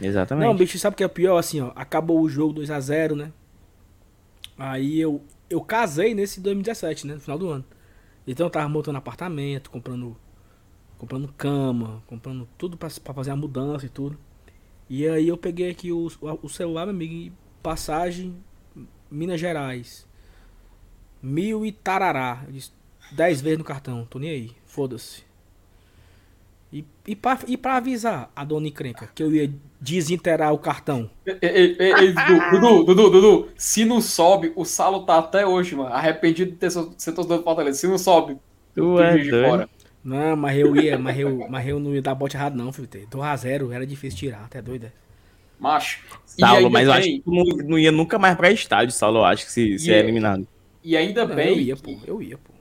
Exatamente. 0.00 0.46
Não, 0.46 0.54
bicho, 0.54 0.78
sabe 0.78 0.94
o 0.94 0.96
que 0.96 1.02
é 1.02 1.08
pior? 1.08 1.38
Assim, 1.38 1.60
ó, 1.60 1.72
acabou 1.74 2.20
o 2.20 2.28
jogo 2.28 2.60
2x0, 2.60 3.16
né? 3.16 3.32
Aí 4.56 5.00
eu, 5.00 5.20
eu 5.48 5.60
casei 5.60 6.14
nesse 6.14 6.40
2017, 6.40 7.06
né? 7.06 7.14
No 7.14 7.20
final 7.20 7.38
do 7.38 7.48
ano. 7.48 7.64
Então 8.26 8.46
eu 8.46 8.50
tava 8.50 8.68
montando 8.68 8.98
apartamento, 8.98 9.70
comprando 9.70 10.16
comprando 10.98 11.32
cama, 11.36 12.02
comprando 12.06 12.46
tudo 12.58 12.76
pra, 12.76 12.88
pra 13.02 13.14
fazer 13.14 13.30
a 13.30 13.36
mudança 13.36 13.86
e 13.86 13.88
tudo. 13.88 14.18
E 14.90 15.06
aí 15.06 15.28
eu 15.28 15.36
peguei 15.36 15.70
aqui 15.70 15.92
o, 15.92 16.10
o, 16.42 16.48
celular, 16.48 16.86
meu 16.86 16.94
amigo, 16.94 17.14
e 17.14 17.32
passagem 17.62 18.34
Minas 19.10 19.40
Gerais. 19.40 20.06
Mil 21.22 21.64
e 21.64 21.72
tarará. 21.72 22.42
Eu 22.46 22.52
disse, 22.52 22.72
dez 23.12 23.40
vezes 23.40 23.58
no 23.58 23.64
cartão, 23.64 24.06
tô 24.08 24.18
nem 24.18 24.30
aí, 24.30 24.50
foda-se. 24.66 25.26
E, 26.72 26.84
e, 27.06 27.16
pra, 27.16 27.38
e 27.46 27.56
pra 27.56 27.76
avisar 27.76 28.30
a 28.36 28.44
dona 28.44 28.68
encrenca 28.68 29.08
que 29.14 29.22
eu 29.22 29.34
ia 29.34 29.50
desinterar 29.80 30.52
o 30.52 30.58
cartão. 30.58 31.10
Ei, 31.24 31.38
ei, 31.40 31.76
ei, 31.78 31.92
ei, 31.94 32.12
Dudu, 32.12 32.84
Dudu, 32.84 32.84
Dudu, 32.84 33.10
Dudu, 33.10 33.48
se 33.56 33.86
não 33.86 34.02
sobe, 34.02 34.52
o 34.54 34.64
Salo 34.66 35.06
tá 35.06 35.18
até 35.18 35.46
hoje, 35.46 35.74
mano, 35.74 35.94
arrependido 35.94 36.50
de 36.50 36.56
ter 36.58 36.70
ser 36.70 37.12
torcedor 37.12 37.38
do 37.38 37.44
Fortaleza. 37.44 37.78
Se 37.78 37.86
não 37.86 37.96
sobe, 37.96 38.38
Tu 38.74 38.82
tu 38.82 39.00
é 39.00 39.16
de 39.16 39.30
fora. 39.30 39.68
Não, 40.08 40.36
mas 40.36 40.56
eu 40.58 40.76
ia, 40.76 40.98
mas 40.98 41.18
eu, 41.18 41.46
mas 41.48 41.66
eu 41.66 41.78
não 41.80 41.94
ia 41.94 42.02
dar 42.02 42.14
bote 42.14 42.36
errado 42.36 42.56
não, 42.56 42.72
filho. 42.72 42.88
2x0, 42.88 43.72
era 43.72 43.86
difícil 43.86 44.18
tirar, 44.18 44.44
até 44.44 44.62
doido. 44.62 44.86
é? 44.86 44.92
Macho. 45.58 46.04
Saulo, 46.24 46.70
mas 46.70 46.86
eu 46.86 46.92
acho 46.92 47.10
que 47.12 47.20
tu 47.20 47.30
não, 47.32 47.44
não 47.68 47.78
ia 47.78 47.90
nunca 47.92 48.18
mais 48.18 48.36
pra 48.36 48.50
estádio, 48.50 48.92
Saulo, 48.94 49.18
eu 49.18 49.24
acho 49.24 49.44
que 49.46 49.52
se, 49.52 49.78
se 49.78 49.90
E- 49.90 49.94
é 49.94 49.98
eliminado. 49.98 50.46
E 50.82 50.96
ainda 50.96 51.26
Não, 51.26 51.34
bem. 51.34 51.48
eu 51.48 51.60
ia, 51.60 51.76
que- 51.76 51.82
pô, 51.82 52.00
eu 52.06 52.22
ia, 52.22 52.38
pô. 52.38 52.52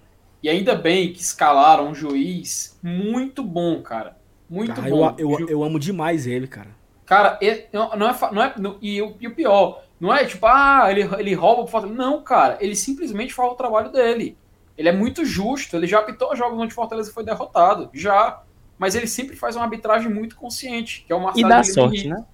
E 0.41 0.49
ainda 0.49 0.76
bem 0.76 1.14
que 1.14 1.22
escalaram 1.22 1.88
um 1.90 1.95
juiz 1.95 2.78
muito 2.82 3.44
bom, 3.44 3.82
cara. 3.82 4.18
Muito 4.49 4.74
Cara, 4.74 4.90
bom. 4.90 5.06
Ah, 5.06 5.15
eu, 5.18 5.32
eu, 5.40 5.49
eu 5.49 5.64
amo 5.64 5.80
demais 5.80 6.26
ele, 6.28 6.48
cara. 6.48 6.69
Cara, 7.06 7.40
e- 7.41 7.65
não 7.72 7.90
não 7.95 8.10
é, 8.10 8.18
não 8.34 8.44
é 8.44 8.53
não- 8.57 8.78
e, 8.82 9.02
o, 9.02 9.15
e 9.19 9.28
o 9.28 9.36
pior, 9.36 9.84
não 9.99 10.14
é 10.14 10.26
tipo, 10.26 10.45
ah, 10.45 10.88
ele, 10.90 11.02
ele 11.19 11.34
rouba 11.34 11.64
pro 11.64 11.72
Fortaleza. 11.72 11.98
Não, 11.98 12.22
cara, 12.24 12.57
ele 12.61 12.76
simplesmente 12.76 13.34
faz 13.34 13.52
o 13.52 13.56
trabalho 13.56 13.91
dele. 13.91 14.38
Ele 14.78 14.90
é 14.90 14.91
muito 14.91 15.26
justo, 15.26 15.76
ele 15.76 15.88
já 15.88 15.99
apitou 15.99 16.36
jogos 16.36 16.60
onde 16.60 16.72
o 16.72 16.76
Fortaleza 16.76 17.12
foi 17.12 17.24
derrotado, 17.24 17.90
já. 17.94 18.41
Mas 18.78 18.94
ele 18.94 19.08
sempre 19.08 19.36
faz 19.36 19.56
uma 19.56 19.66
arbitragem 19.66 20.08
muito 20.12 20.36
consciente, 20.36 21.04
que 21.08 21.12
é 21.12 21.16
o 21.16 21.20
E 21.20 21.24
Marcelo 21.24 21.49
dá 21.49 21.62
de 21.62 21.68
Lima 21.70 21.74
sorte, 21.82 21.95
Henrique. 21.95 22.10
né? 22.10 22.26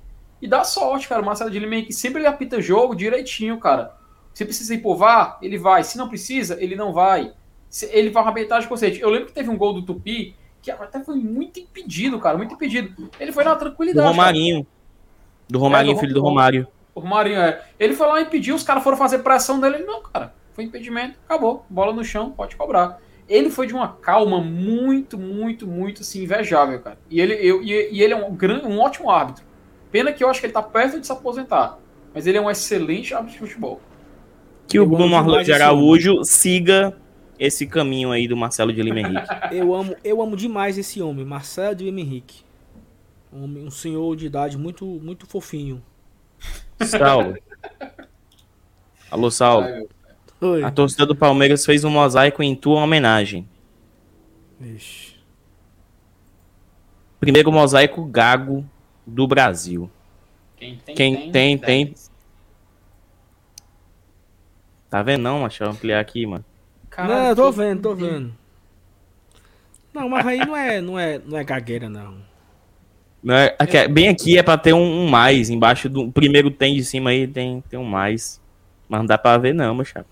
E 0.41 0.47
dá 0.47 0.63
sorte, 0.65 1.07
cara. 1.07 1.21
O 1.21 1.25
Marcelo 1.25 1.49
de 1.49 1.57
Lima 1.57 1.75
Henrique 1.75 1.93
sempre 1.93 2.19
ele 2.19 2.27
apita 2.27 2.61
jogo 2.61 2.93
direitinho, 2.95 3.57
cara. 3.59 3.95
Se 4.33 4.43
precisa 4.43 4.73
ir 4.73 4.79
pro 4.79 4.95
VAR, 4.95 5.37
ele 5.41 5.57
vai. 5.57 5.83
Se 5.85 5.97
não 5.97 6.09
precisa, 6.09 6.61
ele 6.61 6.75
não 6.75 6.91
vai. 6.91 7.31
Se- 7.69 7.85
Ele 7.93 8.09
vai 8.09 8.21
uma 8.21 8.29
arbitragem 8.29 8.67
consciente. 8.67 8.99
Eu 8.99 9.09
lembro 9.09 9.27
que 9.27 9.31
teve 9.33 9.49
um 9.49 9.57
gol 9.57 9.73
do 9.73 9.81
Tupi 9.83 10.35
que 10.61 10.69
até 10.69 11.03
foi 11.03 11.15
muito 11.15 11.59
impedido, 11.59 12.19
cara. 12.19 12.37
Muito 12.37 12.53
impedido. 12.55 13.09
Ele 13.19 13.31
foi 13.31 13.43
na 13.43 13.53
Do 13.53 13.59
tranquilidade. 13.59 14.05
cara. 14.05 14.11
Romarinho. 14.15 14.67
Do 15.49 15.59
Romarinho, 15.59 15.91
É, 15.91 15.93
do 15.95 15.99
filho 15.99 16.13
do 16.13 16.21
Rom- 16.21 16.29
Romário. 16.29 16.67
O 16.93 16.99
Romarinho, 16.99 17.39
é. 17.39 17.63
Ele 17.79 17.93
foi 17.95 18.07
lá 18.07 18.19
e 18.19 18.23
impediu, 18.25 18.53
os 18.55 18.63
caras 18.63 18.83
foram 18.83 18.97
fazer 18.97 19.19
pressão 19.19 19.57
nele. 19.57 19.77
Ele, 19.77 19.85
não, 19.85 20.01
cara, 20.03 20.33
foi 20.53 20.63
impedimento, 20.63 21.19
acabou. 21.25 21.65
Bola 21.69 21.93
no 21.93 22.03
chão, 22.03 22.31
pode 22.31 22.55
cobrar. 22.55 22.99
Ele 23.27 23.49
foi 23.49 23.67
de 23.67 23.73
uma 23.73 23.87
calma 23.87 24.41
muito, 24.41 25.17
muito, 25.17 25.65
muito 25.65 26.01
assim, 26.01 26.23
invejável, 26.23 26.79
cara. 26.79 26.97
E 27.09 27.19
ele, 27.19 27.33
eu, 27.33 27.63
e, 27.63 27.89
e 27.91 28.01
ele 28.01 28.13
é 28.13 28.15
um, 28.15 28.35
grande, 28.35 28.65
um 28.65 28.79
ótimo 28.79 29.09
árbitro. 29.09 29.45
Pena 29.91 30.11
que 30.11 30.23
eu 30.23 30.29
acho 30.29 30.39
que 30.39 30.45
ele 30.45 30.53
tá 30.53 30.61
perto 30.61 30.99
de 30.99 31.05
se 31.05 31.11
aposentar. 31.11 31.79
Mas 32.13 32.27
ele 32.27 32.37
é 32.37 32.41
um 32.41 32.49
excelente 32.49 33.13
árbitro 33.13 33.33
de 33.33 33.47
futebol. 33.47 33.81
Que 34.67 34.79
o 34.79 34.83
Eu 34.83 34.85
amo 34.85 34.97
Bruno 34.97 35.15
Arlete 35.15 35.51
Araújo 35.51 36.23
siga 36.23 36.95
esse 37.39 37.65
caminho 37.65 38.11
aí 38.11 38.27
do 38.27 38.37
Marcelo 38.37 38.73
de 38.73 38.81
Lima 38.81 38.99
Henrique. 38.99 39.27
Eu 39.51 39.73
amo, 39.73 39.95
eu 40.03 40.21
amo 40.21 40.35
demais 40.35 40.77
esse 40.77 41.01
homem, 41.01 41.25
Marcelo 41.25 41.75
de 41.75 41.85
Lima 41.85 41.99
Henrique. 41.99 42.43
Um, 43.31 43.65
um 43.65 43.71
senhor 43.71 44.15
de 44.15 44.27
idade 44.27 44.57
muito, 44.57 44.85
muito 44.85 45.25
fofinho. 45.25 45.81
Saulo. 46.81 47.35
Alô, 49.09 49.31
Saulo. 49.31 49.65
Ai. 49.65 49.87
Oi. 50.45 50.63
A 50.63 50.71
torcida 50.71 51.05
do 51.05 51.15
Palmeiras 51.15 51.65
fez 51.65 51.83
um 51.83 51.89
mosaico 51.89 52.43
em 52.43 52.55
tua 52.55 52.81
homenagem. 52.81 53.47
Vixe. 54.59 55.13
Primeiro 57.19 57.51
mosaico 57.51 58.03
gago 58.05 58.65
do 59.07 59.25
Brasil. 59.27 59.89
Quem 60.57 60.77
tem, 60.77 60.95
Quem 60.95 61.31
tem, 61.31 61.57
tem. 61.57 61.85
dez. 61.87 62.11
Tá 64.89 65.01
vendo 65.01 65.21
não, 65.23 65.39
macho? 65.41 65.63
Ampliar 65.63 65.99
aqui, 65.99 66.25
mano. 66.25 66.43
Caralho, 66.89 67.21
não, 67.23 67.29
eu 67.29 67.35
tô 67.35 67.51
vendo, 67.51 67.81
tô 67.81 67.95
vendo. 67.95 68.33
Não, 69.93 70.09
mas 70.09 70.25
aí 70.27 70.39
não 70.45 70.55
é, 70.55 70.81
não 70.81 70.99
é, 70.99 71.19
não 71.25 71.37
é 71.37 71.43
gagueira, 71.43 71.89
não. 71.89 72.17
Não 73.23 73.35
é- 73.35 73.55
aqui 73.57 73.77
é- 73.77 73.87
bem 73.87 74.09
aqui 74.09 74.37
é 74.37 74.43
pra 74.43 74.57
ter 74.57 74.73
um, 74.73 75.05
um 75.05 75.07
mais. 75.09 75.49
Embaixo 75.49 75.87
do 75.89 76.01
o 76.01 76.11
primeiro 76.11 76.51
tem 76.51 76.75
de 76.75 76.83
cima 76.83 77.09
aí, 77.11 77.25
tem, 77.27 77.61
tem 77.69 77.79
um 77.79 77.85
mais. 77.85 78.41
Mas 78.89 78.99
não 78.99 79.05
dá 79.05 79.17
pra 79.17 79.37
ver 79.37 79.53
não, 79.53 79.73
meu 79.73 79.85
chapa. 79.85 80.05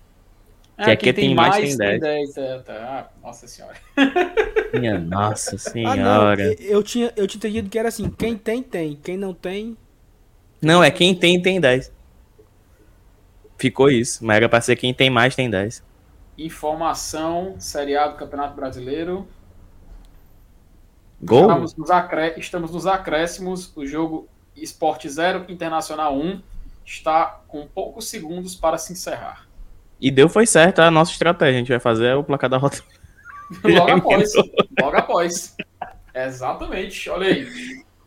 Que 0.76 0.90
aqui 0.90 1.12
tem 1.12 1.34
mais, 1.34 1.56
tem 1.68 1.76
10. 1.76 2.00
10. 2.00 2.36
é, 2.38 2.58
tá. 2.60 2.72
Ah, 2.74 3.08
nossa 3.26 3.46
senhora. 3.46 3.76
Minha 4.74 4.98
nossa 4.98 5.50
Ah, 5.50 5.52
não. 5.52 5.58
senhora. 5.72 6.42
Eu, 6.42 6.70
eu 6.78 6.82
tinha, 6.82 7.12
eu 7.16 7.26
tinha 7.26 7.38
entendido 7.38 7.68
que 7.70 7.78
era 7.78 7.88
assim: 7.88 8.08
quem 8.10 8.36
tem, 8.36 8.62
tem. 8.62 8.96
Quem 8.96 9.16
não 9.16 9.32
tem. 9.34 9.76
Não, 10.60 10.82
é 10.82 10.90
quem 10.90 11.14
tem, 11.14 11.40
tem 11.40 11.60
10. 11.60 11.92
Ficou 13.58 13.90
isso. 13.90 14.24
Mas 14.24 14.36
era 14.36 14.48
pra 14.48 14.60
ser 14.60 14.76
quem 14.76 14.92
tem 14.94 15.10
mais, 15.10 15.36
tem 15.36 15.48
10. 15.50 15.82
Informação, 16.38 17.56
seriado 17.60 18.16
Campeonato 18.16 18.54
Brasileiro. 18.56 19.28
Gol? 21.22 21.42
Estamos 21.42 21.74
nos, 21.76 21.90
acré- 21.90 22.34
estamos 22.38 22.70
nos 22.72 22.86
acréscimos. 22.86 23.72
O 23.76 23.86
jogo 23.86 24.26
Esporte 24.56 25.08
0, 25.08 25.44
Internacional 25.48 26.16
1 26.16 26.40
está 26.84 27.40
com 27.46 27.66
poucos 27.66 28.08
segundos 28.08 28.56
para 28.56 28.76
se 28.78 28.92
encerrar. 28.92 29.46
E 30.02 30.10
deu 30.10 30.28
foi 30.28 30.44
certo 30.46 30.80
a 30.80 30.90
nossa 30.90 31.12
estratégia. 31.12 31.54
A 31.54 31.58
gente 31.58 31.68
vai 31.68 31.78
fazer 31.80 32.14
o 32.16 32.24
placar 32.24 32.50
da 32.50 32.56
rota. 32.58 32.82
Logo 33.64 33.90
após. 33.92 34.32
Logo 34.80 34.96
após. 34.96 35.56
Exatamente. 36.14 37.08
Olha 37.08 37.28
aí. 37.28 37.46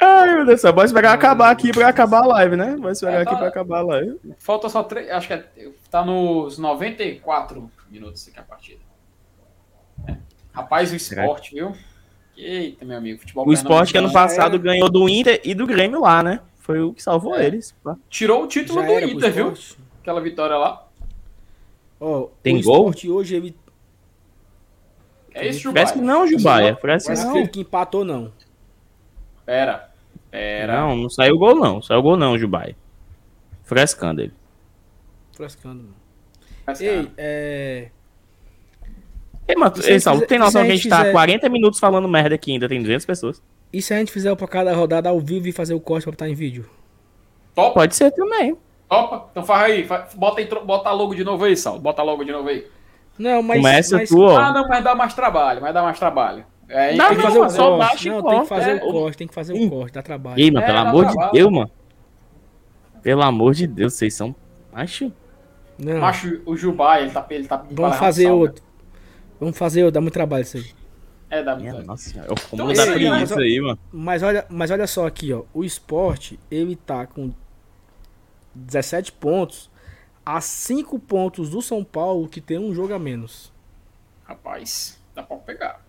Ai, 0.02 0.28
meu 0.36 0.46
Deus 0.46 0.60
do 0.60 0.62
céu. 0.62 0.74
Bora 0.74 0.86
esperar 0.86 1.14
acabar 1.14 1.50
aqui 1.52 1.72
pra 1.72 1.88
acabar 1.88 2.24
a 2.24 2.28
live, 2.28 2.58
né? 2.58 2.76
Vai 2.78 2.92
esperar 2.92 3.20
É, 3.20 3.22
aqui 3.22 3.32
tá. 3.32 3.38
pra 3.38 3.48
acabar 3.48 3.80
a 3.80 3.84
live. 3.84 4.20
Falta 4.38 4.68
só 4.68 4.84
três. 4.84 5.10
Acho 5.10 5.28
que 5.28 5.34
é, 5.34 5.46
tá 5.90 6.04
nos 6.04 6.58
94 6.58 7.72
minutos 7.90 8.28
aqui 8.28 8.40
a 8.40 8.44
partida. 8.44 8.82
É. 10.08 10.16
Rapaz, 10.52 10.92
o 10.92 10.96
esporte, 10.96 11.56
viu? 11.56 11.74
Eita, 12.38 12.84
meu 12.84 12.98
amigo. 12.98 13.20
Futebol 13.22 13.48
O 13.48 13.54
esporte 13.54 13.94
que 13.94 13.98
ano 13.98 14.12
passado 14.12 14.60
ganhou 14.60 14.90
do 14.90 15.08
Inter 15.08 15.40
e 15.46 15.56
do 15.56 15.66
Grêmio 15.66 16.02
lá, 16.02 16.22
né? 16.22 16.42
Foi 16.60 16.82
o 16.82 16.94
que 16.94 17.02
salvou 17.02 17.36
É. 17.36 17.46
eles. 17.46 17.74
Tirou 18.10 18.44
o 18.44 18.48
título 18.48 18.82
Já 18.82 18.88
do 18.88 19.00
Inter, 19.00 19.32
viu? 19.32 19.54
Aquela 20.02 20.20
vitória 20.20 20.58
lá. 20.58 20.85
Ó, 22.00 22.28
Tem 22.44 22.58
o 22.58 22.64
gol? 22.64 22.92
hoje 23.10 23.36
ele. 23.36 23.56
É 25.34 25.48
isso, 25.48 25.72
Parece 25.74 25.94
que 25.94 26.00
Jubaia. 26.00 26.18
não, 26.20 26.28
Jubaia. 26.28 26.76
Parece 26.82 27.08
que 27.08 27.14
Parece 27.16 27.26
não. 27.40 27.48
que 27.48 27.60
empatou, 27.62 28.06
não. 28.06 28.32
Pera. 29.46 29.90
Pera. 30.32 30.80
Não, 30.82 30.96
não 30.96 31.10
saiu 31.10 31.38
gol 31.38 31.56
não. 31.56 31.82
Saiu 31.82 32.02
gol 32.02 32.16
não, 32.18 32.38
Jubaia. 32.38 32.76
Frescando 33.64 34.22
ele. 34.22 34.34
Frescando, 35.34 35.84
mano. 35.84 35.96
Mas, 36.66 36.80
Ei, 36.82 37.12
é. 37.18 37.90
Ei, 39.48 39.56
a 39.62 39.74
ei, 39.92 40.00
Saulo, 40.00 40.20
fizer- 40.22 40.28
tem 40.28 40.40
noção 40.40 40.64
que 40.66 40.72
a 40.72 40.76
gente 40.76 40.90
tá 40.90 41.00
fizer- 41.00 41.12
40 41.12 41.50
minutos 41.50 41.80
falando 41.80 42.08
merda 42.08 42.34
aqui 42.36 42.52
ainda, 42.54 42.68
tem 42.68 42.82
200 42.82 43.06
pessoas? 43.06 43.42
E 43.72 43.82
se 43.82 43.94
a 43.94 43.98
gente 43.98 44.12
fizer 44.12 44.34
pra 44.36 44.48
cada 44.48 44.74
rodada 44.74 45.10
ao 45.10 45.20
vivo 45.20 45.48
e 45.48 45.52
fazer 45.52 45.74
o 45.76 45.80
corte 45.80 46.04
pra 46.04 46.12
botar 46.12 46.30
em 46.30 46.34
vídeo? 46.34 46.68
Topa? 47.54 47.74
Pode 47.74 47.96
ser 47.96 48.10
também. 48.12 48.58
Topa? 48.90 49.28
Então 49.32 49.44
faz 49.44 49.64
aí. 49.72 49.84
fa- 49.86 50.08
Bota, 50.16 50.40
aí, 50.42 50.48
bota 50.66 50.92
logo 50.92 51.16
de 51.16 51.24
novo 51.24 51.44
aí, 51.44 51.56
Sal. 51.58 51.80
Bota 51.80 52.02
logo 52.04 52.24
de 52.24 52.32
novo 52.32 52.50
aí. 52.50 52.66
Não, 53.18 53.42
mas. 53.42 53.58
Começa 53.58 53.98
mas... 53.98 54.10
tu, 54.10 54.22
ó. 54.22 54.38
Ah, 54.38 54.52
não, 54.54 54.68
mas 54.68 54.84
dá 54.84 54.94
mais 54.96 55.14
trabalho. 55.14 55.62
Mas 55.62 55.74
dá 55.74 55.82
mais 55.82 55.98
trabalho. 56.00 56.46
É, 56.68 56.96
Não, 56.96 57.08
Tem 57.10 57.16
que 57.18 57.22
fazer 57.24 57.40
o 57.40 57.50
só 57.50 57.64
corte. 57.70 57.78
baixa 57.80 58.08
e 58.08 58.12
Não, 58.12 58.24
tem 58.24 58.42
que 58.42 58.48
fazer 58.48 58.72
é. 58.72 58.76
o 58.84 58.92
corte, 58.92 59.18
tem 59.18 59.28
que 59.28 59.34
fazer 59.36 59.54
o 59.54 59.70
corte, 59.70 59.94
dá 59.94 60.02
trabalho. 60.02 60.40
Ei, 60.40 60.50
mas 60.50 60.64
É, 60.64 60.66
pelo 60.66 60.78
amor 60.80 61.06
de 61.06 61.12
trabalho. 61.14 61.32
Deus, 61.34 61.52
mano. 61.52 61.72
Pelo 63.04 63.22
amor 63.22 63.54
de 63.54 63.68
Deus, 63.68 63.94
vocês 63.94 64.14
são. 64.14 64.36
Acho. 64.74 65.12
Não, 65.78 66.00
Macho, 66.00 66.42
o 66.46 66.56
Jubai, 66.56 67.04
ele 67.04 67.12
tá, 67.12 67.26
ele 67.30 67.48
tá 67.48 67.64
vamos 67.70 67.98
fazer 67.98 68.24
sal, 68.26 68.40
outro. 68.40 68.64
Vamos 69.40 69.58
fazer 69.58 69.84
outro, 69.84 69.94
dá 69.96 70.02
muito 70.02 70.14
trabalho 70.14 70.42
isso 70.42 70.58
aí. 70.58 70.64
né? 70.64 70.70
É, 71.30 71.44
dá 71.44 71.56
muito. 71.56 71.84
nossa 71.84 72.10
senhora. 72.10 72.30
Eu 72.32 72.36
como 72.50 72.64
Então, 72.64 72.68
da 72.68 72.74
isso 72.74 72.82
aí, 72.84 72.90
preguiça 72.94 73.36
mas- 73.36 73.44
aí, 73.44 73.62
mano. 73.62 73.80
Mas 73.92 74.24
olha, 74.24 74.46
mas 74.50 74.72
olha 74.72 74.88
só 74.88 75.06
aqui, 75.06 75.34
ó. 75.34 75.44
O 75.54 75.64
esporte, 75.64 76.40
ele 76.50 76.76
tá 76.76 77.06
com 77.06 77.32
17 78.56 79.12
pontos 79.14 79.70
a 80.26 80.42
5 80.42 81.00
pontos 81.00 81.50
do 81.50 81.62
São 81.62 81.84
Paulo, 81.84 82.28
que 82.30 82.42
tem 82.42 82.58
um 82.60 82.74
jogo 82.74 82.94
a 82.94 83.00
menos. 83.00 83.52
Rapaz, 84.24 85.00
dá 85.14 85.24
pra 85.24 85.38
pegar. 85.38 85.82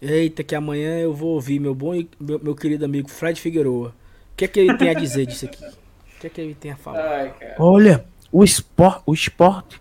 Eita, 0.00 0.44
que 0.44 0.54
amanhã 0.54 0.98
eu 1.00 1.12
vou 1.14 1.34
ouvir 1.34 1.58
meu 1.58 1.74
bom 1.74 1.94
e 1.94 2.08
meu, 2.20 2.38
meu 2.38 2.54
querido 2.54 2.84
amigo 2.84 3.08
Fred 3.08 3.40
Figueroa. 3.40 3.88
O 4.32 4.36
que 4.36 4.44
é 4.44 4.48
que 4.48 4.60
ele 4.60 4.74
tem 4.74 4.90
a 4.90 4.94
dizer 4.94 5.26
disso 5.26 5.46
aqui? 5.46 5.64
O 5.64 6.18
que 6.20 6.26
é 6.26 6.30
que 6.30 6.40
ele 6.40 6.54
tem 6.54 6.70
a 6.72 6.76
falar? 6.76 6.98
Ai. 7.00 7.34
Olha, 7.58 8.06
o 8.30 8.44
esporte. 8.44 9.02
O 9.06 9.14
esporte. 9.14 9.80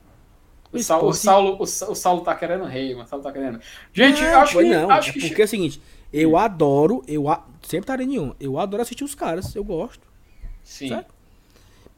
O, 0.72 0.80
Saulo, 0.80 1.10
o, 1.10 1.14
Saulo, 1.14 1.58
o, 1.60 1.66
Sa- 1.66 1.90
o 1.90 1.96
Saulo 1.96 2.22
tá 2.22 2.36
querendo 2.36 2.66
rei, 2.66 2.94
mano. 2.94 3.06
O 3.06 3.08
Saulo 3.08 3.24
tá 3.24 3.32
querendo. 3.32 3.62
Gente, 3.94 4.22
Não, 4.22 4.42
acho 4.42 4.58
que. 4.58 4.64
não. 4.66 4.92
acho 4.92 5.10
é 5.10 5.14
que 5.14 5.20
porque 5.22 5.42
é 5.42 5.46
o 5.46 5.48
seguinte, 5.48 5.82
eu 6.12 6.38
adoro, 6.38 7.04
eu 7.08 7.30
a... 7.30 7.46
sempre 7.64 7.88
tarei 7.88 8.06
nenhum. 8.06 8.36
Eu 8.40 8.60
adoro 8.60 8.84
assistir 8.84 9.04
os 9.06 9.16
caras, 9.16 9.56
eu 9.56 9.64
gosto. 9.64 10.06
Sim. 10.64 10.90
certo? 10.90 11.15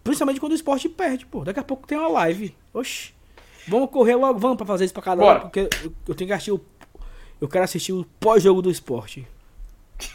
Principalmente 0.08 0.40
quando 0.40 0.54
o 0.54 0.56
esporte 0.56 0.88
perde, 0.90 1.26
pô. 1.26 1.44
Daqui 1.44 1.60
a 1.60 1.64
pouco 1.64 1.88
tem 1.88 1.98
uma 1.98 2.08
live. 2.08 2.56
Oxi. 2.74 3.14
Vamos 3.68 3.90
correr 3.90 4.16
logo, 4.16 4.40
vamos 4.40 4.58
pra 4.58 4.66
fazer 4.66 4.86
isso 4.86 4.94
pra 4.94 5.04
cada 5.04 5.22
Bora. 5.22 5.32
hora, 5.32 5.40
porque 5.42 5.68
eu, 5.84 5.94
eu 6.08 6.16
tenho 6.16 6.28
que 6.30 6.34
assistir 6.34 6.52
o. 6.52 6.62
Eu 7.40 7.48
quero 7.48 7.64
assistir 7.66 7.94
o 7.94 8.06
pós-jogo 8.20 8.62
do 8.62 8.72
esporte. 8.72 9.28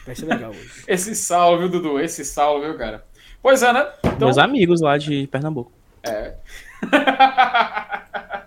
Vai 0.06 0.14
ser 0.14 0.26
legal 0.26 0.50
hoje. 0.50 0.84
Esse 0.88 1.14
Saulo, 1.14 1.58
viu, 1.58 1.68
Dudu? 1.68 2.00
Esse 2.00 2.24
Saulo, 2.24 2.62
viu, 2.62 2.76
cara? 2.78 3.04
Pois 3.42 3.62
é, 3.62 3.72
né? 3.72 3.86
Então, 4.04 4.28
Meus 4.28 4.38
amigos 4.38 4.80
lá 4.80 4.96
de 4.96 5.26
Pernambuco. 5.26 5.70
é. 6.02 6.34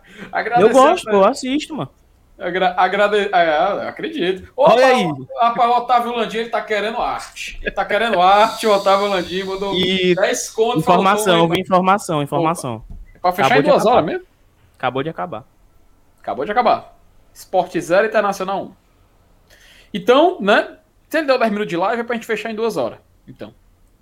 Eu 0.59 0.69
gosto, 0.69 1.05
né? 1.05 1.13
eu 1.13 1.25
assisto, 1.25 1.75
mano. 1.75 1.89
Agra 2.37 2.73
agrade... 2.77 3.29
ah, 3.31 3.87
acredito. 3.87 4.51
Ô, 4.57 4.63
Olha 4.69 4.85
aí. 4.87 5.07
Rapaz, 5.39 5.69
o 5.71 5.73
Otávio 5.77 6.15
Landim, 6.15 6.39
ele 6.39 6.49
tá 6.49 6.61
querendo 6.61 6.97
arte. 6.97 7.57
Ele 7.61 7.71
tá 7.71 7.85
querendo 7.85 8.21
arte, 8.21 8.67
o 8.67 8.73
Otávio 8.73 9.07
Landim 9.07 9.43
mandou 9.43 9.73
E 9.73 10.13
10 10.15 10.49
contos. 10.49 10.79
informação, 10.81 11.47
vi 11.47 11.61
informação, 11.61 12.21
informação. 12.21 12.83
Pra 13.21 13.31
fechar 13.31 13.47
Acabou 13.47 13.63
em 13.63 13.65
duas 13.69 13.81
acabar. 13.83 13.93
horas 13.95 14.05
mesmo? 14.05 14.25
Acabou 14.77 15.03
de 15.03 15.09
acabar. 15.09 15.43
Acabou 16.21 16.43
de 16.45 16.51
acabar. 16.51 16.97
Esporte 17.33 17.79
0, 17.79 18.07
Internacional 18.07 18.63
1. 18.63 18.71
Então, 19.93 20.37
né? 20.41 20.77
Se 21.09 21.17
ele 21.19 21.27
deu 21.27 21.37
10 21.39 21.51
minutos 21.51 21.69
de 21.69 21.77
live, 21.77 22.01
é 22.01 22.03
pra 22.03 22.15
gente 22.15 22.25
fechar 22.27 22.51
em 22.51 22.55
duas 22.55 22.75
horas. 22.77 22.99
Então. 23.27 23.53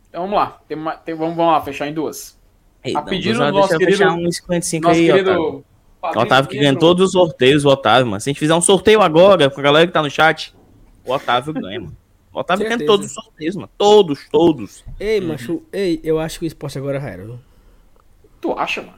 Então 0.10 0.22
vamos 0.24 0.36
lá. 0.38 0.60
Tem 0.68 0.76
ma- 0.78 0.96
tem- 0.96 1.14
vamos, 1.16 1.36
vamos 1.36 1.54
lá, 1.54 1.62
fechar 1.62 1.88
em 1.88 1.94
duas. 1.94 2.40
Ei, 2.84 2.96
A 2.96 3.02
pedido 3.02 3.40
do 3.40 3.52
nosso 3.52 3.78
querido- 3.78 4.32
55 4.32 4.88
Nosso 4.88 5.00
aí, 5.00 5.06
querido. 5.08 5.32
Otávio. 5.32 5.66
Padrinho 6.04 6.26
Otávio 6.26 6.50
que 6.50 6.58
ganha 6.60 6.78
todos 6.78 7.06
os 7.08 7.12
sorteios, 7.14 7.64
o 7.66 7.70
Otávio, 7.70 8.08
mano. 8.08 8.20
Se 8.20 8.30
a 8.30 8.32
gente 8.32 8.40
fizer 8.40 8.54
um 8.54 8.62
sorteio 8.62 9.02
agora, 9.02 9.50
com 9.50 9.60
a 9.60 9.64
galera 9.64 9.88
que 9.88 9.94
tá 9.94 10.02
no 10.02 10.10
chat, 10.10 10.54
o 11.06 11.14
Otávio 11.14 11.54
ganha, 11.54 11.80
mano. 11.80 11.96
O 12.34 12.40
Otávio 12.40 12.68
ganha 12.68 12.86
todos 12.86 13.06
os 13.08 13.14
sorteios, 13.14 13.56
mano. 13.56 13.70
Todos, 13.78 14.28
todos. 14.30 14.84
Ei, 15.00 15.22
macho, 15.22 15.62
ei, 15.72 16.02
eu 16.04 16.20
acho 16.20 16.40
que 16.40 16.46
o 16.46 16.48
esporte 16.48 16.78
agora 16.78 17.00
já 17.00 17.08
era. 17.10 17.24
viu? 17.24 17.40
Tu 18.42 18.52
acha, 18.52 18.82
mano? 18.82 18.98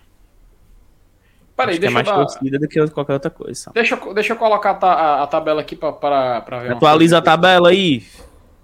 Peraí, 1.55 1.71
Acho 1.73 1.79
que 1.79 1.85
é 1.85 1.89
deixa, 1.89 1.93
mais 1.93 2.07
eu 2.07 2.13
dar- 2.13 2.25
torcida 2.25 2.59
do 2.59 2.67
que 2.67 2.87
qualquer 2.89 3.13
outra 3.13 3.29
coisa. 3.31 3.53
sabe? 3.61 3.73
deixa, 3.75 3.95
eu- 3.95 4.13
deixa 4.13 4.33
eu 4.33 4.37
colocar 4.37 4.71
a, 4.71 4.73
ta- 4.75 4.93
a- 4.93 5.23
a 5.23 5.27
tabela 5.27 5.61
aqui 5.61 5.75
pra, 5.75 5.93
pra, 5.93 6.41
pra 6.41 6.59
ver. 6.59 6.71
Atualiza 6.73 7.17
a 7.19 7.21
tabela 7.21 7.69
aí. 7.69 8.03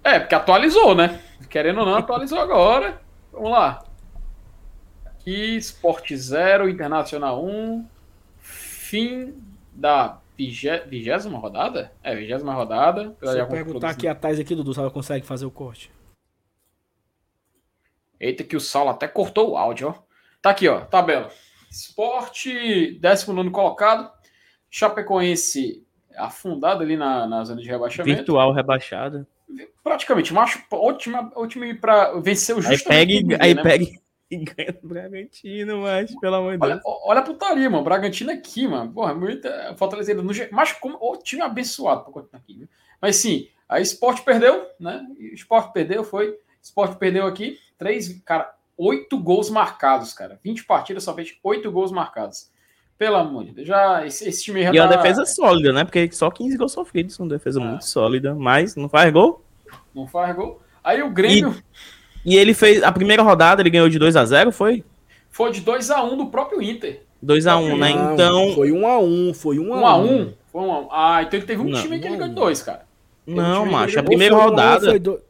É, 0.04 0.18
porque 0.18 0.34
atualizou, 0.34 0.94
né? 0.94 1.20
Querendo 1.48 1.80
ou 1.80 1.86
não, 1.86 1.94
atualizou 1.94 2.38
agora. 2.40 3.00
Vamos 3.32 3.50
lá. 3.50 3.82
Aqui, 5.06 5.56
Sport 5.58 6.12
0, 6.14 6.68
Internacional 6.68 7.42
1. 7.44 7.86
Fim 8.92 9.42
da 9.72 10.20
vigé- 10.36 10.84
vigésima 10.86 11.38
rodada? 11.38 11.90
É, 12.02 12.14
vigésima 12.14 12.52
rodada. 12.52 13.16
Se 13.22 13.38
eu 13.38 13.48
perguntar 13.48 13.88
aqui 13.88 14.06
a 14.06 14.14
Thais 14.14 14.38
aqui, 14.38 14.54
Dudu, 14.54 14.74
se 14.74 14.80
ela 14.80 14.90
consegue 14.90 15.24
fazer 15.24 15.46
o 15.46 15.50
corte. 15.50 15.90
Eita, 18.20 18.44
que 18.44 18.54
o 18.54 18.60
Saulo 18.60 18.90
até 18.90 19.08
cortou 19.08 19.52
o 19.52 19.56
áudio, 19.56 19.88
ó. 19.88 19.94
Tá 20.42 20.50
aqui, 20.50 20.68
ó, 20.68 20.82
tabela. 20.82 21.30
Sport, 21.70 22.48
19 23.00 23.48
colocado. 23.48 24.12
Chapecoense 24.70 25.86
afundado 26.14 26.82
ali 26.82 26.94
na, 26.94 27.26
na 27.26 27.44
zona 27.44 27.62
de 27.62 27.68
rebaixamento. 27.68 28.14
Virtual 28.14 28.52
rebaixada. 28.52 29.26
Praticamente, 29.82 30.34
macho, 30.34 30.62
o 30.70 30.92
time, 30.92 31.16
o 31.34 31.46
time 31.46 31.72
pra 31.72 32.12
vencer 32.20 32.54
o 32.54 32.58
Aí 32.58 32.64
justamente 32.76 33.24
pega, 33.26 33.42
aí 33.42 33.54
né? 33.54 33.62
pega 33.62 33.86
e 34.34 34.44
ganha 34.44 34.72
do 34.72 34.88
Bragantino, 34.88 35.82
mas 35.82 36.14
pelo 36.18 36.36
amor 36.36 36.56
de 36.56 36.64
Olha, 36.64 36.74
Deus. 36.74 36.84
olha 37.04 37.20
a 37.20 37.22
putaria, 37.22 37.68
mano. 37.70 37.84
Bragantino 37.84 38.30
aqui, 38.30 38.66
mano. 38.66 38.92
Porra, 38.92 39.14
muita 39.14 39.74
Fortaleza 39.76 40.14
no 40.14 40.32
G- 40.32 40.48
Mas 40.50 40.72
como 40.72 40.96
o 41.00 41.16
time 41.16 41.42
abençoado 41.42 42.02
pra 42.04 42.12
continuar 42.12 42.40
aqui, 42.40 42.54
viu? 42.58 42.68
Mas 43.00 43.16
sim, 43.16 43.48
a 43.68 43.80
Sport 43.80 44.22
perdeu, 44.24 44.66
né? 44.78 45.04
O 45.18 45.34
Sport 45.34 45.72
perdeu, 45.72 46.02
foi. 46.04 46.36
Sport 46.62 46.96
perdeu 46.98 47.26
aqui. 47.26 47.58
Três, 47.78 48.20
cara, 48.24 48.54
oito 48.76 49.18
gols 49.18 49.50
marcados, 49.50 50.12
cara. 50.12 50.38
20 50.42 50.64
partidas, 50.64 51.02
só 51.04 51.14
fez 51.14 51.34
oito 51.42 51.70
gols 51.72 51.90
marcados. 51.92 52.50
Pelo 52.96 53.16
amor 53.16 53.44
de 53.46 53.50
Deus. 53.52 53.66
Já, 53.66 54.06
esse, 54.06 54.28
esse 54.28 54.44
time 54.44 54.62
já 54.62 54.72
E 54.72 54.78
é 54.78 54.82
uma 54.82 54.88
tá- 54.88 54.96
defesa 54.96 55.26
sólida, 55.26 55.72
né? 55.72 55.82
Porque 55.84 56.08
só 56.12 56.30
15 56.30 56.56
gols 56.56 56.70
sofridos, 56.72 57.18
uma 57.18 57.28
defesa 57.28 57.60
Ah. 57.60 57.64
muito 57.64 57.84
sólida, 57.84 58.32
mas 58.34 58.76
não 58.76 58.88
faz 58.88 59.12
gol. 59.12 59.44
não 59.94 60.06
faz 60.06 60.34
gol. 60.36 60.62
Aí 60.84 61.02
o 61.02 61.10
Grêmio 61.10 61.50
E 61.50 61.62
ele 62.36 62.54
fez 62.54 62.82
a 62.82 62.92
primeira 62.92 63.22
rodada, 63.22 63.60
ele 63.62 63.70
ganhou 63.70 63.88
de 63.88 63.98
2 63.98 64.14
a 64.16 64.24
0 64.24 64.52
foi? 64.52 64.84
foi 65.30 65.50
de 65.50 65.62
2x1 65.62 66.16
do 66.16 66.26
próprio 66.26 66.60
Inter. 66.62 67.00
2 67.22 67.46
a 67.46 67.56
1 67.56 67.76
né? 67.78 67.90
Então, 67.90 68.52
Foi 68.54 68.70
um 68.72 68.86
a 68.86 68.98
um, 68.98 69.32
foi 69.32 69.58
um 69.58 69.74
a 69.74 69.94
1x1. 69.96 70.04
um. 70.04 70.32
Foi 70.52 70.60
1x1. 70.62 70.88
Ah, 70.90 71.22
então 71.22 71.38
ele 71.38 71.46
teve 71.46 71.62
um 71.62 71.68
Não, 71.70 71.80
time 71.80 71.98
que 71.98 72.06
ele 72.06 72.12
um 72.12 72.16
a 72.16 72.18
ganhou 72.18 72.26
um. 72.26 72.34
de 72.34 72.40
dois, 72.40 72.62
cara. 72.62 72.82
não, 73.26 73.60
time 73.62 73.72
macho, 73.72 73.98
a 73.98 74.02
primeira 74.02 74.34
um 74.34 74.38
a 74.38 74.40
um, 74.46 74.48
rodada 74.50 74.84
ou 74.86 74.90
foi 74.90 74.98
do- 74.98 75.20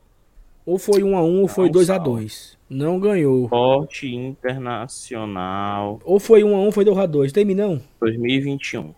Ou 0.67 0.79
foi 0.79 1.03
um 1.05 1.17
a 1.17 1.23
um, 1.23 1.41
ou 1.43 1.49
foi 1.49 1.65
Não, 1.67 1.73
dois 1.73 1.91
a 1.91 1.97
Saulo. 1.97 2.13
dois. 2.17 2.59
Não 2.69 2.99
ganhou. 2.99 3.45
Esporte 3.45 4.15
Internacional 4.15 6.01
Ou 6.05 6.19
foi 6.19 6.43
1 6.43 6.49
a 6.55 6.59
1 6.59 6.65
ou 6.65 6.73
foi 6.73 6.85
2 6.87 6.99
a 6.99 7.07
2 7.07 7.31
Tem 7.33 7.45
não? 7.55 7.81
2021. 8.01 8.95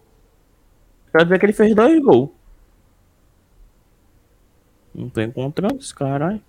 Quer 1.13 1.25
dizer 1.25 1.39
que 1.41 1.47
ele 1.47 1.53
fez 1.53 1.75
dois 1.75 2.01
gols. 2.03 2.31
Não 4.95 5.09
tô 5.09 5.21
encontrando 5.21 5.77
esse 5.81 5.95
caralho. 5.95 6.41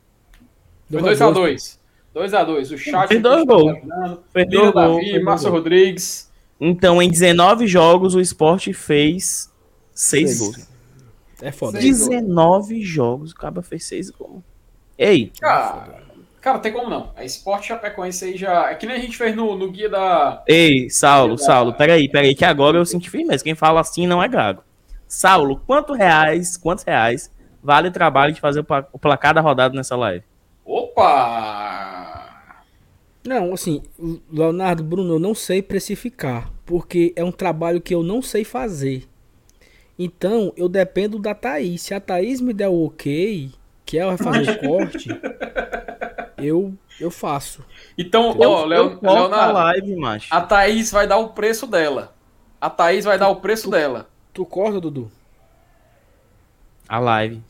Foi 0.89 1.01
2x2. 1.01 1.77
2x2. 2.15 2.73
O 2.73 2.77
chat. 2.77 3.07
Fez 3.07 3.21
dois 3.21 3.45
gols. 3.45 3.77
Fez 4.31 4.49
dois 4.49 4.71
gols. 4.71 5.23
Márcio 5.23 5.49
gols. 5.49 5.59
Rodrigues. 5.59 6.31
Então, 6.59 7.01
em 7.01 7.09
19 7.09 7.67
jogos, 7.67 8.15
o 8.15 8.21
esporte 8.21 8.71
fez 8.73 9.51
6 9.93 10.29
Seis. 10.29 10.39
gols. 10.39 10.69
É 11.41 11.51
foda. 11.51 11.81
Seis. 11.81 12.07
19 12.07 12.81
jogos, 12.81 13.31
o 13.31 13.35
Caba 13.35 13.61
fez 13.61 13.85
6 13.85 14.09
gols. 14.11 14.41
Ei, 14.97 15.31
Cara, 15.41 15.97
cara, 16.39 16.59
tem 16.59 16.71
como 16.71 16.89
não. 16.89 17.11
A 17.17 17.25
Esporte 17.25 17.67
Chapecoense 17.67 18.23
aí 18.23 18.37
já. 18.37 18.71
É 18.71 18.75
que 18.75 18.85
nem 18.85 18.95
a 18.95 18.99
gente 18.99 19.17
fez 19.17 19.35
no, 19.35 19.57
no 19.57 19.69
guia 19.69 19.89
da. 19.89 20.41
ei, 20.47 20.89
Saulo, 20.89 21.37
Saulo, 21.37 21.73
peraí, 21.73 22.09
peraí, 22.09 22.33
que 22.33 22.45
agora 22.45 22.77
eu 22.77 22.85
senti 22.85 23.09
firmeza. 23.09 23.43
Quem 23.43 23.55
fala 23.55 23.81
assim 23.81 24.07
não 24.07 24.23
é 24.23 24.27
gago. 24.29 24.63
Saulo, 25.05 25.61
quantos 25.67 25.97
reais, 25.97 26.55
quantos 26.55 26.85
reais 26.85 27.29
vale 27.61 27.89
o 27.89 27.91
trabalho 27.91 28.33
de 28.33 28.39
fazer 28.39 28.65
o 28.93 28.99
placar 28.99 29.33
da 29.33 29.41
rodada 29.41 29.75
nessa 29.75 29.97
live? 29.97 30.23
Opa! 30.95 32.63
Não, 33.25 33.53
assim, 33.53 33.81
Leonardo, 34.31 34.83
Bruno, 34.83 35.15
eu 35.15 35.19
não 35.19 35.33
sei 35.33 35.61
precificar, 35.61 36.51
porque 36.65 37.11
é 37.15 37.23
um 37.23 37.31
trabalho 37.31 37.81
que 37.81 37.93
eu 37.93 38.03
não 38.03 38.21
sei 38.21 38.43
fazer. 38.43 39.07
Então, 39.97 40.53
eu 40.57 40.69
dependo 40.69 41.17
da 41.19 41.33
Thaís. 41.33 41.81
Se 41.81 41.93
a 41.93 41.99
Thaís 41.99 42.41
me 42.41 42.53
der 42.53 42.67
o 42.69 42.85
ok, 42.85 43.51
que 43.85 43.97
ela 43.97 44.15
vai 44.15 44.17
fazer 44.17 44.51
o 44.51 44.59
corte, 44.59 45.09
eu, 46.37 46.73
eu 46.99 47.09
faço. 47.09 47.63
Então, 47.97 48.37
Eu, 48.39 48.51
ó, 48.51 48.65
Leonardo, 48.65 49.53
live, 49.53 49.95
macho. 49.95 50.27
a 50.29 50.41
Thaís 50.41 50.91
vai 50.91 51.07
dar 51.07 51.17
o 51.17 51.29
preço 51.29 51.65
dela. 51.67 52.13
A 52.59 52.69
Thaís 52.69 53.05
vai 53.05 53.17
dar 53.17 53.29
o 53.29 53.37
preço 53.37 53.69
dela. 53.69 54.09
Tu 54.33 54.45
corta, 54.45 54.79
Dudu? 54.81 55.11
A 56.89 56.99
live. 56.99 57.41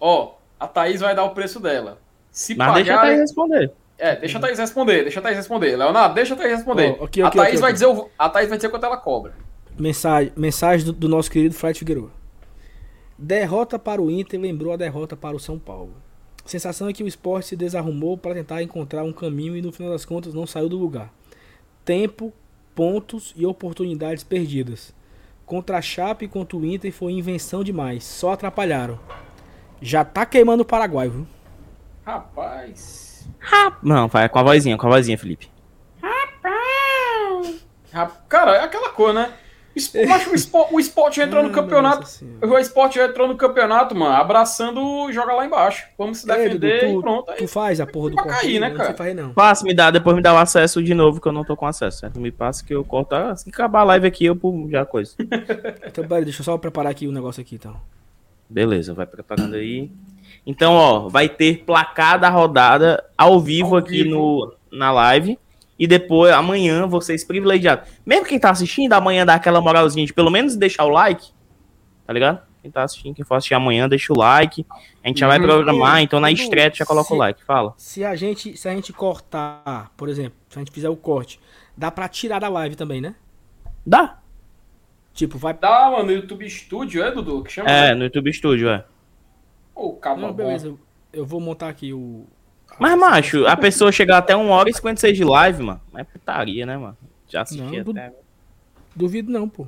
Ó, 0.00 0.37
a 0.58 0.66
Thaís 0.66 1.00
vai 1.00 1.14
dar 1.14 1.24
o 1.24 1.30
preço 1.30 1.60
dela. 1.60 1.98
Se 2.30 2.54
Mas 2.54 2.74
deixa 2.74 2.92
a 2.92 2.96
pagar. 2.96 3.08
Thaís 3.08 3.20
responder. 3.20 3.72
É, 3.98 4.16
deixa 4.16 4.38
a 4.38 4.40
Thaís 4.40 4.58
responder, 4.58 5.02
deixa 5.02 5.20
a 5.20 5.22
Thaís 5.22 5.36
responder. 5.36 5.76
Leonardo, 5.76 6.14
deixa 6.14 6.34
a 6.34 6.36
Thaís 6.36 6.52
responder. 6.52 6.96
Ó, 6.98 7.04
ok, 7.04 7.22
a, 7.22 7.26
ok, 7.28 7.40
Thaís 7.40 7.50
ok, 7.50 7.60
vai. 7.60 7.72
Dizer 7.72 7.86
o, 7.86 8.08
a 8.18 8.28
Thaís 8.28 8.48
vai 8.48 8.58
dizer 8.58 8.68
quanto 8.68 8.86
ela 8.86 8.96
cobra. 8.96 9.34
Mensagem, 9.78 10.32
mensagem 10.36 10.86
do, 10.86 10.92
do 10.92 11.08
nosso 11.08 11.30
querido 11.30 11.54
Fred 11.54 11.78
Figueiredo. 11.78 12.12
Derrota 13.16 13.78
para 13.78 14.00
o 14.00 14.10
Inter 14.10 14.40
lembrou 14.40 14.72
a 14.72 14.76
derrota 14.76 15.16
para 15.16 15.34
o 15.36 15.40
São 15.40 15.58
Paulo. 15.58 15.92
A 16.44 16.48
sensação 16.48 16.88
é 16.88 16.92
que 16.92 17.02
o 17.02 17.08
esporte 17.08 17.48
se 17.48 17.56
desarrumou 17.56 18.16
para 18.16 18.34
tentar 18.34 18.62
encontrar 18.62 19.02
um 19.02 19.12
caminho 19.12 19.56
e 19.56 19.62
no 19.62 19.72
final 19.72 19.92
das 19.92 20.04
contas 20.04 20.32
não 20.32 20.46
saiu 20.46 20.68
do 20.68 20.78
lugar. 20.78 21.12
Tempo, 21.84 22.32
pontos 22.74 23.34
e 23.36 23.44
oportunidades 23.44 24.22
perdidas. 24.22 24.94
Contra 25.44 25.78
a 25.78 25.82
Chape 25.82 26.26
e 26.26 26.28
contra 26.28 26.56
o 26.56 26.64
Inter 26.64 26.92
foi 26.92 27.12
invenção 27.12 27.64
demais, 27.64 28.04
só 28.04 28.32
atrapalharam. 28.32 29.00
Já 29.80 30.04
tá 30.04 30.26
queimando 30.26 30.62
o 30.62 30.66
Paraguai, 30.66 31.08
viu? 31.08 31.26
Rapaz. 32.04 33.28
Não, 33.82 34.08
vai 34.08 34.28
com 34.28 34.38
a 34.38 34.42
vozinha, 34.42 34.76
com 34.76 34.86
a 34.86 34.90
vozinha, 34.90 35.18
Felipe. 35.18 35.50
Rap- 37.92 38.12
Cara, 38.28 38.56
é 38.56 38.64
aquela 38.64 38.90
coisa, 38.90 39.12
né? 39.14 39.32
Espo- 39.76 39.98
eu 39.98 40.12
acho 40.12 40.24
que 40.24 40.30
o 40.32 40.34
esporte, 40.34 40.74
o 40.74 40.80
esporte 40.80 41.20
entrou 41.22 41.42
no 41.42 41.50
Ah, 41.50 41.52
campeonato. 41.52 42.06
senhora. 42.08 42.46
O 42.46 42.58
esporte 42.58 42.98
entrou 42.98 43.28
no 43.28 43.36
campeonato, 43.36 43.94
mano, 43.94 44.14
abraçando 44.16 44.80
o 44.82 45.12
joga 45.12 45.32
lá 45.34 45.46
embaixo. 45.46 45.86
Vamos 45.96 46.18
se 46.18 46.26
Dudu, 46.26 46.36
defender 46.38 46.80
tu, 46.80 46.98
e 46.98 47.00
pronto. 47.00 47.30
Aí. 47.30 47.36
tu 47.38 47.48
faz 47.48 47.80
a 47.80 47.86
porra 47.86 48.10
do 48.10 48.16
corte, 48.16 48.40
cair, 48.40 48.60
né, 48.60 48.70
Não 48.70 48.76
cara? 48.76 48.94
fazer 48.94 49.14
não. 49.14 49.32
Passa, 49.32 49.64
me 49.64 49.72
dá, 49.72 49.90
depois 49.90 50.16
me 50.16 50.22
dá 50.22 50.34
o 50.34 50.36
acesso 50.38 50.82
de 50.82 50.92
novo, 50.94 51.20
que 51.20 51.28
eu 51.28 51.32
não 51.32 51.44
tô 51.44 51.56
com 51.56 51.66
acesso, 51.66 52.00
certo? 52.00 52.18
Me 52.18 52.32
passa 52.32 52.64
que 52.64 52.74
eu 52.74 52.84
corto. 52.84 53.14
Ah, 53.14 53.30
Assim 53.30 53.50
que 53.50 53.54
acabar 53.56 53.80
a 53.80 53.84
live 53.84 54.06
aqui, 54.06 54.24
eu 54.26 54.38
já 54.68 54.84
coisa. 54.84 55.14
Então, 55.86 56.06
peraí, 56.06 56.24
deixa 56.24 56.40
eu 56.40 56.44
só 56.44 56.58
preparar 56.58 56.90
aqui 56.90 57.06
o 57.06 57.12
negócio 57.12 57.40
aqui, 57.40 57.54
então. 57.54 57.76
Beleza, 58.48 58.94
vai 58.94 59.06
preparando 59.06 59.54
aí. 59.54 59.90
Então, 60.46 60.74
ó, 60.74 61.08
vai 61.08 61.28
ter 61.28 61.64
placar 61.64 62.18
da 62.18 62.28
rodada 62.30 63.04
ao 63.16 63.38
vivo 63.40 63.74
Ao 63.74 63.76
aqui 63.76 64.02
vivo. 64.04 64.10
No, 64.16 64.54
na 64.78 64.90
live. 64.90 65.38
E 65.78 65.86
depois, 65.86 66.32
amanhã, 66.32 66.86
vocês 66.86 67.22
privilegiados. 67.24 67.88
Mesmo 68.04 68.26
quem 68.26 68.38
tá 68.38 68.50
assistindo, 68.50 68.92
amanhã 68.94 69.24
dá 69.24 69.34
aquela 69.34 69.60
moralzinha 69.60 70.04
de 70.06 70.12
pelo 70.12 70.30
menos 70.30 70.56
deixar 70.56 70.84
o 70.84 70.88
like. 70.88 71.28
Tá 72.06 72.12
ligado? 72.12 72.40
Quem 72.60 72.70
tá 72.70 72.82
assistindo, 72.82 73.14
quem 73.14 73.24
for 73.24 73.36
assistir 73.36 73.54
amanhã, 73.54 73.88
deixa 73.88 74.12
o 74.12 74.18
like. 74.18 74.66
A 75.04 75.08
gente 75.08 75.20
já 75.20 75.28
vai 75.28 75.38
Uhum. 75.38 75.44
programar, 75.46 76.00
então 76.02 76.18
na 76.18 76.32
estreia 76.32 76.72
já 76.74 76.84
coloca 76.84 77.12
o 77.12 77.16
se- 77.16 77.18
like. 77.18 77.44
Fala. 77.44 77.74
Se 77.76 78.04
a 78.04 78.16
gente, 78.16 78.56
se 78.56 78.68
a 78.68 78.72
gente 78.74 78.92
cortar, 78.92 79.92
por 79.96 80.08
exemplo, 80.08 80.32
se 80.48 80.58
a 80.58 80.60
gente 80.60 80.72
fizer 80.72 80.88
o 80.88 80.96
corte, 80.96 81.38
dá 81.76 81.90
pra 81.90 82.08
tirar 82.08 82.40
da 82.40 82.48
live 82.48 82.74
também, 82.74 83.00
né? 83.00 83.14
Dá. 83.86 84.18
Tipo, 85.18 85.36
vai. 85.36 85.52
Dá, 85.52 85.90
mano, 85.90 86.04
no 86.04 86.12
YouTube 86.12 86.48
Studio, 86.48 87.02
é, 87.02 87.10
Dudu? 87.10 87.42
Que 87.42 87.50
chama? 87.50 87.68
É, 87.68 87.92
no 87.92 88.04
YouTube 88.04 88.32
Studio, 88.32 88.68
é. 88.68 88.84
Ô, 89.74 89.92
cabo 89.94 90.20
Não, 90.20 90.32
beleza. 90.32 90.68
eu- 90.68 90.78
Eu 91.12 91.26
vou 91.26 91.40
montar 91.40 91.68
aqui 91.70 91.92
o. 91.92 92.24
Mas, 92.78 92.96
macho, 92.96 93.44
a 93.46 93.56
pessoa 93.56 93.90
chegar 93.90 94.18
até 94.18 94.36
1 94.36 94.48
hora 94.48 94.70
e 94.70 94.74
56 94.74 95.16
de 95.16 95.24
live, 95.24 95.60
mano. 95.64 95.80
É 95.96 96.04
putaria, 96.04 96.64
né, 96.64 96.76
mano? 96.76 96.96
Já 97.26 97.42
assisti 97.42 97.82
Não, 97.82 97.90
até. 97.90 98.12
Duvido 98.94 99.32
não, 99.32 99.48
pô. 99.48 99.66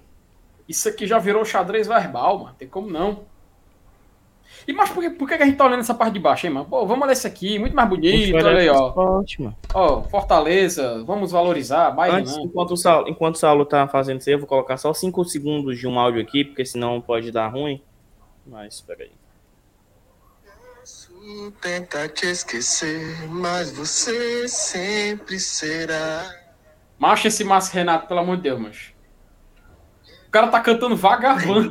Isso 0.69 0.89
aqui 0.89 1.05
já 1.05 1.19
virou 1.19 1.45
xadrez 1.45 1.89
verbal, 1.89 2.39
mano. 2.45 2.55
Tem 2.57 2.69
como 2.69 2.89
não. 2.89 3.25
E 4.67 4.73
mas 4.73 4.91
por 4.91 5.03
que, 5.03 5.11
por 5.11 5.29
que 5.29 5.35
a 5.35 5.45
gente 5.45 5.57
tá 5.57 5.65
olhando 5.65 5.81
essa 5.81 5.95
parte 5.95 6.15
de 6.15 6.21
baixo, 6.21 6.47
hein, 6.47 6.53
mano? 6.53 6.67
Pô, 6.67 6.87
vamos 6.87 7.03
olhar 7.05 7.13
isso 7.13 7.27
aqui, 7.27 7.59
muito 7.59 7.75
mais 7.75 7.89
bonito, 7.89 8.37
olha 8.37 8.59
aí, 8.59 8.69
ó. 8.69 8.95
Mano. 9.39 9.57
Ó, 9.75 10.03
Fortaleza, 10.03 11.03
vamos 11.05 11.33
valorizar, 11.33 11.95
mais 11.95 12.13
Antes, 12.13 12.37
não. 12.37 12.45
enquanto, 12.45 12.73
o 12.73 12.77
Saulo, 12.77 13.09
enquanto 13.09 13.37
o 13.37 13.39
Saulo 13.39 13.65
tá 13.65 13.89
fazendo 13.89 14.21
isso 14.21 14.29
aí, 14.29 14.35
eu 14.35 14.39
vou 14.39 14.49
colocar 14.49 14.77
só 14.77 14.93
5 14.93 15.25
segundos 15.25 15.79
de 15.79 15.87
um 15.87 15.99
áudio 15.99 16.21
aqui, 16.21 16.45
porque 16.45 16.65
senão 16.65 17.01
pode 17.01 17.31
dar 17.33 17.49
ruim. 17.49 17.83
Mas, 18.47 18.75
espera 18.75 19.05
aí. 19.05 19.11
Posso 20.81 21.53
tentar 21.61 22.09
te 22.09 22.27
esquecer, 22.27 23.29
mas 23.29 23.71
você 23.71 24.49
sempre 24.49 25.39
será. 25.39 26.35
Macha 26.99 27.29
esse 27.29 27.45
Márcio 27.45 27.75
Renato, 27.75 28.07
pelo 28.07 28.21
amor 28.21 28.37
de 28.37 28.43
Deus, 28.43 28.61
macho. 28.61 28.90
O 30.31 30.33
cara 30.33 30.47
tá 30.47 30.61
cantando 30.61 30.95
vagabundo. 30.95 31.71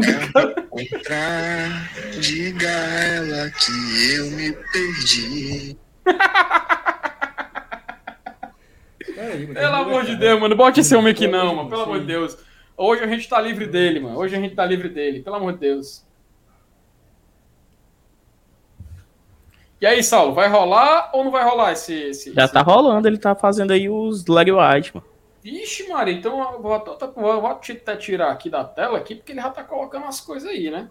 Encontrar, 0.77 1.89
diga 2.19 2.67
a 2.67 3.03
ela 3.05 3.49
que 3.51 4.15
eu 4.17 4.31
me 4.31 4.51
perdi. 4.51 5.77
Pelo 9.53 9.75
amor 9.75 10.03
de 10.03 10.17
Deus, 10.17 10.41
mano. 10.41 10.57
Bote 10.57 10.81
esse 10.81 10.93
homem 10.93 11.13
aqui 11.13 11.25
não, 11.25 11.55
mano. 11.55 11.69
Pelo 11.69 11.83
amor 11.83 12.01
de 12.01 12.05
Deus. 12.05 12.37
Hoje 12.75 13.01
a 13.01 13.07
gente 13.07 13.29
tá 13.29 13.39
livre 13.39 13.65
dele, 13.65 14.01
mano. 14.01 14.17
Hoje 14.17 14.35
a 14.35 14.39
gente 14.41 14.53
tá 14.55 14.65
livre 14.65 14.89
dele. 14.89 15.21
Pelo 15.21 15.37
amor 15.37 15.53
de 15.53 15.59
Deus. 15.59 16.05
E 19.79 19.85
aí, 19.85 20.03
Saulo, 20.03 20.33
vai 20.33 20.49
rolar 20.49 21.11
ou 21.13 21.23
não 21.23 21.31
vai 21.31 21.45
rolar 21.45 21.71
esse. 21.71 21.93
esse 21.93 22.33
Já 22.33 22.43
esse- 22.43 22.53
tá 22.53 22.61
rolando, 22.61 23.07
ele 23.07 23.17
tá 23.17 23.33
fazendo 23.35 23.71
aí 23.71 23.87
os 23.89 24.25
lag 24.25 24.51
white, 24.51 24.93
mano. 24.93 25.07
Vixe, 25.41 25.87
Maria, 25.87 26.13
então 26.13 26.53
eu 26.53 26.61
vou, 26.61 26.73
até- 26.73 27.07
vou, 27.07 27.41
vou 27.41 27.47
até 27.47 27.95
tirar 27.95 28.31
aqui 28.31 28.49
da 28.49 28.63
tela 28.63 28.97
aqui, 28.97 29.15
porque 29.15 29.31
ele 29.31 29.41
já 29.41 29.49
tá 29.49 29.63
colocando 29.63 30.05
as 30.05 30.19
coisas 30.19 30.49
aí, 30.49 30.69
né? 30.69 30.89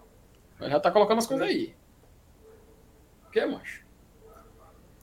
Ele 0.60 0.70
já 0.70 0.80
tá 0.80 0.90
colocando 0.90 1.18
as 1.18 1.26
coisas 1.26 1.46
aí. 1.46 1.74
O 3.26 3.30
que, 3.30 3.44
macho? 3.44 3.82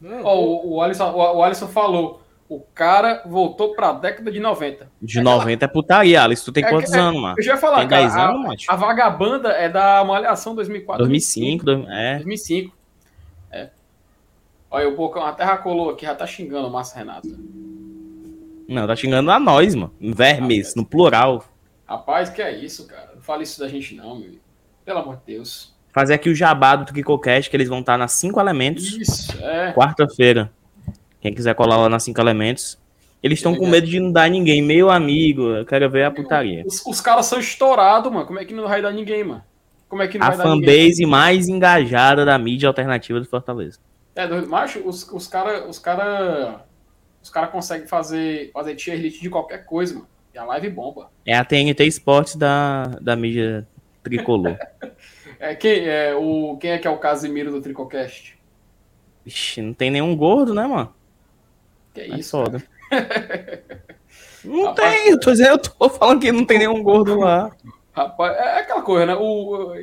Não, 0.01 0.23
Ó, 0.23 0.35
o, 0.39 0.73
o, 0.76 0.81
Alisson, 0.81 1.11
o, 1.11 1.38
o 1.38 1.43
Alisson 1.43 1.67
falou. 1.67 2.22
O 2.47 2.59
cara 2.59 3.23
voltou 3.26 3.73
pra 3.73 3.91
década 3.91 4.31
de 4.31 4.39
90. 4.39 4.91
De 5.01 5.19
90 5.19 5.65
é 5.65 5.67
putaria, 5.67 6.22
Alice. 6.23 6.45
Tu 6.45 6.51
tem 6.51 6.63
É, 6.63 6.69
quantos 6.69 6.93
é, 6.93 6.99
anos, 6.99 7.19
mano? 7.19 7.35
Eu 7.39 7.43
já 7.43 7.53
ia 7.53 7.57
falar, 7.57 7.80
Tem 7.80 7.88
cara, 7.88 8.01
10 8.03 8.15
a- 8.15 8.30
anos, 8.30 8.43
macho? 8.47 8.72
A 8.72 8.76
Vagabanda 8.76 9.49
é 9.49 9.67
da 9.67 10.03
Malhação 10.03 10.53
2004. 10.53 11.03
2005, 11.05 11.65
dois- 11.65 11.88
é. 11.89 12.15
2005. 12.17 12.76
É. 13.51 13.69
Olha, 14.69 14.88
o 14.89 14.95
Bocão, 14.95 15.26
a 15.26 15.31
Terra 15.34 15.57
colou 15.57 15.89
aqui, 15.89 16.05
já 16.05 16.13
tá 16.13 16.27
xingando 16.27 16.67
o 16.67 16.72
Márcio 16.72 16.97
Renato. 16.97 17.27
Não, 18.67 18.87
tá 18.87 18.95
xingando 18.95 19.31
a 19.31 19.39
nós, 19.39 19.75
mano. 19.75 19.93
Vermes, 19.99 20.75
no 20.75 20.85
plural. 20.85 21.45
Rapaz, 21.87 22.29
que 22.29 22.41
é 22.41 22.55
isso, 22.57 22.87
cara? 22.87 23.11
Não 23.15 23.21
fala 23.21 23.43
isso 23.43 23.59
da 23.59 23.67
gente 23.67 23.95
não, 23.95 24.17
meu. 24.17 24.35
Pelo 24.83 24.99
amor 24.99 25.17
de 25.17 25.33
Deus. 25.33 25.73
Fazer 25.91 26.15
aqui 26.15 26.29
o 26.29 26.35
jabá 26.35 26.75
do 26.75 26.85
Tricocast, 26.85 27.49
que 27.49 27.55
eles 27.55 27.69
vão 27.69 27.79
estar 27.79 27.97
nas 27.97 28.13
5 28.13 28.39
elementos. 28.39 28.97
Isso, 28.97 29.37
é. 29.43 29.71
Quarta-feira. 29.73 30.51
Quem 31.21 31.33
quiser 31.33 31.55
colar 31.55 31.77
lá 31.77 31.89
nas 31.89 32.03
5 32.03 32.19
elementos. 32.19 32.77
Eles 33.23 33.39
estão 33.39 33.55
com 33.55 33.65
medo 33.67 33.87
de 33.87 33.99
não 33.99 34.11
dar 34.11 34.29
ninguém. 34.29 34.61
Meu 34.61 34.91
amigo, 34.91 35.43
eu 35.49 35.65
quero 35.65 35.89
ver 35.89 36.03
a 36.03 36.11
putaria. 36.11 36.63
Os, 36.65 36.85
os 36.85 37.01
caras 37.01 37.25
são 37.25 37.39
estourados, 37.39 38.11
mano. 38.11 38.25
Como 38.25 38.39
é 38.39 38.45
que 38.45 38.53
não 38.53 38.67
vai 38.67 38.81
dar 38.81 38.91
ninguém, 38.91 39.23
mano? 39.23 39.43
Como 39.87 40.01
é 40.01 40.07
que 40.07 40.19
não 40.19 40.27
A 40.27 40.29
vai 40.31 40.37
dar 40.37 40.55
ninguém? 40.55 40.89
fanbase 40.89 41.05
mais 41.05 41.47
engajada 41.47 42.25
da 42.25 42.37
mídia 42.37 42.67
alternativa 42.67 43.19
do 43.19 43.25
Fortaleza. 43.25 43.79
É, 44.15 44.27
doido. 44.27 44.47
Macho, 44.47 44.79
os, 44.85 45.09
os 45.11 45.27
caras. 45.27 45.67
Os 45.67 45.79
caras. 45.79 46.55
Os 47.26 47.31
caras 47.31 47.49
conseguem 47.49 47.88
fazer, 47.88 48.52
fazer 48.52 48.76
tier 48.76 48.99
list 48.99 49.19
de 49.19 49.31
qualquer 49.31 49.65
coisa, 49.65 49.95
mano. 49.95 50.07
E 50.31 50.38
a 50.38 50.45
live 50.45 50.69
bomba. 50.69 51.10
É 51.26 51.35
a 51.35 51.43
TNT 51.43 51.84
Esportes 51.84 52.35
da, 52.35 52.85
da 53.02 53.15
mídia 53.15 53.68
tricolor. 54.03 54.56
É, 55.38 55.53
quem, 55.53 55.85
é, 55.85 56.15
o, 56.15 56.56
quem 56.57 56.72
é 56.72 56.77
que 56.77 56.88
é 56.88 56.89
o 56.89 56.97
Casimiro 56.97 57.52
do 57.52 57.61
Tricocast? 57.61 58.38
Ixi, 59.26 59.61
não 59.61 59.73
tem 59.73 59.91
nenhum 59.91 60.15
gordo, 60.15 60.53
né, 60.53 60.65
mano? 60.65 60.93
Que 61.93 62.02
é 62.02 62.07
isso, 62.07 62.31
foda. 62.31 62.64
Não 64.45 64.68
Rapaz, 64.68 64.95
tem, 64.95 65.10
eu 65.11 65.19
tô, 65.19 65.31
dizendo, 65.31 65.49
eu 65.49 65.57
tô 65.57 65.89
falando 65.89 66.22
que 66.22 66.31
não 66.31 66.45
tem 66.45 66.60
nenhum 66.60 66.81
gordo 66.81 67.19
lá. 67.19 67.52
Rapaz, 67.91 68.38
é 68.38 68.60
aquela 68.60 68.81
coisa, 68.81 69.06
né? 69.07 69.15
O- 69.15 69.73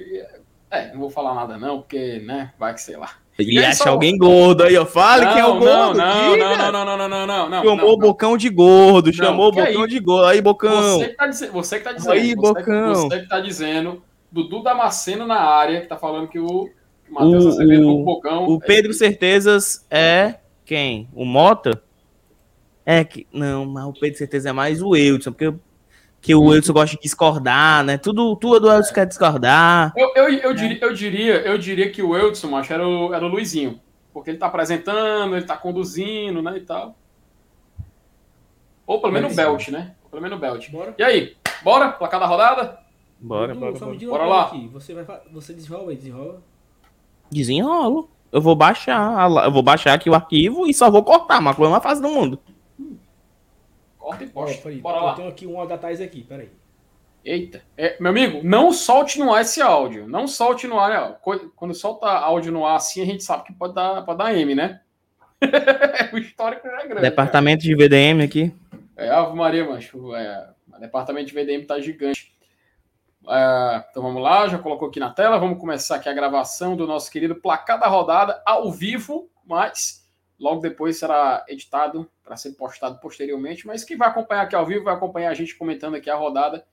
é, 0.70 0.90
não 0.92 1.00
vou 1.00 1.10
falar 1.10 1.34
nada 1.34 1.58
não, 1.58 1.82
porque, 1.82 2.18
né, 2.20 2.54
vai 2.58 2.72
que 2.72 2.80
sei 2.80 2.96
lá. 2.96 3.10
E 3.38 3.58
aí, 3.58 3.64
acha 3.64 3.88
alguém 3.88 4.16
gordo 4.16 4.62
aí, 4.62 4.76
ó. 4.76 4.84
Fale 4.84 5.26
quem 5.26 5.38
é 5.40 5.46
o 5.46 5.54
não, 5.54 5.58
gordo. 5.60 5.98
não, 5.98 6.32
diga. 6.32 6.48
não, 6.48 6.56
não, 6.56 6.72
não, 6.72 6.84
não, 6.84 6.96
não, 6.96 7.08
não, 7.08 7.26
não, 7.26 7.48
não. 7.48 7.62
Chamou 7.62 7.76
não, 7.76 7.88
o 7.94 7.96
Bocão 7.96 8.36
de 8.36 8.48
gordo, 8.50 9.12
chamou 9.12 9.48
o 9.48 9.52
que 9.52 9.60
Bocão 9.62 9.82
aí? 9.82 9.88
de 9.88 10.00
gordo. 10.00 10.26
Aí, 10.26 10.40
Bocão. 10.40 10.98
Você 10.98 11.08
que 11.08 11.16
tá 11.16 11.26
dizendo, 11.26 11.52
você 11.52 11.78
que 11.78 11.84
tá 11.84 11.92
dizendo. 11.92 12.12
Aí, 12.12 12.34
você, 12.34 12.54
Bocão. 12.54 12.94
você 12.94 13.20
que 13.20 13.28
tá 13.28 13.40
dizendo. 13.40 14.02
Dudu 14.30 14.62
Damasceno 14.62 15.26
na 15.26 15.40
área, 15.40 15.80
que 15.80 15.86
tá 15.88 15.96
falando 15.96 16.28
que 16.28 16.38
o, 16.38 16.68
Matheus 17.10 17.44
O- 17.44 17.48
Azevedo, 17.48 17.88
o- 17.88 18.00
o 18.00 18.04
Bocão. 18.04 18.46
O 18.48 18.58
Pedro 18.60 18.92
Certezas 18.92 19.84
é 19.90 20.36
quem? 20.64 21.08
O 21.14 21.24
Mota? 21.24 21.82
É 22.84 23.02
que. 23.04 23.26
Não, 23.32 23.64
mas 23.64 23.84
o 23.86 23.92
Pedro 23.92 24.18
Certeza 24.18 24.50
é 24.50 24.52
mais 24.52 24.82
o 24.82 24.94
Eudson, 24.96 25.32
porque 25.32 25.52
que 26.22 26.36
o 26.36 26.54
Eudson 26.54 26.72
gosta 26.72 26.96
de 26.96 27.02
discordar, 27.02 27.84
né? 27.84 27.98
Tudo, 27.98 28.36
tudo 28.36 28.68
o 28.68 28.72
Eudson 28.72 28.94
quer 28.94 29.06
discordar. 29.06 29.92
Eu, 29.96 30.12
eu, 30.14 30.32
eu, 30.38 30.54
diria, 30.54 30.78
eu, 30.80 30.94
diria, 30.94 31.34
eu 31.40 31.58
diria 31.58 31.90
que 31.90 32.00
o 32.00 32.16
Eudson, 32.16 32.48
macho, 32.48 32.72
era 32.72 32.86
o, 32.86 33.12
era 33.12 33.26
o 33.26 33.28
Luizinho. 33.28 33.80
Porque 34.14 34.30
ele 34.30 34.38
tá 34.38 34.46
apresentando, 34.46 35.34
ele 35.34 35.44
tá 35.44 35.56
conduzindo, 35.56 36.40
né, 36.40 36.58
e 36.58 36.60
tal. 36.60 36.94
Ou 38.86 39.00
pelo 39.00 39.12
menos 39.12 39.32
o 39.32 39.36
Belt, 39.36 39.68
né? 39.68 39.96
Ou 40.04 40.10
pelo 40.10 40.22
menos 40.22 40.38
o 40.38 40.40
Belt. 40.40 40.70
Bora. 40.70 40.94
E 40.96 41.02
aí, 41.02 41.36
bora? 41.64 41.90
Placar 41.90 42.20
da 42.20 42.26
rodada? 42.26 42.78
Bora, 43.20 43.52
bora, 43.54 43.72
só 43.72 43.80
bora. 43.80 43.90
me 43.90 43.98
diga 43.98 44.12
Bora 44.12 44.24
uma 44.24 44.36
lá. 44.36 44.42
Aqui. 44.44 44.68
Você, 44.68 44.94
vai, 44.94 45.20
você 45.32 45.52
desenrola 45.52 45.90
aí, 45.90 45.96
desenrola. 45.96 46.40
Desenrolo. 47.32 48.08
Eu 48.30 48.40
vou 48.40 48.54
baixar. 48.54 49.28
Eu 49.44 49.50
vou 49.50 49.62
baixar 49.62 49.94
aqui 49.94 50.08
o 50.08 50.14
arquivo 50.14 50.68
e 50.68 50.74
só 50.74 50.88
vou 50.88 51.02
cortar, 51.02 51.40
mas 51.40 51.54
a 51.54 51.56
coisa 51.56 51.72
mais 51.72 51.82
fácil 51.82 52.02
do 52.02 52.10
mundo. 52.10 52.38
Corta 54.02 54.24
e 54.24 54.28
posta. 54.28 54.60
peraí, 54.60 54.80
Bora 54.80 54.98
eu 54.98 55.04
lá. 55.04 55.14
tenho 55.14 55.28
aqui 55.28 55.46
um 55.46 55.56
áudio 55.56 55.68
da 55.76 55.78
Thais 55.78 56.00
aqui, 56.00 56.24
peraí. 56.24 56.50
Eita. 57.24 57.62
É, 57.76 57.96
meu 58.00 58.10
amigo, 58.10 58.40
não 58.42 58.72
solte 58.72 59.20
no 59.20 59.32
ar 59.32 59.42
esse 59.42 59.62
áudio. 59.62 60.08
Não 60.08 60.26
solte 60.26 60.66
no 60.66 60.80
ar. 60.80 60.90
né? 60.90 61.16
Quando 61.54 61.72
solta 61.72 62.08
áudio 62.08 62.50
no 62.50 62.66
ar 62.66 62.74
assim, 62.74 63.00
a 63.00 63.06
gente 63.06 63.22
sabe 63.22 63.44
que 63.44 63.52
pode 63.52 63.74
dar, 63.74 64.04
pode 64.04 64.18
dar 64.18 64.34
M, 64.36 64.56
né? 64.56 64.80
o 66.12 66.18
histórico 66.18 66.66
já 66.68 66.80
é 66.80 66.86
grande. 66.88 67.02
Departamento 67.02 67.62
de 67.62 67.76
VDM 67.76 68.24
aqui. 68.24 68.52
É, 68.96 69.08
Ave 69.08 69.36
Maria, 69.36 69.64
macho. 69.68 70.14
É, 70.16 70.50
o 70.76 70.80
departamento 70.80 71.28
de 71.28 71.34
VDM 71.34 71.64
tá 71.64 71.80
gigante. 71.80 72.32
É, 73.28 73.84
então 73.88 74.02
vamos 74.02 74.20
lá, 74.20 74.48
já 74.48 74.58
colocou 74.58 74.88
aqui 74.88 74.98
na 74.98 75.10
tela. 75.10 75.38
Vamos 75.38 75.60
começar 75.60 75.96
aqui 75.96 76.08
a 76.08 76.12
gravação 76.12 76.74
do 76.74 76.88
nosso 76.88 77.08
querido 77.08 77.36
placar 77.36 77.78
da 77.78 77.86
rodada 77.86 78.42
ao 78.44 78.72
vivo, 78.72 79.30
mas 79.46 80.04
logo 80.40 80.60
depois 80.60 80.98
será 80.98 81.44
editado 81.46 82.10
para 82.32 82.36
ser 82.38 82.52
postado 82.52 82.98
posteriormente. 82.98 83.66
Mas 83.66 83.84
quem 83.84 83.94
vai 83.94 84.08
acompanhar 84.08 84.42
aqui 84.42 84.56
ao 84.56 84.64
vivo 84.64 84.84
vai 84.84 84.94
acompanhar 84.94 85.30
a 85.30 85.34
gente 85.34 85.54
comentando 85.54 85.96
aqui 85.96 86.08
a 86.08 86.16
rodada 86.16 86.64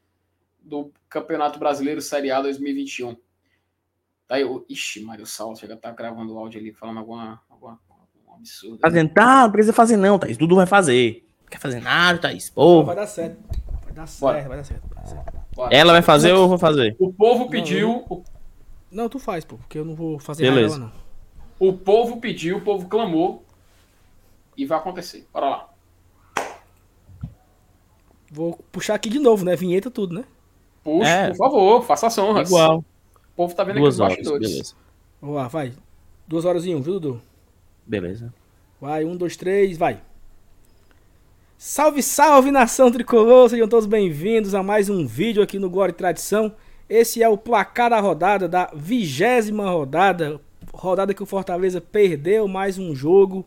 do 0.61 0.93
Campeonato 1.09 1.59
Brasileiro 1.59 2.01
Série 2.01 2.31
A 2.31 2.41
2021. 2.41 3.13
Tá 4.25 4.35
aí, 4.35 4.45
o... 4.45 4.65
Ixi, 4.69 5.03
Mário 5.03 5.25
Saulo 5.25 5.57
chega 5.57 5.73
a 5.73 5.75
estar 5.75 5.91
gravando 5.91 6.33
o 6.33 6.37
áudio 6.37 6.61
ali, 6.61 6.71
falando 6.71 6.99
alguma, 6.99 7.41
alguma, 7.49 7.77
algum 7.89 8.35
absurdo. 8.37 8.79
Fazendo, 8.79 9.13
tá, 9.13 9.43
não 9.43 9.51
precisa 9.51 9.73
fazer 9.73 9.97
não, 9.97 10.17
Thaís. 10.17 10.37
Dudu 10.37 10.55
vai 10.55 10.65
fazer. 10.65 11.27
Não 11.41 11.49
quer 11.49 11.59
fazer 11.59 11.81
nada, 11.81 12.19
Thaís. 12.19 12.45
Vai 12.45 12.55
Porra. 12.55 12.95
dar 12.95 13.07
certo. 13.07 13.37
Vai 13.83 13.93
dar 13.93 14.07
certo, 14.07 14.21
Bora. 14.21 14.47
vai 14.47 14.57
dar 14.57 14.63
certo. 14.63 14.87
vai 14.87 15.03
dar 15.03 15.09
certo. 15.09 15.33
Bora. 15.53 15.75
Ela 15.75 15.91
vai 15.91 16.01
fazer 16.01 16.31
ou 16.31 16.43
eu 16.43 16.47
vou 16.47 16.57
fazer? 16.57 16.95
O 16.97 17.11
povo 17.11 17.49
pediu, 17.49 18.05
o 18.09 18.23
Não, 18.89 19.09
tu 19.09 19.19
faz, 19.19 19.43
pô, 19.43 19.57
porque 19.57 19.77
eu 19.77 19.83
não 19.83 19.93
vou 19.93 20.19
fazer 20.19 20.43
Beleza. 20.43 20.77
nada 20.79 20.93
não. 20.93 21.67
O 21.67 21.73
povo 21.73 22.21
pediu, 22.21 22.59
o 22.59 22.61
povo 22.61 22.87
clamou 22.87 23.43
e 24.61 24.65
vai 24.65 24.77
acontecer. 24.77 25.25
Bora 25.33 25.49
lá. 25.49 25.69
Vou 28.31 28.57
puxar 28.71 28.95
aqui 28.95 29.09
de 29.09 29.17
novo, 29.19 29.43
né? 29.43 29.55
Vinheta, 29.55 29.89
tudo, 29.89 30.13
né? 30.13 30.25
Puxa, 30.83 31.07
É. 31.09 31.27
por 31.29 31.37
favor, 31.37 31.83
faça 31.83 32.07
as 32.07 32.17
honras. 32.17 32.49
Igual. 32.49 32.79
O 32.79 33.35
povo 33.35 33.55
tá 33.55 33.63
vendo 33.63 33.79
Duas 33.79 33.95
aqui 33.95 33.95
os 33.95 33.99
horas. 34.01 34.15
bastidores. 34.17 34.49
Beleza. 34.51 34.75
Vamos 35.21 35.35
lá, 35.37 35.47
vai. 35.47 35.73
Duas 36.27 36.45
horas 36.45 36.65
e 36.65 36.75
um, 36.75 36.81
viu, 36.81 36.93
Dudu? 36.99 37.21
Beleza. 37.85 38.33
Vai, 38.79 39.03
um, 39.03 39.15
dois, 39.15 39.35
três, 39.35 39.77
vai. 39.77 40.01
Salve, 41.57 42.01
salve, 42.03 42.51
nação 42.51 42.91
tricolor! 42.91 43.49
Sejam 43.49 43.67
todos 43.67 43.85
bem-vindos 43.85 44.53
a 44.55 44.63
mais 44.63 44.89
um 44.89 45.05
vídeo 45.05 45.41
aqui 45.43 45.57
no 45.59 45.69
Glória 45.69 45.91
e 45.91 45.95
Tradição. 45.95 46.53
Esse 46.87 47.21
é 47.21 47.27
o 47.27 47.37
placar 47.37 47.89
da 47.89 47.99
rodada, 47.99 48.47
da 48.47 48.71
vigésima 48.73 49.69
rodada. 49.69 50.39
Rodada 50.73 51.13
que 51.13 51.23
o 51.23 51.25
Fortaleza 51.25 51.81
perdeu 51.81 52.47
mais 52.47 52.77
um 52.77 52.95
jogo. 52.95 53.45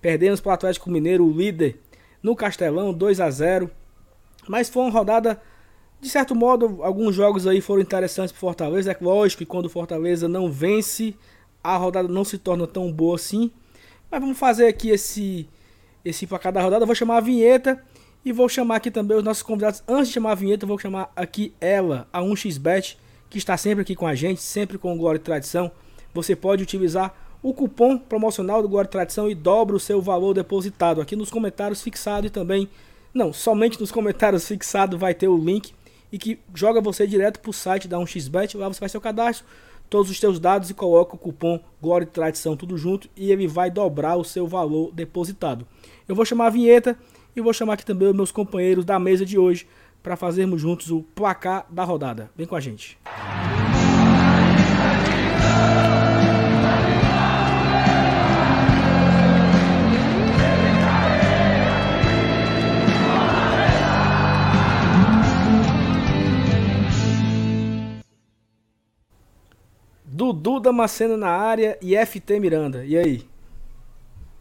Perdemos 0.00 0.40
para 0.40 0.50
o 0.50 0.54
Atlético 0.54 0.90
Mineiro, 0.90 1.26
o 1.26 1.32
líder, 1.32 1.80
no 2.22 2.36
Castelão, 2.36 2.92
2 2.92 3.20
a 3.20 3.30
0 3.30 3.70
Mas 4.48 4.68
foi 4.68 4.82
uma 4.82 4.90
rodada, 4.90 5.40
de 6.00 6.08
certo 6.08 6.34
modo, 6.34 6.78
alguns 6.82 7.14
jogos 7.14 7.46
aí 7.46 7.60
foram 7.60 7.82
interessantes 7.82 8.32
para 8.32 8.40
Fortaleza. 8.40 8.92
É 8.92 8.96
lógico 9.00 9.40
que 9.40 9.46
quando 9.46 9.66
o 9.66 9.70
Fortaleza 9.70 10.28
não 10.28 10.50
vence, 10.50 11.16
a 11.62 11.76
rodada 11.76 12.08
não 12.08 12.24
se 12.24 12.38
torna 12.38 12.66
tão 12.66 12.92
boa 12.92 13.16
assim. 13.16 13.50
Mas 14.10 14.20
vamos 14.20 14.38
fazer 14.38 14.66
aqui 14.66 14.90
esse 14.90 15.48
esse 16.04 16.26
placar 16.26 16.52
da 16.52 16.62
rodada. 16.62 16.86
Vou 16.86 16.94
chamar 16.94 17.18
a 17.18 17.20
vinheta 17.20 17.82
e 18.24 18.32
vou 18.32 18.48
chamar 18.48 18.76
aqui 18.76 18.90
também 18.90 19.16
os 19.16 19.24
nossos 19.24 19.42
convidados. 19.42 19.82
Antes 19.86 20.08
de 20.08 20.14
chamar 20.14 20.32
a 20.32 20.34
vinheta, 20.34 20.66
vou 20.66 20.78
chamar 20.78 21.12
aqui 21.14 21.52
ela, 21.60 22.08
a 22.12 22.20
1xBet, 22.20 22.96
que 23.28 23.38
está 23.38 23.56
sempre 23.56 23.82
aqui 23.82 23.94
com 23.94 24.06
a 24.06 24.14
gente, 24.14 24.40
sempre 24.40 24.78
com 24.78 24.94
o 24.94 24.96
Glória 24.96 25.18
e 25.18 25.22
Tradição. 25.22 25.70
Você 26.14 26.34
pode 26.34 26.62
utilizar 26.62 27.14
o 27.42 27.52
cupom 27.52 27.98
promocional 27.98 28.66
do 28.66 28.80
e 28.80 28.86
Tradição 28.86 29.30
e 29.30 29.34
dobra 29.34 29.76
o 29.76 29.80
seu 29.80 30.00
valor 30.00 30.34
depositado 30.34 31.00
aqui 31.00 31.14
nos 31.14 31.30
comentários 31.30 31.82
fixado 31.82 32.26
e 32.26 32.30
também, 32.30 32.68
não, 33.14 33.32
somente 33.32 33.80
nos 33.80 33.92
comentários 33.92 34.46
fixado 34.46 34.98
vai 34.98 35.14
ter 35.14 35.28
o 35.28 35.38
link 35.38 35.72
e 36.12 36.18
que 36.18 36.38
joga 36.54 36.80
você 36.80 37.06
direto 37.06 37.40
para 37.40 37.50
o 37.50 37.54
site 37.54 37.86
da 37.86 37.98
1xBet. 37.98 38.58
Lá 38.58 38.68
você 38.68 38.80
faz 38.80 38.92
seu 38.92 39.00
cadastro, 39.00 39.46
todos 39.88 40.10
os 40.10 40.18
teus 40.18 40.40
dados 40.40 40.70
e 40.70 40.74
coloca 40.74 41.14
o 41.14 41.18
cupom 41.18 41.60
Glória 41.80 42.04
e 42.04 42.08
Tradição 42.08 42.56
tudo 42.56 42.76
junto 42.76 43.08
e 43.16 43.30
ele 43.30 43.46
vai 43.46 43.70
dobrar 43.70 44.16
o 44.16 44.24
seu 44.24 44.46
valor 44.46 44.90
depositado. 44.92 45.66
Eu 46.08 46.14
vou 46.14 46.24
chamar 46.24 46.46
a 46.46 46.50
vinheta 46.50 46.98
e 47.36 47.40
vou 47.40 47.52
chamar 47.52 47.74
aqui 47.74 47.84
também 47.84 48.08
os 48.08 48.16
meus 48.16 48.32
companheiros 48.32 48.84
da 48.84 48.98
mesa 48.98 49.24
de 49.24 49.38
hoje 49.38 49.66
para 50.02 50.16
fazermos 50.16 50.60
juntos 50.60 50.90
o 50.90 51.02
placar 51.14 51.66
da 51.70 51.84
rodada. 51.84 52.30
Vem 52.36 52.46
com 52.46 52.56
a 52.56 52.60
gente. 52.60 52.98
Dudu 70.18 70.58
Damasceno 70.58 71.16
na 71.16 71.28
área 71.28 71.78
e 71.80 71.94
FT 71.94 72.40
Miranda. 72.40 72.84
E 72.84 72.98
aí? 72.98 73.22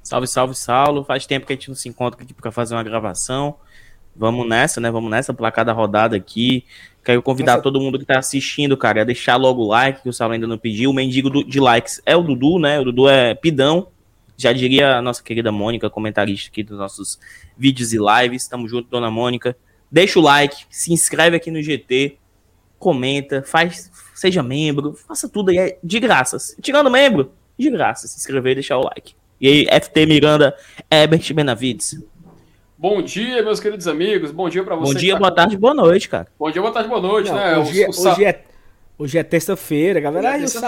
Salve, 0.02 0.26
salve, 0.26 0.56
Saulo. 0.56 1.04
Faz 1.04 1.28
tempo 1.28 1.45
que 1.45 1.54
a 1.54 1.56
gente 1.56 1.70
não 1.70 1.76
se 1.76 1.88
encontra 1.88 2.24
aqui 2.24 2.34
pra 2.34 2.52
fazer 2.52 2.74
uma 2.74 2.82
gravação. 2.82 3.58
Vamos 4.16 4.49
nessa, 4.49 4.82
né? 4.82 4.90
Vamos 4.90 5.12
nessa, 5.12 5.36
placar 5.36 5.64
da 5.64 5.74
rodada 5.74 6.16
aqui. 6.16 6.66
Quero 7.06 7.22
convidar 7.22 7.62
todo 7.62 7.80
mundo 7.80 7.99
que 7.99 8.06
tá 8.06 8.18
assistindo, 8.18 8.76
cara, 8.76 9.02
a 9.02 9.06
deixar 9.06 9.36
logo 9.36 9.62
o 9.62 9.68
like, 9.68 10.02
que 10.02 10.10
o 10.10 10.14
Saulo 10.14 10.34
ainda 10.34 10.48
não 10.48 10.58
pediu. 10.58 10.90
O 10.90 10.94
mendigo 10.94 11.44
de 11.44 11.60
likes 11.60 12.02
é 12.08 12.16
o 12.16 12.24
Dudu, 12.24 12.58
né? 12.58 12.80
O 12.80 12.86
Dudu 12.86 13.08
é 13.08 13.36
pidão. 13.36 13.90
Já 14.36 14.52
diria 14.52 14.98
a 14.98 15.02
nossa 15.02 15.22
querida 15.22 15.52
Mônica, 15.52 15.91
comentarista 15.91 16.49
aqui 16.49 16.64
dos 16.64 16.80
nossos 16.80 17.20
vídeos 17.56 17.94
e 17.94 17.99
lives. 17.99 18.48
Tamo 18.48 18.68
junto, 18.68 18.90
dona 18.90 19.12
Mônica. 19.12 19.56
Deixa 19.91 20.18
o 20.18 20.24
like, 20.24 20.66
se 20.72 20.91
inscreve 20.91 21.38
aqui 21.38 21.52
no 21.52 21.62
GT, 21.62 22.18
comenta, 22.80 23.44
faz, 23.44 23.91
seja 24.19 24.41
membro, 24.44 24.94
faça 25.07 25.27
tudo 25.30 25.49
aí, 25.52 25.57
é 25.57 25.77
de 25.84 25.99
graça. 25.99 26.38
Tirando 26.61 26.89
membro, 26.89 27.31
de 27.57 27.69
graça, 27.69 28.07
se 28.07 28.18
inscrever 28.18 28.53
e 28.53 28.56
deixar 28.56 28.77
o 28.77 28.84
like. 28.84 29.14
E 29.39 29.48
aí, 29.48 29.68
FT 29.81 30.06
Miranda, 30.06 30.56
Herbert 30.91 31.34
Benavides. 31.34 32.02
Bom 32.77 33.02
dia, 33.02 33.41
meus 33.44 33.60
queridos 33.60 33.88
amigos. 33.88 34.31
Bom 34.31 34.49
dia 34.49 34.64
para 34.64 34.76
você. 34.76 34.94
Bom 34.94 34.99
dia, 34.99 35.14
tá 35.14 35.19
boa 35.19 35.30
com- 35.31 35.35
tarde, 35.35 35.57
boa 35.57 35.73
noite, 35.73 36.10
cara. 36.10 36.27
Bom 36.39 36.49
dia, 36.52 36.61
boa 36.61 36.73
tarde, 36.73 36.89
boa 36.89 37.02
noite, 37.02 37.30
Não, 37.30 37.35
né? 37.35 37.57
hoje, 37.57 37.84
é, 37.84 37.88
O- 37.88 37.89
o 37.89 37.94
Sa- 37.94 38.11
hoje 38.14 38.26
é, 38.26 38.44
hoje 38.99 39.18
é 39.18 39.23
terça-feira, 39.23 39.99
galera. 39.99 40.27
Hoje 40.27 40.35
é 40.35 40.39
Ai, 40.39 40.44
o 40.44 40.48
sal 40.48 40.61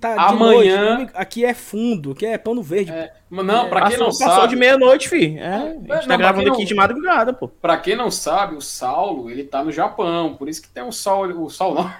tá 0.00 0.08
tá 0.16 0.26
de 0.28 0.34
Amanhã- 0.34 0.96
noite. 0.98 1.12
Aqui 1.14 1.44
é 1.44 1.52
fundo, 1.54 2.12
aqui 2.12 2.24
é 2.26 2.38
pano 2.38 2.62
verde. 2.62 2.92
É, 2.92 3.12
não, 3.30 3.68
para 3.68 3.80
quem 3.88 3.98
passou, 3.98 3.98
não 3.98 4.06
passou 4.18 4.42
sabe, 4.42 4.48
de 4.48 4.56
meia-noite, 4.56 5.08
fi. 5.08 5.38
É, 5.38 5.46
a 5.54 5.58
não, 5.58 5.72
gente 5.74 5.86
pra 5.86 5.98
tá 6.00 6.16
gravando 6.16 6.44
quem 6.44 6.52
aqui 6.52 6.62
não- 6.62 6.68
de 6.68 6.74
madrugada, 6.74 7.32
pô. 7.32 7.48
para 7.48 7.76
quem 7.78 7.96
não 7.96 8.10
sabe, 8.12 8.54
o 8.54 8.60
Saulo, 8.60 9.28
ele 9.28 9.42
tá 9.42 9.64
no 9.64 9.72
Japão, 9.72 10.34
por 10.34 10.48
isso 10.48 10.62
que 10.62 10.68
tem 10.68 10.82
um 10.84 10.92
sol, 10.92 11.26
o 11.26 11.50
sol 11.50 11.74
não. 11.74 11.90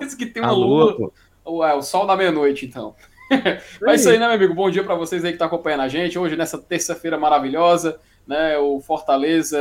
Isso 0.00 0.16
que 0.16 0.26
tem 0.26 0.42
uma 0.42 0.50
A 0.52 0.54
lua, 0.54 0.84
lua, 0.84 0.96
pô. 0.96 1.12
o, 1.44 1.62
o 1.64 1.82
sol 1.82 2.06
da 2.06 2.16
meia-noite, 2.16 2.66
então. 2.66 2.94
Mas 3.80 3.92
é 3.92 3.94
isso 3.94 4.08
aí, 4.10 4.18
né, 4.18 4.26
meu 4.26 4.34
amigo? 4.36 4.54
Bom 4.54 4.70
dia 4.70 4.84
para 4.84 4.94
vocês 4.94 5.24
aí 5.24 5.30
que 5.30 5.36
estão 5.36 5.46
acompanhando 5.46 5.80
a 5.80 5.88
gente. 5.88 6.18
Hoje, 6.18 6.36
nessa 6.36 6.58
terça-feira 6.58 7.18
maravilhosa, 7.18 7.98
né? 8.26 8.56
O 8.58 8.80
Fortaleza 8.80 9.58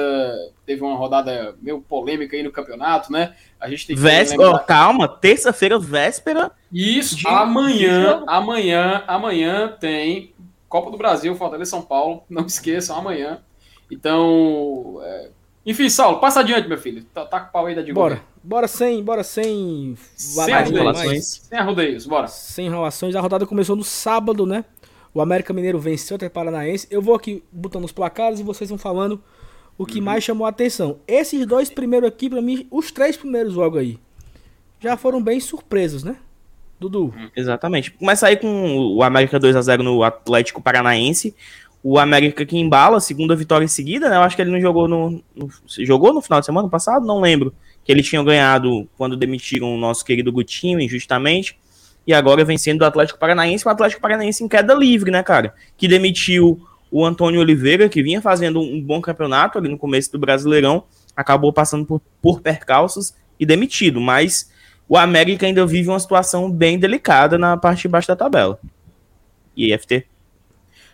teve 0.66 0.82
uma 0.84 0.96
rodada 0.98 1.56
meio 1.62 1.82
polêmica 1.82 2.36
aí 2.36 2.44
no 2.44 2.52
campeonato, 2.52 3.12
né? 3.12 3.34
A 3.60 3.70
gente 3.70 3.88
tem 3.88 3.96
que 3.96 4.02
Véspera, 4.02 4.44
lembrar- 4.44 4.66
calma, 4.66 5.08
terça-feira, 5.08 5.80
véspera. 5.80 6.52
Isso, 6.72 7.16
de- 7.16 7.28
amanhã, 7.28 8.24
amanhã, 8.28 9.04
amanhã 9.08 9.76
tem 9.80 10.34
Copa 10.68 10.92
do 10.92 10.98
Brasil, 10.98 11.34
Fortaleza 11.36 11.72
São 11.72 11.82
Paulo. 11.82 12.24
Não 12.30 12.46
esqueçam, 12.46 12.98
amanhã. 12.98 13.40
Então. 13.90 15.00
é, 15.04 15.30
Enfim, 15.66 15.90
Saulo, 15.90 16.20
passa 16.20 16.42
adiante, 16.42 16.68
meu 16.68 16.78
filho. 16.78 17.04
Tá, 17.14 17.26
tá 17.26 17.40
com 17.40 17.50
o 17.50 17.52
pau 17.52 17.66
aí 17.66 17.76
da 17.76 17.82
Digo. 17.82 18.00
Bora. 18.00 18.22
Bora 18.44 18.68
sem, 18.68 19.02
bora 19.02 19.24
sem 19.24 19.96
Sem 20.16 20.54
mais. 20.84 21.26
Sem 21.50 21.58
arrudeios, 21.58 22.06
bora. 22.06 22.28
sem 22.28 22.66
enrolações. 22.68 23.16
A 23.16 23.22
rodada 23.22 23.46
começou 23.46 23.76
no 23.76 23.84
sábado, 23.84 24.46
né? 24.46 24.66
O 25.14 25.22
América 25.22 25.54
Mineiro 25.54 25.80
venceu 25.80 26.16
o 26.16 26.18
Atlético 26.18 26.34
Paranaense. 26.36 26.88
Eu 26.92 27.02
vou 27.02 27.16
aqui 27.16 27.42
botando 27.52 27.86
os 27.86 27.92
placares 27.94 28.40
e 28.40 28.44
vocês 28.44 28.70
vão 28.70 28.78
falando 28.78 29.22
o 29.78 29.86
que 29.86 30.02
mais 30.02 30.24
chamou 30.24 30.46
a 30.46 30.50
atenção. 30.50 31.00
Esses 31.08 31.46
dois 31.46 31.70
primeiros 31.70 32.10
aqui, 32.10 32.30
pra 32.30 32.42
mim, 32.42 32.68
os 32.70 32.92
três 32.92 33.16
primeiros 33.16 33.54
jogos 33.54 33.80
aí, 33.80 34.00
já 34.80 34.98
foram 34.98 35.22
bem 35.24 35.40
surpresos, 35.40 36.04
né? 36.04 36.18
Dudu. 36.80 37.14
Exatamente. 37.36 37.92
Começa 37.92 38.28
aí 38.28 38.36
com 38.36 38.96
o 38.96 39.04
América 39.04 39.40
2 39.40 39.56
a 39.56 39.62
0 39.62 39.84
no 39.84 40.04
Atlético 40.04 40.62
Paranaense. 40.62 41.34
O 41.84 42.00
América 42.00 42.46
que 42.46 42.58
embala, 42.58 43.00
segunda 43.02 43.36
vitória 43.36 43.66
em 43.66 43.68
seguida, 43.68 44.10
né? 44.10 44.16
Eu 44.16 44.22
acho 44.22 44.36
que 44.38 44.42
ele 44.42 44.52
não 44.52 44.62
jogou 44.62 44.88
no, 44.88 45.22
no- 45.36 45.50
jogou 45.80 46.14
no 46.14 46.22
final 46.22 46.40
de 46.40 46.46
semana 46.46 46.70
passado, 46.70 47.06
não 47.06 47.20
lembro. 47.20 47.54
Que 47.84 47.92
ele 47.92 48.02
tinha 48.02 48.24
ganhado 48.24 48.88
quando 48.98 49.18
demitiram 49.18 49.76
o 49.76 49.78
nosso 49.78 50.06
querido 50.06 50.32
Gutinho 50.32 50.80
injustamente. 50.80 51.58
E 52.08 52.14
agora 52.14 52.46
vencendo 52.46 52.82
o 52.82 52.86
Atlético 52.86 53.20
Paranaense, 53.20 53.68
o 53.68 53.70
Atlético 53.70 54.02
Paranaense 54.02 54.44
em 54.44 54.48
queda 54.48 54.74
livre, 54.74 55.12
né, 55.12 55.22
cara? 55.24 55.54
Que 55.78 55.88
demitiu 55.88 56.66
o 56.90 57.06
Antônio 57.06 57.42
Oliveira, 57.42 57.90
que 57.90 58.02
vinha 58.04 58.22
fazendo 58.22 58.62
um 58.62 58.82
bom 58.82 59.02
campeonato 59.02 59.58
ali 59.58 59.68
no 59.68 59.78
começo 59.78 60.12
do 60.12 60.20
Brasileirão, 60.20 60.84
acabou 61.16 61.52
passando 61.52 61.86
por, 61.86 62.02
por 62.22 62.40
percalços 62.40 63.14
e 63.40 63.46
demitido, 63.46 64.00
mas 64.00 64.52
o 64.88 64.96
América 64.96 65.46
ainda 65.46 65.66
vive 65.66 65.90
uma 65.90 66.00
situação 66.00 66.52
bem 66.52 66.78
delicada 66.78 67.38
na 67.38 67.58
parte 67.58 67.82
de 67.84 67.88
baixo 67.88 68.08
da 68.08 68.16
tabela. 68.16 68.60
E 69.58 69.76
FT? 69.78 70.06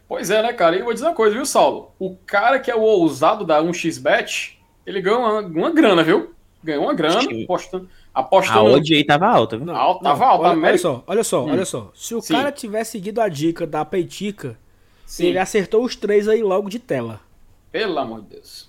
Pois 0.09 0.29
é, 0.31 0.41
né, 0.41 0.51
cara? 0.51 0.75
E 0.75 0.79
eu 0.79 0.85
vou 0.85 0.93
dizer 0.93 1.05
uma 1.05 1.13
coisa, 1.13 1.35
viu, 1.35 1.45
Saulo? 1.45 1.91
O 1.99 2.15
cara 2.25 2.59
que 2.59 2.69
é 2.71 2.75
o 2.75 2.81
ousado 2.81 3.45
da 3.45 3.61
1xBet, 3.61 4.57
ele 4.85 5.01
ganhou 5.01 5.19
uma, 5.21 5.39
uma 5.41 5.69
grana, 5.71 6.03
viu? 6.03 6.33
Ganhou 6.63 6.83
uma 6.85 6.93
grana 6.95 7.21
Sim. 7.21 7.43
apostando. 7.45 7.87
A 8.13 8.21
apostando 8.21 8.71
odd 8.71 8.93
aí 8.95 9.03
tava 9.05 9.27
alta, 9.27 9.55
viu? 9.55 9.65
Não, 9.67 9.99
tava 9.99 10.25
alto, 10.25 10.41
olha, 10.43 10.53
América- 10.53 10.67
olha 10.67 10.77
só, 10.79 11.03
olha 11.07 11.23
só, 11.23 11.45
Hum. 11.45 11.51
olha 11.51 11.65
só. 11.65 11.91
Se 11.93 12.15
o 12.15 12.21
Sim. 12.21 12.33
cara 12.33 12.51
tivesse 12.51 12.91
seguido 12.93 13.21
a 13.21 13.29
dica 13.29 13.67
da 13.67 13.85
Peitica, 13.85 14.57
Sim, 15.05 15.27
ele 15.27 15.37
acertou 15.37 15.83
os 15.85 15.95
três 15.95 16.27
aí 16.27 16.41
logo 16.41 16.69
de 16.69 16.79
tela. 16.79 17.21
pelo 17.71 17.97
amor 17.99 18.23
de 18.23 18.29
Deus. 18.29 18.67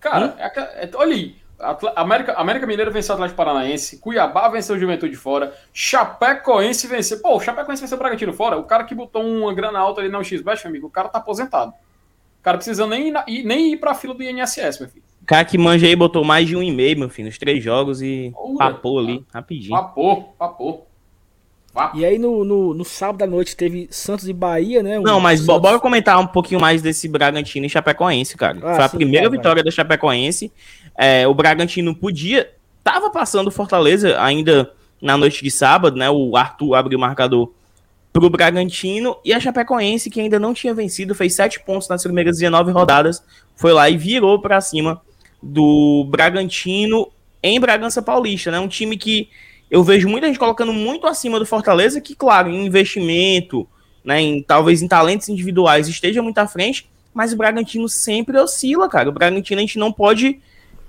Cara, 0.00 0.36
é 0.38 0.44
aquela- 0.44 0.66
é- 0.74 0.90
olha 0.94 1.14
aí. 1.14 1.36
Atl- 1.58 1.88
América, 1.96 2.32
América 2.34 2.66
Mineiro 2.66 2.90
venceu 2.90 3.12
o 3.12 3.14
Atlético 3.14 3.36
Paranaense, 3.36 3.98
Cuiabá 3.98 4.48
venceu 4.48 4.76
o 4.76 4.78
Juventude 4.78 5.16
fora, 5.16 5.54
Chapecoense 5.72 6.86
venceu. 6.86 7.20
Pô, 7.20 7.36
o 7.36 7.40
Chapecoense 7.40 7.80
venceu 7.80 7.96
o 7.96 7.98
Bragantino 7.98 8.32
fora. 8.32 8.56
O 8.58 8.64
cara 8.64 8.84
que 8.84 8.94
botou 8.94 9.22
uma 9.22 9.52
grana 9.54 9.78
alta 9.78 10.00
ali 10.00 10.10
na 10.10 10.22
XBet, 10.22 10.62
meu 10.64 10.70
amigo, 10.70 10.86
o 10.86 10.90
cara 10.90 11.08
tá 11.08 11.18
aposentado. 11.18 11.70
O 11.70 12.42
cara 12.42 12.58
precisa 12.58 12.86
nem 12.86 13.08
ir, 13.08 13.10
na- 13.10 13.24
nem 13.26 13.72
ir 13.72 13.76
pra 13.78 13.94
fila 13.94 14.14
do 14.14 14.22
INSS, 14.22 14.78
meu 14.80 14.88
filho. 14.88 15.04
O 15.22 15.26
cara 15.26 15.44
que 15.44 15.58
manja 15.58 15.86
aí 15.86 15.96
botou 15.96 16.22
mais 16.24 16.46
de 16.46 16.54
um 16.54 16.62
e 16.62 16.70
meio, 16.70 16.96
meu 16.98 17.08
filho, 17.08 17.26
nos 17.26 17.38
três 17.38 17.62
jogos 17.64 18.00
e 18.00 18.32
Ura. 18.38 18.72
papou 18.72 18.98
ali, 19.00 19.24
rapidinho. 19.34 19.70
Vapor, 19.74 20.34
vapor. 20.38 20.82
E 21.94 22.04
aí 22.04 22.18
no, 22.18 22.44
no, 22.44 22.74
no 22.74 22.84
sábado 22.84 23.22
à 23.22 23.26
noite 23.26 23.56
teve 23.56 23.86
Santos 23.90 24.28
e 24.28 24.32
Bahia, 24.32 24.82
né? 24.82 24.98
Não, 24.98 25.20
mas 25.20 25.40
Santos- 25.40 25.62
bora 25.62 25.78
comentar 25.78 26.18
um 26.18 26.26
pouquinho 26.26 26.60
mais 26.60 26.80
desse 26.82 27.08
Bragantino 27.08 27.66
e 27.66 27.68
Chapecoense, 27.70 28.36
cara. 28.36 28.58
Ah, 28.62 28.74
Foi 28.74 28.84
a 28.84 28.88
sim, 28.88 28.96
primeira 28.96 29.28
vitória 29.28 29.62
da 29.62 29.70
Chapecoense. 29.70 30.50
É, 30.96 31.26
o 31.28 31.34
Bragantino 31.34 31.94
podia. 31.94 32.50
Tava 32.82 33.10
passando 33.10 33.48
o 33.48 33.50
Fortaleza 33.50 34.20
ainda 34.20 34.72
na 35.02 35.16
noite 35.16 35.42
de 35.42 35.50
sábado, 35.50 35.96
né? 35.96 36.08
O 36.08 36.36
Arthur 36.36 36.74
abriu 36.74 36.98
o 36.98 37.00
marcador 37.00 37.52
pro 38.12 38.30
Bragantino. 38.30 39.16
E 39.24 39.32
a 39.32 39.40
Chapecoense, 39.40 40.08
que 40.08 40.20
ainda 40.20 40.38
não 40.38 40.54
tinha 40.54 40.72
vencido, 40.72 41.14
fez 41.14 41.34
sete 41.34 41.60
pontos 41.60 41.88
nas 41.88 42.02
primeiras 42.02 42.38
19 42.38 42.70
rodadas. 42.72 43.22
Foi 43.56 43.72
lá 43.72 43.90
e 43.90 43.96
virou 43.96 44.40
pra 44.40 44.60
cima 44.60 45.00
do 45.42 46.06
Bragantino 46.08 47.08
em 47.42 47.60
Bragança 47.60 48.00
Paulista, 48.00 48.50
né? 48.50 48.58
Um 48.58 48.68
time 48.68 48.96
que 48.96 49.28
eu 49.70 49.82
vejo 49.82 50.08
muita 50.08 50.26
gente 50.26 50.38
colocando 50.38 50.72
muito 50.72 51.06
acima 51.06 51.38
do 51.38 51.46
Fortaleza, 51.46 52.00
que, 52.00 52.14
claro, 52.14 52.50
em 52.50 52.66
investimento, 52.66 53.68
né, 54.04 54.20
em, 54.20 54.42
talvez 54.42 54.82
em 54.82 54.88
talentos 54.88 55.28
individuais 55.28 55.88
esteja 55.88 56.22
muito 56.22 56.38
à 56.38 56.46
frente, 56.46 56.88
mas 57.12 57.32
o 57.32 57.36
Bragantino 57.36 57.88
sempre 57.88 58.38
oscila, 58.38 58.88
cara. 58.88 59.08
O 59.08 59.12
Bragantino 59.12 59.58
a 59.58 59.62
gente 59.62 59.78
não 59.78 59.92
pode 59.92 60.40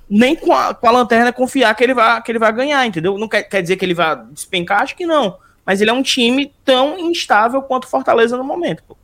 nem 0.09 0.35
com 0.35 0.53
a, 0.53 0.73
com 0.73 0.87
a 0.87 0.91
lanterna 0.91 1.33
confiar 1.33 1.73
que 1.75 1.83
ele 1.83 1.93
vai, 1.93 2.21
que 2.21 2.31
ele 2.31 2.39
vai 2.39 2.53
ganhar, 2.53 2.85
entendeu? 2.85 3.17
Não 3.17 3.27
quer, 3.27 3.43
quer 3.43 3.61
dizer 3.61 3.77
que 3.77 3.85
ele 3.85 3.93
vai 3.93 4.15
despencar, 4.31 4.81
acho 4.81 4.95
que 4.95 5.05
não. 5.05 5.37
Mas 5.65 5.81
ele 5.81 5.89
é 5.89 5.93
um 5.93 6.03
time 6.03 6.53
tão 6.63 6.97
instável 6.99 7.61
quanto 7.61 7.85
o 7.85 7.89
Fortaleza 7.89 8.37
no 8.37 8.43
momento. 8.43 8.83
Pô. 8.87 8.95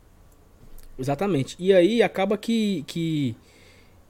Exatamente. 0.98 1.56
E 1.58 1.72
aí 1.72 2.02
acaba 2.02 2.38
que, 2.38 2.84
que 2.86 3.36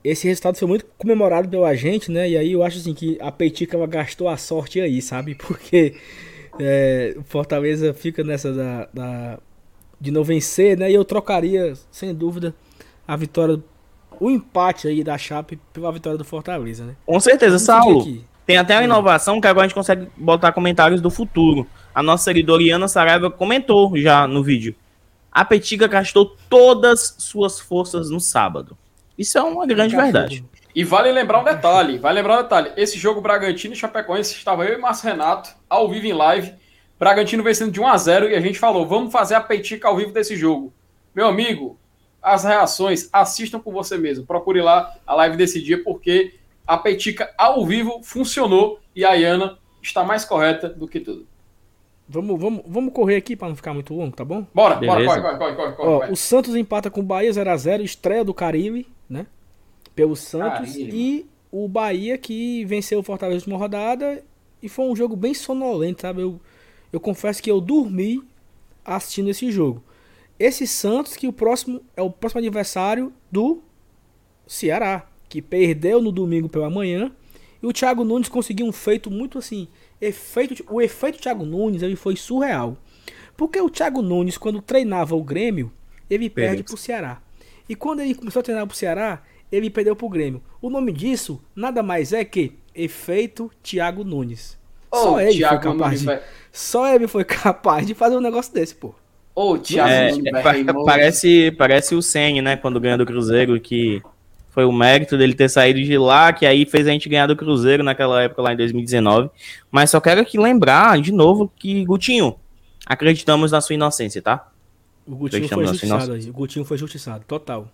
esse 0.05 0.29
resultado 0.29 0.57
foi 0.59 0.69
muito 0.69 0.85
comemorado 0.99 1.49
pela 1.49 1.75
gente, 1.75 2.11
né? 2.13 2.29
E 2.29 2.37
aí 2.37 2.53
eu 2.53 2.63
acho 2.63 2.79
assim 2.79 2.93
que 2.95 3.17
a 3.21 3.33
Peitica 3.33 3.77
ela 3.77 3.87
gastou 3.87 4.29
a 4.29 4.37
sorte 4.37 4.81
aí, 4.81 5.01
sabe? 5.01 5.35
Porque 5.41 5.95
é, 6.61 7.15
o 7.17 7.23
Fortaleza 7.25 7.93
fica 7.95 8.23
nessa 8.23 8.53
da, 8.53 8.89
da- 8.93 9.39
de 10.01 10.11
não 10.11 10.23
vencer, 10.23 10.77
né? 10.77 10.91
E 10.91 10.95
eu 10.95 11.05
trocaria, 11.05 11.73
sem 11.91 12.13
dúvida, 12.15 12.55
a 13.09 13.17
vitória, 13.17 13.59
o 14.21 14.31
empate 14.31 14.87
aí 14.87 15.03
da 15.03 15.17
Chape 15.17 15.59
pela 15.73 15.91
vitória 15.91 16.19
do 16.19 16.25
Fortaleza, 16.25 16.85
né? 16.85 16.95
Com 17.07 17.19
certeza, 17.19 17.59
Saulo. 17.59 18.05
Tem 18.47 18.59
até 18.59 18.75
uma 18.77 18.85
inovação 18.85 19.41
que 19.41 19.47
agora 19.47 19.65
a 19.65 19.69
gente 19.69 19.75
consegue 19.75 20.07
botar 20.17 20.53
comentários 20.53 21.01
do 21.01 21.11
futuro. 21.11 21.67
A 21.95 22.03
nossa 22.03 22.25
seguidora 22.25 22.63
Iana 22.63 22.89
Saraiva 22.89 23.31
comentou 23.31 23.97
já 23.97 24.27
no 24.29 24.43
vídeo. 24.43 24.75
A 25.33 25.45
Petiga 25.47 25.87
gastou 25.87 26.37
todas 26.51 27.15
suas 27.19 27.59
forças 27.59 28.11
no 28.11 28.21
sábado. 28.21 28.77
Isso 29.16 29.39
é 29.39 29.43
uma 29.43 29.66
grande 29.66 29.95
verdade. 29.97 30.45
E 30.74 30.82
vale 30.82 31.12
lembrar 31.12 31.41
um 31.41 31.45
detalhe, 31.45 31.99
vale 31.99 32.16
lembrar 32.20 32.41
um 32.41 32.43
detalhe. 32.43 32.73
Esse 32.77 32.99
jogo 32.99 33.20
Bragantino 33.20 33.74
e 33.74 33.77
Chapecoense 33.77 34.35
estava 34.35 34.65
eu 34.65 34.77
e 34.77 34.81
Márcio 34.81 35.09
Renato 35.09 35.51
ao 35.70 35.89
vivo 35.89 36.07
em 36.07 36.12
live. 36.12 36.53
Bragantino 36.99 37.43
vencendo 37.43 37.70
de 37.70 37.81
1 37.81 37.86
a 37.86 37.97
0 37.97 38.28
e 38.31 38.35
a 38.35 38.41
gente 38.41 38.59
falou, 38.59 38.86
vamos 38.86 39.12
fazer 39.12 39.35
a 39.35 39.41
peitica 39.41 39.89
ao 39.89 39.97
vivo 39.97 40.12
desse 40.12 40.36
jogo. 40.36 40.73
Meu 41.15 41.27
amigo, 41.28 41.78
as 42.20 42.43
reações, 42.45 43.09
assistam 43.12 43.61
por 43.61 43.73
você 43.73 43.97
mesmo. 43.97 44.27
Procure 44.27 44.61
lá 44.62 44.93
a 45.07 45.15
live 45.15 45.36
desse 45.36 45.62
dia 45.62 45.82
porque 45.82 46.35
a 46.66 46.77
peitica 46.77 47.32
ao 47.39 47.65
vivo 47.65 48.01
funcionou 48.03 48.81
e 48.97 49.05
a 49.05 49.12
Iana 49.15 49.59
está 49.82 50.03
mais 50.03 50.24
correta 50.24 50.69
do 50.69 50.89
que 50.89 50.99
tudo. 50.99 51.27
Vamos, 52.09 52.41
vamos, 52.41 52.62
vamos 52.66 52.93
correr 52.93 53.16
aqui 53.16 53.35
para 53.36 53.49
não 53.49 53.57
ficar 53.57 53.73
muito 53.73 53.95
longo, 53.95 54.15
tá 54.15 54.24
bom? 54.24 54.47
Bora, 54.53 54.74
bora, 54.74 55.01
Beleza. 55.01 55.20
corre, 55.20 55.23
corre, 55.23 55.39
corre, 55.39 55.55
corre, 55.55 55.73
corre, 55.77 55.89
Ó, 55.89 55.99
corre. 56.01 56.12
o 56.12 56.16
Santos 56.16 56.55
empata 56.55 56.91
com 56.91 57.01
o 57.01 57.05
Bahia 57.05 57.31
0x0, 57.31 57.82
estreia 57.82 58.24
do 58.24 58.35
Caribe, 58.35 58.86
né? 59.09 59.27
Pelo 59.95 60.17
Santos. 60.17 60.73
Caribe. 60.73 60.91
E 60.93 61.27
o 61.51 61.69
Bahia 61.69 62.19
que 62.19 62.65
venceu 62.65 62.99
o 62.99 63.03
Fortaleza 63.03 63.47
na 63.47 63.55
última 63.55 63.59
rodada. 63.59 64.25
E 64.63 64.69
foi 64.69 64.87
um 64.87 64.97
jogo 64.97 65.15
bem 65.15 65.35
sonolento, 65.35 66.03
sabe? 66.03 66.23
Eu, 66.23 66.41
eu 66.93 66.99
confesso 66.99 67.43
que 67.43 67.51
eu 67.51 67.61
dormi 67.61 68.23
assistindo 68.85 69.31
esse 69.31 69.51
jogo. 69.51 69.83
Esse 70.39 70.67
Santos 70.67 71.17
que 71.17 71.29
o 71.29 71.33
próximo 71.33 71.81
é 71.97 72.03
o 72.03 72.11
próximo 72.11 72.41
adversário 72.41 73.13
do 73.31 73.63
Ceará, 74.47 75.07
que 75.29 75.41
perdeu 75.41 76.03
no 76.03 76.11
domingo 76.11 76.49
pela 76.49 76.69
manhã. 76.69 77.13
E 77.63 77.67
o 77.67 77.73
Thiago 77.73 78.05
Nunes 78.05 78.29
conseguiu 78.29 78.67
um 78.67 78.73
feito 78.73 79.11
muito 79.11 79.39
assim. 79.39 79.69
Efeito, 80.01 80.65
o 80.69 80.83
efeito 80.83 81.19
Thiago 81.19 81.45
Nunes 81.45 81.83
ele 81.83 81.97
foi 81.97 82.17
surreal. 82.17 82.77
Porque 83.37 83.61
o 83.61 83.71
Thiago 83.71 84.03
Nunes, 84.03 84.37
quando 84.37 84.61
treinava 84.61 85.15
o 85.15 85.23
Grêmio, 85.23 85.73
ele 86.11 86.29
perde 86.29 86.57
Perdeu. 86.57 86.65
pro 86.65 86.77
Ceará. 86.77 87.23
E 87.69 87.74
quando 87.74 88.01
ele 88.01 88.15
começou 88.15 88.41
a 88.41 88.43
treinar 88.43 88.66
pro 88.66 88.77
Ceará, 88.77 89.23
ele 89.51 89.70
perdeu 89.70 89.95
pro 89.97 90.09
Grêmio. 90.09 90.43
O 90.61 90.69
nome 90.70 90.93
disso 90.93 91.43
nada 91.55 91.82
mais 91.82 92.12
é 92.12 92.24
que 92.24 92.53
efeito 92.74 93.51
Thiago 93.62 94.05
Nunes. 94.05 94.59
Só 94.93 95.15
Ô, 95.15 95.20
ele 95.20 95.39
Thiago 95.39 95.62
foi 95.62 95.73
capaz 95.73 95.78
Nunes, 95.78 96.01
de, 96.01 96.07
velho. 96.07 96.23
só 96.53 96.95
ele 96.95 97.07
foi 97.09 97.24
capaz 97.27 97.86
de 97.86 97.95
fazer 97.95 98.16
um 98.16 98.20
negócio 98.20 98.53
desse, 98.53 98.74
pô. 98.74 98.95
Ô, 99.35 99.59
Thiago 99.59 99.89
É, 99.91 100.11
Nunes, 100.11 100.27
é, 100.27 100.73
parece, 100.85 101.51
parece 101.59 101.95
o 101.95 102.03
Senna, 102.03 102.43
né? 102.43 102.57
Quando 102.57 102.81
ganha 102.81 102.97
do 102.99 103.07
Cruzeiro, 103.07 103.59
que 103.61 104.03
foi 104.51 104.65
o 104.65 104.70
mérito 104.73 105.19
dele 105.19 105.35
ter 105.35 105.49
saído 105.49 105.82
de 105.82 105.99
lá, 105.99 106.32
que 106.32 106.47
aí 106.47 106.65
fez 106.65 106.86
a 106.86 106.91
gente 106.93 107.09
ganhar 107.09 107.27
do 107.27 107.35
Cruzeiro 107.35 107.82
naquela 107.82 108.23
época 108.23 108.41
lá 108.43 108.53
em 108.53 108.57
2019. 108.57 109.31
Mas 109.70 109.91
só 109.91 110.01
quero 110.01 110.20
aqui 110.20 110.39
lembrar 110.39 111.01
de 111.01 111.11
novo 111.12 111.51
que, 111.57 111.85
Gutinho, 111.85 112.36
acreditamos 112.86 113.51
na 113.51 113.61
sua 113.61 113.74
inocência, 113.74 114.23
tá? 114.23 114.49
O 115.07 115.15
Gutinho 115.17 115.49
foi 115.49 115.65
assim, 115.65 115.73
justiçado 115.73 116.13
aí. 116.13 116.31
O 116.31 116.33
Gutinho 116.33 116.65
foi 116.65 116.79
justiçado, 116.79 117.25
total. 117.27 117.69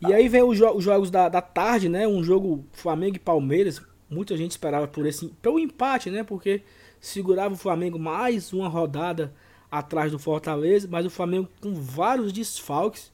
E 0.00 0.12
aí 0.12 0.28
vem 0.28 0.42
os, 0.42 0.56
jo- 0.58 0.72
os 0.72 0.84
jogos 0.84 1.10
da, 1.10 1.28
da 1.28 1.40
tarde, 1.40 1.88
né? 1.88 2.06
Um 2.06 2.22
jogo 2.22 2.64
Flamengo 2.72 3.16
e 3.16 3.18
Palmeiras. 3.18 3.80
Muita 4.08 4.36
gente 4.36 4.52
esperava 4.52 4.86
por 4.86 5.06
esse, 5.06 5.28
pelo 5.42 5.58
empate, 5.58 6.10
né? 6.10 6.22
Porque 6.22 6.62
segurava 7.00 7.54
o 7.54 7.56
Flamengo 7.58 7.98
mais 7.98 8.52
uma 8.52 8.68
rodada 8.68 9.32
atrás 9.70 10.12
do 10.12 10.18
Fortaleza, 10.18 10.86
mas 10.90 11.04
o 11.04 11.10
Flamengo 11.10 11.48
com 11.60 11.74
vários 11.74 12.32
desfalques 12.32 13.10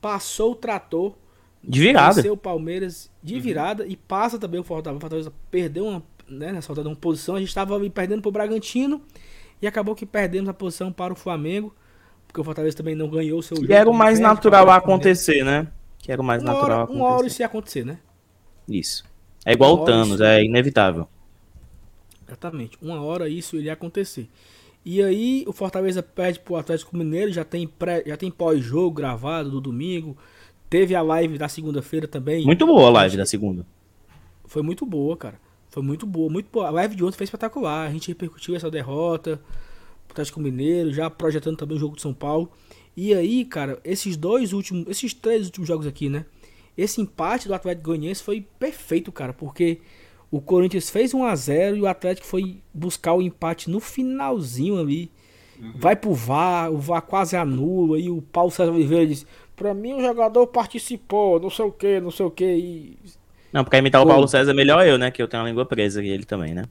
passou 0.00 0.52
o 0.52 0.54
trator, 0.54 1.14
De 1.62 1.80
virada. 1.80 2.14
venceu 2.16 2.34
o 2.34 2.36
Palmeiras 2.36 3.10
de 3.22 3.40
virada 3.40 3.84
e 3.86 3.96
passa 3.96 4.38
também 4.38 4.60
o 4.60 4.64
Fortaleza. 4.64 4.98
O 4.98 5.00
Fortaleza 5.00 5.32
perdeu 5.50 5.86
uma, 5.86 6.02
né, 6.28 6.52
nessa 6.52 6.68
rodada 6.68 6.88
uma 6.88 6.94
posição, 6.96 7.34
a 7.34 7.40
gente 7.40 7.48
estava 7.48 7.78
perdendo 7.90 8.22
pro 8.22 8.30
Bragantino 8.30 9.02
e 9.60 9.66
acabou 9.66 9.94
que 9.96 10.06
perdemos 10.06 10.48
a 10.48 10.54
posição 10.54 10.92
para 10.92 11.12
o 11.12 11.16
Flamengo. 11.16 11.74
Porque 12.28 12.40
o 12.40 12.44
Fortaleza 12.44 12.76
também 12.76 12.94
não 12.94 13.08
ganhou 13.08 13.40
o 13.40 13.42
seu 13.42 13.56
Que 13.56 13.72
era 13.72 13.90
o 13.90 13.94
mais 13.94 14.18
Perde 14.18 14.34
natural 14.34 14.70
acontecer, 14.70 15.42
né? 15.44 15.66
Que 15.98 16.12
era 16.12 16.20
o 16.20 16.24
mais 16.24 16.42
Uma 16.42 16.52
natural 16.52 16.82
hora, 16.82 16.90
uma 16.90 17.04
hora 17.04 17.12
acontecer. 17.14 17.26
isso 17.32 17.42
ia 17.42 17.46
acontecer, 17.46 17.84
né? 17.84 17.98
Isso. 18.68 19.04
É 19.44 19.52
igual 19.52 19.74
Uma 19.74 19.82
o 19.82 19.84
Thanos, 19.84 20.20
é 20.20 20.44
inevitável. 20.44 21.08
Exatamente. 22.26 22.76
Uma 22.80 23.02
hora 23.02 23.28
isso 23.28 23.56
iria 23.56 23.72
acontecer. 23.72 24.28
E 24.84 25.02
aí 25.02 25.44
o 25.46 25.52
Fortaleza 25.52 26.02
perde 26.02 26.38
pro 26.38 26.56
Atlético 26.56 26.96
Mineiro, 26.96 27.32
já 27.32 27.44
tem, 27.44 27.66
pré, 27.66 28.04
já 28.06 28.16
tem 28.16 28.30
pós-jogo 28.30 28.90
gravado 28.94 29.50
do 29.50 29.60
domingo. 29.60 30.16
Teve 30.68 30.94
a 30.94 31.00
live 31.02 31.38
da 31.38 31.48
segunda-feira 31.48 32.06
também. 32.06 32.44
Muito 32.44 32.66
boa 32.66 32.88
a 32.88 32.90
live 32.90 33.16
da 33.16 33.24
segunda. 33.24 33.66
Foi 34.44 34.62
muito 34.62 34.84
boa, 34.84 35.16
cara. 35.16 35.40
Foi 35.70 35.82
muito 35.82 36.06
boa, 36.06 36.30
muito 36.30 36.48
boa. 36.50 36.66
A 36.68 36.70
live 36.70 36.94
de 36.94 37.04
ontem 37.04 37.16
foi 37.16 37.24
espetacular. 37.24 37.86
A 37.88 37.90
gente 37.90 38.08
repercutiu 38.08 38.54
essa 38.54 38.70
derrota 38.70 39.40
Atlético 40.12 40.40
Mineiro, 40.40 40.92
já 40.92 41.08
projetando 41.08 41.56
também 41.56 41.76
o 41.76 41.80
jogo 41.80 41.96
de 41.96 42.02
São 42.02 42.14
Paulo. 42.14 42.50
E 42.96 43.14
aí, 43.14 43.44
cara, 43.44 43.78
esses 43.84 44.16
dois 44.16 44.52
últimos, 44.52 44.88
esses 44.88 45.14
três 45.14 45.46
últimos 45.46 45.68
jogos 45.68 45.86
aqui, 45.86 46.08
né? 46.08 46.24
Esse 46.76 47.00
empate 47.00 47.48
do 47.48 47.54
Atlético 47.54 47.86
Goianiense 47.86 48.22
foi 48.22 48.44
perfeito, 48.58 49.10
cara, 49.10 49.32
porque 49.32 49.80
o 50.30 50.40
Corinthians 50.40 50.90
fez 50.90 51.14
1 51.14 51.24
a 51.24 51.34
0 51.34 51.76
e 51.76 51.80
o 51.80 51.86
Atlético 51.86 52.26
foi 52.26 52.58
buscar 52.72 53.14
o 53.14 53.22
empate 53.22 53.70
no 53.70 53.80
finalzinho 53.80 54.78
ali. 54.78 55.10
Vai 55.74 55.96
pro 55.96 56.14
VAR, 56.14 56.70
o 56.70 56.78
VAR 56.78 57.02
quase 57.02 57.36
anula 57.36 57.98
e 57.98 58.08
o 58.08 58.22
Paulo 58.22 58.50
César 58.50 58.70
Oliveira 58.70 59.06
diz: 59.06 59.26
"Pra 59.56 59.74
mim 59.74 59.94
o 59.94 60.00
jogador 60.00 60.46
participou, 60.46 61.40
não 61.40 61.50
sei 61.50 61.64
o 61.64 61.72
que, 61.72 62.00
não 62.00 62.12
sei 62.12 62.26
o 62.26 62.30
que 62.30 62.44
e 62.44 62.96
Não, 63.52 63.64
pra 63.64 63.78
imitar 63.78 64.00
o 64.00 64.04
Pô. 64.04 64.10
Paulo 64.10 64.28
César, 64.28 64.54
melhor 64.54 64.86
eu, 64.86 64.96
né? 64.98 65.10
Que 65.10 65.20
eu 65.20 65.26
tenho 65.26 65.42
a 65.42 65.46
língua 65.46 65.66
presa 65.66 66.02
e 66.02 66.08
ele 66.08 66.24
também, 66.24 66.54
né? 66.54 66.64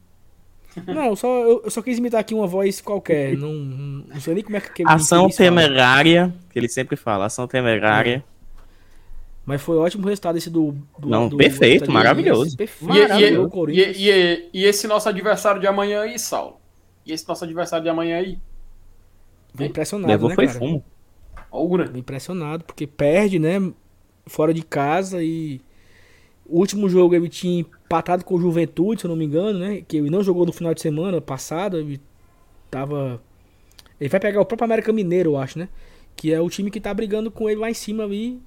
Não, 0.85 1.15
só, 1.15 1.27
eu, 1.43 1.61
eu 1.65 1.71
só 1.71 1.81
quis 1.81 1.97
imitar 1.97 2.19
aqui 2.19 2.33
uma 2.33 2.45
voz 2.47 2.81
qualquer. 2.81 3.35
Não, 3.37 3.53
não 3.53 4.19
sei 4.19 4.33
nem 4.35 4.43
como 4.43 4.57
é 4.57 4.61
que 4.61 4.81
ele 4.83 4.89
Ação 4.91 5.29
temerária, 5.29 6.33
que 6.49 6.59
ele 6.59 6.69
sempre 6.69 6.95
fala, 6.95 7.25
ação 7.25 7.47
temerária. 7.47 8.23
Mas 9.45 9.61
foi 9.61 9.77
ótimo 9.77 10.03
o 10.05 10.09
resultado 10.09 10.37
esse 10.37 10.49
do. 10.49 10.75
do 10.99 11.07
Não, 11.09 11.29
do- 11.29 11.37
perfeito, 11.37 11.85
do- 11.85 11.91
maravilhoso. 11.91 12.57
Perfeito. 12.57 12.93
E, 12.93 12.97
e- 12.97 13.07
Maravilhoso, 13.07 13.69
e- 13.71 14.09
e- 14.09 14.49
e 14.53 14.65
esse 14.65 14.87
nosso 14.87 15.07
adversário 15.07 15.61
de 15.61 15.67
amanhã 15.67 16.01
aí, 16.01 16.19
Saulo? 16.19 16.57
E 17.05 17.13
esse 17.13 17.25
nosso 17.27 17.45
adversário 17.45 17.83
de 17.83 17.89
amanhã 17.89 18.17
aí? 18.17 18.37
Bem 19.53 19.67
impressionado, 19.69 20.11
Levou 20.11 20.29
né, 20.29 20.35
foi 20.35 20.47
cara? 20.47 20.59
fumo. 20.59 20.83
Bem 21.87 22.01
impressionado, 22.01 22.65
porque 22.65 22.85
perde, 22.85 23.39
né? 23.39 23.71
Fora 24.25 24.53
de 24.53 24.61
casa 24.63 25.23
e. 25.23 25.61
O 26.49 26.59
último 26.59 26.87
jogo 26.87 27.13
ele 27.13 27.27
tinha 27.27 27.59
empatado 27.59 28.23
com 28.23 28.35
o 28.35 28.39
Juventude, 28.39 29.01
se 29.01 29.07
eu 29.07 29.09
não 29.09 29.15
me 29.15 29.25
engano, 29.25 29.59
né? 29.59 29.83
Que 29.87 29.97
ele 29.97 30.09
não 30.09 30.23
jogou 30.23 30.45
no 30.45 30.53
final 30.53 30.73
de 30.73 30.81
semana 30.81 31.19
passado. 31.19 31.77
Ele 31.77 31.99
tava. 32.71 33.21
Ele 33.99 34.09
vai 34.09 34.19
pegar 34.19 34.41
o 34.41 34.45
próprio 34.45 34.65
América 34.65 34.93
Mineiro, 34.93 35.31
eu 35.31 35.37
acho, 35.37 35.59
né? 35.59 35.67
Que 36.15 36.33
é 36.33 36.39
o 36.39 36.49
time 36.49 36.71
que 36.71 36.79
tá 36.79 36.93
brigando 36.93 37.29
com 37.29 37.49
ele 37.49 37.59
lá 37.59 37.69
em 37.69 37.73
cima 37.73 38.03
ali. 38.03 38.39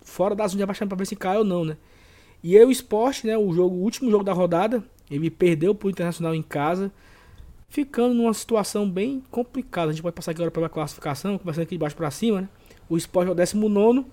Fora 0.00 0.34
da 0.34 0.46
zona 0.46 0.66
de 0.66 0.86
pra 0.86 0.96
ver 0.96 1.06
se 1.06 1.16
cai 1.16 1.36
ou 1.36 1.44
não, 1.44 1.64
né? 1.64 1.76
E 2.42 2.56
aí 2.56 2.64
o 2.64 2.70
esporte, 2.70 3.26
né? 3.26 3.36
O 3.36 3.52
jogo, 3.52 3.74
o 3.76 3.80
último 3.80 4.10
jogo 4.10 4.24
da 4.24 4.32
rodada, 4.32 4.84
ele 5.10 5.30
perdeu 5.30 5.74
pro 5.74 5.90
Internacional 5.90 6.34
em 6.34 6.42
casa. 6.42 6.92
Ficando 7.68 8.14
numa 8.14 8.32
situação 8.32 8.88
bem 8.88 9.22
complicada. 9.30 9.90
A 9.90 9.92
gente 9.92 10.02
pode 10.02 10.14
passar 10.14 10.30
aqui 10.30 10.40
agora 10.40 10.50
pela 10.50 10.68
classificação, 10.68 11.38
começando 11.38 11.62
aqui 11.62 11.74
de 11.74 11.78
baixo 11.78 11.96
pra 11.96 12.10
cima, 12.10 12.42
né? 12.42 12.48
O 12.88 12.96
Sport 12.96 13.28
é 13.28 13.30
o 13.32 13.34
19, 13.34 14.04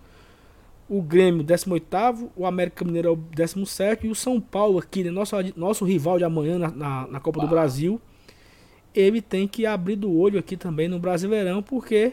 o 0.94 1.02
Grêmio 1.02 1.42
18, 1.42 2.32
o 2.36 2.46
América 2.46 2.84
Mineiro 2.84 3.08
é 3.08 3.12
o 3.12 3.16
17 3.16 4.08
e 4.08 4.10
o 4.10 4.16
São 4.16 4.42
Paulo 4.42 4.78
aqui, 4.78 5.06
né? 5.06 5.10
nosso, 5.10 5.34
nosso 5.56 5.86
rival 5.86 6.18
de 6.18 6.26
amanhã 6.26 6.60
na, 6.60 6.70
na, 6.70 7.08
na 7.08 7.20
Copa 7.22 7.40
do 7.40 7.48
Brasil, 7.48 8.02
ele 8.94 9.22
tem 9.22 9.48
que 9.48 9.66
abrir 9.66 9.96
do 9.96 10.12
olho 10.14 10.38
aqui 10.38 10.58
também 10.58 10.90
no 10.90 11.00
Brasileirão, 11.00 11.64
porque 11.64 12.12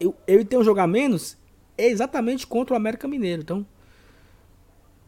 eu- 0.00 0.12
ele 0.26 0.44
tem 0.44 0.58
um 0.58 0.64
jogo 0.64 0.80
a 0.80 0.88
menos 0.88 1.38
exatamente 1.76 2.48
contra 2.48 2.74
o 2.74 2.76
América 2.76 3.06
Mineiro. 3.06 3.42
Então, 3.42 3.64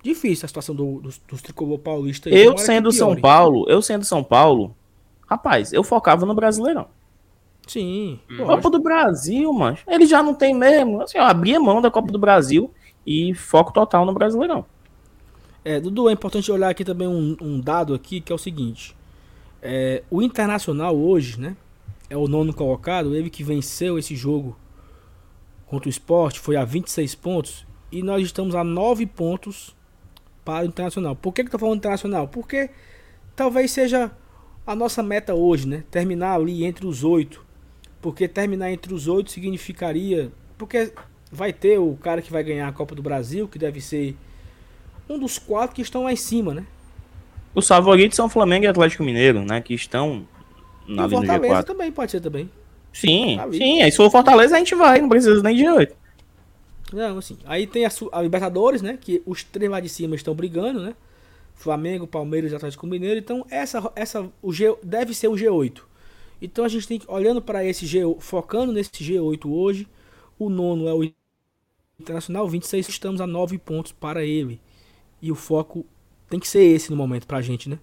difícil 0.01 0.45
a 0.45 0.49
situação 0.49 0.73
do, 0.73 1.01
dos, 1.01 1.19
dos 1.29 1.43
tricolor 1.43 1.79
paulistas. 1.81 2.33
aí. 2.33 2.39
Eu 2.39 2.57
sendo 2.57 2.93
São. 2.93 3.17
Paulo, 3.21 3.67
eu 3.69 3.83
sendo 3.83 4.05
São 4.05 4.23
Paulo, 4.23 4.77
rapaz, 5.27 5.73
eu 5.73 5.83
focava 5.83 6.25
no 6.25 6.35
Brasileirão. 6.35 6.87
Sim, 7.71 8.19
lógico. 8.29 8.47
Copa 8.47 8.71
do 8.71 8.83
Brasil, 8.83 9.53
mano. 9.53 9.79
Ele 9.87 10.05
já 10.05 10.25
não 10.25 10.35
tem 10.35 10.53
mesmo. 10.53 11.03
Assim, 11.03 11.19
eu 11.19 11.23
abria 11.23 11.61
mão 11.61 11.81
da 11.81 11.89
Copa 11.89 12.11
do 12.11 12.19
Brasil 12.19 12.75
e 13.07 13.33
foco 13.33 13.73
total 13.73 14.05
no 14.05 14.13
Brasileirão. 14.13 14.67
É, 15.65 15.79
Dudu, 15.79 16.09
é 16.09 16.13
importante 16.13 16.51
olhar 16.51 16.69
aqui 16.69 16.85
também 16.85 17.07
um, 17.07 17.37
um 17.41 17.61
dado 17.61 17.95
aqui 17.95 18.21
que 18.21 18.33
é 18.33 18.35
o 18.35 18.39
seguinte. 18.39 18.97
É, 19.63 20.03
o 20.11 20.21
Internacional 20.21 20.97
hoje, 20.97 21.39
né? 21.39 21.57
É 22.09 22.17
o 22.17 22.27
nono 22.27 22.53
colocado, 22.53 23.15
ele 23.15 23.31
que 23.31 23.45
venceu 23.45 23.97
esse 23.97 24.17
jogo 24.17 24.59
contra 25.65 25.89
o 25.89 25.91
Sport, 25.91 26.39
foi 26.39 26.57
a 26.57 26.65
26 26.65 27.15
pontos. 27.15 27.65
E 27.93 28.03
nós 28.03 28.25
estamos 28.25 28.57
a 28.57 28.65
9 28.65 29.07
pontos 29.07 29.77
para 30.45 30.65
o 30.65 30.67
Internacional. 30.67 31.15
Por 31.15 31.33
que, 31.33 31.45
que 31.45 31.47
eu 31.47 31.53
tô 31.53 31.59
falando 31.61 31.79
Internacional? 31.79 32.27
Porque 32.27 32.69
talvez 33.37 33.71
seja 33.71 34.11
a 34.67 34.75
nossa 34.75 35.05
meta 35.05 35.35
hoje, 35.35 35.69
né? 35.69 35.85
Terminar 35.89 36.35
ali 36.35 36.65
entre 36.65 36.85
os 36.85 37.05
oito. 37.05 37.49
Porque 38.01 38.27
terminar 38.29 38.71
entre 38.73 38.95
os 38.95 39.07
oito 39.09 39.31
significaria. 39.31 40.33
Porque 40.59 40.93
vai 41.31 41.53
ter 41.53 41.79
o 41.79 41.97
cara 41.97 42.23
que 42.23 42.31
vai 42.33 42.43
ganhar 42.43 42.69
a 42.69 42.73
Copa 42.73 42.95
do 42.95 43.03
Brasil, 43.03 43.49
que 43.49 43.59
deve 43.59 43.81
ser 43.81 44.17
um 45.09 45.19
dos 45.19 45.39
quatro 45.39 45.75
que 45.77 45.83
estão 45.83 46.05
lá 46.05 46.13
em 46.13 46.17
cima, 46.17 46.55
né? 46.55 46.67
Os 47.55 47.67
favoritos 47.67 48.17
são 48.17 48.29
Flamengo 48.29 48.65
e 48.65 48.69
Atlético 48.69 49.03
Mineiro, 49.05 49.45
né? 49.45 49.61
Que 49.61 49.75
estão 49.75 50.29
E 50.87 50.95
na 50.95 51.03
o 51.03 51.07
ali 51.07 51.19
no 51.19 51.27
Fortaleza 51.27 51.63
G4. 51.63 51.65
também 51.65 51.93
pode 51.93 52.11
ser 52.13 52.21
também. 52.21 52.51
Sim, 52.93 53.39
Ali. 53.39 53.59
sim. 53.59 53.83
Aí 53.83 53.91
se 53.91 53.97
for 53.97 54.11
Fortaleza, 54.11 54.57
a 54.57 54.59
gente 54.59 54.75
vai, 54.75 55.01
não 55.01 55.09
precisa 55.09 55.43
nem 55.43 55.57
de 55.57 55.69
8. 55.69 55.97
Não, 56.93 57.19
assim. 57.19 57.39
Aí 57.45 57.67
tem 57.67 57.85
a, 57.87 57.91
a 58.13 58.23
Libertadores, 58.23 58.83
né? 58.83 58.99
Que 59.01 59.23
os 59.25 59.45
três 59.45 59.71
lá 59.71 59.81
de 59.81 59.89
cima 59.89 60.17
estão 60.17 60.35
brigando, 60.35 60.81
né? 60.83 60.95
Flamengo, 61.55 62.07
Palmeiras 62.07 62.53
e 62.53 62.55
Atlético 62.57 62.87
Mineiro. 62.87 63.19
Então, 63.19 63.47
essa, 63.51 63.93
essa 63.95 64.29
o 64.43 64.53
G, 64.53 64.75
deve 64.83 65.15
ser 65.15 65.29
o 65.29 65.33
G8. 65.35 65.83
Então, 66.41 66.65
a 66.65 66.69
gente 66.69 66.89
tem 66.89 66.99
que, 66.99 67.11
olhando 67.11 67.43
para 67.43 67.65
esse 67.65 67.87
G, 67.87 68.01
focando 68.19 68.73
nesse 68.73 68.91
G8 68.91 69.47
hoje, 69.51 69.89
o 70.39 70.49
nono 70.49 70.89
é 70.89 70.95
o 70.95 71.05
Internacional, 72.01 72.49
26, 72.49 72.89
estamos 72.89 73.21
a 73.21 73.27
9 73.27 73.59
pontos 73.59 73.93
para 73.93 74.25
ele. 74.25 74.61
E 75.21 75.31
o 75.31 75.35
foco 75.35 75.85
tem 76.31 76.41
que 76.41 76.49
ser 76.49 76.63
esse 76.63 76.91
no 76.91 76.97
momento 76.97 77.27
pra 77.27 77.43
gente, 77.43 77.69
né? 77.69 77.79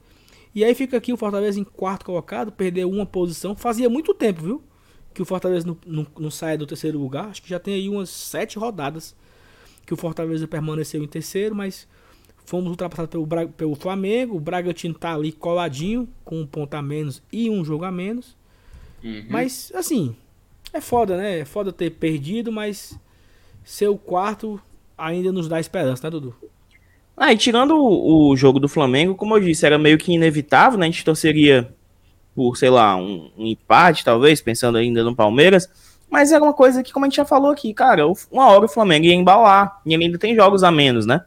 E 0.56 0.64
aí 0.64 0.74
fica 0.74 0.98
aqui 0.98 1.14
o 1.14 1.18
Fortaleza 1.18 1.60
em 1.60 1.64
quarto 1.64 2.06
colocado, 2.06 2.52
perdeu 2.52 2.90
uma 2.90 3.06
posição. 3.06 3.56
Fazia 3.56 3.90
muito 3.90 4.14
tempo, 4.14 4.42
viu? 4.42 4.64
Que 5.14 5.22
o 5.22 5.26
Fortaleza 5.26 5.68
não, 5.68 5.78
não, 5.86 6.08
não 6.18 6.32
sai 6.32 6.58
do 6.58 6.66
terceiro 6.66 6.98
lugar. 6.98 7.28
Acho 7.28 7.44
que 7.44 7.50
já 7.50 7.60
tem 7.60 7.76
aí 7.76 7.90
umas 7.90 8.10
sete 8.10 8.58
rodadas 8.58 9.16
que 9.86 9.94
o 9.94 9.98
Fortaleza 9.98 10.48
permaneceu 10.48 11.04
em 11.04 11.08
terceiro, 11.08 11.56
mas 11.56 11.88
fomos 12.46 12.70
ultrapassados 12.70 13.12
pelo, 13.12 13.50
pelo 13.50 13.76
Flamengo. 13.76 14.36
O 14.36 14.40
Bragantino 14.40 14.96
tá 14.96 15.14
ali 15.14 15.32
coladinho, 15.32 16.10
com 16.26 16.42
um 16.42 16.48
ponto 16.48 16.74
a 16.74 16.82
menos 16.82 17.22
e 17.32 17.50
um 17.50 17.64
jogo 17.64 17.86
a 17.86 17.92
menos. 17.92 18.37
Uhum. 19.08 19.26
Mas, 19.30 19.72
assim, 19.74 20.16
é 20.74 20.82
foda, 20.82 21.16
né? 21.16 21.40
É 21.40 21.46
foda 21.46 21.72
ter 21.72 21.92
perdido, 21.92 22.52
mas 22.52 23.00
ser 23.64 23.88
o 23.88 23.98
quarto 23.98 24.60
ainda 24.98 25.32
nos 25.32 25.48
dá 25.48 25.60
esperança, 25.60 26.06
né, 26.06 26.12
Dudu? 26.12 26.36
Ah, 27.16 27.32
e 27.32 27.38
tirando 27.38 27.76
o, 27.76 28.30
o 28.30 28.36
jogo 28.36 28.60
do 28.60 28.68
Flamengo, 28.68 29.16
como 29.16 29.36
eu 29.36 29.40
disse, 29.40 29.66
era 29.66 29.78
meio 29.78 29.98
que 29.98 30.12
inevitável, 30.12 30.78
né? 30.78 30.86
A 30.86 30.90
gente 30.90 31.06
torceria 31.06 31.74
por, 32.36 32.58
sei 32.58 32.70
lá, 32.70 32.96
um, 32.96 33.32
um 33.38 33.48
empate, 33.48 34.04
talvez, 34.04 34.42
pensando 34.42 34.78
ainda 34.78 35.04
no 35.04 35.16
Palmeiras. 35.16 35.70
Mas 36.10 36.32
era 36.32 36.44
uma 36.44 36.54
coisa 36.54 36.84
que, 36.84 36.94
como 36.94 37.06
a 37.06 37.10
gente 37.10 37.18
já 37.18 37.26
falou 37.26 37.52
aqui, 37.52 37.74
cara, 37.74 38.04
uma 38.32 38.48
hora 38.48 38.66
o 38.66 38.70
Flamengo 38.70 39.06
ia 39.06 39.14
embalar. 39.14 39.82
E 39.86 39.94
ele 39.94 40.06
ainda 40.06 40.18
tem 40.18 40.36
jogos 40.36 40.64
a 40.64 40.72
menos, 40.72 41.06
né? 41.06 41.22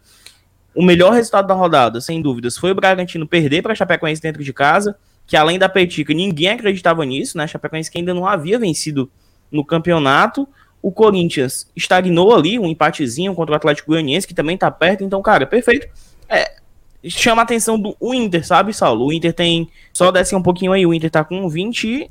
O 0.74 0.84
melhor 0.84 1.12
resultado 1.12 1.48
da 1.48 1.54
rodada, 1.54 2.00
sem 2.00 2.22
dúvidas, 2.22 2.56
foi 2.56 2.70
o 2.70 2.74
Bragantino 2.74 3.26
perder 3.26 3.62
para 3.62 3.72
a 3.72 3.74
Chapecoense 3.74 4.22
dentro 4.22 4.44
de 4.44 4.52
casa, 4.52 4.96
que 5.30 5.36
além 5.36 5.60
da 5.60 5.68
Petica, 5.68 6.12
ninguém 6.12 6.48
acreditava 6.48 7.04
nisso, 7.04 7.38
né? 7.38 7.44
A 7.44 7.46
Chapecoense 7.46 7.88
que 7.88 7.96
ainda 7.96 8.12
não 8.12 8.26
havia 8.26 8.58
vencido 8.58 9.08
no 9.48 9.64
campeonato. 9.64 10.46
O 10.82 10.90
Corinthians 10.90 11.70
estagnou 11.76 12.34
ali, 12.34 12.58
um 12.58 12.66
empatezinho 12.66 13.32
contra 13.32 13.52
o 13.52 13.56
Atlético 13.56 13.92
Goianiense, 13.92 14.26
que 14.26 14.34
também 14.34 14.58
tá 14.58 14.68
perto. 14.72 15.04
Então, 15.04 15.22
cara, 15.22 15.46
perfeito. 15.46 15.86
É, 16.28 16.56
chama 17.04 17.42
a 17.42 17.44
atenção 17.44 17.78
do 17.78 17.96
Inter, 18.12 18.44
sabe, 18.44 18.74
Saulo? 18.74 19.06
O 19.06 19.12
Inter 19.12 19.32
tem. 19.32 19.70
Só 19.92 20.10
desce 20.10 20.34
um 20.34 20.42
pouquinho 20.42 20.72
aí, 20.72 20.84
o 20.84 20.92
Inter 20.92 21.08
tá 21.08 21.22
com 21.22 21.48
20. 21.48 22.10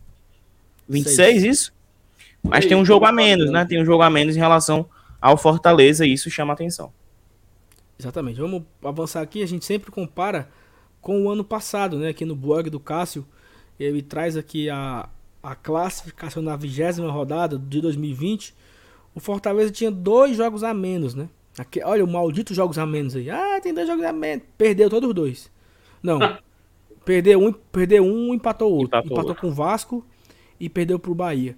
26, 0.88 1.44
isso? 1.44 1.74
Mas 2.42 2.66
tem 2.66 2.78
um 2.78 2.86
jogo 2.86 3.06
a 3.06 3.12
menos, 3.12 3.52
né? 3.52 3.66
Tem 3.66 3.82
um 3.82 3.86
jogo 3.86 4.02
a 4.02 4.10
menos 4.10 4.38
em 4.38 4.40
relação 4.40 4.90
ao 5.20 5.36
Fortaleza, 5.36 6.06
e 6.06 6.14
isso 6.14 6.30
chama 6.30 6.54
a 6.54 6.56
atenção. 6.56 6.94
Exatamente. 8.00 8.40
Vamos 8.40 8.64
avançar 8.82 9.22
aqui. 9.22 9.44
A 9.44 9.46
gente 9.46 9.66
sempre 9.66 9.92
compara 9.92 10.48
com 11.02 11.26
o 11.26 11.30
ano 11.30 11.44
passado, 11.44 11.98
né? 11.98 12.10
Aqui 12.10 12.26
no 12.26 12.36
blog 12.36 12.70
do 12.70 12.80
Cássio, 12.80 13.26
ele 13.80 14.02
traz 14.02 14.36
aqui 14.36 14.70
a, 14.70 15.10
a 15.42 15.56
classificação 15.56 16.42
na 16.44 16.56
vigésima 16.56 17.12
rodada 17.12 17.58
de 17.58 17.82
2020. 17.82 18.54
O 19.16 19.20
Fortaleza 19.20 19.72
tinha 19.72 19.92
dois 19.92 20.38
jogos 20.38 20.64
a 20.64 20.74
menos, 20.74 21.16
né? 21.16 21.30
Aqui, 21.58 21.82
olha 21.84 22.04
o 22.04 22.08
maldito 22.08 22.54
jogos 22.54 22.78
a 22.78 22.86
menos 22.86 23.16
aí. 23.16 23.30
Ah, 23.30 23.60
tem 23.62 23.74
dois 23.74 23.88
jogos 23.88 24.04
a 24.06 24.14
menos. 24.14 24.46
Perdeu 24.58 24.90
todos 24.90 25.10
os 25.10 25.16
dois. 25.16 25.52
Não. 26.02 26.20
perdeu 27.04 27.40
um, 27.40 27.52
perdeu 27.52 28.04
um, 28.04 28.34
empatou 28.34 28.72
o 28.72 28.76
outro. 28.76 29.00
Empatou 29.00 29.18
Empatou, 29.18 29.36
com 29.36 29.48
o 29.48 29.52
Vasco 29.52 30.06
e 30.60 30.70
perdeu 30.70 31.00
pro 31.00 31.16
Bahia. 31.16 31.58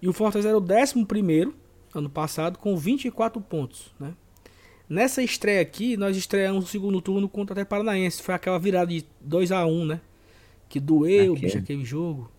E 0.00 0.08
o 0.08 0.12
Fortaleza 0.12 0.48
era 0.48 0.58
o 0.58 0.62
11 0.62 1.52
ano 1.94 2.10
passado 2.10 2.58
com 2.58 2.76
24 2.76 3.40
pontos, 3.40 3.92
né? 3.98 4.14
Nessa 4.88 5.22
estreia 5.22 5.62
aqui, 5.62 5.96
nós 5.96 6.16
estreamos 6.16 6.64
o 6.64 6.68
segundo 6.68 7.00
turno 7.00 7.28
contra 7.28 7.62
o 7.62 7.66
Paranaense. 7.66 8.22
Foi 8.22 8.34
aquela 8.34 8.58
virada 8.58 8.88
de 8.88 9.04
2 9.20 9.50
a 9.50 9.64
1 9.64 9.84
né? 9.86 10.00
Que 10.68 10.78
doeu, 10.78 11.32
Aquele. 11.32 11.46
bicho, 11.46 11.58
aquele 11.58 11.84
jogo. 11.84 12.30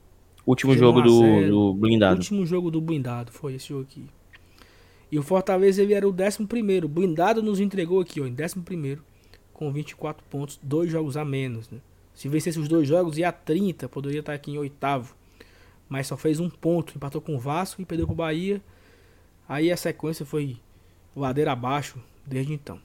Último 0.45 0.73
Chegou 0.73 0.89
jogo 0.89 1.01
do, 1.01 1.47
do 1.47 1.73
blindado. 1.73 2.17
Último 2.17 2.45
jogo 2.45 2.69
do 2.69 2.79
blindado, 2.79 3.31
foi 3.31 3.55
esse 3.55 3.69
jogo 3.69 3.81
aqui. 3.81 4.05
E 5.11 5.17
o 5.17 5.23
Fortaleza 5.23 5.81
ele 5.81 5.93
era 5.93 6.07
o 6.07 6.11
11 6.11 6.85
O 6.85 6.87
blindado 6.87 7.41
nos 7.41 7.59
entregou 7.59 7.99
aqui, 7.99 8.21
ó, 8.21 8.27
em 8.27 8.35
11 8.39 8.99
com 9.53 9.71
24 9.71 10.23
pontos, 10.29 10.59
dois 10.61 10.91
jogos 10.91 11.17
a 11.17 11.25
menos, 11.25 11.69
né? 11.69 11.79
Se 12.13 12.29
vencesse 12.29 12.59
os 12.59 12.67
dois 12.67 12.87
jogos, 12.87 13.17
ia 13.17 13.29
a 13.29 13.31
30, 13.31 13.89
poderia 13.89 14.19
estar 14.19 14.33
aqui 14.33 14.51
em 14.51 14.57
oitavo. 14.57 15.15
Mas 15.89 16.07
só 16.07 16.15
fez 16.15 16.39
um 16.39 16.49
ponto, 16.49 16.93
empatou 16.95 17.21
com 17.21 17.35
o 17.35 17.39
Vasco 17.39 17.81
e 17.81 17.85
perdeu 17.85 18.05
pro 18.05 18.15
Bahia. 18.15 18.61
Aí 19.47 19.71
a 19.71 19.77
sequência 19.77 20.25
foi 20.25 20.57
ladeira 21.15 21.51
abaixo 21.51 21.99
desde 22.25 22.53
então. 22.53 22.79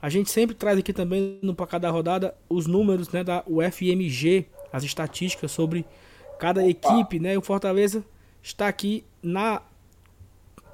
A 0.00 0.08
gente 0.08 0.30
sempre 0.30 0.54
traz 0.56 0.78
aqui 0.78 0.92
também 0.92 1.38
no 1.42 1.54
placar 1.54 1.78
da 1.78 1.90
rodada 1.90 2.34
os 2.48 2.66
números 2.66 3.08
né, 3.10 3.22
da 3.22 3.44
UFMG, 3.46 4.46
as 4.72 4.82
estatísticas 4.82 5.52
sobre 5.52 5.84
cada 6.38 6.66
equipe, 6.66 7.20
né? 7.20 7.38
O 7.38 7.42
Fortaleza 7.42 8.04
está 8.42 8.66
aqui 8.66 9.04
na 9.22 9.62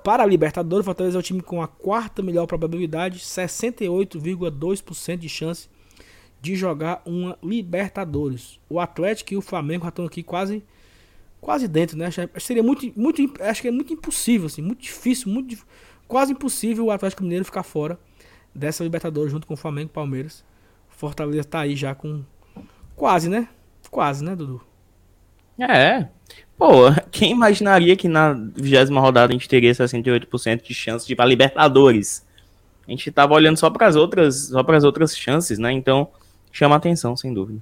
para 0.02 0.22
a 0.22 0.26
Libertadores, 0.26 0.82
o 0.82 0.84
Fortaleza 0.86 1.18
é 1.18 1.20
o 1.20 1.22
time 1.22 1.42
com 1.42 1.60
a 1.60 1.68
quarta 1.68 2.22
melhor 2.22 2.46
probabilidade, 2.46 3.18
68,2% 3.18 5.16
de 5.18 5.28
chance 5.28 5.68
de 6.40 6.54
jogar 6.56 7.02
uma 7.04 7.36
Libertadores. 7.42 8.58
O 8.70 8.78
Atlético 8.80 9.34
e 9.34 9.36
o 9.36 9.42
Flamengo 9.42 9.84
já 9.84 9.88
estão 9.90 10.06
aqui 10.06 10.22
quase 10.22 10.62
quase 11.40 11.68
dentro, 11.68 11.96
né? 11.96 12.06
Acho- 12.06 12.28
Seria 12.40 12.62
muito 12.62 12.90
muito 12.98 13.22
acho 13.42 13.62
que 13.62 13.68
é 13.68 13.70
muito 13.70 13.92
impossível 13.92 14.46
assim, 14.46 14.62
muito 14.62 14.80
difícil, 14.82 15.30
muito 15.30 15.56
quase 16.08 16.32
impossível 16.32 16.86
o 16.86 16.90
Atlético 16.90 17.22
Mineiro 17.22 17.44
ficar 17.44 17.62
fora 17.62 17.98
dessa 18.54 18.82
Libertadores 18.82 19.30
junto 19.30 19.46
com 19.46 19.54
o 19.54 19.56
Flamengo 19.56 19.90
e 19.90 19.94
Palmeiras. 19.94 20.42
O 20.90 20.98
Fortaleza 20.98 21.44
tá 21.44 21.60
aí 21.60 21.76
já 21.76 21.94
com 21.94 22.24
quase, 22.96 23.28
né? 23.28 23.48
Quase, 23.90 24.24
né, 24.24 24.34
Dudu? 24.34 24.60
É. 25.58 26.08
Pô, 26.56 26.90
quem 27.12 27.30
imaginaria 27.32 27.96
que 27.96 28.08
na 28.08 28.32
vigésima 28.32 29.00
rodada 29.00 29.30
a 29.30 29.32
gente 29.32 29.48
teria 29.48 29.70
68% 29.70 30.62
de 30.62 30.74
chance 30.74 31.06
de 31.06 31.12
ir 31.12 31.16
pra 31.16 31.24
Libertadores? 31.26 32.26
A 32.86 32.90
gente 32.90 33.12
tava 33.12 33.34
olhando 33.34 33.58
só 33.58 33.68
pras 33.68 33.94
outras, 33.94 34.48
só 34.48 34.62
pras 34.62 34.82
outras 34.82 35.16
chances, 35.16 35.58
né? 35.58 35.70
Então, 35.70 36.08
chama 36.50 36.74
atenção, 36.74 37.14
sem 37.16 37.34
dúvida. 37.34 37.60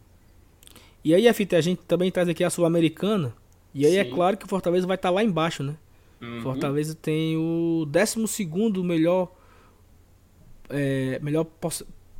E 1.04 1.14
aí, 1.14 1.32
FT, 1.32 1.56
a 1.56 1.60
gente 1.60 1.82
também 1.82 2.10
traz 2.10 2.28
aqui 2.28 2.44
a 2.44 2.50
Sul-Americana. 2.50 3.32
E 3.74 3.84
aí 3.84 3.96
é 3.96 4.04
Sim. 4.04 4.10
claro 4.10 4.36
que 4.36 4.44
o 4.46 4.48
Fortaleza 4.48 4.86
vai 4.86 4.94
estar 4.94 5.10
lá 5.10 5.22
embaixo, 5.22 5.62
né? 5.62 5.74
Uhum. 6.20 6.40
Fortaleza 6.40 6.94
tem 6.94 7.36
o 7.36 7.86
12 7.86 8.46
melhor, 8.82 9.30
é, 10.70 11.18
melhor, 11.22 11.46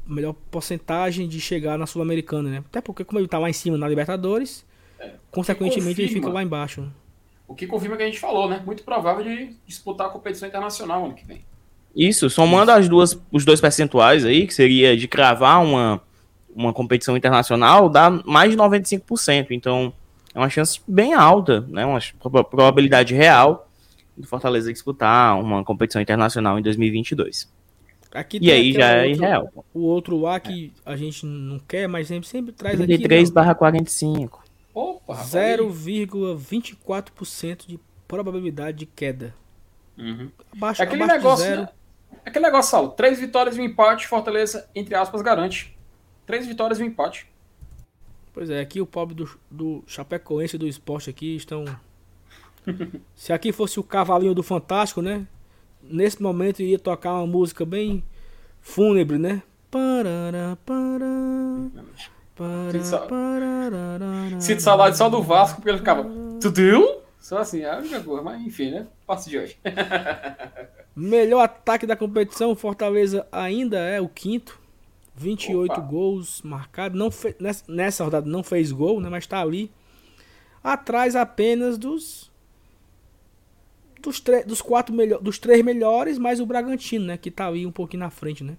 melhor 0.07 0.35
porcentagem 0.51 1.29
de 1.29 1.41
chegar 1.41 1.79
na 1.79 1.87
Sul-Americana, 1.87 2.51
né? 2.51 2.59
Até 2.69 2.81
porque, 2.81 3.05
como 3.05 3.19
ele 3.19 3.29
tá 3.29 3.39
lá 3.39 3.49
em 3.51 3.55
cima 3.55 3.77
na 3.77 3.89
Libertadores, 3.89 4.65
consequentemente 5.31 6.01
ele 6.03 6.13
fica 6.13 6.29
lá 6.29 6.43
embaixo. 6.43 6.83
né? 6.83 6.89
O 7.49 7.55
que 7.55 7.67
confirma 7.67 7.95
o 7.95 7.99
que 7.99 8.05
a 8.05 8.07
gente 8.07 8.19
falou, 8.19 8.49
né? 8.49 8.63
Muito 8.65 8.83
provável 8.83 9.25
de 9.25 9.55
disputar 9.67 10.09
a 10.09 10.11
competição 10.11 10.49
internacional 10.49 11.05
ano 11.05 11.15
que 11.15 11.25
vem. 11.25 11.45
Isso, 11.95 12.29
somando 12.29 12.71
as 12.73 12.89
duas, 12.89 13.19
os 13.33 13.45
dois 13.45 13.61
percentuais 13.61 14.25
aí, 14.25 14.47
que 14.47 14.53
seria 14.53 14.97
de 14.97 15.09
cravar 15.09 15.63
uma, 15.65 16.03
uma 16.55 16.73
competição 16.73 17.17
internacional, 17.17 17.89
dá 17.89 18.11
mais 18.11 18.51
de 18.51 18.57
95%. 18.57 19.47
Então, 19.51 19.93
é 20.35 20.39
uma 20.39 20.51
chance 20.51 20.81
bem 20.87 21.15
alta, 21.15 21.63
né? 21.69 21.87
Uma 21.87 21.99
proba- 22.21 22.45
probabilidade 22.45 23.15
real 23.15 23.66
do 24.17 24.27
Fortaleza 24.27 24.73
disputar 24.73 25.39
uma 25.39 25.63
competição 25.65 26.01
internacional 26.01 26.59
em 26.59 26.63
2022. 26.63 27.53
Aqui 28.13 28.39
E 28.41 28.51
aí 28.51 28.73
já 28.73 28.99
é 28.99 29.11
irreal. 29.11 29.53
O 29.75 29.81
outro 29.81 30.19
lá 30.19 30.41
que 30.41 30.73
a 30.85 30.97
gente 30.97 31.27
não 31.27 31.59
quer, 31.59 31.87
mas 31.87 32.09
sempre, 32.09 32.27
sempre 32.27 32.53
traz 32.53 32.81
aqui. 32.81 32.87
33 32.87 33.29
né? 33.29 33.35
barra 33.35 33.55
45. 33.55 34.43
Opa, 34.73 35.13
rapaz. 35.15 35.35
aí. 35.35 35.57
0,24% 35.59 37.67
de 37.67 37.79
probabilidade 38.09 38.79
de 38.79 38.87
queda. 38.87 39.35
Uhum. 39.99 40.31
Abaixo, 40.53 40.83
É 40.83 40.85
aquele 40.85 41.03
abaixo 41.03 41.19
negócio, 41.19 41.45
zero. 41.45 41.63
né? 41.63 41.69
É 42.25 42.29
aquele 42.31 42.45
negócio, 42.45 42.71
Saulo. 42.71 42.91
Três 42.91 43.19
vitórias 43.19 43.57
e 43.57 43.61
um 43.61 43.65
empate, 43.65 44.07
Fortaleza, 44.07 44.69
entre 44.75 44.95
aspas, 44.95 45.23
garante. 45.23 45.77
Três 46.27 46.47
vitórias 46.47 46.79
e 46.81 46.83
um 46.83 46.87
empate. 46.87 47.27
Pois 48.33 48.51
é, 48.51 48.61
aqui 48.61 48.81
o 48.81 48.87
pobre 48.87 49.15
do, 49.15 49.39
do 49.51 49.83
Chapecoense 49.87 50.57
e 50.57 50.59
do 50.59 50.69
esporte 50.69 51.09
aqui 51.09 51.37
estão. 51.37 51.65
Se 53.15 53.33
aqui 53.33 53.53
fosse 53.53 53.79
o 53.81 53.83
cavalinho 53.85 54.35
do 54.35 54.43
Fantástico, 54.43 55.01
né? 55.03 55.27
Nesse 55.83 56.23
momento 56.23 56.63
ia 56.63 56.79
tocar 56.79 57.15
uma 57.15 57.27
música 57.27 57.65
bem 57.65 58.03
fúnebre, 58.61 59.19
né? 59.19 59.43
Parará, 59.71 60.57
pará, 60.65 61.07
pará, 62.35 62.71
Sinto 64.41 64.61
saudade 64.63 64.97
só 64.97 65.09
do 65.09 65.23
Vasco, 65.23 65.57
porque 65.57 65.71
ele 65.71 65.79
ficava. 65.79 66.05
Tu 66.41 66.51
deu? 66.51 67.03
Só 67.19 67.39
assim, 67.39 67.61
é 67.61 67.71
a 67.71 67.79
única 67.79 68.01
coisa. 68.01 68.23
Mas 68.23 68.41
enfim, 68.43 68.71
né? 68.71 68.87
Passo 69.07 69.29
de 69.31 69.39
hoje. 69.39 69.59
Melhor 70.95 71.41
ataque 71.43 71.87
da 71.87 71.97
competição, 71.97 72.55
Fortaleza 72.55 73.27
ainda 73.31 73.79
é 73.79 74.01
o 74.01 74.09
quinto. 74.09 74.59
28 75.15 75.73
Opa. 75.73 75.81
gols 75.81 76.43
marcados. 76.43 76.99
Não 76.99 77.11
fe- 77.11 77.35
nessa, 77.41 77.65
nessa 77.69 78.05
rodada 78.05 78.29
não 78.29 78.43
fez 78.43 78.71
gol, 78.71 79.01
né? 79.01 79.09
Mas 79.09 79.27
tá 79.27 79.41
ali. 79.41 79.71
Atrás 80.63 81.17
apenas 81.17 81.79
dos. 81.79 82.31
Dos, 84.07 84.23
dos 84.47 84.63
quatro 84.63 84.95
melhores. 84.95 85.25
Dos 85.25 85.37
três 85.37 85.65
melhores, 85.65 86.17
mais 86.17 86.39
o 86.39 86.47
Bragantino, 86.47 87.07
né? 87.07 87.17
Que 87.17 87.29
tá 87.29 87.49
ali 87.49 87.67
um 87.67 87.73
pouquinho 87.73 88.01
na 88.01 88.11
frente, 88.11 88.45
né? 88.45 88.57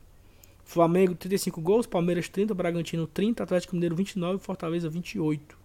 Flamengo 0.66 1.16
35 1.16 1.61
gols, 1.61 1.88
Palmeiras 1.88 2.27
30, 2.27 2.53
Bragantino 2.53 3.08
30, 3.08 3.42
Atlético 3.42 3.74
Mineiro 3.74 3.95
29, 3.95 4.40
Fortaleza 4.40 4.90
28. 4.90 5.58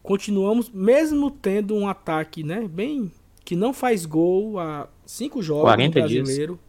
Continuamos, 0.00 0.70
mesmo 0.70 1.28
tendo 1.32 1.74
um 1.74 1.88
ataque, 1.88 2.44
né? 2.44 2.68
Bem. 2.68 3.10
Que 3.44 3.56
não 3.56 3.74
faz 3.74 4.06
gol 4.06 4.60
há 4.60 4.88
cinco 5.04 5.42
jogos 5.42 5.64
40 5.64 6.00
no 6.00 6.06
dias. 6.06 6.22
brasileiro. 6.22 6.60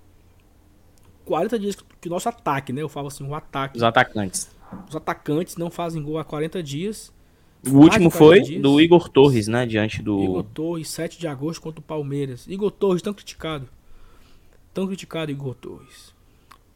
40 1.25 1.59
dias 1.59 1.77
que 2.01 2.07
o 2.07 2.11
nosso 2.11 2.27
ataque, 2.27 2.73
né? 2.73 2.81
Eu 2.81 2.89
falo 2.89 3.09
assim, 3.09 3.23
o 3.23 3.35
ataque. 3.35 3.77
Os 3.77 3.83
atacantes. 3.83 4.49
Os 4.89 4.95
atacantes 4.95 5.55
não 5.57 5.69
fazem 5.69 6.01
gol 6.01 6.17
há 6.17 6.23
40 6.23 6.63
dias. 6.63 7.13
O 7.67 7.77
último 7.77 8.09
de 8.09 8.17
40 8.17 8.17
foi 8.17 8.41
dias. 8.41 8.61
do 8.61 8.81
Igor 8.81 9.07
Torres, 9.07 9.47
né? 9.47 9.65
Diante 9.65 10.01
do. 10.01 10.23
Igor 10.23 10.43
Torres, 10.43 10.89
7 10.89 11.19
de 11.19 11.27
agosto 11.27 11.61
contra 11.61 11.79
o 11.79 11.83
Palmeiras. 11.83 12.47
Igor 12.47 12.71
Torres, 12.71 13.01
tão 13.01 13.13
criticado. 13.13 13.67
Tão 14.73 14.87
criticado, 14.87 15.31
Igor 15.31 15.53
Torres. 15.55 16.13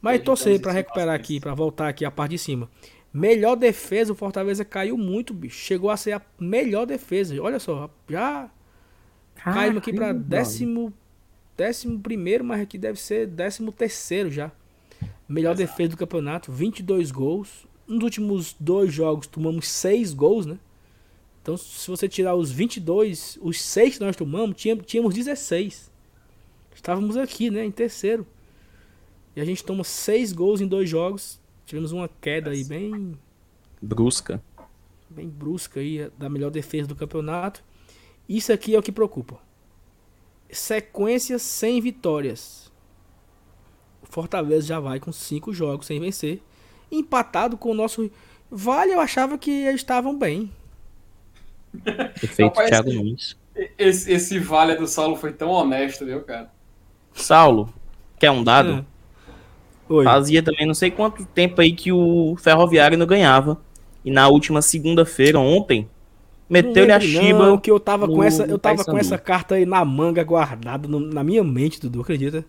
Mas 0.00 0.16
Hoje 0.16 0.24
torcer 0.24 0.52
esse 0.54 0.70
recuperar 0.70 1.18
passo 1.18 1.20
aqui, 1.20 1.40
pra 1.40 1.54
voltar 1.54 1.88
aqui 1.88 2.04
a 2.04 2.10
parte 2.10 2.32
de 2.32 2.38
cima. 2.38 2.70
Melhor 3.12 3.56
defesa, 3.56 4.12
o 4.12 4.16
Fortaleza 4.16 4.64
caiu 4.64 4.96
muito, 4.96 5.32
bicho. 5.32 5.56
Chegou 5.56 5.90
a 5.90 5.96
ser 5.96 6.12
a 6.12 6.22
melhor 6.38 6.86
defesa. 6.86 7.40
Olha 7.42 7.58
só, 7.58 7.90
já 8.08 8.48
caímos 9.34 9.78
aqui 9.78 9.92
pra 9.92 10.12
décimo, 10.12 10.92
décimo 11.56 11.98
primeiro, 11.98 12.44
mas 12.44 12.60
aqui 12.60 12.76
deve 12.76 13.00
ser 13.00 13.26
décimo 13.26 13.72
terceiro 13.72 14.30
já. 14.30 14.52
Melhor 15.28 15.56
defesa 15.56 15.90
do 15.90 15.96
campeonato, 15.96 16.52
22 16.52 17.10
gols. 17.10 17.66
Nos 17.88 18.04
últimos 18.04 18.54
dois 18.60 18.92
jogos 18.92 19.26
tomamos 19.26 19.66
6 19.66 20.12
gols, 20.12 20.46
né? 20.46 20.58
Então, 21.46 21.56
se 21.56 21.88
você 21.88 22.08
tirar 22.08 22.34
os 22.34 22.50
22, 22.50 23.38
os 23.40 23.62
6 23.62 23.98
que 23.98 24.04
nós 24.04 24.16
tomamos, 24.16 24.56
tínhamos 24.56 25.14
16. 25.14 25.92
Estávamos 26.74 27.16
aqui, 27.16 27.52
né? 27.52 27.64
Em 27.64 27.70
terceiro. 27.70 28.26
E 29.36 29.40
a 29.40 29.44
gente 29.44 29.62
toma 29.62 29.84
6 29.84 30.32
gols 30.32 30.60
em 30.60 30.66
dois 30.66 30.90
jogos. 30.90 31.38
Tivemos 31.64 31.92
uma 31.92 32.10
queda 32.20 32.50
aí 32.50 32.64
bem, 32.64 33.16
Brusca. 33.80 34.42
bem 35.08 35.28
brusca 35.28 35.78
aí 35.78 36.10
da 36.18 36.28
melhor 36.28 36.50
defesa 36.50 36.88
do 36.88 36.96
campeonato. 36.96 37.62
Isso 38.28 38.52
aqui 38.52 38.74
é 38.74 38.78
o 38.80 38.82
que 38.82 38.90
preocupa. 38.90 39.38
Sequência 40.50 41.38
sem 41.38 41.80
vitórias. 41.80 42.72
O 44.02 44.06
Fortaleza 44.06 44.66
já 44.66 44.80
vai 44.80 44.98
com 44.98 45.12
5 45.12 45.52
jogos 45.54 45.86
sem 45.86 46.00
vencer. 46.00 46.42
Empatado 46.90 47.56
com 47.56 47.70
o 47.70 47.74
nosso. 47.74 48.10
Vale, 48.50 48.92
eu 48.92 49.00
achava 49.00 49.38
que 49.38 49.52
eles 49.52 49.76
estavam 49.76 50.18
bem. 50.18 50.50
Perfeito, 52.20 52.48
Rapaz, 52.50 52.68
Thiago 52.70 52.88
esse- 52.88 52.96
Nunes. 52.96 53.36
Esse, 53.78 54.12
esse 54.12 54.38
vale 54.38 54.74
do 54.74 54.86
Saulo 54.86 55.16
foi 55.16 55.32
tão 55.32 55.48
honesto, 55.50 56.04
viu, 56.04 56.20
cara? 56.22 56.50
Saulo, 57.14 57.72
quer 58.18 58.30
um 58.30 58.44
dado? 58.44 58.84
Oi. 59.88 60.04
Fazia 60.04 60.42
também 60.42 60.66
não 60.66 60.74
sei 60.74 60.90
quanto 60.90 61.24
tempo 61.24 61.60
aí 61.60 61.72
que 61.72 61.90
o 61.92 62.36
Ferroviário 62.38 62.98
não 62.98 63.06
ganhava. 63.06 63.58
E 64.04 64.10
na 64.10 64.28
última 64.28 64.60
segunda-feira, 64.60 65.38
ontem, 65.38 65.88
meteu-lhe 66.50 66.92
a 66.92 67.00
chiba. 67.00 67.46
não, 67.46 67.56
que 67.58 67.70
eu 67.70 67.80
tava 67.80 68.06
com 68.06 68.22
essa, 68.22 68.44
eu 68.44 68.58
tava 68.58 68.84
com 68.84 68.98
essa 68.98 69.16
carta 69.16 69.54
aí 69.54 69.64
na 69.64 69.84
manga 69.84 70.22
guardada 70.22 70.86
no- 70.86 71.00
na 71.00 71.24
minha 71.24 71.42
mente, 71.42 71.80
Dudu, 71.80 72.02
acredita? 72.02 72.44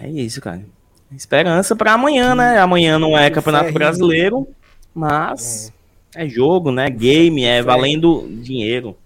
É 0.00 0.08
isso, 0.08 0.40
cara. 0.40 0.64
Esperança 1.12 1.76
pra 1.76 1.92
amanhã, 1.92 2.34
né? 2.34 2.58
Amanhã 2.58 2.98
não 2.98 3.16
é 3.16 3.28
O 3.28 3.32
Campeonato. 3.32 3.72
Brasileiro, 3.72 4.48
mas 4.92 5.68
é. 5.68 5.83
Jogo, 6.28 6.70
né? 6.70 6.88
Game, 6.90 7.44
é 7.44 7.62
valendo 7.62 8.26
dinheiro. 8.42 8.96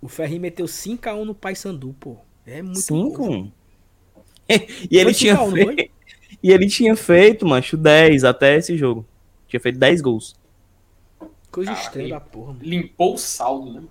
O 0.00 0.08
Ferrinho 0.08 0.42
meteu 0.42 0.66
5x1 0.66 1.24
no 1.24 1.34
Paysandu, 1.34 1.94
pô. 1.98 2.16
É 2.46 2.60
muito 2.60 2.80
Cinco? 2.80 3.26
gol. 3.26 3.52
e 4.90 4.98
ele 4.98 5.14
tinha 5.14 5.36
5 5.36 5.42
a 5.42 5.46
1, 5.46 5.50
não 5.50 5.64
foi? 5.64 5.74
feito, 5.76 5.92
e 6.42 6.50
ele 6.50 6.66
tinha 6.68 6.96
feito, 6.96 7.46
mancho, 7.46 7.76
10 7.76 8.24
até 8.24 8.56
esse 8.56 8.76
jogo. 8.76 9.06
Tinha 9.46 9.60
feito 9.60 9.78
10 9.78 10.00
gols. 10.00 10.34
Coisa 11.50 11.70
Caraca, 11.70 11.86
estranha 11.86 12.08
da 12.08 12.20
porra, 12.20 12.52
mano. 12.54 12.64
Limpou 12.64 13.14
o 13.14 13.18
saldo, 13.18 13.72
né? 13.72 13.82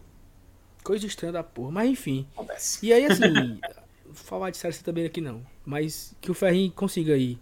Coisa 0.83 1.06
estranha 1.06 1.31
da 1.31 1.43
porra. 1.43 1.72
Mas 1.72 1.90
enfim. 1.90 2.27
Acontece. 2.33 2.85
E 2.85 2.91
aí, 2.91 3.06
assim, 3.06 3.59
vou 4.03 4.15
falar 4.15 4.49
de 4.49 4.57
série 4.57 4.75
também 4.77 5.06
aqui 5.06 5.22
não. 5.22 5.43
Mas 5.64 6.15
que 6.19 6.31
o 6.31 6.33
Ferrinho 6.33 6.72
consiga 6.72 7.14
aí 7.14 7.38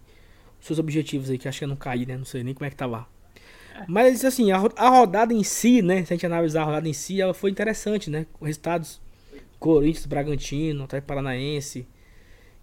seus 0.60 0.78
objetivos 0.78 1.30
aí, 1.30 1.38
que 1.38 1.48
acho 1.48 1.58
que 1.58 1.64
é 1.64 1.66
não 1.66 1.76
cair, 1.76 2.06
né? 2.06 2.16
Não 2.16 2.24
sei 2.24 2.44
nem 2.44 2.54
como 2.54 2.66
é 2.66 2.70
que 2.70 2.76
tá 2.76 2.86
lá. 2.86 3.08
Mas 3.88 4.24
assim, 4.24 4.50
a, 4.52 4.56
a 4.76 4.88
rodada 4.88 5.32
em 5.34 5.42
si, 5.42 5.82
né? 5.82 6.04
Se 6.04 6.12
a 6.12 6.16
gente 6.16 6.26
analisar 6.26 6.62
a 6.62 6.64
rodada 6.64 6.88
em 6.88 6.92
si, 6.92 7.20
ela 7.20 7.34
foi 7.34 7.50
interessante, 7.50 8.10
né? 8.10 8.26
Com 8.32 8.44
resultados 8.44 9.00
Corinthians, 9.58 10.06
Bragantino, 10.06 10.84
Atlético 10.84 11.08
Paranaense, 11.08 11.86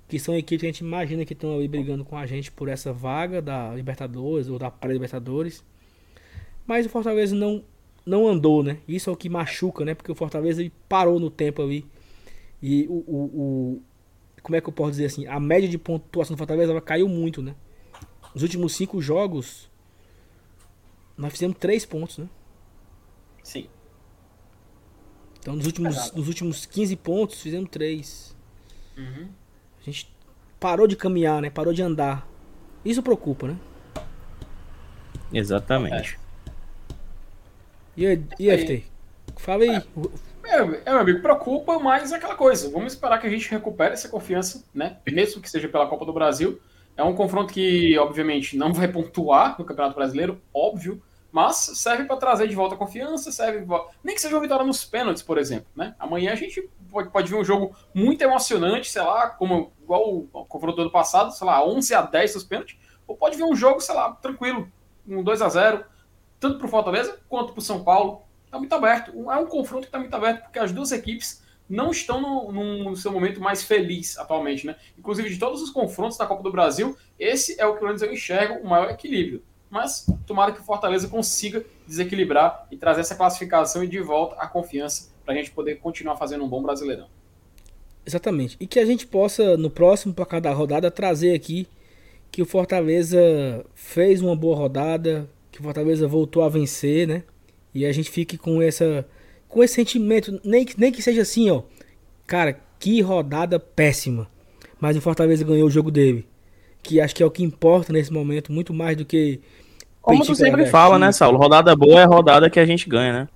que 0.07 0.19
são 0.19 0.35
equipes 0.35 0.61
que 0.61 0.67
a 0.67 0.69
gente 0.71 0.79
imagina 0.79 1.25
que 1.25 1.33
estão 1.33 1.55
ali 1.55 1.67
brigando 1.67 2.05
com 2.05 2.17
a 2.17 2.25
gente 2.25 2.51
por 2.51 2.69
essa 2.69 2.93
vaga 2.93 3.41
da 3.41 3.73
Libertadores 3.75 4.47
ou 4.49 4.59
da 4.59 4.71
pré-Libertadores. 4.71 5.63
Mas 6.65 6.85
o 6.85 6.89
Fortaleza 6.89 7.35
não, 7.35 7.63
não 8.05 8.27
andou, 8.27 8.63
né? 8.63 8.77
Isso 8.87 9.09
é 9.09 9.13
o 9.13 9.17
que 9.17 9.29
machuca, 9.29 9.85
né? 9.85 9.93
Porque 9.95 10.11
o 10.11 10.15
Fortaleza 10.15 10.69
parou 10.89 11.19
no 11.19 11.29
tempo 11.29 11.61
ali. 11.61 11.85
E 12.61 12.85
o, 12.89 12.93
o, 13.07 13.17
o- 13.77 13.81
Como 14.43 14.55
é 14.55 14.61
que 14.61 14.69
eu 14.69 14.73
posso 14.73 14.91
dizer 14.91 15.05
assim? 15.05 15.27
A 15.27 15.39
média 15.39 15.69
de 15.69 15.77
pontuação 15.77 16.35
do 16.35 16.37
Fortaleza 16.37 16.71
ela 16.71 16.81
caiu 16.81 17.07
muito, 17.09 17.41
né? 17.41 17.55
Nos 18.33 18.43
últimos 18.43 18.75
cinco 18.75 19.01
jogos, 19.01 19.69
nós 21.17 21.31
fizemos 21.31 21.57
três 21.59 21.85
pontos, 21.85 22.17
né? 22.19 22.27
Sim. 23.43 23.67
Então 25.39 25.55
nos 25.55 25.65
últimos, 25.65 26.11
nos 26.13 26.27
últimos 26.27 26.65
15 26.65 26.95
pontos, 26.97 27.41
fizemos 27.41 27.69
três. 27.69 28.35
Uhum. 28.97 29.29
A 29.79 29.83
gente 29.83 30.13
parou 30.59 30.87
de 30.87 30.95
caminhar, 30.95 31.41
né? 31.41 31.49
Parou 31.49 31.73
de 31.73 31.81
andar. 31.81 32.27
Isso 32.83 33.01
preocupa, 33.01 33.47
né? 33.47 33.57
Exatamente. 35.33 36.19
E, 37.95 38.05
aí- 38.05 38.23
e 38.39 38.49
Aí. 38.49 38.57
FT? 38.59 38.85
Fala 39.37 39.63
aí. 39.63 39.69
É, 40.43 40.55
é, 40.55 40.65
meu 40.91 40.99
amigo, 40.99 41.21
preocupa, 41.21 41.77
mas 41.79 42.11
é 42.11 42.15
aquela 42.15 42.35
coisa. 42.35 42.69
Vamos 42.69 42.93
esperar 42.93 43.19
que 43.19 43.27
a 43.27 43.29
gente 43.29 43.49
recupere 43.49 43.93
essa 43.93 44.07
confiança, 44.07 44.63
né? 44.73 44.97
Mesmo 45.11 45.41
que 45.41 45.49
seja 45.49 45.67
pela 45.67 45.87
Copa 45.87 46.05
do 46.05 46.13
Brasil. 46.13 46.59
É 46.97 47.03
um 47.03 47.13
confronto 47.15 47.53
que, 47.53 47.97
obviamente, 47.99 48.57
não 48.57 48.73
vai 48.73 48.87
pontuar 48.87 49.55
no 49.59 49.65
Campeonato 49.65 49.95
Brasileiro, 49.95 50.41
óbvio, 50.53 51.01
mas 51.31 51.55
serve 51.57 52.05
para 52.05 52.17
trazer 52.17 52.47
de 52.47 52.55
volta 52.55 52.73
a 52.75 52.77
confiança, 52.77 53.31
serve 53.31 53.59
vo- 53.63 53.87
nem 54.03 54.15
que 54.15 54.21
seja 54.21 54.35
uma 54.35 54.41
vitória 54.41 54.65
nos 54.65 54.83
pênaltis, 54.83 55.21
por 55.21 55.37
exemplo, 55.37 55.67
né? 55.75 55.95
Amanhã 55.99 56.31
a 56.31 56.35
gente 56.35 56.67
pode, 56.89 57.09
pode 57.11 57.29
ver 57.29 57.35
um 57.37 57.43
jogo 57.43 57.75
muito 57.93 58.21
emocionante, 58.23 58.89
sei 58.89 59.03
lá, 59.03 59.29
como 59.29 59.71
igual 59.83 60.09
o, 60.11 60.29
o 60.33 60.45
confronto 60.45 60.77
do 60.77 60.81
ano 60.83 60.91
passado, 60.91 61.31
sei 61.31 61.45
lá, 61.45 61.63
11 61.63 61.93
a 61.93 62.01
10 62.01 62.33
nos 62.33 62.43
pênaltis, 62.43 62.77
ou 63.05 63.15
pode 63.15 63.37
ver 63.37 63.43
um 63.43 63.55
jogo, 63.55 63.79
sei 63.79 63.93
lá, 63.93 64.11
tranquilo, 64.13 64.67
um 65.07 65.21
2 65.23 65.41
a 65.41 65.49
0 65.49 65.85
tanto 66.39 66.57
pro 66.59 66.67
Fortaleza 66.67 67.19
quanto 67.29 67.53
pro 67.53 67.61
São 67.61 67.83
Paulo. 67.83 68.21
Tá 68.49 68.57
muito 68.57 68.73
aberto. 68.73 69.11
É 69.31 69.35
um 69.37 69.45
confronto 69.45 69.85
que 69.85 69.91
tá 69.91 69.99
muito 69.99 70.13
aberto, 70.15 70.43
porque 70.43 70.59
as 70.59 70.71
duas 70.71 70.91
equipes 70.91 71.43
não 71.69 71.91
estão 71.91 72.21
no, 72.21 72.83
no 72.83 72.95
seu 72.95 73.11
momento 73.11 73.41
mais 73.41 73.63
feliz 73.63 74.17
atualmente, 74.17 74.65
né? 74.65 74.75
Inclusive, 74.97 75.29
de 75.29 75.37
todos 75.37 75.61
os 75.61 75.69
confrontos 75.69 76.17
da 76.17 76.25
Copa 76.25 76.43
do 76.43 76.51
Brasil, 76.51 76.97
esse 77.19 77.59
é 77.59 77.65
o 77.65 77.75
que 77.75 77.83
eu 77.83 78.13
enxergo 78.13 78.65
o 78.65 78.69
maior 78.69 78.89
equilíbrio. 78.89 79.43
Mas 79.69 80.05
tomara 80.25 80.51
que 80.53 80.61
o 80.61 80.63
Fortaleza 80.63 81.07
consiga 81.09 81.65
desequilibrar 81.85 82.67
e 82.71 82.77
trazer 82.77 83.01
essa 83.01 83.15
classificação 83.15 83.83
e 83.83 83.87
de 83.87 83.99
volta 83.99 84.35
a 84.35 84.47
confiança 84.47 85.09
para 85.25 85.33
a 85.33 85.37
gente 85.37 85.51
poder 85.51 85.75
continuar 85.75 86.15
fazendo 86.15 86.43
um 86.45 86.47
bom 86.47 86.61
brasileirão. 86.61 87.07
Exatamente. 88.05 88.55
E 88.61 88.65
que 88.65 88.79
a 88.79 88.85
gente 88.85 89.05
possa, 89.05 89.57
no 89.57 89.69
próximo 89.69 90.13
placar 90.13 90.39
da 90.39 90.53
rodada, 90.53 90.89
trazer 90.89 91.33
aqui 91.33 91.67
que 92.31 92.41
o 92.41 92.45
Fortaleza 92.45 93.19
fez 93.75 94.21
uma 94.21 94.35
boa 94.35 94.55
rodada, 94.55 95.29
que 95.51 95.59
o 95.59 95.63
Fortaleza 95.63 96.07
voltou 96.07 96.43
a 96.43 96.49
vencer, 96.49 97.05
né? 97.05 97.23
E 97.73 97.85
a 97.85 97.91
gente 97.91 98.09
fique 98.09 98.37
com 98.37 98.61
essa 98.61 99.05
com 99.47 99.63
esse 99.63 99.75
sentimento, 99.75 100.39
nem 100.43 100.65
que, 100.65 100.79
nem 100.79 100.91
que 100.91 101.01
seja 101.01 101.21
assim, 101.21 101.49
ó. 101.49 101.63
Cara, 102.25 102.59
que 102.79 103.01
rodada 103.01 103.59
péssima. 103.59 104.27
Mas 104.79 104.95
o 104.95 105.01
Fortaleza 105.01 105.43
ganhou 105.43 105.67
o 105.67 105.71
jogo 105.71 105.89
dele. 105.89 106.27
Que 106.83 107.01
acho 107.01 107.15
que 107.15 107.23
é 107.23 107.25
o 107.25 107.31
que 107.31 107.43
importa 107.43 107.91
nesse 107.91 108.11
momento, 108.11 108.51
muito 108.51 108.73
mais 108.73 108.95
do 108.95 109.05
que. 109.05 109.39
Como 110.01 110.23
tu 110.25 110.35
sempre 110.35 110.65
fala, 110.67 110.97
né. 110.97 111.11
Saulo? 111.11 111.37
Rodada 111.37 111.75
boa 111.75 112.01
é 112.01 112.05
rodada 112.05 112.49
que 112.49 112.59
a 112.59 112.65
gente 112.65 112.87
ganha, 112.87 113.11
né? 113.11 113.29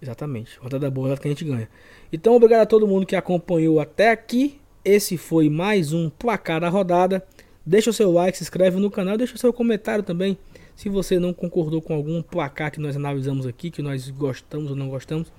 Exatamente. 0.00 0.58
Rodada 0.58 0.90
boa, 0.90 1.08
rodada 1.08 1.20
que 1.20 1.28
a 1.28 1.30
gente 1.30 1.44
ganha. 1.44 1.68
Então, 2.12 2.34
obrigado 2.34 2.60
a 2.60 2.66
todo 2.66 2.86
mundo 2.86 3.06
que 3.06 3.16
acompanhou 3.16 3.80
até 3.80 4.10
aqui. 4.10 4.60
Esse 4.84 5.16
foi 5.16 5.50
mais 5.50 5.92
um 5.92 6.08
placar 6.10 6.60
da 6.60 6.68
rodada. 6.68 7.26
Deixa 7.66 7.90
o 7.90 7.92
seu 7.92 8.12
like, 8.12 8.36
se 8.36 8.44
inscreve 8.44 8.78
no 8.78 8.90
canal, 8.90 9.16
deixa 9.16 9.34
o 9.34 9.38
seu 9.38 9.52
comentário 9.52 10.04
também. 10.04 10.38
Se 10.76 10.88
você 10.88 11.18
não 11.18 11.32
concordou 11.32 11.80
com 11.80 11.94
algum 11.94 12.20
placar 12.22 12.70
que 12.70 12.80
nós 12.80 12.96
analisamos 12.96 13.46
aqui, 13.46 13.70
que 13.70 13.82
nós 13.82 14.10
gostamos 14.10 14.70
ou 14.70 14.76
não 14.76 14.88
gostamos. 14.88 15.32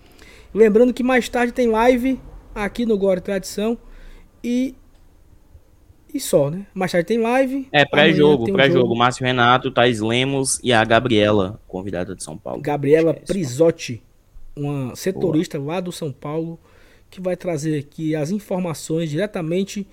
Lembrando 0.53 0.93
que 0.93 1.03
mais 1.03 1.27
tarde 1.27 1.51
tem 1.51 1.67
live 1.67 2.19
aqui 2.53 2.85
no 2.85 2.97
Glória 2.97 3.19
e 3.19 3.23
Tradição. 3.23 3.77
E. 4.43 4.75
E 6.13 6.19
só, 6.19 6.49
né? 6.49 6.65
Mais 6.73 6.93
tarde 6.93 7.07
tem 7.07 7.17
live. 7.17 7.67
É, 7.73 7.83
pré-jogo, 7.83 8.49
um 8.49 8.53
pré-jogo. 8.53 8.79
jogo. 8.79 8.95
Márcio 8.95 9.25
Renato, 9.25 9.69
Thais 9.69 9.99
Lemos 9.99 10.59
e 10.63 10.71
a 10.71 10.81
Gabriela, 10.85 11.59
convidada 11.67 12.15
de 12.15 12.23
São 12.23 12.37
Paulo. 12.37 12.61
Gabriela 12.61 13.11
é. 13.11 13.13
Prisotti, 13.15 14.01
uma 14.55 14.95
setorista 14.95 15.59
lá 15.59 15.81
do 15.81 15.91
São 15.91 16.13
Paulo, 16.13 16.57
que 17.09 17.19
vai 17.19 17.35
trazer 17.35 17.77
aqui 17.77 18.15
as 18.15 18.31
informações 18.31 19.09
diretamente 19.09 19.85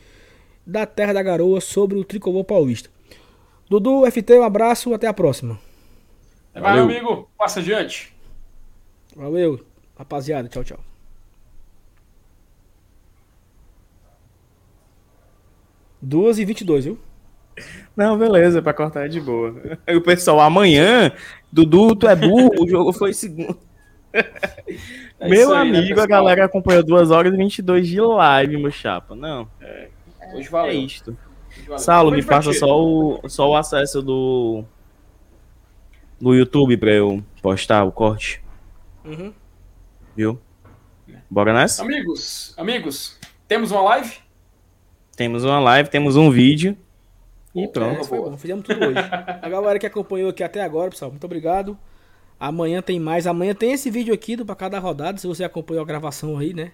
da 0.65 0.87
Terra 0.87 1.15
da 1.15 1.23
Garoa 1.25 1.61
sobre 1.61 1.99
o 1.99 2.05
tricolor 2.05 2.45
paulista. 2.45 2.89
Dudu, 3.73 4.05
FT, 4.11 4.39
um 4.39 4.43
abraço, 4.43 4.93
até 4.93 5.07
a 5.07 5.15
próxima. 5.15 5.59
Mais, 6.53 6.63
Valeu. 6.63 6.87
meu 6.87 6.95
amigo. 6.99 7.31
Passa 7.39 7.61
adiante. 7.61 8.15
Valeu, 9.17 9.65
rapaziada, 9.97 10.47
tchau, 10.47 10.63
tchau. 10.63 10.81
Duas 16.03 16.39
e 16.39 16.45
vinte 16.45 16.61
e 16.61 16.65
dois, 16.65 16.85
viu? 16.85 16.99
Não, 17.97 18.19
beleza, 18.19 18.61
pra 18.61 18.75
cortar 18.75 19.07
é 19.07 19.09
de 19.09 19.23
boa. 19.23 19.55
Aí 19.87 19.97
o 19.97 20.03
pessoal, 20.03 20.41
amanhã, 20.41 21.11
Dudu, 21.51 21.97
tu 21.97 22.07
é 22.07 22.15
burro, 22.15 22.51
o 22.65 22.69
jogo 22.69 22.93
foi 22.93 23.15
segundo. 23.15 23.57
É 25.19 25.29
meu 25.29 25.53
aí, 25.55 25.71
né, 25.71 25.79
amigo, 25.79 25.93
a 25.93 26.03
pessoal? 26.03 26.09
galera 26.09 26.45
acompanhou 26.45 26.83
2 26.83 27.13
horas 27.13 27.33
e 27.33 27.37
22 27.37 27.87
de 27.87 28.01
live, 28.01 28.57
meu 28.59 28.73
chapa. 28.73 29.15
Não, 29.15 29.49
Hoje 30.35 30.49
é 30.49 30.51
valeu. 30.51 30.73
isto. 30.73 31.17
Saulo, 31.79 32.11
me 32.11 32.23
passa 32.23 32.51
divertido. 32.51 32.67
só 32.67 32.83
o, 32.83 33.29
só 33.29 33.51
o 33.51 33.57
acesso 33.57 34.03
do, 34.03 34.65
do 36.21 36.35
YouTube 36.35 36.77
pra 36.77 36.91
eu 36.93 37.23
postar 37.41 37.85
o 37.85 37.93
corte, 37.93 38.43
Uhum. 39.05 39.33
viu? 40.17 40.39
Bora 41.31 41.53
nessa? 41.53 41.83
Amigos, 41.83 42.55
amigos, 42.57 43.19
temos 43.49 43.71
uma 43.71 43.83
live? 43.83 44.17
Temos 45.17 45.45
uma 45.45 45.59
live, 45.61 45.89
temos 45.91 46.17
um 46.17 46.31
vídeo. 46.31 46.77
E 47.55 47.65
É, 47.65 47.67
pronto. 47.69 48.01
isso 48.01 48.09
foi 48.09 48.19
bom, 48.19 48.37
fizemos 48.37 48.65
tudo 48.65 48.87
hoje. 48.87 48.99
A 49.43 49.49
galera 49.49 49.79
que 49.79 49.87
acompanhou 49.87 50.31
aqui 50.31 50.43
até 50.43 50.63
agora, 50.63 50.91
pessoal, 50.91 51.11
muito 51.11 51.25
obrigado. 51.25 51.77
Amanhã 52.41 52.81
tem 52.83 52.99
mais. 52.99 53.27
Amanhã 53.27 53.55
tem 53.55 53.73
esse 53.73 53.91
vídeo 53.91 54.13
aqui 54.15 54.37
do 54.37 54.45
pra 54.45 54.55
cada 54.55 54.79
rodada, 54.79 55.19
se 55.19 55.27
você 55.27 55.45
acompanhou 55.45 55.83
a 55.83 55.87
gravação 55.87 56.39
aí, 56.39 56.53
né? 56.55 56.73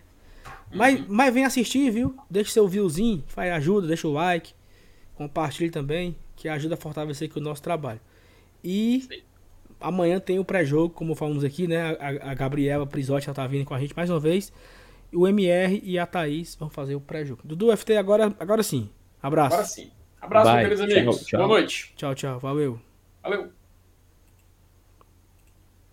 Mas, 0.72 1.04
mas 1.08 1.32
vem 1.34 1.44
assistir, 1.44 1.90
viu? 1.90 2.14
Deixa 2.30 2.52
seu 2.52 2.68
viewzinho, 2.68 3.24
faz 3.26 3.52
ajuda, 3.52 3.86
deixa 3.86 4.06
o 4.06 4.12
like, 4.12 4.52
compartilhe 5.18 5.70
também, 5.70 6.16
que 6.36 6.48
ajuda 6.48 6.74
a 6.74 6.78
fortalecer 6.78 7.28
aqui 7.28 7.38
o 7.38 7.42
nosso 7.42 7.60
trabalho. 7.60 8.00
E 8.62 9.06
amanhã 9.80 10.20
tem 10.20 10.38
o 10.38 10.44
pré-jogo, 10.44 10.94
como 10.94 11.14
falamos 11.16 11.42
aqui, 11.42 11.66
né? 11.66 11.96
A, 11.98 12.30
a 12.30 12.34
Gabriela 12.34 12.86
Prisotti 12.86 13.28
ela 13.28 13.34
tá 13.34 13.46
vindo 13.46 13.64
com 13.64 13.74
a 13.74 13.80
gente 13.80 13.94
mais 13.96 14.08
uma 14.08 14.20
vez. 14.20 14.52
O 15.12 15.26
MR 15.26 15.80
e 15.84 15.98
a 15.98 16.06
Thaís 16.06 16.54
vão 16.54 16.70
fazer 16.70 16.94
o 16.94 17.00
pré-jogo. 17.00 17.42
Dudu 17.44 17.76
FT, 17.76 17.96
agora, 17.96 18.34
agora 18.38 18.62
sim. 18.62 18.88
Abraço. 19.20 19.54
Agora 19.54 19.66
sim. 19.68 19.90
Abraço, 20.20 20.44
Vai, 20.46 20.66
meus 20.66 20.80
queridos 20.80 20.96
amigos. 20.96 21.16
tchau, 21.16 21.26
tchau. 21.26 21.38
Boa 21.38 21.48
noite. 21.48 21.92
Tchau, 21.96 22.14
tchau. 22.14 22.38
Valeu. 22.38 22.80
Valeu. 23.22 23.57